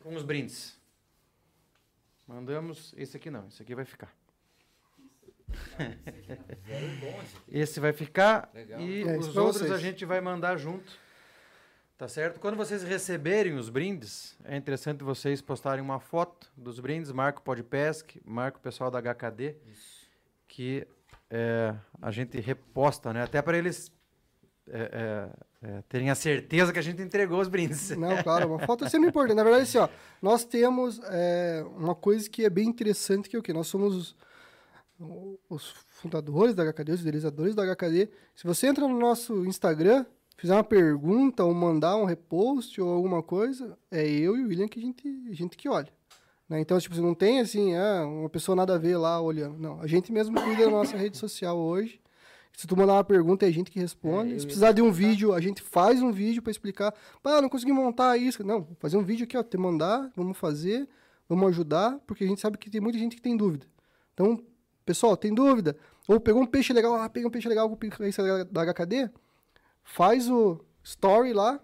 com 0.03 0.15
os 0.15 0.23
brindes. 0.23 0.79
Mandamos. 2.29 2.93
Esse 2.95 3.17
aqui 3.17 3.31
não, 3.31 3.49
esse 3.49 3.63
aqui 3.63 3.75
vai 3.75 3.87
ficar. 3.87 4.13
Esse 7.51 7.81
vai 7.81 7.93
ficar 7.93 8.49
Legal. 8.55 8.81
e 8.81 9.03
É, 9.03 9.19
os 9.19 9.37
outros 9.37 9.59
vocês. 9.63 9.73
a 9.73 9.79
gente 9.79 10.05
vai 10.05 10.21
mandar 10.21 10.57
junto. 10.57 10.97
Tá 12.01 12.09
certo? 12.09 12.41
Quando 12.41 12.57
vocês 12.57 12.83
receberem 12.83 13.57
os 13.57 13.69
brindes, 13.69 14.35
é 14.47 14.57
interessante 14.57 15.05
vocês 15.05 15.43
postarem 15.43 15.85
uma 15.85 16.01
foto 16.01 16.51
dos 16.57 16.81
brindes, 16.81 17.13
marca 17.13 17.41
o 17.41 17.43
Podpesc, 17.43 18.19
marca 18.25 18.57
o 18.57 18.61
pessoal 18.63 18.91
da 18.91 19.03
HKD, 19.03 19.55
que 20.49 20.89
é, 21.29 21.75
a 22.01 22.11
gente 22.11 22.41
reposta, 22.41 23.13
né? 23.13 23.23
Até 23.23 23.43
para 23.43 23.59
eles 23.59 23.93
é, 24.71 24.81
é, 24.81 25.69
é, 25.69 25.83
terem 25.91 26.09
a 26.09 26.15
certeza 26.15 26.73
que 26.73 26.79
a 26.79 26.83
gente 26.83 27.03
entregou 27.03 27.39
os 27.39 27.49
brindes. 27.49 27.91
Não, 27.95 28.23
claro, 28.23 28.49
uma 28.49 28.61
foto 28.61 28.83
é 28.87 28.89
sempre 28.89 29.11
importante. 29.11 29.37
Na 29.37 29.45
verdade, 29.45 29.65
assim, 29.65 29.77
ó, 29.77 29.87
nós 30.23 30.43
temos 30.43 31.03
é, 31.05 31.63
uma 31.77 31.95
coisa 31.95 32.31
que 32.31 32.47
é 32.47 32.49
bem 32.49 32.67
interessante, 32.67 33.29
que 33.29 33.37
é 33.37 33.39
o 33.39 33.43
quê? 33.43 33.53
Nós 33.53 33.67
somos 33.67 34.17
os, 34.99 35.37
os 35.51 35.75
fundadores 36.01 36.55
da 36.55 36.65
HKD, 36.65 36.93
os 36.93 37.01
idealizadores 37.03 37.55
da 37.55 37.63
HKD. 37.77 38.09
Se 38.35 38.45
você 38.45 38.69
entra 38.69 38.89
no 38.89 38.99
nosso 38.99 39.45
Instagram, 39.45 40.07
fizer 40.41 40.55
uma 40.55 40.65
pergunta 40.65 41.45
ou 41.45 41.53
mandar 41.55 41.97
um 41.97 42.05
repost 42.05 42.81
ou 42.81 42.89
alguma 42.93 43.23
coisa, 43.23 43.77
é 43.91 44.07
eu 44.09 44.37
e 44.37 44.45
o 44.45 44.49
William 44.49 44.69
que 44.69 44.79
a 44.79 44.83
gente, 44.83 45.09
a 45.31 45.35
gente 45.35 45.57
que 45.57 45.69
olha. 45.69 45.89
né? 46.49 46.61
Então, 46.61 46.79
tipo, 46.79 46.95
você 46.95 47.01
não 47.01 47.15
tem, 47.15 47.41
assim, 47.41 47.75
ah, 47.77 48.05
uma 48.07 48.29
pessoa 48.29 48.57
nada 48.57 48.75
a 48.75 48.79
ver 48.79 48.97
lá 48.97 49.21
olhando. 49.21 49.59
Não, 49.59 49.81
a 49.81 49.87
gente 49.87 50.13
mesmo 50.13 50.41
cuida 50.41 50.65
da 50.65 50.71
nossa 50.71 50.97
rede 50.97 51.17
social 51.17 51.57
hoje. 51.59 52.01
Se 52.57 52.67
tu 52.67 52.77
mandar 52.77 52.95
uma 52.95 53.05
pergunta, 53.05 53.47
é 53.47 53.49
a 53.49 53.53
gente 53.53 53.71
que 53.71 53.79
responde. 53.79 54.35
É, 54.35 54.39
Se 54.39 54.45
precisar 54.45 54.73
de 54.73 54.83
um 54.83 54.91
vídeo, 54.91 55.33
a 55.33 55.41
gente 55.41 55.63
faz 55.63 56.03
um 56.03 56.11
vídeo 56.11 56.43
para 56.43 56.51
explicar. 56.51 56.93
Pá, 57.23 57.41
não 57.41 57.49
consegui 57.49 57.73
montar 57.73 58.17
isso. 58.17 58.45
Não, 58.45 58.67
fazer 58.81 58.97
um 58.97 59.05
vídeo 59.05 59.25
aqui, 59.25 59.37
ó, 59.39 59.43
te 59.43 59.57
mandar, 59.57 60.11
vamos 60.17 60.37
fazer, 60.37 60.89
vamos 61.29 61.49
ajudar, 61.51 61.99
porque 62.07 62.25
a 62.25 62.27
gente 62.27 62.41
sabe 62.41 62.59
que 62.59 62.69
tem 62.69 62.81
muita 62.81 62.99
gente 62.99 63.15
que 63.17 63.23
tem 63.23 63.37
dúvida. 63.37 63.67
Então, 64.13 64.43
pessoal, 64.85 65.17
tem 65.17 65.33
dúvida? 65.33 65.77
Ou 66.09 66.19
pegou 66.19 66.43
um 66.43 66.47
peixe 66.47 66.73
legal, 66.73 66.97
ah, 66.97 67.09
peguei 67.09 67.27
um 67.27 67.31
peixe 67.31 67.49
legal 67.49 67.69
com 67.69 67.75
o 67.77 67.79
peixe 67.79 67.97
da 68.51 68.63
HKD, 68.65 69.09
faz 69.91 70.31
o 70.31 70.61
story 70.83 71.33
lá, 71.33 71.61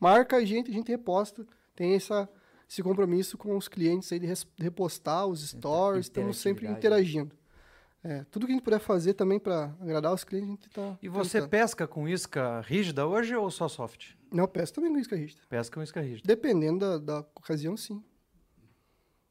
marca 0.00 0.36
a 0.36 0.44
gente, 0.44 0.70
a 0.70 0.74
gente 0.74 0.88
reposta. 0.88 1.46
Tem 1.74 1.94
essa, 1.94 2.28
esse 2.68 2.82
compromisso 2.82 3.36
com 3.36 3.56
os 3.56 3.68
clientes 3.68 4.10
aí 4.12 4.18
de 4.18 4.26
de 4.26 4.62
repostar 4.62 5.26
os 5.26 5.50
stories, 5.50 6.06
estamos 6.06 6.38
sempre 6.38 6.66
interatividade. 6.66 7.08
interagindo. 7.08 7.36
É, 8.02 8.24
tudo 8.30 8.46
que 8.46 8.52
a 8.52 8.54
gente 8.54 8.64
puder 8.64 8.78
fazer 8.78 9.14
também 9.14 9.38
para 9.38 9.74
agradar 9.80 10.14
os 10.14 10.22
clientes, 10.22 10.48
a 10.48 10.52
gente 10.52 10.70
tá. 10.70 10.98
E 11.02 11.08
você 11.08 11.38
tentando. 11.38 11.50
pesca 11.50 11.88
com 11.88 12.08
isca 12.08 12.60
rígida 12.60 13.06
hoje 13.06 13.34
ou 13.34 13.50
só 13.50 13.68
soft? 13.68 14.14
Não, 14.32 14.46
peço 14.46 14.72
também 14.72 14.92
com 14.92 14.98
isca 14.98 15.16
rígida. 15.16 15.42
Pesca 15.48 15.74
com 15.74 15.82
isca 15.82 16.00
rígida. 16.00 16.22
Dependendo 16.24 16.78
da, 16.78 16.98
da 16.98 17.18
ocasião, 17.34 17.76
sim. 17.76 18.02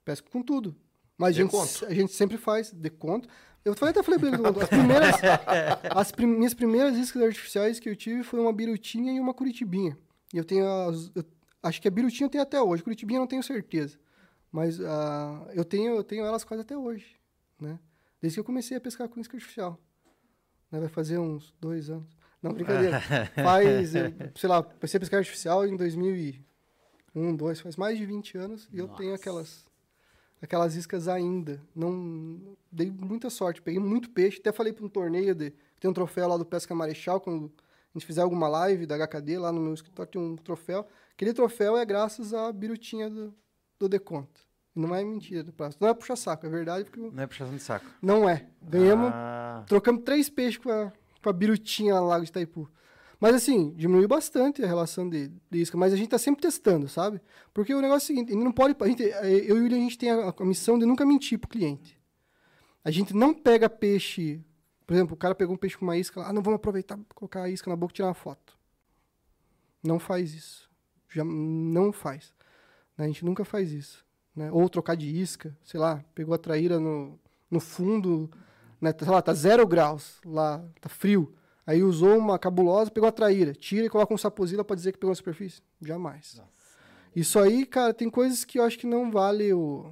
Pesco 0.04 0.30
com 0.30 0.44
tudo. 0.44 0.76
Mas 1.18 1.30
a 1.30 1.42
gente, 1.42 1.86
a 1.86 1.94
gente 1.94 2.12
sempre 2.12 2.38
faz 2.38 2.72
deconto. 2.72 3.30
Eu 3.66 3.72
até 3.74 4.04
falei 4.04 4.20
pra 4.20 4.28
ele, 4.30 4.38
as 4.62 4.70
primeiras, 4.70 5.16
as 5.96 6.12
prim- 6.12 6.28
minhas 6.28 6.54
primeiras 6.54 6.96
iscas 6.96 7.22
artificiais 7.24 7.80
que 7.80 7.90
eu 7.90 7.96
tive 7.96 8.22
foi 8.24 8.40
uma 8.40 8.54
birutinha 8.54 9.12
e 9.12 9.20
uma 9.20 9.34
curitibinha. 9.34 9.98
E 10.32 10.38
eu 10.38 10.46
tenho 10.46 10.68
as, 10.88 11.12
eu 11.16 11.26
acho 11.64 11.82
que 11.82 11.88
a 11.88 11.92
birutinha 11.92 12.28
eu 12.28 12.30
tenho 12.30 12.44
até 12.44 12.62
hoje, 12.62 12.84
curitibinha 12.84 13.18
eu 13.18 13.22
não 13.22 13.28
tenho 13.28 13.42
certeza. 13.42 13.98
Mas 14.52 14.80
ah, 14.80 15.48
eu, 15.54 15.66
tenho, 15.66 15.96
eu 15.96 16.04
tenho 16.04 16.24
elas 16.24 16.44
quase 16.44 16.62
até 16.62 16.78
hoje, 16.78 17.16
né? 17.60 17.80
Desde 18.22 18.36
que 18.36 18.40
eu 18.40 18.44
comecei 18.46 18.78
a 18.78 18.80
pescar 18.82 19.10
com 19.10 19.20
isca 19.20 19.36
artificial. 19.36 19.80
Né? 20.72 20.80
Vai 20.80 20.90
fazer 20.90 21.18
uns 21.18 21.54
dois 21.60 21.90
anos. 21.90 22.16
Não, 22.42 22.54
brincadeira. 22.54 23.02
Faz, 23.44 23.96
eu, 23.96 24.14
sei 24.36 24.48
lá, 24.48 24.62
comecei 24.62 24.98
a 24.98 25.00
pescar 25.02 25.18
artificial 25.18 25.66
em 25.66 25.76
2000 25.76 26.16
e 26.16 26.46
Um, 27.16 27.36
dois, 27.36 27.60
faz 27.60 27.76
mais 27.76 27.98
de 27.98 28.06
20 28.06 28.38
anos. 28.38 28.70
E 28.72 28.78
eu 28.78 28.88
tenho 28.90 29.10
Nossa. 29.12 29.22
aquelas 29.22 29.66
aquelas 30.46 30.76
iscas 30.76 31.08
ainda. 31.08 31.62
Não 31.76 32.40
dei 32.72 32.90
muita 32.90 33.30
sorte, 33.30 33.62
peguei 33.62 33.80
muito 33.80 34.10
peixe. 34.10 34.40
Até 34.40 34.52
falei 34.52 34.72
para 34.74 34.86
um 34.86 34.90
torneio 34.90 35.36
de 35.36 35.54
tem 35.80 35.90
um 35.90 35.94
troféu 35.94 36.28
lá 36.28 36.38
do 36.38 36.46
Pesca 36.46 36.74
Marechal 36.74 37.20
quando 37.20 37.52
a 37.94 37.98
gente 37.98 38.06
fizer 38.06 38.22
alguma 38.22 38.48
live 38.48 38.86
da 38.86 38.96
HKD 39.08 39.38
lá 39.38 39.52
no 39.52 39.60
meu 39.62 39.74
escritório 39.74 40.12
tem 40.12 40.22
um 40.22 40.36
troféu. 40.36 40.88
Aquele 41.14 41.34
troféu 41.34 41.78
é 41.78 41.86
graças 41.86 42.34
à 42.34 42.52
birutinha 42.52 43.10
do, 43.10 43.34
do 43.80 43.88
Deconto. 43.90 44.42
Não 44.74 44.94
é 44.94 45.04
mentira. 45.04 45.46
Não 45.80 45.88
é 45.88 45.94
puxa 45.94 46.16
saco, 46.18 46.46
é 46.46 46.50
verdade 46.50 46.84
porque 46.90 47.00
Não 47.00 47.24
é 47.24 47.28
puxação 47.28 47.56
de 47.56 47.62
saco. 47.62 47.86
não 48.02 48.28
é. 48.28 48.46
Ganhamos 48.62 49.10
Ah, 49.14 49.64
Trocamos 49.68 50.04
três 50.04 50.30
peixes 50.30 50.58
com 50.58 50.70
a, 50.70 50.92
com 51.24 51.30
a 51.30 51.34
birutinha 51.34 51.94
lá 51.96 52.02
no 52.02 52.08
Lago 52.08 52.24
de 52.26 52.30
Itaipu. 52.30 52.70
Mas 53.20 53.36
assim, 53.36 53.72
diminuiu 53.72 54.08
bastante 54.08 54.64
a 54.64 54.68
relação 54.68 55.10
de, 55.10 55.30
de 55.50 55.62
isca. 55.62 55.78
Mas 55.78 55.94
a 55.94 55.96
gente 55.96 56.10
tá 56.10 56.18
sempre 56.18 56.42
testando, 56.42 56.88
sabe? 56.88 57.22
Porque 57.54 57.74
o 57.74 57.82
negócio 57.82 58.12
é 58.12 58.14
o 58.14 58.16
seguinte, 58.16 58.34
ele 58.34 58.44
não 58.44 58.52
pode. 58.52 58.76
A 58.80 58.88
gente, 58.88 59.04
eu 59.04 59.58
e 59.58 59.60
o 59.60 59.64
William, 59.64 59.78
a 59.78 59.82
gente 59.82 59.98
tem 59.98 60.12
a, 60.12 60.34
a 60.38 60.46
missão 60.46 60.78
de 60.78 60.86
nunca 60.86 61.06
mentir 61.06 61.40
pro 61.40 61.50
cliente. 61.50 62.00
A 62.84 62.92
gente 62.92 63.16
não 63.16 63.34
pega 63.34 63.70
peixe. 63.70 64.44
Por 64.86 64.94
exemplo, 64.94 65.16
o 65.16 65.18
cara 65.18 65.34
pegou 65.34 65.56
um 65.56 65.58
peixe 65.58 65.78
com 65.78 65.86
uma 65.86 65.98
isca 65.98 66.20
lá, 66.20 66.30
ah, 66.30 66.34
não 66.34 66.44
vamos 66.44 66.58
aproveitar, 66.58 67.00
colocar 67.16 67.44
a 67.44 67.50
isca 67.50 67.70
na 67.70 67.76
boca 67.76 67.92
e 67.92 67.96
tirar 67.96 68.10
uma 68.10 68.14
foto. 68.14 68.56
Não 69.82 69.98
faz 69.98 70.34
isso. 70.34 70.70
Já 71.10 71.24
não 71.24 71.92
faz. 71.92 72.34
né? 72.98 73.06
A 73.06 73.08
gente 73.08 73.26
nunca 73.26 73.44
faz 73.44 73.72
isso. 73.72 74.06
Né? 74.36 74.52
Ou 74.52 74.70
trocar 74.70 74.96
de 74.96 75.08
isca, 75.08 75.58
sei 75.64 75.80
lá, 75.80 76.04
pegou 76.14 76.36
a 76.36 76.38
traíra 76.38 76.80
no, 76.80 77.20
no 77.50 77.60
fundo, 77.60 78.30
né? 78.80 78.92
Tá, 78.92 79.06
sei 79.06 79.14
lá, 79.14 79.22
tá 79.22 79.34
zero 79.34 79.66
graus 79.66 80.20
lá, 80.26 80.64
tá 80.82 80.90
frio. 80.90 81.34
Aí 81.66 81.82
usou 81.82 82.18
uma 82.18 82.38
cabulosa, 82.38 82.92
pegou 82.92 83.10
a 83.10 83.12
traíra, 83.12 83.54
tira 83.54 83.86
e 83.86 83.90
coloca 83.90 84.14
um 84.14 84.18
saposila 84.18 84.64
para 84.64 84.76
dizer 84.76 84.92
que 84.92 85.00
pegou 85.00 85.12
na 85.12 85.16
superfície? 85.16 85.62
Jamais. 85.82 86.42
Isso 87.16 87.40
aí, 87.40 87.66
cara, 87.66 87.94
tem 87.94 88.10
coisas 88.10 88.44
que 88.46 88.60
eu 88.60 88.64
acho 88.64 88.78
que 88.78 88.86
não 88.86 89.10
vale 89.10 89.52
o 89.54 89.92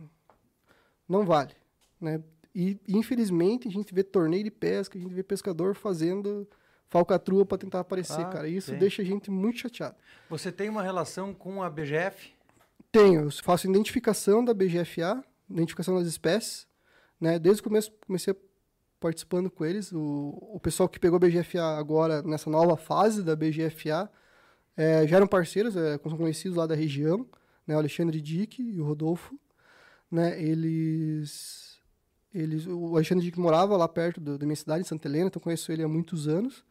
não 1.08 1.26
vale, 1.26 1.54
né? 2.00 2.22
E 2.56 2.78
infelizmente 2.88 3.68
a 3.68 3.72
gente 3.72 3.94
vê 3.94 4.04
torneio 4.04 4.44
de 4.44 4.52
pesca, 4.52 4.98
a 4.98 5.02
gente 5.02 5.14
vê 5.14 5.24
pescador 5.24 5.74
fazendo 5.76 6.48
falcatrua 6.88 7.44
para 7.46 7.58
tentar 7.58 7.80
aparecer, 7.80 8.22
Ah, 8.22 8.30
cara. 8.30 8.48
Isso 8.48 8.76
deixa 8.76 9.02
a 9.02 9.06
gente 9.06 9.32
muito 9.32 9.60
chateado. 9.60 9.96
Você 10.30 10.52
tem 10.52 10.70
uma 10.70 10.84
relação 10.84 11.34
com 11.34 11.64
a 11.64 11.70
BGF? 11.70 12.32
Tenho, 12.92 13.22
eu 13.22 13.32
faço 13.32 13.68
identificação 13.68 14.46
da 14.46 14.54
BGFA, 14.54 15.24
identificação 15.50 15.98
das 15.98 16.08
espécies, 16.08 16.68
né? 17.20 17.40
Desde 17.40 17.62
o 17.62 17.64
começo 17.64 17.92
comecei 18.06 18.36
participando 19.04 19.52
com 19.52 19.66
eles. 19.66 19.92
O, 19.92 20.00
o 20.54 20.60
pessoal 20.62 20.88
que 20.88 20.98
pegou 21.00 21.18
a 21.18 21.20
BGFA 21.20 21.78
agora 21.78 22.22
nessa 22.24 22.50
nova 22.50 22.78
fase 22.78 23.22
da 23.22 23.36
BGFA 23.36 24.10
eh, 24.78 25.06
já 25.08 25.18
eram 25.18 25.28
parceiros, 25.28 25.76
eh, 25.76 26.00
são 26.02 26.18
conhecidos 26.18 26.56
lá 26.58 26.66
da 26.66 26.74
região, 26.76 27.28
né? 27.68 27.76
O 27.76 27.80
Alexandre 27.80 28.22
Dick 28.22 28.62
e 28.62 28.80
o 28.80 28.86
Rodolfo, 28.86 29.38
né? 30.10 30.42
Eles, 30.42 31.78
eles, 32.34 32.66
o 32.66 32.96
Alexandre 32.96 33.26
Dick 33.26 33.38
morava 33.40 33.76
lá 33.78 33.88
perto 33.88 34.22
do- 34.22 34.38
da 34.38 34.46
minha 34.46 34.56
cidade, 34.56 34.82
em 34.82 34.88
Santa 34.88 35.08
Helena, 35.08 35.28
então 35.28 35.42
conheço 35.42 35.72
ele 35.72 35.84
há 35.84 35.88
muitos 35.88 36.28
anos. 36.28 36.64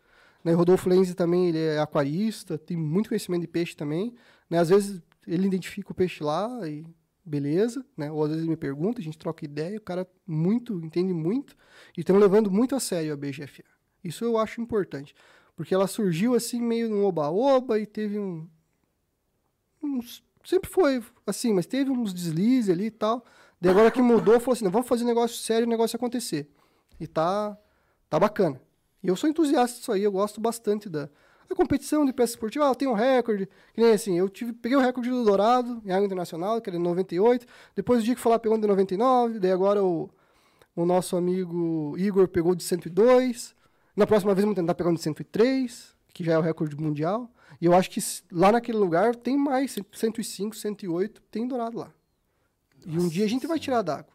Né? 0.42 0.54
O 0.54 0.56
Rodolfo 0.56 0.88
Lenzi 0.88 1.14
também, 1.14 1.48
ele 1.48 1.58
é 1.58 1.78
aquarista, 1.78 2.56
tem 2.58 2.76
muito 2.76 3.08
conhecimento 3.10 3.42
de 3.42 3.48
peixe 3.48 3.76
também. 3.76 4.14
Né? 4.50 4.58
Às 4.58 4.70
vezes 4.70 5.00
ele 5.26 5.46
identifica 5.46 5.92
o 5.92 5.94
peixe 5.94 6.24
lá 6.24 6.48
e 6.68 6.84
beleza, 7.24 7.84
né? 7.96 8.10
Ou 8.10 8.24
às 8.24 8.30
vezes 8.30 8.46
me 8.46 8.56
pergunta, 8.56 9.00
a 9.00 9.04
gente 9.04 9.18
troca 9.18 9.44
ideia, 9.44 9.78
o 9.78 9.80
cara 9.80 10.06
muito, 10.26 10.74
entende 10.84 11.12
muito 11.14 11.56
e 11.96 12.00
estão 12.00 12.16
levando 12.18 12.50
muito 12.50 12.74
a 12.74 12.80
sério 12.80 13.12
a 13.12 13.16
BGFA. 13.16 13.64
Isso 14.04 14.24
eu 14.24 14.36
acho 14.38 14.60
importante, 14.60 15.14
porque 15.56 15.74
ela 15.74 15.86
surgiu 15.86 16.34
assim 16.34 16.60
meio 16.60 16.88
no 16.88 17.04
oba-oba 17.04 17.78
e 17.78 17.86
teve 17.86 18.18
um, 18.18 18.48
uns- 19.82 20.22
sempre 20.44 20.68
foi 20.70 21.02
assim, 21.26 21.52
mas 21.52 21.66
teve 21.66 21.90
uns 21.90 22.12
deslizes 22.12 22.70
ali 22.70 22.86
e 22.86 22.90
tal. 22.90 23.24
Daí 23.60 23.70
agora 23.70 23.90
que 23.90 24.02
mudou, 24.02 24.40
falou 24.40 24.54
assim, 24.54 24.64
"Não, 24.64 24.70
vamos 24.72 24.88
fazer 24.88 25.04
um 25.04 25.06
negócio 25.08 25.36
sério, 25.36 25.66
o 25.66 25.70
negócio 25.70 25.96
acontecer. 25.96 26.50
E 26.98 27.06
tá 27.06 27.56
tá 28.08 28.18
bacana. 28.18 28.60
E 29.02 29.08
eu 29.08 29.16
sou 29.16 29.28
entusiasta 29.30 29.78
disso 29.78 29.90
aí, 29.92 30.02
eu 30.02 30.12
gosto 30.12 30.40
bastante 30.40 30.88
da 30.88 31.08
a 31.52 31.56
competição 31.56 32.04
de 32.04 32.12
pesca 32.12 32.34
esportiva. 32.34 32.70
Ah, 32.70 32.74
tenho 32.74 32.90
um 32.90 32.94
recorde, 32.94 33.46
que 33.74 33.80
nem 33.80 33.92
assim, 33.92 34.18
eu 34.18 34.28
tive, 34.28 34.52
peguei 34.52 34.76
o 34.76 34.80
recorde 34.80 35.10
do 35.10 35.24
Dourado 35.24 35.82
em 35.84 35.90
água 35.90 36.06
internacional, 36.06 36.60
que 36.60 36.70
era 36.70 36.78
de 36.78 36.84
98. 36.84 37.46
Depois 37.74 38.02
o 38.02 38.04
que 38.04 38.16
foi 38.16 38.32
lá 38.32 38.38
pegou 38.38 38.58
de 38.58 38.66
99, 38.66 39.38
daí 39.38 39.52
agora 39.52 39.82
o, 39.82 40.10
o 40.74 40.84
nosso 40.84 41.16
amigo 41.16 41.94
Igor 41.98 42.28
pegou 42.28 42.54
de 42.54 42.62
102. 42.62 43.54
Na 43.96 44.06
próxima 44.06 44.34
vez 44.34 44.44
vamos 44.44 44.56
tentar 44.56 44.74
pegar 44.74 44.90
um 44.90 44.94
de 44.94 45.02
103, 45.02 45.94
que 46.12 46.24
já 46.24 46.32
é 46.32 46.38
o 46.38 46.42
recorde 46.42 46.76
mundial. 46.76 47.30
E 47.60 47.66
eu 47.66 47.74
acho 47.74 47.90
que 47.90 48.00
lá 48.30 48.50
naquele 48.50 48.78
lugar 48.78 49.14
tem 49.14 49.36
mais, 49.36 49.76
105, 49.92 50.56
108, 50.56 51.22
tem 51.30 51.46
dourado 51.46 51.78
lá. 51.78 51.92
E 52.86 52.98
um 52.98 53.08
dia 53.08 53.24
a 53.24 53.28
gente 53.28 53.46
vai 53.46 53.58
tirar 53.58 53.82
da 53.82 53.98
água. 53.98 54.12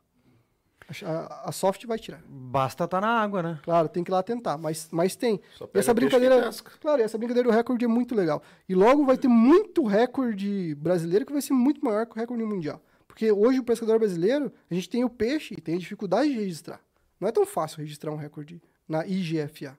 A, 1.04 1.50
a, 1.50 1.52
soft 1.52 1.86
vai 1.86 2.00
tirar. 2.00 2.22
Basta 2.28 2.86
estar 2.86 3.02
na 3.02 3.10
água, 3.10 3.44
né? 3.44 3.60
Claro, 3.62 3.90
tem 3.90 4.06
que 4.06 4.10
ir 4.10 4.14
lá 4.14 4.24
tentar, 4.24 4.58
mas, 4.58 4.88
mas 4.90 5.18
tem. 5.18 5.42
Essa 5.74 5.94
brincadeira, 5.94 6.50
claro, 6.80 7.02
e 7.02 7.04
essa 7.04 7.18
brincadeira 7.18 7.50
do 7.50 7.54
recorde 7.54 7.84
é 7.84 7.88
muito 7.90 8.16
legal. 8.16 8.42
E 8.70 8.74
logo 8.74 9.06
vai 9.06 9.18
ter 9.18 9.28
muito 9.28 9.86
recorde 9.86 10.74
brasileiro 10.76 11.26
que 11.26 11.34
vai 11.34 11.42
ser 11.42 11.52
muito 11.52 11.84
maior 11.84 12.06
que 12.06 12.14
o 12.14 12.16
recorde 12.16 12.44
mundial. 12.46 12.82
Porque 13.06 13.30
hoje 13.32 13.60
o 13.60 13.64
pescador 13.64 14.00
brasileiro, 14.00 14.52
a 14.72 14.74
gente 14.74 14.90
tem 14.90 15.04
o 15.04 15.10
peixe 15.10 15.56
e 15.58 15.62
tem 15.62 15.76
a 15.76 15.80
dificuldade 15.80 16.30
de 16.30 16.36
registrar. 16.36 16.80
Não 17.20 17.28
é 17.28 17.32
tão 17.32 17.46
fácil 17.46 17.80
registrar 17.80 18.12
um 18.12 18.16
recorde 18.16 18.62
na 18.88 19.06
IGFA, 19.06 19.78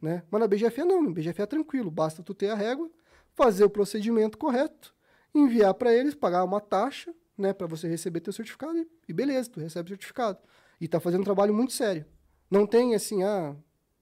né? 0.00 0.22
Mas 0.30 0.40
na 0.40 0.46
BGFA 0.46 0.84
não, 0.84 1.02
na 1.02 1.10
BGFA 1.10 1.42
é 1.42 1.46
tranquilo, 1.46 1.90
basta 1.90 2.22
tu 2.22 2.32
ter 2.32 2.48
a 2.50 2.54
régua, 2.54 2.88
fazer 3.34 3.64
o 3.64 3.70
procedimento 3.70 4.38
correto, 4.38 4.94
enviar 5.34 5.74
para 5.74 5.92
eles, 5.92 6.14
pagar 6.14 6.42
uma 6.44 6.60
taxa, 6.60 7.12
né, 7.38 7.52
para 7.52 7.66
você 7.66 7.88
receber 7.88 8.20
teu 8.20 8.32
certificado 8.32 8.76
e, 8.76 8.86
e 9.08 9.12
beleza, 9.12 9.48
tu 9.48 9.60
recebe 9.60 9.86
o 9.86 9.90
certificado. 9.90 10.38
E 10.80 10.88
tá 10.88 10.98
fazendo 10.98 11.20
um 11.20 11.24
trabalho 11.24 11.54
muito 11.54 11.72
sério. 11.72 12.04
Não 12.50 12.66
tem 12.66 12.94
assim, 12.94 13.22
ah, 13.22 13.56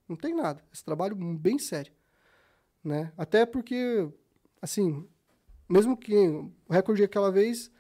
não 0.09 0.17
tem 0.17 0.35
nada. 0.35 0.63
Esse 0.73 0.85
trabalho 0.85 1.15
bem 1.15 1.59
sério, 1.59 1.93
né? 2.83 3.13
Até 3.17 3.45
porque, 3.45 4.09
assim, 4.61 5.07
mesmo 5.69 5.97
que 5.97 6.15
o 6.17 6.53
recorde 6.71 7.03
aquela 7.03 7.31
vez 7.31 7.71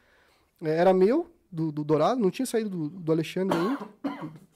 eh, 0.62 0.76
era 0.76 0.92
meu, 0.92 1.32
do, 1.50 1.72
do 1.72 1.84
Dourado, 1.84 2.20
não 2.20 2.30
tinha 2.30 2.44
saído 2.44 2.68
do, 2.68 2.88
do 2.90 3.12
Alexandre 3.12 3.56
ainda, 3.56 3.88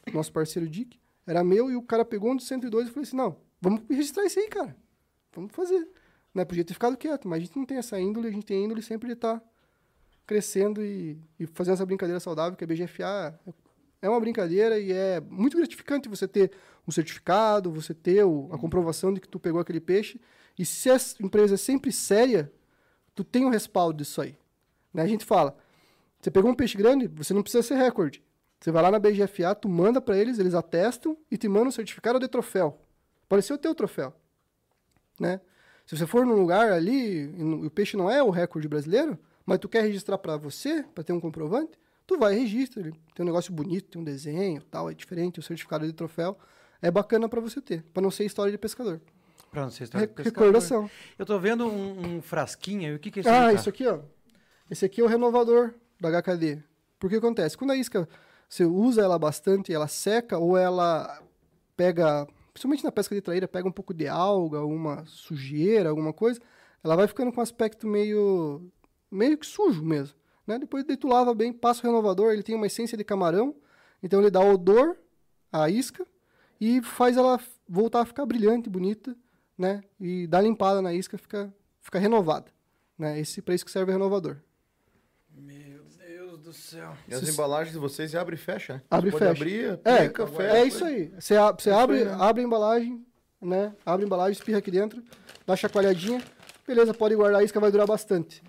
do 0.06 0.12
nosso 0.12 0.32
parceiro 0.32 0.68
Dick, 0.68 1.00
era 1.26 1.44
meu 1.44 1.70
e 1.70 1.76
o 1.76 1.82
cara 1.82 2.04
pegou 2.04 2.32
um 2.32 2.36
de 2.36 2.44
102 2.44 2.88
e 2.88 2.90
falei 2.90 3.06
assim, 3.06 3.16
não, 3.16 3.36
vamos 3.60 3.82
registrar 3.88 4.24
isso 4.24 4.38
aí, 4.38 4.48
cara. 4.48 4.76
Vamos 5.32 5.52
fazer. 5.52 5.88
Né? 6.34 6.44
Podia 6.44 6.64
ter 6.64 6.74
ficado 6.74 6.96
quieto, 6.96 7.28
mas 7.28 7.38
a 7.38 7.44
gente 7.44 7.56
não 7.56 7.64
tem 7.64 7.78
essa 7.78 8.00
índole, 8.00 8.28
a 8.28 8.30
gente 8.30 8.44
tem 8.44 8.60
a 8.60 8.64
índole 8.64 8.82
sempre 8.82 9.08
de 9.08 9.14
estar 9.14 9.42
crescendo 10.30 10.80
e, 10.80 11.18
e 11.40 11.46
fazendo 11.48 11.74
essa 11.74 11.84
brincadeira 11.84 12.20
saudável, 12.20 12.56
que 12.56 12.62
a 12.62 12.66
BGFA 12.68 13.36
é 14.00 14.08
uma 14.08 14.20
brincadeira 14.20 14.78
e 14.78 14.92
é 14.92 15.20
muito 15.20 15.56
gratificante 15.56 16.08
você 16.08 16.28
ter 16.28 16.52
um 16.86 16.92
certificado, 16.92 17.68
você 17.72 17.92
ter 17.92 18.24
o- 18.24 18.48
a 18.52 18.56
comprovação 18.56 19.12
de 19.12 19.20
que 19.20 19.26
tu 19.28 19.40
pegou 19.40 19.60
aquele 19.60 19.80
peixe. 19.80 20.20
E 20.56 20.64
se 20.64 20.88
a 20.88 20.96
empresa 21.20 21.54
é 21.54 21.56
sempre 21.56 21.90
séria, 21.90 22.50
tu 23.12 23.24
tem 23.24 23.44
um 23.44 23.48
respaldo 23.48 23.98
disso 23.98 24.22
aí. 24.22 24.38
Né? 24.94 25.02
A 25.02 25.06
gente 25.08 25.24
fala, 25.24 25.56
você 26.20 26.30
pegou 26.30 26.48
um 26.48 26.54
peixe 26.54 26.78
grande, 26.78 27.08
você 27.08 27.34
não 27.34 27.42
precisa 27.42 27.64
ser 27.64 27.74
recorde. 27.74 28.22
Você 28.60 28.70
vai 28.70 28.84
lá 28.84 28.90
na 28.92 29.00
BGFA, 29.00 29.52
tu 29.56 29.68
manda 29.68 30.00
para 30.00 30.16
eles, 30.16 30.38
eles 30.38 30.54
atestam 30.54 31.16
e 31.28 31.36
te 31.36 31.48
mandam 31.48 31.68
um 31.68 31.72
certificado 31.72 32.20
de 32.20 32.28
troféu. 32.28 32.78
Pode 33.28 33.42
ser 33.44 33.54
o 33.54 33.58
teu 33.58 33.74
troféu. 33.74 34.14
Né? 35.18 35.40
Se 35.84 35.96
você 35.96 36.06
for 36.06 36.24
num 36.24 36.36
lugar 36.36 36.70
ali 36.70 37.34
e 37.36 37.42
o 37.66 37.70
peixe 37.70 37.96
não 37.96 38.08
é 38.08 38.22
o 38.22 38.30
recorde 38.30 38.68
brasileiro, 38.68 39.18
mas 39.50 39.58
tu 39.58 39.68
quer 39.68 39.82
registrar 39.82 40.16
para 40.18 40.36
você, 40.36 40.82
para 40.94 41.02
ter 41.04 41.12
um 41.12 41.20
comprovante, 41.20 41.72
tu 42.06 42.18
vai 42.18 42.34
e 42.36 42.40
registra. 42.40 42.80
Ele 42.80 42.92
tem 43.14 43.22
um 43.22 43.26
negócio 43.26 43.52
bonito, 43.52 43.88
tem 43.90 44.00
um 44.00 44.04
desenho, 44.04 44.62
tal, 44.70 44.90
é 44.90 44.94
diferente, 44.94 45.38
o 45.38 45.42
certificado 45.42 45.86
de 45.86 45.92
troféu 45.92 46.38
é 46.80 46.90
bacana 46.90 47.28
para 47.28 47.40
você 47.40 47.60
ter, 47.60 47.82
para 47.92 48.02
não 48.02 48.10
ser 48.10 48.24
história 48.24 48.50
de 48.50 48.58
pescador. 48.58 49.00
Pra 49.50 49.62
não 49.62 49.70
ser 49.70 49.84
história 49.84 50.06
de 50.06 50.12
Re- 50.12 50.16
pescador. 50.22 50.46
recordação. 50.46 50.90
Eu 51.18 51.26
tô 51.26 51.38
vendo 51.38 51.66
um, 51.66 52.16
um 52.16 52.22
frasquinho 52.22 52.88
aí. 52.90 52.94
O 52.94 52.98
que, 52.98 53.10
que 53.10 53.18
é 53.18 53.22
isso 53.22 53.30
Ah, 53.30 53.52
isso 53.52 53.68
aqui, 53.68 53.86
ó. 53.86 54.00
Esse 54.70 54.84
aqui 54.84 55.00
é 55.00 55.04
o 55.04 55.08
renovador 55.08 55.74
da 56.00 56.08
HKD. 56.22 56.62
Porque 56.98 57.16
acontece? 57.16 57.56
Quando 57.58 57.72
a 57.72 57.76
isca 57.76 58.08
você 58.48 58.64
usa 58.64 59.02
ela 59.02 59.18
bastante, 59.18 59.72
ela 59.72 59.88
seca 59.88 60.38
ou 60.38 60.56
ela 60.56 61.20
pega, 61.76 62.26
principalmente 62.52 62.84
na 62.84 62.92
pesca 62.92 63.14
de 63.14 63.20
traíra, 63.20 63.48
pega 63.48 63.66
um 63.68 63.72
pouco 63.72 63.92
de 63.92 64.06
alga, 64.06 64.58
alguma 64.58 65.04
sujeira, 65.06 65.88
alguma 65.90 66.12
coisa, 66.12 66.40
ela 66.84 66.94
vai 66.96 67.06
ficando 67.08 67.32
com 67.32 67.40
um 67.40 67.42
aspecto 67.42 67.86
meio 67.86 68.62
meio 69.10 69.36
que 69.38 69.46
sujo 69.46 69.82
mesmo, 69.84 70.14
né? 70.46 70.58
Depois 70.58 70.84
lava 71.04 71.34
bem, 71.34 71.52
passa 71.52 71.80
o 71.82 71.90
renovador, 71.90 72.32
ele 72.32 72.42
tem 72.42 72.54
uma 72.54 72.66
essência 72.66 72.96
de 72.96 73.04
camarão, 73.04 73.54
então 74.02 74.20
ele 74.20 74.30
dá 74.30 74.40
odor 74.40 74.96
à 75.52 75.68
isca 75.68 76.06
e 76.60 76.80
faz 76.82 77.16
ela 77.16 77.40
voltar 77.68 78.00
a 78.02 78.04
ficar 78.06 78.24
brilhante, 78.26 78.68
bonita, 78.70 79.16
né? 79.56 79.82
E 80.00 80.26
dá 80.26 80.40
limpada 80.40 80.80
na 80.80 80.92
isca, 80.92 81.18
fica 81.18 81.52
fica 81.80 81.98
renovada, 81.98 82.46
né? 82.98 83.18
Esse 83.18 83.40
para 83.42 83.54
isso 83.54 83.64
que 83.64 83.70
serve 83.70 83.90
o 83.90 83.94
renovador. 83.94 84.36
Meu 85.36 85.82
Deus 85.98 86.38
do 86.40 86.52
céu. 86.52 86.94
E 87.08 87.14
as 87.14 87.28
embalagens 87.28 87.72
de 87.72 87.78
vocês 87.78 88.14
abre 88.14 88.34
e 88.34 88.38
fecha, 88.38 88.74
né? 88.74 88.82
Abre 88.90 89.08
e 89.10 89.12
fecha. 89.12 89.30
abrir, 89.30 89.80
É, 89.84 90.08
fecha. 90.08 90.42
é 90.56 90.64
isso 90.64 90.84
aí. 90.84 91.08
Você, 91.18 91.36
a- 91.36 91.52
você 91.52 91.70
abre, 91.70 92.04
né? 92.04 92.16
abre 92.18 92.42
a 92.42 92.44
embalagem, 92.44 93.04
né? 93.40 93.74
Abre 93.84 94.04
a 94.04 94.06
embalagem, 94.06 94.32
espirra 94.32 94.58
aqui 94.58 94.70
dentro, 94.70 95.02
dá 95.46 95.52
uma 95.52 95.56
chacoalhadinha. 95.56 96.22
Beleza, 96.66 96.92
pode 96.94 97.14
guardar, 97.16 97.40
a 97.40 97.44
isca 97.44 97.58
vai 97.58 97.70
durar 97.72 97.86
bastante. 97.86 98.42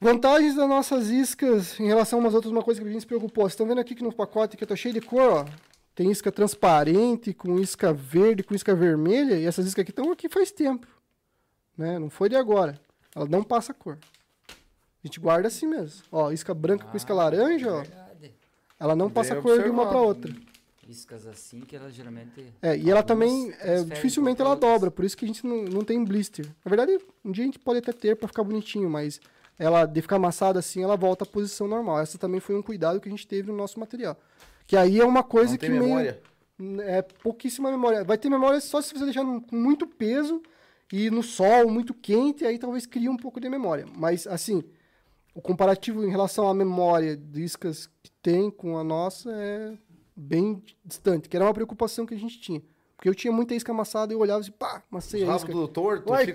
Vantagens 0.00 0.54
das 0.54 0.68
nossas 0.68 1.08
iscas 1.08 1.78
em 1.80 1.86
relação 1.86 2.20
a 2.20 2.22
umas 2.22 2.32
outras, 2.32 2.52
uma 2.52 2.62
coisa 2.62 2.80
que 2.80 2.86
a 2.86 2.90
gente 2.90 3.00
se 3.00 3.06
preocupou. 3.06 3.42
Vocês 3.44 3.54
estão 3.54 3.66
vendo 3.66 3.80
aqui 3.80 3.96
que 3.96 4.02
no 4.02 4.14
pacote 4.14 4.56
que 4.56 4.62
eu 4.62 4.68
tô 4.68 4.76
cheio 4.76 4.94
de 4.94 5.00
cor, 5.00 5.32
ó. 5.32 5.44
Tem 5.92 6.08
isca 6.08 6.30
transparente, 6.30 7.34
com 7.34 7.58
isca 7.58 7.92
verde, 7.92 8.44
com 8.44 8.54
isca 8.54 8.72
vermelha, 8.76 9.34
e 9.34 9.44
essas 9.44 9.66
iscas 9.66 9.82
aqui 9.82 9.90
estão 9.90 10.12
aqui 10.12 10.28
faz 10.28 10.52
tempo. 10.52 10.86
Né? 11.76 11.98
Não 11.98 12.08
foi 12.08 12.28
de 12.28 12.36
agora. 12.36 12.80
Ela 13.12 13.26
não 13.26 13.42
passa 13.42 13.74
cor. 13.74 13.98
A 14.48 15.06
gente 15.06 15.18
guarda 15.18 15.48
assim 15.48 15.66
mesmo. 15.66 16.04
Ó, 16.12 16.30
isca 16.30 16.54
branca 16.54 16.86
com 16.86 16.96
isca 16.96 17.12
laranja, 17.12 17.72
ó. 17.72 17.80
Verdade. 17.82 18.32
Ela 18.78 18.94
não 18.94 19.10
passa 19.10 19.34
Bem 19.34 19.42
cor 19.42 19.60
de 19.60 19.68
uma 19.68 19.88
para 19.88 20.00
outra. 20.00 20.32
Iscas 20.88 21.26
assim 21.26 21.60
que 21.60 21.74
ela 21.74 21.90
geralmente. 21.90 22.52
É, 22.62 22.78
e 22.78 22.88
ela 22.88 23.02
também, 23.02 23.52
é, 23.58 23.82
dificilmente 23.82 24.40
ela 24.40 24.50
outras. 24.50 24.72
dobra, 24.72 24.90
por 24.92 25.04
isso 25.04 25.16
que 25.16 25.24
a 25.24 25.28
gente 25.28 25.44
não, 25.44 25.64
não 25.64 25.82
tem 25.82 26.02
blister. 26.04 26.46
Na 26.64 26.68
verdade, 26.68 26.98
um 27.24 27.32
dia 27.32 27.42
a 27.42 27.46
gente 27.46 27.58
pode 27.58 27.80
até 27.80 27.92
ter 27.92 28.16
para 28.16 28.28
ficar 28.28 28.44
bonitinho, 28.44 28.88
mas 28.88 29.20
ela 29.58 29.84
de 29.86 30.00
ficar 30.00 30.16
amassada 30.16 30.58
assim, 30.58 30.82
ela 30.82 30.96
volta 30.96 31.24
à 31.24 31.26
posição 31.26 31.66
normal. 31.66 32.00
Essa 32.00 32.16
também 32.18 32.40
foi 32.40 32.54
um 32.56 32.62
cuidado 32.62 33.00
que 33.00 33.08
a 33.08 33.10
gente 33.10 33.26
teve 33.26 33.50
no 33.50 33.56
nosso 33.56 33.80
material. 33.80 34.16
Que 34.66 34.76
aí 34.76 35.00
é 35.00 35.04
uma 35.04 35.22
coisa 35.22 35.52
Não 35.52 35.58
que 35.58 35.66
tem 35.66 35.70
meio 35.70 35.84
memória. 35.84 36.22
é 36.80 37.02
pouquíssima 37.02 37.70
memória. 37.70 38.04
Vai 38.04 38.18
ter 38.18 38.28
memória 38.28 38.60
só 38.60 38.80
se 38.80 38.92
você 38.94 39.04
deixar 39.04 39.24
com 39.24 39.56
muito 39.56 39.86
peso 39.86 40.42
e 40.92 41.10
no 41.10 41.22
sol, 41.22 41.68
muito 41.70 41.92
quente, 41.92 42.44
aí 42.44 42.58
talvez 42.58 42.86
crie 42.86 43.08
um 43.08 43.16
pouco 43.16 43.40
de 43.40 43.48
memória. 43.48 43.86
Mas, 43.96 44.26
assim, 44.26 44.62
o 45.34 45.40
comparativo 45.40 46.04
em 46.04 46.10
relação 46.10 46.48
à 46.48 46.54
memória 46.54 47.16
de 47.16 47.42
iscas 47.42 47.88
que 48.02 48.10
tem 48.22 48.50
com 48.50 48.78
a 48.78 48.84
nossa 48.84 49.30
é 49.32 49.76
bem 50.16 50.62
distante, 50.84 51.28
que 51.28 51.36
era 51.36 51.44
uma 51.44 51.54
preocupação 51.54 52.04
que 52.04 52.14
a 52.14 52.18
gente 52.18 52.40
tinha. 52.40 52.62
Porque 52.96 53.08
eu 53.08 53.14
tinha 53.14 53.32
muita 53.32 53.54
isca 53.54 53.70
amassada 53.70 54.12
e 54.12 54.16
eu 54.16 54.18
olhava 54.18 54.40
assim, 54.40 54.50
pá, 54.50 54.82
amassei 54.90 55.22
a 55.22 55.36
isca. 55.36 55.52
do 55.52 55.68
torto, 55.68 56.10
Uai, 56.10 56.26
que, 56.26 56.32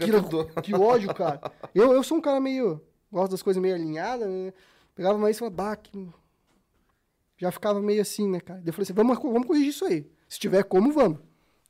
que 0.61 0.73
ódio, 0.73 1.13
cara. 1.13 1.51
Eu, 1.75 1.91
eu 1.91 2.01
sou 2.03 2.17
um 2.17 2.21
cara 2.21 2.39
meio. 2.39 2.81
Gosto 3.13 3.31
das 3.31 3.43
coisas 3.43 3.61
meio 3.61 3.75
alinhadas, 3.75 4.27
né? 4.27 4.51
Pegava 4.95 5.17
mais 5.19 5.35
e 5.35 5.39
falava, 5.39 5.55
bah, 5.55 5.75
que... 5.75 6.09
Já 7.37 7.51
ficava 7.51 7.79
meio 7.81 8.01
assim, 8.01 8.27
né, 8.29 8.39
cara? 8.39 8.59
Daí 8.59 8.69
Eu 8.69 8.73
falei 8.73 8.83
assim, 8.83 8.93
vamos, 8.93 9.17
vamos 9.19 9.45
corrigir 9.47 9.69
isso 9.69 9.85
aí. 9.85 10.09
Se 10.27 10.39
tiver 10.39 10.63
como, 10.63 10.91
vamos. 10.91 11.19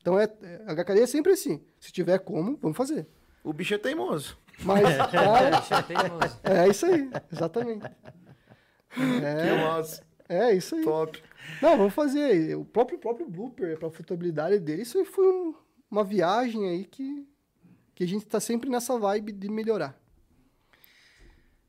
Então, 0.01 0.17
é, 0.19 0.23
é, 0.41 0.61
a 0.67 0.73
HKD 0.75 1.01
é 1.01 1.07
sempre 1.07 1.31
assim. 1.33 1.61
Se 1.79 1.91
tiver 1.91 2.19
como, 2.19 2.57
vamos 2.61 2.77
fazer. 2.77 3.07
O 3.43 3.51
bicho 3.53 3.73
é 3.73 3.77
teimoso. 3.77 4.37
Mas, 4.63 4.83
cara, 5.11 5.49
Deixa 5.59 5.75
eu 5.79 5.83
ter 5.83 5.97
teimoso. 5.99 6.39
é 6.43 6.67
isso 6.69 6.85
aí. 6.85 7.09
Exatamente. 7.31 7.85
Que 8.93 9.01
É, 9.25 9.57
massa. 9.65 10.03
é 10.29 10.53
isso 10.53 10.75
aí. 10.75 10.83
Top. 10.83 11.21
Não, 11.61 11.77
vamos 11.77 11.93
fazer. 11.93 12.55
O 12.55 12.63
próprio, 12.65 12.97
próprio 12.99 13.27
blooper, 13.27 13.77
pra 13.79 13.89
futabilidade 13.89 14.59
dele, 14.59 14.83
isso 14.83 14.97
aí 14.97 15.05
foi 15.05 15.25
um- 15.25 15.55
uma 15.89 16.03
viagem 16.03 16.67
aí 16.69 16.85
que, 16.85 17.27
que 17.95 18.03
a 18.03 18.07
gente 18.07 18.25
tá 18.25 18.39
sempre 18.39 18.69
nessa 18.69 18.97
vibe 18.99 19.31
de 19.31 19.49
melhorar. 19.49 19.97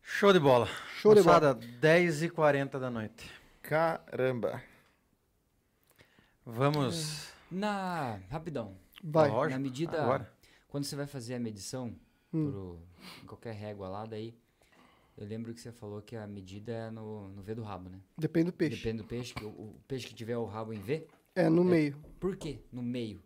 Show 0.04 0.32
de 0.32 0.38
bola. 0.38 0.68
Show 1.00 1.14
de 1.14 1.20
Moçada, 1.22 1.54
10h40 1.80 2.78
da 2.78 2.90
noite. 2.90 3.30
Caramba. 3.62 4.62
Vamos. 6.44 7.32
Na. 7.50 8.20
Rapidão. 8.30 8.76
Vai. 9.02 9.30
Lógico, 9.30 9.50
Na 9.52 9.58
medida. 9.58 10.02
agora. 10.02 10.32
Quando 10.68 10.84
você 10.84 10.94
vai 10.96 11.06
fazer 11.06 11.34
a 11.34 11.38
medição, 11.40 11.94
Hum. 12.32 12.50
pro, 12.50 12.78
em 13.22 13.26
qualquer 13.26 13.54
régua 13.54 13.88
lá, 13.88 14.04
daí. 14.06 14.34
Eu 15.16 15.26
lembro 15.26 15.54
que 15.54 15.60
você 15.60 15.70
falou 15.70 16.02
que 16.02 16.16
a 16.16 16.26
medida 16.26 16.72
é 16.72 16.90
no, 16.90 17.28
no 17.28 17.40
V 17.42 17.54
do 17.54 17.62
rabo, 17.62 17.88
né? 17.88 18.00
Depende 18.18 18.46
do 18.46 18.52
peixe. 18.52 18.76
Depende 18.76 18.98
do 19.02 19.04
peixe, 19.08 19.32
que 19.32 19.44
o, 19.44 19.48
o 19.48 19.80
peixe 19.86 20.08
que 20.08 20.14
tiver 20.14 20.36
o 20.36 20.44
rabo 20.44 20.72
em 20.72 20.80
V. 20.80 21.06
É, 21.36 21.48
no 21.48 21.62
meio. 21.62 21.96
Por 22.18 22.36
quê? 22.36 22.58
No 22.72 22.82
meio. 22.82 23.22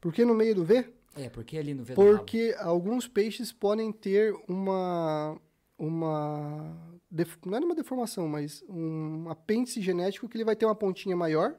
Por 0.00 0.12
que 0.12 0.24
no 0.24 0.34
meio 0.34 0.54
do 0.54 0.64
V? 0.64 0.90
É, 1.14 1.28
porque 1.28 1.58
ali 1.58 1.74
no 1.74 1.84
V 1.84 1.94
do 1.94 2.00
rabo. 2.00 2.16
Porque 2.16 2.56
alguns 2.58 3.06
peixes 3.06 3.52
podem 3.52 3.92
ter 3.92 4.34
uma. 4.48 5.38
Uma 5.82 6.92
não 7.44 7.58
é 7.58 7.60
uma 7.60 7.74
deformação, 7.74 8.28
mas 8.28 8.64
um 8.68 9.28
apêndice 9.28 9.82
genético 9.82 10.28
que 10.28 10.36
ele 10.36 10.44
vai 10.44 10.54
ter 10.54 10.64
uma 10.64 10.74
pontinha 10.74 11.16
maior. 11.16 11.56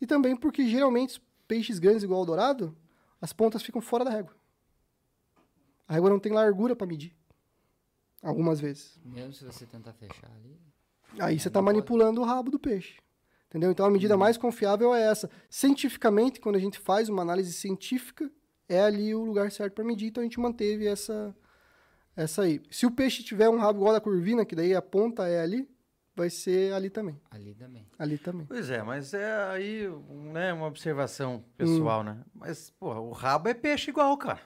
E 0.00 0.06
também 0.06 0.36
porque 0.36 0.68
geralmente 0.68 1.10
os 1.10 1.20
peixes 1.48 1.78
grandes 1.78 2.02
igual 2.02 2.20
o 2.20 2.26
dourado, 2.26 2.76
as 3.20 3.32
pontas 3.32 3.62
ficam 3.62 3.80
fora 3.80 4.04
da 4.04 4.10
régua. 4.10 4.36
A 5.88 5.94
régua 5.94 6.10
não 6.10 6.20
tem 6.20 6.32
largura 6.32 6.76
para 6.76 6.86
medir. 6.86 7.16
Algumas 8.22 8.60
vezes. 8.60 8.98
Mesmo 9.04 9.32
se 9.32 9.44
você 9.44 9.64
tentar 9.64 9.92
fechar 9.94 10.30
ali. 10.32 10.60
Aí 11.18 11.38
você 11.38 11.48
está 11.48 11.60
não 11.60 11.64
pode. 11.64 11.76
manipulando 11.76 12.20
o 12.20 12.24
rabo 12.24 12.50
do 12.50 12.58
peixe. 12.58 12.98
Entendeu? 13.48 13.70
Então 13.70 13.86
a 13.86 13.90
medida 13.90 14.16
mais 14.18 14.36
confiável 14.36 14.94
é 14.94 15.02
essa. 15.02 15.30
Cientificamente, 15.48 16.40
quando 16.40 16.56
a 16.56 16.60
gente 16.60 16.78
faz 16.78 17.08
uma 17.08 17.22
análise 17.22 17.52
científica, 17.52 18.30
é 18.68 18.80
ali 18.80 19.14
o 19.14 19.24
lugar 19.24 19.50
certo 19.50 19.74
para 19.74 19.84
medir, 19.84 20.08
então 20.08 20.20
a 20.20 20.24
gente 20.24 20.40
manteve 20.40 20.86
essa 20.86 21.34
essa 22.16 22.42
aí. 22.42 22.62
Se 22.70 22.86
o 22.86 22.90
peixe 22.90 23.22
tiver 23.22 23.48
um 23.48 23.58
rabo 23.58 23.78
igual 23.78 23.90
a 23.90 23.98
da 23.98 24.00
curvina, 24.00 24.44
que 24.44 24.56
daí 24.56 24.74
a 24.74 24.80
ponta 24.80 25.28
é 25.28 25.40
ali, 25.40 25.68
vai 26.16 26.30
ser 26.30 26.72
ali 26.72 26.88
também. 26.88 27.20
Ali 27.30 27.54
também. 27.54 27.86
Ali 27.98 28.18
também. 28.18 28.46
Pois 28.46 28.70
é, 28.70 28.82
mas 28.82 29.12
é 29.12 29.50
aí 29.50 29.88
né, 30.08 30.52
uma 30.52 30.66
observação 30.66 31.44
pessoal, 31.56 32.02
né? 32.02 32.18
Mas, 32.34 32.70
porra, 32.70 33.00
o 33.00 33.12
rabo 33.12 33.48
é 33.48 33.54
peixe 33.54 33.90
igual, 33.90 34.16
cara. 34.16 34.40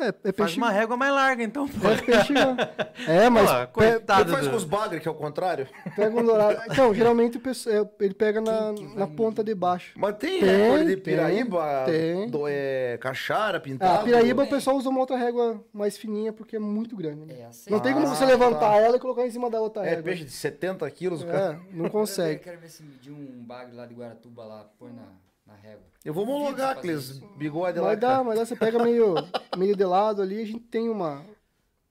É, 0.00 0.08
é 0.08 0.12
Faz 0.12 0.32
peixe. 0.34 0.56
uma 0.58 0.70
régua 0.70 0.96
mais 0.96 1.12
larga, 1.14 1.42
então. 1.44 1.68
pô. 1.68 1.88
É 1.88 1.96
peixe. 2.00 2.34
É, 3.08 3.28
mas 3.28 3.50
Pô, 3.50 3.80
pe- 3.82 3.90
coitado 3.90 4.22
Ele 4.22 4.30
faz 4.32 4.44
do- 4.44 4.50
com 4.50 4.56
os 4.56 4.64
bagre, 4.64 4.98
que 5.00 5.06
é 5.06 5.10
o 5.10 5.14
contrário. 5.14 5.68
pega 5.96 6.16
um 6.18 6.24
dourado. 6.24 6.60
Então, 6.70 6.94
geralmente 6.94 7.38
é, 7.38 8.04
ele 8.04 8.14
pega 8.14 8.40
na, 8.40 8.72
na 8.94 9.06
ponta 9.06 9.42
de 9.44 9.54
baixo. 9.54 9.92
Mas 9.96 10.16
tem, 10.16 10.40
Tem, 10.40 10.48
recorde 10.48 10.86
de 10.86 10.96
piraíba, 10.96 11.82
tem. 11.86 12.28
Do, 12.30 12.44
é, 12.48 12.96
caixara, 13.00 13.58
Ah, 13.58 13.60
pintado. 13.60 14.00
a 14.00 14.04
piraíba 14.04 14.44
o 14.44 14.46
pessoal 14.48 14.76
usa 14.76 14.88
uma 14.88 15.00
outra 15.00 15.16
régua 15.16 15.62
mais 15.72 15.96
fininha 15.96 16.32
porque 16.32 16.56
é 16.56 16.58
muito 16.60 16.96
grande. 16.96 17.26
Né? 17.26 17.40
É 17.40 17.46
assim. 17.46 17.70
Não 17.70 17.80
tem 17.80 17.92
como 17.92 18.06
Ah, 18.06 18.14
você 18.14 18.24
levantar 18.24 18.70
tá. 18.70 18.76
ela 18.76 18.96
e 18.96 19.00
colocar 19.00 19.26
em 19.26 19.30
cima 19.30 19.50
da 19.50 19.60
outra 19.60 19.84
É 19.84 19.90
régua. 19.90 20.04
peixe 20.04 20.24
de 20.24 20.30
70 20.32 20.88
quilos, 20.90 21.22
cara. 21.24 21.60
É, 21.72 21.76
não 21.76 21.86
Eu 21.86 21.90
consegue. 21.90 22.40
quero 22.40 22.58
ver 22.58 22.68
se 22.68 22.82
medir 22.82 23.12
um 23.12 23.44
bagre 23.44 23.74
lá 23.76 23.86
de 23.86 23.94
Guaratuba 23.94 24.44
lá, 24.44 24.66
põe 24.78 24.92
na, 24.92 25.02
na 25.46 25.54
régua. 25.54 25.84
Eu 26.04 26.12
vou 26.12 26.24
homologar 26.24 26.76
fazer 26.76 27.24
bigode 27.36 27.78
lá. 27.78 27.88
Mas 27.88 28.00
dá, 28.00 28.08
cara. 28.08 28.24
mas 28.24 28.38
você 28.38 28.56
pega 28.56 28.82
meio, 28.82 29.14
meio 29.56 29.76
de 29.76 29.84
lado 29.84 30.22
ali, 30.22 30.40
a 30.40 30.46
gente 30.46 30.64
tem 30.64 30.88
uma, 30.88 31.24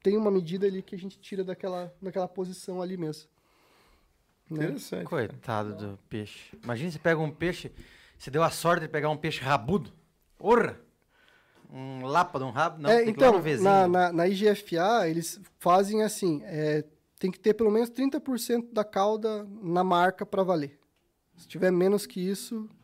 tem 0.02 0.18
uma 0.18 0.32
medida 0.32 0.66
ali 0.66 0.82
que 0.82 0.96
a 0.96 0.98
gente 0.98 1.20
tira 1.20 1.44
daquela, 1.44 1.94
daquela 2.02 2.28
posição 2.28 2.82
ali 2.82 2.98
mesmo. 2.98 3.30
Né? 4.50 4.66
Interessante. 4.66 5.06
Coitado 5.06 5.76
do 5.76 6.00
peixe. 6.10 6.58
Imagina 6.64 6.92
você 6.92 7.00
pega 7.00 7.20
um 7.20 7.32
peixe, 7.32 7.72
você 8.18 8.30
deu 8.30 8.44
a 8.44 8.50
sorte 8.50 8.82
de 8.82 8.88
pegar 8.88 9.10
um 9.10 9.18
peixe 9.18 9.42
rabudo. 9.42 9.92
Porra! 10.38 10.80
Um 11.72 12.06
lapa 12.06 12.38
de 12.38 12.46
um 12.46 12.52
rabo? 12.52 12.80
Não, 12.80 12.90
É, 12.90 12.98
lá 12.98 13.10
então, 13.10 13.42
na, 13.62 13.88
na, 13.88 14.14
na 14.14 14.28
IGFA, 14.28 15.08
eles 15.10 15.42
fazem 15.58 16.04
assim, 16.04 16.42
é, 16.44 16.84
tem 17.18 17.32
que 17.32 17.40
ter 17.40 17.56
pelo 17.56 17.72
menos 17.72 17.90
30% 17.90 18.72
da 18.72 18.84
cauda 18.84 19.48
na 19.60 19.84
marca 19.84 20.24
para 20.24 20.44
valer. 20.44 20.80
Se 21.36 21.48
tiver 21.48 21.72
menos 21.72 22.06
que 22.06 22.20
isso, 22.20 22.70
é, 22.70 22.83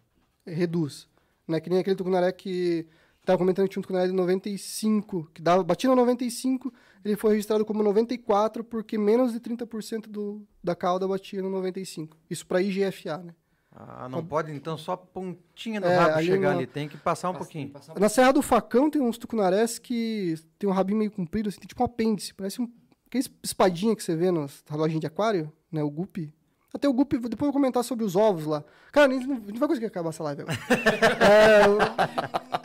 reduz. 0.54 1.08
Né? 1.48 1.60
Que 1.60 1.70
nem 1.70 1.80
aquele 1.80 1.96
tucunaré 1.96 2.32
que 2.32 2.86
estava 3.22 3.38
comentando 3.38 3.66
que 3.68 3.72
tinha 3.74 3.80
um 3.80 3.84
tucunaré 3.84 4.08
de 4.08 4.14
95, 4.14 5.30
que 5.34 5.42
dava, 5.42 5.64
batia 5.64 5.90
no 5.90 5.96
95, 5.96 6.74
ele 7.04 7.16
foi 7.16 7.32
registrado 7.32 7.66
como 7.66 7.82
94 7.84 8.64
porque 8.64 8.98
menos 8.98 9.34
de 9.34 9.40
30% 9.40 10.08
do, 10.08 10.42
da 10.64 10.76
cauda 10.76 11.08
batia 11.08 11.42
no 11.42 11.50
95. 11.50 12.18
Isso 12.30 12.46
para 12.46 12.62
IGFA, 12.62 13.18
né? 13.20 13.34
Ah, 13.72 14.10
não 14.10 14.26
pode 14.26 14.52
então 14.52 14.78
só 14.78 14.94
a 14.94 14.98
pontinha 14.98 15.80
do 15.80 15.88
É, 15.88 15.96
rabo 15.96 16.16
ali 16.16 16.26
chegar 16.28 16.50
não- 16.52 16.58
ali, 16.58 16.68
tem 16.68 16.90
que 16.90 16.98
passar 16.98 17.30
um 17.30 17.34
Passa- 17.34 17.46
pouquinho. 17.46 17.70
passar 17.70 17.94
um 17.96 18.00
Na 18.00 18.10
Serra 18.10 18.32
do 18.34 18.42
Facão 18.42 18.90
tem 18.90 19.02
uns 19.02 19.18
tucunarés 19.18 19.78
que 19.78 20.36
tem 20.58 20.68
um 20.68 20.74
rabinho 20.74 20.98
meio 20.98 21.12
comprido, 21.12 21.48
assim, 21.50 21.60
tem 21.60 21.68
tipo 21.68 21.82
um 21.82 21.86
apêndice, 21.86 22.34
parece 22.34 22.60
um. 22.62 22.70
Aquela 23.06 23.24
espadinha 23.44 23.96
que 23.96 24.04
você 24.04 24.16
vê 24.16 24.32
nas 24.32 24.64
lojas 24.72 25.00
de 25.00 25.06
aquário, 25.08 25.52
né? 25.72 25.84
O 25.84 25.90
guppy. 25.90 26.34
Até 26.74 26.88
o 26.88 26.94
guppy, 26.94 27.18
depois 27.18 27.32
eu 27.34 27.38
vou 27.46 27.54
comentar 27.54 27.84
sobre 27.84 28.06
os 28.06 28.16
ovos 28.16 28.46
lá. 28.46 28.64
Cara, 28.92 29.08
nem, 29.08 29.20
não, 29.26 29.36
não 29.38 29.56
vai 29.60 29.68
conseguir 29.68 29.88
acabar 29.88 30.10
essa 30.10 30.24
live 30.24 30.42
agora. 30.44 30.58
É, 31.20 31.68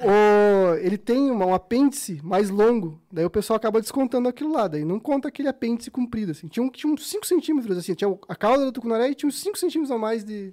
o- 0.07 0.75
ele 0.77 0.99
tem 0.99 1.31
uma- 1.31 1.47
um 1.47 1.55
apêndice 1.55 2.21
mais 2.23 2.51
longo, 2.51 3.01
daí 3.11 3.25
o 3.25 3.31
pessoal 3.31 3.57
acaba 3.57 3.81
descontando 3.81 4.29
aquilo 4.29 4.53
lá, 4.53 4.69
daí 4.69 4.85
não 4.85 4.99
conta 5.01 5.29
aquele 5.29 5.49
apêndice 5.49 5.91
comprido, 5.91 6.33
assim. 6.33 6.49
Tinha, 6.49 6.65
um, 6.65 6.69
tinha 6.71 6.93
uns 6.93 7.09
5 7.09 7.27
centímetros, 7.27 7.79
assim, 7.79 7.95
tinha 7.95 8.15
a 8.29 8.37
cauda 8.37 8.65
do 8.65 8.73
tucunaré 8.73 9.09
e 9.09 9.15
tinha 9.15 9.29
uns 9.29 9.41
5 9.41 9.59
centímetros 9.59 9.91
a 9.91 9.99
mais 9.99 10.25
de, 10.25 10.53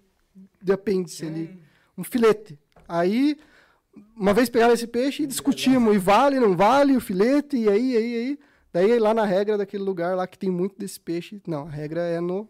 de 0.61 0.71
apêndice 0.71 1.25
ali. 1.25 1.59
Um 1.97 2.03
filete. 2.03 2.57
Aí, 2.88 3.38
uma 4.15 4.33
vez 4.33 4.49
pegaram 4.49 4.73
esse 4.73 4.88
peixe 4.88 5.23
e 5.23 5.27
discutimos, 5.27 5.93
e 5.93 5.97
vale, 5.97 6.39
não 6.39 6.55
vale 6.55 6.95
o 6.95 7.01
filete, 7.01 7.57
e 7.57 7.67
aí, 7.69 7.97
aí, 7.97 8.15
aí. 8.15 8.39
Daí 8.73 8.97
lá 8.99 9.13
na 9.13 9.25
regra 9.25 9.57
daquele 9.57 9.83
lugar 9.83 10.15
lá 10.15 10.25
que 10.25 10.39
tem 10.39 10.49
muito 10.49 10.77
desse 10.77 10.97
peixe, 10.99 11.41
não, 11.45 11.67
a 11.67 11.69
regra 11.69 12.01
é 12.01 12.21
no. 12.21 12.47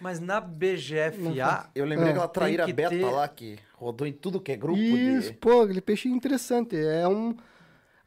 Mas 0.00 0.20
na 0.20 0.40
BGFA, 0.40 1.70
Eu 1.74 1.84
lembrei 1.84 2.08
É, 2.08 2.10
aquela 2.12 2.28
traíra 2.28 2.64
que 2.64 2.72
beta 2.72 2.90
ter- 2.90 3.04
lá 3.04 3.26
que 3.28 3.58
rodou 3.74 4.06
em 4.06 4.12
tudo 4.12 4.40
que 4.40 4.52
é 4.52 4.56
grupo 4.56 4.78
Isso, 4.78 5.32
de... 5.32 5.36
pô, 5.38 5.62
aquele 5.62 5.80
peixe 5.80 6.08
é 6.08 6.12
interessante. 6.12 6.76
É 6.76 7.06
um. 7.08 7.34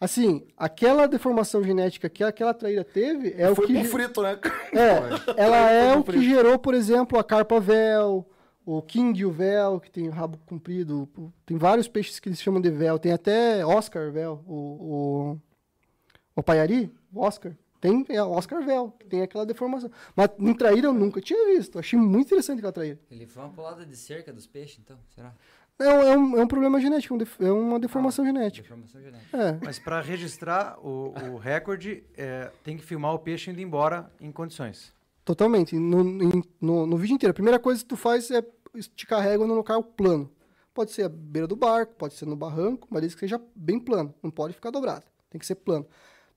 Assim, 0.01 0.47
aquela 0.55 1.07
deformação 1.07 1.61
genética 1.61 2.07
que 2.09 2.23
aquela 2.23 2.53
traíra 2.53 2.85
teve 2.85 3.33
é 3.37 3.49
o 3.49 3.55
Foi 3.55 3.67
que. 3.67 3.73
pro 3.73 3.81
ge- 3.83 3.89
frito, 3.89 4.21
né? 4.21 4.39
É, 4.71 5.33
ela 5.43 5.69
é 5.71 5.95
o 5.95 6.03
que 6.03 6.21
gerou, 6.23 6.57
por 6.57 6.73
exemplo, 6.73 7.19
a 7.19 7.23
carpa 7.23 7.59
véu, 7.59 8.25
o 8.65 8.81
king 8.81 9.25
o 9.25 9.31
véu, 9.31 9.77
que 9.79 9.91
tem 9.91 10.07
o 10.07 10.11
rabo 10.11 10.37
comprido. 10.45 11.09
o- 11.17 11.33
Tem 11.45 11.57
vários 11.57 11.87
peixes 11.89 12.17
que 12.19 12.29
eles 12.29 12.41
chamam 12.41 12.61
de 12.61 12.69
véu. 12.69 12.97
Tem 12.97 13.11
até 13.11 13.65
Oscar 13.65 14.09
véu, 14.11 14.41
o, 14.47 14.53
o, 14.53 15.39
o 16.37 16.43
paiari, 16.43 16.89
o 17.13 17.19
Oscar. 17.21 17.51
Tem 17.81 18.05
é, 18.09 18.21
o 18.21 18.31
Oscar 18.31 18.61
Vel, 18.65 18.91
que 18.99 19.05
tem 19.07 19.21
aquela 19.21 19.45
deformação. 19.45 19.89
Mas 20.15 20.29
em 20.37 20.53
traíra 20.53 20.87
eu 20.87 20.93
nunca 20.93 21.21
tinha 21.21 21.55
visto. 21.55 21.79
Achei 21.79 21.97
muito 21.97 22.27
interessante 22.27 22.57
aquela 22.57 22.73
traíra. 22.73 22.99
Ele 23.09 23.25
foi 23.25 23.41
uma 23.43 23.51
pulada 23.51 23.85
de 23.85 23.95
cerca 23.95 24.33
dos 24.33 24.45
peixes, 24.45 24.79
então, 24.83 24.97
será? 25.15 25.33
É, 25.79 25.87
um- 25.87 26.01
é 26.01 26.17
um, 26.17 26.37
é 26.39 26.43
um 26.43 26.47
problema 26.47 26.79
genético, 26.81 27.15
um 27.15 27.17
def- 27.17 27.39
é 27.39 27.49
uma 27.51 27.79
deformação 27.79 28.25
genética. 28.25 28.63
Deformação 28.63 29.01
genética. 29.01 29.37
É. 29.37 29.57
Mas 29.63 29.79
para 29.79 30.01
registrar 30.01 30.77
o, 30.85 31.13
o 31.33 31.37
recorde, 31.37 32.03
é, 32.17 32.51
tem 32.65 32.75
que 32.75 32.83
filmar 32.83 33.13
o 33.13 33.19
peixe 33.19 33.49
indo 33.49 33.61
embora 33.61 34.11
em 34.19 34.29
condições. 34.29 34.91
Totalmente. 35.23 35.75
No, 35.77 36.01
em- 36.23 36.43
no, 36.59 36.85
no 36.85 36.97
vídeo 36.97 37.13
inteiro. 37.15 37.31
A 37.31 37.33
primeira 37.33 37.59
coisa 37.59 37.79
que 37.81 37.87
tu 37.87 37.95
faz 37.95 38.29
é 38.29 38.43
esticar 38.75 39.19
a 39.19 39.21
régua 39.21 39.47
no 39.47 39.53
local 39.53 39.81
plano. 39.81 40.29
Pode 40.73 40.91
ser 40.91 41.03
a 41.03 41.09
beira 41.09 41.47
do 41.47 41.55
barco, 41.55 41.93
pode 41.95 42.13
ser 42.13 42.25
no 42.25 42.35
barranco, 42.35 42.85
mas 42.91 43.01
desde 43.01 43.15
que 43.15 43.21
seja 43.21 43.41
bem 43.55 43.79
plano. 43.79 44.13
Não 44.21 44.29
pode 44.31 44.53
ficar 44.53 44.71
dobrado. 44.71 45.05
Tem 45.29 45.39
que 45.39 45.45
ser 45.45 45.55
plano. 45.55 45.85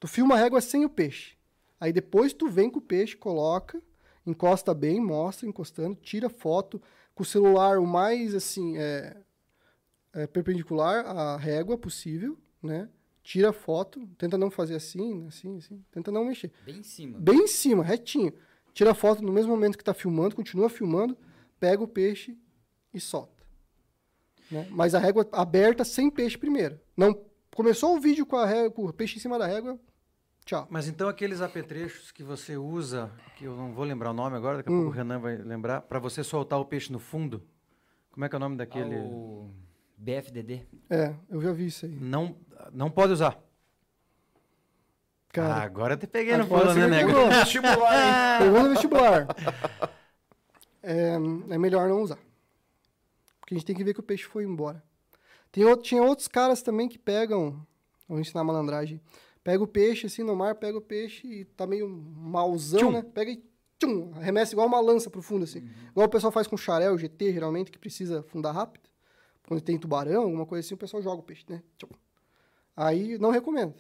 Tu 0.03 0.09
filma 0.09 0.35
a 0.35 0.39
régua 0.39 0.61
sem 0.61 0.85
o 0.85 0.91
peixe. 0.91 1.37
Aí 1.79 1.93
depois 1.93 2.33
tu 2.33 2.49
vem 2.49 2.69
com 2.69 2.81
o 2.81 2.83
peixe, 2.83 3.17
coloca, 3.17 3.81
encosta 4.27 4.75
bem, 4.75 5.01
mostra 5.01 5.47
encostando, 5.47 5.95
tira 5.95 6.29
foto 6.29 6.83
com 7.15 7.23
o 7.23 7.25
celular 7.25 7.79
o 7.79 7.87
mais 7.87 8.35
assim 8.35 8.77
é, 8.79 9.17
é, 10.13 10.27
perpendicular 10.27 11.07
à 11.07 11.37
régua 11.37 11.79
possível, 11.79 12.37
né? 12.61 12.89
Tira 13.23 13.53
foto, 13.53 14.05
tenta 14.19 14.37
não 14.37 14.51
fazer 14.51 14.75
assim, 14.75 15.25
assim, 15.29 15.59
assim, 15.59 15.85
tenta 15.93 16.11
não 16.11 16.25
mexer 16.25 16.51
Bem 16.65 16.79
em 16.79 16.83
cima. 16.83 17.21
bem 17.21 17.45
em 17.45 17.47
cima, 17.47 17.85
retinho. 17.85 18.35
Tira 18.75 18.91
a 18.91 18.95
foto 18.95 19.23
no 19.23 19.33
mesmo 19.33 19.53
momento 19.53 19.77
que 19.77 19.83
está 19.83 19.95
filmando, 19.95 20.35
continua 20.35 20.69
filmando, 20.69 21.17
pega 21.61 21.81
o 21.81 21.87
peixe 21.87 22.37
e 22.93 22.99
solta. 22.99 23.47
Né? 24.51 24.67
Mas 24.69 24.97
a 24.97 24.99
régua 24.99 25.29
aberta 25.31 25.85
sem 25.85 26.11
peixe 26.11 26.37
primeiro. 26.37 26.81
Não 26.97 27.25
começou 27.55 27.97
o 27.97 28.01
vídeo 28.01 28.27
com, 28.27 28.35
a 28.35 28.47
régua, 28.47 28.71
com 28.73 28.85
o 28.87 28.93
peixe 28.93 29.19
em 29.19 29.21
cima 29.21 29.39
da 29.39 29.47
régua, 29.47 29.79
tchau. 30.45 30.67
Mas 30.71 30.89
então 30.89 31.09
aqueles 31.09 31.41
apetrechos 31.41 32.11
que 32.13 32.23
você 32.23 32.57
usa, 32.57 33.11
que 33.37 33.45
eu 33.45 33.57
não 33.57 33.73
vou 33.73 33.85
lembrar 33.85 34.11
o 34.11 34.15
nome 34.15 34.37
agora, 34.37 34.59
daqui 34.59 34.69
a 34.69 34.73
Hum. 34.73 34.77
pouco 34.83 34.91
o 34.91 34.95
Renan 34.95 35.19
vai 35.19 35.37
lembrar, 35.37 35.83
para 35.83 35.99
você 35.99 36.23
soltar 36.25 36.59
o 36.61 36.65
peixe 36.65 36.93
no 36.93 36.99
fundo, 36.99 37.43
como 38.11 38.25
é 38.25 38.29
que 38.29 38.35
é 38.35 38.39
o 38.39 38.41
nome 38.41 38.57
daquele? 38.57 38.97
Ah, 38.97 39.01
o 39.05 39.51
BFDD. 39.97 40.67
É, 40.91 41.15
eu 41.31 41.41
já 41.41 41.53
vi 41.53 41.67
isso 41.67 41.87
aí. 41.87 41.93
Não, 41.93 42.37
não 42.73 42.91
pode 42.91 43.13
usar. 43.13 43.39
Ah, 43.39 43.43
Cara, 45.35 45.63
agora 45.63 45.95
eu 45.95 45.99
te 45.99 46.07
peguei 46.07 46.37
no 46.37 46.45
agora 46.45 46.67
pulo, 46.69 46.75
né, 46.75 46.87
nego? 46.89 47.09
pegou. 47.09 47.29
Vestibular, 47.33 47.95
hein? 47.97 48.39
Pergunta 48.41 48.63
no 48.65 48.71
vestibular. 48.71 49.27
É, 50.83 51.15
é 51.51 51.59
melhor 51.59 51.89
não 51.89 52.03
usar. 52.03 52.19
Porque 53.41 53.55
a 53.55 53.57
gente 53.59 53.67
tem 53.67 53.75
que 53.77 53.83
ver 53.85 53.95
que 53.95 54.01
o 54.01 54.03
peixe 54.03 54.25
foi 54.25 54.45
embora. 54.45 54.83
Tem 55.51 55.65
outro, 55.65 55.85
tinha 55.85 56.03
outros 56.03 56.29
caras 56.29 56.61
também 56.63 56.87
que 56.89 56.99
pegam. 56.99 57.67
Vou 58.09 58.21
ensinar 58.21 58.43
a 58.43 58.45
malandragem. 58.45 59.01
Pega 59.45 59.63
o 59.63 59.67
peixe 59.67 60.07
assim 60.07 60.23
no 60.23 60.37
mar, 60.37 60.55
pega 60.55 60.79
o 60.79 60.81
peixe 60.81 61.27
e 61.27 61.45
tá 61.45 61.67
meio 61.67 61.89
mauzão, 61.89 62.81
Tchum. 62.81 62.93
né? 62.93 63.03
Pega 63.03 63.31
e 63.33 63.43
tchum, 63.79 64.13
arremessa 64.15 64.55
igual 64.55 64.67
uma 64.69 64.81
lança 64.81 65.11
pro 65.11 65.21
fundo, 65.21 65.45
assim. 65.45 65.69
Igual 65.91 66.07
o 66.07 66.11
pessoal 66.11 66.31
faz 66.33 66.47
com 66.47 66.57
xarel, 66.57 66.97
GT, 66.97 67.33
geralmente, 67.33 67.71
que 67.71 67.79
precisa 67.79 68.23
fundar 68.23 68.53
rápido. 68.53 68.89
Quando 69.47 69.61
tem 69.61 69.77
tubarão, 69.77 70.23
alguma 70.23 70.47
coisa 70.47 70.65
assim, 70.65 70.75
o 70.75 70.79
pessoal 70.79 71.03
joga 71.03 71.21
o 71.21 71.25
peixe, 71.25 71.45
né? 71.49 71.63
Tchum. 71.77 71.89
Aí 72.77 73.19
não 73.19 73.31
recomendo 73.31 73.75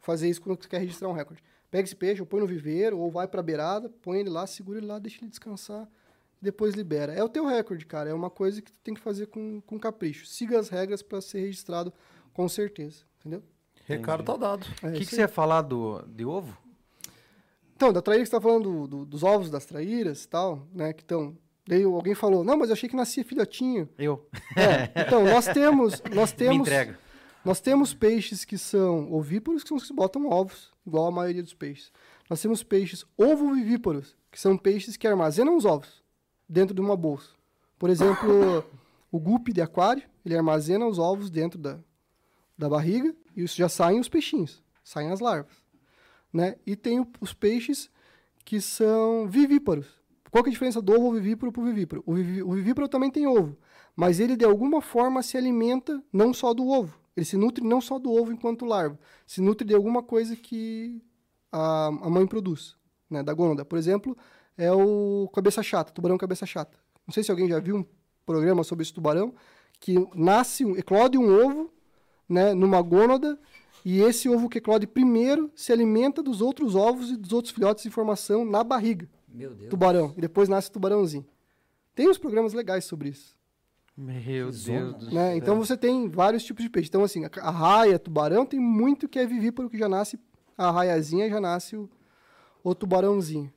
fazer 0.00 0.28
isso 0.28 0.40
quando 0.42 0.60
você 0.60 0.68
quer 0.68 0.78
registrar 0.80 1.08
um 1.08 1.12
recorde. 1.12 1.42
Pega 1.70 1.84
esse 1.84 1.94
peixe, 1.96 2.20
ou 2.20 2.26
põe 2.26 2.40
no 2.40 2.46
viveiro, 2.46 2.98
ou 2.98 3.10
vai 3.10 3.28
pra 3.28 3.42
beirada, 3.42 3.88
põe 4.02 4.18
ele 4.20 4.30
lá, 4.30 4.46
segura 4.46 4.78
ele 4.78 4.86
lá, 4.86 4.98
deixa 4.98 5.18
ele 5.20 5.28
descansar 5.30 5.88
depois 6.40 6.74
libera. 6.74 7.12
É 7.12 7.22
o 7.22 7.28
teu 7.28 7.44
recorde, 7.44 7.84
cara. 7.84 8.10
É 8.10 8.14
uma 8.14 8.30
coisa 8.30 8.62
que 8.62 8.72
tu 8.72 8.78
tem 8.82 8.94
que 8.94 9.00
fazer 9.00 9.26
com, 9.26 9.60
com 9.60 9.78
capricho. 9.78 10.26
Siga 10.26 10.58
as 10.58 10.68
regras 10.68 11.02
para 11.02 11.20
ser 11.20 11.40
registrado 11.40 11.92
com 12.32 12.48
certeza, 12.48 13.04
entendeu? 13.18 13.42
Recado 13.88 14.22
tá 14.22 14.36
dado. 14.36 14.66
É 14.82 14.88
O 14.88 14.92
que, 14.92 14.98
que 14.98 15.02
isso 15.04 15.14
você 15.16 15.22
ia 15.22 15.28
falar 15.28 15.62
do, 15.62 16.02
de 16.08 16.24
ovo? 16.24 16.56
Então, 17.76 17.92
da 17.92 18.02
traíra 18.02 18.24
que 18.24 18.28
você 18.30 18.36
tá 18.36 18.40
falando 18.40 18.62
do- 18.64 18.86
do- 18.88 19.06
dos 19.06 19.22
ovos 19.22 19.50
das 19.50 19.64
traíras 19.64 20.24
e 20.24 20.28
tal, 20.28 20.66
né? 20.74 20.92
Que 20.92 21.02
estão. 21.02 21.36
Daí 21.66 21.84
alguém 21.84 22.14
falou, 22.14 22.42
não, 22.42 22.56
mas 22.56 22.70
eu 22.70 22.72
achei 22.74 22.88
que 22.88 22.96
nascia 22.96 23.24
filhotinho. 23.24 23.88
Eu. 23.98 24.26
É, 24.56 25.02
então, 25.06 25.24
nós 25.24 25.46
temos. 25.52 26.02
Nós 26.14 26.32
Me 26.32 26.38
temos. 26.38 26.66
entrega. 26.66 26.98
Nós 27.44 27.60
temos 27.60 27.94
peixes 27.94 28.44
que 28.44 28.58
são 28.58 29.12
ovíparos, 29.12 29.62
que 29.62 29.68
são 29.68 29.76
os 29.76 29.86
que 29.86 29.92
botam 29.92 30.28
ovos, 30.28 30.70
igual 30.86 31.06
a 31.06 31.10
maioria 31.10 31.42
dos 31.42 31.54
peixes. 31.54 31.92
Nós 32.28 32.42
temos 32.42 32.62
peixes 32.62 33.04
ovovivíparos, 33.16 34.16
que 34.30 34.40
são 34.40 34.58
peixes 34.58 34.96
que 34.96 35.06
armazenam 35.06 35.56
os 35.56 35.64
ovos 35.64 36.02
dentro 36.48 36.74
de 36.74 36.80
uma 36.80 36.96
bolsa. 36.96 37.30
Por 37.78 37.88
exemplo, 37.90 38.64
o 39.10 39.18
guppy 39.20 39.52
de 39.52 39.62
aquário, 39.62 40.02
ele 40.26 40.36
armazena 40.36 40.84
os 40.86 40.98
ovos 40.98 41.30
dentro 41.30 41.58
da, 41.58 41.78
da 42.58 42.68
barriga 42.68 43.14
isso 43.44 43.56
já 43.56 43.68
saem 43.68 44.00
os 44.00 44.08
peixinhos, 44.08 44.62
saem 44.82 45.10
as 45.10 45.20
larvas. 45.20 45.56
Né? 46.32 46.56
E 46.66 46.76
tem 46.76 47.00
o- 47.00 47.06
os 47.20 47.32
peixes 47.32 47.90
que 48.44 48.60
são 48.60 49.26
vivíparos. 49.28 49.86
Qual 50.30 50.44
é 50.44 50.48
a 50.48 50.50
diferença 50.50 50.80
do 50.82 50.92
ovo 50.92 51.12
vivíparo 51.12 51.50
para 51.50 51.62
o 51.62 51.64
vivíparo? 51.64 52.02
O, 52.06 52.12
o 52.12 52.52
vivíparo 52.54 52.88
também 52.88 53.10
tem 53.10 53.26
ovo, 53.26 53.56
mas 53.96 54.20
ele 54.20 54.36
de 54.36 54.44
alguma 54.44 54.82
forma 54.82 55.22
se 55.22 55.36
alimenta 55.36 56.02
não 56.12 56.34
só 56.34 56.52
do 56.52 56.68
ovo. 56.68 56.98
Ele 57.16 57.24
se 57.24 57.36
nutre 57.36 57.64
não 57.64 57.80
só 57.80 57.98
do 57.98 58.12
ovo 58.12 58.30
enquanto 58.30 58.64
larva, 58.64 58.98
se 59.26 59.40
nutre 59.40 59.66
de 59.66 59.74
alguma 59.74 60.02
coisa 60.02 60.36
que 60.36 61.02
a, 61.50 61.86
a 61.86 62.10
mãe 62.10 62.26
produz, 62.26 62.76
né, 63.10 63.22
da 63.22 63.32
gônada. 63.32 63.64
Por 63.64 63.78
exemplo, 63.78 64.16
é 64.56 64.70
o 64.70 65.28
cabeça 65.34 65.62
chata, 65.62 65.92
tubarão 65.92 66.16
cabeça 66.18 66.46
chata. 66.46 66.78
Não 67.06 67.12
sei 67.12 67.24
se 67.24 67.30
alguém 67.30 67.48
já 67.48 67.58
viu 67.58 67.76
um 67.76 67.86
programa 68.26 68.62
sobre 68.62 68.82
esse 68.82 68.92
tubarão 68.92 69.34
que 69.80 69.94
nasce, 70.14 70.62
eclode 70.72 71.16
um 71.16 71.28
ovo, 71.44 71.72
né, 72.28 72.52
numa 72.54 72.80
gônada 72.82 73.38
e 73.84 74.00
esse 74.00 74.28
ovo 74.28 74.48
que 74.48 74.58
eclode 74.58 74.86
primeiro 74.86 75.50
se 75.54 75.72
alimenta 75.72 76.22
dos 76.22 76.40
outros 76.40 76.74
ovos 76.74 77.10
e 77.10 77.16
dos 77.16 77.32
outros 77.32 77.52
filhotes 77.54 77.84
de 77.84 77.90
formação 77.90 78.44
na 78.44 78.62
barriga 78.62 79.08
Meu 79.28 79.54
Deus. 79.54 79.70
tubarão. 79.70 80.12
E 80.16 80.20
depois 80.20 80.48
nasce 80.48 80.68
o 80.68 80.72
tubarãozinho. 80.72 81.24
Tem 81.94 82.08
uns 82.08 82.18
programas 82.18 82.52
legais 82.52 82.84
sobre 82.84 83.08
isso. 83.10 83.36
Meu 83.96 84.52
zona. 84.52 84.80
Deus 84.92 84.94
do 84.96 85.14
Né? 85.14 85.28
céu. 85.30 85.36
Então 85.36 85.58
você 85.58 85.76
tem 85.76 86.08
vários 86.08 86.44
tipos 86.44 86.62
de 86.62 86.70
peixe. 86.70 86.88
Então, 86.88 87.02
assim, 87.02 87.24
a, 87.24 87.30
a 87.40 87.50
raia, 87.50 87.98
tubarão, 87.98 88.46
tem 88.46 88.60
muito 88.60 89.08
que 89.08 89.18
é 89.18 89.26
vivíparo, 89.26 89.68
que 89.68 89.76
já 89.78 89.88
nasce 89.88 90.18
a 90.56 90.70
raiazinha, 90.70 91.28
já 91.28 91.40
nasce 91.40 91.76
o, 91.76 91.88
o 92.62 92.74
tubarãozinho. 92.74 93.52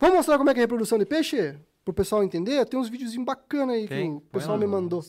Vamos 0.00 0.16
mostrar 0.16 0.38
como 0.38 0.50
é 0.50 0.54
que 0.54 0.58
é 0.60 0.62
a 0.62 0.64
reprodução 0.64 0.98
de 0.98 1.04
peixe? 1.06 1.56
Pro 1.84 1.94
pessoal 1.94 2.22
entender? 2.24 2.64
Tem 2.66 2.78
uns 2.78 2.88
videozinhos 2.88 3.24
bacanas 3.24 3.76
aí 3.76 3.86
Tem? 3.88 4.10
que 4.12 4.16
o 4.16 4.20
Põe 4.20 4.40
pessoal 4.40 4.56
lá. 4.56 4.60
me 4.60 4.66
mandou. 4.70 5.02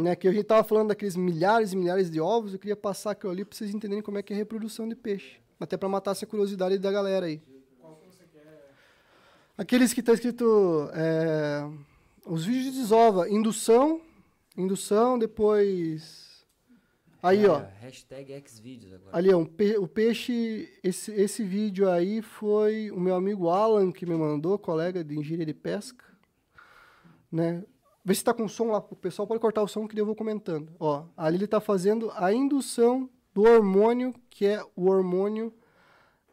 Né? 0.00 0.16
Que 0.16 0.28
a 0.28 0.32
gente 0.32 0.44
tava 0.44 0.64
falando 0.64 0.88
daqueles 0.88 1.14
milhares 1.16 1.72
e 1.72 1.76
milhares 1.76 2.10
de 2.10 2.20
ovos, 2.20 2.52
eu 2.52 2.58
queria 2.58 2.76
passar 2.76 3.10
aquilo 3.12 3.32
ali 3.32 3.44
pra 3.44 3.56
vocês 3.56 3.74
entenderem 3.74 4.02
como 4.02 4.18
é 4.18 4.22
que 4.22 4.32
é 4.32 4.36
a 4.36 4.38
reprodução 4.38 4.88
de 4.88 4.94
peixe. 4.94 5.38
Até 5.58 5.76
pra 5.76 5.88
matar 5.88 6.12
essa 6.12 6.26
curiosidade 6.26 6.78
da 6.78 6.90
galera 6.90 7.26
aí. 7.26 7.40
Aqueles 9.56 9.92
que 9.92 10.02
tá 10.02 10.14
escrito 10.14 10.88
é, 10.94 11.68
os 12.26 12.46
vídeos 12.46 12.72
de 12.72 12.80
desova, 12.80 13.28
indução, 13.28 14.00
indução, 14.56 15.18
depois 15.18 16.46
aí 17.22 17.46
ó, 17.46 17.58
É, 17.60 17.72
Hashtag 17.82 18.42
Xvideos 18.48 18.94
agora. 18.94 19.16
ali 19.18 19.30
ó, 19.34 19.36
um 19.36 19.44
pe- 19.44 19.76
o 19.76 19.86
peixe, 19.86 20.66
esse, 20.82 21.12
esse 21.12 21.44
vídeo 21.44 21.90
aí 21.90 22.22
foi 22.22 22.90
o 22.90 22.98
meu 22.98 23.14
amigo 23.14 23.50
Alan 23.50 23.92
que 23.92 24.06
me 24.06 24.14
mandou, 24.14 24.58
colega 24.58 25.04
de 25.04 25.18
engenharia 25.18 25.44
de 25.44 25.52
pesca, 25.54 26.06
né? 27.30 27.62
Vê 28.04 28.14
se 28.14 28.24
tá 28.24 28.32
com 28.32 28.48
som 28.48 28.70
lá, 28.70 28.78
o 28.78 28.96
pessoal 28.96 29.26
pode 29.26 29.40
cortar 29.40 29.62
o 29.62 29.68
som 29.68 29.86
que 29.86 30.00
eu 30.00 30.06
vou 30.06 30.14
comentando. 30.14 30.72
Ó, 30.78 31.04
ali 31.16 31.36
ele 31.36 31.46
tá 31.46 31.60
fazendo 31.60 32.10
a 32.14 32.32
indução 32.32 33.08
do 33.34 33.42
hormônio, 33.42 34.14
que 34.30 34.46
é 34.46 34.62
o 34.74 34.88
hormônio 34.88 35.52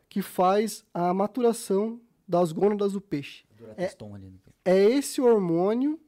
que 0.10 0.22
faz 0.22 0.86
a 0.94 1.14
maturação 1.14 2.00
das 2.28 2.52
gônadas 2.52 2.94
do 2.94 3.02
peixe. 3.02 3.44
Durateston 3.56 4.16
ali 4.16 4.30
no 4.30 4.40
peixe. 4.40 4.58
É 4.66 4.98
esse 4.98 5.22
hormônio 5.22 6.00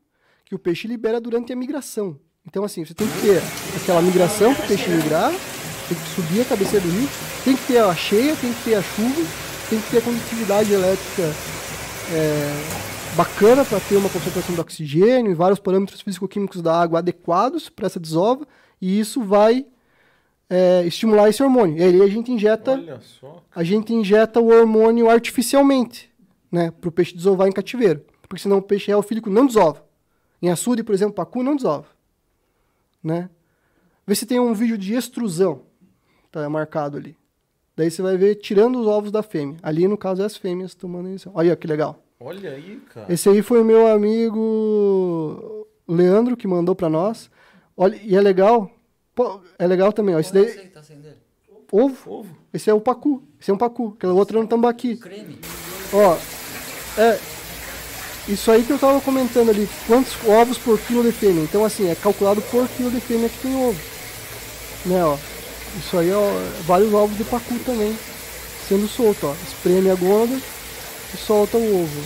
que 0.46 0.56
o 0.56 0.60
peixe 0.60 0.88
libera 0.88 1.20
durante 1.20 1.54
a 1.54 1.56
migração. 1.56 2.20
Então, 2.46 2.64
assim, 2.64 2.84
você 2.84 2.94
tem 2.94 3.08
que 3.08 3.22
ter 3.22 3.42
aquela 3.82 4.02
migração 4.02 4.56
para 4.56 4.64
o 4.64 4.68
peixe 4.68 4.90
migrar, 4.90 5.32
tem 5.88 5.98
que 5.98 6.10
subir 6.16 6.42
a 6.42 6.46
cabeceira 6.46 6.86
do 6.86 6.92
rio, 6.92 7.08
tem 7.44 7.56
que 7.56 7.68
ter 7.68 7.78
a 7.78 7.96
cheia, 7.96 8.36
tem 8.36 8.54
que 8.54 8.64
ter 8.64 8.76
a 8.76 8.82
chuva, 8.82 9.22
tem 9.70 9.80
que 9.80 9.92
ter 9.92 9.98
a 10.00 10.02
condutividade 10.02 10.74
elétrica 10.74 11.24
é, 12.12 12.99
bacana 13.16 13.66
para 13.66 13.80
ter 13.80 13.98
uma 13.98 14.10
concentração 14.10 14.54
de 14.56 14.62
oxigênio 14.62 15.32
e 15.32 15.36
vários 15.36 15.60
parâmetros 15.60 16.02
físico-químicos 16.02 16.62
da 16.62 16.80
água 16.80 17.00
adequados 17.00 17.70
para 17.70 17.88
essa 17.88 18.00
desova, 18.00 18.48
e 18.82 19.00
isso 19.00 19.22
vai 19.24 19.66
é, 20.50 20.84
estimular 20.86 21.30
esse 21.30 21.44
hormônio. 21.44 21.78
E 21.78 21.84
aí 21.84 22.02
a 22.02 22.08
gente 22.08 22.32
injeta 22.32 22.72
Olha 22.72 23.00
só. 23.02 23.44
a 23.54 23.64
gente 23.64 23.94
injeta 23.94 24.40
o 24.40 24.48
hormônio 24.48 25.10
artificialmente, 25.10 26.10
né, 26.52 26.72
para 26.72 26.90
o 26.90 26.92
peixe 26.92 27.16
desovar 27.16 27.48
em 27.48 27.52
cativeiro. 27.52 28.04
Porque 28.22 28.42
senão 28.42 28.58
o 28.58 28.62
peixe 28.62 28.88
reofílico 28.88 29.30
não 29.30 29.46
desova. 29.46 29.84
Em 30.42 30.50
açude, 30.50 30.84
por 30.84 30.94
exemplo, 30.94 31.14
pacu 31.14 31.44
não 31.44 31.56
desova. 31.56 31.88
Né? 33.04 33.30
Vê 34.06 34.16
se 34.16 34.26
tem 34.26 34.40
um 34.40 34.54
vídeo 34.54 34.78
de 34.78 34.94
extrusão. 34.94 35.62
Tá 36.32 36.48
marcado 36.48 36.98
ali. 36.98 37.18
Daí 37.76 37.90
você 37.90 38.02
vai 38.02 38.18
ver 38.18 38.36
tirando 38.36 38.80
os 38.80 38.86
ovos 38.86 39.12
da 39.12 39.24
fêmea. 39.24 39.58
Ali, 39.64 39.88
no 39.88 39.98
caso, 39.98 40.22
é 40.22 40.26
as 40.26 40.38
fêmeas 40.38 40.76
tomando 40.76 41.10
isso. 41.10 41.32
Olha 41.34 41.56
que 41.56 41.66
legal. 41.66 42.04
Olha 42.22 42.52
aí, 42.52 42.82
cara. 42.94 43.14
Esse 43.14 43.30
aí 43.30 43.42
foi 43.42 43.62
o 43.62 43.66
meu 43.66 43.88
amigo 43.88 45.66
Leandro 45.88 46.36
que 46.36 46.46
mandou 46.46 46.76
para 46.76 46.90
nós. 46.90 47.32
Olha, 47.78 47.98
e 48.04 48.14
é 48.14 48.20
legal. 48.20 48.70
Pô, 49.16 49.40
é 49.58 49.66
legal 49.66 49.94
também, 49.94 50.14
ó. 50.14 50.20
Esse 50.20 50.32
é 50.32 50.34
daí, 50.34 50.46
esse 50.50 50.66
tá 50.66 50.82
dele? 50.82 51.16
ovo. 51.72 52.12
Ovo? 52.12 52.36
Esse 52.54 52.70
é 52.70 52.74
o 52.74 52.82
pacu. 52.82 53.24
Esse 53.40 53.52
é 53.52 53.54
um 53.54 53.58
pacu. 53.58 53.94
Aquela 53.96 54.14
outra 54.14 54.38
é 54.38 54.42
um 54.42 54.46
tambaqui. 54.46 54.98
Creme. 54.98 55.40
Ó, 55.94 56.18
é. 57.02 57.18
Isso 58.28 58.52
aí 58.52 58.64
que 58.64 58.74
eu 58.74 58.78
tava 58.78 59.00
comentando 59.00 59.52
ali, 59.52 59.70
quantos 59.88 60.14
ovos 60.28 60.58
por 60.58 60.78
quilo 60.78 61.04
de 61.04 61.14
fêmea. 61.14 61.44
Então, 61.44 61.64
assim, 61.64 61.88
é 61.88 61.96
calculado 61.96 62.42
por 62.42 62.68
quilo 62.68 62.92
de 62.92 63.00
fêmea 63.00 63.30
que 63.30 63.40
tem 63.40 63.56
ovo. 63.56 63.80
Né, 64.86 65.06
ó. 65.06 65.18
Isso 65.78 65.98
aí, 65.98 66.12
ó, 66.12 66.30
vários 66.66 66.94
ovos 66.94 67.18
de 67.18 67.24
pacu 67.24 67.58
também 67.66 67.96
sendo 68.68 68.90
solto, 68.90 69.28
ó. 69.28 69.34
Espreme 69.48 69.90
a 69.90 69.96
gônada 69.96 70.38
e 71.14 71.18
solta 71.18 71.58
o 71.58 71.82
ovo. 71.82 72.02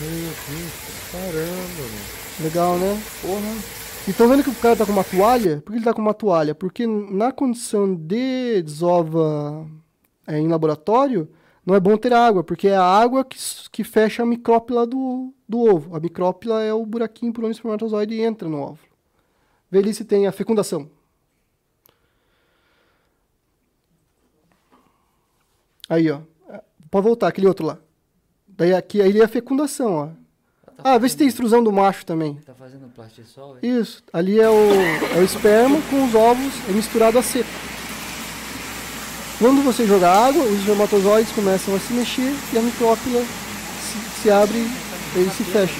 Meu 0.00 0.10
Deus, 0.10 0.72
caramba, 1.12 1.82
mano. 1.82 2.26
Legal, 2.40 2.78
né? 2.78 3.02
Porra. 3.22 3.76
E 4.06 4.10
estão 4.10 4.28
vendo 4.28 4.44
que 4.44 4.50
o 4.50 4.54
cara 4.54 4.76
tá 4.76 4.86
com 4.86 4.92
uma 4.92 5.02
toalha? 5.02 5.62
Por 5.64 5.72
que 5.72 5.78
ele 5.78 5.84
tá 5.84 5.94
com 5.94 6.02
uma 6.02 6.14
toalha? 6.14 6.54
Porque 6.54 6.86
na 6.86 7.32
condição 7.32 7.94
de 7.94 8.62
desova 8.62 9.66
é, 10.26 10.38
em 10.38 10.48
laboratório, 10.48 11.28
não 11.64 11.74
é 11.74 11.80
bom 11.80 11.96
ter 11.96 12.12
água, 12.12 12.44
porque 12.44 12.68
é 12.68 12.76
a 12.76 12.84
água 12.84 13.24
que, 13.24 13.36
que 13.72 13.82
fecha 13.82 14.22
a 14.22 14.26
micrópila 14.26 14.86
do, 14.86 15.34
do 15.48 15.58
ovo. 15.58 15.96
A 15.96 16.00
micrópila 16.00 16.62
é 16.62 16.72
o 16.72 16.86
buraquinho 16.86 17.32
por 17.32 17.42
onde 17.42 17.52
o 17.52 17.56
espermatozoide 17.56 18.20
entra 18.20 18.48
no 18.48 18.60
óvulo. 18.60 18.78
Vê 19.70 19.78
ali 19.78 19.92
se 19.92 20.04
tem 20.04 20.26
a 20.26 20.32
fecundação. 20.32 20.88
Aí, 25.88 26.10
ó. 26.10 26.20
Pode 26.90 27.06
voltar, 27.06 27.28
aquele 27.28 27.48
outro 27.48 27.66
lá. 27.66 27.78
Daí 28.56 28.74
aqui 28.74 29.02
aí 29.02 29.20
é 29.20 29.24
a 29.24 29.28
fecundação, 29.28 29.94
ó. 29.94 30.08
Ah, 30.82 30.98
vê 30.98 31.08
se 31.08 31.16
tem 31.16 31.26
extrusão 31.26 31.62
do 31.62 31.72
macho 31.72 32.04
também. 32.04 32.34
Tá 32.46 32.54
fazendo 32.54 32.88
plastisol, 32.94 33.54
velho? 33.54 33.80
Isso, 33.80 34.02
ali 34.12 34.38
é 34.38 34.48
o, 34.48 34.70
é 35.16 35.18
o 35.18 35.24
esperma 35.24 35.80
com 35.90 36.04
os 36.04 36.14
ovos 36.14 36.52
é 36.68 36.72
misturado 36.72 37.18
a 37.18 37.22
seco. 37.22 37.48
Quando 39.38 39.62
você 39.62 39.86
joga 39.86 40.10
água, 40.10 40.42
os 40.44 40.60
espermatozoides 40.60 41.32
começam 41.32 41.74
a 41.74 41.78
se 41.78 41.92
mexer 41.92 42.34
e 42.52 42.58
a 42.58 42.62
micrópila 42.62 43.20
se, 43.20 44.22
se 44.22 44.30
abre 44.30 44.58
e 44.58 45.30
se 45.36 45.44
fecha. 45.44 45.74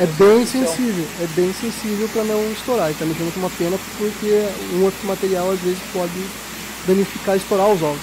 É 0.00 0.06
bem 0.06 0.46
sensível, 0.46 1.04
é 1.20 1.26
bem 1.34 1.52
sensível 1.52 2.08
para 2.08 2.24
não 2.24 2.52
estourar. 2.52 2.90
E 2.90 2.94
tá 2.94 3.04
mexendo 3.04 3.32
com 3.34 3.40
uma 3.40 3.50
pena 3.50 3.78
porque 3.96 4.48
um 4.74 4.84
outro 4.84 5.06
material 5.06 5.50
às 5.50 5.60
vezes 5.60 5.80
pode 5.92 6.24
danificar 6.86 7.34
e 7.34 7.38
estourar 7.38 7.68
os 7.68 7.82
ovos. 7.82 8.00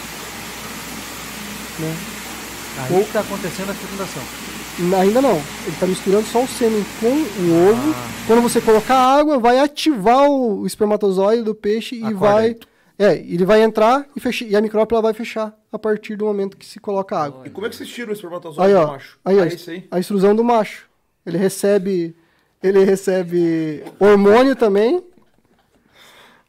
Né? 1.80 2.15
Aí 2.78 3.04
que 3.04 3.12
tá 3.12 3.20
acontecendo 3.22 3.70
a 3.72 3.74
fecundação. 3.74 4.24
Ainda 5.00 5.22
não. 5.22 5.36
Ele 5.36 5.70
está 5.70 5.88
misturando 5.88 6.26
só 6.28 6.44
o 6.44 6.48
sêmen 6.48 6.86
com 7.00 7.08
o 7.08 7.70
ovo. 7.72 7.96
Quando 8.28 8.42
você 8.42 8.60
colocar 8.60 8.96
água, 8.96 9.40
vai 9.40 9.60
ativar 9.60 10.30
o 10.30 10.66
espermatozoide 10.68 11.44
do 11.44 11.56
peixe 11.56 11.96
e 11.96 12.00
Acorda 12.04 12.18
vai. 12.20 12.46
aí. 12.48 12.60
É, 12.98 13.14
ele 13.18 13.46
vai 13.46 13.62
entrar 13.62 14.06
e, 14.16 14.20
fecha, 14.22 14.46
e 14.46 14.56
a 14.56 14.62
micrópila 14.62 15.02
vai 15.02 15.14
fechar 15.14 15.54
a 15.72 15.78
partir 15.78 16.16
do 16.16 16.26
momento 16.26 16.56
que 16.56 16.66
se 16.66 16.80
coloca 16.80 17.18
água. 17.18 17.44
E 17.46 17.50
como 17.50 17.68
é 17.68 17.70
que 17.70 17.76
vocês 17.76 17.90
tiram 17.90 18.10
o 18.12 18.14
espermatozoide 18.14 18.70
Aí, 18.74 18.74
do 18.74 18.88
ó. 18.88 18.92
macho? 18.94 19.20
Aí, 19.26 19.38
ó. 19.40 19.44
Ah, 19.44 19.48
esse 19.48 19.70
aí. 19.70 19.88
A 19.92 20.00
extrusão 20.00 20.36
do 20.36 20.44
macho. 20.44 20.86
Ele 21.26 21.38
recebe. 21.38 22.16
Ele 22.64 22.84
recebe 22.84 23.84
hormônio 24.00 24.56
também. 24.56 25.04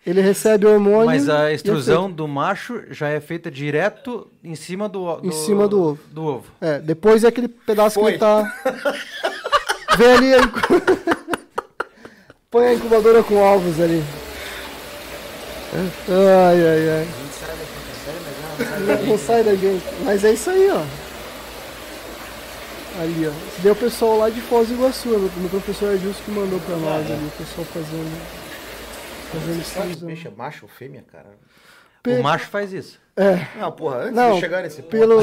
Ele 0.07 0.20
recebe 0.20 0.65
hormônio. 0.67 1.07
Mas 1.07 1.28
a 1.28 1.51
é 1.51 1.55
extrusão 1.55 2.09
do 2.09 2.28
macho 2.28 2.81
já 2.91 3.09
é 3.09 3.18
feita 3.18 3.51
direto 3.51 4.28
em 4.44 4.55
cima 4.55 4.89
do, 4.89 5.02
o- 5.02 5.20
Em 5.26 5.33
cima 5.33 5.67
do 5.67 5.83
ovo. 5.83 5.99
Do 6.12 6.25
ovo. 6.25 6.44
É, 6.60 6.78
depois 6.78 7.25
é 7.25 7.28
aquele 7.28 7.49
pedaço 7.49 7.97
que 7.99 8.02
Foi. 8.05 8.12
ele 8.12 8.18
tá. 8.18 8.55
Vem 9.99 10.12
ali. 10.12 10.35
a 10.35 10.39
Põe 12.49 12.67
a 12.68 12.75
incubadora 12.75 13.20
com 13.25 13.35
ovos 13.35 13.81
ali. 13.81 14.05
Ai, 16.09 16.68
ai, 16.68 16.89
ai. 16.89 17.09
Não, 18.86 19.07
não 19.07 19.18
sai 19.18 19.43
da 19.43 19.57
gente. 19.57 19.83
Mas 20.05 20.23
é 20.25 20.33
isso 20.33 20.49
aí, 20.51 20.70
ó. 20.70 20.83
Ali, 23.02 23.26
ó. 23.26 23.33
Daí 23.59 23.68
é 23.68 23.73
o 23.73 23.76
pessoal 23.76 24.18
lá 24.18 24.31
de 24.31 24.41
Foz 24.41 24.68
do 24.68 24.75
Iguaçu. 24.75 25.09
Meu, 25.09 25.18
meu 25.18 25.51
professor 25.51 25.93
Adilson 25.93 26.23
que 26.25 26.31
mandou 26.31 26.60
pra 26.60 26.76
nós 26.76 27.05
ali. 27.10 27.26
O 27.26 27.31
pessoal 27.44 27.67
fazendo. 27.75 28.45
Fazendo 29.40 29.65
Sabe 29.65 29.81
que 29.86 29.92
extrusão. 29.92 30.06
peixe 30.08 30.28
é 30.28 30.31
macho 30.31 30.65
ou 30.65 30.68
fêmea, 30.68 31.05
cara? 31.10 31.31
Pe- 32.02 32.18
O 32.18 32.23
macho 32.23 32.47
faz 32.48 32.73
isso. 32.73 33.00
É. 33.16 33.47
Não, 33.58 33.73
porra, 33.73 33.98
antes 34.05 34.15
Não, 34.15 34.34
de 34.34 34.40
chegar 34.40 34.62
nesse 34.62 34.82
ponto. 34.82 34.90
pelo, 34.90 35.18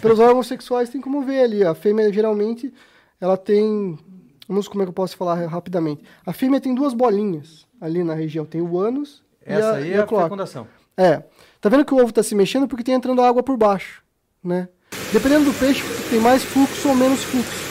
pelos 0.00 0.18
órgãos 0.18 0.46
sexuais 0.46 0.88
tem 0.90 1.00
como 1.00 1.22
ver 1.22 1.42
ali. 1.42 1.64
A 1.64 1.74
fêmea 1.74 2.12
geralmente 2.12 2.72
ela 3.20 3.36
tem. 3.36 3.98
Vamos 4.46 4.68
como 4.68 4.82
é 4.82 4.86
que 4.86 4.90
eu 4.90 4.94
posso 4.94 5.16
falar 5.16 5.34
rapidamente. 5.46 6.02
A 6.24 6.32
fêmea 6.32 6.60
tem 6.60 6.74
duas 6.74 6.94
bolinhas 6.94 7.66
ali 7.80 8.02
na 8.04 8.14
região. 8.14 8.44
Tem 8.44 8.60
o 8.60 8.78
ânus 8.78 9.22
e 9.46 9.52
Essa 9.52 9.70
a, 9.72 9.74
aí 9.76 9.88
e 9.90 9.92
é 9.92 9.98
a 9.98 10.02
a 10.04 10.06
cloaca. 10.06 10.26
fecundação. 10.26 10.66
É. 10.96 11.22
Tá 11.60 11.68
vendo 11.68 11.84
que 11.84 11.92
o 11.94 11.98
ovo 12.02 12.12
tá 12.12 12.22
se 12.22 12.34
mexendo 12.34 12.66
porque 12.68 12.84
tem 12.84 12.94
entrando 12.94 13.20
água 13.22 13.42
por 13.42 13.56
baixo, 13.56 14.02
né? 14.42 14.68
Dependendo 15.12 15.46
do 15.46 15.54
peixe, 15.58 15.82
tem 16.10 16.20
mais 16.20 16.42
fluxo 16.44 16.88
ou 16.88 16.94
menos 16.94 17.22
fluxo. 17.24 17.67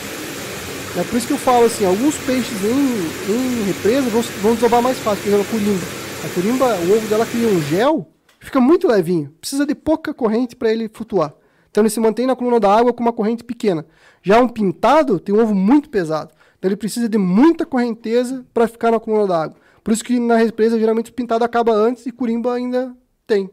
É 0.96 1.04
por 1.04 1.18
isso 1.18 1.28
que 1.28 1.34
eu 1.34 1.38
falo 1.38 1.66
assim, 1.66 1.86
alguns 1.86 2.18
peixes 2.20 2.64
em, 2.64 3.32
em 3.32 3.64
represa 3.66 4.10
vão, 4.10 4.22
vão 4.22 4.56
desovar 4.56 4.82
mais 4.82 4.98
fácil, 5.00 5.24
por 5.24 5.30
exemplo, 5.30 5.46
a 5.48 5.52
curimba. 5.52 5.86
A 6.26 6.34
curimba, 6.34 6.66
o 6.76 6.98
ovo 6.98 7.08
dela 7.08 7.26
cria 7.26 7.48
um 7.48 7.62
gel, 7.62 8.08
fica 8.40 8.60
muito 8.60 8.88
levinho. 8.88 9.32
Precisa 9.40 9.66
de 9.66 9.76
pouca 9.76 10.14
corrente 10.14 10.56
para 10.56 10.72
ele 10.72 10.90
flutuar. 10.90 11.34
Então 11.70 11.84
ele 11.84 11.90
se 11.90 12.00
mantém 12.00 12.26
na 12.26 12.36
coluna 12.36 12.60
da 12.60 12.74
água 12.74 12.92
com 12.92 13.02
uma 13.02 13.14
corrente 13.14 13.44
pequena. 13.44 13.86
Já 14.24 14.40
um 14.40 14.48
pintado 14.48 15.20
tem 15.20 15.36
um 15.36 15.40
ovo 15.40 15.54
muito 15.54 15.90
pesado. 15.90 16.32
Então 16.58 16.70
ele 16.70 16.76
precisa 16.76 17.08
de 17.08 17.18
muita 17.18 17.66
correnteza 17.66 18.44
para 18.54 18.68
ficar 18.68 18.92
na 18.92 19.00
coluna 19.00 19.28
da 19.28 19.44
água. 19.44 19.58
Por 19.84 19.94
isso 19.94 20.04
que 20.04 20.20
na 20.20 20.36
represa 20.36 20.80
geralmente 20.80 21.12
o 21.12 21.14
pintado 21.14 21.46
acaba 21.46 21.72
antes 21.72 22.06
e 22.08 22.12
curimba 22.12 22.54
ainda 22.54 22.96
tem. 23.28 23.50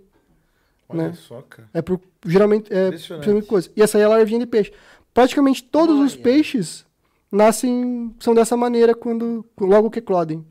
Olha 0.89 1.09
né? 1.09 1.13
só, 1.15 1.43
cara. 1.43 1.69
É 1.75 1.83
por, 1.83 2.01
geralmente 2.25 2.73
é 2.73 2.91
coisa. 3.43 3.71
E 3.77 3.83
essa 3.83 3.99
aí 3.99 4.03
é 4.03 4.07
a 4.07 4.09
larvinha 4.09 4.41
de 4.41 4.47
peixe. 4.47 4.73
Praticamente 5.13 5.63
todos 5.63 5.99
os 6.01 6.15
Olha. 6.15 6.23
peixes 6.23 6.87
nascem 7.35 8.15
são 8.21 8.35
dessa 8.35 8.57
maneira 8.57 8.95
quando 8.95 9.45
logo 9.61 9.91
que 9.91 9.99
eclodem. 9.99 10.45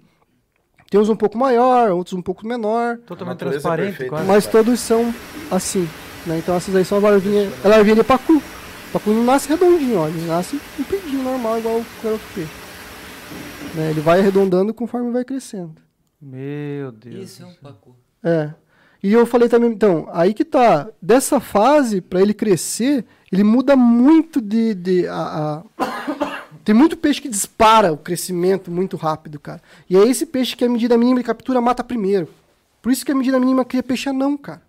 Tem 0.89 0.99
uns 0.99 1.09
um 1.09 1.15
pouco 1.15 1.37
maior, 1.37 1.89
outros 1.91 2.13
um 2.13 2.21
pouco 2.21 2.45
menor, 2.45 2.97
Totalmente 2.99 3.43
é 3.43 3.49
transparente. 3.49 3.87
perfeita. 3.89 4.09
quase. 4.11 4.27
mas 4.27 4.45
todos 4.45 4.79
são 4.79 5.13
assim. 5.49 5.89
Né? 6.27 6.37
Então 6.37 6.55
essas 6.55 6.75
aí 6.75 6.85
são 6.85 6.99
a 6.99 7.01
larvinha, 7.01 7.49
a 7.63 7.67
larvinha 7.67 7.95
de 7.95 8.03
pacu. 8.03 8.37
O 8.37 8.91
pacu 8.93 9.09
não 9.09 9.23
nasce 9.23 9.49
redondinho, 9.49 9.97
ó, 9.99 10.07
ele 10.07 10.25
nasce 10.27 10.59
compridinho, 10.77 11.23
normal, 11.23 11.57
igual 11.57 11.81
qualquer 12.01 12.11
outro 12.11 12.27
peixe. 12.35 12.51
Né? 13.73 13.89
Ele 13.89 14.01
vai 14.01 14.19
arredondando 14.19 14.71
conforme 14.73 15.11
vai 15.11 15.25
crescendo. 15.25 15.75
Meu 16.21 16.91
Deus. 16.91 17.15
Isso 17.31 17.43
é 17.43 17.45
um 17.47 17.53
pacu. 17.55 17.95
É. 18.23 18.51
E 19.01 19.11
eu 19.11 19.25
falei 19.25 19.49
também, 19.49 19.69
então, 19.71 20.07
aí 20.13 20.33
que 20.33 20.45
tá. 20.45 20.87
Dessa 21.01 21.39
fase, 21.41 21.99
para 21.99 22.21
ele 22.21 22.33
crescer, 22.33 23.03
ele 23.31 23.43
muda 23.43 23.75
muito 23.75 24.39
de. 24.39 24.73
de 24.75 25.07
a, 25.07 25.63
a- 25.79 26.32
Tem 26.63 26.73
muito 26.73 26.95
peixe 26.95 27.21
que 27.21 27.27
dispara 27.29 27.91
o 27.91 27.97
crescimento 27.97 28.71
muito 28.71 28.95
rápido, 28.95 29.39
cara. 29.39 29.61
E 29.89 29.97
é 29.97 30.07
esse 30.07 30.25
peixe 30.25 30.55
que 30.55 30.63
a 30.63 30.69
medida 30.69 30.97
mínima 30.97 31.19
de 31.19 31.25
captura 31.25 31.59
mata 31.59 31.83
primeiro. 31.83 32.29
Por 32.81 32.91
isso 32.91 33.05
que 33.05 33.11
a 33.11 33.15
medida 33.15 33.39
mínima 33.39 33.65
cria 33.65 33.83
peixe 33.83 34.09
anão, 34.09 34.37
cara. 34.37 34.61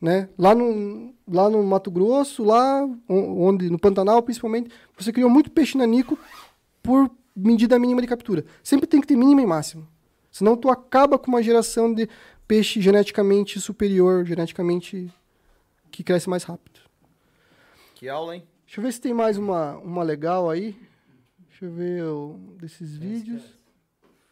Né? 0.00 0.28
Lá, 0.38 0.54
no, 0.54 1.12
lá 1.26 1.48
no 1.50 1.62
Mato 1.62 1.90
Grosso, 1.90 2.44
lá 2.44 2.84
on- 3.08 3.42
onde, 3.48 3.68
no 3.70 3.78
Pantanal 3.78 4.22
principalmente, 4.22 4.70
você 4.96 5.12
criou 5.12 5.28
muito 5.30 5.50
peixe 5.50 5.76
nanico 5.76 6.18
por 6.82 7.10
medida 7.34 7.78
mínima 7.78 8.00
de 8.00 8.06
captura. 8.06 8.44
Sempre 8.62 8.86
tem 8.86 9.00
que 9.00 9.06
ter 9.06 9.16
mínima 9.16 9.40
e 9.42 9.46
máxima. 9.46 9.86
Senão 10.30 10.56
tu 10.56 10.68
acaba 10.70 11.18
com 11.18 11.28
uma 11.30 11.42
geração 11.42 11.92
de 11.92 12.08
peixe 12.46 12.80
geneticamente 12.80 13.58
superior, 13.60 14.24
geneticamente 14.24 15.10
que 15.90 16.04
cresce 16.04 16.28
mais 16.28 16.44
rápido. 16.44 16.80
Que 17.94 18.08
aula, 18.08 18.36
hein? 18.36 18.44
Deixa 18.66 18.78
eu 18.80 18.84
ver 18.84 18.92
se 18.92 19.00
tem 19.00 19.12
mais 19.14 19.36
uma, 19.38 19.78
uma 19.78 20.02
legal 20.02 20.48
aí. 20.48 20.76
Deixa 21.58 21.64
eu 21.64 21.72
ver 21.72 22.04
o- 22.04 22.54
desses 22.56 22.96
vídeos. 22.96 23.42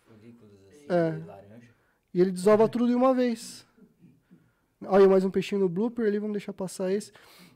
Folículos 0.07 0.53
assim, 0.69 0.87
É. 0.89 1.11
de. 1.11 1.69
E 2.15 2.21
ele 2.21 2.31
desova 2.31 2.69
tudo 2.69 2.87
de 2.87 2.95
uma 2.95 3.13
vez. 3.13 3.67
Olha, 4.85 5.09
mais 5.09 5.25
um 5.25 5.31
peixinho 5.31 5.61
no 5.61 5.69
blooper 5.69 6.07
ali, 6.07 6.21
vamos 6.21 6.35
deixar 6.35 6.53
passar 6.53 6.93
esse. 6.93 7.11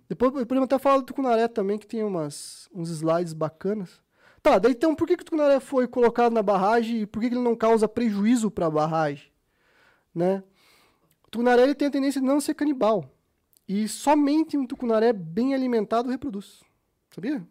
Depois 0.09 0.33
podemos 0.33 0.65
até 0.65 0.77
falar 0.77 0.97
do 0.97 1.05
tucunaré 1.05 1.47
também, 1.47 1.79
que 1.79 1.87
tem 1.87 2.03
umas, 2.03 2.69
uns 2.75 2.91
slides 2.91 3.33
bacanas. 3.33 4.03
Tá, 4.43 4.59
daí 4.59 4.73
então 4.73 4.93
por 4.97 5.07
que, 5.07 5.17
que 5.17 5.23
o 5.23 5.27
tucunaré 5.27 5.61
foi 5.61 5.87
colocado 5.87 6.33
na 6.33 6.43
barragem 6.43 7.03
e 7.03 7.07
por 7.07 7.21
que, 7.23 7.29
que 7.29 7.35
ele 7.37 7.45
não 7.45 7.55
causa 7.55 7.87
prejuízo 7.87 8.51
para 8.51 8.67
a 8.67 8.71
barragem? 8.71 9.31
Né? 10.13 10.43
O 11.25 11.31
tucunaré 11.31 11.63
ele 11.63 11.77
tem 11.77 11.87
a 11.87 11.91
tendência 11.93 12.21
de 12.21 12.27
não 12.27 12.41
ser 12.41 12.55
canibal. 12.55 13.09
E 13.69 13.87
somente 13.87 14.57
um 14.59 14.67
tucunaré 14.67 15.13
bem 15.13 15.55
alimentado 15.55 16.11
reproduz. 16.11 16.61
Sabia? 17.15 17.47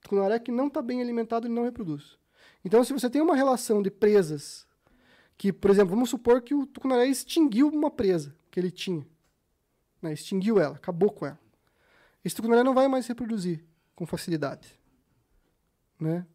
Tucunaré 0.00 0.38
que 0.38 0.50
não 0.50 0.68
está 0.68 0.80
bem 0.80 1.00
alimentado, 1.00 1.46
ele 1.46 1.54
não 1.54 1.64
reproduz. 1.64 2.18
Então, 2.64 2.82
se 2.84 2.92
você 2.92 3.08
tem 3.08 3.22
uma 3.22 3.34
relação 3.34 3.82
de 3.82 3.90
presas 3.90 4.66
que, 5.36 5.52
por 5.52 5.70
exemplo, 5.70 5.94
vamos 5.94 6.10
supor 6.10 6.42
que 6.42 6.54
o 6.54 6.66
tucunaré 6.66 7.06
extinguiu 7.06 7.68
uma 7.68 7.90
presa 7.90 8.36
que 8.50 8.60
ele 8.60 8.70
tinha. 8.70 9.06
Né? 10.02 10.12
Extinguiu 10.12 10.60
ela, 10.60 10.76
acabou 10.76 11.10
com 11.10 11.26
ela. 11.26 11.38
Esse 12.24 12.36
tucunaré 12.36 12.62
não 12.62 12.74
vai 12.74 12.88
mais 12.88 13.06
reproduzir 13.06 13.64
com 13.94 14.06
facilidade. 14.06 14.78
Né? 15.98 16.26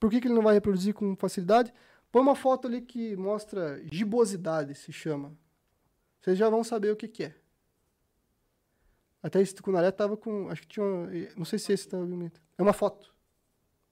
Por 0.00 0.10
que, 0.10 0.20
que 0.20 0.28
ele 0.28 0.34
não 0.34 0.42
vai 0.42 0.54
reproduzir 0.54 0.94
com 0.94 1.14
facilidade? 1.16 1.72
Põe 2.10 2.22
uma 2.22 2.34
foto 2.34 2.66
ali 2.66 2.80
que 2.80 3.16
mostra 3.16 3.82
gibosidade, 3.90 4.74
se 4.74 4.92
chama. 4.92 5.36
Vocês 6.20 6.38
já 6.38 6.48
vão 6.48 6.64
saber 6.64 6.90
o 6.90 6.96
que, 6.96 7.06
que 7.06 7.24
é. 7.24 7.34
Até 9.22 9.40
esse 9.40 9.54
tucunaré 9.54 9.90
tava 9.90 10.16
com. 10.16 10.48
Acho 10.48 10.62
que 10.62 10.68
tinha. 10.68 10.84
uma- 10.86 11.08
não 11.36 11.44
sei 11.44 11.58
se 11.58 11.72
esse 11.72 11.88
tá. 11.88 11.96
É 12.56 12.62
uma 12.62 12.72
foto. 12.72 13.12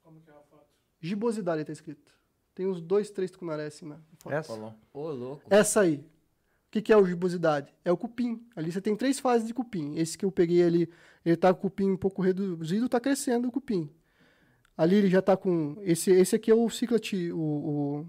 Como 0.02 0.20
que 0.20 0.30
é 0.30 0.32
a 0.32 0.40
foto? 0.42 0.66
Gibosidade 1.00 1.64
tá 1.64 1.72
escrito. 1.72 2.14
Tem 2.54 2.66
uns 2.66 2.80
dois, 2.80 3.10
três 3.10 3.30
tucunaré 3.30 3.66
assim 3.66 3.86
na 3.86 3.98
foto. 4.18 4.32
Essa? 4.32 4.52
Ô, 4.92 5.10
louco. 5.10 5.42
Essa 5.50 5.80
aí. 5.80 5.96
O 5.96 6.70
que, 6.70 6.82
que 6.82 6.92
é 6.92 6.96
o 6.96 7.06
gibosidade? 7.06 7.72
É 7.84 7.90
o 7.92 7.96
cupim. 7.96 8.46
Ali 8.54 8.70
você 8.70 8.80
tem 8.80 8.94
três 8.96 9.18
fases 9.18 9.46
de 9.46 9.54
cupim. 9.54 9.94
Esse 9.96 10.16
que 10.18 10.24
eu 10.24 10.32
peguei 10.32 10.62
ali, 10.62 10.90
ele 11.24 11.36
tá 11.36 11.52
com 11.54 11.58
o 11.58 11.70
cupim 11.70 11.90
um 11.90 11.96
pouco 11.96 12.20
reduzido, 12.22 12.88
tá 12.88 13.00
crescendo 13.00 13.48
o 13.48 13.52
cupim. 13.52 13.90
Ali 14.76 14.96
ele 14.96 15.08
já 15.08 15.22
tá 15.22 15.36
com. 15.36 15.76
Esse, 15.82 16.10
esse 16.10 16.36
aqui 16.36 16.50
é 16.50 16.54
o 16.54 16.68
ciclati, 16.68 17.32
o, 17.32 17.38
o 17.38 18.06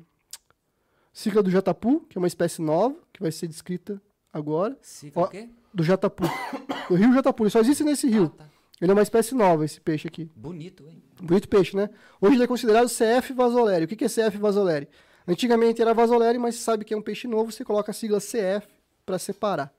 cicla 1.14 1.42
do 1.42 1.50
jatapu, 1.50 2.02
que 2.02 2.18
é 2.18 2.20
uma 2.20 2.28
espécie 2.28 2.62
nova, 2.62 2.96
que 3.14 3.22
vai 3.22 3.32
ser 3.32 3.48
descrita 3.48 4.02
agora. 4.34 4.78
Ciclo 4.82 5.24
Ó, 5.24 5.26
o 5.26 5.30
quê? 5.30 5.50
Do 5.78 5.84
jatapu. 5.84 6.24
do 6.90 6.96
rio 6.96 7.14
jatapu. 7.14 7.44
Ele 7.44 7.52
só 7.52 7.60
existe 7.60 7.84
nesse 7.84 8.10
rio. 8.10 8.34
Ah, 8.40 8.44
tá. 8.44 8.50
Ele 8.82 8.90
é 8.90 8.94
uma 8.96 9.04
espécie 9.04 9.36
nova, 9.36 9.64
esse 9.64 9.80
peixe 9.80 10.08
aqui. 10.08 10.32
Bonito, 10.36 10.88
hein? 10.90 11.04
Bonito 11.22 11.48
peixe, 11.48 11.78
né? 11.78 11.88
Hoje 12.20 12.36
ele 12.36 12.44
é 12.44 12.48
considerado 12.48 12.88
CF 12.88 13.32
vasoleri. 13.34 13.86
O 13.86 13.88
que 13.88 14.04
é 14.04 14.08
CF 14.08 14.40
vasoleri? 14.40 14.88
Antigamente 15.28 15.80
era 15.80 15.94
vasoleri, 15.94 16.40
mas 16.40 16.56
você 16.56 16.62
sabe 16.62 16.84
que 16.84 16.96
é 16.96 16.98
um 16.98 17.02
peixe 17.02 17.28
novo, 17.28 17.52
você 17.52 17.64
coloca 17.64 17.92
a 17.92 17.94
sigla 17.94 18.20
CF 18.20 18.68
para 19.06 19.20
separar, 19.20 19.72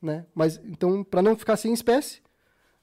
né? 0.00 0.24
Mas 0.34 0.58
então, 0.64 1.04
para 1.04 1.20
não 1.20 1.36
ficar 1.36 1.58
sem 1.58 1.74
espécie, 1.74 2.22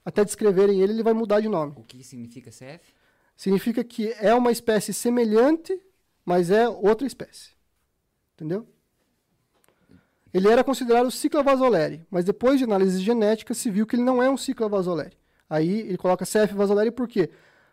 até 0.05 0.23
descreverem 0.23 0.79
ele, 0.79 0.93
ele 0.93 1.03
vai 1.03 1.13
mudar 1.13 1.39
de 1.39 1.49
nome. 1.49 1.73
O 1.75 1.83
que 1.83 2.03
significa 2.03 2.51
CF? 2.51 2.93
Significa 3.35 3.83
que 3.83 4.13
é 4.19 4.35
uma 4.35 4.51
espécie 4.51 4.93
semelhante, 4.93 5.81
mas 6.23 6.51
é 6.51 6.69
outra 6.69 7.07
espécie. 7.07 7.51
Entendeu? 8.35 8.67
Ele 10.33 10.47
era 10.47 10.63
considerado 10.63 11.09
Ciclavasoleri, 11.09 12.01
mas 12.11 12.23
depois 12.25 12.57
de 12.59 12.63
análise 12.63 13.01
genética 13.01 13.53
se 13.53 13.69
viu 13.71 13.85
que 13.87 13.95
ele 13.95 14.03
não 14.03 14.21
é 14.21 14.29
um 14.29 14.37
Ciclavasoleri. 14.37 15.17
Aí 15.49 15.79
ele 15.81 15.97
coloca 15.97 16.25
CF 16.25 16.53
vasoleri 16.53 16.91
por 16.91 17.07
quê? 17.07 17.29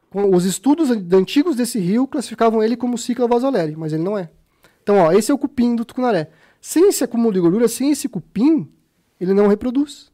Com 0.08 0.34
os 0.34 0.44
estudos 0.46 0.90
an- 0.90 1.04
antigos 1.12 1.56
desse 1.56 1.78
rio 1.78 2.06
classificavam 2.06 2.62
ele 2.62 2.76
como 2.76 2.96
Ciclavasoleri, 2.96 3.76
mas 3.76 3.92
ele 3.92 4.02
não 4.02 4.16
é. 4.16 4.30
Então, 4.82 4.96
ó, 4.98 5.12
esse 5.12 5.30
é 5.30 5.34
o 5.34 5.38
cupim 5.38 5.74
do 5.76 5.84
tucunaré. 5.84 6.30
Sem 6.60 6.88
esse 6.88 7.04
acúmulo 7.04 7.32
de 7.34 7.40
gordura, 7.40 7.68
sem 7.68 7.90
esse 7.90 8.08
cupim, 8.08 8.66
ele 9.20 9.34
não 9.34 9.48
reproduz. 9.48 10.06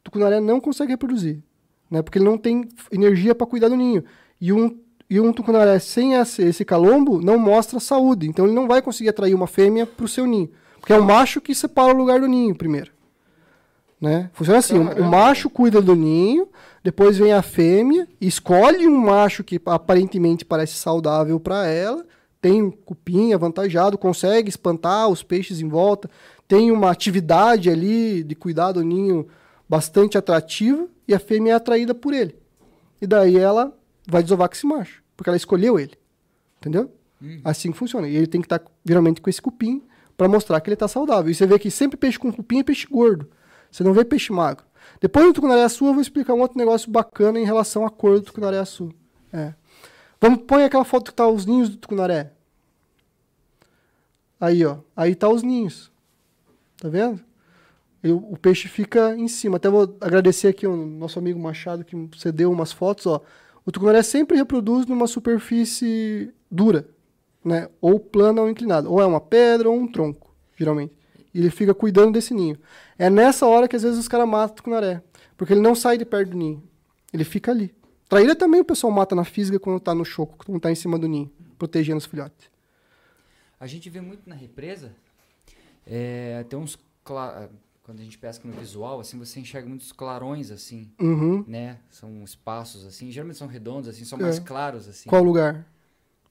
O 0.00 0.04
tucunaré 0.04 0.38
não 0.38 0.60
consegue 0.60 0.92
reproduzir, 0.92 1.42
né? 1.90 2.02
Porque 2.02 2.18
ele 2.18 2.24
não 2.26 2.38
tem 2.38 2.68
energia 2.92 3.34
para 3.34 3.46
cuidar 3.46 3.68
do 3.68 3.76
ninho. 3.76 4.04
E 4.40 4.52
um, 4.52 4.78
e 5.10 5.18
um 5.18 5.32
tucunaré 5.32 5.78
sem 5.80 6.14
esse, 6.14 6.42
esse 6.42 6.64
calombo 6.64 7.20
não 7.20 7.38
mostra 7.38 7.80
saúde. 7.80 8.28
Então 8.28 8.44
ele 8.44 8.54
não 8.54 8.68
vai 8.68 8.80
conseguir 8.80 9.08
atrair 9.08 9.34
uma 9.34 9.46
fêmea 9.48 9.84
para 9.86 10.04
o 10.04 10.08
seu 10.08 10.26
ninho. 10.26 10.50
Porque 10.86 10.92
é 10.92 10.98
o 11.00 11.04
macho 11.04 11.40
que 11.40 11.52
separa 11.52 11.92
o 11.92 11.96
lugar 11.96 12.20
do 12.20 12.28
ninho 12.28 12.54
primeiro. 12.54 12.92
Né? 14.00 14.30
Funciona 14.32 14.60
assim: 14.60 14.78
o- 14.78 15.00
o 15.02 15.04
macho 15.04 15.50
cuida 15.50 15.82
do 15.82 15.96
ninho, 15.96 16.48
depois 16.84 17.18
vem 17.18 17.32
a 17.32 17.42
fêmea, 17.42 18.06
escolhe 18.20 18.86
um 18.86 18.96
macho 18.96 19.42
que 19.42 19.60
aparentemente 19.66 20.44
parece 20.44 20.74
saudável 20.74 21.40
para 21.40 21.66
ela, 21.66 22.06
tem 22.40 22.62
um 22.62 22.70
cupim 22.70 23.32
avantajado, 23.32 23.98
consegue 23.98 24.48
espantar 24.48 25.08
os 25.08 25.24
peixes 25.24 25.60
em 25.60 25.66
volta, 25.68 26.08
tem 26.46 26.70
uma 26.70 26.88
atividade 26.88 27.68
ali 27.68 28.22
de 28.22 28.36
cuidar 28.36 28.70
do 28.70 28.84
ninho 28.84 29.26
bastante 29.68 30.16
atrativa 30.16 30.86
e 31.08 31.12
a 31.12 31.18
fêmea 31.18 31.54
é 31.54 31.56
atraída 31.56 31.96
por 31.96 32.14
ele. 32.14 32.36
E 33.02 33.08
daí 33.08 33.36
ela 33.36 33.76
vai 34.06 34.22
desovar 34.22 34.48
com 34.48 34.54
esse 34.54 34.64
macho, 34.66 35.02
porque 35.16 35.28
ela 35.28 35.36
escolheu 35.36 35.80
ele. 35.80 35.94
Entendeu? 36.60 36.92
Assim 37.42 37.72
que 37.72 37.76
funciona. 37.78 38.06
E 38.08 38.14
ele 38.14 38.28
tem 38.28 38.40
que 38.40 38.44
estar, 38.46 38.62
geralmente, 38.84 39.20
com 39.20 39.28
esse 39.28 39.42
cupim 39.42 39.82
para 40.16 40.28
mostrar 40.28 40.60
que 40.60 40.68
ele 40.68 40.74
está 40.74 40.88
saudável. 40.88 41.30
E 41.30 41.34
você 41.34 41.46
vê 41.46 41.58
que 41.58 41.70
sempre 41.70 41.96
peixe 41.96 42.18
com 42.18 42.32
cupim 42.32 42.60
é 42.60 42.62
peixe 42.62 42.86
gordo. 42.86 43.30
Você 43.70 43.84
não 43.84 43.92
vê 43.92 44.04
peixe 44.04 44.32
magro. 44.32 44.64
Depois 45.00 45.26
do 45.26 45.32
tucunaré-açu, 45.34 45.86
eu 45.86 45.92
vou 45.92 46.00
explicar 46.00 46.34
um 46.34 46.40
outro 46.40 46.56
negócio 46.56 46.90
bacana 46.90 47.38
em 47.38 47.44
relação 47.44 47.84
à 47.84 47.90
cor 47.90 48.18
do 48.18 48.26
tucunaré-açu. 48.26 48.92
É. 49.32 49.52
Vamos, 50.20 50.44
põe 50.46 50.64
aquela 50.64 50.84
foto 50.84 51.10
que 51.10 51.14
tá 51.14 51.26
os 51.28 51.44
ninhos 51.44 51.68
do 51.68 51.76
tucunaré. 51.76 52.32
Aí, 54.40 54.64
ó. 54.64 54.78
Aí 54.96 55.14
tá 55.14 55.28
os 55.28 55.42
ninhos. 55.42 55.90
Tá 56.78 56.88
vendo? 56.88 57.20
O, 58.04 58.34
o 58.34 58.36
peixe 58.38 58.68
fica 58.68 59.14
em 59.16 59.28
cima. 59.28 59.56
Até 59.56 59.68
vou 59.68 59.96
agradecer 60.00 60.48
aqui 60.48 60.66
o 60.66 60.76
nosso 60.86 61.18
amigo 61.18 61.38
Machado 61.38 61.84
que 61.84 62.08
cedeu 62.16 62.50
umas 62.50 62.72
fotos, 62.72 63.06
ó. 63.06 63.20
O 63.64 63.72
tucunaré 63.72 64.02
sempre 64.02 64.36
reproduz 64.36 64.86
numa 64.86 65.08
superfície 65.08 66.32
dura, 66.48 66.88
né? 67.46 67.68
Ou 67.80 67.98
plana 68.00 68.42
ou 68.42 68.50
inclinada. 68.50 68.88
Ou 68.90 69.00
é 69.00 69.06
uma 69.06 69.20
pedra 69.20 69.70
ou 69.70 69.76
um 69.78 69.86
tronco, 69.90 70.34
geralmente. 70.56 70.92
E 71.32 71.38
ele 71.38 71.50
fica 71.50 71.72
cuidando 71.72 72.12
desse 72.12 72.34
ninho. 72.34 72.58
É 72.98 73.08
nessa 73.08 73.46
hora 73.46 73.68
que 73.68 73.76
às 73.76 73.82
vezes 73.82 73.98
os 73.98 74.08
caras 74.08 74.28
matam 74.28 74.52
o 74.54 74.56
tucunaré. 74.56 75.02
Porque 75.36 75.52
ele 75.52 75.60
não 75.60 75.74
sai 75.74 75.96
de 75.98 76.04
perto 76.04 76.30
do 76.30 76.36
ninho. 76.36 76.62
Ele 77.12 77.24
fica 77.24 77.50
ali. 77.52 77.72
Traíra 78.08 78.34
também 78.34 78.60
o 78.60 78.64
pessoal 78.64 78.92
mata 78.92 79.14
na 79.14 79.24
física 79.24 79.58
quando 79.60 79.78
tá 79.80 79.94
no 79.94 80.04
choco, 80.04 80.36
quando 80.44 80.60
tá 80.60 80.70
em 80.70 80.74
cima 80.74 80.98
do 80.98 81.06
ninho, 81.06 81.30
protegendo 81.58 81.98
os 81.98 82.06
filhotes. 82.06 82.50
A 83.58 83.66
gente 83.66 83.88
vê 83.90 84.00
muito 84.00 84.28
na 84.28 84.34
represa, 84.34 84.92
é, 85.86 86.44
tem 86.48 86.58
uns... 86.58 86.78
Quando 87.04 88.00
a 88.00 88.02
gente 88.02 88.18
pesca 88.18 88.46
no 88.48 88.52
visual, 88.54 88.98
assim, 88.98 89.16
você 89.16 89.38
enxerga 89.38 89.68
muitos 89.68 89.92
clarões, 89.92 90.50
assim, 90.50 90.90
Uhum. 91.00 91.44
né? 91.46 91.78
São 91.88 92.24
espaços, 92.24 92.84
assim, 92.84 93.12
geralmente 93.12 93.38
são 93.38 93.46
redondos, 93.46 93.88
assim, 93.88 94.04
são 94.04 94.18
É. 94.18 94.22
mais 94.22 94.38
claros, 94.40 94.88
assim. 94.88 95.08
Qual 95.08 95.22
lugar? 95.22 95.64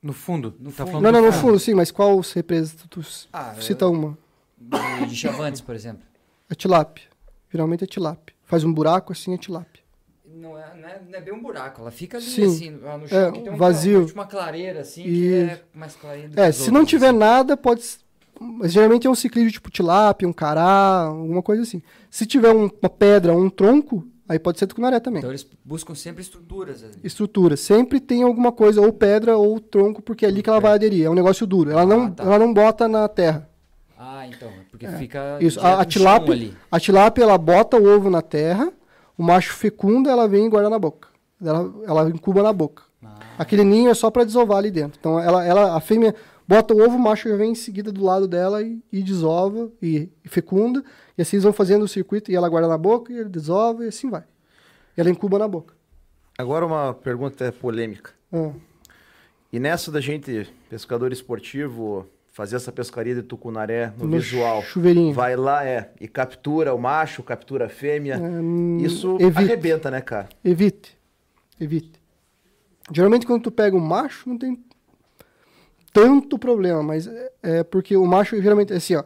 No 0.06 0.14
fundo. 0.14 0.53
No 0.59 0.72
tá 0.72 0.85
fundo. 0.85 0.92
falando 0.92 1.03
Não, 1.03 1.11
não, 1.11 1.25
no 1.25 1.32
fundo, 1.34 1.58
sim, 1.58 1.74
mas 1.74 1.90
qual 1.90 2.19
represa? 2.35 2.75
Tu, 2.77 2.88
tu 3.01 3.08
Ah, 3.34 3.56
cita 3.59 3.88
uma. 3.88 4.16
De, 4.56 5.08
de 5.08 5.16
chavantes, 5.16 5.61
por 5.61 5.74
exemplo. 5.74 6.03
É 6.48 6.53
tilápia. 6.53 7.06
Geralmente 7.51 7.85
é 7.85 7.88
tilápia. 7.88 8.35
Faz 8.43 8.64
um 8.64 8.72
buraco 8.72 9.11
assim, 9.14 9.34
é 9.34 9.38
tilápia. 9.38 9.82
Não 10.27 10.56
é, 10.59 10.75
não, 10.80 10.88
é, 10.88 11.01
não 11.09 11.17
é 11.17 11.22
bem 11.22 11.34
um 11.34 11.42
buraco, 11.42 11.82
ela 11.82 11.90
fica 11.90 12.17
ali, 12.17 12.25
Sim. 12.25 12.45
assim, 12.45 12.77
lá 12.84 12.98
no 13.00 13.08
chão, 13.08 13.17
É, 13.17 13.32
que 13.32 13.40
tem 13.42 13.51
um, 13.51 13.58
vazio. 13.58 14.03
Uma, 14.06 14.14
uma 14.14 14.25
clareira, 14.27 14.82
assim, 14.82 15.01
que 15.03 15.09
E- 15.09 15.34
é 15.43 15.61
mais 15.74 15.95
clarinha 15.95 16.27
do 16.30 16.35
que 16.35 16.40
É, 16.40 16.50
os 16.50 16.56
se 16.56 16.69
não 16.69 16.82
outros, 16.82 16.90
tiver 16.92 17.08
assim. 17.09 17.17
nada, 17.17 17.58
pode. 17.58 17.84
Mas 18.40 18.74
geralmente 18.74 19.08
é 19.08 19.09
um 19.09 19.16
ciclídeo 19.16 19.51
tipo 19.51 19.72
tilápia, 19.72 20.27
um 20.27 20.34
cará, 20.34 21.06
alguma 21.08 21.42
coisa 21.42 21.64
assim. 21.64 21.82
Se 22.11 22.27
tiver 22.27 22.53
um- 22.53 22.69
uma 22.80 22.90
pedra 22.90 23.34
ou 23.34 23.42
um 23.42 23.50
tronco, 23.50 24.06
aí 24.27 24.39
pode 24.39 24.59
ser 24.59 24.67
tucunaré 24.67 24.99
também. 24.99 25.19
Então 25.19 25.31
eles 25.31 25.47
buscam 25.63 25.95
sempre 25.95 26.21
estruturas. 26.21 26.83
ali. 26.83 26.93
Estrutura. 27.03 27.55
Sempre 27.57 27.99
tem 27.99 28.23
alguma 28.23 28.51
coisa, 28.51 28.81
ou 28.81 28.91
pedra 28.93 29.37
ou 29.37 29.59
tronco, 29.59 30.01
porque 30.01 30.25
é 30.25 30.29
ali 30.29 30.41
que 30.43 30.49
ela 30.49 30.59
vai 30.59 30.73
aderir. 30.73 31.05
É 31.05 31.09
um 31.09 31.13
negócio 31.15 31.45
duro. 31.45 31.71
Ela 31.71 31.85
não, 31.85 32.05
Ah, 32.05 32.09
tá. 32.11 32.23
ela 32.23 32.39
não 32.39 32.53
bota 32.53 32.87
na 32.87 33.07
terra. 33.07 33.49
Ah, 33.97 34.27
então, 34.27 34.49
é 34.49 34.61
porque 34.69 34.87
fica 34.87 35.37
Isso. 35.39 35.59
A, 35.59 35.81
a 35.81 35.85
tilápia, 35.85 36.51
a 36.69 36.79
tilápia, 36.79 37.23
ela 37.23 37.37
bota 37.37 37.77
o 37.77 37.85
ovo 37.87 38.09
na 38.09 38.21
terra, 38.21 38.71
o 39.17 39.23
macho 39.23 39.53
fecunda, 39.53 40.11
ela 40.11 40.27
vem 40.27 40.45
e 40.45 40.49
guarda 40.49 40.69
na 40.69 40.77
boca. 40.77 41.07
Ela, 41.43 41.73
ela 41.87 42.09
incuba 42.09 42.43
na 42.43 42.51
boca. 42.53 42.83
Ah. 43.03 43.15
Aquele 43.37 43.63
ninho 43.63 43.89
é 43.89 43.93
só 43.93 44.11
para 44.11 44.23
desovar 44.23 44.57
ali 44.57 44.69
dentro. 44.71 44.97
Então, 44.99 45.19
ela, 45.19 45.45
ela, 45.45 45.75
a 45.75 45.79
fêmea 45.79 46.13
bota 46.48 46.74
o 46.74 46.82
ovo, 46.82 46.95
o 46.95 46.99
macho 46.99 47.27
já 47.30 47.35
vem 47.35 47.51
em 47.51 47.56
seguida 47.56 47.91
do 47.91 48.03
lado 48.03 48.27
dela 48.27 48.61
e, 48.61 48.80
e 48.91 49.01
desova 49.01 49.72
e, 49.82 50.09
e 50.24 50.30
fecunda. 50.30 50.83
E 51.17 51.22
assim 51.22 51.38
eles 51.38 51.43
vão 51.43 51.53
fazendo 51.53 51.83
o 51.83 51.88
circuito 51.88 52.32
e 52.32 52.35
ela 52.35 52.49
guarda 52.49 52.67
na 52.67 52.77
boca 52.77 53.11
e 53.11 53.17
ele 53.17 53.30
desova 53.30 53.85
e 53.85 53.88
assim 53.88 54.09
vai. 54.09 54.24
E 54.98 55.01
ela 55.01 55.09
incuba 55.09 55.40
na 55.40 55.48
boca. 55.48 55.74
Agora 56.38 56.65
uma 56.65 56.93
pergunta 56.93 57.51
polêmica. 57.51 58.11
Ah, 58.33 58.51
E 59.51 59.59
nessa 59.59 59.91
da 59.91 60.01
gente, 60.01 60.51
pescador 60.69 61.14
esportivo, 61.14 62.06
fazer 62.33 62.57
essa 62.57 62.72
pescaria 62.72 63.15
de 63.15 63.24
tucunaré 63.24 63.93
no, 63.98 64.06
no 64.06 64.17
visual, 64.19 64.61
chuveirinho. 64.61 65.14
vai 65.14 65.38
lá 65.38 65.65
é 65.65 65.91
e 66.01 66.07
captura 66.07 66.74
o 66.74 66.77
macho, 66.77 67.24
captura 67.24 67.67
a 67.67 67.69
fêmea. 67.69 68.17
Hum, 68.19 68.77
Isso 68.82 69.15
evite. 69.22 69.38
arrebenta, 69.38 69.90
né, 69.90 70.01
cara? 70.01 70.27
Evite. 70.43 70.98
Evite. 71.59 71.93
Geralmente 72.91 73.25
quando 73.25 73.43
tu 73.43 73.51
pega 73.51 73.75
um 73.77 73.80
macho, 73.80 74.27
não 74.30 74.38
tem 74.38 74.61
tanto 75.95 76.38
problema, 76.38 76.83
mas 76.83 77.07
é, 77.07 77.32
é 77.41 77.64
porque 77.64 77.95
o 77.95 78.06
macho 78.06 78.35
geralmente 78.41 78.74
é 78.74 78.75
assim, 78.75 78.95
ó. 78.95 79.03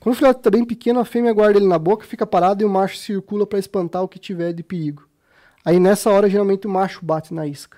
Quando 0.00 0.14
o 0.14 0.16
filhote 0.16 0.40
tá 0.40 0.50
bem 0.50 0.64
pequeno, 0.64 0.98
a 0.98 1.04
fêmea 1.04 1.30
guarda 1.32 1.58
ele 1.58 1.68
na 1.68 1.78
boca, 1.78 2.06
fica 2.06 2.26
parado 2.26 2.62
e 2.62 2.64
o 2.64 2.70
macho 2.70 2.96
circula 2.96 3.46
para 3.46 3.58
espantar 3.58 4.02
o 4.02 4.08
que 4.08 4.18
tiver 4.18 4.54
de 4.54 4.62
perigo. 4.62 5.06
Aí 5.62 5.78
nessa 5.78 6.10
hora, 6.10 6.28
geralmente 6.28 6.66
o 6.66 6.70
macho 6.70 7.04
bate 7.04 7.34
na 7.34 7.46
isca. 7.46 7.76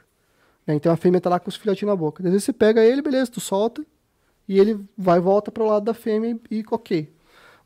né? 0.66 0.74
Então 0.74 0.92
a 0.92 0.96
fêmea 0.96 1.20
tá 1.20 1.28
lá 1.28 1.40
com 1.40 1.48
os 1.48 1.56
filhotinhos 1.56 1.90
na 1.92 1.96
boca. 1.96 2.22
Às 2.22 2.30
vezes 2.30 2.44
você 2.44 2.52
pega 2.52 2.80
ele, 2.82 3.02
beleza, 3.02 3.30
tu 3.32 3.40
solta 3.40 3.84
e 4.48 4.58
ele 4.58 4.78
vai 4.96 5.18
volta 5.20 5.50
pro 5.50 5.66
lado 5.66 5.84
da 5.84 5.92
fêmea 5.92 6.38
e, 6.50 6.60
e 6.60 6.64
ok. 6.70 7.12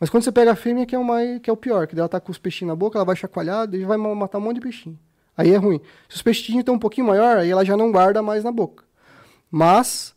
Mas 0.00 0.08
quando 0.10 0.24
você 0.24 0.32
pega 0.32 0.52
a 0.52 0.56
fêmea, 0.56 0.86
que 0.86 0.94
é 0.94 0.98
o, 0.98 1.04
mais, 1.04 1.38
que 1.40 1.50
é 1.50 1.52
o 1.52 1.56
pior, 1.56 1.86
que 1.86 1.98
ela 1.98 2.08
tá 2.08 2.18
com 2.18 2.32
os 2.32 2.38
peixinhos 2.38 2.70
na 2.72 2.76
boca, 2.76 2.98
ela 2.98 3.04
vai 3.04 3.14
chacoalhar 3.14 3.68
e 3.74 3.84
vai 3.84 3.96
ma- 3.98 4.14
matar 4.14 4.38
um 4.38 4.40
monte 4.40 4.54
de 4.56 4.62
peixinho. 4.62 4.98
Aí 5.36 5.50
é 5.52 5.56
ruim. 5.56 5.80
Se 6.08 6.16
os 6.16 6.22
peixinhos 6.22 6.60
estão 6.60 6.74
um 6.74 6.78
pouquinho 6.78 7.06
maior, 7.06 7.36
aí 7.36 7.50
ela 7.50 7.64
já 7.64 7.76
não 7.76 7.92
guarda 7.92 8.22
mais 8.22 8.42
na 8.42 8.50
boca. 8.50 8.82
Mas 9.50 10.14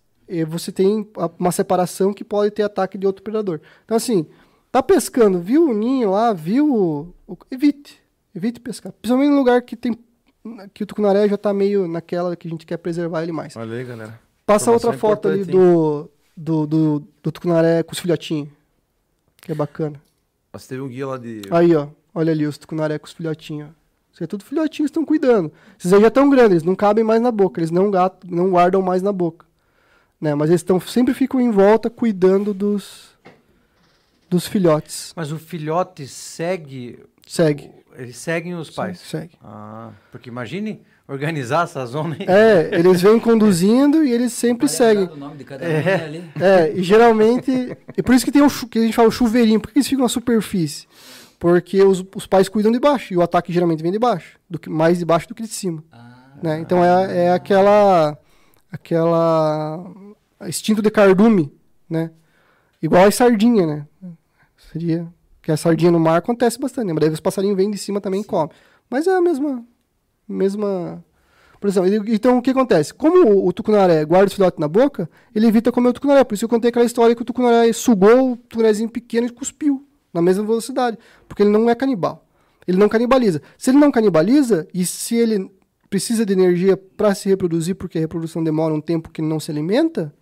você 0.48 0.72
tem 0.72 1.08
uma 1.38 1.52
separação 1.52 2.14
que 2.14 2.24
pode 2.24 2.52
ter 2.52 2.64
ataque 2.64 2.98
de 2.98 3.06
outro 3.06 3.22
predador. 3.24 3.60
Então, 3.84 3.98
assim, 3.98 4.26
tá 4.72 4.82
pescando, 4.82 5.40
viu 5.40 5.70
o 5.70 5.74
ninho 5.74 6.12
lá, 6.12 6.32
viu. 6.34 7.14
o- 7.28 7.38
evite. 7.50 8.00
Evite 8.34 8.60
pescar. 8.60 8.94
Principalmente 8.94 9.32
em 9.32 9.36
lugar 9.36 9.62
que 9.62 9.76
tem. 9.76 9.98
que 10.74 10.84
o 10.84 10.86
tucunaré 10.86 11.28
já 11.28 11.38
tá 11.38 11.54
meio 11.54 11.88
naquela 11.88 12.36
que 12.36 12.48
a 12.48 12.52
gente 12.52 12.66
quer 12.66 12.78
preservar 12.78 13.24
ele 13.24 13.32
mais. 13.32 13.56
Olha 13.56 13.78
aí, 13.78 13.84
galera. 13.84 14.20
Passa 14.46 14.72
outra 14.72 14.94
foto 14.94 15.28
ali 15.28 15.44
do, 15.46 16.10
do, 16.36 16.66
do, 16.66 17.04
do 17.22 17.32
tucunaré 17.32 17.84
com 17.84 17.92
os 17.94 18.00
filhotinhos. 18.00 18.50
Que 19.38 19.52
é 19.52 19.56
bacana. 19.56 20.02
Nós 20.54 20.66
teve 20.68 20.82
um 20.82 20.88
guia 20.88 21.08
lá 21.08 21.18
de. 21.18 21.42
Aí, 21.52 21.76
ó. 21.76 21.88
Olha 22.14 22.32
ali 22.32 22.46
os 22.48 22.58
tucunaré 22.58 22.98
com 22.98 23.06
os 23.06 23.14
filhotinhos. 23.14 23.70
Isso 24.14 24.24
é 24.24 24.28
tudo 24.28 24.44
filhotinhos 24.44 24.90
estão 24.90 25.06
cuidando. 25.06 25.52
Esses 25.80 25.94
aí 25.94 26.02
já 26.02 26.08
estão 26.08 26.30
grandes, 26.30 26.52
eles 26.52 26.64
não 26.64 26.76
cabem 26.76 27.04
mais 27.04 27.22
na 27.22 27.32
boca, 27.32 27.60
eles 27.60 27.72
não, 27.72 27.90
gato, 27.90 28.28
não 28.30 28.50
guardam 28.52 28.82
mais 28.82 29.02
na 29.02 29.12
boca. 29.14 29.46
Né? 30.22 30.36
Mas 30.36 30.50
eles 30.50 30.62
tão, 30.62 30.80
sempre 30.80 31.14
ficam 31.14 31.42
em 31.42 31.50
volta 31.50 31.90
cuidando 31.90 32.54
dos, 32.54 33.18
dos 34.30 34.48
filhotes. 34.48 35.12
Mas 35.16 35.32
o 35.32 35.40
filhote 35.40 36.08
segue. 36.08 37.00
Segue. 37.28 37.72
Eles 37.98 38.18
seguem 38.18 38.54
os 38.54 38.70
pais. 38.70 39.00
Segue. 39.00 39.32
Ah, 39.44 39.90
porque 40.12 40.30
imagine 40.30 40.82
organizar 41.08 41.64
essa 41.66 41.86
zona 41.86 42.16
aí. 42.20 42.26
É, 42.28 42.80
eles 42.80 43.02
vêm 43.02 43.20
conduzindo 43.20 44.04
e 44.04 44.12
eles 44.12 44.32
sempre 44.32 44.68
seguem. 44.70 45.06
do 45.06 45.18
nome 45.18 45.38
de 45.38 45.44
cada 45.44 45.66
um 45.66 46.04
ali. 46.06 46.24
É, 46.40 46.72
e 46.72 46.84
geralmente. 46.84 47.78
E 47.98 48.04
por 48.04 48.16
isso 48.16 48.24
que 48.24 48.32
tem 48.32 48.42
o 48.42 48.50
que 48.50 48.80
a 48.80 48.82
gente 48.84 48.96
fala 48.96 49.10
o 49.10 49.12
chuveirinho. 49.12 49.60
Por 49.60 49.72
que 49.72 49.80
eles 49.80 49.88
ficam 49.88 50.04
na 50.04 50.10
superfície? 50.10 50.88
Porque 51.38 51.82
os, 51.84 52.06
os 52.16 52.28
pais 52.28 52.48
cuidam 52.48 52.72
de 52.72 52.80
baixo. 52.80 53.14
E 53.14 53.18
o 53.18 53.22
ataque 53.22 53.52
geralmente 53.52 53.82
vem 53.82 53.92
de 53.92 54.00
baixo. 54.00 54.40
Do 54.50 54.60
que, 54.60 54.70
mais 54.70 55.00
de 55.00 55.06
baixo 55.06 55.28
do 55.28 55.36
que 55.36 55.42
de 55.42 55.50
cima. 55.50 55.84
Ah, 55.92 56.38
né? 56.42 56.60
Então 56.60 56.84
é, 56.84 57.26
é 57.26 57.32
aquela. 57.34 58.18
aquela. 58.72 59.84
Instinto 60.48 60.82
de 60.82 60.90
cardume, 60.90 61.54
né? 61.90 62.12
Igual 62.82 63.06
a 63.06 63.12
sardinha, 63.12 63.66
né? 63.66 63.88
Seria. 64.72 65.08
Que 65.42 65.52
a 65.52 65.58
sardinha 65.58 65.92
no 65.92 66.00
mar 66.00 66.18
acontece 66.18 66.60
bastante, 66.60 66.88
né? 66.88 66.94
Mas 66.94 67.02
daí 67.02 67.10
os 67.10 67.20
passarinhos 67.20 67.58
vêm 67.58 67.72
de 67.72 67.78
cima 67.78 68.00
também 68.00 68.22
e 68.22 68.24
comem. 68.24 68.50
Mas 68.90 69.08
é 69.08 69.16
a 69.16 69.22
mesma. 69.22 69.64
mesma. 70.28 71.04
Por 71.60 71.68
exemplo, 71.68 71.90
então 72.08 72.38
o 72.38 72.42
que 72.42 72.50
acontece? 72.50 72.94
Como 72.94 73.28
o, 73.28 73.48
o 73.48 73.54
tucunaré 73.54 74.04
guarda 74.04 74.28
o 74.28 74.32
filhote 74.32 74.60
na 74.60 74.68
boca, 74.68 75.10
ele 75.34 75.48
evita 75.48 75.72
comer 75.72 75.90
o 75.90 75.94
tucunaré. 75.94 76.24
Por 76.24 76.34
isso 76.34 76.46
eu 76.46 76.50
contei 76.50 76.70
aquela 76.70 76.86
história 76.86 77.16
que 77.16 77.22
o 77.22 77.26
tucunaré 77.26 77.72
sugou 77.74 78.34
o 78.34 78.38
tucunarézinho 78.38 78.90
pequeno 78.90 79.28
e 79.28 79.30
cuspiu 79.30 79.86
na 80.14 80.22
mesma 80.22 80.44
velocidade. 80.44 80.98
Porque 81.28 81.44
ele 81.44 81.52
não 81.52 81.70
é 81.70 81.76
canibal. 81.76 82.26
Ele 82.68 82.78
não 82.78 82.90
canibaliza. 82.90 83.42
Se 83.58 83.70
ele 83.70 83.78
não 83.78 83.92
canibaliza, 83.92 84.68
e 84.74 84.86
se 84.86 85.16
ele 85.16 85.52
precisa 85.90 86.26
de 86.26 86.34
energia 86.34 86.78
para 86.78 87.14
se 87.14 87.28
reproduzir, 87.28 87.76
porque 87.76 87.98
a 87.98 88.02
reprodução 88.02 88.44
demora 88.44 88.74
um 88.74 88.82
tempo 88.82 89.10
que 89.10 89.22
ele 89.22 89.28
não 89.28 89.40
se 89.40 89.52
alimenta, 89.52 90.14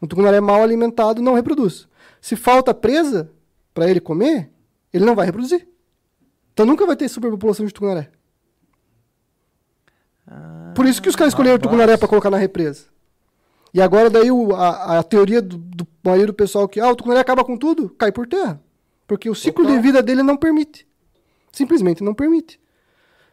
um 0.00 0.06
tucunaré 0.06 0.40
mal 0.40 0.62
alimentado 0.62 1.20
não 1.22 1.34
reproduz. 1.34 1.88
Se 2.20 2.36
falta 2.36 2.72
presa 2.74 3.30
para 3.74 3.88
ele 3.90 4.00
comer, 4.00 4.50
ele 4.92 5.04
não 5.04 5.14
vai 5.14 5.26
reproduzir. 5.26 5.66
Então 6.52 6.66
nunca 6.66 6.86
vai 6.86 6.96
ter 6.96 7.08
superpopulação 7.08 7.64
de 7.66 7.72
tucunaré. 7.72 8.10
Por 10.74 10.86
isso 10.86 11.02
que 11.02 11.08
os 11.08 11.16
caras 11.16 11.32
escolheram 11.32 11.56
o 11.56 11.60
tucunaré 11.60 11.96
para 11.96 12.08
colocar 12.08 12.30
na 12.30 12.36
represa. 12.36 12.84
E 13.74 13.80
agora 13.80 14.08
daí 14.10 14.30
o- 14.30 14.54
a, 14.54 14.98
a 14.98 15.02
teoria 15.02 15.40
do, 15.42 15.56
do 15.58 15.86
maioria 16.04 16.26
do 16.26 16.34
pessoal 16.34 16.68
que 16.68 16.80
ah, 16.80 16.88
o 16.90 16.96
tucunaré 16.96 17.20
acaba 17.20 17.44
com 17.44 17.56
tudo, 17.56 17.88
cai 17.90 18.12
por 18.12 18.26
terra. 18.26 18.60
Porque 19.06 19.28
o 19.28 19.34
ciclo 19.34 19.66
de 19.66 19.78
vida 19.80 20.02
dele 20.02 20.22
não 20.22 20.36
permite. 20.36 20.86
Simplesmente 21.52 22.02
não 22.02 22.14
permite. 22.14 22.60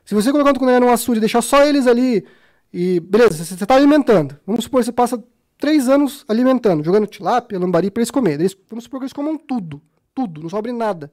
Se 0.05 0.15
você 0.15 0.31
colocar 0.31 0.51
um 0.51 0.53
tucunaré 0.53 0.79
num 0.79 0.91
açude 0.91 1.17
e 1.17 1.19
deixar 1.21 1.41
só 1.41 1.63
eles 1.65 1.85
ali, 1.85 2.25
e 2.73 2.99
beleza, 2.99 3.43
você 3.43 3.53
está 3.53 3.75
alimentando. 3.75 4.37
Vamos 4.45 4.63
supor 4.63 4.79
que 4.81 4.85
você 4.85 4.91
passa 4.91 5.23
três 5.57 5.89
anos 5.89 6.23
alimentando, 6.27 6.83
jogando 6.83 7.07
tilápia, 7.07 7.59
lambari 7.59 7.89
para 7.89 8.01
eles 8.01 8.11
comerem. 8.11 8.41
Eles, 8.41 8.57
vamos 8.69 8.83
supor 8.85 8.99
que 8.99 9.05
eles 9.05 9.13
comam 9.13 9.37
tudo. 9.37 9.81
Tudo, 10.13 10.41
não 10.41 10.49
sobre 10.49 10.71
nada. 10.71 11.11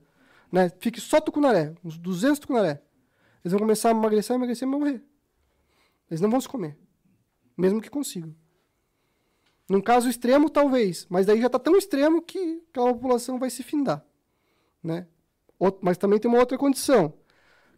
Né? 0.50 0.70
Fique 0.80 1.00
só 1.00 1.20
tucunaré, 1.20 1.74
uns 1.84 1.98
200 1.98 2.38
tucunaré. 2.38 2.82
Eles 3.44 3.52
vão 3.52 3.58
começar 3.58 3.88
a 3.88 3.92
emagrecer, 3.92 4.34
emagrecer 4.34 4.66
e 4.66 4.70
morrer. 4.70 5.02
Eles 6.10 6.20
não 6.20 6.30
vão 6.30 6.40
se 6.40 6.48
comer. 6.48 6.76
Mesmo 7.56 7.80
que 7.80 7.90
consigam. 7.90 8.34
Num 9.68 9.80
caso 9.80 10.08
extremo, 10.08 10.48
talvez. 10.50 11.06
Mas 11.08 11.26
daí 11.26 11.40
já 11.40 11.46
está 11.46 11.58
tão 11.58 11.76
extremo 11.76 12.22
que 12.22 12.62
aquela 12.70 12.92
população 12.92 13.38
vai 13.38 13.50
se 13.50 13.62
findar. 13.62 14.04
Né? 14.82 15.06
Out- 15.58 15.78
mas 15.80 15.96
também 15.98 16.18
tem 16.18 16.30
uma 16.30 16.38
outra 16.38 16.56
condição. 16.58 17.14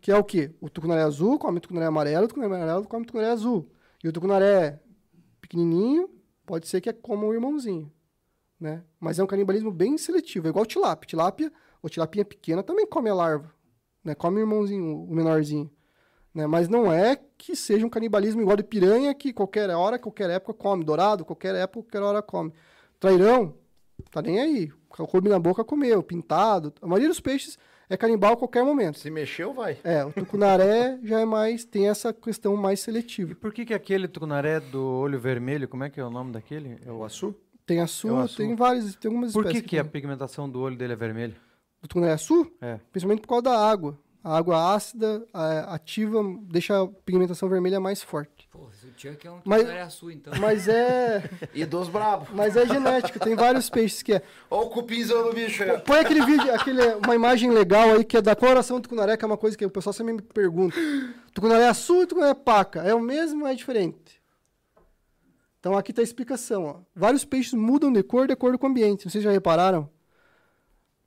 Que 0.00 0.10
é 0.10 0.16
o 0.16 0.24
quê? 0.24 0.52
O 0.60 0.68
tucunaré 0.68 1.02
azul 1.02 1.38
come 1.38 1.60
tucunaré 1.60 1.86
amarelo, 1.86 2.26
o 2.26 2.28
tucunaré 2.28 2.54
amarelo 2.54 2.86
come 2.86 3.06
tucunaré 3.06 3.30
azul. 3.30 3.70
E 4.02 4.08
o 4.08 4.12
tucunaré 4.12 4.80
pequenininho 5.40 6.08
pode 6.46 6.68
ser 6.68 6.80
que 6.80 6.88
é 6.88 6.92
como 6.92 7.26
o 7.26 7.34
irmãozinho. 7.34 7.92
Né? 8.58 8.82
Mas 8.98 9.18
é 9.18 9.24
um 9.24 9.26
canibalismo 9.26 9.70
bem 9.70 9.98
seletivo. 9.98 10.46
É 10.46 10.50
igual 10.50 10.64
tilápia. 10.64 11.06
Tilápia, 11.06 11.52
ou 11.82 11.90
tilapinha 11.90 12.24
pequena 12.24 12.62
também 12.62 12.86
come 12.86 13.10
a 13.10 13.14
larva. 13.14 13.52
Né? 14.02 14.14
Come 14.14 14.38
o 14.38 14.40
irmãozinho, 14.40 15.02
o 15.02 15.14
menorzinho. 15.14 15.70
Né? 16.32 16.46
Mas 16.46 16.68
não 16.68 16.92
é 16.92 17.16
que 17.36 17.54
seja 17.54 17.84
um 17.84 17.90
canibalismo 17.90 18.40
igual 18.40 18.56
de 18.56 18.62
piranha 18.62 19.14
que 19.14 19.32
qualquer 19.32 19.68
hora, 19.70 19.98
qualquer 19.98 20.30
época 20.30 20.54
come. 20.54 20.84
Dourado, 20.84 21.24
qualquer 21.24 21.54
época, 21.54 21.82
qualquer 21.82 22.02
hora 22.02 22.22
come. 22.22 22.52
Trairão, 22.98 23.54
tá 24.10 24.22
nem 24.22 24.40
aí. 24.40 24.72
Coube 24.88 25.28
na 25.28 25.38
boca, 25.38 25.64
comeu. 25.64 26.02
Pintado. 26.02 26.72
A 26.80 26.86
maioria 26.86 27.08
dos 27.08 27.20
peixes 27.20 27.58
é 27.88 27.96
canibal 27.96 28.32
a 28.32 28.36
qualquer 28.36 28.64
momento. 28.64 28.98
Se 28.98 29.10
mexeu, 29.10 29.52
vai. 29.52 29.78
É, 29.84 30.04
o 30.04 30.12
tucunaré 30.12 30.98
já 31.04 31.20
é 31.20 31.24
mais, 31.24 31.64
tem 31.64 31.88
essa 31.88 32.12
questão 32.12 32.56
mais 32.56 32.80
E 32.80 32.82
seletiva. 32.84 33.34
por 33.34 33.52
que, 33.52 33.64
que 33.64 33.74
aquele 33.74 34.08
tucunaré 34.08 34.60
do 34.60 34.82
olho 34.84 35.18
vermelho, 35.18 35.68
como 35.68 35.84
é 35.84 35.90
que 35.90 36.00
é 36.00 36.04
o 36.04 36.10
nome 36.10 36.32
daquele? 36.32 36.78
É 36.84 36.90
O 36.92 37.04
açu? 37.04 37.34
Tem 37.64 37.78
É 37.78 37.80
o 37.80 37.84
açu, 37.84 38.16
açu. 38.16 38.36
tem 38.36 38.54
vários, 38.54 38.94
tem 38.94 39.08
algumas 39.08 39.32
Por 39.32 39.42
que, 39.44 39.48
espécies. 39.50 39.68
que 39.70 39.78
a 39.78 39.82
tem. 39.82 39.90
pigmentação 39.92 40.48
do 40.48 40.60
olho 40.60 40.76
dele 40.76 40.92
é 40.92 40.96
vermelho? 40.96 41.34
O 41.82 41.88
tucunaré 41.88 42.12
açu, 42.14 42.50
É. 42.60 42.78
principalmente 42.90 43.20
por 43.22 43.28
causa 43.28 43.42
da 43.42 43.58
água. 43.70 43.98
A 44.22 44.36
água 44.36 44.74
ácida, 44.74 45.24
a- 45.32 45.74
ativa, 45.74 46.20
deixa 46.50 46.82
a 46.82 46.88
pigmentação 46.88 47.48
vermelha 47.48 47.78
mais 47.78 48.02
forte. 48.02 48.35
Chuck 48.96 49.26
é 49.26 49.30
um 49.30 49.40
Mas- 49.44 49.60
tucunaré 49.60 49.82
azul, 49.82 50.10
então. 50.10 50.32
Mas 50.40 50.68
é, 50.68 51.22
E 51.54 51.64
dos 51.64 51.88
brabos. 51.88 52.28
mas 52.32 52.56
é 52.56 52.66
genético, 52.66 53.18
tem 53.18 53.34
vários 53.34 53.68
peixes 53.70 54.02
que 54.02 54.14
é. 54.14 54.22
Olha 54.50 54.66
o 54.66 54.70
cupinzão 54.70 55.24
do 55.24 55.32
bicho 55.32 55.62
aí. 55.62 55.70
ó. 55.70 55.78
Põe 55.80 55.98
aquele 56.00 56.24
vídeo, 56.24 56.54
aquele, 56.54 56.82
uma 57.04 57.14
imagem 57.14 57.50
legal 57.50 57.90
aí 57.94 58.04
que 58.04 58.16
é 58.16 58.22
da 58.22 58.34
coloração 58.34 58.78
do 58.78 58.82
tucunaré, 58.84 59.16
que 59.16 59.24
é 59.24 59.28
uma 59.28 59.36
coisa 59.36 59.56
que 59.56 59.64
o 59.64 59.70
pessoal 59.70 59.92
sempre 59.92 60.14
me 60.14 60.22
pergunta. 60.22 60.76
Tucunaré 61.34 61.68
azul 61.68 62.02
e 62.02 62.06
tucunaré 62.06 62.34
paca, 62.34 62.82
é 62.82 62.94
o 62.94 63.00
mesmo 63.00 63.42
ou 63.44 63.48
é 63.48 63.54
diferente? 63.54 64.20
Então 65.60 65.76
aqui 65.76 65.90
está 65.90 66.00
a 66.00 66.04
explicação. 66.04 66.64
Ó. 66.64 66.76
Vários 66.94 67.24
peixes 67.24 67.52
mudam 67.54 67.92
de 67.92 68.02
cor 68.02 68.26
de 68.26 68.32
acordo 68.32 68.58
com 68.58 68.66
o 68.66 68.70
ambiente. 68.70 69.10
Vocês 69.10 69.22
já 69.24 69.30
repararam? 69.32 69.90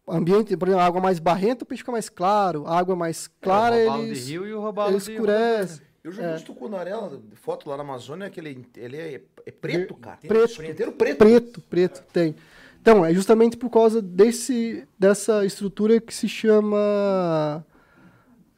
O 0.06 0.12
ambiente, 0.12 0.58
por 0.58 0.68
exemplo, 0.68 0.84
a 0.84 0.88
água 0.88 1.00
mais 1.00 1.20
barrenta, 1.20 1.64
o 1.64 1.68
peixe 1.68 1.82
fica 1.82 1.92
mais 1.92 2.10
claro. 2.10 2.66
A 2.68 2.78
água 2.78 2.96
mais 2.96 3.28
clara, 3.40 3.78
é, 3.78 3.88
o 3.90 4.02
eles, 4.02 4.26
de 4.26 4.32
rio 4.34 4.48
e 4.48 4.54
o 4.54 4.68
ele 4.68 4.92
de 4.92 4.98
escurece. 4.98 5.82
Eu 6.04 6.12
já 6.12 6.28
vi 6.28 6.34
uns 6.36 6.44
tucunaré, 6.44 6.96
lá, 6.96 7.12
foto 7.36 7.70
lá 7.70 7.76
na 7.76 7.84
Amazônia, 7.84 8.30
que 8.30 8.40
ele, 8.40 8.66
ele 8.78 8.98
é, 8.98 9.22
é 9.46 9.52
preto, 9.52 9.96
cara. 9.96 10.18
Preto. 10.18 10.64
Inteiro 10.64 10.92
preto. 10.94 11.18
Preto, 11.18 11.62
preto, 11.62 12.04
tem. 12.14 12.36
Então, 12.82 13.06
é 13.06 13.14
justamente 13.14 13.58
por 13.58 13.70
causa 13.70 14.02
desse, 14.02 14.88
dessa 14.98 15.46
estrutura 15.46 16.00
que 16.00 16.14
se 16.14 16.30
chama... 16.30 17.66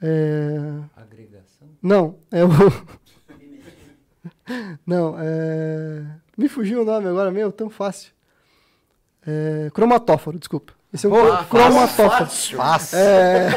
é, 0.01 0.79
Agregação. 0.95 1.67
Não, 1.81 2.19
é 2.31 2.45
o. 2.45 2.49
Não, 4.85 5.15
é. 5.19 6.05
Me 6.37 6.47
fugiu 6.47 6.81
o 6.81 6.85
nome 6.85 7.07
agora, 7.07 7.31
meu, 7.31 7.51
tão 7.51 7.69
fácil. 7.69 8.13
É... 9.25 9.69
Cromatóforo, 9.73 10.37
desculpa. 10.37 10.73
Esse 10.93 11.05
é 11.05 11.09
um 11.09 11.11
cro- 11.13 11.45
cromatóforo. 11.49 12.29
Fácil. 12.57 12.97
É... 12.99 13.49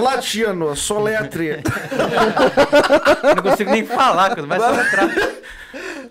Latino, 0.00 0.76
soletre. 0.76 1.62
Não 3.34 3.42
consigo 3.42 3.70
nem 3.70 3.84
falar, 3.84 4.34
quando 4.34 4.46
vai 4.46 4.60
soletrar. 4.60 5.08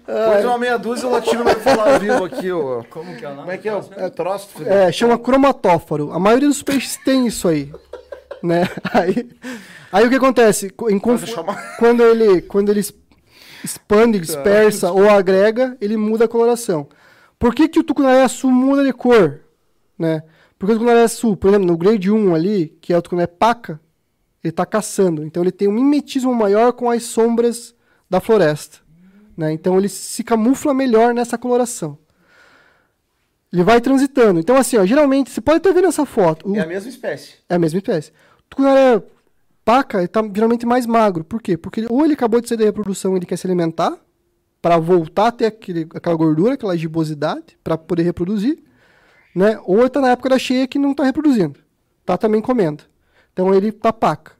Depois 0.05 0.45
uma 0.45 0.57
meia 0.57 0.77
dúzia, 0.77 1.07
o 1.07 1.11
latino 1.11 1.43
vai 1.43 1.55
falar 1.55 1.97
vivo 1.99 2.25
aqui, 2.25 2.51
ó. 2.51 2.83
Como 2.89 3.15
que 3.15 3.23
é 3.25 3.27
o 3.29 3.31
nome? 3.31 3.41
Como 3.41 3.51
é 3.51 3.57
que 3.57 3.69
é? 3.69 3.73
o- 3.75 3.83
É 3.95 4.09
troço? 4.09 4.49
é, 4.65 4.91
chama 4.91 5.17
cromatóforo. 5.17 6.11
A 6.11 6.19
maioria 6.19 6.47
dos 6.49 6.61
peixes 6.61 6.97
tem 7.03 7.25
isso 7.25 7.47
aí. 7.47 7.71
Né? 8.43 8.67
Aí, 8.93 9.27
aí 9.91 10.05
o 10.05 10.09
que 10.09 10.15
acontece? 10.17 10.69
Conf- 10.69 11.33
Quando 11.79 12.03
ele, 12.03 12.41
quando 12.43 12.69
ele 12.69 12.85
expande, 13.63 14.19
dispersa 14.19 14.91
ou 14.91 15.09
agrega, 15.09 15.75
ele 15.81 15.97
muda 15.97 16.25
a 16.25 16.27
coloração. 16.27 16.87
Por 17.39 17.55
que, 17.55 17.67
que 17.67 17.79
o 17.79 17.83
tucunaré 17.83 18.21
azul 18.23 18.51
muda 18.51 18.83
de 18.83 18.93
cor? 18.93 19.39
Né? 19.97 20.23
Porque 20.57 20.73
o 20.73 20.75
tucunaré 20.75 21.03
azul, 21.03 21.35
por 21.37 21.49
exemplo, 21.49 21.67
no 21.67 21.77
grade 21.77 22.09
1 22.11 22.33
ali, 22.35 22.77
que 22.81 22.93
é 22.93 22.97
o 22.97 23.01
tucunaré 23.01 23.27
paca, 23.27 23.79
ele 24.43 24.51
está 24.51 24.65
caçando. 24.65 25.23
Então 25.25 25.43
ele 25.43 25.51
tem 25.51 25.67
um 25.67 25.71
mimetismo 25.73 26.33
maior 26.33 26.71
com 26.73 26.89
as 26.89 27.03
sombras 27.03 27.73
da 28.09 28.19
floresta. 28.19 28.77
Né? 29.35 29.51
Então 29.53 29.77
ele 29.77 29.89
se 29.89 30.23
camufla 30.23 30.73
melhor 30.73 31.13
nessa 31.13 31.37
coloração. 31.37 31.97
Ele 33.51 33.63
vai 33.63 33.79
transitando. 33.79 34.39
Então, 34.39 34.57
assim, 34.57 34.77
ó, 34.77 34.85
geralmente, 34.85 35.29
você 35.31 35.39
pode 35.39 35.57
estar 35.59 35.71
vendo 35.71 35.87
essa 35.87 36.05
foto. 36.05 36.49
O- 36.49 36.55
É 36.55 36.59
a 36.61 36.65
mesma 36.65 36.89
espécie. 36.89 37.35
é 37.47 37.55
a 37.55 37.59
mesma 37.59 37.79
espécie. 37.79 38.11
O 38.39 38.43
tucunaré 38.49 39.01
paca 39.63 39.99
ele 39.99 40.07
tá 40.07 40.21
geralmente 40.33 40.65
mais 40.65 40.85
magro. 40.85 41.23
Por 41.23 41.41
quê? 41.41 41.55
Porque 41.57 41.79
ele- 41.81 41.87
ou 41.89 42.03
ele 42.03 42.13
acabou 42.13 42.41
de 42.41 42.49
sair 42.49 42.57
da 42.57 42.65
reprodução 42.65 43.13
e 43.13 43.17
ele 43.19 43.25
quer 43.25 43.37
se 43.37 43.47
alimentar 43.47 43.97
para 44.61 44.77
voltar 44.77 45.27
a 45.27 45.31
ter 45.31 45.45
aquele, 45.45 45.87
aquela 45.93 46.15
gordura, 46.15 46.55
aquela 46.55 46.75
gibosidade, 46.77 47.57
para 47.63 47.77
poder 47.77 48.03
reproduzir. 48.03 48.61
Né? 49.35 49.59
Ou 49.65 49.79
ele 49.79 49.87
está 49.87 49.99
na 49.99 50.11
época 50.11 50.29
da 50.29 50.39
cheia 50.39 50.67
que 50.67 50.79
não 50.79 50.91
está 50.91 51.03
reproduzindo. 51.03 51.59
Está 51.99 52.17
também 52.17 52.41
comendo. 52.41 52.83
Então 53.33 53.53
ele 53.53 53.71
tá 53.71 53.91
paca. 53.91 54.31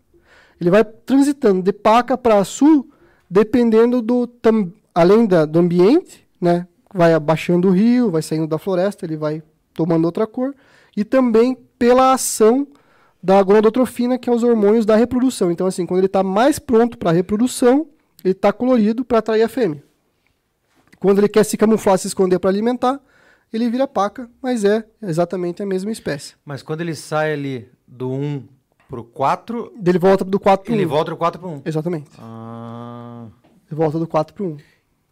Ele 0.60 0.70
vai 0.70 0.86
transitando 0.86 1.62
de 1.62 1.74
paca 1.74 2.18
para 2.18 2.42
sul, 2.46 2.90
dependendo 3.30 4.02
do. 4.02 4.26
tam- 4.26 4.72
além 4.94 5.26
da, 5.26 5.44
do 5.46 5.60
ambiente, 5.60 6.26
né? 6.40 6.66
vai 6.94 7.14
abaixando 7.14 7.68
o 7.68 7.72
rio, 7.72 8.10
vai 8.10 8.22
saindo 8.22 8.48
da 8.48 8.58
floresta, 8.58 9.06
ele 9.06 9.18
vai 9.18 9.44
tomando 9.74 10.06
outra 10.06 10.26
cor. 10.26 10.56
E 10.96 11.04
também 11.04 11.58
pela 11.78 12.14
ação 12.14 12.66
da 13.22 13.44
gonadotrofina, 13.44 14.18
que 14.18 14.30
é 14.30 14.34
os 14.34 14.44
hormônios 14.44 14.86
da 14.86 14.96
reprodução. 14.96 15.52
Então, 15.52 15.68
assim, 15.68 15.86
quando 15.86 16.00
ele 16.00 16.06
está 16.06 16.24
mais 16.24 16.58
pronto 16.58 16.98
para 16.98 17.10
a 17.10 17.14
reprodução, 17.14 17.86
ele 18.24 18.32
está 18.32 18.54
colorido 18.54 19.04
para 19.04 19.18
atrair 19.18 19.42
a 19.44 19.50
fêmea. 19.50 19.84
Quando 21.00 21.18
ele 21.18 21.28
quer 21.28 21.44
se 21.44 21.58
camuflar, 21.58 21.98
se 21.98 22.08
esconder 22.08 22.40
para 22.40 22.50
alimentar, 22.50 23.02
ele 23.56 23.70
vira 23.70 23.88
paca, 23.88 24.30
mas 24.42 24.64
é 24.64 24.84
exatamente 25.02 25.62
a 25.62 25.66
mesma 25.66 25.92
espécie. 25.92 26.36
Mas 26.44 26.62
quando 26.62 26.82
ele 26.82 26.96
sai 26.96 27.34
ali 27.34 27.70
do 27.88 28.12
1 28.12 28.44
pro 28.90 29.04
4, 29.04 29.74
Ele 29.86 30.00
volta 30.00 30.24
do 30.24 30.40
4 30.40 30.66
para 30.66 30.74
ele 30.74 30.86
1. 30.86 30.90
volta 30.90 31.12
do 31.12 31.18
4 31.18 31.40
pro 31.40 31.50
1. 31.50 31.62
Exatamente. 31.66 32.10
Ah, 32.20 33.26
Ele 33.68 33.76
volta 33.78 34.00
do 34.00 34.08
4 34.08 34.34
para 34.34 34.46
1. 34.46 34.58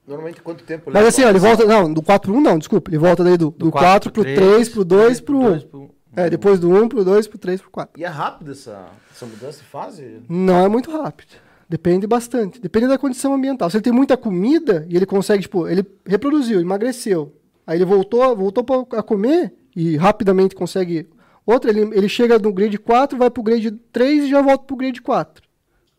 Normalmente 0.06 0.42
quanto 0.42 0.64
tempo 0.64 0.92
Mas 0.94 1.08
assim, 1.08 1.24
ó, 1.24 1.30
ele 1.30 1.40
volta. 1.40 1.66
Não, 1.66 1.92
do 1.94 2.02
4 2.02 2.30
pro 2.32 2.40
1 2.40 2.42
não, 2.44 2.58
desculpa. 2.58 2.90
Ele 2.90 2.98
volta 2.98 3.24
daí 3.24 3.38
do, 3.38 3.50
do, 3.52 3.72
4 3.72 4.12
pro 4.12 4.24
3, 4.24 4.70
pro 4.70 4.84
2, 4.84 5.22
pro 5.22 5.40
1. 5.40 5.60
pro 5.62 5.90
É, 6.16 6.30
depois 6.30 6.60
do 6.60 6.70
1 6.70 6.90
pro 6.90 7.04
2, 7.06 7.28
pro 7.28 7.38
3, 7.38 7.62
pro 7.62 7.72
4. 7.72 8.00
E 8.00 8.04
é 8.04 8.08
rápido 8.08 8.52
essa, 8.52 8.86
essa 9.12 9.26
mudança 9.26 9.60
de 9.60 9.66
fase? 9.66 10.22
Não 10.30 10.66
é 10.66 10.68
muito 10.68 10.92
rápido. 10.92 11.30
Depende 11.70 12.06
bastante. 12.06 12.60
Depende 12.62 12.88
da 12.88 12.98
condição 12.98 13.34
ambiental. 13.34 13.70
Se 13.70 13.78
ele 13.78 13.84
tem 13.84 13.94
muita 13.94 14.16
comida 14.18 14.86
e 14.90 14.96
ele 14.96 15.06
consegue, 15.06 15.44
tipo, 15.44 15.68
ele 15.68 15.84
reproduziu, 16.06 16.60
emagreceu. 16.60 17.34
Aí 17.66 17.78
ele 17.78 17.86
voltou, 17.86 18.36
voltou 18.36 18.64
pra- 18.64 19.00
a 19.00 19.04
comer 19.04 19.54
e 19.76 19.96
rapidamente 19.98 20.56
consegue 20.56 21.10
outra, 21.46 21.70
ele, 21.72 21.82
ele 21.98 22.10
chega 22.10 22.38
no 22.40 22.52
grade 22.54 22.78
4, 22.78 23.18
vai 23.18 23.30
pro 23.30 23.44
grade 23.44 23.72
3 23.72 24.26
e 24.26 24.30
já 24.30 24.42
volta 24.42 24.64
pro 24.66 24.76
grade 24.76 25.02
4. 25.02 25.44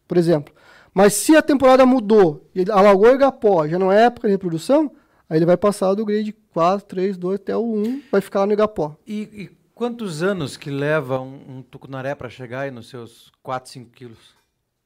Por 0.07 0.17
exemplo. 0.17 0.55
Mas 0.93 1.15
se 1.15 1.37
a 1.37 1.43
temporada 1.43 1.85
mudou 1.85 2.49
e 2.55 2.61
ele 2.61 2.71
alagou 2.71 3.09
o 3.09 3.15
Igapó, 3.15 3.67
já 3.67 3.79
não 3.79 3.91
é 3.91 4.05
época 4.05 4.29
de 4.29 4.33
reprodução, 4.35 4.95
aí 5.29 5.39
ele 5.39 5.47
vai 5.47 5.57
passar 5.57 5.93
do 5.95 6.05
grade 6.05 6.33
4, 6.53 6.87
3, 6.87 7.17
2 7.17 7.41
até 7.41 7.57
o 7.57 7.65
1, 7.75 8.03
vai 8.13 8.21
ficar 8.21 8.41
lá 8.41 8.47
no 8.47 8.53
Igapó. 8.53 8.97
E, 9.07 9.23
e 9.23 9.51
quantos 9.75 10.23
anos 10.23 10.57
que 10.57 10.71
leva 10.71 11.21
um, 11.21 11.57
um 11.59 11.63
tucunaré 11.63 12.15
para 12.15 12.29
chegar 12.31 12.61
aí 12.61 12.71
nos 12.71 12.89
seus 12.89 13.33
4, 13.43 13.71
5 13.73 13.91
quilos? 13.91 14.35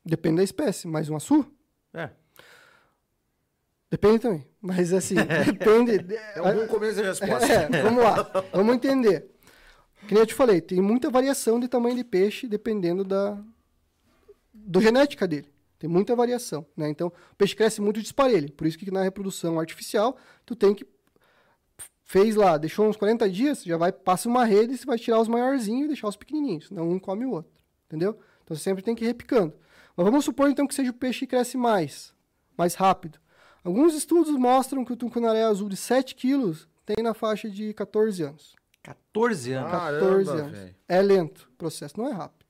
Depende 0.05 0.36
da 0.36 0.42
espécie, 0.44 0.89
mas 0.89 1.10
um 1.10 1.16
açu? 1.16 1.44
É. 1.92 2.08
Depende 3.90 4.18
também. 4.20 4.47
Mas 4.68 4.92
assim, 4.92 5.14
depende. 5.47 6.14
É 6.34 6.42
um 6.42 6.55
bom 6.55 6.66
começo 6.66 6.97
de 6.97 7.02
resposta. 7.02 7.47
É, 7.72 7.82
vamos 7.82 8.05
lá. 8.05 8.30
Vamos 8.52 8.74
entender. 8.74 9.26
Que 10.06 10.12
nem 10.12 10.20
eu 10.20 10.26
te 10.26 10.34
falei, 10.34 10.60
tem 10.60 10.78
muita 10.82 11.08
variação 11.08 11.58
de 11.58 11.66
tamanho 11.68 11.97
de 11.97 12.05
peixe 12.05 12.47
dependendo 12.47 13.02
da 13.02 13.38
do 14.52 14.78
genética 14.82 15.26
dele. 15.26 15.48
Tem 15.78 15.88
muita 15.88 16.14
variação, 16.14 16.66
né? 16.76 16.90
Então, 16.90 17.08
o 17.08 17.36
peixe 17.36 17.56
cresce 17.56 17.80
muito 17.80 18.02
disparelho. 18.02 18.52
Por 18.52 18.66
isso 18.66 18.76
que 18.76 18.90
na 18.90 19.02
reprodução 19.02 19.58
artificial, 19.58 20.18
tu 20.44 20.55
tem 20.55 20.74
que 20.74 20.86
fez 22.05 22.36
lá, 22.36 22.58
deixou 22.58 22.86
uns 22.86 22.97
40 22.97 23.30
dias, 23.30 23.64
já 23.64 23.78
vai 23.78 23.90
passa 23.90 24.28
uma 24.28 24.44
rede, 24.44 24.76
você 24.76 24.84
vai 24.84 24.98
tirar 24.98 25.18
os 25.18 25.28
maiorzinhos 25.28 25.84
e 25.84 25.88
deixar 25.88 26.08
os 26.08 26.16
pequenininhos, 26.16 26.68
senão 26.68 26.90
um 26.90 26.98
come 26.98 27.24
o 27.24 27.30
outro, 27.30 27.52
entendeu? 27.86 28.18
Então 28.44 28.55
você 28.55 28.62
sempre 28.62 28.82
tem 28.82 28.94
que 28.94 29.05
ir 29.05 29.06
repicando. 29.06 29.55
Mas 29.97 30.05
vamos 30.05 30.26
supor 30.26 30.50
então 30.50 30.66
que 30.66 30.74
seja 30.74 30.90
o 30.90 30.94
peixe 30.94 31.20
que 31.20 31.28
cresce 31.28 31.56
mais, 31.56 32.14
mais 32.56 32.74
rápido. 32.74 33.18
Alguns 33.64 33.94
estudos 33.94 34.36
mostram 34.36 34.84
que 34.84 34.92
o 34.92 34.96
tucunaré 34.96 35.42
azul 35.42 35.68
de 35.68 35.76
7 35.76 36.14
quilos 36.14 36.68
tem 36.86 37.02
na 37.02 37.12
faixa 37.14 37.50
de 37.50 37.74
14 37.74 38.22
anos. 38.22 38.56
14 38.82 39.52
anos. 39.52 39.72
Ah, 39.72 39.78
14 39.92 40.24
Caramba, 40.24 40.32
anos. 40.32 40.58
velho. 40.58 40.74
É 40.88 41.02
lento 41.02 41.50
o 41.52 41.56
processo, 41.56 41.98
não 41.98 42.08
é 42.08 42.12
rápido. 42.12 42.46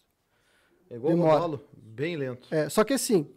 É 0.90 0.96
igual 0.96 1.14
o 1.14 1.22
cavalo, 1.22 1.64
bem 1.76 2.16
lento. 2.16 2.48
É, 2.54 2.68
só 2.68 2.84
que 2.84 2.94
assim, 2.94 3.28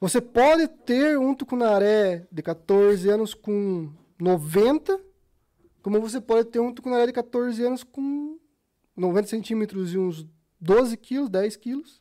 você 0.00 0.20
pode 0.20 0.68
ter 0.68 1.18
um 1.18 1.34
tucunaré 1.34 2.26
de 2.30 2.42
14 2.42 3.08
anos 3.08 3.34
com 3.34 3.92
90, 4.18 4.98
como 5.82 6.00
você 6.00 6.20
pode 6.20 6.48
ter 6.48 6.60
um 6.60 6.72
tucunaré 6.72 7.06
de 7.06 7.12
14 7.12 7.62
anos 7.64 7.82
com 7.82 8.38
90 8.96 9.28
centímetros 9.28 9.92
e 9.92 9.98
uns 9.98 10.26
12 10.60 10.96
quilos, 10.96 11.28
10 11.28 11.56
quilos. 11.56 12.00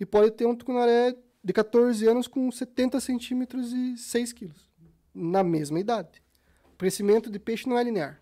E 0.00 0.04
pode 0.04 0.32
ter 0.32 0.46
um 0.46 0.54
tucunaré 0.54 1.16
de 1.42 1.52
14 1.52 2.06
anos 2.06 2.26
com 2.26 2.50
70 2.50 3.00
centímetros 3.00 3.72
e 3.72 3.96
6 3.96 4.32
quilos. 4.32 4.70
Na 5.14 5.42
mesma 5.42 5.78
idade. 5.78 6.22
O 6.72 6.76
crescimento 6.76 7.30
de 7.30 7.38
peixe 7.38 7.68
não 7.68 7.78
é 7.78 7.82
linear. 7.82 8.20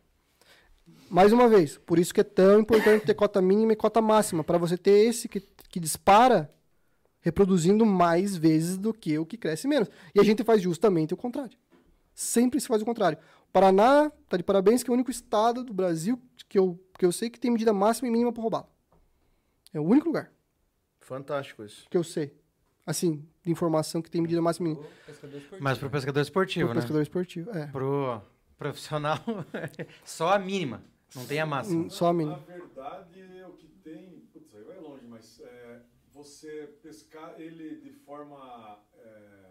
Mais 1.08 1.32
uma 1.32 1.48
vez, 1.48 1.76
por 1.78 1.98
isso 1.98 2.14
que 2.14 2.20
é 2.20 2.24
tão 2.24 2.60
importante 2.60 3.04
ter 3.04 3.14
cota 3.14 3.40
mínima 3.42 3.72
e 3.72 3.76
cota 3.76 4.00
máxima, 4.00 4.44
para 4.44 4.58
você 4.58 4.76
ter 4.76 5.06
esse 5.08 5.28
que, 5.28 5.40
que 5.68 5.80
dispara 5.80 6.52
reproduzindo 7.20 7.84
mais 7.84 8.36
vezes 8.36 8.76
do 8.76 8.92
que 8.94 9.18
o 9.18 9.26
que 9.26 9.36
cresce 9.36 9.68
menos. 9.68 9.88
E 10.14 10.20
a 10.20 10.22
gente 10.22 10.42
faz 10.42 10.62
justamente 10.62 11.12
o 11.12 11.16
contrário. 11.16 11.56
Sempre 12.14 12.60
se 12.60 12.68
faz 12.68 12.82
o 12.82 12.84
contrário. 12.84 13.18
O 13.48 13.52
Paraná 13.52 14.10
tá 14.28 14.36
de 14.36 14.42
parabéns 14.42 14.82
que 14.82 14.90
é 14.90 14.92
o 14.92 14.94
único 14.94 15.10
estado 15.10 15.64
do 15.64 15.72
Brasil 15.74 16.20
que 16.48 16.58
eu, 16.58 16.78
que 16.98 17.04
eu 17.04 17.12
sei 17.12 17.30
que 17.30 17.38
tem 17.40 17.50
medida 17.50 17.72
máxima 17.72 18.08
e 18.08 18.10
mínima 18.10 18.32
para 18.32 18.42
roubá-lo. 18.42 18.68
É 19.72 19.80
o 19.80 19.84
único 19.84 20.06
lugar 20.06 20.32
Fantástico 21.00 21.64
isso. 21.64 21.88
que 21.88 21.96
eu 21.96 22.04
sei. 22.04 22.32
Assim, 22.86 23.24
de 23.42 23.50
informação 23.50 24.00
que 24.02 24.10
tem 24.10 24.20
medida 24.20 24.40
máxima 24.42 24.68
e 24.68 24.72
mínima. 24.72 24.88
Mas 25.60 25.78
pro 25.78 25.90
pescador 25.90 26.20
esportivo, 26.22 26.66
Pro 26.68 26.74
né? 26.74 26.80
pescador 26.80 27.02
esportivo. 27.02 27.50
É. 27.56 27.66
Pro 27.66 28.20
profissional, 28.58 29.18
só 30.04 30.34
a 30.34 30.38
mínima. 30.38 30.82
Não 31.14 31.24
tem 31.26 31.40
a 31.40 31.46
máxima. 31.46 31.88
Só 31.90 32.06
a 32.06 32.12
Na 32.12 32.18
mínima. 32.18 32.38
verdade, 32.46 33.22
o 33.48 33.52
que 33.52 33.68
tem. 33.68 34.20
Putz, 34.32 34.54
aí 34.54 34.62
vai 34.64 34.78
longe, 34.80 35.04
mas 35.06 35.40
é, 35.40 35.80
você 36.12 36.66
pescar 36.82 37.34
ele 37.38 37.80
de 37.80 37.90
forma 37.92 38.78
é, 38.98 39.50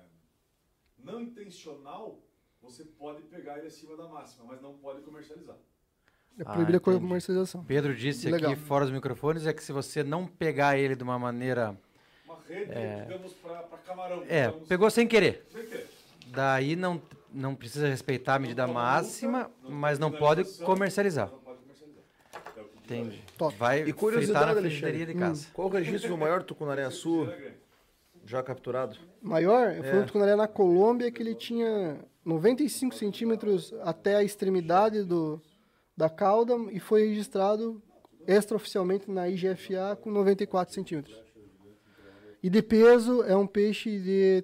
não 0.98 1.22
intencional, 1.22 2.22
você 2.62 2.84
pode 2.84 3.24
pegar 3.24 3.58
ele 3.58 3.68
acima 3.68 3.96
da 3.96 4.08
máxima, 4.08 4.46
mas 4.46 4.62
não 4.62 4.74
pode 4.78 5.02
comercializar. 5.02 5.56
É 6.38 6.44
Ah, 6.46 6.54
proibida 6.54 6.78
a 6.78 6.82
entendi. 6.82 7.00
comercialização. 7.00 7.64
Pedro 7.66 7.96
disse 7.96 8.30
Legal. 8.30 8.52
aqui 8.52 8.60
fora 8.62 8.86
dos 8.86 8.94
microfones 8.94 9.46
é 9.46 9.54
que 9.54 9.64
se 9.64 9.72
você 9.74 10.04
não 10.04 10.26
pegar 10.26 10.78
ele 10.78 10.96
de 10.96 11.04
uma 11.04 11.18
maneira. 11.20 11.78
Rede, 12.50 12.72
digamos, 13.06 13.34
para 13.34 13.64
camarão. 13.86 14.24
É, 14.28 14.48
digamos, 14.48 14.68
pegou 14.68 14.90
sem 14.90 15.08
querer. 15.08 15.46
sem 15.52 15.66
querer. 15.66 15.88
Daí 16.28 16.76
não, 16.76 17.02
não 17.32 17.56
precisa 17.56 17.88
respeitar 17.88 18.36
a 18.36 18.40
medida 18.40 18.66
Não 18.68 18.74
máxima, 18.74 19.40
multa, 19.44 19.54
não 19.64 19.72
mas 19.72 20.00
não 20.00 20.12
pode 20.12 20.44
comercializar. 20.64 21.30
Não 21.32 21.40
pode 21.40 21.60
comercializar. 21.60 22.04
É. 22.92 23.20
Top. 23.38 23.56
Vai 23.58 23.80
E 23.80 23.84
fritar 23.84 24.00
curiosidade, 24.00 24.56
na 24.56 24.62
frigideria 24.62 25.06
de 25.06 25.14
casa. 25.14 25.48
Qual 25.54 25.68
o 25.68 25.72
registro 25.72 26.10
do 26.10 26.18
maior 26.18 26.44
tucunaré 26.44 26.90
sul 26.90 27.26
Tira 27.26 27.38
grande. 27.38 27.56
já 28.26 28.44
capturado? 28.44 28.98
Maior, 29.22 29.76
foi 29.76 29.90
É. 29.90 29.96
um 29.96 30.06
tucunaré 30.06 30.36
na 30.36 30.48
Colômbia 30.48 31.12
que 31.12 31.22
ele 31.22 31.36
tinha 31.36 32.00
95 32.26 32.96
centímetros 32.96 33.74
até 33.82 34.16
a 34.16 34.24
extremidade 34.24 35.04
do, 35.04 35.42
da 35.96 36.10
cauda 36.10 36.56
e 36.72 36.80
foi 36.80 37.08
registrado 37.08 37.82
extraoficialmente 38.28 39.10
na 39.10 39.28
IGFA 39.28 39.96
com 40.02 40.12
94 40.12 40.74
centímetros. 40.74 41.16
E 42.42 42.50
de 42.50 42.62
peso 42.62 43.24
é 43.24 43.36
um 43.36 43.46
peixe 43.48 44.00
de 44.00 44.44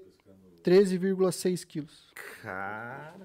13,6 0.63 1.63
quilos. 1.65 2.11
Cara, 2.41 3.15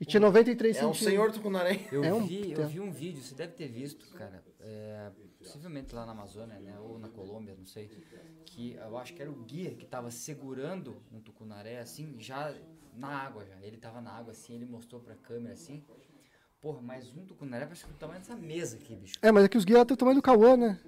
E 0.00 0.04
tinha 0.04 0.20
93 0.20 0.76
é 0.76 0.80
um 0.80 0.92
centímetros. 0.92 1.08
senhor 1.08 1.32
tucunaré. 1.32 1.86
Eu, 1.92 2.02
É 2.04 2.12
um- 2.12 2.26
vi, 2.26 2.52
é. 2.52 2.56
eu 2.58 2.68
vi 2.68 2.80
um 2.80 2.90
vídeo, 2.90 3.22
você 3.22 3.34
deve 3.34 3.52
ter 3.52 3.68
visto, 3.68 4.04
cara. 4.14 4.42
é, 4.64 5.10
possivelmente 5.38 5.92
lá 5.94 6.06
na 6.06 6.12
Amazônia, 6.12 6.58
né? 6.60 6.78
Ou 6.78 6.96
na 6.98 7.08
Colômbia, 7.08 7.54
não 7.58 7.66
sei. 7.66 7.90
Que 8.44 8.74
eu 8.74 8.96
acho 8.96 9.12
que 9.14 9.20
era 9.22 9.30
o 9.30 9.34
guia 9.44 9.74
que 9.74 9.84
tava 9.86 10.08
segurando 10.10 10.96
um 11.12 11.20
tucunaré, 11.20 11.78
assim, 11.80 12.14
já 12.18 12.54
na 12.96 13.08
água 13.08 13.44
já. 13.44 13.56
Ele 13.60 13.76
tava 13.76 14.00
na 14.00 14.12
água 14.12 14.30
assim, 14.32 14.54
ele 14.54 14.66
mostrou 14.66 15.00
pra 15.00 15.14
câmera 15.16 15.54
assim. 15.54 15.82
Porra, 16.60 16.80
mais 16.80 17.12
um 17.16 17.24
tucunaré 17.26 17.64
parece 17.64 17.84
que 17.84 17.90
é 17.90 17.94
o 17.94 17.96
tamanho 17.98 18.20
dessa 18.20 18.36
mesa 18.36 18.76
aqui, 18.76 18.94
bicho. 18.94 19.14
É, 19.20 19.32
mas 19.32 19.44
é 19.44 19.48
que 19.48 19.58
os 19.58 19.64
guias 19.64 19.84
têm 19.84 19.94
o 19.94 19.96
tamanho 19.96 20.16
do 20.16 20.22
Cauã, 20.22 20.56
né? 20.56 20.78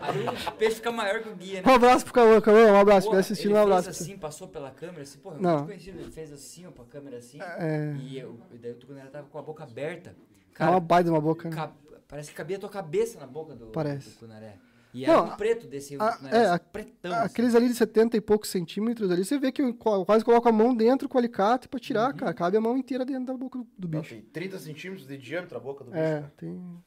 Aí 0.00 0.26
o 0.48 0.52
peixe 0.52 0.76
fica 0.76 0.90
maior 0.92 1.22
que 1.22 1.28
o 1.28 1.34
guia, 1.36 1.60
Um 1.64 1.66
né? 1.68 1.74
abraço 1.74 2.04
pro 2.04 2.14
Cauã, 2.14 2.40
Cauã, 2.40 2.72
um 2.72 2.76
abraço. 2.76 3.06
Porra, 3.08 3.20
assistindo, 3.20 3.50
ele 3.52 3.58
um 3.58 3.62
abraço. 3.62 3.84
fez 3.84 3.96
pra 3.96 4.04
você. 4.04 4.10
assim, 4.12 4.20
passou 4.20 4.48
pela 4.48 4.70
câmera, 4.70 5.02
assim, 5.02 5.18
porra, 5.18 5.36
Não. 5.38 5.50
muito 5.56 5.66
conhecido. 5.66 5.98
Ele 6.00 6.10
fez 6.10 6.32
assim, 6.32 6.66
ó, 6.66 6.70
pra 6.70 6.84
câmera 6.84 7.18
assim. 7.18 7.38
É, 7.40 7.94
E, 8.00 8.18
eu, 8.18 8.38
e 8.52 8.58
daí 8.58 8.72
o 8.72 8.74
tucunaré 8.76 9.08
tava 9.08 9.26
com 9.28 9.38
a 9.38 9.42
boca 9.42 9.64
aberta. 9.64 10.10
é 10.10 10.54
Cara, 10.54 10.70
uma 10.72 10.80
baita 10.80 11.04
de 11.04 11.10
uma 11.10 11.20
boca, 11.20 11.48
né? 11.48 11.54
Ca- 11.56 11.72
Parece 12.08 12.30
que 12.30 12.36
cabia 12.36 12.56
a 12.56 12.60
tua 12.60 12.68
cabeça 12.68 13.20
na 13.20 13.26
boca 13.26 13.54
do, 13.54 13.66
Parece. 13.66 14.10
do 14.10 14.16
cunaré. 14.16 14.56
E 14.92 15.06
Não, 15.06 15.14
era 15.14 15.22
um 15.22 15.36
preto 15.36 15.68
desse 15.68 15.94
a- 16.00 16.18
é, 16.32 16.46
a- 16.48 16.58
pretão. 16.58 17.12
assim. 17.14 17.26
Aqueles 17.26 17.54
ali 17.54 17.68
de 17.68 17.74
70 17.74 18.16
e 18.16 18.20
poucos 18.20 18.50
centímetros 18.50 19.08
ali, 19.12 19.24
você 19.24 19.38
vê 19.38 19.52
que 19.52 19.62
eu 19.62 19.72
quase 19.74 20.24
coloca 20.24 20.48
a 20.48 20.52
mão 20.52 20.74
dentro 20.74 21.08
com 21.08 21.14
o 21.16 21.18
alicate 21.20 21.68
pra 21.68 21.76
Uhum. 21.78 21.80
tirar, 21.80 22.12
cara. 22.12 22.34
Cabe 22.34 22.56
a 22.56 22.60
mão 22.60 22.76
inteira 22.76 23.04
dentro 23.04 23.26
da 23.26 23.34
boca 23.36 23.60
do, 23.60 23.66
do 23.78 23.86
Não, 23.88 24.00
bicho. 24.00 24.12
tem 24.14 24.22
30 24.22 24.58
centímetros 24.58 25.06
de 25.06 25.16
diâmetro 25.16 25.56
a 25.56 25.60
boca 25.60 25.84
do 25.84 25.92
bicho. 25.92 26.02
É, 26.02 26.14
cara. 26.22 26.32
tem. 26.36 26.82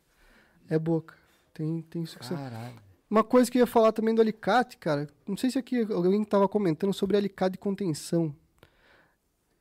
É 0.70 0.78
boca. 0.80 1.16
Tem, 1.54 1.82
tem 1.84 2.06
sucção. 2.06 2.38
Caralho. 2.38 2.82
Uma 3.10 3.24
coisa 3.24 3.50
que 3.52 3.58
eu 3.58 3.62
ia 3.62 3.68
falar 3.68 3.92
também 3.92 4.16
do 4.16 4.22
alicate, 4.22 4.78
cara. 4.78 5.08
Não 5.28 5.38
sei 5.38 5.52
se 5.52 5.60
aqui 5.60 5.82
alguém 5.92 6.24
tava 6.24 6.48
comentando 6.48 6.94
sobre 6.94 7.16
alicate 7.16 7.54
de 7.54 7.58
contenção. 7.60 8.36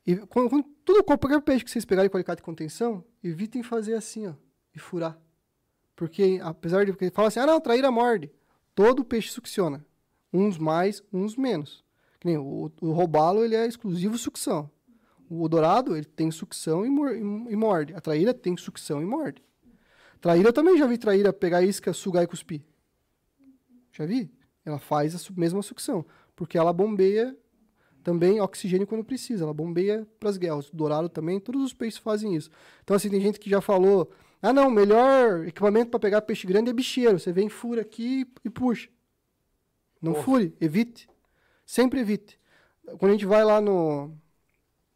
E 0.06 0.16
quando, 0.16 0.48
quando- 0.48 0.64
tudo, 0.84 1.04
qualquer 1.04 1.40
peixe 1.42 1.64
que 1.64 1.70
vocês 1.70 1.84
pegarem 1.84 2.10
com 2.10 2.16
alicate 2.16 2.38
de 2.38 2.44
contenção, 2.44 3.04
evitem 3.22 3.62
fazer 3.62 3.94
assim, 3.94 4.26
ó. 4.26 4.32
E 4.74 4.78
furar. 4.78 5.18
Porque, 5.94 6.40
apesar 6.42 6.84
de. 6.86 6.92
Porque 6.92 7.10
fala 7.10 7.28
assim, 7.28 7.40
ah, 7.40 7.46
não, 7.46 7.60
traíra 7.60 7.90
morde. 7.90 8.30
Todo 8.74 9.04
peixe 9.04 9.30
succiona. 9.30 9.84
Uns 10.32 10.56
mais, 10.56 11.02
uns 11.12 11.36
menos. 11.36 11.84
Que 12.18 12.26
nem 12.28 12.38
o, 12.38 12.72
o 12.80 12.92
robalo, 12.92 13.44
ele 13.44 13.54
é 13.54 13.66
exclusivo 13.66 14.16
sucção. 14.16 14.70
O 15.28 15.46
dourado, 15.48 15.94
ele 15.94 16.06
tem 16.06 16.30
sucção 16.30 16.84
e 16.86 17.54
morde. 17.56 17.94
A 17.94 18.00
traíra 18.00 18.32
tem 18.32 18.56
sucção 18.56 19.02
e 19.02 19.04
morde. 19.04 19.42
Traíra 20.22 20.50
eu 20.50 20.52
também 20.52 20.78
já 20.78 20.86
vi 20.86 20.96
traíra 20.96 21.32
pegar 21.32 21.62
isca, 21.62 21.92
sugar 21.92 22.22
e 22.22 22.28
cuspir. 22.28 22.62
Já 23.90 24.06
vi? 24.06 24.32
Ela 24.64 24.78
faz 24.78 25.16
a 25.16 25.18
mesma 25.36 25.60
sucção. 25.62 26.06
Porque 26.36 26.56
ela 26.56 26.72
bombeia 26.72 27.36
também 28.04 28.40
oxigênio 28.40 28.86
quando 28.86 29.02
precisa. 29.04 29.42
Ela 29.42 29.52
bombeia 29.52 30.06
para 30.20 30.30
as 30.30 30.36
guelras. 30.36 30.70
Dourado 30.70 31.08
também, 31.08 31.40
todos 31.40 31.60
os 31.60 31.74
peixes 31.74 31.98
fazem 31.98 32.36
isso. 32.36 32.50
Então, 32.84 32.94
assim, 32.94 33.10
tem 33.10 33.20
gente 33.20 33.40
que 33.40 33.50
já 33.50 33.60
falou: 33.60 34.12
ah, 34.40 34.52
não, 34.52 34.68
o 34.68 34.70
melhor 34.70 35.44
equipamento 35.44 35.90
para 35.90 35.98
pegar 35.98 36.22
peixe 36.22 36.46
grande 36.46 36.70
é 36.70 36.72
bicheiro. 36.72 37.18
Você 37.18 37.32
vem, 37.32 37.48
fura 37.48 37.82
aqui 37.82 38.24
e 38.44 38.48
puxa. 38.48 38.88
Não 40.00 40.14
fure, 40.14 40.56
evite. 40.60 41.08
Sempre 41.66 41.98
evite. 41.98 42.38
Quando 42.96 43.10
a 43.10 43.14
gente 43.14 43.26
vai 43.26 43.44
lá 43.44 43.60
no, 43.60 44.16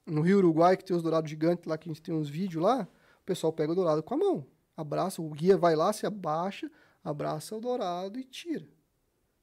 no 0.07 0.21
Rio 0.21 0.39
Uruguai, 0.39 0.77
que 0.77 0.85
tem 0.85 0.97
os 0.97 1.03
dourados 1.03 1.29
gigantes 1.29 1.67
lá, 1.67 1.77
que 1.77 1.89
a 1.89 1.93
gente 1.93 2.03
tem 2.03 2.15
uns 2.15 2.29
vídeos 2.29 2.63
lá, 2.63 2.87
o 3.23 3.25
pessoal 3.25 3.53
pega 3.53 3.73
o 3.73 3.75
dourado 3.75 4.05
com 4.05 4.15
a 4.15 4.17
mão. 4.17 4.47
Abraça, 4.77 5.23
o 5.23 5.31
guia 5.31 5.57
vai 5.57 5.75
lá, 5.75 5.93
se 5.93 6.07
abaixa, 6.07 6.71
abraça 7.03 7.57
o 7.57 7.61
dourado 7.61 8.19
e 8.19 8.25
tira. 8.25 8.67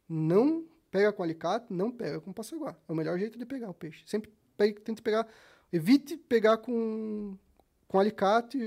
Não 0.07 0.65
pega 0.91 1.11
com 1.13 1.23
alicate, 1.23 1.67
não 1.73 1.91
pega 1.91 2.19
com 2.21 2.33
passaguá. 2.33 2.75
É 2.87 2.91
o 2.91 2.95
melhor 2.95 3.17
jeito 3.17 3.37
de 3.37 3.45
pegar 3.45 3.69
o 3.69 3.73
peixe. 3.73 4.03
Sempre 4.07 4.31
pegue, 4.57 4.79
tente 4.81 5.01
pegar, 5.01 5.27
evite 5.71 6.17
pegar 6.17 6.57
com, 6.57 7.37
com 7.87 7.99
alicate. 7.99 8.57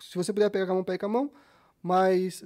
Se 0.00 0.16
você 0.16 0.32
puder 0.32 0.50
pegar 0.50 0.66
com 0.66 0.72
a 0.72 0.74
mão, 0.76 0.84
pegue 0.84 0.98
com 1.00 1.06
a 1.06 1.08
mão. 1.08 1.32
Mas 1.82 2.42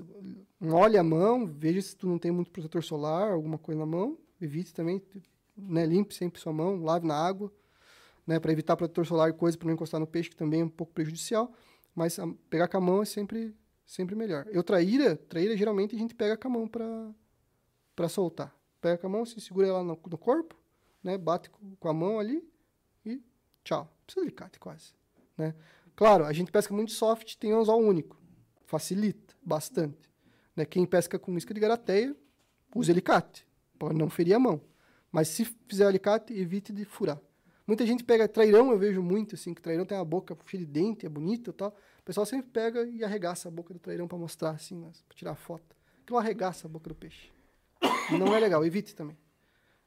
molhe 0.60 0.98
a 0.98 1.02
mão, 1.05 1.47
veja 1.47 1.81
se 1.81 1.97
tu 1.97 2.08
não 2.08 2.18
tem 2.18 2.31
muito 2.32 2.50
protetor 2.50 2.82
solar, 2.82 3.32
alguma 3.32 3.57
coisa 3.58 3.78
na 3.78 3.86
mão. 3.86 4.18
Evite 4.40 4.74
também, 4.74 5.00
né, 5.57 5.86
limpe 5.86 6.15
sempre 6.15 6.40
sua 6.40 6.52
mão, 6.52 6.82
lave 6.82 7.07
na 7.07 7.15
água, 7.15 7.52
né, 8.26 8.40
para 8.40 8.52
evitar 8.52 8.76
protetor 8.76 9.07
solar 9.07 9.31
e 9.31 9.32
coisa 9.32 9.57
para 9.58 9.66
não 9.66 9.74
encostar 9.74 10.00
no 10.00 10.07
peixe, 10.07 10.31
que 10.31 10.36
também 10.36 10.60
é 10.60 10.65
um 10.65 10.68
pouco 10.68 10.92
prejudicial. 10.92 11.52
Mas 11.94 12.18
a- 12.18 12.28
pegar 12.50 12.68
com 12.68 12.76
a 12.78 12.81
mão 12.81 13.02
é 13.02 13.05
sempre 13.05 13.55
sempre 13.89 14.15
melhor. 14.15 14.47
Eu 14.52 14.62
traíra, 14.62 15.17
traíra 15.17 15.57
geralmente 15.57 15.97
a 15.97 15.99
gente 15.99 16.15
pega 16.15 16.36
com 16.36 16.47
a 16.47 16.50
mão 16.50 16.68
para 16.68 17.10
para 17.97 18.08
soltar. 18.08 18.55
Pega 18.81 18.99
com 18.99 19.08
a 19.08 19.10
mão, 19.10 19.25
se 19.25 19.41
segura 19.41 19.67
ela 19.67 19.83
no, 19.83 19.99
no 20.08 20.18
corpo, 20.18 20.55
né, 21.02 21.18
bate 21.18 21.50
com, 21.50 21.89
a 21.89 21.92
mão 21.92 22.20
ali 22.20 22.49
e 23.05 23.20
tchau. 23.65 23.92
Precisa 24.05 24.25
de 24.25 24.28
alicate 24.28 24.60
quase, 24.60 24.92
né? 25.36 25.52
Claro, 25.97 26.25
a 26.25 26.33
gente 26.33 26.52
pesca 26.52 26.73
muito 26.73 26.92
soft, 26.92 27.34
tem 27.36 27.50
anzol 27.50 27.81
único. 27.81 28.17
Facilita 28.67 29.34
bastante. 29.42 30.08
Né? 30.55 30.65
Quem 30.65 30.86
pesca 30.86 31.18
com 31.18 31.36
isca 31.36 31.52
de 31.52 31.58
garateia, 31.58 32.15
use 32.73 32.89
alicate, 32.89 33.44
para 33.76 33.92
não 33.92 34.08
ferir 34.08 34.34
a 34.34 34.39
mão. 34.39 34.60
Mas 35.10 35.26
se 35.26 35.44
fizer 35.67 35.86
alicate, 35.86 36.33
evite 36.33 36.73
de 36.73 36.84
furar. 36.84 37.20
Muita 37.67 37.84
gente 37.84 38.05
pega 38.05 38.28
trairão, 38.28 38.70
eu 38.70 38.78
vejo 38.78 39.02
muito, 39.02 39.34
assim, 39.34 39.52
que 39.52 39.60
trairão 39.60 39.84
tem 39.84 39.99
uma 39.99 40.05
boca 40.05 40.36
cheia 40.47 40.65
de 40.65 40.70
dente, 40.70 41.05
é 41.05 41.08
bonito 41.08 41.50
e 41.50 41.52
tal. 41.52 41.76
Pessoal 42.09 42.25
sempre 42.25 42.51
pega 42.51 42.85
e 42.85 43.05
arregaça 43.05 43.49
a 43.49 43.51
boca 43.51 43.75
do 43.75 43.78
trairão 43.78 44.09
para 44.09 44.17
mostrar, 44.17 44.53
assim, 44.53 44.81
para 44.81 45.15
tirar 45.15 45.35
foto. 45.35 45.77
Aquilo 46.03 46.19
arregaça 46.19 46.67
a 46.67 46.70
boca 46.70 46.89
do 46.89 46.95
peixe. 46.95 47.31
Não 48.19 48.35
é 48.35 48.41
legal, 48.41 48.65
evite 48.65 48.97
também. 48.97 49.15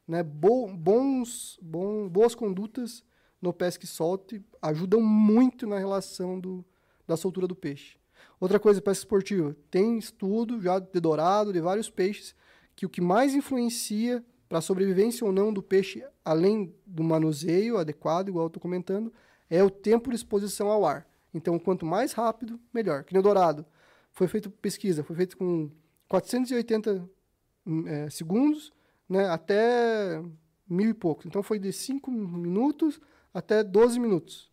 Né? 0.07 0.21
Bo- 0.21 0.67
bons, 0.67 1.57
bom, 1.59 2.07
boas 2.07 2.35
condutas 2.35 3.03
no 3.41 3.51
pesca 3.51 3.85
e 3.85 3.87
solte 3.87 4.39
ajudam 4.61 5.01
muito 5.01 5.65
na 5.65 5.79
relação 5.79 6.39
do, 6.39 6.63
da 7.07 7.17
soltura 7.17 7.47
do 7.47 7.55
peixe. 7.55 7.97
Outra 8.39 8.59
coisa, 8.59 8.79
pesca 8.79 9.01
esportiva. 9.01 9.55
Tem 9.71 9.97
estudo 9.97 10.61
já 10.61 10.77
de 10.77 10.99
dourado, 10.99 11.51
de 11.51 11.59
vários 11.59 11.89
peixes, 11.89 12.35
que 12.75 12.85
o 12.85 12.89
que 12.89 13.01
mais 13.01 13.33
influencia 13.33 14.23
para 14.47 14.59
a 14.59 14.61
sobrevivência 14.61 15.25
ou 15.25 15.33
não 15.33 15.51
do 15.51 15.63
peixe, 15.63 16.05
além 16.23 16.71
do 16.85 17.03
manuseio 17.03 17.79
adequado, 17.79 18.27
igual 18.29 18.45
eu 18.45 18.47
estou 18.49 18.61
comentando, 18.61 19.11
é 19.49 19.63
o 19.63 19.71
tempo 19.71 20.11
de 20.11 20.17
exposição 20.17 20.69
ao 20.69 20.85
ar. 20.85 21.09
Então, 21.33 21.57
quanto 21.57 21.85
mais 21.85 22.13
rápido, 22.13 22.59
melhor. 22.73 23.03
Que 23.03 23.13
nem 23.13 23.19
o 23.19 23.23
dourado. 23.23 23.65
Foi 24.11 24.27
feita 24.27 24.49
pesquisa, 24.49 25.03
foi 25.03 25.15
feito 25.15 25.37
com 25.37 25.69
480 26.09 27.09
hum, 27.65 27.87
eh, 27.87 28.09
segundos 28.09 28.73
né, 29.07 29.29
até 29.29 30.21
mil 30.67 30.89
e 30.89 30.93
poucos. 30.93 31.25
Então, 31.25 31.41
foi 31.41 31.59
de 31.59 31.71
5 31.71 32.11
minutos 32.11 32.99
até 33.33 33.63
12 33.63 33.99
minutos. 33.99 34.51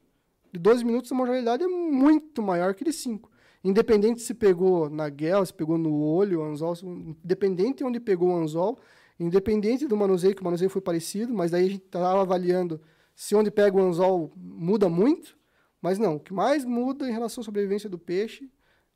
De 0.52 0.58
12 0.58 0.84
minutos, 0.84 1.12
a 1.12 1.14
mortalidade 1.14 1.62
é 1.62 1.68
muito 1.68 2.42
maior 2.42 2.74
que 2.74 2.84
de 2.84 2.92
5. 2.92 3.30
Independente 3.62 4.22
se 4.22 4.34
pegou 4.34 4.88
na 4.88 5.08
guel, 5.08 5.44
se 5.44 5.52
pegou 5.52 5.76
no 5.76 6.02
olho, 6.02 6.40
o 6.40 6.44
anzol, 6.44 6.74
independente 6.82 7.78
de 7.78 7.84
onde 7.84 8.00
pegou 8.00 8.30
o 8.30 8.36
anzol, 8.36 8.78
independente 9.18 9.86
do 9.86 9.96
manuseio, 9.96 10.34
que 10.34 10.42
o 10.42 10.44
manuseio 10.44 10.70
foi 10.70 10.80
parecido, 10.80 11.34
mas 11.34 11.50
daí 11.50 11.66
a 11.66 11.70
gente 11.70 11.84
estava 11.84 12.20
avaliando 12.20 12.80
se 13.14 13.34
onde 13.34 13.50
pega 13.50 13.76
o 13.76 13.80
anzol 13.80 14.32
muda 14.36 14.88
muito, 14.88 15.36
mas 15.80 15.98
não, 15.98 16.16
o 16.16 16.20
que 16.20 16.32
mais 16.32 16.64
muda 16.64 17.08
em 17.08 17.12
relação 17.12 17.42
à 17.42 17.44
sobrevivência 17.44 17.88
do 17.88 17.98
peixe 17.98 18.50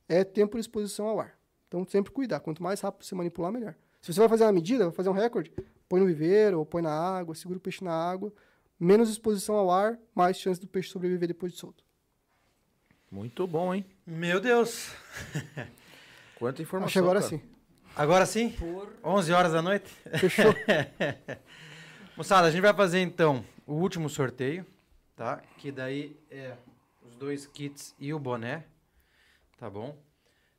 é 0.09 0.25
tempo 0.25 0.57
de 0.57 0.61
exposição 0.61 1.07
ao 1.07 1.21
ar. 1.21 1.39
Então, 1.69 1.87
sempre 1.87 2.13
cuidar, 2.13 2.41
quanto 2.41 2.63
mais 2.63 2.81
rápido 2.81 3.05
você 3.05 3.15
manipular, 3.15 3.51
melhor. 3.51 3.75
Se 4.01 4.13
você 4.13 4.21
vai 4.21 4.29
fazer 4.29 4.45
uma 4.45 4.53
medida, 4.53 4.85
vai 4.85 4.93
fazer 4.93 5.09
um 5.09 5.15
recorde, 5.15 5.53
põe 5.89 6.01
no 6.01 6.07
viveiro, 6.07 6.59
ou 6.59 6.67
põe 6.67 6.83
na 6.83 6.93
água, 6.93 7.35
segura 7.35 7.59
o 7.59 7.61
peixe 7.61 7.85
na 7.85 7.93
água, 7.93 8.33
menos 8.79 9.09
exposição 9.09 9.55
ao 9.55 9.71
ar, 9.71 9.99
mais 10.15 10.37
chance 10.37 10.61
do 10.61 10.67
peixe 10.67 10.91
sobreviver 10.91 11.29
depois 11.29 11.53
de 11.53 11.59
solto. 11.59 11.85
Muito 13.11 13.47
bom, 13.47 13.75
hein? 13.75 13.87
Meu 14.07 14.41
Deus. 14.41 14.91
Quanta 16.37 16.61
informação. 16.63 16.87
Acho 16.87 16.93
que 16.95 16.99
agora 16.99 17.21
cara. 17.21 17.31
sim. 17.31 17.41
Agora 17.95 18.27
sim? 18.27 18.51
Por 18.51 18.89
11 19.05 19.33
horas 19.33 19.53
da 19.53 19.63
noite? 19.63 19.87
Fechou. 20.19 20.55
Moçada, 22.17 22.49
a 22.49 22.51
gente 22.51 22.63
vai 22.63 22.75
fazer 22.75 23.01
então 23.01 23.45
o 23.67 23.75
último 23.75 24.09
sorteio, 24.09 24.67
tá? 25.15 25.43
Que 25.59 25.71
daí 25.71 26.17
é 26.31 26.57
os 27.13 27.19
dois 27.19 27.47
kits 27.47 27.95
e 27.99 28.13
o 28.13 28.19
boné, 28.19 28.65
tá 29.59 29.69
bom? 29.69 29.97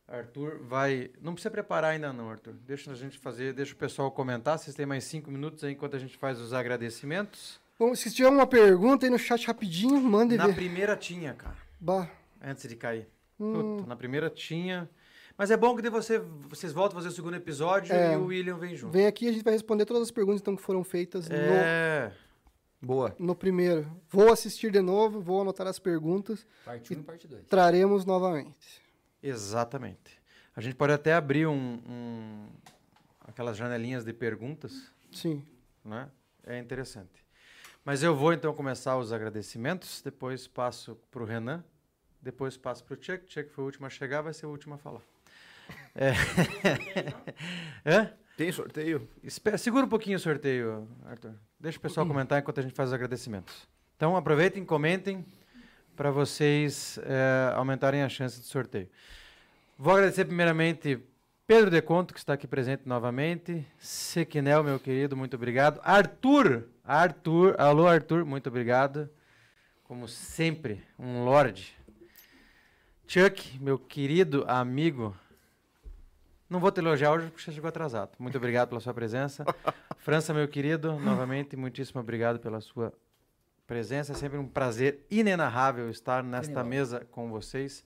Arthur 0.08 0.60
vai. 0.64 1.10
Não 1.22 1.34
precisa 1.34 1.50
preparar 1.50 1.92
ainda, 1.92 2.14
não, 2.14 2.30
Arthur. 2.30 2.54
Deixa 2.54 2.92
a 2.92 2.96
gente 2.96 3.18
fazer, 3.18 3.54
deixa 3.54 3.74
o 3.74 3.78
pessoal 3.78 4.12
comentar. 4.12 4.60
Vocês 4.60 4.76
têm 4.76 4.86
mais 4.86 5.04
cinco 5.06 5.32
minutos 5.32 5.64
aí 5.64 5.74
enquanto 5.74 5.96
a 5.96 6.00
gente 6.00 6.16
faz 6.18 6.40
os 6.40 6.54
agradecimentos. 6.54 7.60
Bom, 7.80 7.96
se 7.96 8.12
tiver 8.14 8.30
uma 8.30 8.46
pergunta 8.46 9.06
aí 9.06 9.10
no 9.10 9.18
chat 9.18 9.48
rapidinho, 9.48 10.00
mande 10.02 10.38
Na 10.38 10.48
ver. 10.48 10.56
primeira 10.56 10.96
tinha, 10.96 11.34
cara, 11.34 11.58
Bah. 11.80 12.08
antes 12.42 12.68
de 12.68 12.76
cair. 12.76 13.08
Hum, 13.40 13.78
Puta, 13.78 13.88
na 13.88 13.96
primeira 13.96 14.30
tinha. 14.30 14.88
Mas 15.36 15.50
é 15.50 15.58
bom 15.58 15.76
que 15.76 15.90
você, 15.90 16.20
vocês 16.20 16.72
voltam 16.72 16.96
a 16.98 17.02
fazer 17.02 17.10
o 17.12 17.16
segundo 17.16 17.36
episódio 17.36 17.92
É. 17.92 18.14
e 18.14 18.18
o 18.18 18.26
William 18.26 18.58
vem 18.58 18.76
junto. 18.76 18.92
vem 18.94 19.08
aqui 19.08 19.28
a 19.28 19.32
gente 19.32 19.44
vai 19.44 19.54
responder 19.54 19.86
todas 19.86 20.04
as 20.04 20.12
perguntas 20.12 20.42
então, 20.42 20.56
que 20.56 20.62
foram 20.62 20.84
feitas 20.84 21.28
É. 21.32 22.12
Boa. 22.86 23.16
no, 23.18 23.34
primeiro. 23.36 23.90
Vou 24.10 24.32
assistir 24.32 24.72
de 24.72 24.82
novo, 24.82 25.22
vou 25.22 25.42
anotar 25.42 25.66
as 25.68 25.80
perguntas, 25.80 26.46
parte 26.66 26.94
1 26.94 27.00
e 27.00 27.04
parte 27.04 27.28
2. 27.28 27.46
traremos 27.48 28.04
novamente. 28.06 28.82
Exatamente. 29.22 30.22
A 30.56 30.62
gente 30.62 30.76
pode 30.76 30.92
até 30.94 31.14
abrir 31.14 31.48
um, 31.48 31.82
um- 31.88 32.48
aquelas 33.22 33.56
janelinhas 33.58 34.04
de 34.04 34.12
perguntas, 34.14 34.92
Sim. 35.12 35.44
né? 35.84 36.10
É 36.46 36.60
interessante. 36.60 37.24
Mas 37.86 38.04
eu 38.04 38.16
vou 38.16 38.34
então 38.34 38.54
começar 38.54 38.98
os 38.98 39.12
agradecimentos, 39.14 40.02
depois 40.02 40.46
passo 40.48 40.96
para 41.10 41.24
o 41.24 41.26
Renan, 41.26 41.64
depois 42.22 42.56
passo 42.58 42.84
para 42.84 42.94
o 42.94 42.98
Chuck. 43.02 43.24
Chuck 43.32 43.50
foi 43.50 43.64
o 43.64 43.66
último 43.68 43.86
a 43.86 43.90
chegar, 43.90 44.22
vai 44.22 44.34
ser 44.34 44.46
o 44.46 44.50
último 44.50 44.76
a 44.76 44.78
falar. 44.78 45.02
É. 45.96 46.12
Hã? 47.86 48.14
Tem 48.36 48.52
sorteio? 48.52 49.08
Espera, 49.24 49.58
segura 49.58 49.86
um 49.86 49.90
pouquinho 49.90 50.18
o 50.18 50.20
sorteio, 50.20 50.88
Arthur. 51.06 51.34
Deixa 51.60 51.78
o 51.78 51.82
pessoal 51.82 52.06
comentar 52.06 52.40
enquanto 52.40 52.60
a 52.60 52.64
gente 52.64 52.74
faz 52.74 52.90
os 52.90 52.94
agradecimentos. 52.94 53.68
Então 53.96 54.18
aproveitem, 54.18 54.66
comentem 54.66 55.24
para 55.96 56.10
vocês 56.10 57.00
eh, 57.04 57.54
aumentarem 57.56 58.02
a 58.02 58.10
chance 58.10 58.40
de 58.40 58.48
sorteio. 58.48 58.90
Vou 59.78 59.94
agradecer 59.94 60.26
primeiramente 60.26 61.00
Pedro 61.46 61.70
Deconto, 61.70 62.12
que 62.12 62.20
está 62.20 62.34
aqui 62.34 62.48
presente 62.48 62.84
novamente. 62.88 63.66
Sequinel, 63.78 64.64
meu 64.64 64.80
querido, 64.80 65.16
muito 65.16 65.36
obrigado. 65.36 65.80
Arthur, 65.84 66.68
Arthur, 66.84 67.56
alô 67.60 67.88
Arthur, 67.88 68.26
muito 68.26 68.48
obrigado. 68.48 69.10
Como 69.84 70.08
sempre, 70.08 70.84
um 70.98 71.24
lorde. 71.24 71.78
Chuck, 73.06 73.60
meu 73.60 73.78
querido 73.78 74.44
amigo, 74.48 75.16
não 76.54 76.60
vou 76.60 76.72
te 76.72 76.80
elogiar 76.80 77.12
hoje 77.12 77.26
porque 77.32 77.42
você 77.44 77.52
chegou 77.52 77.68
atrasado. 77.68 78.12
Muito 78.20 78.38
obrigado 78.38 78.70
pela 78.70 78.80
sua 78.80 78.94
presença. 78.94 79.44
França, 79.98 80.34
meu 80.34 80.48
querido, 80.48 81.00
novamente, 81.00 81.56
muitíssimo 81.58 82.00
obrigado 82.00 82.40
pela 82.40 82.62
sua 82.62 82.94
presença. 83.66 84.12
É 84.12 84.16
sempre 84.16 84.38
um 84.38 84.48
prazer 84.48 85.04
inenarrável 85.10 85.90
estar 85.90 86.24
nesta 86.24 86.64
mesa 86.64 87.06
com 87.10 87.30
vocês. 87.30 87.84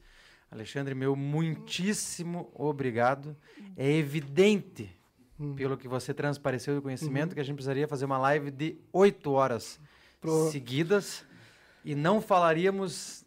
Alexandre, 0.52 0.94
meu 0.94 1.16
muitíssimo 1.16 2.52
obrigado. 2.54 3.36
É 3.78 3.90
evidente, 3.90 4.94
Hum. 5.40 5.54
pelo 5.56 5.78
que 5.78 5.88
você 5.88 6.14
transpareceu 6.16 6.74
do 6.76 6.82
conhecimento, 6.82 7.36
que 7.36 7.40
a 7.40 7.44
gente 7.44 7.56
precisaria 7.56 7.88
fazer 7.88 8.06
uma 8.06 8.18
live 8.18 8.50
de 8.50 8.76
oito 8.92 9.32
horas 9.34 9.80
Pro- 10.20 10.50
seguidas 10.52 11.24
e 11.86 11.94
não 11.94 12.20
falaríamos 12.20 13.24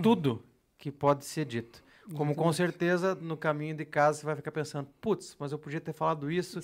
tudo 0.00 0.44
que 0.78 0.92
pode 0.92 1.24
ser 1.24 1.44
dito. 1.44 1.82
Como 2.14 2.34
com 2.34 2.52
certeza 2.52 3.14
no 3.14 3.36
caminho 3.36 3.76
de 3.76 3.84
casa 3.84 4.18
você 4.20 4.26
vai 4.26 4.34
ficar 4.36 4.50
pensando, 4.50 4.88
putz, 5.00 5.36
mas 5.38 5.52
eu 5.52 5.58
podia 5.58 5.80
ter 5.80 5.92
falado 5.92 6.30
isso, 6.30 6.60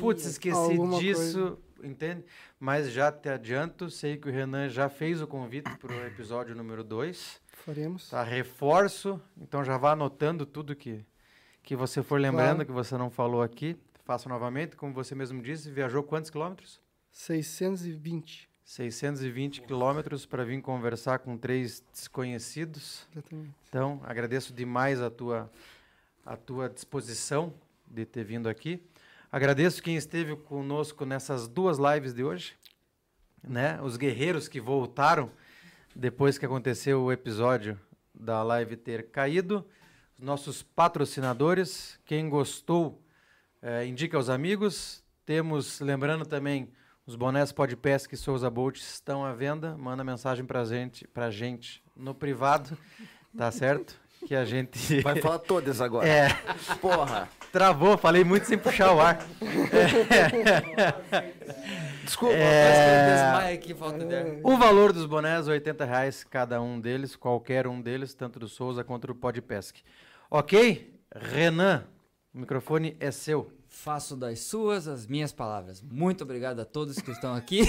putz, 0.00 0.24
esqueci 0.24 0.78
disso, 0.98 1.58
entende? 1.82 2.24
Mas 2.58 2.90
já 2.90 3.12
te 3.12 3.28
adianto, 3.28 3.88
sei 3.88 4.16
que 4.16 4.28
o 4.28 4.32
Renan 4.32 4.68
já 4.68 4.88
fez 4.88 5.22
o 5.22 5.26
convite 5.28 5.70
para 5.76 5.92
o 5.92 6.06
episódio 6.06 6.56
número 6.56 6.82
2, 6.82 7.40
Faremos. 7.52 8.10
tá? 8.10 8.22
Reforço, 8.24 9.20
então 9.40 9.62
já 9.62 9.76
vá 9.76 9.92
anotando 9.92 10.44
tudo 10.44 10.74
que, 10.74 11.04
que 11.62 11.76
você 11.76 12.02
for 12.02 12.20
lembrando, 12.20 12.56
Claro. 12.64 12.66
que 12.66 12.72
você 12.72 12.96
não 12.98 13.10
falou 13.10 13.42
aqui, 13.42 13.76
faça 14.04 14.28
novamente. 14.28 14.74
Como 14.76 14.92
você 14.92 15.14
mesmo 15.14 15.40
disse, 15.40 15.70
viajou 15.70 16.02
quantos 16.02 16.30
quilômetros? 16.30 16.80
620. 17.12 18.49
620 18.70 19.62
quilômetros 19.62 20.24
para 20.24 20.44
vir 20.44 20.62
conversar 20.62 21.18
com 21.18 21.36
três 21.36 21.82
desconhecidos. 21.92 23.04
Exatamente. 23.10 23.50
Então, 23.68 24.00
agradeço 24.04 24.52
demais 24.52 25.02
a 25.02 25.10
tua, 25.10 25.50
a 26.24 26.36
tua 26.36 26.68
disposição 26.70 27.52
de 27.84 28.06
ter 28.06 28.22
vindo 28.22 28.48
aqui. 28.48 28.80
Agradeço 29.32 29.82
quem 29.82 29.96
esteve 29.96 30.36
conosco 30.36 31.04
nessas 31.04 31.48
duas 31.48 31.78
lives 31.78 32.14
de 32.14 32.22
hoje, 32.22 32.54
né? 33.42 33.82
Os 33.82 33.96
guerreiros 33.96 34.46
que 34.46 34.60
voltaram 34.60 35.32
depois 35.92 36.38
que 36.38 36.46
aconteceu 36.46 37.02
o 37.02 37.10
episódio 37.10 37.76
da 38.14 38.40
live 38.44 38.76
ter 38.76 39.10
caído, 39.10 39.66
os 40.16 40.24
nossos 40.24 40.62
patrocinadores, 40.62 41.98
quem 42.04 42.28
gostou, 42.28 43.02
eh, 43.60 43.84
indica 43.84 44.16
aos 44.16 44.28
amigos. 44.28 45.02
Temos, 45.26 45.80
lembrando 45.80 46.24
também, 46.24 46.70
os 47.10 47.16
bonés 47.16 47.50
Podpesc 47.50 48.14
e 48.14 48.16
Souza 48.16 48.48
Bolt 48.48 48.76
estão 48.76 49.24
à 49.24 49.32
venda. 49.32 49.76
Manda 49.76 50.04
mensagem 50.04 50.44
pra 50.44 50.62
gente, 50.64 51.08
pra 51.08 51.28
gente 51.28 51.82
no 51.96 52.14
privado, 52.14 52.78
tá 53.36 53.50
certo? 53.50 53.98
Que 54.28 54.32
a 54.36 54.44
gente 54.44 55.00
Vai 55.02 55.20
falar 55.20 55.40
todas 55.40 55.80
agora. 55.80 56.06
é, 56.06 56.28
Porra. 56.80 57.28
travou, 57.50 57.98
falei 57.98 58.22
muito 58.22 58.46
sem 58.46 58.56
puxar 58.56 58.92
o 58.94 59.00
ar. 59.00 59.18
Desculpa. 62.04 62.34
É, 62.36 63.12
Desmaia 63.12 63.54
aqui, 63.56 63.74
falta 63.74 64.04
de 64.04 64.14
ar. 64.14 64.26
O 64.44 64.56
valor 64.56 64.92
dos 64.92 65.04
bonés, 65.04 65.48
80 65.48 65.84
reais 65.84 66.22
cada 66.22 66.62
um 66.62 66.80
deles, 66.80 67.16
qualquer 67.16 67.66
um 67.66 67.82
deles, 67.82 68.14
tanto 68.14 68.38
do 68.38 68.46
Souza 68.46 68.84
quanto 68.84 69.08
do 69.08 69.16
Podpesc. 69.16 69.82
Ok? 70.30 70.96
Renan, 71.12 71.88
o 72.32 72.38
microfone 72.38 72.96
é 73.00 73.10
seu. 73.10 73.50
Faço 73.82 74.14
das 74.14 74.40
suas 74.40 74.86
as 74.86 75.06
minhas 75.06 75.32
palavras. 75.32 75.80
Muito 75.80 76.22
obrigado 76.22 76.60
a 76.60 76.66
todos 76.66 77.00
que 77.00 77.10
estão 77.10 77.34
aqui. 77.34 77.62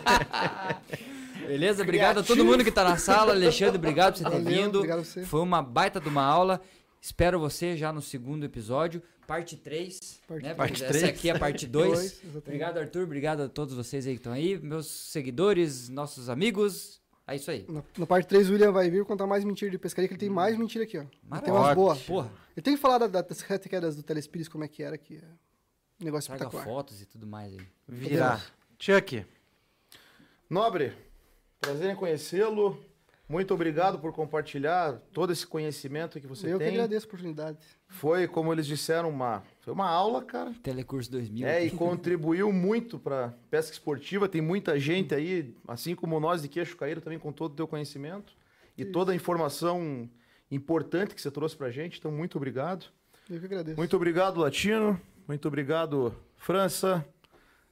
Beleza? 1.46 1.82
Obrigado 1.82 2.20
a 2.20 2.22
todo 2.22 2.42
mundo 2.42 2.62
que 2.62 2.70
está 2.70 2.82
na 2.82 2.96
sala. 2.96 3.32
Alexandre, 3.34 3.76
obrigado 3.76 4.14
por 4.14 4.18
você 4.18 4.24
ter 4.24 4.42
Valeu, 4.42 4.62
vindo. 4.64 4.76
obrigado 4.76 5.00
a 5.00 5.04
você. 5.04 5.22
Foi 5.26 5.42
uma 5.42 5.62
baita 5.62 6.00
de 6.00 6.08
uma 6.08 6.24
aula. 6.24 6.58
Espero 7.02 7.38
você 7.38 7.76
já 7.76 7.92
no 7.92 8.00
segundo 8.00 8.44
episódio, 8.44 9.02
parte 9.26 9.56
3. 9.56 10.20
Parte 10.26 10.42
né? 10.42 10.54
Parte 10.54 10.82
Essa 10.82 10.92
três. 10.92 11.04
aqui 11.04 11.28
é 11.28 11.32
a 11.36 11.38
parte 11.38 11.66
2. 11.66 11.88
Dois, 11.88 12.02
exatamente. 12.02 12.38
Obrigado, 12.38 12.78
Arthur. 12.78 13.02
Obrigado 13.02 13.42
a 13.42 13.48
todos 13.48 13.74
vocês 13.74 14.06
aí 14.06 14.14
que 14.14 14.20
estão 14.20 14.32
aí. 14.32 14.58
Meus 14.58 14.86
seguidores, 14.86 15.90
nossos 15.90 16.30
amigos. 16.30 16.99
É 17.32 17.36
isso 17.36 17.50
aí. 17.50 17.64
Na, 17.68 17.82
na 17.96 18.06
parte 18.06 18.26
3, 18.26 18.48
o 18.50 18.52
William 18.52 18.72
vai 18.72 18.90
vir 18.90 19.04
contar 19.04 19.26
mais 19.26 19.44
mentira 19.44 19.70
de 19.70 19.78
pescaria, 19.78 20.08
que 20.08 20.14
ele 20.14 20.18
tem 20.20 20.28
mais 20.28 20.56
mentira 20.58 20.82
aqui, 20.84 20.98
ó. 20.98 21.02
Ele 21.02 21.08
tem 21.10 21.28
umas 21.30 21.44
Maravilha. 21.62 21.74
boas. 21.74 22.02
Porra, 22.02 22.32
Ele 22.56 22.62
tem 22.64 22.74
que 22.74 22.80
falar 22.80 22.98
da- 22.98 23.06
da- 23.06 23.22
das 23.22 23.38
sete 23.38 23.68
quedas 23.68 23.94
do 23.94 24.02
Telespires, 24.02 24.48
como 24.48 24.64
é 24.64 24.68
que 24.68 24.82
era, 24.82 24.98
que 24.98 25.16
é 25.16 25.24
um 26.00 26.04
negócio 26.04 26.26
traga 26.28 26.44
espetacular. 26.46 26.64
fotos 26.64 27.00
e 27.00 27.06
tudo 27.06 27.26
mais 27.28 27.52
aí. 27.52 27.60
Virar. 27.88 28.44
Chuck, 28.78 29.24
Nobre, 30.48 30.92
prazer 31.60 31.90
em 31.92 31.96
conhecê-lo. 31.96 32.82
Muito 33.30 33.54
obrigado 33.54 34.00
por 34.00 34.12
compartilhar 34.12 34.94
todo 35.12 35.32
esse 35.32 35.46
conhecimento 35.46 36.18
que 36.18 36.26
você 36.26 36.52
Eu 36.52 36.58
que 36.58 36.64
tem. 36.64 36.74
agradeço 36.74 37.06
a 37.06 37.08
oportunidade. 37.08 37.58
Foi, 37.86 38.26
como 38.26 38.52
eles 38.52 38.66
disseram, 38.66 39.08
uma, 39.08 39.44
foi 39.60 39.72
uma 39.72 39.88
aula, 39.88 40.24
cara. 40.24 40.52
Telecurso 40.60 41.08
2000. 41.12 41.46
É, 41.46 41.64
e 41.64 41.70
contribuiu 41.70 42.52
muito 42.52 42.98
para 42.98 43.32
pesca 43.48 43.72
esportiva. 43.72 44.28
Tem 44.28 44.40
muita 44.40 44.80
gente 44.80 45.14
aí, 45.14 45.54
assim 45.68 45.94
como 45.94 46.18
nós 46.18 46.42
de 46.42 46.48
queixo 46.48 46.76
caído, 46.76 47.00
também 47.00 47.20
com 47.20 47.30
todo 47.30 47.52
o 47.52 47.54
teu 47.54 47.68
conhecimento 47.68 48.32
e 48.76 48.84
toda 48.84 49.12
a 49.12 49.14
informação 49.14 50.10
importante 50.50 51.14
que 51.14 51.22
você 51.22 51.30
trouxe 51.30 51.56
pra 51.56 51.70
gente. 51.70 52.00
Então, 52.00 52.10
muito 52.10 52.36
obrigado. 52.36 52.86
Eu 53.30 53.38
que 53.38 53.46
agradeço. 53.46 53.76
Muito 53.76 53.94
obrigado, 53.94 54.40
Latino. 54.40 55.00
Muito 55.28 55.46
obrigado, 55.46 56.12
França. 56.36 57.06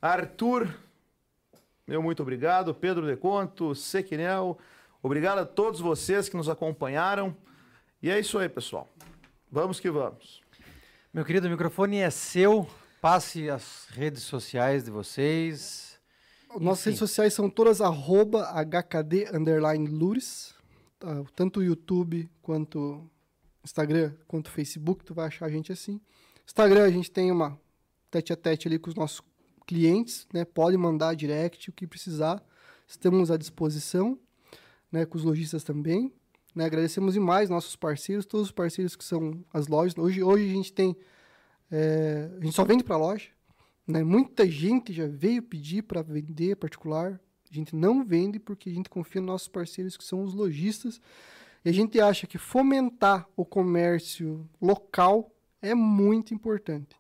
Arthur, 0.00 0.72
meu 1.84 2.00
muito 2.00 2.22
obrigado. 2.22 2.72
Pedro 2.72 3.04
De 3.04 3.16
Conto, 3.16 3.74
Sequinel. 3.74 4.56
Obrigado 5.02 5.38
a 5.38 5.46
todos 5.46 5.80
vocês 5.80 6.28
que 6.28 6.36
nos 6.36 6.48
acompanharam. 6.48 7.36
E 8.02 8.10
é 8.10 8.18
isso 8.18 8.36
aí, 8.38 8.48
pessoal. 8.48 8.88
Vamos 9.50 9.78
que 9.78 9.90
vamos. 9.90 10.42
meu 11.14 11.24
querido, 11.24 11.46
o 11.46 11.50
microfone 11.50 11.98
é 11.98 12.10
seu. 12.10 12.68
Passe 13.00 13.48
as 13.48 13.86
redes 13.90 14.24
sociais 14.24 14.84
de 14.84 14.90
vocês. 14.90 16.00
Nossas 16.60 16.80
Enfim. 16.80 16.90
redes 16.90 16.98
sociais 16.98 17.32
são 17.32 17.48
todas 17.48 17.80
arroba 17.80 18.44
HKD 18.64 19.28
underline 19.32 19.86
Lures. 19.86 20.54
Tá? 20.98 21.22
Tanto 21.36 21.60
o 21.60 21.62
YouTube 21.62 22.28
quanto 22.42 23.08
Instagram, 23.62 24.12
quanto 24.26 24.50
Facebook, 24.50 25.04
tu 25.04 25.14
vai 25.14 25.28
achar 25.28 25.46
a 25.46 25.50
gente 25.50 25.70
assim. 25.70 26.00
Instagram, 26.44 26.84
a 26.84 26.90
gente 26.90 27.10
tem 27.10 27.30
uma 27.30 27.56
tete 28.10 28.32
a 28.32 28.36
tete 28.36 28.66
ali 28.66 28.80
com 28.80 28.90
os 28.90 28.96
nossos 28.96 29.20
clientes, 29.64 30.26
né? 30.32 30.44
Pode 30.44 30.76
mandar 30.76 31.14
direct, 31.14 31.70
o 31.70 31.72
que 31.72 31.86
precisar. 31.86 32.42
Estamos 32.86 33.30
à 33.30 33.36
disposição, 33.36 34.18
né? 34.90 35.04
Com 35.04 35.16
os 35.16 35.24
lojistas 35.24 35.64
também. 35.64 36.12
Né? 36.54 36.64
Agradecemos 36.64 37.14
demais 37.14 37.48
nossos 37.48 37.76
parceiros, 37.76 38.26
todos 38.26 38.48
os 38.48 38.52
parceiros 38.52 38.96
que 38.96 39.04
são 39.04 39.44
as 39.52 39.68
lojas. 39.68 39.96
Hoje, 39.96 40.22
hoje 40.22 40.44
a 40.44 40.52
gente 40.52 40.72
tem... 40.72 40.96
é, 41.70 42.30
a 42.40 42.44
gente 42.44 42.54
só 42.54 42.64
vende 42.64 42.84
para 42.84 42.96
loja. 42.96 43.28
Né? 43.86 44.02
Muita 44.02 44.46
gente 44.48 44.92
já 44.92 45.06
veio 45.06 45.42
pedir 45.42 45.82
para 45.82 46.02
vender 46.02 46.56
particular. 46.56 47.20
A 47.50 47.54
gente 47.54 47.74
não 47.74 48.04
vende 48.04 48.38
porque 48.38 48.68
a 48.68 48.72
gente 48.72 48.90
confia 48.90 49.20
nos 49.20 49.28
nossos 49.28 49.48
parceiros 49.48 49.96
que 49.96 50.04
são 50.04 50.22
os 50.22 50.34
lojistas. 50.34 51.00
E 51.64 51.68
a 51.68 51.72
gente 51.72 52.00
acha 52.00 52.26
que 52.26 52.38
fomentar 52.38 53.26
o 53.36 53.44
comércio 53.44 54.48
local 54.60 55.30
é 55.60 55.74
muito 55.74 56.34
importante. 56.34 56.96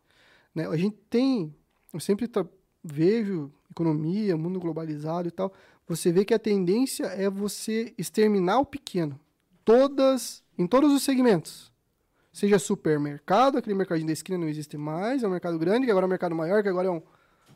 Né? 0.54 0.66
A 0.66 0.76
gente 0.76 0.96
tem, 1.10 1.54
eu 1.92 2.00
sempre 2.00 2.28
vejo 2.82 3.52
economia, 3.70 4.36
mundo 4.36 4.58
globalizado 4.58 5.28
e 5.28 5.30
tal. 5.30 5.52
Você 5.88 6.12
vê 6.12 6.24
que 6.24 6.34
a 6.34 6.38
tendência 6.38 7.06
é 7.06 7.30
você 7.30 7.94
exterminar 7.96 8.58
o 8.60 8.66
pequeno, 8.66 9.18
todas, 9.64 10.44
em 10.58 10.66
todos 10.66 10.92
os 10.92 11.02
segmentos. 11.02 11.72
Seja 12.30 12.58
supermercado, 12.58 13.56
aquele 13.56 13.74
mercadinho 13.74 14.06
da 14.06 14.12
esquina 14.12 14.36
não 14.36 14.48
existe 14.48 14.76
mais, 14.76 15.22
é 15.22 15.26
um 15.26 15.30
mercado 15.30 15.58
grande, 15.58 15.86
que 15.86 15.90
agora 15.90 16.04
é 16.04 16.08
um 16.08 16.10
mercado 16.10 16.34
maior, 16.34 16.62
que 16.62 16.68
agora 16.68 16.88
é 16.88 16.90
um 16.90 17.02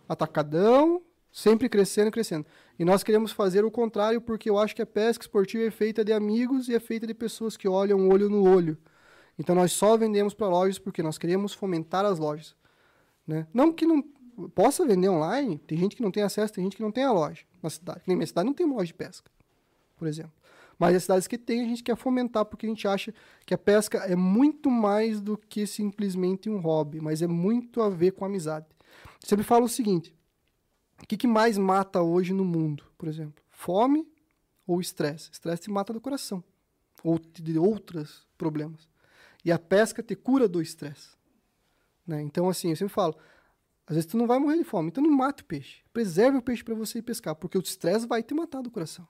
atacadão, 0.09 1.03
sempre 1.31 1.69
crescendo 1.69 2.09
e 2.09 2.11
crescendo. 2.11 2.47
E 2.79 2.85
nós 2.85 3.03
queremos 3.03 3.33
fazer 3.33 3.67
o 3.67 3.71
contrário, 3.71 4.21
porque 4.21 4.49
eu 4.49 4.59
acho 4.59 4.75
que 4.75 4.83
a 4.83 4.87
pesca 4.87 5.25
esportiva 5.25 5.65
é 5.65 5.71
feita 5.71 6.03
de 6.03 6.13
amigos 6.13 6.69
e 6.69 6.75
é 6.75 6.81
feita 6.81 7.07
de 7.07 7.15
pessoas 7.15 7.57
que 7.57 7.69
olham 7.69 8.09
olho 8.09 8.31
no 8.31 8.49
olho. 8.49 8.79
Então 9.39 9.55
nós 9.55 9.73
só 9.73 9.97
vendemos 9.97 10.33
para 10.33 10.49
lojas 10.49 10.79
porque 10.79 11.03
nós 11.03 11.19
queremos 11.19 11.53
fomentar 11.53 12.05
as 12.05 12.19
lojas. 12.19 12.55
Né? 13.27 13.47
Não 13.53 13.73
que 13.73 13.87
não 13.87 14.03
possa 14.55 14.87
vender 14.87 15.09
online, 15.09 15.59
tem 15.59 15.79
gente 15.79 15.97
que 15.97 16.03
não 16.03 16.11
tem 16.11 16.23
acesso, 16.23 16.53
tem 16.53 16.65
gente 16.65 16.77
que 16.77 16.83
não 16.83 16.93
tem 16.93 17.05
a 17.05 17.13
loja 17.13 17.45
na 17.63 17.71
cidade. 17.71 18.03
Nem 18.07 18.17
minha 18.17 18.27
cidade 18.27 18.47
não 18.47 18.55
tem 18.55 18.67
uma 18.67 18.77
loja 18.77 18.87
de 18.87 18.95
pesca, 18.95 19.31
por 19.97 20.09
exemplo. 20.09 20.33
Mas 20.79 20.97
as 20.97 21.03
cidades 21.03 21.29
que 21.29 21.39
tem, 21.39 21.61
a 21.61 21.65
gente 21.65 21.83
quer 21.83 21.97
fomentar 21.97 22.45
porque 22.45 22.67
a 22.67 22.69
gente 22.69 22.89
acha 22.89 23.15
que 23.47 23.55
a 23.55 23.59
pesca 23.59 23.99
é 23.99 24.17
muito 24.17 24.71
mais 24.71 25.21
do 25.21 25.37
que 25.37 25.67
simplesmente 25.67 26.51
um 26.51 26.59
hobby, 26.59 27.01
mas 27.01 27.23
é 27.23 27.27
muito 27.27 27.81
a 27.81 27.89
ver 27.89 28.13
com 28.13 28.25
amizade. 28.25 28.67
Sempre 29.21 29.45
falo 29.45 29.67
o 29.67 29.69
seguinte: 29.69 30.15
o 31.03 31.07
que, 31.07 31.17
que 31.17 31.27
mais 31.27 31.57
mata 31.57 32.03
hoje 32.03 32.33
no 32.33 32.45
mundo, 32.45 32.85
por 32.99 33.09
exemplo? 33.09 33.43
Fome 33.51 34.09
ou 34.67 34.81
estresse? 34.81 35.31
Estresse 35.31 35.63
te 35.63 35.71
mata 35.71 35.93
do 35.93 36.01
coração, 36.01 36.43
ou 37.05 37.19
de 37.19 37.59
outros 37.59 38.27
problemas. 38.37 38.89
E 39.45 39.53
a 39.53 39.59
pesca 39.59 40.03
te 40.03 40.17
cura 40.17 40.49
do 40.49 40.61
estresse. 40.61 41.11
Né? 42.07 42.23
Então, 42.23 42.49
assim, 42.49 42.71
eu 42.71 42.77
sempre 42.77 42.95
falo: 42.95 43.17
às 43.93 43.97
vezes 43.97 44.07
tu 44.07 44.17
não 44.17 44.27
vai 44.27 44.39
morrer 44.39 44.57
de 44.57 44.65
fome, 44.65 44.89
então 44.89 45.05
não 45.05 45.11
mate 45.11 45.43
o 45.43 45.45
peixe. 45.45 45.83
Preserve 45.93 46.39
o 46.39 46.43
peixe 46.43 46.65
para 46.65 46.75
você 46.75 47.01
ir 47.01 47.03
pescar, 47.03 47.35
porque 47.35 47.59
o 47.59 47.61
estresse 47.61 48.07
vai 48.07 48.23
te 48.23 48.33
matar 48.33 48.63
do 48.63 48.71
coração. 48.71 49.07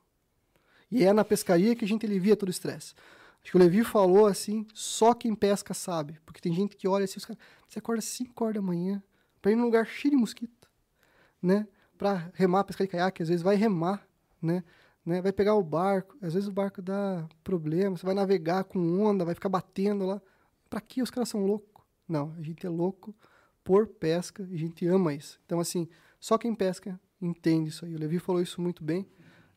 E 0.90 1.04
é 1.04 1.12
na 1.12 1.24
pescaria 1.24 1.76
que 1.76 1.84
a 1.84 1.88
gente 1.88 2.04
alivia 2.04 2.34
todo 2.34 2.48
o 2.48 2.50
estresse. 2.50 2.92
Acho 3.40 3.52
que 3.52 3.56
o 3.56 3.60
Levi 3.60 3.84
falou 3.84 4.26
assim, 4.26 4.66
só 4.74 5.14
quem 5.14 5.36
pesca 5.36 5.72
sabe. 5.72 6.18
Porque 6.26 6.40
tem 6.40 6.52
gente 6.52 6.76
que 6.76 6.88
olha 6.88 7.04
assim, 7.04 7.18
os 7.18 7.24
caras, 7.24 7.40
você 7.68 7.78
acorda 7.78 8.00
às 8.00 8.06
5 8.06 8.42
horas 8.42 8.56
da 8.56 8.60
manhã 8.60 9.00
para 9.40 9.52
ir 9.52 9.54
num 9.54 9.66
lugar 9.66 9.86
cheio 9.86 10.10
de 10.10 10.16
mosquito, 10.16 10.68
né? 11.40 11.68
Para 11.96 12.32
remar, 12.34 12.64
pescar 12.64 12.84
de 12.84 12.90
caiaque, 12.90 13.22
às 13.22 13.28
vezes 13.28 13.42
vai 13.42 13.54
remar, 13.54 14.04
né? 14.42 14.64
né? 15.06 15.22
Vai 15.22 15.32
pegar 15.32 15.54
o 15.54 15.62
barco, 15.62 16.16
às 16.20 16.34
vezes 16.34 16.48
o 16.48 16.52
barco 16.52 16.82
dá 16.82 17.24
problema, 17.44 17.96
você 17.96 18.04
vai 18.04 18.16
navegar 18.16 18.64
com 18.64 19.00
onda, 19.00 19.24
vai 19.24 19.36
ficar 19.36 19.48
batendo 19.48 20.06
lá. 20.06 20.20
Para 20.68 20.80
que 20.80 21.00
os 21.00 21.10
caras 21.10 21.28
são 21.28 21.46
loucos? 21.46 21.84
Não, 22.08 22.34
a 22.36 22.42
gente 22.42 22.66
é 22.66 22.68
louco 22.68 23.14
por 23.64 23.86
pesca, 23.86 24.46
e 24.50 24.54
a 24.54 24.58
gente 24.58 24.86
ama 24.86 25.14
isso. 25.14 25.40
Então, 25.46 25.60
assim, 25.60 25.88
só 26.18 26.36
quem 26.38 26.54
pesca 26.54 27.00
entende 27.20 27.70
isso 27.70 27.84
aí. 27.84 27.94
O 27.94 27.98
Levi 27.98 28.18
falou 28.18 28.42
isso 28.42 28.60
muito 28.60 28.82
bem. 28.82 29.06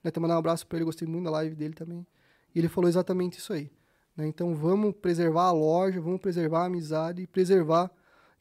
Né? 0.04 0.10
Até 0.10 0.20
mandar 0.20 0.36
um 0.36 0.40
abraço 0.40 0.66
para 0.68 0.78
ele, 0.78 0.86
gostei 0.86 1.08
muito 1.08 1.26
da 1.26 1.32
live 1.32 1.56
dele 1.56 1.74
também. 1.74 2.06
E 2.54 2.60
ele 2.60 2.68
falou 2.68 2.88
exatamente 2.88 3.40
isso 3.40 3.52
aí. 3.52 3.72
Né? 4.16 4.28
Então 4.28 4.56
vamos 4.56 4.96
preservar 4.96 5.46
a 5.46 5.52
loja, 5.52 6.00
vamos 6.00 6.22
preservar 6.22 6.62
a 6.62 6.66
amizade 6.66 7.24
e 7.24 7.28
preservar 7.28 7.92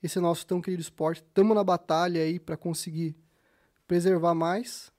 esse 0.02 0.20
nosso 0.20 0.46
tão 0.46 0.60
querido 0.60 0.82
esporte. 0.82 1.22
Estamos 1.22 1.54
na 1.56 1.64
batalha 1.64 2.22
aí 2.22 2.38
para 2.38 2.56
conseguir 2.56 3.16
preservar 3.86 4.34
mais 4.34 4.92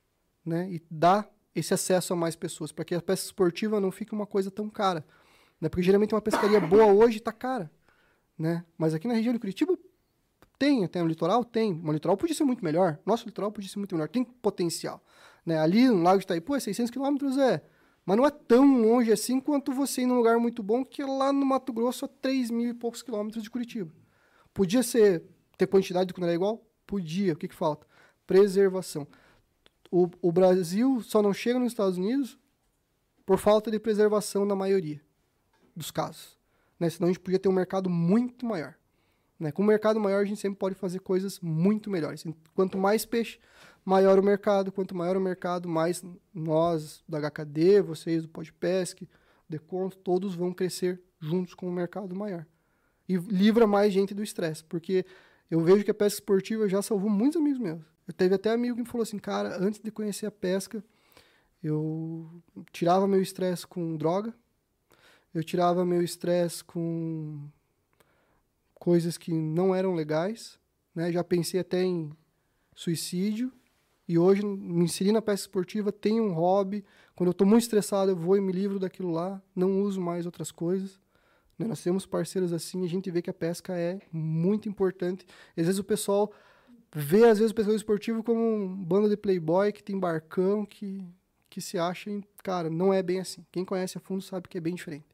né? 0.43 0.69
e 0.71 0.83
dar 0.89 1.29
esse 1.53 1.73
acesso 1.73 2.11
a 2.11 2.15
mais 2.15 2.35
pessoas, 2.35 2.71
para 2.71 2.83
que 2.83 2.93
a 2.93 3.01
pesca 3.01 3.25
esportiva 3.27 3.79
não 3.79 3.91
fique 3.91 4.13
uma 4.13 4.25
coisa 4.25 4.51
tão 4.51 4.69
cara. 4.69 5.05
Né? 5.61 5.69
Porque 5.69 5.83
geralmente 5.83 6.13
uma 6.13 6.21
pescaria 6.21 6.59
boa 6.59 6.87
hoje 6.87 7.19
está 7.19 7.31
cara. 7.31 7.71
né? 8.37 8.65
Mas 8.77 8.93
aqui 8.93 9.07
na 9.07 9.13
região 9.13 9.33
de 9.33 9.39
Curitiba 9.39 9.77
tem, 10.57 10.87
tem 10.87 11.01
o 11.01 11.07
litoral, 11.07 11.43
tem. 11.43 11.81
O 11.83 11.91
litoral 11.91 12.17
podia 12.17 12.35
ser 12.35 12.43
muito 12.43 12.63
melhor. 12.63 12.99
Nosso 13.05 13.25
litoral 13.25 13.51
podia 13.51 13.69
ser 13.69 13.79
muito 13.79 13.95
melhor. 13.95 14.07
Tem 14.07 14.23
potencial, 14.23 15.03
né? 15.45 15.59
Ali 15.59 15.87
no 15.87 16.01
Lago 16.01 16.19
de 16.19 16.25
Itaipu 16.25 16.55
é 16.55 16.59
600 16.59 16.91
quilômetros, 16.91 17.37
é. 17.37 17.63
Mas 18.05 18.17
não 18.17 18.25
é 18.25 18.29
tão 18.29 18.81
longe 18.81 19.11
assim 19.11 19.39
quanto 19.39 19.73
você 19.73 20.01
ir 20.01 20.05
num 20.05 20.15
lugar 20.15 20.37
muito 20.37 20.61
bom 20.61 20.85
que 20.85 21.01
é 21.01 21.05
lá 21.05 21.33
no 21.33 21.45
Mato 21.45 21.73
Grosso 21.73 22.05
a 22.05 22.07
3 22.07 22.51
mil 22.51 22.69
e 22.69 22.73
poucos 22.73 23.01
quilômetros 23.01 23.43
de 23.43 23.49
Curitiba. 23.49 23.91
Podia 24.53 24.83
ser 24.83 25.23
ter 25.57 25.67
quantidade 25.67 26.05
de 26.05 26.13
tucunaré 26.13 26.35
igual? 26.35 26.63
Podia. 26.85 27.33
O 27.33 27.35
que, 27.35 27.47
que 27.47 27.55
falta? 27.55 27.87
Preservação. 28.27 29.07
O, 29.91 30.07
o 30.21 30.31
Brasil 30.31 31.01
só 31.01 31.21
não 31.21 31.33
chega 31.33 31.59
nos 31.59 31.71
Estados 31.71 31.97
Unidos 31.97 32.37
por 33.25 33.39
falta 33.39 33.71
de 33.71 33.79
preservação 33.79 34.45
na 34.45 34.55
maioria 34.55 35.01
dos 35.75 35.89
casos. 35.89 36.37
Né? 36.79 36.89
Senão 36.89 37.07
a 37.07 37.11
gente 37.11 37.21
podia 37.21 37.39
ter 37.39 37.49
um 37.49 37.53
mercado 37.53 37.89
muito 37.89 38.45
maior. 38.45 38.75
Né? 39.39 39.51
Com 39.51 39.63
um 39.63 39.65
mercado 39.65 39.99
maior, 39.99 40.21
a 40.21 40.25
gente 40.25 40.39
sempre 40.39 40.57
pode 40.57 40.75
fazer 40.75 40.99
coisas 40.99 41.39
muito 41.39 41.89
melhores. 41.89 42.25
Quanto 42.53 42.77
mais 42.77 43.05
peixe, 43.05 43.39
maior 43.83 44.17
o 44.17 44.23
mercado. 44.23 44.71
Quanto 44.71 44.95
maior 44.95 45.17
o 45.17 45.21
mercado, 45.21 45.69
mais 45.69 46.03
nós 46.33 47.03
da 47.07 47.19
HKD, 47.19 47.81
vocês 47.81 48.23
do 48.23 48.29
Podpesc, 48.29 49.07
Deconto, 49.47 49.97
todos 49.97 50.33
vão 50.33 50.51
crescer 50.51 50.99
juntos 51.19 51.53
com 51.53 51.67
o 51.67 51.71
mercado 51.71 52.15
maior. 52.15 52.45
E 53.07 53.17
livra 53.17 53.67
mais 53.67 53.93
gente 53.93 54.13
do 54.13 54.23
estresse, 54.23 54.63
porque 54.63 55.05
eu 55.49 55.59
vejo 55.59 55.83
que 55.83 55.91
a 55.91 55.93
pesca 55.93 56.19
esportiva 56.19 56.67
já 56.67 56.81
salvou 56.81 57.09
muitos 57.09 57.39
amigos 57.39 57.59
meus. 57.59 57.81
Eu 58.07 58.13
teve 58.13 58.35
até 58.35 58.51
amigo 58.51 58.75
que 58.75 58.81
me 58.81 58.87
falou 58.87 59.03
assim, 59.03 59.19
cara, 59.19 59.57
antes 59.59 59.79
de 59.79 59.91
conhecer 59.91 60.25
a 60.25 60.31
pesca, 60.31 60.83
eu 61.63 62.29
tirava 62.71 63.07
meu 63.07 63.21
estresse 63.21 63.65
com 63.65 63.95
droga, 63.95 64.33
eu 65.33 65.43
tirava 65.43 65.85
meu 65.85 66.01
estresse 66.01 66.63
com 66.63 67.47
coisas 68.75 69.17
que 69.17 69.33
não 69.33 69.73
eram 69.73 69.93
legais, 69.93 70.59
né? 70.93 71.11
Já 71.11 71.23
pensei 71.23 71.59
até 71.59 71.83
em 71.83 72.11
suicídio 72.75 73.51
e 74.07 74.17
hoje 74.17 74.45
me 74.45 74.83
inseri 74.83 75.11
na 75.11 75.21
pesca 75.21 75.47
esportiva, 75.47 75.91
tenho 75.91 76.23
um 76.23 76.33
hobby. 76.33 76.85
Quando 77.15 77.29
eu 77.29 77.31
estou 77.31 77.47
muito 77.47 77.63
estressado, 77.63 78.11
eu 78.11 78.15
vou 78.15 78.37
e 78.37 78.41
me 78.41 78.51
livro 78.51 78.77
daquilo 78.77 79.11
lá, 79.11 79.41
não 79.55 79.81
uso 79.81 79.99
mais 79.99 80.25
outras 80.25 80.51
coisas. 80.51 80.99
Né? 81.57 81.65
Nós 81.65 81.81
temos 81.81 82.05
parceiros 82.05 82.53
assim, 82.53 82.83
a 82.83 82.87
gente 82.87 83.09
vê 83.09 83.21
que 83.21 83.29
a 83.29 83.33
pesca 83.33 83.77
é 83.77 83.99
muito 84.11 84.69
importante. 84.69 85.25
Às 85.57 85.65
vezes 85.65 85.79
o 85.79 85.83
pessoal 85.83 86.31
vê 86.93 87.25
às 87.25 87.39
vezes 87.39 87.51
o 87.51 87.55
pessoal 87.55 87.75
esportivo 87.75 88.23
como 88.23 88.39
um 88.39 88.83
bando 88.83 89.09
de 89.09 89.17
playboy 89.17 89.71
que 89.71 89.83
tem 89.83 89.99
barcão 89.99 90.65
que 90.65 91.03
que 91.55 91.61
se 91.61 91.77
acha, 91.77 92.11
cara, 92.43 92.69
não 92.69 92.93
é 92.93 93.01
bem 93.01 93.21
assim. 93.21 93.45
Quem 93.49 93.63
conhece 93.63 93.97
a 93.97 94.01
fundo 94.01 94.21
sabe 94.21 94.49
que 94.49 94.57
é 94.57 94.61
bem 94.61 94.75
diferente. 94.75 95.05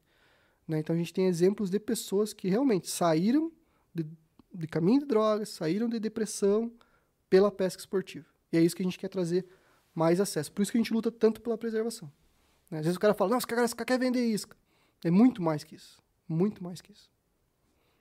Né? 0.72 0.78
Então 0.78 0.94
a 0.96 0.98
gente 0.98 1.12
tem 1.12 1.26
exemplos 1.26 1.68
de 1.68 1.78
pessoas 1.78 2.32
que 2.32 2.48
realmente 2.48 2.88
saíram 2.88 3.52
de, 3.94 4.06
de 4.52 4.66
caminho 4.66 5.00
de 5.00 5.06
drogas, 5.06 5.50
saíram 5.50 5.86
de 5.86 6.00
depressão 6.00 6.72
pela 7.28 7.50
pesca 7.52 7.80
esportiva. 7.80 8.26
E 8.50 8.56
é 8.56 8.60
isso 8.62 8.74
que 8.74 8.82
a 8.82 8.84
gente 8.84 8.98
quer 8.98 9.08
trazer 9.08 9.46
mais 9.94 10.18
acesso. 10.18 10.50
Por 10.50 10.62
isso 10.62 10.72
que 10.72 10.78
a 10.78 10.80
gente 10.80 10.92
luta 10.92 11.10
tanto 11.12 11.40
pela 11.42 11.58
preservação. 11.58 12.10
né? 12.70 12.78
Às 12.78 12.86
vezes 12.86 12.96
o 12.96 13.00
cara 13.00 13.12
fala, 13.12 13.34
nossa, 13.34 13.46
cara, 13.46 13.64
esse 13.64 13.76
cara 13.76 13.86
quer 13.86 13.98
vender 13.98 14.24
isca. 14.24 14.56
É 15.04 15.10
muito 15.10 15.42
mais 15.42 15.62
que 15.62 15.74
isso. 15.74 16.02
Muito 16.26 16.64
mais 16.64 16.80
que 16.80 16.90
isso. 16.90 17.10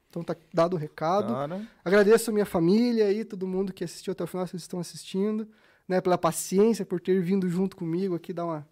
Então 0.09 0.23
tá 0.23 0.35
dado 0.53 0.75
o 0.75 0.77
recado. 0.77 1.33
Cara, 1.33 1.67
Agradeço 1.83 2.29
a 2.29 2.33
minha 2.33 2.45
família 2.45 3.05
aí, 3.05 3.25
todo 3.25 3.45
mundo 3.47 3.73
que 3.73 3.83
assistiu 3.83 4.11
até 4.11 4.23
o 4.23 4.27
final, 4.27 4.47
vocês 4.47 4.61
estão 4.61 4.79
assistindo, 4.79 5.47
né, 5.87 5.99
pela 5.99 6.17
paciência, 6.17 6.85
por 6.85 7.01
ter 7.01 7.21
vindo 7.21 7.49
junto 7.49 7.75
comigo 7.75 8.15
aqui 8.15 8.31
dar 8.33 8.45
uma, 8.45 8.67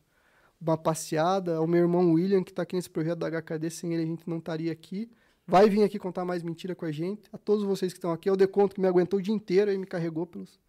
uma 0.62 0.78
passeada. 0.78 1.58
Ao 1.58 1.68
meu 1.68 1.82
irmão 1.82 2.14
William, 2.14 2.44
que 2.44 2.52
está 2.52 2.64
aqui 2.64 2.76
nesse 2.76 2.90
projeto 2.90 3.20
da 3.20 3.28
HKD, 3.28 3.70
sem 3.70 3.94
ele 3.94 4.04
a 4.04 4.06
gente 4.06 4.30
não 4.30 4.38
estaria 4.38 4.72
aqui. 4.72 5.10
Vai 5.48 5.68
vir 5.68 5.84
aqui 5.84 5.98
contar 5.98 6.26
mais 6.26 6.44
mentira 6.44 6.76
com 6.76 6.86
a 6.86 6.92
gente. 6.92 7.28
A 7.34 7.38
todos 7.38 7.64
vocês 7.64 7.92
que 7.92 7.98
estão 7.98 8.12
aqui, 8.12 8.30
ao 8.30 8.36
Deconto 8.36 8.76
que 8.76 8.82
me 8.82 8.88
aguentou 8.88 9.20
o 9.20 9.22
dia 9.22 9.34
inteiro 9.34 9.72
e 9.72 9.78
me 9.78 9.86
carregou 9.86 10.28
pelos, 10.28 10.60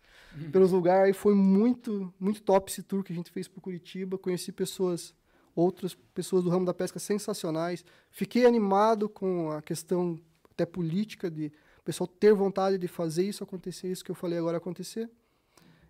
pelos 0.51 0.73
lugares. 0.73 1.17
Foi 1.17 1.35
muito, 1.35 2.13
muito 2.19 2.43
top 2.43 2.71
esse 2.71 2.83
tour 2.83 3.05
que 3.05 3.13
a 3.13 3.17
gente 3.17 3.31
fez 3.31 3.47
por 3.47 3.61
Curitiba. 3.61 4.17
Conheci 4.17 4.53
pessoas, 4.53 5.15
outras 5.55 5.95
pessoas 6.15 6.45
do 6.45 6.51
ramo 6.51 6.65
da 6.65 6.73
pesca 6.73 6.99
sensacionais. 6.99 7.85
Fiquei 8.11 8.47
animado 8.47 9.09
com 9.09 9.51
a 9.51 9.61
questão 9.61 10.19
até 10.51 10.65
política 10.65 11.31
de 11.31 11.53
o 11.79 11.83
pessoal 11.83 12.07
ter 12.07 12.33
vontade 12.33 12.79
de 12.79 12.89
fazer 12.89 13.25
isso 13.25 13.43
acontecer, 13.43 13.89
isso 13.89 14.05
que 14.05 14.11
eu 14.11 14.15
falei 14.15 14.39
agora 14.39 14.59
acontecer. 14.59 15.11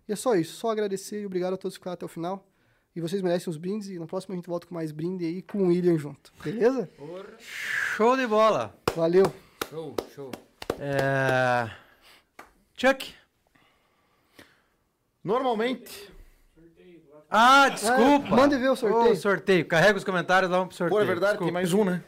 E 0.07 0.11
é 0.11 0.15
só 0.15 0.35
isso, 0.35 0.55
só 0.55 0.69
agradecer 0.69 1.21
e 1.21 1.25
obrigado 1.25 1.53
a 1.53 1.57
todos 1.57 1.77
que 1.77 1.79
ficaram 1.79 1.93
até 1.93 2.05
o 2.05 2.09
final. 2.09 2.50
E 2.95 2.99
vocês 3.01 3.21
merecem 3.21 3.49
os 3.49 3.57
brindes 3.57 3.87
e 3.87 3.97
na 3.97 4.05
próxima 4.05 4.33
a 4.33 4.37
gente 4.37 4.47
volta 4.49 4.67
com 4.67 4.75
mais 4.75 4.91
brinde 4.91 5.25
aí 5.25 5.41
com 5.41 5.59
o 5.59 5.67
William 5.67 5.97
junto. 5.97 6.31
Beleza? 6.43 6.89
Show 7.39 8.17
de 8.17 8.27
bola. 8.27 8.73
Valeu. 8.95 9.31
Show, 9.69 9.95
show. 10.13 10.31
É... 10.79 11.69
Chuck. 12.75 13.13
normalmente, 15.23 16.11
Ah, 17.29 17.69
desculpa. 17.69 18.27
Ah, 18.27 18.35
mande 18.35 18.57
ver 18.57 18.69
o 18.69 18.75
sorteio. 18.75 19.13
Ô, 19.13 19.15
sorteio. 19.15 19.65
Carrega 19.65 19.97
os 19.97 20.03
comentários, 20.03 20.51
lá 20.51 20.57
vamos 20.57 20.75
pro 20.75 20.77
sorteio. 20.77 20.99
pô, 20.99 21.03
é 21.03 21.07
verdade, 21.07 21.37
tem 21.39 21.47
Desculpa. 21.47 21.53
mais 21.53 21.73
um, 21.73 21.85
né? 21.85 22.03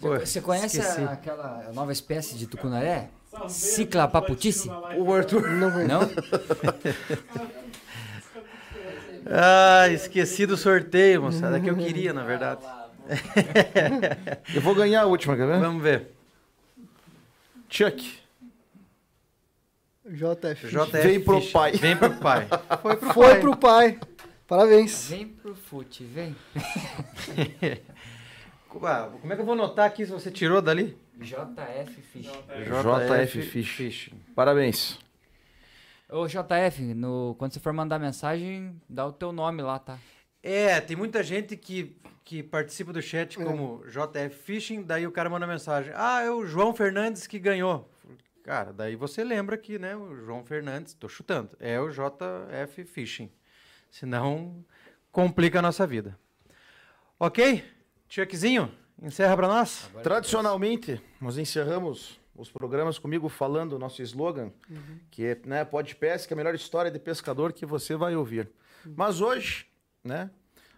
Pô, 0.00 0.18
Você 0.18 0.40
conhece 0.40 0.80
esqueci. 0.80 1.02
aquela 1.02 1.70
nova 1.72 1.92
espécie 1.92 2.34
de 2.34 2.48
tucunaré? 2.48 3.10
Cicla 3.48 4.08
paputice? 4.08 4.68
O 4.98 5.12
Arthur. 5.14 5.48
Não. 5.50 5.70
Não? 5.86 6.00
Ah, 9.26 9.88
esqueci 9.88 10.46
do 10.46 10.56
sorteio, 10.56 11.22
moçada. 11.22 11.56
É 11.58 11.60
que 11.60 11.68
eu 11.70 11.76
queria, 11.76 12.12
na 12.12 12.24
verdade. 12.24 12.60
Eu 14.54 14.60
vou 14.60 14.74
ganhar 14.74 15.02
a 15.02 15.06
última, 15.06 15.36
quer 15.36 15.46
ver? 15.46 15.58
Vamos 15.58 15.82
ver. 15.82 16.10
Chuck. 17.68 18.18
JF. 20.06 20.68
JF 20.68 20.90
Vem 21.02 21.20
pro 21.20 21.40
Fish. 21.40 21.52
pai. 21.52 21.72
Vem 21.72 21.96
pro 21.96 22.14
pai. 22.16 22.46
Foi 22.82 22.96
pro 22.96 23.12
Foi 23.12 23.28
pai. 23.30 23.40
pro 23.40 23.56
pai. 23.56 24.00
Parabéns. 24.46 25.08
Vem 25.10 25.28
pro 25.28 25.54
fute, 25.54 26.04
vem. 26.04 26.34
Ah, 28.84 29.08
Como 29.20 29.32
é 29.32 29.34
que 29.34 29.42
eu 29.42 29.46
vou 29.46 29.56
notar 29.56 29.84
aqui 29.84 30.06
se 30.06 30.12
você 30.12 30.30
tirou 30.30 30.62
dali? 30.62 30.96
JF 31.18 32.00
Fish. 32.12 32.30
JF 32.30 33.42
Fish. 33.64 34.10
Parabéns. 34.32 34.96
Ô, 36.12 36.26
JF, 36.26 36.94
no, 36.94 37.34
quando 37.38 37.52
você 37.52 37.60
for 37.60 37.72
mandar 37.72 37.98
mensagem, 37.98 38.80
dá 38.88 39.06
o 39.06 39.12
teu 39.12 39.32
nome 39.32 39.62
lá, 39.62 39.78
tá? 39.78 39.98
É, 40.42 40.80
tem 40.80 40.96
muita 40.96 41.22
gente 41.22 41.56
que, 41.56 41.96
que 42.24 42.42
participa 42.42 42.92
do 42.92 43.00
chat 43.02 43.40
É. 43.40 43.44
como 43.44 43.84
JF 43.86 44.34
Fishing, 44.42 44.82
daí 44.82 45.06
o 45.06 45.12
cara 45.12 45.28
manda 45.30 45.46
mensagem. 45.46 45.92
Ah, 45.94 46.22
é 46.22 46.30
o 46.30 46.44
João 46.46 46.74
Fernandes 46.74 47.26
que 47.26 47.38
ganhou. 47.38 47.88
Cara, 48.42 48.72
daí 48.72 48.96
você 48.96 49.22
lembra 49.22 49.56
que, 49.56 49.78
né, 49.78 49.94
o 49.94 50.14
João 50.24 50.44
Fernandes, 50.44 50.94
tô 50.94 51.08
chutando, 51.08 51.50
é 51.60 51.78
o 51.78 51.90
JF 51.90 52.84
Fishing. 52.84 53.30
Senão, 53.90 54.64
complica 55.12 55.58
a 55.58 55.62
nossa 55.62 55.86
vida. 55.86 56.18
Ok? 57.18 57.62
Chuckzinho, 58.08 58.72
encerra 59.00 59.36
pra 59.36 59.46
nós? 59.46 59.90
Tradicionalmente, 60.02 61.00
nós 61.20 61.36
encerramos 61.38 62.19
os 62.40 62.50
programas 62.50 62.98
comigo 62.98 63.28
falando 63.28 63.74
o 63.74 63.78
nosso 63.78 64.00
slogan, 64.02 64.50
que 65.10 65.24
é 65.26 65.38
né, 65.44 65.64
Pode 65.64 65.94
Pesca, 65.94 66.34
a 66.34 66.36
melhor 66.36 66.54
história 66.54 66.90
de 66.90 66.98
pescador 66.98 67.52
que 67.52 67.66
você 67.66 67.94
vai 67.94 68.16
ouvir. 68.16 68.50
Mas 68.96 69.20
hoje, 69.20 69.66
né? 70.02 70.30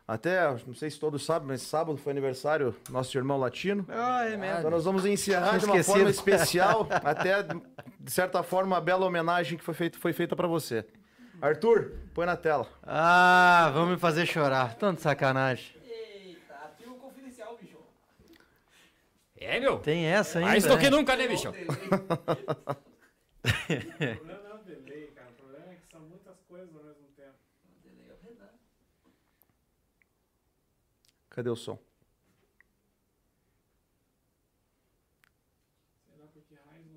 Até, 0.07 0.51
não 0.67 0.75
sei 0.75 0.91
se 0.91 0.99
todos 0.99 1.25
sabem, 1.25 1.47
mas 1.47 1.63
sábado 1.63 1.97
foi 1.97 2.11
aniversário 2.11 2.75
do 2.85 2.93
nosso 2.93 3.17
irmão 3.17 3.39
latino. 3.39 3.87
Ah, 3.89 4.25
é 4.25 4.37
mesmo. 4.37 4.59
Então 4.59 4.71
nós 4.71 4.85
vamos 4.85 5.07
encerrar 5.07 5.59
de 5.59 5.65
uma 5.65 5.83
forma 5.83 6.11
especial, 6.11 6.89
até 6.91 7.45
de 7.45 8.11
certa 8.13 8.43
forma 8.43 8.75
uma 8.75 8.81
bela 8.81 9.07
homenagem 9.07 9.57
que 9.57 9.65
foi, 9.65 9.75
feito, 9.75 9.99
foi 9.99 10.13
feita 10.13 10.35
para 10.35 10.49
você. 10.49 10.85
Arthur, 11.41 11.93
põe 12.13 12.27
na 12.27 12.37
tela. 12.37 12.69
Ah, 12.83 13.71
vamos 13.73 13.91
me 13.91 13.99
fazer 13.99 14.27
chorar. 14.27 14.75
Tanto 14.75 15.01
sacanagem. 15.01 15.75
Eita, 15.85 16.55
arquivo 16.55 16.97
confidencial, 16.97 17.57
bicho. 17.61 17.79
É, 19.45 19.61
meu? 19.61 19.79
Tem 19.81 20.05
essa 20.07 20.39
ainda? 20.39 20.51
Mais 20.51 20.65
do 20.65 20.79
que 20.79 20.91
né? 20.91 20.97
nunca, 20.97 21.17
né, 21.17 21.29
bicho? 21.29 21.49
O 21.51 21.55
problema 24.17 24.43
não 24.43 24.51
é 24.51 24.55
o 24.55 24.59
delay, 24.65 25.07
cara. 25.15 25.31
O 25.31 25.35
problema 25.35 25.73
é 25.73 25.77
que 25.77 25.87
são 25.91 26.01
muitas 26.01 26.41
coisas 26.49 26.75
ao 26.75 26.83
mesmo 26.85 27.07
tempo. 27.17 27.39
Cadê 31.31 31.49
o 31.51 31.57
som? 31.57 31.79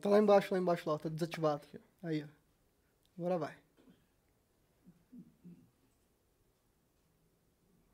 Tá 0.01 0.09
lá 0.09 0.19
embaixo, 0.19 0.53
lá 0.53 0.59
embaixo, 0.59 0.90
lá. 0.90 0.99
Tá 0.99 1.09
desativado. 1.09 1.67
Aí, 2.03 2.24
ó. 2.24 2.27
Agora 3.17 3.38
vai. 3.40 3.56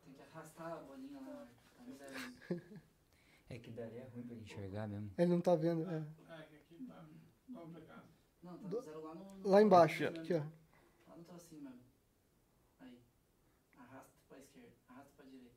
Tem 0.03 0.13
que 0.13 0.21
arrastar 0.21 0.73
a 0.73 0.75
bolinha 0.77 1.21
lá. 1.21 1.47
Tá 1.77 1.83
no 1.85 1.95
zero. 1.95 2.61
É 3.49 3.59
que 3.71 3.77
daí 3.79 3.97
é 3.97 4.03
ruim 4.13 4.23
pra 4.27 4.35
enxergar 4.35 4.87
mesmo. 4.87 5.11
Ele 5.17 5.31
não 5.31 5.41
tá 5.41 5.55
vendo. 5.55 5.89
é. 5.89 6.05
É, 6.29 6.33
aqui 6.57 6.85
tá 6.85 7.05
complicado. 7.53 8.03
Não, 8.43 8.57
tá 8.57 8.67
no 8.67 8.81
zero 8.81 9.01
lá 9.03 9.15
no... 9.15 9.47
Lá 9.47 9.61
embaixo. 9.61 10.05
Aqui, 10.05 10.33
ó. 10.33 10.43
Lá 11.07 11.15
no 11.17 11.23
trocinho 11.23 11.61
mesmo. 11.61 11.79
Aí. 12.79 12.99
Arrasta 13.77 14.11
pra 14.27 14.39
esquerda. 14.39 14.69
Arrasta 14.89 15.11
pra 15.15 15.25
direita. 15.25 15.55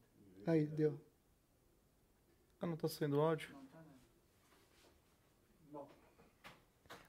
Aí, 0.50 0.66
deu. 0.66 1.00
Ah, 2.60 2.66
não 2.66 2.76
tá 2.76 2.88
saindo 2.88 3.20
áudio. 3.20 3.52
Não 3.52 3.66
tá 3.66 3.78
nada. 3.78 3.94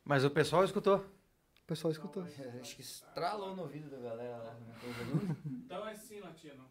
Mas 0.04 0.24
o 0.26 0.30
pessoal 0.32 0.64
escutou. 0.64 0.98
O 0.98 1.68
pessoal 1.68 1.92
escutou. 1.92 2.24
Acho 2.24 2.76
que 2.76 2.82
estralou 2.82 3.56
no 3.56 3.64
ouvido 3.64 3.90
da 3.90 4.00
galera 4.00 4.38
lá. 4.38 4.54
volume. 4.54 5.36
Então 5.66 5.88
é 5.88 5.94
assim, 5.94 6.20
Latino. 6.20 6.70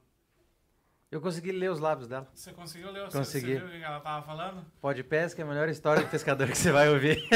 Eu 1.15 1.21
consegui 1.21 1.53
ler 1.53 1.71
os 1.71 1.79
lábios 1.79 2.09
dela. 2.09 2.27
Você 2.35 2.51
conseguiu 2.51 2.91
ler? 2.91 3.09
Consegui. 3.09 3.53
Você 3.53 3.59
viu 3.61 3.67
o 3.69 3.71
que 3.71 3.85
ela 3.85 4.01
tava 4.01 4.27
falando? 4.27 4.65
Pode 4.81 5.05
pesca 5.05 5.41
é 5.41 5.45
a 5.45 5.47
melhor 5.47 5.69
história 5.69 6.03
de 6.03 6.11
pescador 6.11 6.49
que 6.49 6.59
você 6.59 6.73
vai 6.73 6.89
ouvir. 6.89 7.23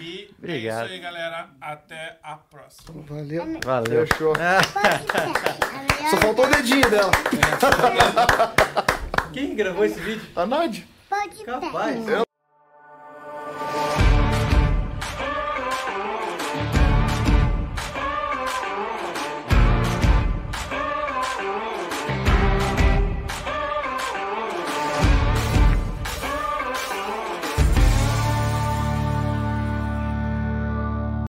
E 0.00 0.24
é 0.24 0.34
Obrigado. 0.36 0.84
isso 0.86 0.94
aí, 0.94 1.00
galera. 1.00 1.50
Até 1.60 2.18
a 2.20 2.34
próxima. 2.34 3.00
Valeu. 3.02 3.60
Valeu. 3.64 4.06
Fechou. 4.08 4.34
Só 6.10 6.16
faltou 6.16 6.46
o 6.46 6.50
dedinho 6.50 6.90
dela. 6.90 7.12
Quem 9.32 9.54
gravou 9.54 9.84
esse 9.84 10.00
vídeo? 10.00 10.28
A 10.34 10.44
Nádia. 10.44 10.84
Pode 11.08 11.44
Capaz. 11.44 12.08
Eu 12.08 12.23